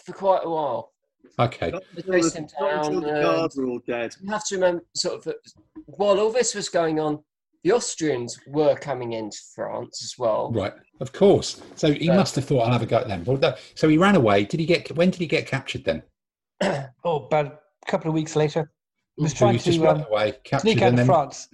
for 0.03 0.13
quite 0.13 0.41
a 0.43 0.49
while. 0.49 0.93
Okay. 1.37 1.71
Not 1.71 1.83
until, 1.95 2.45
not 2.59 2.85
until 2.85 3.01
the 3.01 3.21
guards 3.21 3.57
were 3.57 3.67
all 3.67 3.79
dead. 3.85 4.11
Uh, 4.13 4.17
you 4.21 4.31
have 4.31 4.45
to 4.47 4.55
remember, 4.55 4.83
sort 4.95 5.25
of, 5.25 5.35
while 5.85 6.19
all 6.19 6.31
this 6.31 6.55
was 6.55 6.69
going 6.69 6.99
on, 6.99 7.23
the 7.63 7.71
Austrians 7.71 8.39
were 8.47 8.75
coming 8.75 9.13
into 9.13 9.37
France 9.53 10.03
as 10.03 10.15
well. 10.17 10.51
Right, 10.51 10.73
of 10.99 11.13
course. 11.13 11.61
So 11.75 11.93
he 11.93 12.07
but, 12.07 12.15
must 12.15 12.35
have 12.35 12.45
thought, 12.45 12.61
"I'll 12.61 12.73
have 12.73 12.81
a 12.81 12.85
go 12.85 12.97
at 12.97 13.07
them." 13.07 13.23
So 13.75 13.87
he 13.87 13.97
ran 13.97 14.15
away. 14.15 14.45
Did 14.45 14.59
he 14.59 14.65
get? 14.65 14.95
When 14.95 15.09
did 15.09 15.21
he 15.21 15.27
get 15.27 15.45
captured 15.47 15.83
then? 15.83 16.03
oh, 17.03 17.25
about 17.25 17.45
a 17.45 17.91
couple 17.91 18.09
of 18.09 18.13
weeks 18.13 18.35
later. 18.35 18.71
He 19.17 19.23
was 19.23 19.33
so 19.33 19.39
trying 19.39 19.57
he 19.57 19.77
to 19.77 19.87
um, 19.87 20.05
away, 20.09 20.33
sneak 20.59 20.81
out 20.81 20.97
of 20.97 21.05
France. 21.05 21.49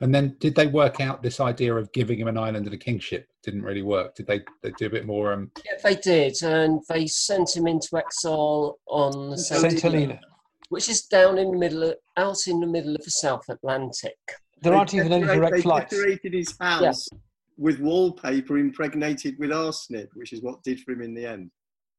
And 0.00 0.14
then, 0.14 0.36
did 0.38 0.54
they 0.54 0.68
work 0.68 1.00
out 1.00 1.22
this 1.22 1.40
idea 1.40 1.74
of 1.74 1.92
giving 1.92 2.20
him 2.20 2.28
an 2.28 2.38
island 2.38 2.66
and 2.66 2.74
a 2.74 2.78
kingship? 2.78 3.26
Didn't 3.42 3.62
really 3.62 3.82
work. 3.82 4.14
Did 4.14 4.26
they? 4.26 4.42
They 4.62 4.70
do 4.72 4.86
a 4.86 4.90
bit 4.90 5.06
more. 5.06 5.32
Um... 5.32 5.50
Yeah, 5.64 5.78
they 5.82 5.96
did, 5.96 6.40
and 6.42 6.80
they 6.88 7.06
sent 7.06 7.56
him 7.56 7.66
into 7.66 7.96
exile 7.96 8.78
on 8.86 9.36
Saint 9.36 9.80
Helena, 9.80 10.20
which 10.68 10.88
is 10.88 11.02
down 11.02 11.38
in 11.38 11.50
the 11.50 11.58
middle, 11.58 11.82
of, 11.82 11.94
out 12.16 12.46
in 12.46 12.60
the 12.60 12.66
middle 12.66 12.94
of 12.94 13.04
the 13.04 13.10
South 13.10 13.48
Atlantic. 13.48 14.18
There 14.60 14.74
aren't 14.74 14.94
even 14.94 15.12
any 15.12 15.24
direct 15.24 15.56
they 15.56 15.62
flights. 15.62 15.90
They 15.90 15.96
decorated 15.96 16.34
his 16.34 16.54
house 16.60 17.08
with 17.56 17.80
wallpaper 17.80 18.58
impregnated 18.58 19.38
with 19.38 19.52
arsenic, 19.52 20.08
which 20.14 20.32
is 20.32 20.42
what 20.42 20.62
did 20.62 20.80
for 20.80 20.92
him 20.92 21.02
in 21.02 21.14
the 21.14 21.26
end. 21.26 21.50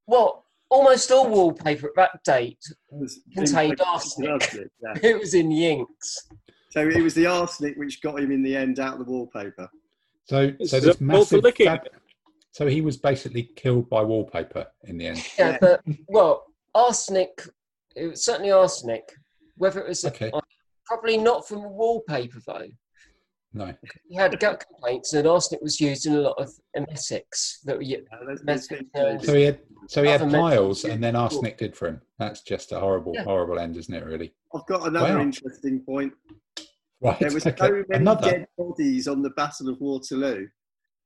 Well, 0.07 0.45
almost 0.69 1.11
all 1.11 1.30
wallpaper 1.30 1.88
at 1.88 1.95
that 1.95 2.23
date 2.23 2.64
contained 3.34 3.81
arsenic. 3.81 4.30
arsenic 4.30 4.68
yeah. 4.81 4.94
it 5.03 5.19
was 5.19 5.34
in 5.34 5.49
the 5.49 5.68
inks. 5.68 6.27
So 6.72 6.88
it 6.88 7.02
was 7.02 7.14
the 7.14 7.26
arsenic 7.26 7.76
which 7.77 8.02
got 8.02 8.19
him 8.19 8.31
in 8.31 8.44
the 8.44 8.56
end 8.56 8.80
out 8.80 8.94
of 8.94 9.06
the 9.06 9.11
wallpaper. 9.11 9.69
So, 10.26 10.53
so 10.65 10.80
this 10.80 11.02
massive. 11.02 11.44
Fab- 11.57 11.88
so 12.52 12.68
he 12.68 12.81
was 12.81 12.98
basically 12.98 13.44
killed 13.56 13.90
by 13.90 14.02
wallpaper 14.02 14.68
in 14.84 14.98
the 14.98 15.07
end. 15.07 15.26
Yeah, 15.38 15.57
but 15.60 15.81
well, 16.07 16.45
arsenic. 16.76 17.41
It 17.95 18.07
was 18.07 18.23
certainly 18.23 18.52
arsenic. 18.52 19.03
Whether 19.57 19.81
it 19.81 19.88
was 19.90 20.06
okay. 20.06 20.31
Probably 20.90 21.18
not 21.18 21.48
from 21.48 21.64
wallpaper 21.64 22.40
though. 22.45 22.68
No. 23.53 23.74
He 24.07 24.16
had 24.16 24.40
gut 24.40 24.64
complaints, 24.68 25.14
and 25.14 25.28
arsenic 25.28 25.61
was 25.61 25.80
used 25.80 26.06
in 26.06 26.16
a 26.16 26.22
lot 26.22 26.36
of 26.38 26.52
emetics 26.76 27.60
that 27.64 27.78
were. 27.78 27.84
Yeah, 27.84 27.98
so 29.22 29.34
he 29.34 29.44
had 29.44 29.60
so 29.88 30.03
he 30.03 30.10
had 30.10 30.22
piles, 30.32 30.84
and 30.86 31.03
then 31.03 31.16
arsenic 31.16 31.57
did 31.57 31.76
for 31.76 31.88
him. 31.88 32.02
That's 32.20 32.41
just 32.41 32.72
a 32.72 32.80
horrible, 32.80 33.14
yeah. 33.16 33.24
horrible 33.24 33.57
end, 33.57 33.78
isn't 33.78 33.94
it? 33.94 34.06
Really. 34.06 34.34
I've 34.53 34.66
got 34.68 34.88
another 34.88 35.16
wow. 35.16 35.22
interesting 35.22 35.80
point. 35.82 36.14
Right. 37.02 37.20
There 37.20 37.32
was 37.32 37.48
okay. 37.48 37.57
so 37.57 37.72
many 37.72 38.02
another. 38.02 38.30
dead 38.30 38.48
bodies 38.57 39.07
on 39.07 39.22
the 39.22 39.30
Battle 39.32 39.70
of 39.70 39.80
Waterloo. 39.80 40.48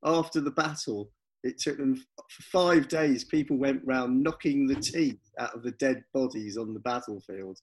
After 0.03 0.41
the 0.41 0.51
battle, 0.51 1.11
it 1.43 1.59
took 1.59 1.77
them 1.77 1.95
for 1.95 2.43
five 2.51 2.87
days. 2.87 3.23
People 3.23 3.57
went 3.57 3.81
round 3.85 4.21
knocking 4.21 4.67
the 4.67 4.75
teeth 4.75 5.21
out 5.39 5.55
of 5.55 5.63
the 5.63 5.71
dead 5.71 6.03
bodies 6.13 6.57
on 6.57 6.73
the 6.73 6.79
battlefield, 6.81 7.59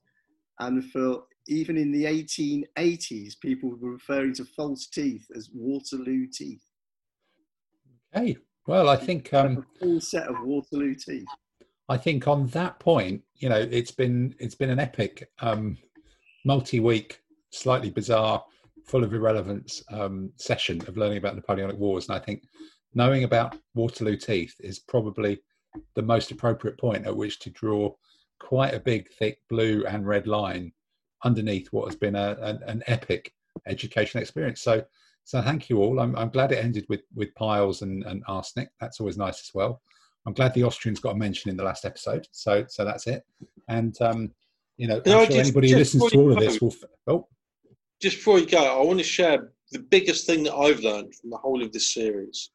and 0.60 0.90
for 0.90 1.22
even 1.48 1.76
in 1.76 1.92
the 1.92 2.04
1880s, 2.04 3.34
people 3.40 3.70
were 3.70 3.92
referring 3.92 4.34
to 4.34 4.44
false 4.44 4.86
teeth 4.86 5.26
as 5.34 5.50
Waterloo 5.52 6.26
teeth. 6.32 6.62
Okay, 8.14 8.36
well, 8.66 8.88
I 8.88 8.96
think 8.96 9.32
um, 9.34 9.58
a 9.58 9.78
full 9.78 10.00
set 10.00 10.28
of 10.28 10.36
Waterloo 10.42 10.94
teeth. 10.94 11.28
I 11.88 11.96
think 11.96 12.28
on 12.28 12.46
that 12.48 12.78
point, 12.78 13.22
you 13.36 13.48
know, 13.48 13.58
it's 13.58 13.90
been 13.90 14.34
it's 14.38 14.54
been 14.54 14.70
an 14.70 14.78
epic, 14.78 15.28
um, 15.40 15.76
multi-week, 16.44 17.20
slightly 17.50 17.90
bizarre, 17.90 18.44
full 18.86 19.02
of 19.02 19.12
irrelevance 19.12 19.82
um, 19.90 20.32
session 20.36 20.80
of 20.86 20.96
learning 20.96 21.18
about 21.18 21.34
Napoleonic 21.34 21.78
Wars, 21.78 22.08
and 22.08 22.16
I 22.16 22.20
think 22.20 22.44
knowing 22.94 23.24
about 23.24 23.56
Waterloo 23.74 24.16
teeth 24.16 24.54
is 24.60 24.78
probably 24.78 25.40
the 25.94 26.02
most 26.02 26.30
appropriate 26.30 26.78
point 26.78 27.06
at 27.06 27.16
which 27.16 27.38
to 27.40 27.50
draw 27.50 27.92
quite 28.40 28.74
a 28.74 28.80
big, 28.80 29.08
thick 29.12 29.38
blue 29.48 29.84
and 29.86 30.06
red 30.06 30.26
line 30.26 30.72
underneath 31.24 31.68
what 31.72 31.86
has 31.86 31.96
been 31.96 32.16
a, 32.16 32.36
an, 32.40 32.60
an 32.66 32.82
epic 32.86 33.32
education 33.66 34.20
experience. 34.20 34.62
So, 34.62 34.84
so 35.24 35.42
thank 35.42 35.68
you 35.68 35.78
all. 35.78 36.00
I'm, 36.00 36.16
I'm 36.16 36.30
glad 36.30 36.52
it 36.52 36.64
ended 36.64 36.86
with 36.88 37.02
with 37.14 37.34
piles 37.34 37.82
and, 37.82 38.04
and 38.04 38.22
arsenic. 38.26 38.70
That's 38.80 39.00
always 39.00 39.16
nice 39.16 39.40
as 39.40 39.50
well. 39.54 39.80
I'm 40.26 40.34
glad 40.34 40.54
the 40.54 40.64
Austrians 40.64 41.00
got 41.00 41.14
a 41.14 41.18
mention 41.18 41.50
in 41.50 41.56
the 41.56 41.64
last 41.64 41.84
episode. 41.84 42.28
So, 42.30 42.64
so 42.68 42.84
that's 42.84 43.06
it. 43.06 43.24
And 43.68 44.00
um, 44.00 44.30
you 44.76 44.88
know, 44.88 44.96
I'm 44.96 45.12
sure 45.12 45.26
just, 45.26 45.38
anybody 45.38 45.70
who 45.70 45.76
listens 45.76 46.10
to 46.10 46.18
all 46.20 46.32
of 46.32 46.38
this 46.38 46.60
will. 46.60 46.74
Oh, 47.06 47.28
just 48.00 48.16
before 48.16 48.38
you 48.38 48.46
go, 48.46 48.80
I 48.80 48.84
want 48.84 48.98
to 48.98 49.04
share 49.04 49.52
the 49.72 49.78
biggest 49.78 50.26
thing 50.26 50.42
that 50.44 50.54
I've 50.54 50.80
learned 50.80 51.14
from 51.14 51.30
the 51.30 51.36
whole 51.36 51.62
of 51.62 51.72
this 51.72 51.92
series. 51.92 52.50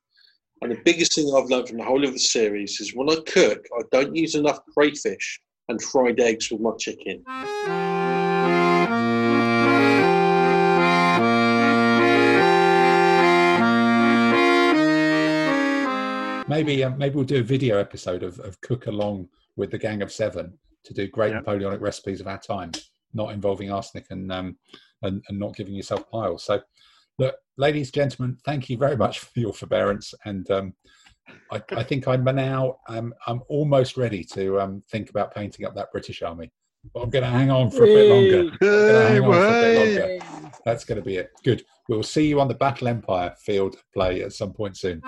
And 0.62 0.72
the 0.72 0.82
biggest 0.84 1.14
thing 1.14 1.32
I've 1.36 1.50
learned 1.50 1.68
from 1.68 1.78
the 1.78 1.84
whole 1.84 2.04
of 2.04 2.14
the 2.14 2.20
series 2.20 2.80
is 2.80 2.96
when 2.96 3.10
I 3.10 3.18
cook, 3.28 3.66
I 3.78 3.82
don't 3.92 4.16
use 4.16 4.36
enough 4.36 4.60
crayfish 4.74 5.42
and 5.68 5.82
fried 5.82 6.20
eggs 6.20 6.50
with 6.50 6.62
my 6.62 6.72
chicken. 6.80 7.24
Maybe 16.48 16.84
um, 16.84 16.98
maybe 16.98 17.16
we'll 17.16 17.26
do 17.26 17.40
a 17.40 17.44
video 17.44 17.80
episode 17.80 18.22
of, 18.22 18.40
of 18.40 18.60
cook 18.62 18.86
along 18.86 19.30
with 19.56 19.72
the 19.72 19.80
Gang 19.80 20.02
of 20.02 20.12
Seven 20.12 20.58
to 20.84 20.94
do 20.94 21.08
great. 21.08 21.34
Napoleonic 21.34 21.82
recipes 21.82 22.22
of 22.22 22.28
our 22.28 22.38
time, 22.38 22.72
not 23.14 23.32
involving 23.32 23.72
arsenic 23.72 24.06
and 24.12 24.32
um, 24.32 24.58
and, 25.02 25.24
and 25.28 25.40
not 25.40 25.56
giving 25.56 25.74
yourself 25.74 26.10
piles. 26.12 26.44
So, 26.44 26.62
look, 27.18 27.36
ladies, 27.58 27.88
and 27.88 27.94
gentlemen, 27.94 28.38
thank 28.46 28.70
you 28.70 28.78
very 28.78 28.96
much 28.96 29.20
for 29.20 29.40
your 29.40 29.54
forbearance, 29.54 30.14
and 30.24 30.50
um, 30.52 30.74
I, 31.52 31.64
I, 31.72 31.84
think 31.84 32.08
I'm 32.08 32.24
now 32.24 32.78
um, 32.90 33.14
I'm 33.26 33.42
almost 33.50 33.98
ready 33.98 34.24
to 34.34 34.62
um, 34.62 34.84
think 34.92 35.10
about 35.10 35.34
painting 35.34 35.66
up 35.66 35.74
that 35.76 35.92
British 35.92 36.22
Army. 36.22 36.52
But 36.94 37.02
I'm 37.02 37.10
going 37.10 37.24
to 37.24 37.30
hang 37.30 37.50
on 37.50 37.72
for 37.72 37.84
a 37.84 37.88
bit 37.88 38.10
longer. 38.12 38.58
Hey, 38.62 39.20
bit 39.20 40.22
longer. 40.22 40.52
That's 40.64 40.86
going 40.86 41.00
to 41.00 41.06
be 41.06 41.18
it. 41.18 41.32
Good. 41.44 41.66
We'll 41.90 42.04
see 42.04 42.28
you 42.28 42.40
on 42.40 42.48
the 42.48 42.54
Battle 42.54 42.88
Empire 42.88 43.34
field 43.40 43.78
play 43.92 44.22
at 44.22 44.34
some 44.34 44.54
point 44.54 44.78
soon. 44.78 45.02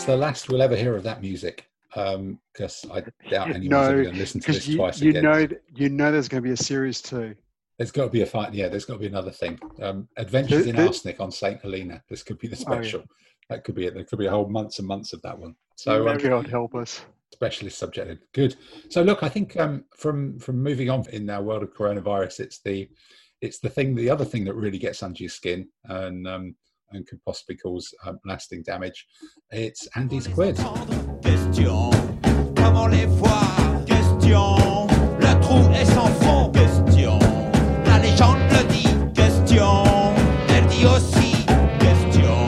That's 0.00 0.06
the 0.06 0.16
last 0.16 0.48
we'll 0.48 0.62
ever 0.62 0.76
hear 0.76 0.96
of 0.96 1.02
that 1.02 1.20
music 1.20 1.68
Um 1.94 2.40
because 2.54 2.86
um, 2.86 2.92
I 2.92 3.28
doubt 3.28 3.50
anyone's 3.50 3.70
no, 3.70 3.92
going 3.92 4.14
to 4.14 4.18
listen 4.18 4.40
to 4.40 4.52
this 4.52 4.66
you, 4.66 4.78
twice 4.78 4.98
you 4.98 5.10
again. 5.10 5.24
Know, 5.24 5.46
you 5.74 5.90
know 5.90 6.10
there's 6.10 6.26
going 6.26 6.42
to 6.42 6.48
be 6.48 6.54
a 6.54 6.56
series 6.56 7.02
two. 7.02 7.34
There's 7.76 7.90
got 7.90 8.04
to 8.04 8.10
be 8.10 8.22
a 8.22 8.26
fight. 8.26 8.54
Yeah, 8.54 8.68
there's 8.68 8.86
got 8.86 8.94
to 8.94 8.98
be 8.98 9.08
another 9.08 9.30
thing. 9.30 9.58
Um, 9.82 10.08
Adventures 10.16 10.64
the, 10.64 10.70
in 10.70 10.76
the, 10.76 10.86
Arsenic 10.86 11.20
on 11.20 11.30
St. 11.30 11.60
Helena. 11.60 12.02
This 12.08 12.22
could 12.22 12.38
be 12.38 12.48
the 12.48 12.56
special. 12.56 13.00
Oh, 13.00 13.06
yeah. 13.08 13.56
That 13.56 13.64
could 13.64 13.74
be 13.74 13.86
it. 13.86 13.94
There 13.94 14.04
could 14.04 14.18
be 14.18 14.26
a 14.26 14.30
whole 14.30 14.48
months 14.48 14.78
and 14.78 14.88
months 14.88 15.12
of 15.12 15.20
that 15.20 15.38
one. 15.38 15.54
So 15.76 16.08
um, 16.08 16.16
God 16.16 16.46
help 16.46 16.74
us. 16.74 17.04
Specialist 17.32 17.78
subject. 17.78 18.24
Good. 18.32 18.56
So 18.88 19.02
look, 19.02 19.22
I 19.22 19.28
think 19.28 19.58
um, 19.58 19.84
from 19.96 20.38
from 20.38 20.62
moving 20.62 20.88
on 20.88 21.04
in 21.10 21.28
our 21.28 21.42
world 21.42 21.62
of 21.62 21.74
coronavirus, 21.74 22.40
it's 22.40 22.60
the 22.60 22.88
it's 23.42 23.58
the 23.58 23.68
thing. 23.68 23.94
The 23.94 24.08
other 24.08 24.24
thing 24.24 24.44
that 24.44 24.54
really 24.54 24.78
gets 24.78 25.02
under 25.02 25.22
your 25.22 25.30
skin 25.30 25.68
and 25.84 26.26
um, 26.26 26.54
and 26.92 27.06
could 27.06 27.22
possibly 27.24 27.56
cause 27.56 27.94
um, 28.04 28.18
lasting 28.24 28.62
damage. 28.62 29.06
It's 29.50 29.88
Andy's 29.96 30.26
quiz. 30.28 30.58
Question, 31.22 31.90
comment 32.54 32.88
les 32.88 33.06
voir 33.06 33.84
Question, 33.86 34.56
le 35.18 35.40
trou 35.40 35.70
est 35.72 35.86
sans 35.86 36.12
fond. 36.20 36.50
Question, 36.52 37.18
la 37.86 37.98
légende 37.98 38.38
le 38.50 38.62
dit. 38.72 39.12
Question, 39.14 39.84
elle 40.48 40.66
dit 40.66 40.86
aussi. 40.86 41.44
Question, 41.78 42.46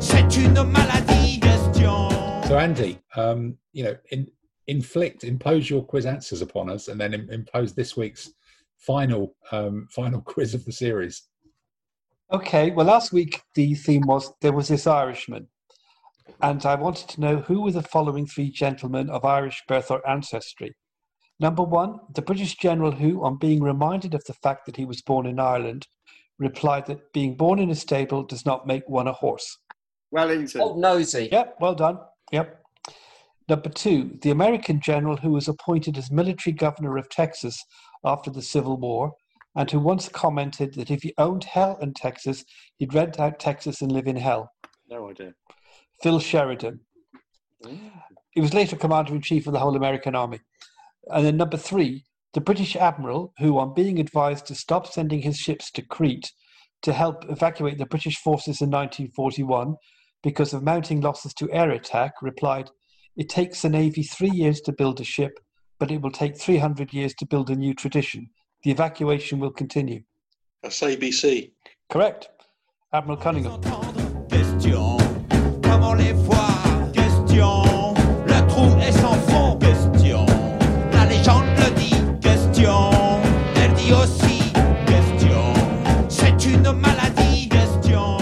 c'est 0.00 0.36
une 0.36 0.62
maladie. 0.64 1.40
Question. 1.40 2.08
So 2.46 2.58
Andy, 2.58 2.98
um, 3.16 3.56
you 3.72 3.84
know, 3.84 3.96
in, 4.10 4.26
inflict, 4.66 5.24
impose 5.24 5.68
your 5.70 5.84
quiz 5.84 6.06
answers 6.06 6.42
upon 6.42 6.70
us, 6.70 6.88
and 6.88 7.00
then 7.00 7.14
impose 7.30 7.74
this 7.74 7.96
week's 7.96 8.30
final 8.76 9.34
um, 9.52 9.86
final 9.90 10.20
quiz 10.26 10.54
of 10.54 10.64
the 10.64 10.72
series. 10.72 11.22
Okay, 12.30 12.70
well, 12.72 12.84
last 12.84 13.10
week 13.10 13.40
the 13.54 13.74
theme 13.74 14.02
was 14.02 14.30
there 14.42 14.52
was 14.52 14.68
this 14.68 14.86
Irishman, 14.86 15.48
and 16.42 16.66
I 16.66 16.74
wanted 16.74 17.08
to 17.08 17.20
know 17.22 17.38
who 17.38 17.62
were 17.62 17.72
the 17.72 17.82
following 17.82 18.26
three 18.26 18.50
gentlemen 18.50 19.08
of 19.08 19.24
Irish 19.24 19.62
birth 19.66 19.90
or 19.90 20.06
ancestry. 20.06 20.76
Number 21.40 21.62
one, 21.62 22.00
the 22.14 22.20
British 22.20 22.56
general 22.56 22.92
who, 22.92 23.24
on 23.24 23.38
being 23.38 23.62
reminded 23.62 24.12
of 24.12 24.24
the 24.24 24.34
fact 24.34 24.66
that 24.66 24.76
he 24.76 24.84
was 24.84 25.00
born 25.00 25.24
in 25.24 25.40
Ireland, 25.40 25.86
replied 26.38 26.84
that 26.86 27.14
being 27.14 27.34
born 27.34 27.58
in 27.58 27.70
a 27.70 27.74
stable 27.74 28.24
does 28.24 28.44
not 28.44 28.66
make 28.66 28.86
one 28.86 29.08
a 29.08 29.12
horse. 29.12 29.56
Wellington. 30.10 30.60
Oh, 30.60 30.76
nosy. 30.76 31.30
Yep, 31.32 31.56
well 31.60 31.74
done. 31.74 31.98
Yep. 32.30 32.62
Number 33.48 33.70
two, 33.70 34.18
the 34.20 34.30
American 34.30 34.80
general 34.82 35.16
who 35.16 35.30
was 35.30 35.48
appointed 35.48 35.96
as 35.96 36.10
military 36.10 36.52
governor 36.52 36.98
of 36.98 37.08
Texas 37.08 37.64
after 38.04 38.30
the 38.30 38.42
Civil 38.42 38.76
War 38.76 39.14
and 39.58 39.68
who 39.72 39.80
once 39.80 40.08
commented 40.08 40.74
that 40.74 40.88
if 40.88 41.02
he 41.02 41.12
owned 41.18 41.42
hell 41.42 41.76
in 41.82 41.92
Texas, 41.92 42.44
he'd 42.76 42.94
rent 42.94 43.18
out 43.18 43.40
Texas 43.40 43.82
and 43.82 43.90
live 43.90 44.06
in 44.06 44.14
hell. 44.14 44.52
No 44.88 45.10
idea. 45.10 45.34
Phil 46.00 46.20
Sheridan. 46.20 46.78
Mm. 47.64 47.90
He 48.30 48.40
was 48.40 48.54
later 48.54 48.76
commander 48.76 49.16
in 49.16 49.20
chief 49.20 49.48
of 49.48 49.52
the 49.52 49.58
whole 49.58 49.74
American 49.74 50.14
army. 50.14 50.38
And 51.08 51.26
then 51.26 51.36
number 51.36 51.56
three, 51.56 52.04
the 52.34 52.40
British 52.40 52.76
admiral, 52.76 53.32
who, 53.40 53.58
on 53.58 53.74
being 53.74 53.98
advised 53.98 54.46
to 54.46 54.54
stop 54.54 54.86
sending 54.86 55.22
his 55.22 55.36
ships 55.36 55.72
to 55.72 55.82
Crete 55.82 56.30
to 56.82 56.92
help 56.92 57.28
evacuate 57.28 57.78
the 57.78 57.86
British 57.86 58.18
forces 58.18 58.60
in 58.60 58.70
1941 58.70 59.74
because 60.22 60.54
of 60.54 60.62
mounting 60.62 61.00
losses 61.00 61.34
to 61.34 61.50
air 61.50 61.72
attack, 61.72 62.12
replied, 62.22 62.70
It 63.16 63.28
takes 63.28 63.62
the 63.62 63.70
Navy 63.70 64.04
three 64.04 64.30
years 64.30 64.60
to 64.60 64.72
build 64.72 65.00
a 65.00 65.04
ship, 65.04 65.40
but 65.80 65.90
it 65.90 66.00
will 66.00 66.12
take 66.12 66.38
300 66.38 66.92
years 66.92 67.12
to 67.14 67.26
build 67.26 67.50
a 67.50 67.56
new 67.56 67.74
tradition. 67.74 68.30
The 68.64 68.70
evacuation 68.70 69.38
will 69.38 69.50
continue. 69.52 70.02
That's 70.62 70.80
ABC. 70.80 71.52
Correct. 71.88 72.28
Admiral 72.92 73.18
Cunningham. 73.18 73.60
Question. 74.28 74.98
Comment 75.62 75.94
les 75.94 76.12
voir 76.12 76.90
Question. 76.92 77.94
Le 78.26 78.48
trou 78.48 78.78
est 78.80 78.92
sans 78.92 79.14
fond 79.28 79.58
Question. 79.58 80.26
La 80.92 81.04
légende 81.06 81.46
le 81.56 81.70
dit 81.78 82.20
Question. 82.20 82.90
Elle 83.56 83.74
dit 83.74 83.92
aussi 83.92 84.52
Question. 84.86 86.08
C'est 86.08 86.44
une 86.46 86.72
maladie 86.72 87.48
Question. 87.48 88.16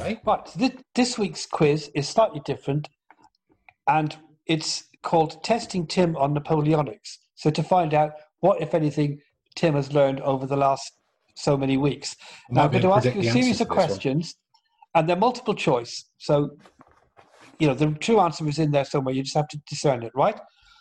Okay. 0.00 0.20
But 0.24 0.52
this, 0.56 0.72
this 0.94 1.18
week's 1.18 1.46
quiz 1.46 1.90
is 1.94 2.06
slightly 2.06 2.40
different 2.44 2.90
and 3.88 4.14
it's 4.46 4.84
called 5.02 5.42
Testing 5.42 5.86
Tim 5.86 6.16
on 6.16 6.34
Napoleonics. 6.34 7.18
So 7.34 7.50
to 7.50 7.62
find 7.62 7.94
out 7.94 8.12
what, 8.40 8.60
if 8.60 8.74
anything, 8.74 9.20
Tim 9.56 9.74
has 9.74 9.92
learned 9.92 10.20
over 10.20 10.46
the 10.46 10.56
last 10.56 10.92
so 11.34 11.56
many 11.56 11.76
weeks. 11.76 12.16
Now 12.50 12.64
I'm 12.64 12.70
going 12.70 12.82
to 12.82 12.92
ask 12.92 13.14
you 13.14 13.20
a 13.20 13.32
series 13.32 13.60
of 13.60 13.68
questions, 13.68 14.34
one. 14.92 15.00
and 15.00 15.08
they're 15.08 15.16
multiple 15.16 15.54
choice. 15.54 16.04
So, 16.18 16.56
you 17.58 17.66
know, 17.66 17.74
the 17.74 17.90
true 17.92 18.20
answer 18.20 18.46
is 18.48 18.58
in 18.58 18.70
there 18.70 18.84
somewhere. 18.84 19.14
You 19.14 19.22
just 19.22 19.36
have 19.36 19.48
to 19.48 19.58
discern 19.66 20.02
it, 20.02 20.12
right? 20.14 20.38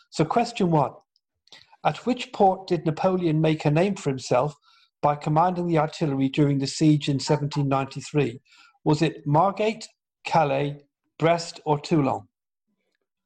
So, 0.09 0.23
question 0.25 0.69
one 0.69 0.91
At 1.83 2.05
which 2.05 2.31
port 2.33 2.67
did 2.67 2.85
Napoleon 2.85 3.41
make 3.41 3.65
a 3.65 3.71
name 3.71 3.95
for 3.95 4.09
himself 4.09 4.55
by 5.01 5.15
commanding 5.15 5.67
the 5.67 5.79
artillery 5.79 6.29
during 6.29 6.59
the 6.59 6.67
siege 6.67 7.09
in 7.09 7.15
1793? 7.15 8.39
Was 8.83 9.01
it 9.01 9.25
Margate, 9.25 9.87
Calais, 10.25 10.83
Brest, 11.17 11.59
or 11.65 11.79
Toulon? 11.79 12.27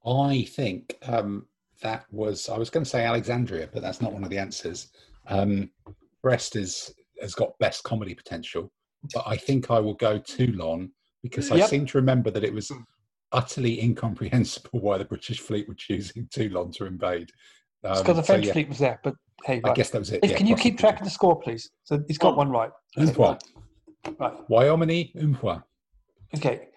I 0.06 0.44
think 0.44 0.98
um, 1.04 1.48
that 1.82 2.06
was, 2.12 2.48
I 2.50 2.58
was 2.58 2.70
going 2.70 2.84
to 2.84 2.90
say 2.90 3.04
Alexandria, 3.04 3.70
but 3.72 3.82
that's 3.82 4.02
not 4.02 4.14
one 4.14 4.24
of 4.24 4.30
the 4.30 4.38
answers. 4.38 4.90
Um, 5.28 5.70
Brest 6.24 6.56
is 6.56 6.94
has 7.22 7.34
got 7.34 7.58
best 7.60 7.84
comedy 7.84 8.14
potential, 8.14 8.72
but 9.14 9.24
I 9.26 9.38
think 9.38 9.72
I 9.72 9.80
will 9.80 9.96
go 9.96 10.20
Toulon 10.20 10.92
because 11.24 11.52
I 11.52 11.62
seem 11.62 11.86
to 11.88 11.98
remember 11.98 12.32
that 12.32 12.44
it 12.44 12.54
was 12.54 12.72
utterly 13.32 13.82
incomprehensible 13.82 14.70
why 14.82 14.98
the 14.98 15.06
British 15.06 15.40
fleet 15.40 15.68
were 15.68 15.76
choosing 15.76 16.28
Toulon 16.32 16.72
to 16.74 16.86
invade. 16.86 17.30
Um, 17.84 17.92
it's 17.92 18.02
because 18.02 18.18
the 18.18 18.24
French 18.24 18.44
so, 18.44 18.48
yeah. 18.48 18.54
fleet 18.54 18.70
was 18.70 18.80
there, 18.80 19.00
but 19.04 19.14
hey, 19.46 19.60
right. 19.64 19.72
I 19.72 19.74
guess 19.74 19.90
that 19.92 20.00
was 20.00 20.12
it. 20.12 20.20
If, 20.24 20.32
yeah, 20.32 20.38
can 20.38 20.48
you 20.48 20.56
keep 20.56 20.78
track 20.78 21.00
of 21.00 21.04
the 21.04 21.10
score, 21.10 21.40
please? 21.40 21.70
So 21.84 22.04
he's 22.08 22.18
got 22.18 22.34
oh. 22.34 22.38
one 22.38 22.50
right. 22.50 22.72
Okay. 22.98 23.12
Right. 23.14 23.44
right. 24.20 24.50
Wyoming, 24.50 25.10
Umpwa. 25.18 25.64
Okay. 26.36 26.68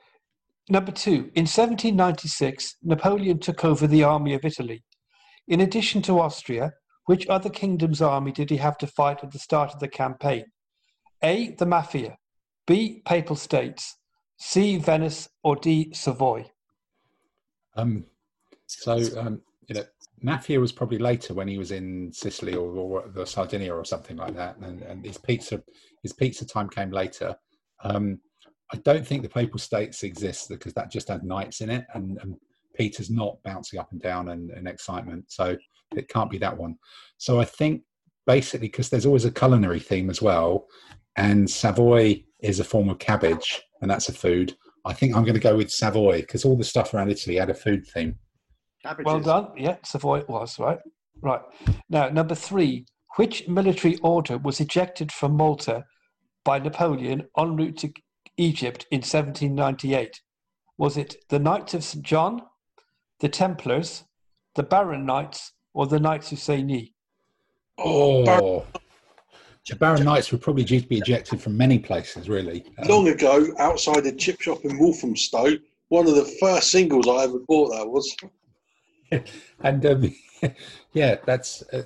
Number 0.69 0.93
two, 0.93 1.31
in 1.35 1.47
1796, 1.47 2.77
Napoleon 2.83 3.41
took 3.41 3.65
over 3.65 3.87
the 3.87 4.05
army 4.05 4.35
of 4.35 4.45
Italy. 4.45 4.85
In 5.49 5.63
addition 5.63 6.01
to 6.03 6.21
Austria, 6.21 6.73
which 7.11 7.27
other 7.27 7.51
kingdom's 7.51 8.01
army 8.01 8.31
did 8.31 8.49
he 8.51 8.57
have 8.57 8.79
to 8.79 8.87
fight 8.87 9.25
at 9.25 9.33
the 9.33 9.39
start 9.41 9.75
of 9.75 9.81
the 9.81 9.89
campaign? 9.89 10.45
A. 11.25 11.57
The 11.59 11.67
Mafia. 11.67 12.17
B. 12.69 13.03
Papal 13.05 13.35
States. 13.35 13.97
C. 14.39 14.77
Venice. 14.77 15.29
Or 15.43 15.57
D. 15.57 15.93
Savoy. 15.93 16.49
Um, 17.75 18.05
so, 18.69 18.93
um, 19.19 19.43
you 19.67 19.75
know, 19.75 19.83
Mafia 20.23 20.61
was 20.61 20.71
probably 20.71 20.99
later 20.99 21.35
when 21.35 21.49
he 21.49 21.59
was 21.59 21.73
in 21.73 22.13
Sicily 22.13 22.55
or, 22.55 23.03
or 23.17 23.27
Sardinia 23.27 23.75
or 23.75 23.85
something 23.85 24.17
like 24.17 24.37
that, 24.37 24.59
and, 24.59 24.81
and 24.83 25.05
his 25.05 25.19
pizza 25.19 25.61
his 26.05 26.13
pizza 26.13 26.47
time 26.47 26.69
came 26.69 26.93
later. 26.93 27.35
Um, 27.83 28.21
I 28.73 28.77
don't 28.77 29.05
think 29.05 29.23
the 29.23 29.29
Papal 29.29 29.59
States 29.59 30.05
exists 30.05 30.47
because 30.47 30.75
that 30.75 30.93
just 30.93 31.09
had 31.09 31.25
knights 31.25 31.61
in 31.61 31.71
it, 31.71 31.87
and, 31.93 32.19
and 32.23 32.37
Peter's 32.77 33.11
not 33.11 33.43
bouncing 33.43 33.81
up 33.81 33.91
and 33.91 34.01
down 34.01 34.29
and, 34.29 34.51
and 34.51 34.69
excitement. 34.69 35.25
So 35.27 35.57
it 35.97 36.09
can't 36.09 36.31
be 36.31 36.39
that 36.39 36.57
one. 36.57 36.77
So 37.19 37.41
I 37.41 37.45
think 37.45 37.83
basically 38.27 38.69
because 38.69 38.89
there's 38.89 39.07
always 39.07 39.25
a 39.25 39.31
culinary 39.31 39.81
theme 39.81 40.11
as 40.11 40.23
well, 40.23 40.67
and 41.17 41.49
Savoy 41.51 42.25
is 42.41 42.61
a 42.61 42.65
form 42.65 42.89
of 42.89 42.99
cabbage, 42.99 43.61
and 43.83 43.91
that's 43.91 44.09
a 44.09 44.13
food. 44.13 44.57
I 44.85 44.93
think 44.93 45.15
I'm 45.15 45.25
going 45.25 45.35
to 45.35 45.41
go 45.41 45.57
with 45.57 45.71
Savoy 45.71 46.21
because 46.21 46.45
all 46.45 46.57
the 46.57 46.65
stuff 46.65 46.95
around 46.95 47.11
Italy 47.11 47.37
had 47.37 47.51
a 47.51 47.55
food 47.55 47.87
theme. 47.87 48.17
Cabbages. 48.83 49.07
Well 49.07 49.21
done. 49.21 49.49
Yeah, 49.57 49.77
Savoy 49.85 50.21
it 50.21 50.29
was 50.29 50.59
right. 50.59 50.79
Right 51.21 51.43
now, 51.89 52.09
number 52.09 52.35
three. 52.35 52.87
Which 53.17 53.49
military 53.49 53.97
order 53.99 54.39
was 54.39 54.61
ejected 54.61 55.11
from 55.11 55.37
Malta 55.37 55.85
by 56.45 56.61
Napoleon 56.61 57.27
en 57.37 57.57
route 57.57 57.77
to 57.79 57.93
Egypt 58.37 58.87
in 58.93 58.99
1798? 58.99 60.21
Was 60.79 60.97
it 60.97 61.17
the 61.29 61.41
Knights 61.41 61.75
of 61.75 61.83
St. 61.83 62.05
John, 62.05 62.41
the 63.19 63.29
Templars, 63.29 64.05
the 64.55 64.63
Barron 64.63 65.05
Knights, 65.05 65.53
or 65.75 65.87
the 65.87 66.01
Knights 66.01 66.33
of 66.33 66.39
say 66.39 66.63
knee? 66.63 66.95
Oh, 67.79 68.65
the 69.69 69.77
Barron 69.77 70.05
Knights 70.05 70.33
were 70.33 70.39
probably 70.39 70.65
due 70.65 70.81
to 70.81 70.87
be 70.87 70.99
ejected 70.99 71.41
from 71.41 71.57
many 71.57 71.79
places, 71.79 72.29
really. 72.29 72.65
Um, 72.79 72.89
Long 72.89 73.09
ago, 73.09 73.47
outside 73.59 74.05
a 74.07 74.13
chip 74.13 74.41
shop 74.41 74.65
in 74.65 74.79
Walthamstow, 74.79 75.51
one 75.89 76.09
of 76.09 76.15
the 76.15 76.25
first 76.41 76.71
singles 76.71 77.07
I 77.07 77.25
ever 77.25 77.39
bought 77.47 77.71
that 77.71 77.89
was. 77.89 78.17
and 79.61 79.87
um, 79.87 80.15
yeah, 80.93 81.17
that's. 81.25 81.63
Uh, 81.73 81.83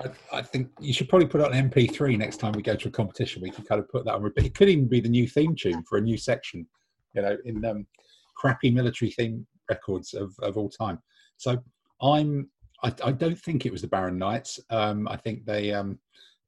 I, 0.00 0.38
I, 0.38 0.42
think 0.42 0.70
you 0.80 0.92
should 0.92 1.08
probably 1.08 1.28
put 1.28 1.42
on 1.42 1.52
MP3 1.52 2.16
next 2.16 2.38
time 2.38 2.52
we 2.52 2.62
go 2.62 2.74
to 2.74 2.88
a 2.88 2.90
competition. 2.90 3.42
We 3.42 3.50
can 3.50 3.64
kind 3.64 3.80
of 3.80 3.88
put 3.88 4.04
that 4.06 4.14
on 4.14 4.22
repeat. 4.22 4.46
It 4.46 4.54
could 4.54 4.70
even 4.70 4.88
be 4.88 5.00
the 5.00 5.08
new 5.08 5.28
theme 5.28 5.54
tune 5.54 5.82
for 5.82 5.98
a 5.98 6.00
new 6.00 6.16
section, 6.16 6.66
you 7.14 7.22
know, 7.22 7.36
in 7.44 7.64
um, 7.64 7.86
crappy 8.34 8.70
military 8.70 9.10
theme 9.10 9.46
records 9.68 10.14
of, 10.14 10.34
of 10.40 10.56
all 10.56 10.70
time. 10.70 10.98
So 11.36 11.62
I'm 12.00 12.48
I, 12.82 12.92
I, 13.04 13.12
don't 13.12 13.38
think 13.38 13.66
it 13.66 13.72
was 13.72 13.82
the 13.82 13.88
Barron 13.88 14.18
Knights. 14.18 14.60
Um, 14.70 15.06
I 15.08 15.16
think 15.16 15.44
they 15.44 15.72
um, 15.72 15.98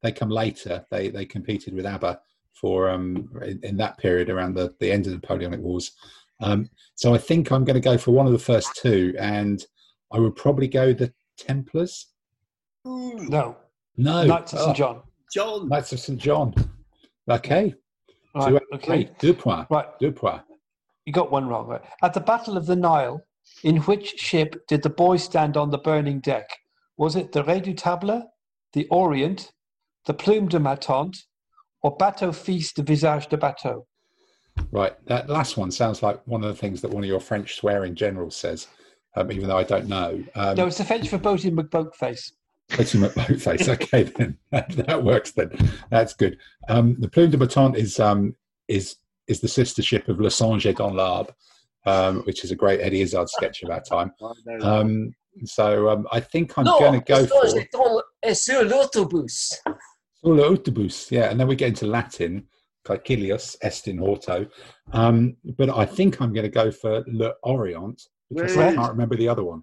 they 0.02 0.12
come 0.12 0.30
later. 0.30 0.84
They 0.90 1.10
they 1.10 1.24
competed 1.24 1.74
with 1.74 1.86
ABBA 1.86 2.20
for 2.54 2.90
um, 2.90 3.28
in, 3.42 3.60
in, 3.62 3.76
that 3.78 3.98
period 3.98 4.30
around 4.30 4.54
the, 4.54 4.74
the 4.78 4.90
end 4.90 5.06
of 5.06 5.12
the 5.12 5.18
Napoleonic 5.18 5.60
Wars. 5.60 5.92
Um, 6.40 6.68
so 6.94 7.14
I 7.14 7.18
think 7.18 7.50
I'm 7.50 7.64
going 7.64 7.74
to 7.74 7.80
go 7.80 7.96
for 7.96 8.12
one 8.12 8.26
of 8.26 8.32
the 8.32 8.38
first 8.38 8.70
two, 8.80 9.14
and 9.18 9.64
I 10.12 10.18
would 10.18 10.36
probably 10.36 10.68
go 10.68 10.92
the 10.92 11.12
Templars. 11.38 12.08
No, 12.84 13.56
no, 13.96 14.24
Knights 14.24 14.52
of 14.52 14.60
oh. 14.60 14.64
St 14.66 14.76
John. 14.76 15.02
John. 15.32 15.68
Knights 15.68 15.92
of 15.92 16.00
St 16.00 16.18
John. 16.18 16.54
Okay. 17.28 17.74
Right, 18.34 18.62
okay. 18.74 19.10
Deux 19.18 19.34
points. 19.34 19.70
Right. 19.70 19.86
Deux 20.00 20.12
points. 20.12 20.44
You 21.06 21.12
got 21.12 21.30
one 21.30 21.46
wrong. 21.46 21.66
Right. 21.66 21.82
At 22.02 22.14
the 22.14 22.20
Battle 22.20 22.56
of 22.56 22.66
the 22.66 22.76
Nile, 22.76 23.22
in 23.62 23.78
which 23.78 24.18
ship 24.18 24.66
did 24.68 24.82
the 24.82 24.90
boy 24.90 25.16
stand 25.16 25.56
on 25.56 25.70
the 25.70 25.78
burning 25.78 26.20
deck? 26.20 26.48
Was 26.96 27.16
it 27.16 27.32
the 27.32 27.42
Redoutable, 27.42 28.24
the 28.72 28.86
Orient, 28.88 29.52
the 30.06 30.14
Plume 30.14 30.48
de 30.48 30.58
ma 30.58 30.74
tante, 30.74 31.20
or 31.82 31.96
Bateau 31.96 32.32
Fils 32.32 32.72
de 32.72 32.82
Visage 32.82 33.28
de 33.28 33.36
Bateau? 33.36 33.86
Right, 34.70 34.92
that 35.06 35.30
last 35.30 35.56
one 35.56 35.70
sounds 35.70 36.02
like 36.02 36.20
one 36.26 36.44
of 36.44 36.48
the 36.48 36.60
things 36.60 36.80
that 36.82 36.90
one 36.90 37.02
of 37.02 37.08
your 37.08 37.20
French 37.20 37.56
swearing 37.56 37.94
generals 37.94 38.36
says, 38.36 38.66
um, 39.16 39.32
even 39.32 39.48
though 39.48 39.56
I 39.56 39.64
don't 39.64 39.88
know. 39.88 40.22
Um, 40.34 40.56
no, 40.56 40.66
it's 40.66 40.78
the 40.78 40.84
French 40.84 41.08
for 41.08 41.18
Boaty 41.18 41.50
McBoatface. 41.50 42.32
Boaty 42.70 43.08
McBoatface, 43.08 43.68
okay, 43.68 44.02
then 44.04 44.36
that, 44.50 45.02
works. 45.02 45.32
Then 45.32 45.50
that's 45.90 46.14
good. 46.14 46.38
Um, 46.68 46.96
the 46.98 47.08
Plume 47.08 47.30
de 47.30 47.38
ma 47.38 47.46
tante 47.46 47.78
is 47.78 47.98
um, 47.98 48.36
is 48.68 48.96
is 49.26 49.40
the 49.40 49.48
sister 49.48 49.82
ship 49.82 50.08
of 50.08 50.20
Le 50.20 50.30
Songe 50.30 50.74
dans 50.74 50.94
l'Arbre, 50.94 51.34
um, 51.86 52.22
which 52.22 52.44
is 52.44 52.50
a 52.50 52.56
great 52.56 52.80
Eddie 52.80 53.02
Izzard 53.02 53.28
sketch 53.28 53.62
of 53.62 53.70
our 53.70 53.82
time. 53.82 54.12
Um, 54.62 55.14
so 55.44 55.88
um, 55.88 56.06
I 56.12 56.20
think 56.20 56.58
I'm 56.58 56.64
no, 56.64 56.78
going 56.78 57.00
to 57.00 57.04
go 57.04 57.26
for. 57.26 57.48
Sur 58.34 58.64
l'autobus. 58.64 59.52
Sur 60.22 60.34
l'autobus, 60.34 61.10
yeah. 61.10 61.30
And 61.30 61.40
then 61.40 61.48
we 61.48 61.56
get 61.56 61.68
into 61.68 61.86
Latin, 61.86 62.46
Caecilius 62.84 63.56
est 63.62 63.88
in 63.88 63.98
horto. 63.98 64.48
Um, 64.92 65.36
but 65.56 65.70
I 65.70 65.86
think 65.86 66.20
I'm 66.20 66.32
going 66.32 66.44
to 66.44 66.50
go 66.50 66.70
for 66.70 67.02
Le 67.06 67.32
Orient 67.42 68.00
because 68.30 68.56
I 68.56 68.74
can't 68.74 68.90
remember 68.90 69.16
the 69.16 69.28
other 69.28 69.44
one. 69.44 69.62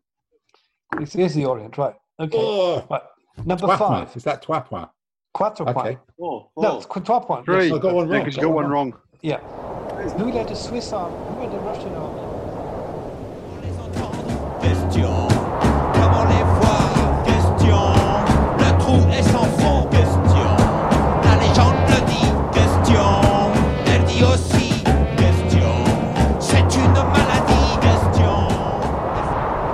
This 0.97 1.15
is 1.15 1.35
the 1.35 1.45
Orient, 1.45 1.77
right? 1.77 1.93
Okay. 2.19 2.37
Oh, 2.37 2.85
right. 2.89 3.01
Number 3.45 3.77
five. 3.77 4.15
Is 4.15 4.23
that 4.23 4.41
trois 4.41 4.61
points? 4.61 4.91
Quatre 5.33 5.65
points. 5.65 5.79
Okay. 5.79 5.97
Oh, 6.19 6.49
oh. 6.57 6.61
No, 6.61 6.77
it's 6.77 6.87
trois 6.87 7.19
points. 7.19 7.45
Three. 7.45 7.67
Yes. 7.67 7.75
I 7.75 7.79
got 7.79 7.93
one 7.93 8.09
wrong. 8.09 8.21
Yeah, 8.21 8.27
you 8.27 8.41
got 8.41 8.51
one 8.51 8.67
wrong. 8.67 8.93
Yeah. 9.21 9.78
Who 10.19 10.33
led 10.33 10.49
the 10.49 10.55
Swiss 10.55 10.91
army? 10.91 11.15
Who 11.15 11.39
led 11.39 11.49
the 11.49 11.59
Russian 11.59 11.95
army? 11.95 12.19
Question. 14.59 15.29
Comment 15.95 16.25
les 16.27 16.43
voir? 16.59 17.23
Question. 17.23 17.79
Le 18.59 18.69
trou 18.81 18.99
est 19.13 19.23
sans 19.23 19.47
fond. 19.59 19.87
Question. 19.89 20.49
La 21.23 21.35
légende 21.39 21.79
le 21.87 21.99
dit. 22.11 22.27
Question. 22.51 23.07
Elle 23.87 24.03
dit 24.03 24.23
aussi. 24.25 24.83
Question. 25.15 25.71
C'est 26.41 26.75
une 26.75 26.91
maladie. 26.91 27.79
Question. 27.79 28.35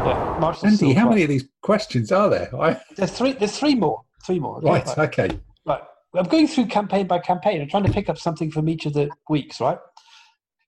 Yeah, 0.06 0.54
Andy, 0.64 0.94
how 0.94 1.10
many 1.10 1.24
of 1.24 1.30
these 1.30 1.50
questions 1.64 2.12
are 2.12 2.30
there? 2.30 2.50
I... 2.62 2.80
There's 2.96 3.10
three. 3.10 3.34
There's 3.34 3.58
three 3.58 3.74
more. 3.74 4.04
Three 4.24 4.40
more. 4.40 4.62
Right. 4.62 4.86
right. 4.86 5.10
Okay. 5.10 5.30
Right. 5.66 5.82
I'm 6.14 6.26
going 6.26 6.48
through 6.48 6.68
campaign 6.68 7.08
by 7.08 7.18
campaign. 7.18 7.62
I'm 7.62 7.68
trying 7.68 7.86
to 7.86 7.92
pick 7.92 8.10
up 8.10 8.20
something 8.20 8.52
from 8.52 8.70
each 8.70 8.86
of 8.86 8.94
the 8.94 9.10
weeks. 9.28 9.60
Right. 9.60 9.80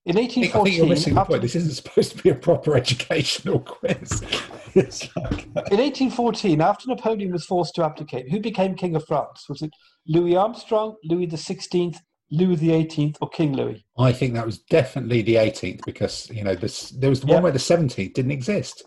In 0.08 0.16
1814, 0.16 0.62
I 0.62 0.64
think 0.64 0.78
you're 0.78 0.88
missing 0.88 1.16
the 1.16 1.26
point. 1.26 1.42
This 1.42 1.56
isn't 1.56 1.74
supposed 1.74 2.16
to 2.16 2.24
be 2.24 2.30
a 2.30 2.36
proper 2.36 2.76
educational 2.76 3.60
quiz. 3.60 4.24
Uh, 4.78 5.64
in 5.72 5.80
1814, 5.80 6.62
after 6.62 6.88
Napoleon 6.88 7.32
was 7.32 7.44
forced 7.44 7.74
to 7.74 7.84
abdicate, 7.84 8.30
who 8.30 8.40
became 8.40 8.76
king 8.76 8.96
of 8.96 9.04
France? 9.08 9.46
Was 9.50 9.64
it 9.64 9.72
Louis 10.08 10.36
Armstrong, 10.36 10.98
Louis 11.04 11.26
XVI, 11.26 11.98
Louis 12.30 12.56
XVIII, 12.58 13.16
or 13.20 13.28
King 13.30 13.54
Louis? 13.54 13.84
I 13.98 14.12
think 14.12 14.36
that 14.36 14.46
was 14.46 14.60
definitely 14.60 15.24
the 15.24 15.34
18th 15.34 15.84
because 15.84 16.30
you 16.30 16.44
know 16.44 16.54
this, 16.54 16.92
there 16.92 17.10
was 17.10 17.22
the 17.22 17.26
one 17.26 17.42
where 17.42 17.52
the 17.52 17.58
17th 17.58 18.14
didn't 18.14 18.30
exist. 18.30 18.84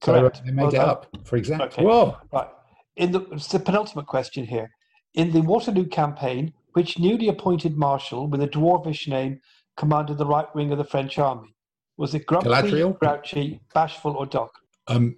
Correct. 0.00 0.36
So 0.36 0.42
they 0.44 0.52
made 0.52 0.62
well 0.62 0.74
it 0.74 0.78
up 0.78 1.06
for 1.24 1.34
example. 1.36 1.66
Okay. 1.66 1.82
Whoa! 1.82 2.16
Right. 2.32 2.48
In 2.96 3.10
the, 3.10 3.20
the 3.50 3.58
penultimate 3.58 4.06
question 4.06 4.46
here. 4.46 4.70
In 5.14 5.32
the 5.32 5.40
Waterloo 5.40 5.86
campaign, 5.86 6.52
which 6.74 7.00
newly 7.00 7.26
appointed 7.26 7.76
marshal 7.76 8.28
with 8.28 8.42
a 8.42 8.48
dwarfish 8.48 9.08
name 9.08 9.40
commanded 9.76 10.18
the 10.18 10.26
right 10.26 10.52
wing 10.54 10.72
of 10.72 10.78
the 10.78 10.84
French 10.84 11.18
army? 11.18 11.54
Was 11.96 12.14
it 12.14 12.26
grumpy, 12.26 12.48
Galadriel? 12.48 12.98
grouchy, 12.98 13.60
bashful, 13.74 14.12
or 14.12 14.26
Doc? 14.26 14.50
Um, 14.88 15.16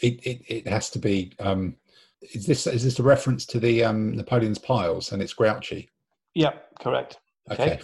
it, 0.00 0.20
it, 0.24 0.42
it 0.46 0.68
has 0.68 0.90
to 0.90 0.98
be. 0.98 1.32
Um, 1.38 1.76
is 2.20 2.46
this 2.46 2.66
is 2.66 2.84
this 2.84 2.98
a 2.98 3.02
reference 3.02 3.46
to 3.46 3.60
the 3.60 3.84
um, 3.84 4.16
Napoleon's 4.16 4.58
piles 4.58 5.12
and 5.12 5.22
it's 5.22 5.32
grouchy? 5.32 5.88
Yeah, 6.34 6.52
correct. 6.80 7.18
Okay. 7.50 7.74
okay. 7.74 7.80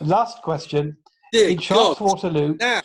Last 0.00 0.42
question. 0.42 0.96
Dear 1.32 1.50
in 1.50 1.58
Sharpe's 1.58 1.98
God. 1.98 2.06
Waterloo. 2.06 2.56
Now. 2.60 2.82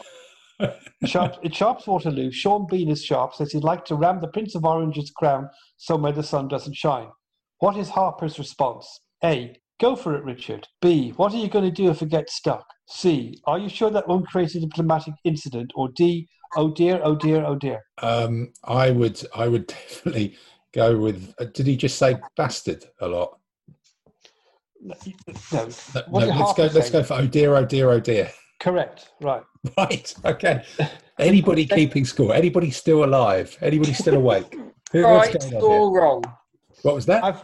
Sharp, 1.05 1.35
in 1.43 1.51
Sharpe's 1.51 1.85
Waterloo, 1.85 2.31
Sean 2.31 2.65
Bean 2.69 2.89
is 2.89 3.03
Sharp 3.03 3.35
says 3.35 3.51
he'd 3.51 3.63
like 3.63 3.83
to 3.85 3.95
ram 3.95 4.21
the 4.21 4.27
Prince 4.29 4.55
of 4.55 4.63
Orange's 4.63 5.11
crown 5.11 5.49
somewhere 5.77 6.13
the 6.13 6.23
sun 6.23 6.47
doesn't 6.47 6.75
shine. 6.75 7.09
What 7.59 7.77
is 7.77 7.89
Harper's 7.89 8.39
response? 8.39 9.01
A. 9.23 9.57
Go 9.79 9.95
for 9.95 10.15
it, 10.15 10.23
Richard. 10.23 10.67
B. 10.81 11.11
What 11.17 11.33
are 11.33 11.37
you 11.37 11.49
going 11.49 11.65
to 11.65 11.71
do 11.71 11.89
if 11.89 12.01
it 12.01 12.09
gets 12.09 12.35
stuck? 12.35 12.65
C. 12.87 13.41
Are 13.45 13.59
you 13.59 13.67
sure 13.67 13.89
that 13.89 14.07
won't 14.07 14.27
create 14.27 14.55
a 14.55 14.59
diplomatic 14.59 15.13
incident? 15.25 15.71
Or 15.75 15.89
D. 15.89 16.27
Oh 16.55 16.71
dear, 16.71 17.01
oh 17.03 17.15
dear, 17.15 17.43
oh 17.43 17.55
dear. 17.55 17.81
Um, 18.01 18.53
I 18.63 18.91
would, 18.91 19.21
I 19.35 19.47
would 19.47 19.67
definitely 19.67 20.37
go 20.73 20.97
with. 20.97 21.33
Uh, 21.39 21.45
did 21.53 21.67
he 21.67 21.75
just 21.75 21.97
say 21.97 22.15
bastard 22.37 22.85
a 23.01 23.07
lot? 23.07 23.37
No. 24.81 24.95
no, 25.51 25.67
no 26.07 26.19
let's 26.19 26.53
go. 26.53 26.69
Let's 26.71 26.89
go 26.91 27.03
for 27.03 27.15
oh 27.15 27.27
dear, 27.27 27.55
oh 27.55 27.65
dear, 27.65 27.89
oh 27.89 27.99
dear. 27.99 28.31
Correct. 28.59 29.09
Right. 29.21 29.43
Right. 29.79 30.13
Okay. 30.23 30.63
Anybody 31.17 31.65
keeping 31.65 32.05
score? 32.05 32.35
Anybody 32.35 32.69
still 32.69 33.03
alive? 33.03 33.57
Anybody 33.61 33.93
still 33.93 34.13
awake? 34.13 34.55
right. 34.93 35.53
All 35.53 35.91
wrong. 35.91 36.23
What 36.83 36.93
was 36.93 37.07
that? 37.07 37.23
I've 37.23 37.43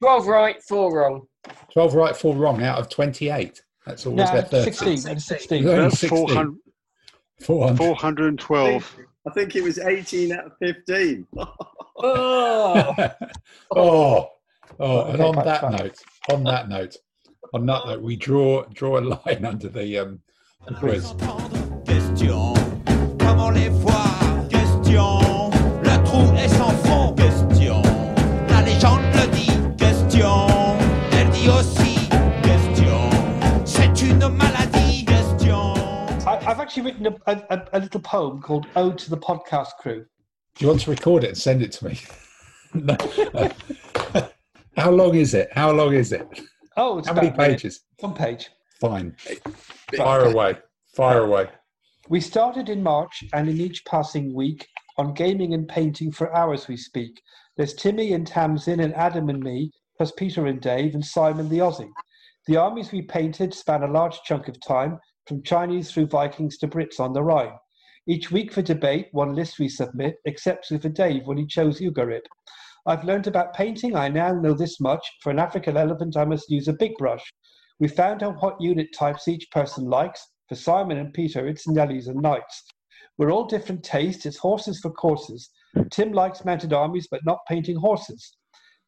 12 0.00 0.26
right, 0.26 0.62
4 0.62 0.96
wrong. 0.96 1.26
12 1.72 1.94
right, 1.94 2.16
4 2.16 2.34
wrong 2.34 2.62
out 2.62 2.78
of 2.78 2.88
28. 2.88 3.62
That's 3.86 4.06
always 4.06 4.30
no, 4.30 4.40
their 4.42 4.64
16. 4.64 5.18
16. 5.18 5.64
That's 5.64 6.06
400, 6.06 6.56
400. 7.42 7.76
412. 7.76 8.96
I 9.26 9.30
think 9.32 9.56
it 9.56 9.62
was 9.62 9.78
18 9.78 10.32
out 10.32 10.46
of 10.46 10.52
15. 10.60 11.26
oh. 11.98 12.94
oh. 13.76 14.28
Oh, 14.78 15.06
and 15.06 15.22
on 15.22 15.36
that 15.36 15.70
note, 15.70 15.98
on 16.32 16.44
that 16.44 16.68
note, 16.68 16.96
on 17.54 17.66
that 17.66 17.86
note, 17.86 18.02
we 18.02 18.16
draw 18.16 18.64
draw 18.74 18.98
a 18.98 19.00
line 19.00 19.44
under 19.44 19.68
the 19.68 19.98
um 19.98 20.20
the 20.66 20.74
quiz. 20.74 21.14
Actually 36.66 36.82
written 36.82 37.06
a, 37.06 37.32
a, 37.48 37.68
a, 37.74 37.78
little 37.78 38.00
poem 38.00 38.42
called 38.42 38.66
"Ode 38.74 38.98
to 38.98 39.10
the 39.10 39.16
Podcast 39.16 39.68
Crew." 39.78 40.04
Do 40.56 40.64
you 40.64 40.68
want 40.68 40.80
to 40.80 40.90
record 40.90 41.22
it 41.22 41.28
and 41.28 41.38
send 41.38 41.62
it 41.62 41.70
to 41.72 41.84
me? 41.84 42.00
no. 42.74 42.96
How 44.76 44.90
long 44.90 45.14
is 45.14 45.32
it? 45.32 45.48
How 45.52 45.70
long 45.70 45.94
is 45.94 46.10
it? 46.10 46.26
Oh, 46.76 46.98
it's. 46.98 47.06
how 47.06 47.14
many 47.14 47.30
pages? 47.30 47.84
One 48.00 48.14
page. 48.14 48.50
Fine. 48.80 49.16
Fire 49.96 50.22
away. 50.22 50.56
Fire 50.96 51.20
away. 51.20 51.48
We 52.08 52.20
started 52.20 52.68
in 52.68 52.82
March, 52.82 53.22
and 53.32 53.48
in 53.48 53.60
each 53.60 53.84
passing 53.84 54.34
week, 54.34 54.66
on 54.98 55.14
gaming 55.14 55.54
and 55.54 55.68
painting 55.68 56.10
for 56.10 56.34
hours 56.34 56.66
we 56.66 56.76
speak. 56.76 57.22
There's 57.56 57.74
Timmy 57.74 58.12
and 58.12 58.26
Tamsin 58.26 58.80
and 58.80 58.92
Adam 58.96 59.28
and 59.28 59.40
me, 59.40 59.70
plus 59.96 60.10
Peter 60.10 60.46
and 60.46 60.60
Dave 60.60 60.94
and 60.94 61.04
Simon 61.04 61.48
the 61.48 61.58
Aussie. 61.58 61.92
The 62.48 62.56
armies 62.56 62.90
we 62.90 63.02
painted 63.02 63.54
span 63.54 63.84
a 63.84 63.86
large 63.86 64.20
chunk 64.24 64.48
of 64.48 64.60
time, 64.60 64.98
from 65.26 65.42
Chinese 65.42 65.90
through 65.90 66.06
Vikings 66.06 66.56
to 66.58 66.68
Brits 66.68 67.00
on 67.00 67.12
the 67.12 67.22
Rhine. 67.22 67.54
Each 68.06 68.30
week 68.30 68.52
for 68.52 68.62
debate, 68.62 69.08
one 69.10 69.34
list 69.34 69.58
we 69.58 69.68
submit, 69.68 70.16
except 70.24 70.66
for 70.66 70.88
Dave 70.88 71.26
when 71.26 71.36
he 71.36 71.46
chose 71.46 71.80
Ugarit. 71.80 72.22
I've 72.86 73.02
learned 73.02 73.26
about 73.26 73.54
painting. 73.54 73.96
I 73.96 74.08
now 74.08 74.32
know 74.32 74.54
this 74.54 74.78
much. 74.78 75.04
For 75.22 75.30
an 75.30 75.40
African 75.40 75.76
elephant, 75.76 76.16
I 76.16 76.24
must 76.24 76.48
use 76.48 76.68
a 76.68 76.72
big 76.72 76.96
brush. 76.98 77.24
We 77.80 77.88
found 77.88 78.22
out 78.22 78.40
what 78.40 78.60
unit 78.60 78.88
types 78.96 79.26
each 79.26 79.50
person 79.50 79.86
likes. 79.86 80.24
For 80.48 80.54
Simon 80.54 80.98
and 80.98 81.12
Peter, 81.12 81.48
it's 81.48 81.66
Nellies 81.66 82.06
and 82.06 82.22
Knights. 82.22 82.62
We're 83.18 83.32
all 83.32 83.46
different 83.46 83.82
tastes. 83.82 84.24
It's 84.24 84.38
horses 84.38 84.78
for 84.78 84.92
courses. 84.92 85.50
Tim 85.90 86.12
likes 86.12 86.44
mounted 86.44 86.72
armies, 86.72 87.08
but 87.10 87.24
not 87.24 87.40
painting 87.48 87.76
horses. 87.76 88.36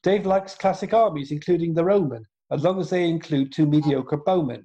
Dave 0.04 0.24
likes 0.24 0.54
classic 0.54 0.94
armies, 0.94 1.32
including 1.32 1.74
the 1.74 1.84
Roman, 1.84 2.24
as 2.52 2.62
long 2.62 2.78
as 2.78 2.90
they 2.90 3.08
include 3.08 3.52
two 3.52 3.66
mediocre 3.66 4.18
bowmen. 4.18 4.64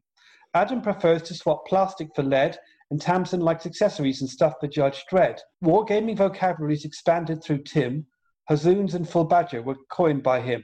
Adam 0.56 0.82
prefers 0.82 1.23
to 1.23 1.33
swap 1.33 1.65
plastic 1.65 2.09
for 2.15 2.22
lead, 2.22 2.57
and 2.91 3.01
Tamsin 3.01 3.41
likes 3.41 3.65
accessories 3.65 4.22
and 4.22 4.30
stuff 4.30 4.53
for 4.59 4.67
Judge 4.67 5.03
Dredd. 5.11 5.40
Wargaming 5.64 6.15
vocabulary 6.15 6.75
is 6.75 6.85
expanded 6.85 7.43
through 7.43 7.64
Tim. 7.64 8.06
Hazoons 8.49 8.93
and 8.93 9.09
Full 9.09 9.23
Badger 9.23 9.64
were 9.64 9.77
coined 9.90 10.22
by 10.22 10.41
him. 10.41 10.64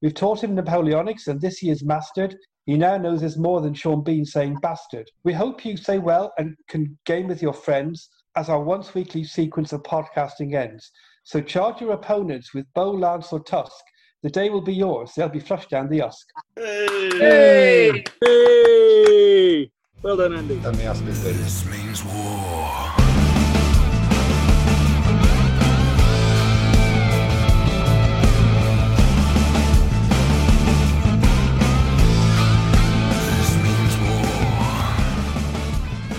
We've 0.00 0.14
taught 0.14 0.44
him 0.44 0.54
Napoleonics, 0.54 1.26
and 1.26 1.40
this 1.40 1.58
he 1.58 1.68
has 1.70 1.82
mastered. 1.82 2.36
He 2.66 2.76
now 2.76 2.96
knows 2.96 3.20
there's 3.20 3.36
more 3.36 3.60
than 3.60 3.74
Sean 3.74 4.04
Bean 4.04 4.24
saying 4.24 4.58
bastard. 4.62 5.10
We 5.24 5.32
hope 5.32 5.64
you 5.64 5.76
say 5.76 5.98
well 5.98 6.32
and 6.38 6.54
can 6.68 6.96
game 7.04 7.26
with 7.26 7.42
your 7.42 7.52
friends 7.52 8.08
as 8.36 8.48
our 8.48 8.62
once 8.62 8.94
weekly 8.94 9.24
sequence 9.24 9.72
of 9.72 9.82
podcasting 9.82 10.54
ends. 10.54 10.92
So 11.24 11.40
charge 11.40 11.80
your 11.80 11.92
opponents 11.92 12.54
with 12.54 12.72
bow, 12.74 12.90
lance, 12.92 13.32
or 13.32 13.42
tusk 13.42 13.84
the 14.24 14.30
day 14.30 14.48
will 14.48 14.62
be 14.62 14.72
yours. 14.72 15.12
They'll 15.14 15.28
be 15.28 15.38
flushed 15.38 15.68
down 15.68 15.90
the 15.90 16.00
Usk. 16.00 16.26
Hey! 16.56 17.10
Hey! 17.18 18.04
hey! 18.22 19.70
Well 20.02 20.16
done, 20.16 20.34
Andy. 20.34 20.54
And 20.54 20.74
the 20.76 20.86
Usk 20.86 21.04
is 21.04 21.22
This 21.22 21.66
means 21.66 22.02
war. 22.02 23.03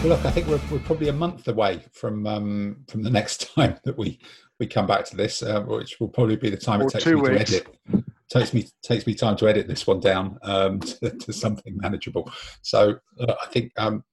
Well, 0.06 0.18
look, 0.18 0.26
I 0.28 0.30
think 0.30 0.46
we're, 0.46 0.62
we're 0.70 0.86
probably 0.86 1.08
a 1.08 1.14
month 1.14 1.48
away 1.48 1.82
from 1.92 2.28
um, 2.28 2.78
from 2.88 3.02
the 3.02 3.10
next 3.10 3.52
time 3.56 3.80
that 3.86 3.98
we 3.98 4.20
we 4.60 4.68
come 4.68 4.86
back 4.86 5.04
to 5.06 5.16
this, 5.16 5.42
uh, 5.42 5.62
which 5.62 6.00
will 6.00 6.10
probably 6.10 6.36
be 6.36 6.52
the 6.52 6.58
time 6.58 6.80
or 6.80 6.86
it 6.86 6.92
takes 6.92 7.08
me 7.08 7.16
weeks. 7.16 7.50
to 7.50 7.58
edit. 7.58 8.04
takes 8.30 8.54
me 8.54 8.68
takes 8.84 9.08
me 9.08 9.16
time 9.16 9.36
to 9.38 9.48
edit 9.48 9.68
this 9.68 9.88
one 9.88 10.00
down 10.00 10.38
um, 10.44 10.80
to, 11.02 11.10
to, 11.10 11.34
something 11.34 11.76
manageable. 11.78 12.32
So 12.62 13.00
uh, 13.20 13.34
I 13.42 13.48
think 13.48 13.72
um, 13.78 14.04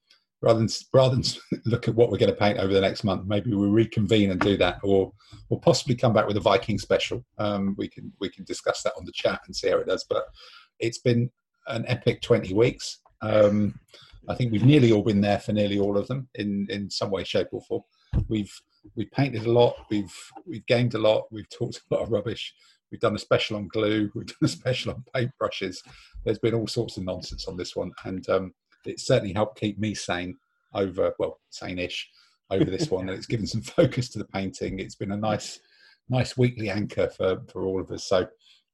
rather 0.41 0.61
than 0.61 0.69
rather 0.95 1.15
than 1.15 1.25
look 1.67 1.89
at 1.89 1.95
what 1.95 2.11
we're 2.11 2.17
going 2.17 2.33
to 2.33 2.41
paint 2.41 2.57
over 2.57 2.73
the 2.73 2.81
next 2.81 3.05
month, 3.05 3.27
maybe 3.27 3.53
we 3.53 3.67
reconvene 3.67 4.31
and 4.31 4.41
do 4.41 4.57
that, 4.57 4.79
or 4.83 5.13
or 5.51 5.61
possibly 5.61 5.95
come 5.95 6.15
back 6.15 6.27
with 6.27 6.39
a 6.39 6.41
Viking 6.41 6.79
special. 6.79 7.23
Um, 7.37 7.75
we 7.77 7.87
can 7.87 8.11
we 8.19 8.31
can 8.31 8.45
discuss 8.45 8.83
that 8.85 8.95
on 8.97 9.05
the 9.05 9.13
chat 9.13 9.43
and 9.45 9.55
see 9.55 9.69
how 9.69 9.77
it 9.77 9.89
does. 9.89 10.07
But 10.09 10.25
it's 10.79 11.01
been 11.01 11.31
an 11.67 11.85
epic 11.87 12.23
twenty 12.23 12.55
weeks. 12.55 12.99
Um, 13.21 13.79
I 14.29 14.35
think 14.35 14.53
we've 14.53 14.65
nearly 14.65 14.93
all 14.93 15.03
been 15.03 15.21
there 15.21 15.41
for 15.41 15.53
nearly 15.53 15.79
all 15.79 15.99
of 15.99 16.07
them 16.09 16.29
in 16.35 16.67
in 16.71 16.91
some 16.91 17.11
way, 17.11 17.25
shape, 17.25 17.49
or 17.53 17.61
form. 17.63 17.83
We've 18.29 18.53
we've 18.95 19.11
painted 19.11 19.47
a 19.47 19.53
lot, 19.53 19.75
we've 19.91 20.15
we've 20.47 20.67
gamed 20.67 20.95
a 20.95 20.99
lot, 20.99 21.25
we've 21.31 21.49
talked 21.51 21.81
a 21.91 21.95
lot 21.95 22.03
of 22.03 22.13
rubbish. 22.13 22.55
We've 22.91 23.01
done 23.01 23.17
a 23.17 23.19
special 23.19 23.57
on 23.57 23.69
glue, 23.69 24.11
we've 24.15 24.27
done 24.27 24.37
a 24.43 24.49
special 24.49 24.93
on 24.93 25.05
paintbrushes. 25.15 25.79
There's 26.25 26.39
been 26.39 26.55
all 26.55 26.67
sorts 26.67 26.97
of 26.97 27.05
nonsense 27.05 27.49
on 27.49 27.57
this 27.57 27.75
one, 27.75 27.91
and 28.05 28.29
um, 28.29 28.55
it 28.85 29.01
certainly 29.01 29.33
helped 29.33 29.59
keep 29.59 29.79
me 29.79 29.95
sane 29.95 30.37
over 30.75 31.13
well, 31.19 31.41
sane-ish 31.51 32.09
over 32.51 32.65
this 32.65 32.91
one. 32.91 33.09
and 33.09 33.17
it's 33.17 33.27
given 33.27 33.47
some 33.47 33.63
focus 33.63 34.09
to 34.11 34.19
the 34.19 34.25
painting. 34.27 34.79
It's 34.79 34.95
been 34.95 35.13
a 35.13 35.17
nice, 35.17 35.59
nice 36.09 36.37
weekly 36.37 36.71
anchor 36.71 37.09
for 37.09 37.41
for 37.51 37.65
all 37.65 37.81
of 37.81 37.91
us. 37.91 38.05
So, 38.05 38.27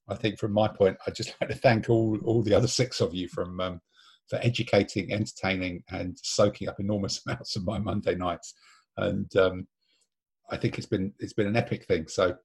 I 0.08 0.14
think 0.14 0.38
from 0.38 0.52
my 0.52 0.68
point, 0.68 0.96
I'd 1.06 1.14
just 1.14 1.34
like 1.40 1.50
to 1.50 1.56
thank 1.56 1.88
all 1.88 2.18
all 2.24 2.42
the 2.42 2.54
other 2.54 2.68
six 2.68 3.00
of 3.00 3.14
you 3.14 3.28
from 3.28 3.60
um, 3.60 3.80
for 4.28 4.38
educating, 4.42 5.12
entertaining, 5.12 5.82
and 5.90 6.18
soaking 6.22 6.68
up 6.68 6.80
enormous 6.80 7.22
amounts 7.26 7.56
of 7.56 7.64
my 7.64 7.78
Monday 7.78 8.14
nights. 8.14 8.54
And 8.96 9.34
um, 9.36 9.66
I 10.50 10.56
think 10.56 10.78
it's 10.78 10.86
been 10.86 11.12
it's 11.18 11.32
been 11.32 11.46
an 11.46 11.56
epic 11.56 11.86
thing. 11.86 12.08
So 12.08 12.36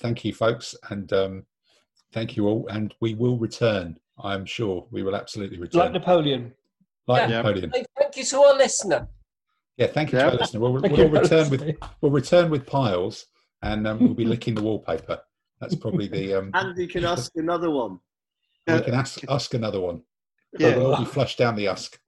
thank 0.00 0.24
you, 0.24 0.32
folks, 0.32 0.74
and 0.90 1.12
um, 1.12 1.46
thank 2.12 2.36
you 2.36 2.46
all. 2.46 2.66
And 2.68 2.94
we 3.00 3.14
will 3.14 3.38
return. 3.38 3.98
I'm 4.18 4.46
sure 4.46 4.86
we 4.90 5.02
will 5.02 5.16
absolutely 5.16 5.58
return. 5.58 5.80
Like 5.80 5.92
Napoleon. 5.92 6.54
Like 7.06 7.28
yeah. 7.28 7.36
Napoleon. 7.36 7.70
Thank 7.70 8.16
you 8.16 8.24
to 8.24 8.40
our 8.40 8.56
listener. 8.56 9.08
Yeah, 9.76 9.88
thank 9.88 10.12
you 10.12 10.18
yeah. 10.18 10.26
to 10.26 10.30
our 10.32 10.36
listener. 10.38 10.60
We'll, 10.60 10.72
we'll 10.72 11.10
return 11.10 11.50
with 11.50 11.76
we'll 12.00 12.12
return 12.12 12.50
with 12.50 12.66
piles, 12.66 13.26
and 13.62 13.86
um, 13.86 13.98
we'll 13.98 14.14
be 14.14 14.24
licking 14.24 14.54
the 14.54 14.62
wallpaper. 14.62 15.20
That's 15.60 15.74
probably 15.74 16.08
the. 16.08 16.34
Um, 16.34 16.50
Andy 16.54 16.86
can 16.86 17.04
ask 17.04 17.32
another 17.36 17.70
one. 17.70 18.00
We 18.66 18.80
can 18.80 18.94
ask 18.94 19.20
ask 19.28 19.54
another 19.54 19.80
one. 19.80 20.02
Yeah, 20.58 20.76
we'll 20.76 20.94
all 20.94 20.98
be 20.98 21.04
flushed 21.04 21.38
down 21.38 21.56
the 21.56 21.68
usk. 21.68 21.98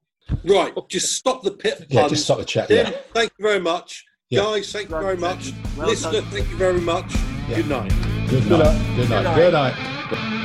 Right, 0.44 0.74
just 0.88 1.14
stop 1.14 1.42
the 1.42 1.50
pit. 1.52 1.86
Yeah, 1.88 2.08
just 2.08 2.24
stop 2.24 2.38
the 2.38 2.44
chat. 2.44 2.68
Tim, 2.68 2.86
yeah. 2.86 2.98
thank 3.14 3.32
you 3.38 3.42
very 3.42 3.60
much. 3.60 4.04
Yeah. 4.30 4.42
Guys, 4.42 4.70
thank 4.72 4.90
you 4.90 5.00
very 5.00 5.16
much. 5.16 5.52
Well 5.76 5.88
Listener, 5.88 6.20
done. 6.20 6.24
thank 6.30 6.50
you 6.50 6.56
very 6.56 6.80
much. 6.80 7.14
Yeah. 7.48 7.56
Good 7.56 7.68
night. 7.68 7.92
Good 8.28 8.48
night. 8.48 8.96
Good 8.96 9.08
night. 9.08 9.24
Good 9.24 9.24
night. 9.24 9.36
Good 9.36 9.52
night. 9.52 9.74
I'm 10.12 10.37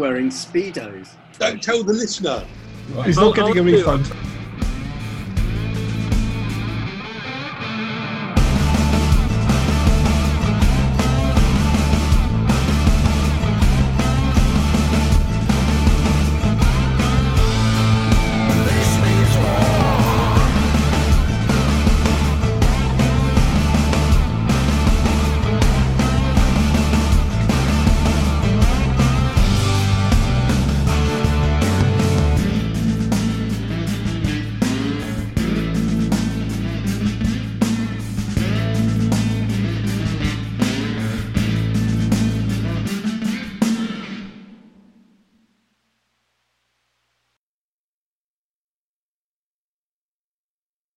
wearing 0.00 0.30
speedos. 0.30 1.10
Don't 1.38 1.62
tell 1.62 1.84
the 1.84 1.92
listener. 1.92 2.44
Right. 2.92 3.06
He's 3.06 3.16
not 3.16 3.38
I'll, 3.38 3.52
getting 3.52 3.68
I'll 3.68 3.74
a 3.74 3.96
refund. 3.96 4.29